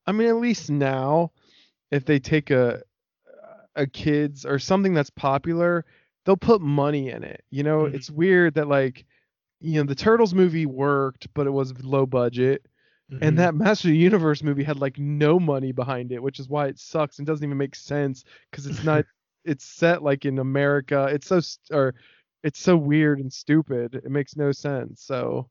I 0.08 0.12
mean, 0.14 0.28
at 0.30 0.38
least 0.38 0.70
now, 0.72 1.32
if 1.92 2.06
they 2.06 2.20
take 2.20 2.52
a 2.52 2.84
a 3.76 3.86
kids 3.88 4.46
or 4.46 4.60
something 4.60 4.94
that's 4.94 5.10
popular, 5.12 5.86
they'll 6.26 6.38
put 6.38 6.62
money 6.62 7.10
in 7.12 7.24
it. 7.24 7.44
You 7.52 7.64
know, 7.64 7.86
Mhm. 7.86 7.94
it's 7.94 8.10
weird 8.10 8.56
that 8.56 8.68
like, 8.68 9.06
you 9.62 9.76
know, 9.80 9.84
the 9.88 9.96
Turtles 9.96 10.34
movie 10.34 10.66
worked, 10.66 11.28
but 11.34 11.48
it 11.48 11.52
was 11.52 11.84
low 11.84 12.06
budget, 12.06 12.66
Mhm. 13.12 13.20
and 13.22 13.38
that 13.40 13.56
Master 13.56 13.90
of 13.90 13.92
the 13.94 13.98
Universe 13.98 14.44
movie 14.44 14.64
had 14.64 14.80
like 14.80 14.98
no 15.00 15.40
money 15.40 15.72
behind 15.72 16.12
it, 16.12 16.22
which 16.24 16.40
is 16.40 16.50
why 16.50 16.68
it 16.68 16.80
sucks 16.80 17.20
and 17.20 17.28
doesn't 17.28 17.44
even 17.46 17.58
make 17.58 17.76
sense 17.76 18.24
because 18.52 18.66
it's 18.68 18.84
not. 18.84 19.06
it's 19.46 19.64
set 19.66 20.04
like 20.04 20.26
in 20.26 20.40
America. 20.40 21.08
It's 21.12 21.28
so 21.28 21.40
st- 21.40 21.78
or 21.78 21.96
it's 22.44 22.60
so 22.60 22.76
weird 22.78 23.20
and 23.20 23.32
stupid. 23.32 23.96
It 23.96 24.12
makes 24.12 24.36
no 24.36 24.52
sense. 24.52 25.02
So 25.04 25.50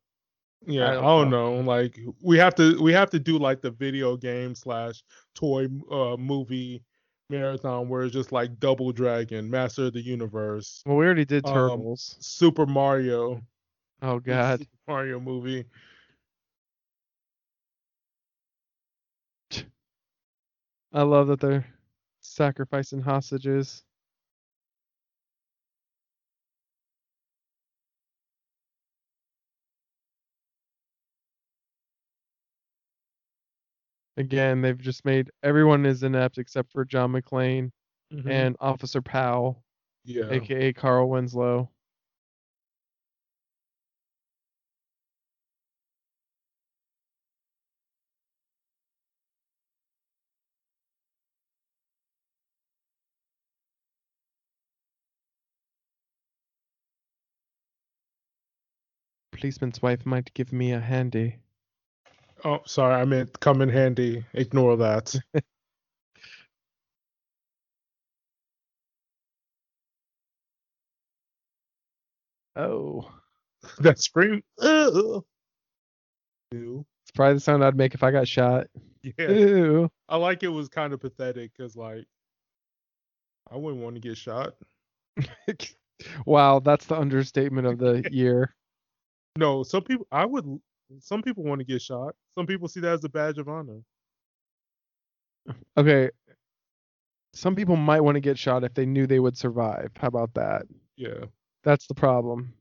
Yeah, 0.65 0.91
I 0.91 0.99
I 0.99 1.01
don't 1.01 1.31
don't, 1.31 1.31
know. 1.31 1.60
Like 1.60 1.99
we 2.20 2.39
have 2.39 2.55
to 2.57 2.81
we 2.83 2.93
have 2.93 3.10
to 3.10 3.18
do 3.18 3.39
like 3.39 3.60
the 3.60 3.70
video 3.70 4.17
game 4.17 4.55
slash 4.55 5.02
toy 5.35 5.67
uh 5.91 6.17
movie 6.17 6.83
marathon 7.28 7.89
where 7.89 8.02
it's 8.02 8.12
just 8.12 8.33
like 8.33 8.59
Double 8.59 8.93
Dragon, 8.93 9.51
Master 9.51 9.86
of 9.86 9.93
the 9.94 10.01
Universe, 10.01 10.85
well, 10.86 10.97
we 10.97 11.05
already 11.05 11.25
did 11.25 11.44
Um, 11.44 11.55
Turtles. 11.55 12.17
Super 12.20 12.67
Mario. 12.67 13.43
oh 14.02 14.18
God. 14.20 14.60
Super 14.60 14.70
Mario 14.89 15.20
movie. 15.20 15.65
I 20.93 21.02
love 21.02 21.28
that 21.28 21.41
they're 21.41 21.67
sacrificing 22.20 23.01
hostages. 23.02 23.85
Again, 34.17 34.62
they've 34.62 34.78
just 34.78 35.05
made 35.05 35.31
everyone 35.43 35.85
is 35.86 36.03
inept 36.03 36.39
except 36.39 36.73
for 36.73 36.85
John 36.85 37.12
McClane 37.12 37.70
Mhm. 38.12 38.31
and 38.31 38.57
Officer 38.61 39.03
Powell, 39.03 39.62
yeah. 40.05 40.31
aka 40.31 40.73
Carl 40.73 41.09
Winslow. 41.11 41.70
Policeman's 59.31 59.81
wife 59.81 60.05
might 60.05 60.35
give 60.35 60.53
me 60.53 60.73
a 60.73 60.81
handy. 60.81 61.39
Oh, 62.44 62.60
sorry, 62.66 62.94
I 62.94 63.05
meant 63.05 63.39
come 63.40 63.62
in 63.62 63.68
handy. 63.68 64.24
Ignore 64.34 64.76
that. 64.78 65.15
Oh, 72.58 73.06
that 73.81 73.98
scream. 73.98 74.42
Ew. 74.62 75.23
it's 76.52 77.10
probably 77.15 77.34
the 77.34 77.40
sound 77.40 77.62
I'd 77.62 77.76
make 77.76 77.94
if 77.94 78.02
I 78.02 78.10
got 78.10 78.26
shot. 78.26 78.68
Yeah, 79.02 79.31
Ew. 79.31 79.90
I 80.08 80.16
like 80.16 80.42
it 80.42 80.48
was 80.48 80.68
kind 80.68 80.92
of 80.92 81.00
pathetic 81.00 81.52
because 81.56 81.76
like 81.76 82.06
I 83.50 83.56
wouldn't 83.56 83.82
want 83.82 83.97
to 83.97 84.00
get 84.00 84.16
shot. 84.16 84.55
wow, 86.26 86.60
that's 86.60 86.86
the 86.86 86.98
understatement 86.98 87.66
of 87.66 87.78
the 87.78 88.08
year. 88.10 88.55
No, 89.36 89.62
some 89.62 89.82
people 89.82 90.06
I 90.10 90.24
would. 90.24 90.60
Some 91.00 91.23
people 91.23 91.44
want 91.44 91.60
to 91.60 91.65
get 91.65 91.82
shot. 91.82 92.15
Some 92.36 92.47
people 92.47 92.68
see 92.68 92.81
that 92.81 92.92
as 92.92 93.05
a 93.05 93.08
badge 93.08 93.39
of 93.39 93.48
honor. 93.48 93.81
Okay. 95.76 96.10
Some 97.32 97.55
people 97.55 97.76
might 97.76 98.00
want 98.00 98.16
to 98.16 98.20
get 98.20 98.39
shot 98.39 98.65
if 98.65 98.74
they 98.74 98.86
knew 98.86 99.06
they 99.06 99.20
would 99.20 99.36
survive. 99.36 99.90
How 99.98 100.08
about 100.08 100.34
that? 100.34 100.62
Yeah, 100.97 101.26
That's 101.65 101.86
the 101.86 101.94
problem. 101.94 102.55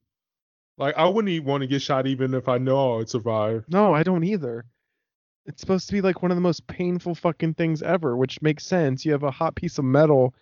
like 0.77 0.95
I 0.97 1.07
wouldn't 1.07 1.29
even 1.31 1.47
want 1.47 1.61
to 1.61 1.67
get 1.67 1.81
shot 1.81 2.05
even 2.07 2.33
if 2.33 2.49
I 2.49 2.57
know 2.57 2.93
I 2.93 2.97
would 2.97 3.09
survive. 3.09 3.63
No, 3.69 3.93
I 3.93 4.03
don't 4.03 4.23
either. 4.25 4.65
It's 5.45 5.61
supposed 5.61 5.87
to 5.87 5.93
be 5.93 6.01
like 6.01 6.21
one 6.21 6.31
of 6.31 6.35
the 6.37 6.41
most 6.41 6.67
painful 6.67 7.15
fucking 7.15 7.53
things 7.53 7.81
ever, 7.81 8.17
which 8.17 8.41
makes 8.41 8.65
sense. 8.65 9.05
You 9.05 9.13
have 9.13 9.23
a 9.23 9.31
hot 9.31 9.55
piece 9.55 9.77
of 9.77 9.85
metal 9.85 10.33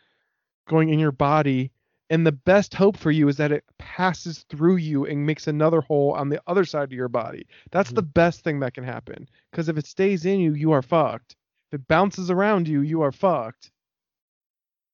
going 0.67 0.89
in 0.89 0.97
your 0.97 1.11
body, 1.11 1.71
and 2.09 2.27
the 2.27 2.31
best 2.31 2.73
hope 2.73 2.97
for 2.97 3.11
you 3.11 3.27
is 3.27 3.37
that 3.37 3.51
it 3.51 3.63
passes 3.79 4.45
through 4.49 4.75
you 4.77 5.05
and 5.05 5.25
makes 5.25 5.47
another 5.47 5.81
hole 5.81 6.13
on 6.13 6.29
the 6.29 6.41
other 6.47 6.65
side 6.65 6.83
of 6.83 6.93
your 6.93 7.07
body. 7.07 7.47
That's 7.71 7.89
mm-hmm. 7.89 7.95
the 7.95 8.01
best 8.03 8.41
thing 8.43 8.59
that 8.59 8.73
can 8.73 8.83
happen. 8.83 9.27
Because 9.51 9.69
if 9.69 9.77
it 9.77 9.87
stays 9.87 10.25
in 10.25 10.39
you, 10.39 10.53
you 10.53 10.71
are 10.73 10.81
fucked. 10.81 11.35
If 11.71 11.79
it 11.79 11.87
bounces 11.87 12.29
around 12.29 12.67
you, 12.67 12.81
you 12.81 13.01
are 13.01 13.11
fucked. 13.11 13.71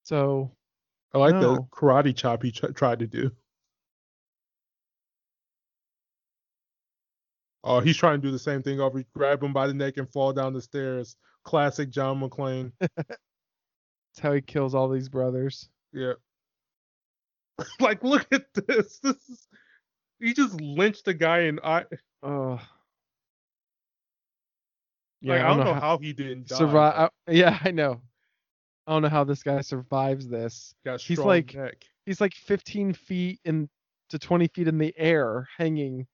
So, 0.03 0.51
I 1.13 1.17
like 1.17 1.39
the 1.39 1.59
karate 1.71 2.15
chop 2.15 2.43
he 2.43 2.51
tr- 2.51 2.67
tried 2.67 2.99
to 2.99 3.07
do. 3.07 3.31
Oh, 7.63 7.79
he's 7.81 7.97
trying 7.97 8.21
to 8.21 8.27
do 8.27 8.31
the 8.31 8.39
same 8.39 8.63
thing 8.63 8.79
over. 8.79 9.03
Grab 9.13 9.43
him 9.43 9.51
by 9.51 9.67
the 9.67 9.73
neck 9.73 9.97
and 9.97 10.09
fall 10.09 10.31
down 10.31 10.53
the 10.53 10.61
stairs. 10.61 11.15
Classic 11.43 11.89
John 11.89 12.21
McClane. 12.21 12.71
that's 12.79 13.09
how 14.21 14.31
he 14.31 14.41
kills 14.41 14.73
all 14.73 14.87
these 14.87 15.09
brothers. 15.09 15.69
Yeah. 15.91 16.13
like, 17.79 18.03
look 18.03 18.27
at 18.31 18.53
this. 18.53 18.99
This 18.99 19.15
is. 19.29 19.47
He 20.19 20.33
just 20.33 20.59
lynched 20.59 21.05
the 21.05 21.13
guy 21.13 21.39
and 21.39 21.59
I. 21.63 21.85
Oh. 22.21 22.59
Like, 25.21 25.41
I 25.41 25.47
don't 25.47 25.65
know 25.65 25.73
how, 25.73 25.97
he 25.97 26.13
didn't 26.13 26.47
die. 26.47 26.57
survive. 26.57 27.09
Yeah, 27.27 27.57
I 27.63 27.71
know. 27.71 28.01
I 28.87 28.93
don't 28.93 29.01
know 29.03 29.09
how 29.09 29.23
this 29.23 29.43
guy 29.43 29.61
survives 29.61 30.27
this. 30.27 30.73
He's 30.99 31.19
like- 31.19 31.53
neck. 31.55 31.85
He's 32.05 32.19
like 32.19 32.33
15 32.33 32.93
feet 32.93 33.39
in 33.45 33.69
to 34.09 34.17
20 34.17 34.47
feet 34.47 34.67
in 34.67 34.79
the 34.79 34.93
air, 34.97 35.47
hanging. 35.57 36.07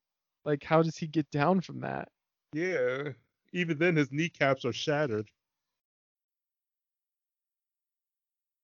Like, 0.43 0.61
how 0.63 0.81
does 0.81 0.97
he 0.97 1.07
get 1.07 1.29
down 1.31 1.61
from 1.61 1.79
that? 1.81 2.09
Yeah. 2.51 3.09
Even 3.53 3.77
then, 3.77 3.95
his 3.95 4.11
kneecaps 4.11 4.65
are 4.65 4.73
shattered. 4.73 5.29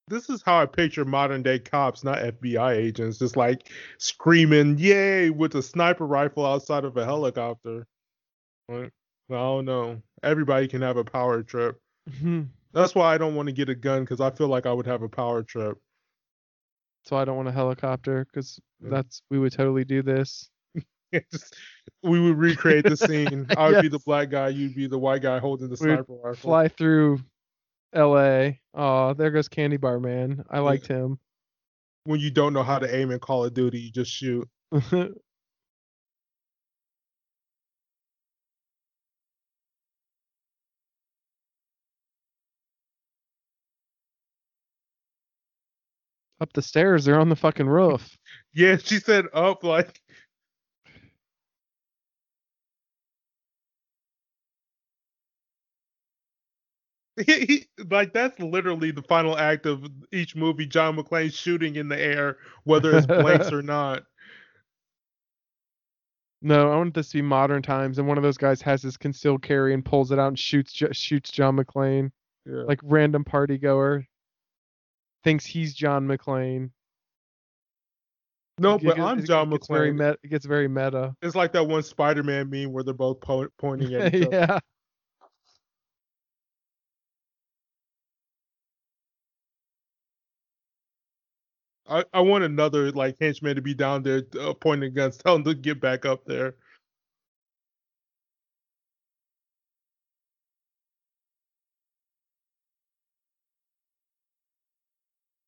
This 0.08 0.28
is 0.28 0.42
how 0.42 0.60
I 0.60 0.66
picture 0.66 1.04
modern 1.04 1.42
day 1.42 1.58
cops, 1.58 2.04
not 2.04 2.18
FBI 2.18 2.76
agents, 2.76 3.18
just 3.18 3.36
like 3.36 3.70
screaming, 3.98 4.76
yay, 4.78 5.30
with 5.30 5.54
a 5.54 5.62
sniper 5.62 6.06
rifle 6.06 6.44
outside 6.44 6.84
of 6.84 6.96
a 6.96 7.04
helicopter. 7.04 7.86
Like, 8.68 8.92
I 9.30 9.34
don't 9.34 9.64
know. 9.64 10.02
Everybody 10.22 10.68
can 10.68 10.82
have 10.82 10.96
a 10.96 11.04
power 11.04 11.42
trip. 11.42 11.80
Mm-hmm. 12.10 12.42
That's 12.72 12.94
why 12.94 13.14
I 13.14 13.18
don't 13.18 13.34
want 13.34 13.46
to 13.48 13.52
get 13.52 13.68
a 13.68 13.74
gun 13.74 14.02
because 14.02 14.20
I 14.20 14.30
feel 14.30 14.48
like 14.48 14.66
I 14.66 14.72
would 14.72 14.86
have 14.86 15.02
a 15.02 15.08
power 15.08 15.42
trip. 15.42 15.78
so 17.04 17.16
I 17.16 17.24
don't 17.24 17.36
want 17.36 17.48
a 17.48 17.52
helicopter 17.52 18.26
because 18.30 18.58
that's 18.80 19.22
we 19.30 19.38
would 19.38 19.52
totally 19.52 19.84
do 19.84 20.02
this. 20.02 20.48
Just- 21.32 21.56
we 22.02 22.18
would 22.20 22.36
recreate 22.36 22.84
the 22.84 22.96
scene. 22.96 23.46
I 23.56 23.70
would 23.70 23.82
be 23.82 23.88
the 23.88 24.00
black 24.00 24.30
guy, 24.30 24.48
you'd 24.48 24.74
be 24.74 24.86
the 24.88 24.98
white 24.98 25.22
guy 25.22 25.38
holding 25.38 25.68
the 25.68 25.76
We 25.80 25.90
would 25.90 25.98
sniper 25.98 26.14
rifle. 26.14 26.34
Fly 26.50 26.68
through 26.68 27.20
L.A. 27.94 28.60
Oh, 28.74 29.14
there 29.14 29.30
goes 29.30 29.48
Candy 29.48 29.76
Bar 29.76 30.00
Man. 30.00 30.44
I 30.50 30.60
liked 30.60 30.86
him. 30.86 31.18
When 32.04 32.18
you 32.18 32.32
don't 32.32 32.52
know 32.52 32.64
how 32.64 32.80
to 32.80 32.92
aim 32.92 33.12
in 33.12 33.20
Call 33.20 33.44
of 33.44 33.54
Duty, 33.54 33.78
you 33.78 33.92
just 33.92 34.10
shoot. 34.10 34.48
Up 34.72 34.82
the 46.54 46.60
stairs, 46.60 47.04
they're 47.04 47.20
on 47.20 47.28
the 47.28 47.36
fucking 47.36 47.68
roof. 47.68 48.16
Yeah, 48.54 48.76
she 48.76 48.98
said 48.98 49.24
up 49.32 49.64
like 49.64 49.98
he, 57.26 57.44
he- 57.46 57.66
like 57.90 58.12
that's 58.12 58.38
literally 58.40 58.90
the 58.90 59.02
final 59.02 59.36
act 59.38 59.66
of 59.66 59.84
each 60.12 60.34
movie. 60.36 60.66
John 60.66 60.96
McClane 60.96 61.32
shooting 61.32 61.76
in 61.76 61.88
the 61.88 61.98
air, 62.00 62.38
whether 62.64 62.96
it's 62.96 63.06
blanks 63.06 63.52
or 63.52 63.62
not. 63.62 64.04
No, 66.44 66.72
I 66.72 66.76
want 66.76 66.94
this 66.94 67.08
to 67.10 67.18
be 67.18 67.22
modern 67.22 67.62
times, 67.62 67.98
and 67.98 68.08
one 68.08 68.16
of 68.18 68.24
those 68.24 68.36
guys 68.38 68.60
has 68.62 68.82
his 68.82 68.96
concealed 68.96 69.42
carry 69.42 69.74
and 69.74 69.84
pulls 69.84 70.10
it 70.10 70.18
out 70.18 70.28
and 70.28 70.38
shoots 70.38 70.72
shoots 70.92 71.30
John 71.30 71.56
McClane 71.56 72.10
Yeah. 72.46 72.62
like 72.66 72.80
random 72.82 73.24
party 73.24 73.58
goer. 73.58 74.06
thinks 75.24 75.46
he's 75.46 75.72
John 75.72 76.08
McClane. 76.08 76.70
No, 78.58 78.74
It 78.74 78.82
but 78.82 78.96
gets- 78.96 79.00
I'm 79.06 79.24
John 79.24 79.50
gets 79.50 79.68
Very 79.68 79.92
McClane. 79.92 80.16
it 80.24 80.28
gets 80.30 80.44
very 80.44 80.66
meta. 80.68 81.14
It's 81.22 81.36
like 81.36 81.52
that 81.52 81.62
one 81.68 81.84
Spider-Man 81.84 82.50
meme 82.50 82.72
where 82.72 82.82
they're 82.82 82.92
both 82.92 83.20
po- 83.20 83.48
pointing 83.56 83.94
at 83.94 84.12
each 84.14 84.26
other. 84.26 84.36
yeah. 84.36 84.58
I, 91.88 92.04
I 92.12 92.20
want 92.20 92.44
another 92.44 92.92
like 92.92 93.16
henchman 93.20 93.56
to 93.56 93.62
be 93.62 93.74
down 93.74 94.02
there 94.02 94.22
uh, 94.40 94.54
pointing 94.54 94.94
guns, 94.94 95.16
telling 95.24 95.42
them 95.42 95.54
to 95.54 95.60
get 95.60 95.80
back 95.80 96.04
up 96.04 96.24
there. 96.24 96.54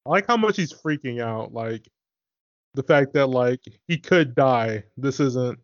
I 0.07 0.11
like 0.11 0.27
how 0.27 0.37
much 0.37 0.57
he's 0.57 0.73
freaking 0.73 1.23
out. 1.23 1.53
Like 1.53 1.89
the 2.75 2.83
fact 2.83 3.15
that 3.15 3.29
like 3.29 3.61
he 3.89 3.97
could 3.99 4.35
die. 4.35 4.85
This 4.97 5.21
isn't. 5.21 5.59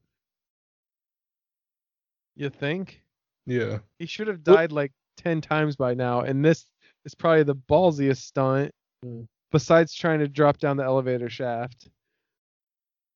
You 2.36 2.48
think? 2.48 3.02
Yeah. 3.46 3.78
He 3.98 4.06
should 4.06 4.28
have 4.28 4.42
died 4.42 4.72
like 4.72 4.92
10 5.18 5.40
times 5.40 5.76
by 5.76 5.94
now. 5.94 6.20
And 6.20 6.42
this 6.44 6.64
is 7.04 7.14
probably 7.14 7.42
the 7.42 7.56
ballsiest 7.56 8.22
stunt 8.22 8.72
Mm. 9.04 9.26
Besides 9.50 9.94
trying 9.94 10.20
to 10.20 10.28
drop 10.28 10.58
down 10.58 10.76
the 10.76 10.84
elevator 10.84 11.28
shaft. 11.28 11.88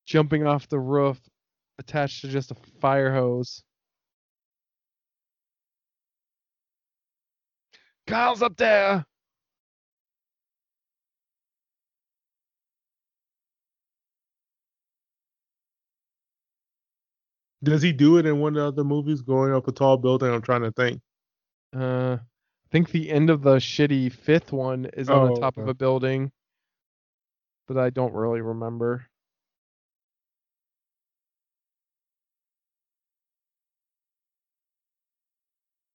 Jumping 0.06 0.46
off 0.46 0.68
the 0.68 0.78
roof 0.78 1.18
attached 1.78 2.20
to 2.20 2.28
just 2.28 2.50
a 2.50 2.56
fire 2.80 3.12
hose. 3.12 3.62
Kyle's 8.06 8.42
up 8.42 8.56
there. 8.56 9.06
Does 17.62 17.80
he 17.80 17.92
do 17.92 18.18
it 18.18 18.26
in 18.26 18.40
one 18.40 18.56
of 18.56 18.62
the 18.62 18.68
other 18.68 18.84
movies, 18.84 19.22
going 19.22 19.54
up 19.54 19.66
a 19.66 19.72
tall 19.72 19.96
building? 19.96 20.30
I'm 20.30 20.42
trying 20.42 20.62
to 20.62 20.72
think. 20.72 21.00
Uh, 21.74 22.18
think 22.74 22.90
the 22.90 23.08
end 23.08 23.30
of 23.30 23.42
the 23.42 23.58
shitty 23.58 24.12
fifth 24.12 24.50
one 24.52 24.86
is 24.94 25.08
on 25.12 25.22
Oh, 25.22 25.26
the 25.34 25.40
top 25.40 25.56
of 25.58 25.68
a 25.68 25.74
building, 25.74 26.32
but 27.68 27.78
I 27.78 27.90
don't 27.90 28.12
really 28.12 28.40
remember. 28.40 29.06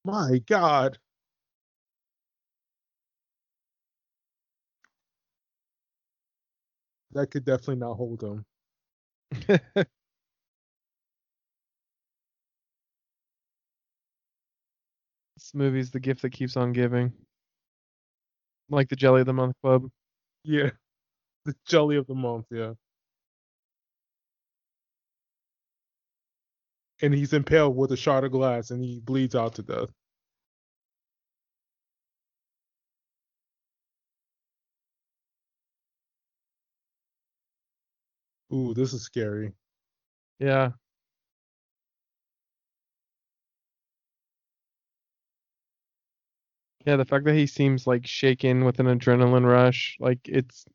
My 0.05 0.39
God. 0.47 0.97
That 7.11 7.31
could 7.31 7.45
definitely 7.45 7.77
not 7.77 7.95
hold 7.95 8.23
him. 8.23 8.45
movie's 15.55 15.91
the 15.91 15.99
gift 15.99 16.21
that 16.23 16.31
keeps 16.31 16.57
on 16.57 16.73
giving. 16.73 17.13
Like 18.69 18.89
the 18.89 18.95
Jelly 18.95 19.21
of 19.21 19.27
the 19.27 19.33
Month 19.33 19.55
Club. 19.63 19.89
Yeah. 20.43 20.71
The 21.45 21.55
jelly 21.67 21.97
of 21.97 22.07
the 22.07 22.15
month, 22.15 22.45
yeah. 22.51 22.73
And 27.01 27.13
he's 27.13 27.33
impaled 27.33 27.77
with 27.77 27.91
a 27.91 27.97
shard 27.97 28.23
of 28.25 28.31
glass 28.31 28.71
and 28.71 28.83
he 28.83 28.99
bleeds 29.01 29.35
out 29.35 29.55
to 29.55 29.63
death. 29.63 29.89
Ooh, 38.53 38.73
this 38.73 38.93
is 38.93 39.03
scary. 39.03 39.53
Yeah. 40.39 40.71
Yeah, 46.85 46.95
the 46.95 47.05
fact 47.05 47.25
that 47.25 47.35
he 47.35 47.45
seems 47.45 47.85
like 47.87 48.07
shaken 48.07 48.63
with 48.63 48.79
an 48.79 48.85
adrenaline 48.87 49.45
rush, 49.45 49.97
like 49.99 50.19
it's 50.27 50.65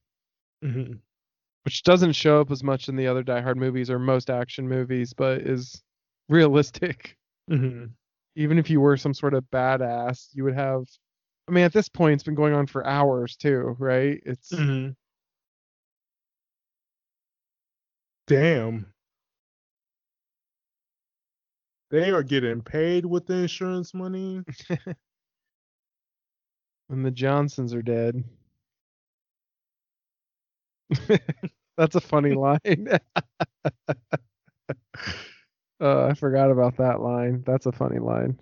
Mhm. 0.62 1.00
which 1.64 1.82
doesn't 1.84 2.12
show 2.12 2.40
up 2.40 2.50
as 2.50 2.62
much 2.64 2.88
in 2.88 2.96
the 2.96 3.06
other 3.08 3.22
Die 3.22 3.40
Hard 3.40 3.56
movies 3.58 3.90
or 3.90 3.98
most 3.98 4.30
action 4.30 4.68
movies, 4.68 5.12
but 5.14 5.42
is 5.42 5.82
realistic. 6.28 7.18
Mhm. 7.50 7.92
Even 8.36 8.58
if 8.58 8.70
you 8.70 8.80
were 8.80 8.96
some 8.96 9.14
sort 9.14 9.34
of 9.34 9.44
badass, 9.50 10.30
you 10.34 10.44
would 10.44 10.54
have 10.54 10.86
I 11.48 11.52
mean, 11.52 11.64
at 11.64 11.72
this 11.74 11.88
point 11.90 12.14
it's 12.14 12.22
been 12.24 12.34
going 12.34 12.54
on 12.54 12.66
for 12.66 12.86
hours 12.86 13.36
too, 13.36 13.76
right? 13.78 14.20
It's 14.26 14.50
Mhm. 14.52 14.96
Damn. 18.28 18.86
They 21.90 22.10
are 22.10 22.22
getting 22.22 22.62
paid 22.62 23.04
with 23.04 23.26
the 23.26 23.34
insurance 23.42 23.92
money. 23.92 24.42
and 26.90 27.04
the 27.04 27.10
Johnsons 27.10 27.74
are 27.74 27.82
dead. 27.82 28.24
That's 31.76 31.94
a 31.96 32.00
funny 32.00 32.34
line. 32.34 32.88
uh, 35.80 36.06
I 36.06 36.14
forgot 36.14 36.50
about 36.50 36.76
that 36.78 37.00
line. 37.00 37.42
That's 37.46 37.66
a 37.66 37.72
funny 37.72 37.98
line. 37.98 38.38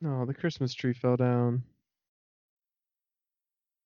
No, 0.00 0.24
the 0.24 0.34
Christmas 0.34 0.72
tree 0.72 0.94
fell 0.94 1.16
down. 1.16 1.62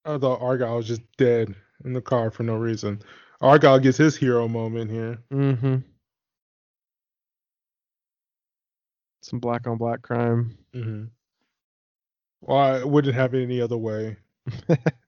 I 0.05 0.19
thought 0.19 0.43
Argyle 0.43 0.77
was 0.77 0.87
just 0.87 1.03
dead 1.17 1.55
in 1.85 1.93
the 1.93 2.01
car 2.01 2.31
for 2.31 2.43
no 2.43 2.57
reason. 2.57 3.01
Argyle 3.41 3.79
gets 3.79 3.99
his 3.99 4.17
hero 4.17 4.47
moment 4.47 4.91
here. 4.91 5.19
Mm-hmm. 5.33 5.77
Some 9.23 9.39
black 9.39 9.67
on 9.67 9.79
black 9.79 10.03
crime. 10.03 10.57
Mm-hmm. 10.75 11.05
Well, 12.43 12.59
I 12.59 12.85
wouldn't 12.85 13.15
have 13.15 13.35
it 13.35 13.43
any 13.43 13.61
other 13.61 13.79
way. 13.79 14.17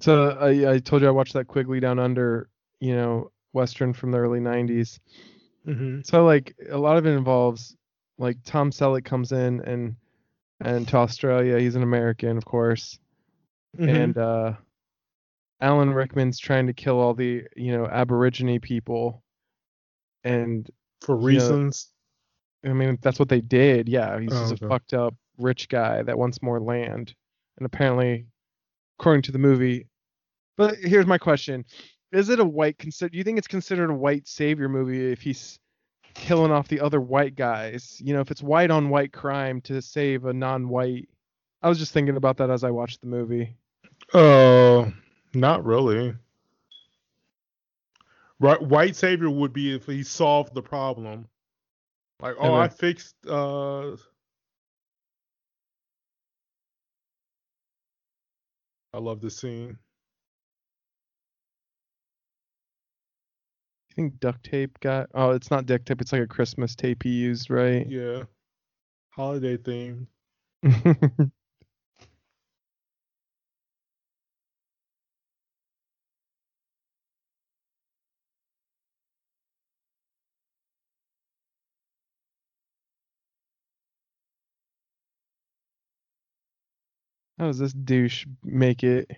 So 0.00 0.30
I, 0.30 0.74
I 0.74 0.78
told 0.78 1.02
you 1.02 1.08
I 1.08 1.12
watched 1.12 1.32
that 1.34 1.46
Quigley 1.48 1.80
Down 1.80 1.98
Under, 1.98 2.48
you 2.80 2.94
know, 2.94 3.30
Western 3.52 3.92
from 3.92 4.10
the 4.12 4.18
early 4.18 4.40
90s. 4.40 4.98
Mm-hmm. 5.66 6.00
So 6.04 6.24
like 6.24 6.54
a 6.70 6.78
lot 6.78 6.96
of 6.96 7.06
it 7.06 7.10
involves 7.10 7.76
like 8.18 8.38
Tom 8.44 8.70
Selleck 8.70 9.04
comes 9.04 9.32
in 9.32 9.60
and 9.62 9.96
and 10.60 10.88
to 10.88 10.96
Australia, 10.96 11.58
he's 11.58 11.76
an 11.76 11.82
American, 11.82 12.36
of 12.36 12.44
course, 12.44 12.98
Mm-hmm. 13.78 13.88
and 13.88 14.18
uh 14.18 14.52
Alan 15.60 15.92
Rickman's 15.92 16.38
trying 16.38 16.66
to 16.68 16.72
kill 16.72 16.98
all 17.00 17.14
the, 17.14 17.44
you 17.56 17.76
know, 17.76 17.86
Aborigine 17.86 18.60
people. 18.60 19.22
And 20.24 20.68
for 21.00 21.14
you 21.16 21.20
know, 21.20 21.26
reasons. 21.26 21.88
I 22.64 22.72
mean, 22.72 22.98
that's 23.02 23.18
what 23.18 23.28
they 23.28 23.40
did. 23.40 23.88
Yeah, 23.88 24.18
he's 24.18 24.32
Oh, 24.32 24.40
just 24.48 24.52
okay. 24.54 24.66
a 24.66 24.68
fucked 24.68 24.94
up 24.94 25.14
rich 25.36 25.68
guy 25.68 26.02
that 26.02 26.18
wants 26.18 26.42
more 26.42 26.60
land. 26.60 27.14
And 27.58 27.66
apparently, 27.66 28.26
according 28.98 29.22
to 29.22 29.32
the 29.32 29.38
movie, 29.38 29.86
but 30.56 30.76
here's 30.76 31.06
my 31.06 31.18
question: 31.18 31.64
Is 32.12 32.28
it 32.28 32.40
a 32.40 32.44
white 32.44 32.78
consider? 32.78 33.10
Do 33.10 33.18
you 33.18 33.24
think 33.24 33.38
it's 33.38 33.46
considered 33.46 33.90
a 33.90 33.94
white 33.94 34.26
savior 34.26 34.68
movie 34.68 35.12
if 35.12 35.20
he's 35.20 35.58
killing 36.14 36.50
off 36.50 36.68
the 36.68 36.80
other 36.80 37.00
white 37.00 37.36
guys? 37.36 38.00
You 38.04 38.14
know, 38.14 38.20
if 38.20 38.30
it's 38.30 38.42
white 38.42 38.70
on 38.70 38.90
white 38.90 39.12
crime 39.12 39.60
to 39.62 39.80
save 39.80 40.24
a 40.24 40.32
non-white. 40.32 41.08
I 41.62 41.68
was 41.68 41.78
just 41.78 41.92
thinking 41.92 42.16
about 42.16 42.36
that 42.36 42.50
as 42.50 42.62
I 42.62 42.70
watched 42.70 43.00
the 43.00 43.08
movie. 43.08 43.56
Uh, 44.14 44.90
not 45.34 45.64
really. 45.64 46.14
Right, 48.40 48.62
white 48.62 48.94
savior 48.94 49.30
would 49.30 49.52
be 49.52 49.74
if 49.74 49.86
he 49.86 50.04
solved 50.04 50.54
the 50.54 50.62
problem. 50.62 51.26
Like, 52.20 52.36
oh, 52.38 52.54
I 52.54 52.68
fixed. 52.68 53.14
Uh, 53.28 53.96
I 58.92 58.98
love 58.98 59.20
this 59.20 59.38
scene. 59.38 59.78
You 63.90 63.94
think 63.94 64.20
duct 64.20 64.44
tape 64.44 64.80
got? 64.80 65.10
Oh, 65.14 65.30
it's 65.30 65.50
not 65.50 65.66
duct 65.66 65.86
tape. 65.86 66.00
It's 66.00 66.12
like 66.12 66.22
a 66.22 66.26
Christmas 66.26 66.74
tape 66.74 67.02
he 67.02 67.10
used, 67.10 67.50
right? 67.50 67.86
Yeah. 67.88 68.24
Holiday 69.10 69.56
theme. 69.58 70.08
How 87.38 87.46
does 87.46 87.58
this 87.58 87.72
douche 87.72 88.26
make 88.44 88.82
it? 88.82 89.10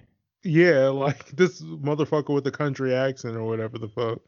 Yeah, 0.42 0.88
like 0.88 1.26
this 1.36 1.62
motherfucker 1.62 2.34
with 2.34 2.44
the 2.44 2.50
country 2.50 2.94
accent 2.94 3.36
or 3.36 3.44
whatever 3.44 3.78
the 3.78 3.88
fuck. 3.88 4.20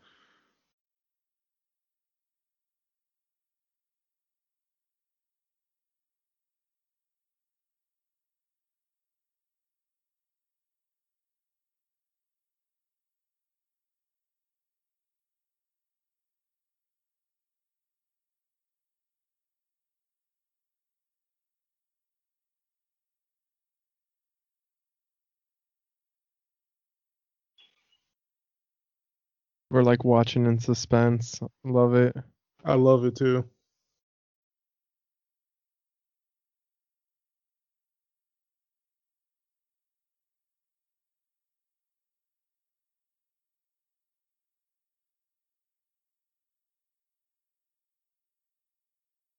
We're 29.73 29.85
like 29.85 30.05
watching 30.05 30.47
in 30.47 30.61
suspense. 30.61 31.41
Love 31.65 31.97
it. 31.97 32.17
I 32.65 32.75
love 32.75 33.07
it 33.07 33.17
too. 33.17 33.47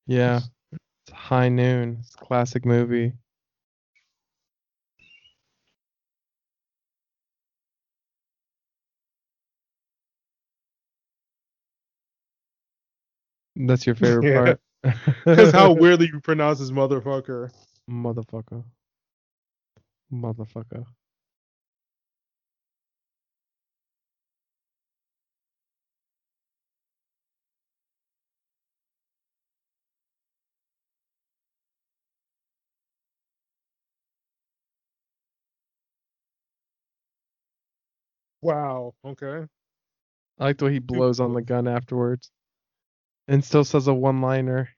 Yeah. 0.08 0.42
It's 1.08 1.16
high 1.16 1.50
noon. 1.50 1.98
It's 2.02 2.16
a 2.16 2.20
classic 2.26 2.66
movie. 2.66 3.14
That's 13.56 13.86
your 13.88 13.96
favorite 13.96 14.26
Yeah. 14.26 14.32
part. 14.32 14.60
That's 15.36 15.52
how 15.52 15.74
weirdly 15.74 16.10
you 16.14 16.22
pronounce 16.22 16.60
this 16.60 16.72
motherfucker. 16.72 17.52
Motherfucker. 17.90 18.64
Motherfucker. 20.14 20.86
Wow. 38.42 38.94
Okay. 39.06 39.48
I 40.40 40.44
like 40.46 40.58
the 40.58 40.66
way 40.66 40.74
he 40.74 40.80
blows 40.80 41.20
on 41.20 41.34
the 41.34 41.42
gun 41.42 41.68
afterwards. 41.68 42.32
And 43.27 43.43
still 43.43 43.64
says 43.64 43.88
a 43.88 43.93
one 43.93 44.22
liner. 44.22 44.69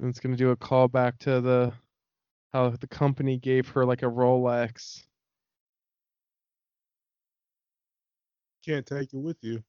And 0.00 0.10
it's 0.10 0.20
gonna 0.20 0.36
do 0.36 0.50
a 0.50 0.56
callback 0.56 1.18
to 1.20 1.40
the 1.40 1.72
how 2.52 2.70
the 2.70 2.86
company 2.88 3.38
gave 3.38 3.68
her 3.68 3.84
like 3.84 4.02
a 4.02 4.06
Rolex. 4.06 5.04
Can't 8.64 8.86
take 8.86 9.12
it 9.14 9.18
with 9.18 9.36
you. 9.42 9.62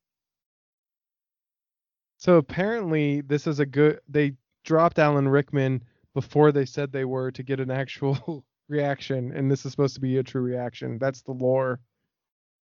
So 2.17 2.37
apparently 2.37 3.21
this 3.21 3.47
is 3.47 3.59
a 3.59 3.65
good 3.65 3.99
they 4.09 4.33
dropped 4.63 4.99
Alan 4.99 5.27
Rickman 5.27 5.83
before 6.13 6.51
they 6.51 6.65
said 6.65 6.91
they 6.91 7.05
were 7.05 7.31
to 7.31 7.43
get 7.43 7.59
an 7.59 7.71
actual 7.71 8.43
reaction 8.69 9.31
and 9.33 9.49
this 9.49 9.65
is 9.65 9.71
supposed 9.71 9.95
to 9.95 10.01
be 10.01 10.17
a 10.17 10.23
true 10.23 10.41
reaction. 10.41 10.97
That's 10.99 11.21
the 11.21 11.31
lore. 11.31 11.79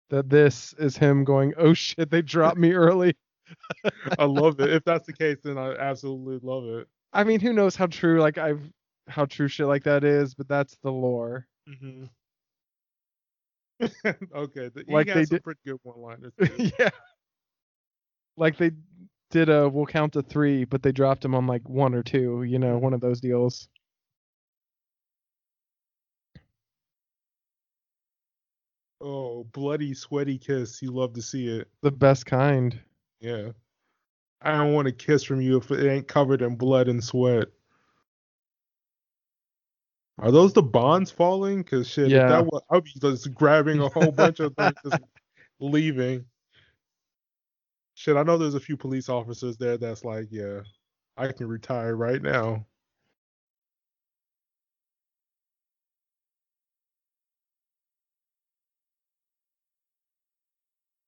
That 0.09 0.29
this 0.29 0.73
is 0.77 0.95
him 0.97 1.23
going, 1.23 1.53
"Oh 1.57 1.73
shit, 1.73 2.11
they 2.11 2.21
dropped 2.21 2.57
me 2.57 2.73
early." 2.73 3.15
I 4.19 4.25
love 4.25 4.59
it. 4.59 4.69
If 4.71 4.83
that's 4.83 5.07
the 5.07 5.13
case, 5.13 5.37
then 5.43 5.57
I 5.57 5.73
absolutely 5.75 6.39
love 6.47 6.65
it. 6.65 6.87
I 7.13 7.23
mean, 7.23 7.39
who 7.39 7.53
knows 7.53 7.75
how 7.75 7.87
true 7.87 8.19
like 8.19 8.37
I've 8.37 8.61
how 9.07 9.25
true 9.25 9.47
shit 9.47 9.65
like 9.67 9.83
that 9.83 10.03
is, 10.03 10.35
but 10.35 10.47
that's 10.47 10.77
the 10.83 10.91
lore. 10.91 11.47
hmm 11.67 12.05
okay. 14.35 14.69
The, 14.69 14.83
Like 14.87 15.07
he 15.07 15.13
they 15.13 15.25
did- 15.25 15.43
pretty 15.43 15.59
good 15.65 15.79
one-liners. 15.83 16.33
yeah. 16.79 16.89
Like 18.37 18.57
they 18.57 18.71
did 19.31 19.49
a 19.49 19.67
we'll 19.69 19.85
count 19.85 20.13
to 20.13 20.21
3, 20.21 20.65
but 20.65 20.83
they 20.83 20.91
dropped 20.91 21.23
him 21.25 21.35
on 21.35 21.47
like 21.47 21.67
1 21.67 21.93
or 21.95 22.03
2, 22.03 22.43
you 22.43 22.59
know, 22.59 22.77
one 22.77 22.93
of 22.93 23.01
those 23.01 23.19
deals. 23.19 23.67
Oh, 29.03 29.43
bloody, 29.51 29.93
sweaty 29.93 30.37
kiss. 30.37 30.81
You 30.81 30.91
love 30.91 31.13
to 31.13 31.21
see 31.21 31.47
it. 31.47 31.67
The 31.81 31.91
best 31.91 32.25
kind. 32.25 32.79
Yeah. 33.19 33.49
I 34.41 34.53
don't 34.53 34.73
want 34.73 34.87
a 34.87 34.91
kiss 34.91 35.23
from 35.23 35.41
you 35.41 35.57
if 35.57 35.71
it 35.71 35.89
ain't 35.89 36.07
covered 36.07 36.41
in 36.41 36.55
blood 36.55 36.87
and 36.87 37.03
sweat. 37.03 37.47
Are 40.19 40.31
those 40.31 40.53
the 40.53 40.61
bonds 40.63 41.11
falling? 41.11 41.63
Cause 41.63 41.87
shit, 41.87 42.09
Yeah. 42.09 42.27
that 42.29 42.45
was, 42.45 42.61
I'd 42.69 42.83
be 42.83 42.91
just 42.99 43.33
grabbing 43.33 43.79
a 43.79 43.89
whole 43.89 44.11
bunch 44.11 44.39
of 44.39 44.55
them, 44.55 44.73
just 44.83 45.01
leaving. 45.59 46.25
Shit, 47.95 48.17
I 48.17 48.23
know 48.23 48.37
there's 48.37 48.55
a 48.55 48.59
few 48.59 48.77
police 48.77 49.09
officers 49.09 49.57
there 49.57 49.77
that's 49.77 50.03
like, 50.03 50.27
yeah, 50.29 50.61
I 51.17 51.31
can 51.31 51.47
retire 51.47 51.95
right 51.95 52.21
now. 52.21 52.65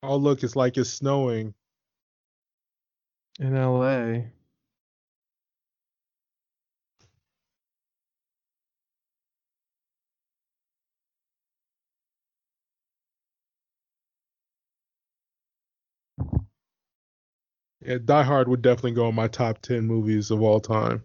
Oh, 0.05 0.17
look, 0.17 0.43
it's 0.43 0.55
like 0.55 0.77
it's 0.77 0.89
snowing. 0.91 1.53
in 3.39 3.55
LA. 3.55 4.31
Yeah, 17.81 17.99
Die 18.03 18.23
Hard 18.23 18.47
would 18.49 18.61
definitely 18.61 18.91
go 18.93 19.09
in 19.09 19.15
my 19.15 19.27
top 19.29 19.61
10 19.61 19.85
movies 19.87 20.31
of 20.31 20.41
all 20.41 20.59
time. 20.59 21.03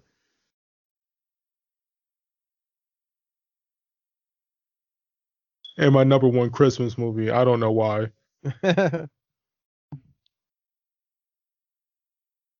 And 5.78 5.92
my 5.94 6.04
number 6.04 6.28
one 6.28 6.50
Christmas 6.50 6.98
movie. 6.98 7.30
I 7.30 7.44
don't 7.44 7.60
know 7.60 7.72
why. 7.72 8.10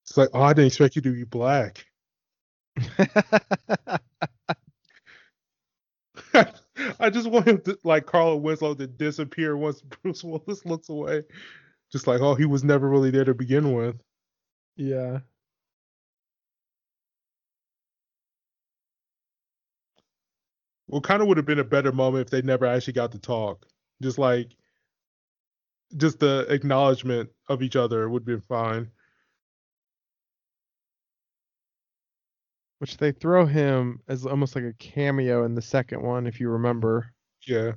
It's 0.04 0.16
like, 0.16 0.28
oh, 0.34 0.42
I 0.42 0.52
didn't 0.52 0.66
expect 0.68 0.96
you 0.96 1.02
to 1.02 1.12
be 1.12 1.24
black. 1.24 1.86
I 7.00 7.10
just 7.10 7.30
want 7.30 7.46
him 7.46 7.60
to, 7.62 7.78
like 7.84 8.06
Carl 8.06 8.40
Winslow 8.40 8.74
to 8.74 8.86
disappear 8.86 9.56
once 9.56 9.82
Bruce 9.82 10.24
Willis 10.24 10.64
looks 10.64 10.88
away. 10.88 11.22
Just 11.92 12.06
like, 12.06 12.20
oh, 12.20 12.34
he 12.34 12.46
was 12.46 12.64
never 12.64 12.88
really 12.88 13.10
there 13.10 13.24
to 13.24 13.34
begin 13.34 13.74
with. 13.74 13.96
yeah. 14.76 15.20
Well, 20.88 21.00
kind 21.00 21.22
of 21.22 21.28
would 21.28 21.36
have 21.38 21.46
been 21.46 21.58
a 21.58 21.64
better 21.64 21.92
moment 21.92 22.26
if 22.26 22.30
they 22.30 22.42
never 22.42 22.66
actually 22.66 22.94
got 22.94 23.12
to 23.12 23.18
talk. 23.18 23.66
Just 24.02 24.18
like, 24.18 24.56
just 25.96 26.20
the 26.20 26.46
acknowledgement 26.48 27.30
of 27.48 27.62
each 27.62 27.76
other 27.76 28.08
would 28.08 28.24
been 28.24 28.40
fine. 28.40 28.90
Which 32.78 32.96
they 32.96 33.12
throw 33.12 33.44
him 33.44 34.00
as 34.08 34.24
almost 34.24 34.54
like 34.56 34.64
a 34.64 34.72
cameo 34.74 35.44
in 35.44 35.54
the 35.54 35.62
second 35.62 36.02
one, 36.02 36.26
if 36.26 36.40
you 36.40 36.48
remember. 36.48 37.12
Yeah. 37.46 37.72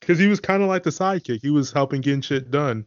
Because 0.00 0.18
he 0.18 0.28
was 0.28 0.40
kind 0.40 0.62
of 0.62 0.68
like 0.68 0.84
the 0.84 0.90
sidekick. 0.90 1.40
He 1.42 1.50
was 1.50 1.70
helping 1.72 2.00
getting 2.00 2.22
shit 2.22 2.50
done. 2.50 2.86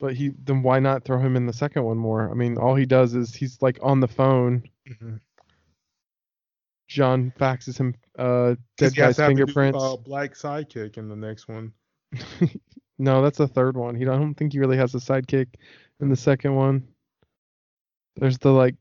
But 0.00 0.14
he 0.14 0.32
then 0.42 0.62
why 0.62 0.80
not 0.80 1.04
throw 1.04 1.18
him 1.18 1.36
in 1.36 1.46
the 1.46 1.52
second 1.52 1.84
one 1.84 1.96
more? 1.96 2.30
I 2.30 2.34
mean, 2.34 2.58
all 2.58 2.74
he 2.74 2.84
does 2.84 3.14
is 3.14 3.34
he's 3.34 3.62
like 3.62 3.78
on 3.80 4.00
the 4.00 4.08
phone. 4.08 4.64
Mhm. 4.86 5.20
John 6.88 7.32
faxes 7.38 7.78
him 7.78 7.94
uh 8.18 8.56
dead 8.76 8.94
guy's 8.94 9.16
fingerprints. 9.16 9.82
uh, 9.82 9.96
black 9.96 10.34
sidekick 10.34 10.98
in 10.98 11.08
the 11.08 11.16
next 11.16 11.48
one. 11.48 11.72
no, 12.98 13.22
that's 13.22 13.38
the 13.38 13.48
third 13.48 13.76
one. 13.76 13.94
He 13.96 14.02
I 14.02 14.16
don't 14.16 14.34
think 14.34 14.52
he 14.52 14.60
really 14.60 14.76
has 14.76 14.94
a 14.94 14.98
sidekick 14.98 15.48
in 16.00 16.08
the 16.08 16.16
second 16.16 16.54
one. 16.54 16.88
There's 18.16 18.38
the 18.38 18.52
like 18.52 18.76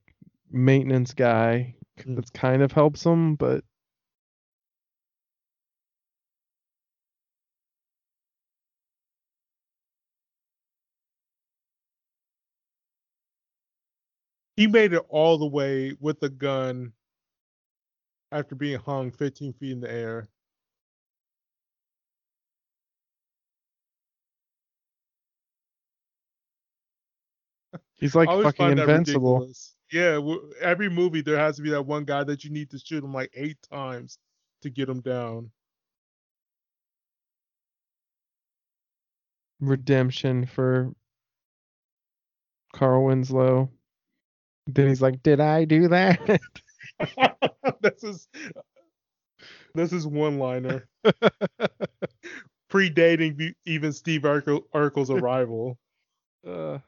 maintenance 0.51 1.14
guy 1.14 1.75
hmm. 2.03 2.16
that's 2.16 2.30
kind 2.32 2.61
of 2.61 2.72
helps 2.72 3.06
him, 3.06 3.35
but 3.35 3.64
He 14.56 14.67
made 14.67 14.93
it 14.93 15.01
all 15.09 15.38
the 15.40 15.48
way 15.48 15.95
with 16.00 16.22
a 16.22 16.30
gun 16.30 16.93
after 18.32 18.56
being 18.56 18.80
hung 18.80 19.11
15 19.11 19.53
feet 19.53 19.72
in 19.72 19.82
the 19.82 19.92
air. 19.92 20.27
He's 28.03 28.15
like 28.15 28.27
fucking 28.27 28.77
invincible. 28.77 29.40
ridiculous. 29.40 29.75
Yeah, 29.91 30.19
every 30.59 30.90
movie 30.90 31.22
there 31.22 31.38
has 31.38 31.56
to 31.56 31.61
be 31.61 31.69
that 31.69 31.85
one 31.85 32.03
guy 32.03 32.23
that 32.25 32.43
you 32.43 32.49
need 32.49 32.69
to 32.72 32.80
shoot 32.80 33.03
him 33.03 33.14
like 33.14 33.32
eight 33.33 33.57
times 33.72 34.17
to 34.61 34.69
get 34.69 34.90
him 34.90 34.99
down. 34.99 35.51
Redemption 39.61 40.45
for 40.45 40.91
Carl 42.73 43.06
Winslow. 43.06 43.69
Then 44.67 44.90
he's 44.90 45.01
like, 45.01 45.23
"Did 45.23 45.40
I 45.40 45.64
do 45.64 45.88
that?" 45.88 46.41
this 47.82 48.03
is 48.03 48.27
this 49.75 49.93
is 49.93 50.06
one 50.06 50.40
liner 50.40 50.88
predating 52.72 53.53
even 53.65 53.93
Steve 53.93 54.22
Urkel, 54.23 54.64
Urkel's 54.73 55.09
arrival. 55.09 55.77
uh, 56.45 56.80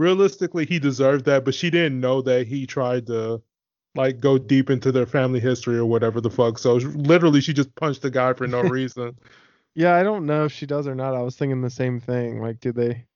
Realistically, 0.00 0.64
he 0.64 0.78
deserved 0.78 1.26
that, 1.26 1.44
but 1.44 1.54
she 1.54 1.68
didn't 1.68 2.00
know 2.00 2.22
that 2.22 2.46
he 2.46 2.66
tried 2.66 3.06
to 3.08 3.42
like 3.94 4.18
go 4.18 4.38
deep 4.38 4.70
into 4.70 4.90
their 4.92 5.04
family 5.06 5.40
history 5.40 5.76
or 5.76 5.84
whatever 5.84 6.22
the 6.22 6.30
fuck. 6.30 6.58
So 6.58 6.76
literally, 6.76 7.42
she 7.42 7.52
just 7.52 7.74
punched 7.74 8.00
the 8.02 8.10
guy 8.10 8.32
for 8.32 8.46
no 8.46 8.62
reason. 8.62 9.18
yeah, 9.74 9.94
I 9.96 10.02
don't 10.02 10.26
know 10.26 10.46
if 10.46 10.52
she 10.52 10.66
does 10.66 10.86
or 10.86 10.94
not. 10.94 11.14
I 11.14 11.22
was 11.22 11.36
thinking 11.36 11.60
the 11.60 11.70
same 11.70 12.00
thing. 12.00 12.40
Like, 12.40 12.60
did 12.60 12.76
they? 12.76 13.06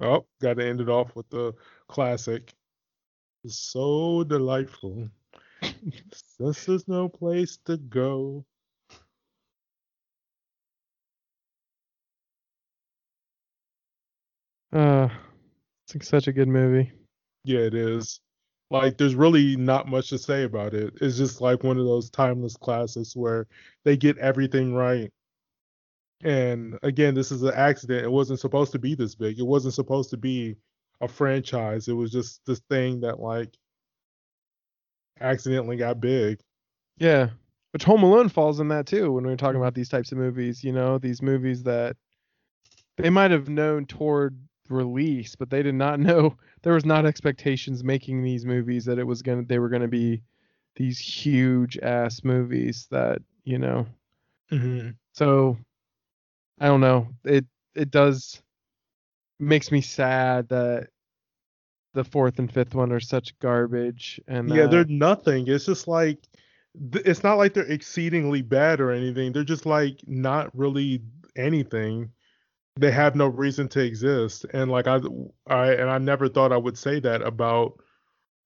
Oh, 0.00 0.26
got 0.40 0.54
to 0.54 0.66
end 0.66 0.80
it 0.80 0.88
off 0.88 1.14
with 1.16 1.28
the 1.30 1.54
classic. 1.88 2.54
So 3.46 4.24
delightful. 4.24 5.10
this 6.38 6.68
is 6.68 6.88
no 6.88 7.08
place 7.08 7.58
to 7.66 7.76
go. 7.76 8.44
Uh, 14.72 15.08
it's 15.84 15.94
like 15.94 16.02
such 16.02 16.26
a 16.26 16.32
good 16.32 16.48
movie. 16.48 16.92
Yeah, 17.44 17.60
it 17.60 17.74
is. 17.74 18.20
Like, 18.70 18.98
there's 18.98 19.14
really 19.14 19.56
not 19.56 19.86
much 19.86 20.10
to 20.10 20.18
say 20.18 20.42
about 20.42 20.74
it. 20.74 20.94
It's 21.00 21.16
just 21.16 21.40
like 21.40 21.62
one 21.62 21.78
of 21.78 21.84
those 21.84 22.10
timeless 22.10 22.56
classics 22.56 23.14
where 23.14 23.46
they 23.84 23.96
get 23.96 24.18
everything 24.18 24.74
right. 24.74 25.12
And 26.24 26.78
again, 26.82 27.14
this 27.14 27.30
is 27.30 27.42
an 27.42 27.54
accident. 27.54 28.04
It 28.04 28.10
wasn't 28.10 28.40
supposed 28.40 28.72
to 28.72 28.78
be 28.78 28.94
this 28.94 29.14
big. 29.14 29.38
It 29.38 29.46
wasn't 29.46 29.74
supposed 29.74 30.10
to 30.10 30.16
be 30.16 30.56
a 31.00 31.06
franchise. 31.06 31.86
It 31.86 31.92
was 31.92 32.10
just 32.10 32.40
this 32.46 32.60
thing 32.70 33.00
that 33.00 33.20
like 33.20 33.54
accidentally 35.20 35.76
got 35.76 36.00
big. 36.00 36.40
Yeah, 36.98 37.30
which 37.72 37.84
Home 37.84 38.02
Alone 38.02 38.28
falls 38.28 38.60
in 38.60 38.68
that 38.68 38.86
too. 38.86 39.12
When 39.12 39.26
we're 39.26 39.36
talking 39.36 39.60
about 39.60 39.74
these 39.74 39.88
types 39.88 40.12
of 40.12 40.18
movies, 40.18 40.64
you 40.64 40.72
know, 40.72 40.98
these 40.98 41.22
movies 41.22 41.62
that 41.64 41.96
they 42.96 43.10
might 43.10 43.30
have 43.30 43.48
known 43.48 43.86
toward 43.86 44.38
release, 44.68 45.36
but 45.36 45.50
they 45.50 45.62
did 45.62 45.74
not 45.74 46.00
know 46.00 46.36
there 46.62 46.74
was 46.74 46.84
not 46.84 47.06
expectations 47.06 47.84
making 47.84 48.22
these 48.22 48.44
movies 48.44 48.84
that 48.86 48.98
it 48.98 49.06
was 49.06 49.22
gonna 49.22 49.42
they 49.42 49.58
were 49.58 49.68
gonna 49.68 49.88
be 49.88 50.22
these 50.76 50.98
huge 50.98 51.78
ass 51.78 52.24
movies 52.24 52.86
that 52.90 53.20
you 53.44 53.58
know. 53.58 53.86
Mm-hmm. 54.50 54.90
So 55.12 55.58
I 56.60 56.66
don't 56.66 56.80
know. 56.80 57.08
It 57.24 57.46
it 57.74 57.90
does 57.90 58.42
makes 59.38 59.70
me 59.70 59.80
sad 59.80 60.48
that 60.48 60.88
the 61.96 62.04
fourth 62.04 62.38
and 62.38 62.52
fifth 62.52 62.74
one 62.74 62.92
are 62.92 63.00
such 63.00 63.36
garbage 63.40 64.20
and 64.28 64.48
Yeah, 64.48 64.62
that- 64.62 64.70
they're 64.70 64.84
nothing. 64.84 65.48
It's 65.48 65.66
just 65.66 65.88
like 65.88 66.18
it's 66.92 67.24
not 67.24 67.38
like 67.38 67.54
they're 67.54 67.64
exceedingly 67.72 68.42
bad 68.42 68.80
or 68.80 68.90
anything. 68.92 69.32
They're 69.32 69.42
just 69.44 69.64
like 69.66 69.98
not 70.06 70.54
really 70.56 71.02
anything. 71.34 72.12
They 72.78 72.90
have 72.90 73.16
no 73.16 73.26
reason 73.28 73.66
to 73.68 73.80
exist. 73.80 74.44
And 74.52 74.70
like 74.70 74.86
I 74.86 75.00
I 75.46 75.72
and 75.72 75.90
I 75.90 75.98
never 75.98 76.28
thought 76.28 76.52
I 76.52 76.58
would 76.58 76.76
say 76.76 77.00
that 77.00 77.22
about 77.22 77.80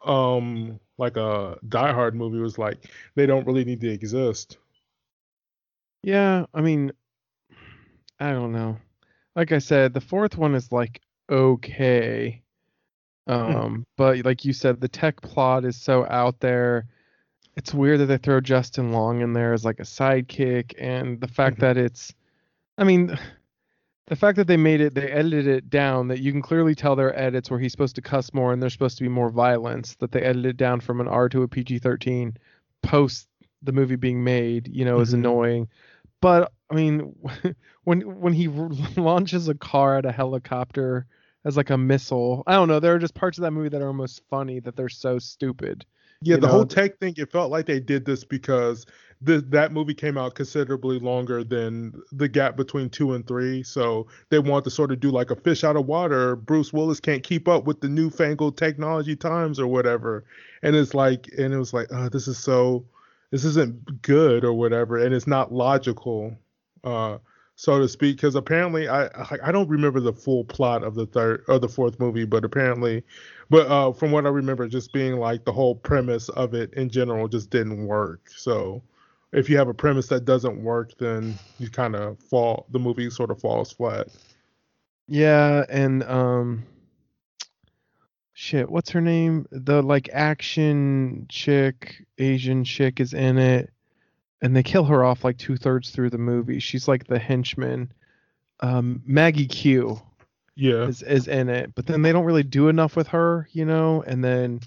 um 0.04 0.78
like 0.96 1.16
a 1.16 1.58
Die 1.68 1.92
Hard 1.92 2.14
movie 2.14 2.38
was 2.38 2.56
like 2.56 2.88
they 3.16 3.26
don't 3.26 3.46
really 3.46 3.64
need 3.64 3.80
to 3.80 3.90
exist. 3.90 4.58
Yeah, 6.02 6.46
I 6.54 6.60
mean, 6.60 6.92
I 8.20 8.30
don't 8.32 8.52
know. 8.52 8.78
Like 9.34 9.52
I 9.52 9.58
said, 9.58 9.92
the 9.92 10.00
fourth 10.00 10.38
one 10.38 10.54
is 10.54 10.70
like 10.70 11.00
okay. 11.28 12.42
Um, 13.26 13.84
but 13.96 14.24
like 14.24 14.44
you 14.44 14.52
said, 14.52 14.80
the 14.80 14.88
tech 14.88 15.20
plot 15.20 15.64
is 15.64 15.76
so 15.76 16.06
out 16.06 16.40
there. 16.40 16.86
It's 17.56 17.74
weird 17.74 18.00
that 18.00 18.06
they 18.06 18.16
throw 18.18 18.40
Justin 18.40 18.92
Long 18.92 19.20
in 19.20 19.32
there 19.32 19.52
as 19.52 19.64
like 19.64 19.80
a 19.80 19.84
sidekick, 19.84 20.74
and 20.78 21.20
the 21.20 21.28
fact 21.28 21.56
Mhm. 21.58 21.60
that 21.60 21.76
it's, 21.76 22.14
I 22.78 22.84
mean, 22.84 23.16
the 24.06 24.16
fact 24.16 24.36
that 24.36 24.46
they 24.46 24.56
made 24.56 24.80
it, 24.80 24.94
they 24.94 25.10
edited 25.10 25.46
it 25.46 25.70
down. 25.70 26.08
That 26.08 26.20
you 26.20 26.32
can 26.32 26.42
clearly 26.42 26.74
tell 26.74 26.96
their 26.96 27.16
edits 27.18 27.50
where 27.50 27.60
he's 27.60 27.72
supposed 27.72 27.96
to 27.96 28.02
cuss 28.02 28.32
more 28.34 28.52
and 28.52 28.60
there's 28.62 28.72
supposed 28.72 28.98
to 28.98 29.04
be 29.04 29.08
more 29.08 29.30
violence. 29.30 29.94
That 29.96 30.10
they 30.12 30.22
edited 30.22 30.46
it 30.52 30.56
down 30.56 30.80
from 30.80 31.00
an 31.00 31.08
R 31.08 31.28
to 31.28 31.42
a 31.42 31.48
PG-13 31.48 32.36
post 32.82 33.28
the 33.62 33.72
movie 33.72 33.96
being 33.96 34.24
made. 34.24 34.68
You 34.68 34.84
know, 34.84 35.00
is 35.00 35.10
Mhm. 35.10 35.14
annoying. 35.14 35.68
But 36.20 36.52
I 36.70 36.74
mean, 36.74 37.14
when 37.84 38.00
when 38.20 38.32
he 38.32 38.48
launches 38.96 39.48
a 39.48 39.54
car 39.54 39.98
at 39.98 40.06
a 40.06 40.12
helicopter 40.12 41.06
as 41.44 41.56
like 41.56 41.70
a 41.70 41.78
missile, 41.78 42.42
I 42.46 42.54
don't 42.54 42.68
know. 42.68 42.80
There 42.80 42.94
are 42.94 42.98
just 42.98 43.14
parts 43.14 43.38
of 43.38 43.42
that 43.42 43.52
movie 43.52 43.70
that 43.70 43.82
are 43.82 43.86
almost 43.86 44.22
funny 44.28 44.60
that 44.60 44.76
they're 44.76 44.88
so 44.88 45.18
stupid. 45.18 45.84
Yeah, 46.22 46.36
the 46.36 46.42
know, 46.42 46.52
whole 46.52 46.66
tech 46.66 46.98
thing, 46.98 47.14
it 47.16 47.32
felt 47.32 47.50
like 47.50 47.64
they 47.64 47.80
did 47.80 48.04
this 48.04 48.24
because 48.24 48.84
th- 49.24 49.44
that 49.48 49.72
movie 49.72 49.94
came 49.94 50.18
out 50.18 50.34
considerably 50.34 50.98
longer 50.98 51.42
than 51.42 51.94
the 52.12 52.28
gap 52.28 52.56
between 52.56 52.90
two 52.90 53.14
and 53.14 53.26
three. 53.26 53.62
So 53.62 54.06
they 54.28 54.38
want 54.38 54.64
to 54.64 54.70
sort 54.70 54.92
of 54.92 55.00
do 55.00 55.10
like 55.10 55.30
a 55.30 55.36
fish 55.36 55.64
out 55.64 55.76
of 55.76 55.86
water. 55.86 56.36
Bruce 56.36 56.74
Willis 56.74 57.00
can't 57.00 57.22
keep 57.22 57.48
up 57.48 57.64
with 57.64 57.80
the 57.80 57.88
newfangled 57.88 58.58
technology 58.58 59.16
times 59.16 59.58
or 59.58 59.66
whatever. 59.66 60.24
And 60.62 60.76
it's 60.76 60.92
like, 60.92 61.28
and 61.38 61.54
it 61.54 61.58
was 61.58 61.72
like, 61.72 61.88
oh, 61.90 62.10
this 62.10 62.28
is 62.28 62.36
so, 62.36 62.84
this 63.30 63.44
isn't 63.44 64.02
good 64.02 64.44
or 64.44 64.52
whatever. 64.52 64.98
And 64.98 65.14
it's 65.14 65.26
not 65.26 65.54
logical, 65.54 66.36
uh, 66.84 67.16
so 67.60 67.78
to 67.78 67.86
speak. 67.86 68.16
Because 68.16 68.36
apparently, 68.36 68.88
I 68.88 69.08
I 69.42 69.52
don't 69.52 69.68
remember 69.68 70.00
the 70.00 70.14
full 70.14 70.44
plot 70.44 70.82
of 70.82 70.94
the 70.94 71.06
third 71.06 71.44
or 71.48 71.58
the 71.58 71.68
fourth 71.68 72.00
movie, 72.00 72.24
but 72.24 72.44
apparently 72.44 73.04
but 73.50 73.66
uh, 73.66 73.92
from 73.92 74.12
what 74.12 74.26
I 74.26 74.28
remember, 74.28 74.68
just 74.68 74.92
being 74.92 75.16
like 75.16 75.44
the 75.44 75.52
whole 75.52 75.74
premise 75.74 76.28
of 76.30 76.54
it 76.54 76.72
in 76.74 76.88
general 76.88 77.26
just 77.26 77.50
didn't 77.50 77.84
work. 77.84 78.30
So 78.30 78.80
if 79.32 79.50
you 79.50 79.58
have 79.58 79.68
a 79.68 79.74
premise 79.74 80.06
that 80.06 80.24
doesn't 80.24 80.62
work, 80.62 80.96
then 80.98 81.36
you 81.58 81.68
kind 81.68 81.96
of 81.96 82.18
fall. 82.20 82.66
The 82.70 82.78
movie 82.78 83.10
sort 83.10 83.32
of 83.32 83.40
falls 83.40 83.72
flat. 83.72 84.06
Yeah, 85.08 85.64
and 85.68 86.04
um, 86.04 86.64
shit, 88.34 88.70
what's 88.70 88.90
her 88.90 89.00
name? 89.00 89.46
The 89.50 89.82
like 89.82 90.08
action 90.12 91.26
chick, 91.28 92.06
Asian 92.18 92.62
chick 92.62 93.00
is 93.00 93.12
in 93.12 93.36
it, 93.36 93.70
and 94.42 94.56
they 94.56 94.62
kill 94.62 94.84
her 94.84 95.04
off 95.04 95.24
like 95.24 95.38
two 95.38 95.56
thirds 95.56 95.90
through 95.90 96.10
the 96.10 96.18
movie. 96.18 96.58
She's 96.58 96.88
like 96.88 97.06
the 97.06 97.18
henchman. 97.18 97.92
Um, 98.60 99.02
Maggie 99.06 99.46
Q. 99.46 100.00
Yeah. 100.56 100.86
is 100.88 101.02
is 101.02 101.26
in 101.26 101.48
it, 101.48 101.74
but 101.74 101.86
then 101.86 102.02
they 102.02 102.12
don't 102.12 102.26
really 102.26 102.42
do 102.42 102.68
enough 102.68 102.94
with 102.94 103.08
her, 103.08 103.48
you 103.52 103.64
know. 103.64 104.02
And 104.06 104.22
then 104.22 104.60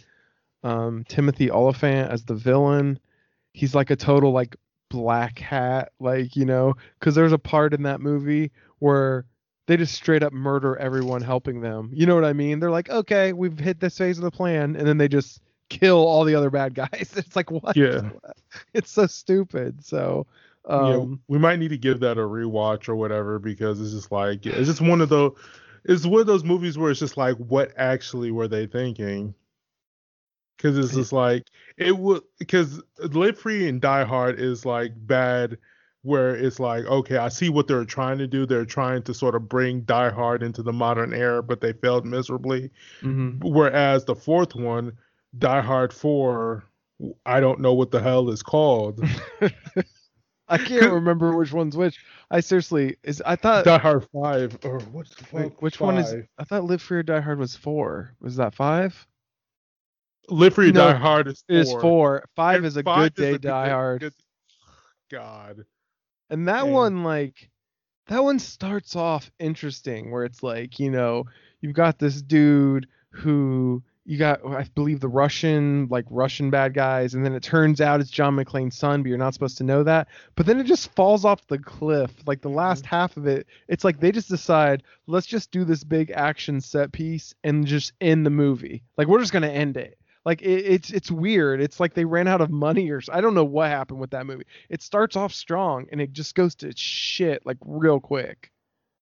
um, 0.64 1.03
Timothy 1.08 1.52
Olyphant 1.52 2.10
as 2.10 2.24
the 2.24 2.34
villain, 2.34 3.00
he's 3.53 3.76
like 3.76 3.92
a 3.92 3.95
total 3.95 4.32
like 4.32 4.56
black 4.90 5.38
hat, 5.38 5.92
like 6.00 6.35
you 6.35 6.45
know, 6.45 6.76
because 7.00 7.14
there's 7.14 7.34
a 7.34 7.38
part 7.38 7.74
in 7.74 7.84
that 7.84 8.02
movie 8.02 8.52
where 8.80 9.26
they 9.68 9.77
just 9.77 9.93
straight 9.93 10.24
up 10.24 10.34
murder 10.34 10.76
everyone 10.77 11.22
helping 11.22 11.61
them. 11.61 11.92
You 11.93 12.06
know 12.06 12.16
what 12.16 12.26
I 12.26 12.34
mean? 12.34 12.60
They're 12.60 12.72
like, 12.72 12.90
okay, 12.90 13.34
we've 13.34 13.58
hit 13.58 13.80
this 13.80 13.98
phase 13.98 14.18
of 14.18 14.24
the 14.24 14.32
plan, 14.32 14.76
and 14.76 14.88
then 14.88 14.98
they 14.98 15.08
just 15.08 15.42
kill 15.80 15.98
all 15.98 16.24
the 16.24 16.35
other 16.35 16.50
bad 16.50 16.74
guys. 16.74 17.14
It's 17.18 17.35
like 17.35 17.52
what? 17.52 17.76
Yeah. 17.76 18.10
It's 18.74 18.92
so 18.92 19.08
stupid. 19.08 19.84
So 19.84 20.27
yeah, 20.69 20.95
um, 20.95 21.19
we 21.27 21.38
might 21.40 21.60
need 21.60 21.69
to 21.69 21.77
give 21.77 22.00
that 22.02 22.18
a 22.18 22.22
rewatch 22.22 22.88
or 22.88 22.95
whatever 22.95 23.40
because 23.40 23.82
it's 23.82 23.92
just 23.92 24.11
like 24.11 24.45
it's 24.45 24.68
just 24.68 24.82
one 24.82 25.02
of 25.02 25.10
those 25.10 25.34
it's 25.85 26.06
one 26.06 26.22
of 26.22 26.27
those 26.27 26.43
movies 26.43 26.77
where 26.77 26.92
it's 26.92 27.00
just 27.00 27.18
like 27.18 27.35
what 27.38 27.74
actually 27.77 28.32
were 28.32 28.48
they 28.48 28.68
thinking? 28.68 29.34
Because 30.58 30.77
it's 30.77 30.93
just 30.93 31.11
like 31.11 31.50
it 31.77 31.98
would 31.98 32.24
because 32.40 32.82
Live 33.00 33.38
Free 33.40 33.68
and 33.68 33.82
Die 33.82 34.03
Hard 34.06 34.40
is 34.40 34.66
like 34.66 34.93
bad 34.95 35.58
where 36.03 36.35
it's 36.35 36.60
like 36.60 36.85
okay 36.85 37.18
I 37.18 37.30
see 37.30 37.50
what 37.50 37.68
they're 37.68 37.85
trying 37.85 38.18
to 38.19 38.27
do 38.27 38.45
they're 38.45 38.66
trying 38.66 39.03
to 39.03 39.14
sort 39.14 39.35
of 39.35 39.50
bring 39.50 39.82
Die 39.82 40.10
Hard 40.11 40.43
into 40.43 40.64
the 40.64 40.74
modern 40.74 41.14
era 41.14 41.43
but 41.43 41.60
they 41.61 41.74
failed 41.74 42.06
miserably. 42.06 42.72
mhm. 43.02 43.43
Whereas 43.43 44.06
the 44.06 44.16
fourth 44.16 44.56
one, 44.56 44.93
Die 45.38 45.62
Hard 45.62 45.94
Four, 45.94 46.64
I 47.26 47.40
don't 47.40 47.60
know 47.60 47.74
what 47.74 47.92
the 47.92 48.02
hell 48.02 48.30
is 48.30 48.44
called. 48.44 49.02
I 50.48 50.58
can't 50.58 50.92
remember 50.94 51.36
which 51.36 51.52
one's 51.53 51.76
which. 51.76 52.00
I 52.30 52.40
seriously 52.42 52.98
is 53.03 53.22
I 53.26 53.36
thought 53.36 53.66
Die 53.66 53.78
Hard 53.78 54.08
Five 54.14 54.58
or 54.64 54.80
what's 54.92 55.16
the 55.16 55.24
fuck? 55.26 55.34
wait, 55.34 55.53
which 55.62 55.80
one 55.80 55.98
is? 55.98 56.14
I 56.38 56.44
thought 56.44 56.66
Live 56.66 56.82
Free 56.82 57.00
or 57.00 57.03
Die 57.03 57.20
Hard 57.20 57.40
was 57.40 57.56
four. 57.56 58.14
Was 58.20 58.36
that 58.38 58.53
five? 58.56 59.08
Live 60.30 60.53
Free 60.53 60.70
or 60.70 60.74
No, 60.74 60.92
Die 60.92 60.98
Hard 60.98 61.28
is 61.28 61.44
four. 61.48 61.56
It 61.56 61.60
is 61.62 61.72
four. 61.74 62.26
Five 62.36 62.58
And 62.58 62.66
is 62.66 62.78
a 62.78 62.84
five 62.84 63.14
good 63.16 63.22
day 63.22 63.34
a 63.34 63.40
Die 63.40 63.66
good- 63.66 63.72
Hard. 63.72 64.00
good- 64.02 64.14
God. 65.12 65.66
And 66.30 66.48
that 66.48 66.68
one, 66.68 67.03
like, 67.03 67.50
that 68.08 68.24
one 68.24 68.40
starts 68.40 68.95
off 68.95 69.30
interesting, 69.38 70.10
where 70.12 70.24
it's 70.26 70.42
like, 70.42 70.80
you 70.80 70.90
know, 70.90 71.26
you've 71.62 71.76
got 71.76 72.00
this 72.00 72.22
dude 72.22 72.88
who 73.12 73.84
you 74.06 74.18
got, 74.18 74.46
I 74.46 74.66
believe, 74.76 75.00
the 75.00 75.08
Russian, 75.08 75.88
like 75.90 76.06
Russian 76.10 76.50
bad 76.50 76.74
guys, 76.74 77.14
and 77.14 77.26
then 77.26 77.34
it 77.34 77.44
turns 77.44 77.80
out 77.80 78.02
it's 78.02 78.10
John 78.10 78.36
McClane's 78.36 78.78
son, 78.78 79.02
but 79.02 79.10
you're 79.10 79.18
not 79.18 79.34
supposed 79.34 79.58
to 79.60 79.64
know 79.64 79.84
that. 79.84 80.10
But 80.36 80.46
then 80.46 80.60
it 80.60 80.66
just 80.66 80.94
falls 80.94 81.24
off 81.24 81.48
the 81.48 81.60
cliff. 81.60 82.12
Like 82.26 82.42
the 82.42 82.50
last 82.50 82.84
mm-hmm. 82.84 82.96
half 82.96 83.16
of 83.16 83.28
it, 83.28 83.48
it's 83.68 83.84
like 83.84 84.00
they 84.00 84.12
just 84.12 84.30
decide, 84.30 84.84
let's 85.08 85.28
just 85.28 85.52
do 85.52 85.64
this 85.64 85.84
big 85.84 86.12
action 86.12 86.60
set 86.60 86.92
piece 86.92 87.34
and 87.44 87.66
just 87.66 87.94
end 88.02 88.26
the 88.26 88.30
movie. 88.30 88.84
Like 88.98 89.08
we're 89.08 89.22
just 89.22 89.34
gonna 89.34 89.48
end 89.48 89.78
it. 89.78 89.98
Like 90.26 90.42
it, 90.42 90.66
it's 90.66 90.90
it's 90.92 91.12
weird. 91.12 91.62
It's 91.62 91.80
like 91.80 91.94
they 91.94 92.06
ran 92.06 92.28
out 92.28 92.42
of 92.42 92.50
money 92.50 92.90
or 92.90 93.02
I 93.12 93.22
don't 93.22 93.34
know 93.34 93.44
what 93.44 93.70
happened 93.70 94.00
with 94.00 94.12
that 94.12 94.26
movie. 94.26 94.46
It 94.70 94.82
starts 94.82 95.16
off 95.16 95.34
strong 95.34 95.88
and 95.92 96.02
it 96.02 96.14
just 96.14 96.36
goes 96.36 96.56
to 96.56 96.74
shit 96.76 97.46
like 97.46 97.58
real 97.62 98.00
quick. 98.00 98.52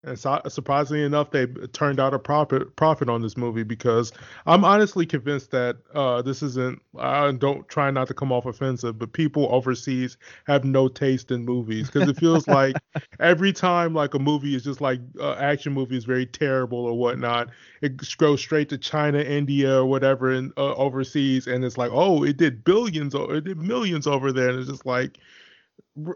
And 0.03 0.17
so, 0.17 0.41
surprisingly 0.47 1.03
enough, 1.03 1.31
they 1.31 1.45
turned 1.73 1.99
out 1.99 2.13
a 2.13 2.19
profit 2.19 2.73
profit 2.77 3.09
on 3.09 3.21
this 3.21 3.35
movie 3.35 3.63
because 3.63 4.13
I'm 4.45 4.63
honestly 4.63 5.05
convinced 5.05 5.51
that 5.51 5.75
uh, 5.93 6.21
this 6.21 6.41
isn't. 6.41 6.81
I 6.97 7.33
don't 7.33 7.67
try 7.67 7.91
not 7.91 8.07
to 8.07 8.13
come 8.13 8.31
off 8.31 8.45
offensive, 8.45 8.97
but 8.97 9.11
people 9.11 9.49
overseas 9.51 10.17
have 10.45 10.63
no 10.63 10.87
taste 10.87 11.31
in 11.31 11.43
movies 11.43 11.89
because 11.89 12.07
it 12.07 12.17
feels 12.17 12.47
like 12.47 12.77
every 13.19 13.51
time 13.51 13.93
like 13.93 14.13
a 14.13 14.19
movie 14.19 14.55
is 14.55 14.63
just 14.63 14.79
like 14.79 15.01
uh, 15.19 15.33
action 15.33 15.73
movie 15.73 15.97
is 15.97 16.05
very 16.05 16.25
terrible 16.25 16.79
or 16.79 16.97
whatnot, 16.97 17.49
it 17.81 18.01
goes 18.17 18.39
straight 18.39 18.69
to 18.69 18.77
China, 18.77 19.19
India, 19.19 19.79
or 19.79 19.85
whatever, 19.85 20.31
in 20.31 20.53
uh, 20.55 20.75
overseas, 20.75 21.45
and 21.45 21.65
it's 21.65 21.77
like, 21.77 21.91
oh, 21.93 22.23
it 22.23 22.37
did 22.37 22.63
billions 22.63 23.13
or 23.13 23.35
it 23.35 23.43
did 23.43 23.57
millions 23.57 24.07
over 24.07 24.31
there, 24.31 24.49
and 24.49 24.59
it's 24.59 24.69
just 24.69 24.85
like 24.85 25.17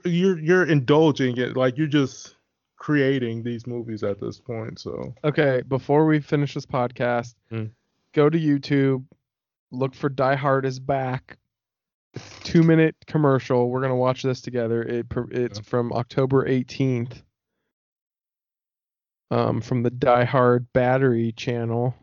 you're 0.05 0.39
you're 0.39 0.65
indulging 0.65 1.35
it, 1.35 1.57
like 1.57 1.77
you're 1.77 1.87
just 1.87 2.37
creating 2.83 3.41
these 3.43 3.65
movies 3.65 4.03
at 4.03 4.19
this 4.19 4.41
point. 4.41 4.77
So 4.77 5.15
Okay, 5.23 5.63
before 5.69 6.05
we 6.05 6.19
finish 6.19 6.53
this 6.53 6.65
podcast, 6.65 7.33
Hmm. 7.49 7.67
go 8.13 8.29
to 8.29 8.37
YouTube, 8.37 9.05
look 9.71 9.95
for 9.95 10.09
Die 10.09 10.35
Hard 10.35 10.65
is 10.65 10.81
back. 10.81 11.37
Two 12.43 12.61
minute 12.61 12.97
commercial. 13.07 13.69
We're 13.69 13.79
gonna 13.81 13.95
watch 13.95 14.21
this 14.21 14.41
together. 14.41 14.83
It 14.83 15.05
it's 15.31 15.59
Yeah. 15.59 15.63
from 15.63 15.93
October 15.93 16.45
18th. 16.45 17.23
Um, 19.31 19.61
from 19.61 19.81
the 19.81 19.89
Die 19.89 20.25
Hard 20.25 20.71
Battery 20.73 21.31
channel, 21.31 21.95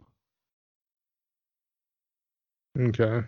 okay, 2.78 3.22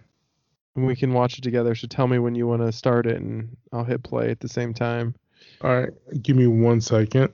and 0.75 0.87
we 0.87 0.97
can 0.97 1.13
watch 1.13 1.39
it 1.39 1.43
together. 1.43 1.75
So 1.75 1.87
tell 1.87 2.09
me 2.09 2.19
when 2.19 2.35
you 2.35 2.47
want 2.49 2.63
to 2.63 2.73
start 2.73 3.07
it, 3.07 3.19
and 3.21 3.57
I'll 3.73 3.85
hit 3.85 4.03
play 4.03 4.31
at 4.31 4.41
the 4.41 4.49
same 4.49 4.73
time. 4.75 5.15
All 5.63 5.81
right, 5.81 5.91
give 6.23 6.37
me 6.37 6.47
one 6.47 6.81
second. 6.81 7.33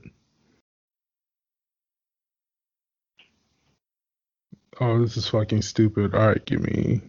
Oh, 4.80 5.00
this 5.02 5.16
is 5.16 5.28
fucking 5.28 5.62
stupid. 5.62 6.14
All 6.14 6.28
right, 6.28 6.44
give 6.44 6.60
me 6.62 7.00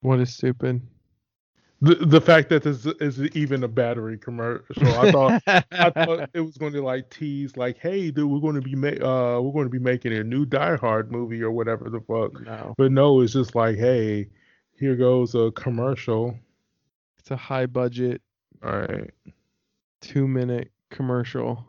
What 0.00 0.20
is 0.20 0.34
stupid? 0.34 0.80
the 1.82 1.94
the 1.96 2.20
fact 2.20 2.48
that 2.48 2.62
this 2.62 2.86
is 2.86 3.20
even 3.36 3.62
a 3.62 3.68
battery 3.68 4.16
commercial. 4.18 4.98
I 4.98 5.10
thought 5.12 5.36
I 5.78 5.90
thought 5.90 6.30
it 6.32 6.40
was 6.40 6.56
going 6.56 6.72
to 6.72 6.82
like 6.82 7.10
tease 7.10 7.56
like, 7.56 7.78
hey, 7.78 8.10
dude, 8.10 8.30
we're 8.30 8.40
going 8.40 8.54
to 8.54 8.62
be 8.62 8.74
ma- 8.74 8.88
uh 8.88 9.40
we're 9.40 9.52
going 9.52 9.66
to 9.66 9.70
be 9.70 9.78
making 9.78 10.14
a 10.14 10.24
new 10.24 10.46
Die 10.46 10.76
Hard 10.76 11.12
movie 11.12 11.42
or 11.42 11.50
whatever 11.50 11.90
the 11.90 12.00
fuck. 12.00 12.40
no, 12.40 12.74
But 12.78 12.92
no, 12.92 13.20
it's 13.20 13.34
just 13.34 13.54
like, 13.54 13.76
hey, 13.76 14.28
here 14.78 14.96
goes 14.96 15.34
a 15.34 15.50
commercial. 15.52 16.36
it's 17.18 17.30
a 17.30 17.36
high 17.36 17.66
budget 17.66 18.22
All 18.64 18.78
right. 18.78 19.10
Two 20.06 20.28
minute 20.28 20.70
commercial 20.90 21.66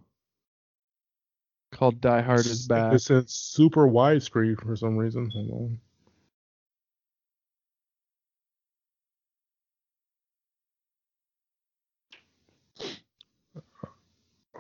called 1.72 2.00
Die 2.00 2.22
Hard 2.22 2.46
is 2.46 2.68
back. 2.68 2.94
It's 2.94 3.10
in 3.10 3.26
super 3.28 3.88
widescreen 3.88 4.60
for 4.62 4.76
some 4.76 4.96
reason. 4.96 5.30
Hold 5.32 5.52
on. 5.52 5.80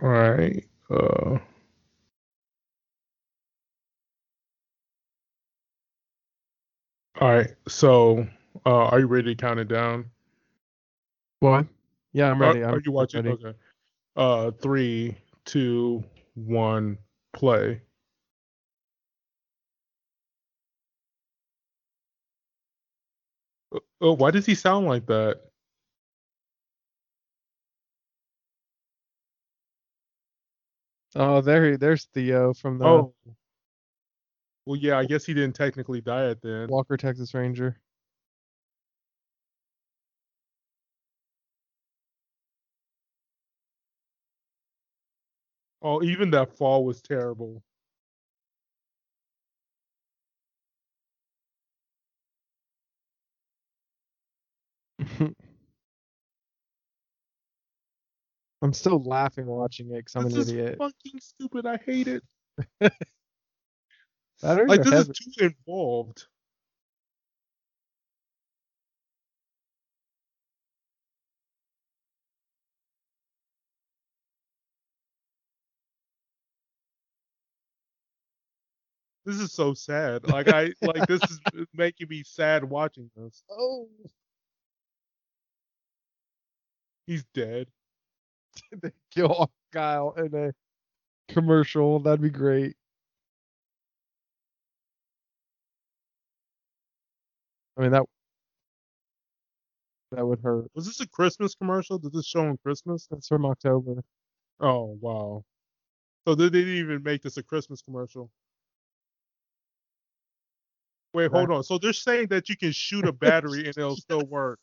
All 0.01 0.09
right. 0.09 0.63
Uh, 0.89 1.39
all 7.19 7.29
right. 7.29 7.55
So, 7.67 8.27
uh, 8.65 8.69
are 8.69 8.99
you 8.99 9.07
ready 9.07 9.35
to 9.35 9.41
count 9.41 9.59
it 9.59 9.67
down? 9.67 10.05
What? 11.39 11.67
Yeah, 12.13 12.31
I'm 12.31 12.41
ready. 12.41 12.61
Are, 12.63 12.69
I'm 12.69 12.73
are 12.75 12.81
you 12.83 12.91
watching? 12.91 13.23
ready. 13.23 13.37
Okay. 13.43 13.57
Uh, 14.17 14.49
three, 14.49 15.15
two, 15.45 16.03
one, 16.33 16.97
play. 17.33 17.81
Uh, 23.73 23.79
Oh, 24.01 24.13
why 24.13 24.31
does 24.31 24.45
he 24.45 24.55
sound 24.55 24.87
like 24.87 25.05
that? 25.07 25.41
Oh, 31.15 31.41
there, 31.41 31.71
he- 31.71 31.77
there's 31.77 32.05
Theo 32.05 32.53
from 32.53 32.79
the 32.79 32.85
Oh. 32.85 33.13
Well, 34.65 34.75
yeah, 34.75 34.97
I 34.97 35.05
guess 35.05 35.25
he 35.25 35.33
didn't 35.33 35.55
technically 35.55 36.01
die 36.01 36.29
at 36.29 36.41
the 36.41 36.49
end. 36.49 36.69
Walker 36.71 36.97
Texas 36.97 37.33
Ranger. 37.33 37.79
Oh, 45.89 46.03
even 46.03 46.31
that 46.31 46.51
fall 46.57 46.83
was 46.83 47.01
terrible. 47.01 47.63
I'm 58.61 58.73
still 58.73 59.01
laughing 59.01 59.45
watching 59.45 59.87
it 59.91 60.03
because 60.03 60.15
I'm 60.17 60.25
this 60.25 60.33
an 60.33 60.41
is 60.41 60.49
idiot. 60.49 60.75
fucking 60.77 61.21
stupid. 61.21 61.65
I 61.65 61.77
hate 61.77 62.09
it. 62.09 62.23
Like 64.43 64.83
this 64.83 65.07
is 65.07 65.07
too 65.07 65.45
involved. 65.45 66.27
this 79.27 79.41
is 79.41 79.51
so 79.51 79.73
sad. 79.73 80.25
Like 80.29 80.47
I 80.47 80.71
like 80.81 81.05
this 81.07 81.21
is 81.29 81.39
making 81.73 82.07
me 82.09 82.23
sad 82.23 82.63
watching 82.63 83.11
this. 83.15 83.43
Oh. 83.51 83.89
He's 87.05 87.25
dead. 87.33 87.67
they 88.81 88.91
kill 89.13 89.31
off 89.33 89.51
Kyle 89.73 90.13
in 90.17 90.33
a 90.33 90.53
commercial. 91.33 91.99
That'd 91.99 92.21
be 92.21 92.29
great. 92.29 92.75
I 97.77 97.81
mean 97.81 97.91
that 97.91 98.05
that 100.11 100.25
would 100.25 100.39
hurt. 100.39 100.71
Was 100.73 100.85
this 100.85 101.01
a 101.01 101.07
Christmas 101.07 101.53
commercial? 101.53 101.99
Did 101.99 102.13
this 102.13 102.25
show 102.25 102.47
on 102.47 102.57
Christmas? 102.63 103.07
That's 103.11 103.27
from 103.27 103.45
October. 103.45 104.03
Oh 104.61 104.97
wow. 105.01 105.43
So 106.27 106.35
they 106.35 106.49
didn't 106.49 106.75
even 106.75 107.03
make 107.03 107.23
this 107.23 107.37
a 107.37 107.43
Christmas 107.43 107.81
commercial. 107.81 108.31
Wait, 111.13 111.31
hold 111.31 111.51
on. 111.51 111.63
So 111.63 111.77
they're 111.79 111.93
saying 111.93 112.27
that 112.29 112.49
you 112.49 112.57
can 112.57 112.71
shoot 112.71 113.07
a 113.07 113.13
battery 113.13 113.61
and 113.67 113.77
it'll 113.77 113.97
still 113.97 114.25
work. 114.25 114.59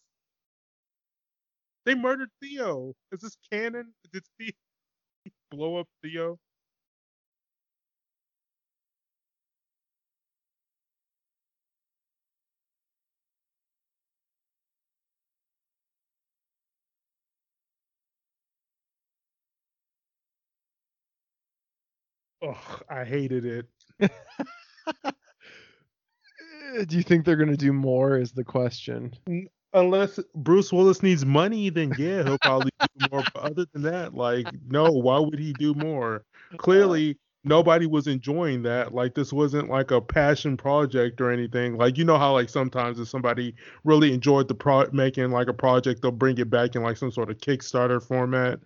They 1.86 1.94
murdered 1.94 2.30
Theo. 2.42 2.94
Is 3.12 3.20
this 3.20 3.36
canon? 3.52 3.92
Did 4.12 4.24
Theo 4.38 4.52
blow 5.50 5.76
up 5.78 5.88
Theo? 6.02 6.38
Ugh, 22.42 22.84
I 22.90 23.04
hated 23.04 23.44
it. 23.46 23.66
Do 26.86 26.96
you 26.96 27.02
think 27.02 27.24
they're 27.24 27.36
gonna 27.36 27.56
do 27.56 27.72
more? 27.72 28.18
Is 28.18 28.32
the 28.32 28.44
question. 28.44 29.14
Unless 29.72 30.20
Bruce 30.36 30.72
Willis 30.72 31.02
needs 31.02 31.24
money, 31.26 31.68
then 31.68 31.92
yeah, 31.98 32.22
he'll 32.22 32.38
probably 32.38 32.70
do 32.78 33.06
more. 33.12 33.24
But 33.34 33.42
other 33.42 33.66
than 33.72 33.82
that, 33.82 34.14
like, 34.14 34.46
no, 34.68 34.90
why 34.90 35.18
would 35.18 35.38
he 35.38 35.52
do 35.54 35.74
more? 35.74 36.24
Clearly, 36.58 37.18
nobody 37.42 37.86
was 37.86 38.06
enjoying 38.06 38.62
that. 38.62 38.94
Like, 38.94 39.14
this 39.14 39.32
wasn't 39.32 39.68
like 39.68 39.90
a 39.90 40.00
passion 40.00 40.56
project 40.56 41.20
or 41.20 41.30
anything. 41.30 41.76
Like, 41.76 41.98
you 41.98 42.04
know 42.04 42.18
how 42.18 42.32
like 42.32 42.48
sometimes 42.48 43.00
if 43.00 43.08
somebody 43.08 43.54
really 43.82 44.12
enjoyed 44.12 44.48
the 44.48 44.54
pro 44.54 44.88
making 44.92 45.30
like 45.30 45.48
a 45.48 45.54
project, 45.54 46.02
they'll 46.02 46.12
bring 46.12 46.38
it 46.38 46.50
back 46.50 46.76
in 46.76 46.82
like 46.82 46.96
some 46.96 47.10
sort 47.10 47.30
of 47.30 47.38
Kickstarter 47.38 48.02
format. 48.02 48.60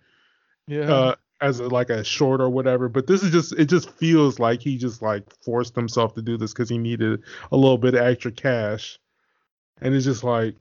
Yeah. 0.67 0.93
Uh, 0.93 1.15
as 1.41 1.59
a, 1.59 1.67
like 1.67 1.89
a 1.89 2.03
short 2.03 2.41
or 2.41 2.49
whatever. 2.49 2.89
But 2.89 3.07
this 3.07 3.23
is 3.23 3.31
just 3.31 3.53
it 3.53 3.65
just 3.65 3.89
feels 3.91 4.39
like 4.39 4.61
he 4.61 4.77
just 4.77 5.01
like 5.01 5.23
forced 5.43 5.75
himself 5.75 6.13
to 6.15 6.21
do 6.21 6.37
this 6.37 6.53
because 6.53 6.69
he 6.69 6.77
needed 6.77 7.23
a 7.51 7.57
little 7.57 7.77
bit 7.77 7.95
of 7.95 8.01
extra 8.01 8.31
cash, 8.31 8.99
and 9.81 9.93
it's 9.93 10.05
just 10.05 10.23
like. 10.23 10.55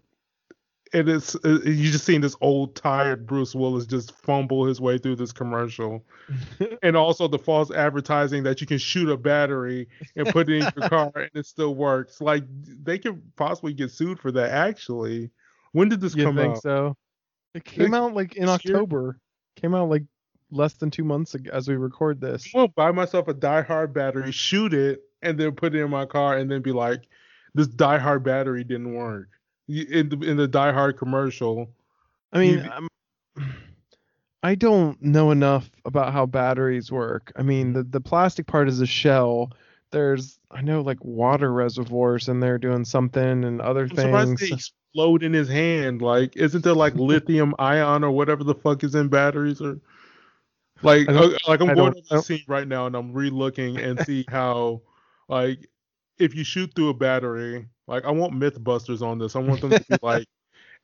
It 0.90 1.06
is 1.06 1.36
uh, 1.44 1.60
you 1.66 1.92
just 1.92 2.06
seeing 2.06 2.22
this 2.22 2.34
old 2.40 2.74
tired 2.74 3.26
Bruce 3.26 3.54
Willis 3.54 3.84
just 3.84 4.16
fumble 4.22 4.64
his 4.64 4.80
way 4.80 4.96
through 4.96 5.16
this 5.16 5.32
commercial, 5.32 6.02
and 6.82 6.96
also 6.96 7.28
the 7.28 7.38
false 7.38 7.70
advertising 7.70 8.42
that 8.44 8.62
you 8.62 8.66
can 8.66 8.78
shoot 8.78 9.10
a 9.10 9.18
battery 9.18 9.86
and 10.16 10.26
put 10.28 10.48
it 10.48 10.54
in 10.54 10.72
your 10.74 10.88
car 10.88 11.12
and 11.16 11.28
it 11.34 11.44
still 11.44 11.74
works. 11.74 12.22
Like 12.22 12.44
they 12.82 12.98
could 12.98 13.20
possibly 13.36 13.74
get 13.74 13.90
sued 13.90 14.18
for 14.18 14.32
that. 14.32 14.48
Actually, 14.48 15.30
when 15.72 15.90
did 15.90 16.00
this 16.00 16.16
you 16.16 16.24
come 16.24 16.36
think 16.36 16.56
out? 16.56 16.62
so? 16.62 16.96
It 17.52 17.64
came 17.64 17.92
out 17.92 18.14
like 18.14 18.36
in 18.36 18.46
this 18.46 18.64
year? 18.64 18.76
October. 18.76 19.20
Came 19.56 19.74
out 19.74 19.90
like 19.90 20.04
less 20.50 20.74
than 20.74 20.90
two 20.90 21.04
months 21.04 21.36
as 21.52 21.68
we 21.68 21.76
record 21.76 22.20
this. 22.20 22.50
I 22.54 22.58
will 22.58 22.68
buy 22.68 22.90
myself 22.92 23.28
a 23.28 23.34
Die 23.34 23.62
Hard 23.62 23.92
battery, 23.92 24.32
shoot 24.32 24.72
it, 24.74 25.02
and 25.22 25.38
then 25.38 25.52
put 25.52 25.74
it 25.74 25.80
in 25.82 25.90
my 25.90 26.06
car, 26.06 26.36
and 26.36 26.50
then 26.50 26.62
be 26.62 26.72
like, 26.72 27.02
"This 27.54 27.66
Die 27.68 27.98
Hard 27.98 28.22
battery 28.24 28.64
didn't 28.64 28.94
work." 28.94 29.28
In 29.68 30.08
the 30.08 30.18
in 30.22 30.36
the 30.36 30.48
Die 30.48 30.72
Hard 30.72 30.96
commercial, 30.96 31.70
I 32.32 32.38
mean, 32.38 32.58
You- 32.58 32.70
I'm, 32.70 32.88
I 34.42 34.54
don't 34.54 35.00
know 35.02 35.30
enough 35.30 35.70
about 35.84 36.12
how 36.12 36.24
batteries 36.26 36.92
work. 36.92 37.32
I 37.36 37.42
mean, 37.42 37.72
the 37.72 37.82
the 37.82 38.00
plastic 38.00 38.46
part 38.46 38.68
is 38.68 38.80
a 38.80 38.86
shell. 38.86 39.52
There's 39.90 40.38
I 40.50 40.62
know 40.62 40.80
like 40.80 41.04
water 41.04 41.52
reservoirs 41.52 42.28
and 42.28 42.42
they're 42.42 42.58
doing 42.58 42.84
something 42.84 43.44
and 43.44 43.60
other 43.60 43.82
I'm 43.82 43.88
things. 43.90 44.40
they 44.40 44.52
explode 44.54 45.22
in 45.22 45.32
his 45.32 45.48
hand. 45.48 46.00
Like, 46.02 46.36
isn't 46.36 46.62
there 46.62 46.74
like 46.74 46.94
lithium 46.94 47.54
ion 47.58 48.04
or 48.04 48.10
whatever 48.10 48.44
the 48.44 48.54
fuck 48.54 48.84
is 48.84 48.94
in 48.94 49.08
batteries 49.08 49.60
or? 49.60 49.80
Like, 50.82 51.08
I 51.08 51.12
like 51.46 51.60
I'm 51.60 51.70
I 51.70 51.74
going 51.74 51.94
I 52.10 52.16
the 52.16 52.22
scene 52.22 52.44
right 52.46 52.66
now 52.66 52.86
and 52.86 52.96
I'm 52.96 53.12
re-looking 53.12 53.78
and 53.78 54.00
see 54.06 54.24
how, 54.28 54.82
like, 55.28 55.68
if 56.18 56.34
you 56.34 56.44
shoot 56.44 56.72
through 56.74 56.90
a 56.90 56.94
battery, 56.94 57.66
like 57.86 58.04
I 58.04 58.10
want 58.10 58.34
MythBusters 58.34 59.02
on 59.02 59.18
this. 59.18 59.34
I 59.34 59.40
want 59.40 59.60
them 59.60 59.70
to 59.70 59.80
be 59.80 59.96
like, 60.02 60.26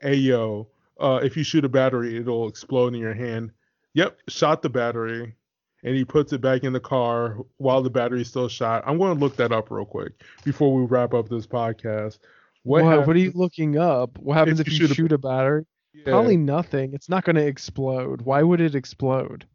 "Hey 0.01 0.15
yo, 0.15 0.69
uh, 0.99 1.21
if 1.23 1.37
you 1.37 1.45
shoot 1.45 1.65
a 1.65 1.69
battery, 1.69 2.17
it'll 2.17 2.49
explode 2.49 2.95
in 2.95 3.01
your 3.01 3.15
hand." 3.15 3.51
Yep, 3.95 4.19
shot 4.29 4.63
the 4.63 4.69
battery, 4.69 5.37
and 5.85 5.95
he 5.95 6.05
puts 6.05 6.33
it 6.33 6.41
back 6.41 6.65
in 6.65 6.73
the 6.73 6.81
car 6.81 7.39
while 7.59 7.83
the 7.83 7.91
battery's 7.91 8.29
still 8.29 8.49
shot. 8.49 8.83
I'm 8.87 8.99
going 8.99 9.15
to 9.15 9.21
look 9.21 9.37
that 9.37 9.53
up 9.53 9.71
real 9.71 9.85
quick 9.85 10.13
before 10.45 10.75
we 10.75 10.85
wrap 10.85 11.15
up 11.15 11.29
this 11.29 11.47
podcast. 11.47 12.19
What, 12.65 12.85
What, 12.85 13.07
what, 13.07 13.15
are 13.15 13.19
you 13.19 13.33
looking 13.35 13.77
up? 13.79 14.19
What 14.19 14.39
happens 14.39 14.59
if 14.59 14.67
if, 14.67 14.73
you 14.73 14.87
you 14.87 14.95
shoot 14.95 15.13
a- 15.13 15.17
a 15.17 15.19
battery? 15.19 15.67
Yeah, 15.93 16.05
Probably 16.07 16.37
nothing. 16.37 16.95
It's 16.95 17.09
not 17.09 17.25
going 17.25 17.37
to 17.37 17.47
explode. 17.47 18.23
Why 18.23 18.43
would 18.43 18.61
it 18.61 18.75
explode? 18.75 19.47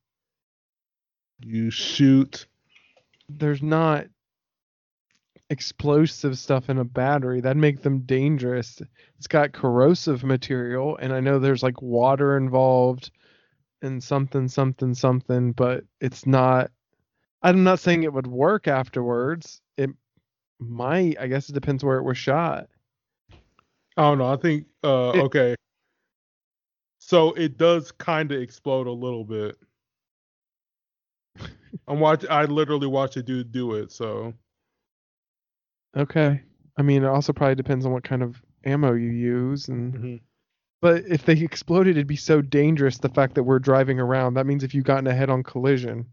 You 1.42 1.70
shoot. 1.72 2.46
There's 3.30 3.62
not 3.62 4.08
explosive 5.50 6.38
stuff 6.38 6.70
in 6.70 6.78
a 6.78 6.84
battery. 6.84 7.42
That'd 7.42 7.58
make 7.58 7.82
them 7.82 8.00
dangerous. 8.02 8.82
It's 9.18 9.28
got 9.28 9.52
corrosive 9.52 10.24
material, 10.24 10.98
and 10.98 11.14
I 11.14 11.20
know 11.20 11.40
there's 11.40 11.64
like 11.64 11.82
water 11.82 12.38
involved 12.38 13.12
and 13.82 14.04
something, 14.04 14.48
something, 14.48 14.94
something, 14.94 15.52
but 15.54 15.84
it's 16.02 16.26
not. 16.26 16.72
I'm 17.42 17.64
not 17.64 17.80
saying 17.80 18.04
it 18.04 18.14
would 18.14 18.28
work 18.28 18.68
afterwards. 18.68 19.62
It 19.78 19.92
might. 20.60 21.18
I 21.20 21.28
guess 21.28 21.50
it 21.50 21.54
depends 21.54 21.84
where 21.84 21.98
it 21.98 22.04
was 22.04 22.18
shot. 22.18 22.68
I 23.96 24.02
don't 24.04 24.18
know. 24.18 24.32
I 24.32 24.38
think 24.38 24.66
uh 24.84 25.14
It- 25.16 25.22
okay. 25.24 25.56
So 27.00 27.34
it 27.34 27.58
does 27.58 27.92
kind 27.92 28.32
of 28.32 28.42
explode 28.42 28.86
a 28.88 28.92
little 28.92 29.24
bit. 29.24 29.58
I'm 31.88 32.00
watch. 32.00 32.26
I 32.30 32.46
literally 32.46 32.88
watched 32.88 33.18
a 33.18 33.24
dude 33.24 33.52
do 33.52 33.74
it. 33.74 33.92
So 33.92 34.34
Okay. 35.96 36.42
I 36.78 36.82
mean, 36.82 37.04
it 37.04 37.08
also 37.08 37.34
probably 37.34 37.56
depends 37.56 37.86
on 37.86 37.92
what 37.92 38.04
kind 38.04 38.22
of 38.24 38.42
ammo 38.66 38.94
you 38.94 39.10
use 39.10 39.70
and 39.70 39.94
Mhm. 39.94 40.22
but 40.82 41.04
if 41.06 41.26
they 41.26 41.34
exploded 41.34 41.96
it'd 41.98 42.08
be 42.08 42.16
so 42.16 42.42
dangerous 42.42 42.98
the 42.98 43.10
fact 43.10 43.36
that 43.36 43.44
we're 43.44 43.60
driving 43.60 44.00
around. 44.00 44.34
That 44.36 44.46
means 44.46 44.64
if 44.64 44.74
you 44.74 44.82
got 44.82 45.00
in 45.00 45.08
a 45.08 45.14
head-on 45.14 45.44
collision, 45.44 46.06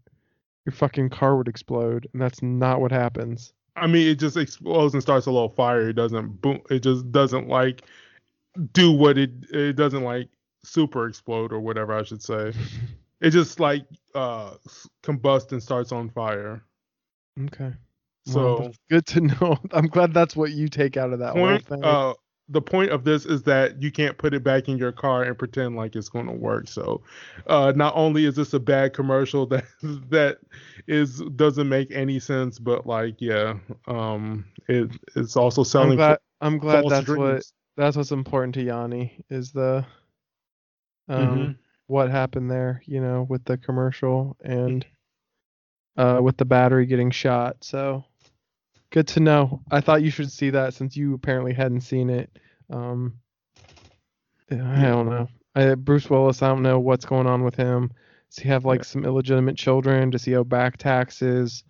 your 0.65 0.73
fucking 0.73 1.09
car 1.09 1.37
would 1.37 1.47
explode 1.47 2.07
and 2.13 2.21
that's 2.21 2.41
not 2.41 2.81
what 2.81 2.91
happens. 2.91 3.53
I 3.75 3.85
mean, 3.87 4.07
it 4.07 4.15
just 4.19 4.37
explodes 4.37 4.93
and 4.93 5.03
starts 5.03 5.27
a 5.27 5.31
little 5.31 5.49
fire. 5.49 5.89
It 5.89 5.93
doesn't 5.93 6.41
boom. 6.41 6.61
It 6.69 6.79
just 6.79 7.11
doesn't 7.11 7.47
like 7.47 7.83
do 8.73 8.91
what 8.91 9.17
it. 9.19 9.31
It 9.51 9.73
doesn't 9.73 10.03
like 10.03 10.29
super 10.63 11.07
explode 11.07 11.53
or 11.53 11.59
whatever 11.59 11.93
I 11.93 12.03
should 12.03 12.21
say. 12.23 12.53
It 13.21 13.31
just 13.31 13.59
like 13.59 13.85
uh 14.15 14.55
s- 14.65 14.87
combust 15.03 15.51
and 15.51 15.61
starts 15.61 15.91
on 15.91 16.09
fire. 16.09 16.63
Okay. 17.45 17.73
So 18.25 18.55
well, 18.59 18.71
good 18.89 19.05
to 19.07 19.21
know. 19.41 19.57
I'm 19.71 19.87
glad 19.87 20.13
that's 20.13 20.35
what 20.35 20.51
you 20.51 20.67
take 20.67 20.97
out 20.97 21.13
of 21.13 21.19
that 21.19 21.35
point, 21.35 21.63
whole 21.69 21.77
thing. 21.77 21.81
uh, 21.83 22.13
the 22.49 22.61
point 22.61 22.91
of 22.91 23.03
this 23.03 23.25
is 23.25 23.43
that 23.43 23.81
you 23.81 23.91
can't 23.91 24.17
put 24.17 24.33
it 24.33 24.43
back 24.43 24.67
in 24.69 24.77
your 24.77 24.91
car 24.91 25.23
and 25.23 25.37
pretend 25.37 25.75
like 25.75 25.95
it's 25.95 26.09
going 26.09 26.27
to 26.27 26.33
work. 26.33 26.67
So, 26.67 27.01
uh, 27.47 27.73
not 27.75 27.93
only 27.95 28.25
is 28.25 28.35
this 28.35 28.53
a 28.53 28.59
bad 28.59 28.93
commercial 28.93 29.45
that 29.47 29.65
that 30.09 30.37
is 30.87 31.19
doesn't 31.35 31.67
make 31.69 31.91
any 31.91 32.19
sense, 32.19 32.59
but 32.59 32.85
like, 32.85 33.15
yeah, 33.19 33.55
um, 33.87 34.45
it 34.67 34.91
it's 35.15 35.35
also 35.35 35.63
I'm 35.75 35.91
selling 35.91 35.91
glad 35.93 36.19
I'm 36.41 36.57
glad 36.57 36.87
that's 36.87 37.13
what 37.13 37.43
that's 37.77 37.95
what's 37.97 38.11
important 38.11 38.55
to 38.55 38.63
Yanni 38.63 39.23
is 39.29 39.51
the 39.51 39.85
um 41.09 41.53
Mhm. 41.53 41.57
What 41.87 42.09
happened 42.11 42.51
there, 42.51 42.81
you 42.85 43.01
know, 43.01 43.25
with 43.29 43.43
the 43.45 43.57
commercial 43.57 44.37
and 44.43 44.85
uh 45.97 46.19
with 46.21 46.37
the 46.37 46.45
battery 46.45 46.85
getting 46.85 47.11
shot. 47.11 47.57
So 47.63 48.03
good 48.91 49.07
to 49.09 49.19
know. 49.19 49.61
I 49.71 49.81
thought 49.81 50.03
you 50.03 50.11
should 50.11 50.31
see 50.31 50.49
that 50.51 50.73
since 50.73 50.95
you 50.95 51.13
apparently 51.13 51.53
hadn't 51.53 51.81
seen 51.81 52.09
it. 52.09 52.29
Um 52.69 53.13
I 54.51 54.55
don't 54.55 55.09
know. 55.09 55.27
I, 55.55 55.75
Bruce 55.75 56.09
Willis, 56.09 56.41
I 56.41 56.47
don't 56.47 56.61
know 56.63 56.79
what's 56.79 57.05
going 57.05 57.27
on 57.27 57.43
with 57.43 57.55
him. 57.55 57.91
Does 58.29 58.39
he 58.43 58.49
have 58.49 58.63
like 58.65 58.83
some 58.83 59.03
illegitimate 59.05 59.57
children? 59.57 60.09
Does 60.09 60.23
he 60.23 60.35
owe 60.35 60.43
back 60.43 60.77
taxes? 60.77 61.63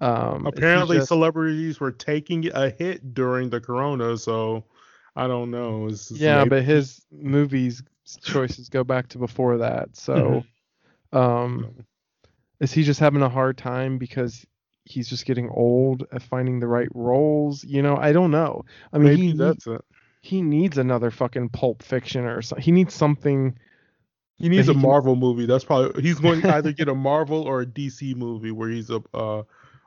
Um, 0.00 0.46
Apparently, 0.46 0.96
just- 0.98 1.08
celebrities 1.08 1.78
were 1.80 1.92
taking 1.92 2.48
a 2.52 2.70
hit 2.70 3.14
during 3.14 3.50
the 3.50 3.60
corona, 3.60 4.16
so 4.16 4.64
I 5.16 5.26
don't 5.26 5.50
know. 5.50 5.88
Yeah, 6.10 6.38
maybe- 6.38 6.50
but 6.50 6.62
his 6.64 7.04
movies 7.10 7.82
choices 8.22 8.68
go 8.68 8.84
back 8.84 9.08
to 9.10 9.18
before 9.18 9.58
that. 9.58 9.96
So, 9.96 10.44
Mm-hmm. 11.12 11.16
um, 11.18 11.74
is 12.60 12.72
he 12.72 12.82
just 12.82 13.00
having 13.00 13.22
a 13.22 13.28
hard 13.28 13.58
time 13.58 13.98
because 13.98 14.46
he's 14.84 15.08
just 15.08 15.26
getting 15.26 15.48
old 15.50 16.04
at 16.12 16.22
finding 16.22 16.60
the 16.60 16.66
right 16.66 16.88
roles? 16.94 17.64
You 17.64 17.82
know, 17.82 17.96
I 17.96 18.12
don't 18.12 18.30
know. 18.30 18.64
I 18.92 18.98
mean, 18.98 19.06
maybe 19.08 19.26
he 19.28 19.32
that's 19.32 19.66
it. 19.66 19.80
he 20.22 20.42
needs 20.42 20.78
another 20.78 21.10
fucking 21.10 21.50
Pulp 21.50 21.82
Fiction 21.82 22.24
or 22.24 22.42
something. 22.42 22.62
He 22.64 22.72
needs 22.72 22.94
something. 22.94 23.56
He 24.36 24.48
needs 24.48 24.66
he 24.66 24.72
a 24.72 24.74
can- 24.74 24.82
Marvel 24.82 25.16
movie. 25.16 25.46
That's 25.46 25.64
probably 25.64 26.02
he's 26.02 26.18
going 26.20 26.42
to 26.42 26.54
either 26.54 26.72
get 26.80 26.88
a 26.88 26.94
Marvel 26.94 27.42
or 27.42 27.60
a 27.62 27.66
DC 27.66 28.14
movie 28.16 28.50
where 28.50 28.68
he's 28.68 28.90
a 28.90 29.02
uh, 29.14 29.42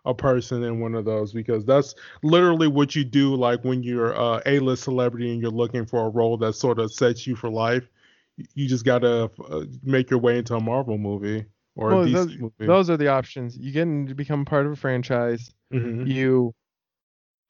a 0.06 0.14
person 0.14 0.64
in 0.64 0.80
one 0.80 0.94
of 0.95 1.03
those 1.03 1.34
because 1.34 1.66
that's 1.66 1.95
literally 2.22 2.68
what 2.68 2.95
you 2.95 3.03
do 3.03 3.35
like 3.35 3.64
when 3.64 3.82
you're 3.82 4.11
a 4.11 4.40
A-list 4.45 4.84
celebrity 4.84 5.32
and 5.32 5.42
you're 5.42 5.50
looking 5.50 5.85
for 5.85 6.06
a 6.06 6.10
role 6.10 6.38
that 6.38 6.53
sort 6.53 6.77
of 6.77 6.94
sets 6.94 7.26
you 7.26 7.35
for 7.35 7.50
life. 7.50 7.90
You 8.53 8.67
just 8.67 8.85
gotta 8.85 9.30
uh, 9.49 9.65
make 9.83 10.09
your 10.09 10.19
way 10.19 10.38
into 10.38 10.55
a 10.55 10.59
Marvel 10.59 10.97
movie 10.97 11.45
or 11.75 11.89
Well, 11.89 12.01
a 12.01 12.05
DC 12.07 12.14
those, 12.14 12.38
movie. 12.38 12.65
those 12.65 12.89
are 12.89 12.97
the 12.97 13.07
options. 13.07 13.57
You 13.57 13.72
get 13.72 13.83
in 13.83 14.07
to 14.07 14.15
become 14.15 14.45
part 14.45 14.65
of 14.65 14.73
a 14.73 14.75
franchise. 14.75 15.53
Mhm. 15.73 16.07
You 16.07 16.53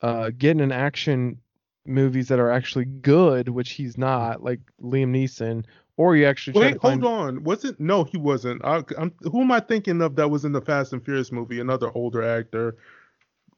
uh, 0.01 0.31
get 0.38 0.59
in 0.59 0.72
action 0.72 1.39
movies 1.88 2.27
that 2.27 2.39
are 2.39 2.51
actually 2.51 2.85
good, 2.85 3.49
which 3.49 3.72
he's 3.72 3.97
not, 3.97 4.43
like 4.43 4.59
Liam 4.81 5.09
Neeson, 5.09 5.65
or 5.97 6.15
you 6.15 6.25
actually 6.25 6.53
try 6.53 6.61
Wait, 6.64 6.73
to 6.73 6.80
find. 6.80 7.01
hold 7.01 7.14
on. 7.14 7.43
Was 7.43 7.65
it? 7.65 7.80
No, 7.80 8.03
he 8.03 8.17
wasn't. 8.17 8.64
I, 8.64 8.83
I'm, 8.97 9.11
who 9.22 9.41
am 9.41 9.51
I 9.51 9.59
thinking 9.59 10.01
of 10.01 10.15
that 10.17 10.30
was 10.30 10.45
in 10.45 10.51
the 10.51 10.61
Fast 10.61 10.93
and 10.93 11.03
Furious 11.03 11.31
movie? 11.31 11.59
Another 11.59 11.91
older 11.95 12.22
actor. 12.22 12.75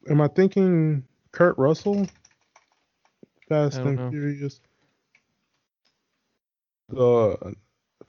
Am 0.09 0.21
I 0.21 0.27
thinking 0.29 1.03
Kurt 1.31 1.57
Russell? 1.57 2.07
Fast 3.49 3.79
and 3.79 3.95
know. 3.97 4.09
Furious. 4.09 4.61
The 6.89 7.55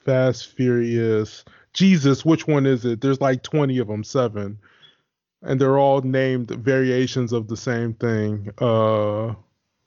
Fast 0.05 0.49
Furious. 0.49 1.45
Jesus, 1.73 2.25
which 2.25 2.47
one 2.47 2.67
is 2.67 2.85
it? 2.85 3.01
There's 3.01 3.21
like 3.21 3.43
20 3.43 3.79
of 3.79 3.89
them, 3.89 4.03
seven, 4.05 4.59
and 5.43 5.61
they're 5.61 5.79
all 5.79 6.01
named 6.01 6.51
variations 6.51 7.33
of 7.33 7.49
the 7.49 7.57
same 7.57 7.95
thing. 7.95 8.51
Uh, 8.59 9.35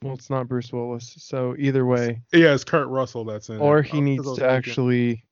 Well, 0.02 0.14
it's 0.14 0.30
not 0.30 0.48
Bruce 0.48 0.72
Willis. 0.72 1.14
So 1.18 1.54
either 1.58 1.84
way, 1.86 2.22
yeah, 2.32 2.54
it's 2.54 2.64
Kurt 2.64 2.88
Russell 2.88 3.24
that's 3.24 3.48
in 3.48 3.56
it. 3.56 3.60
or 3.60 3.78
Uh, 3.78 3.82
he 3.82 4.00
needs 4.00 4.24
to 4.24 4.30
thinking- 4.30 4.44
actually 4.46 5.24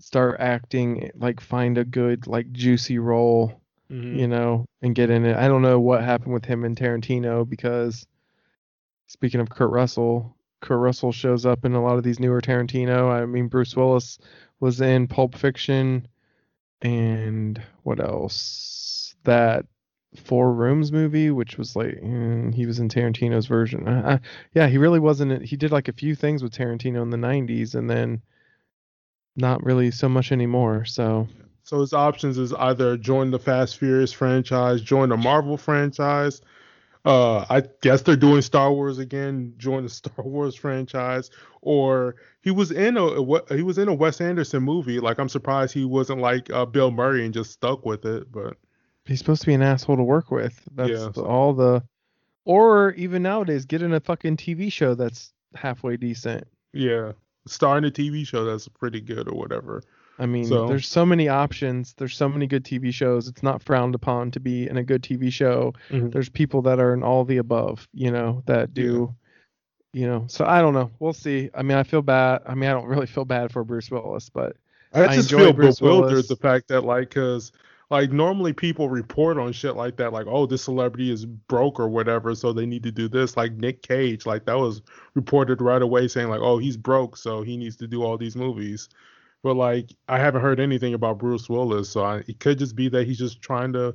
start 0.00 0.36
acting, 0.40 1.10
like 1.14 1.40
find 1.40 1.78
a 1.78 1.84
good, 1.84 2.26
like 2.26 2.50
juicy 2.52 2.98
role. 2.98 3.60
Mhm. 3.90 4.18
you 4.18 4.26
know, 4.26 4.64
and 4.80 4.94
get 4.94 5.10
in 5.10 5.26
it. 5.26 5.36
I 5.36 5.46
don't 5.46 5.60
know 5.60 5.78
what 5.78 6.02
happened 6.02 6.32
with 6.32 6.46
him 6.46 6.64
and 6.64 6.74
Tarantino 6.74 7.46
because 7.48 8.06
speaking 9.08 9.40
of 9.40 9.50
Kurt 9.50 9.70
Russell, 9.70 10.33
Kurt 10.64 10.80
Russell 10.80 11.12
shows 11.12 11.44
up 11.44 11.64
in 11.64 11.74
a 11.74 11.82
lot 11.82 11.98
of 11.98 12.04
these 12.04 12.18
newer 12.18 12.40
Tarantino. 12.40 13.10
I 13.10 13.26
mean, 13.26 13.48
Bruce 13.48 13.76
Willis 13.76 14.18
was 14.60 14.80
in 14.80 15.06
Pulp 15.06 15.34
Fiction 15.34 16.08
and 16.80 17.60
what 17.82 18.00
else? 18.00 19.14
That 19.24 19.66
Four 20.16 20.52
Rooms 20.52 20.92
movie, 20.92 21.30
which 21.30 21.58
was 21.58 21.74
like 21.74 22.00
mm, 22.00 22.54
he 22.54 22.66
was 22.66 22.78
in 22.78 22.88
Tarantino's 22.88 23.46
version. 23.46 23.88
Uh, 23.88 24.02
uh, 24.06 24.18
yeah, 24.54 24.68
he 24.68 24.78
really 24.78 25.00
wasn't. 25.00 25.42
He 25.42 25.56
did 25.56 25.72
like 25.72 25.88
a 25.88 25.92
few 25.92 26.14
things 26.14 26.42
with 26.42 26.52
Tarantino 26.52 27.02
in 27.02 27.10
the 27.10 27.16
'90s, 27.16 27.74
and 27.74 27.90
then 27.90 28.22
not 29.36 29.64
really 29.64 29.90
so 29.90 30.08
much 30.08 30.30
anymore. 30.30 30.84
So 30.84 31.26
So 31.62 31.80
his 31.80 31.92
options 31.92 32.38
is 32.38 32.52
either 32.52 32.96
join 32.96 33.32
the 33.32 33.38
Fast 33.38 33.78
Furious 33.78 34.12
franchise, 34.12 34.80
join 34.80 35.08
the 35.08 35.16
Marvel 35.16 35.56
franchise. 35.56 36.40
Uh, 37.04 37.44
I 37.50 37.62
guess 37.82 38.00
they're 38.02 38.16
doing 38.16 38.40
Star 38.42 38.72
Wars 38.72 38.98
again. 38.98 39.54
Join 39.58 39.82
the 39.82 39.88
Star 39.90 40.24
Wars 40.24 40.54
franchise, 40.54 41.30
or 41.60 42.16
he 42.42 42.50
was 42.50 42.70
in 42.70 42.96
a, 42.96 43.54
he 43.54 43.62
was 43.62 43.78
in 43.78 43.88
a 43.88 43.94
Wes 43.94 44.20
Anderson 44.20 44.62
movie. 44.62 45.00
Like 45.00 45.18
I'm 45.18 45.28
surprised 45.28 45.74
he 45.74 45.84
wasn't 45.84 46.20
like 46.20 46.50
uh, 46.50 46.64
Bill 46.64 46.90
Murray 46.90 47.24
and 47.24 47.34
just 47.34 47.52
stuck 47.52 47.84
with 47.84 48.04
it. 48.06 48.30
But 48.32 48.56
He's 49.04 49.18
supposed 49.18 49.42
to 49.42 49.46
be 49.46 49.54
an 49.54 49.62
asshole 49.62 49.96
to 49.96 50.02
work 50.02 50.30
with. 50.30 50.58
That's 50.74 50.90
Yeah, 50.90 51.12
so- 51.12 51.26
all 51.26 51.52
the. 51.52 51.82
Or 52.46 52.92
even 52.92 53.22
nowadays, 53.22 53.64
get 53.64 53.80
in 53.80 53.94
a 53.94 54.00
fucking 54.00 54.36
TV 54.36 54.70
show 54.70 54.94
that's 54.94 55.32
halfway 55.54 55.96
decent. 55.96 56.46
yeah, 56.74 57.12
starring 57.46 57.84
a 57.84 57.90
TV 57.90 58.26
show 58.26 58.44
that's 58.44 58.68
pretty 58.68 59.00
good 59.00 59.28
or 59.28 59.34
whatever. 59.34 59.82
I 60.18 60.26
mean, 60.26 60.44
So- 60.44 60.66
there's 60.68 60.86
so 60.86 61.04
many 61.04 61.28
options. 61.28 61.94
There's 61.94 62.16
so 62.16 62.28
many 62.28 62.46
good 62.46 62.64
TV 62.64 62.92
shows. 62.92 63.26
It's 63.28 63.42
not 63.42 63.62
frowned 63.62 63.94
upon 63.94 64.30
to 64.32 64.40
be 64.40 64.68
in 64.68 64.76
a 64.76 64.84
good 64.84 65.02
TV 65.02 65.30
show. 65.30 65.72
Mhm. 65.90 66.12
There's 66.12 66.28
people 66.28 66.62
that 66.62 66.78
are 66.78 66.94
in 66.94 67.02
all 67.02 67.24
the 67.24 67.38
above, 67.38 67.88
you 67.92 68.10
know, 68.10 68.42
that 68.46 68.72
do, 68.74 69.14
you 69.92 70.06
know. 70.06 70.24
So 70.28 70.44
I 70.44 70.60
don't 70.60 70.74
know. 70.74 70.90
We'll 71.00 71.12
see. 71.12 71.50
I 71.54 71.62
mean, 71.62 71.76
I 71.76 71.82
feel 71.82 72.02
bad. 72.02 72.42
I 72.46 72.54
mean, 72.54 72.70
I 72.70 72.72
don't 72.74 72.86
really 72.86 73.06
feel 73.06 73.24
bad 73.24 73.50
for 73.52 73.64
Bruce 73.64 73.90
Willis, 73.90 74.30
but 74.30 74.56
I 74.92 75.04
I 75.06 75.14
just 75.16 75.32
enjoy 75.32 75.44
feel 75.46 75.52
Bruce 75.52 75.80
bewildered 75.80 76.10
Willis. 76.10 76.28
the 76.28 76.36
fact 76.36 76.68
that 76.68 76.82
like 76.84 77.08
because 77.08 77.50
like 77.90 78.12
normally 78.12 78.52
people 78.52 78.88
report 78.88 79.36
on 79.38 79.52
shit 79.52 79.76
like 79.76 79.96
that 79.96 80.12
like 80.12 80.26
oh 80.28 80.46
this 80.46 80.62
celebrity 80.62 81.10
is 81.10 81.26
broke 81.26 81.78
or 81.78 81.88
whatever 81.88 82.34
so 82.34 82.52
they 82.52 82.64
need 82.64 82.82
to 82.84 82.90
do 82.90 83.08
this 83.08 83.36
like 83.36 83.52
Nick 83.52 83.82
Cage 83.82 84.24
like 84.24 84.46
that 84.46 84.56
was 84.56 84.80
reported 85.14 85.60
right 85.60 85.82
away 85.82 86.08
saying 86.08 86.28
like 86.28 86.40
oh 86.40 86.58
he's 86.58 86.76
broke 86.78 87.16
so 87.16 87.42
he 87.42 87.56
needs 87.56 87.76
to 87.76 87.86
do 87.86 88.02
all 88.02 88.16
these 88.16 88.36
movies 88.36 88.88
but 89.44 89.54
like 89.54 89.94
I 90.08 90.18
haven't 90.18 90.42
heard 90.42 90.58
anything 90.58 90.94
about 90.94 91.18
Bruce 91.18 91.48
Willis 91.48 91.90
so 91.90 92.02
I, 92.02 92.24
it 92.26 92.40
could 92.40 92.58
just 92.58 92.74
be 92.74 92.88
that 92.88 93.06
he's 93.06 93.18
just 93.18 93.40
trying 93.40 93.72
to 93.74 93.94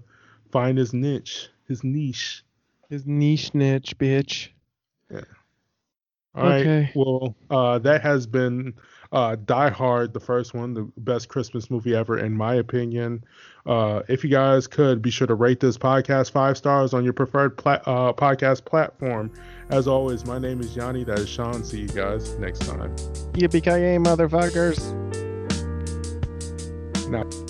find 0.51 0.77
his 0.77 0.93
niche 0.93 1.49
his 1.67 1.83
niche 1.83 2.45
his 2.89 3.05
niche 3.05 3.53
niche, 3.53 3.97
bitch. 3.97 4.49
All 6.35 6.43
right. 6.43 6.61
Okay. 6.61 6.91
Well, 6.95 7.35
uh, 7.49 7.79
that 7.79 8.01
has 8.01 8.27
been 8.27 8.75
uh, 9.11 9.35
Die 9.45 9.69
Hard, 9.69 10.13
the 10.13 10.19
first 10.19 10.53
one, 10.53 10.73
the 10.73 10.89
best 10.97 11.27
Christmas 11.27 11.71
movie 11.71 11.95
ever, 11.95 12.19
in 12.19 12.37
my 12.37 12.55
opinion. 12.55 13.23
Uh, 13.65 14.03
if 14.07 14.23
you 14.23 14.29
guys 14.29 14.67
could, 14.67 15.01
be 15.01 15.09
sure 15.09 15.27
to 15.27 15.33
rate 15.33 15.59
this 15.59 15.77
podcast 15.77 16.31
five 16.31 16.55
stars 16.57 16.93
on 16.93 17.03
your 17.03 17.13
preferred 17.13 17.57
pla- 17.57 17.81
uh, 17.85 18.13
podcast 18.13 18.65
platform. 18.65 19.31
As 19.69 19.87
always, 19.87 20.25
my 20.25 20.37
name 20.37 20.61
is 20.61 20.75
Yanni. 20.75 21.03
That 21.03 21.19
is 21.19 21.29
Sean. 21.29 21.63
See 21.63 21.81
you 21.81 21.87
guys 21.87 22.37
next 22.37 22.59
time. 22.59 22.95
Yippee 23.33 23.63
ki 23.63 23.97
motherfuckers. 23.97 25.28
Now. 27.09 27.48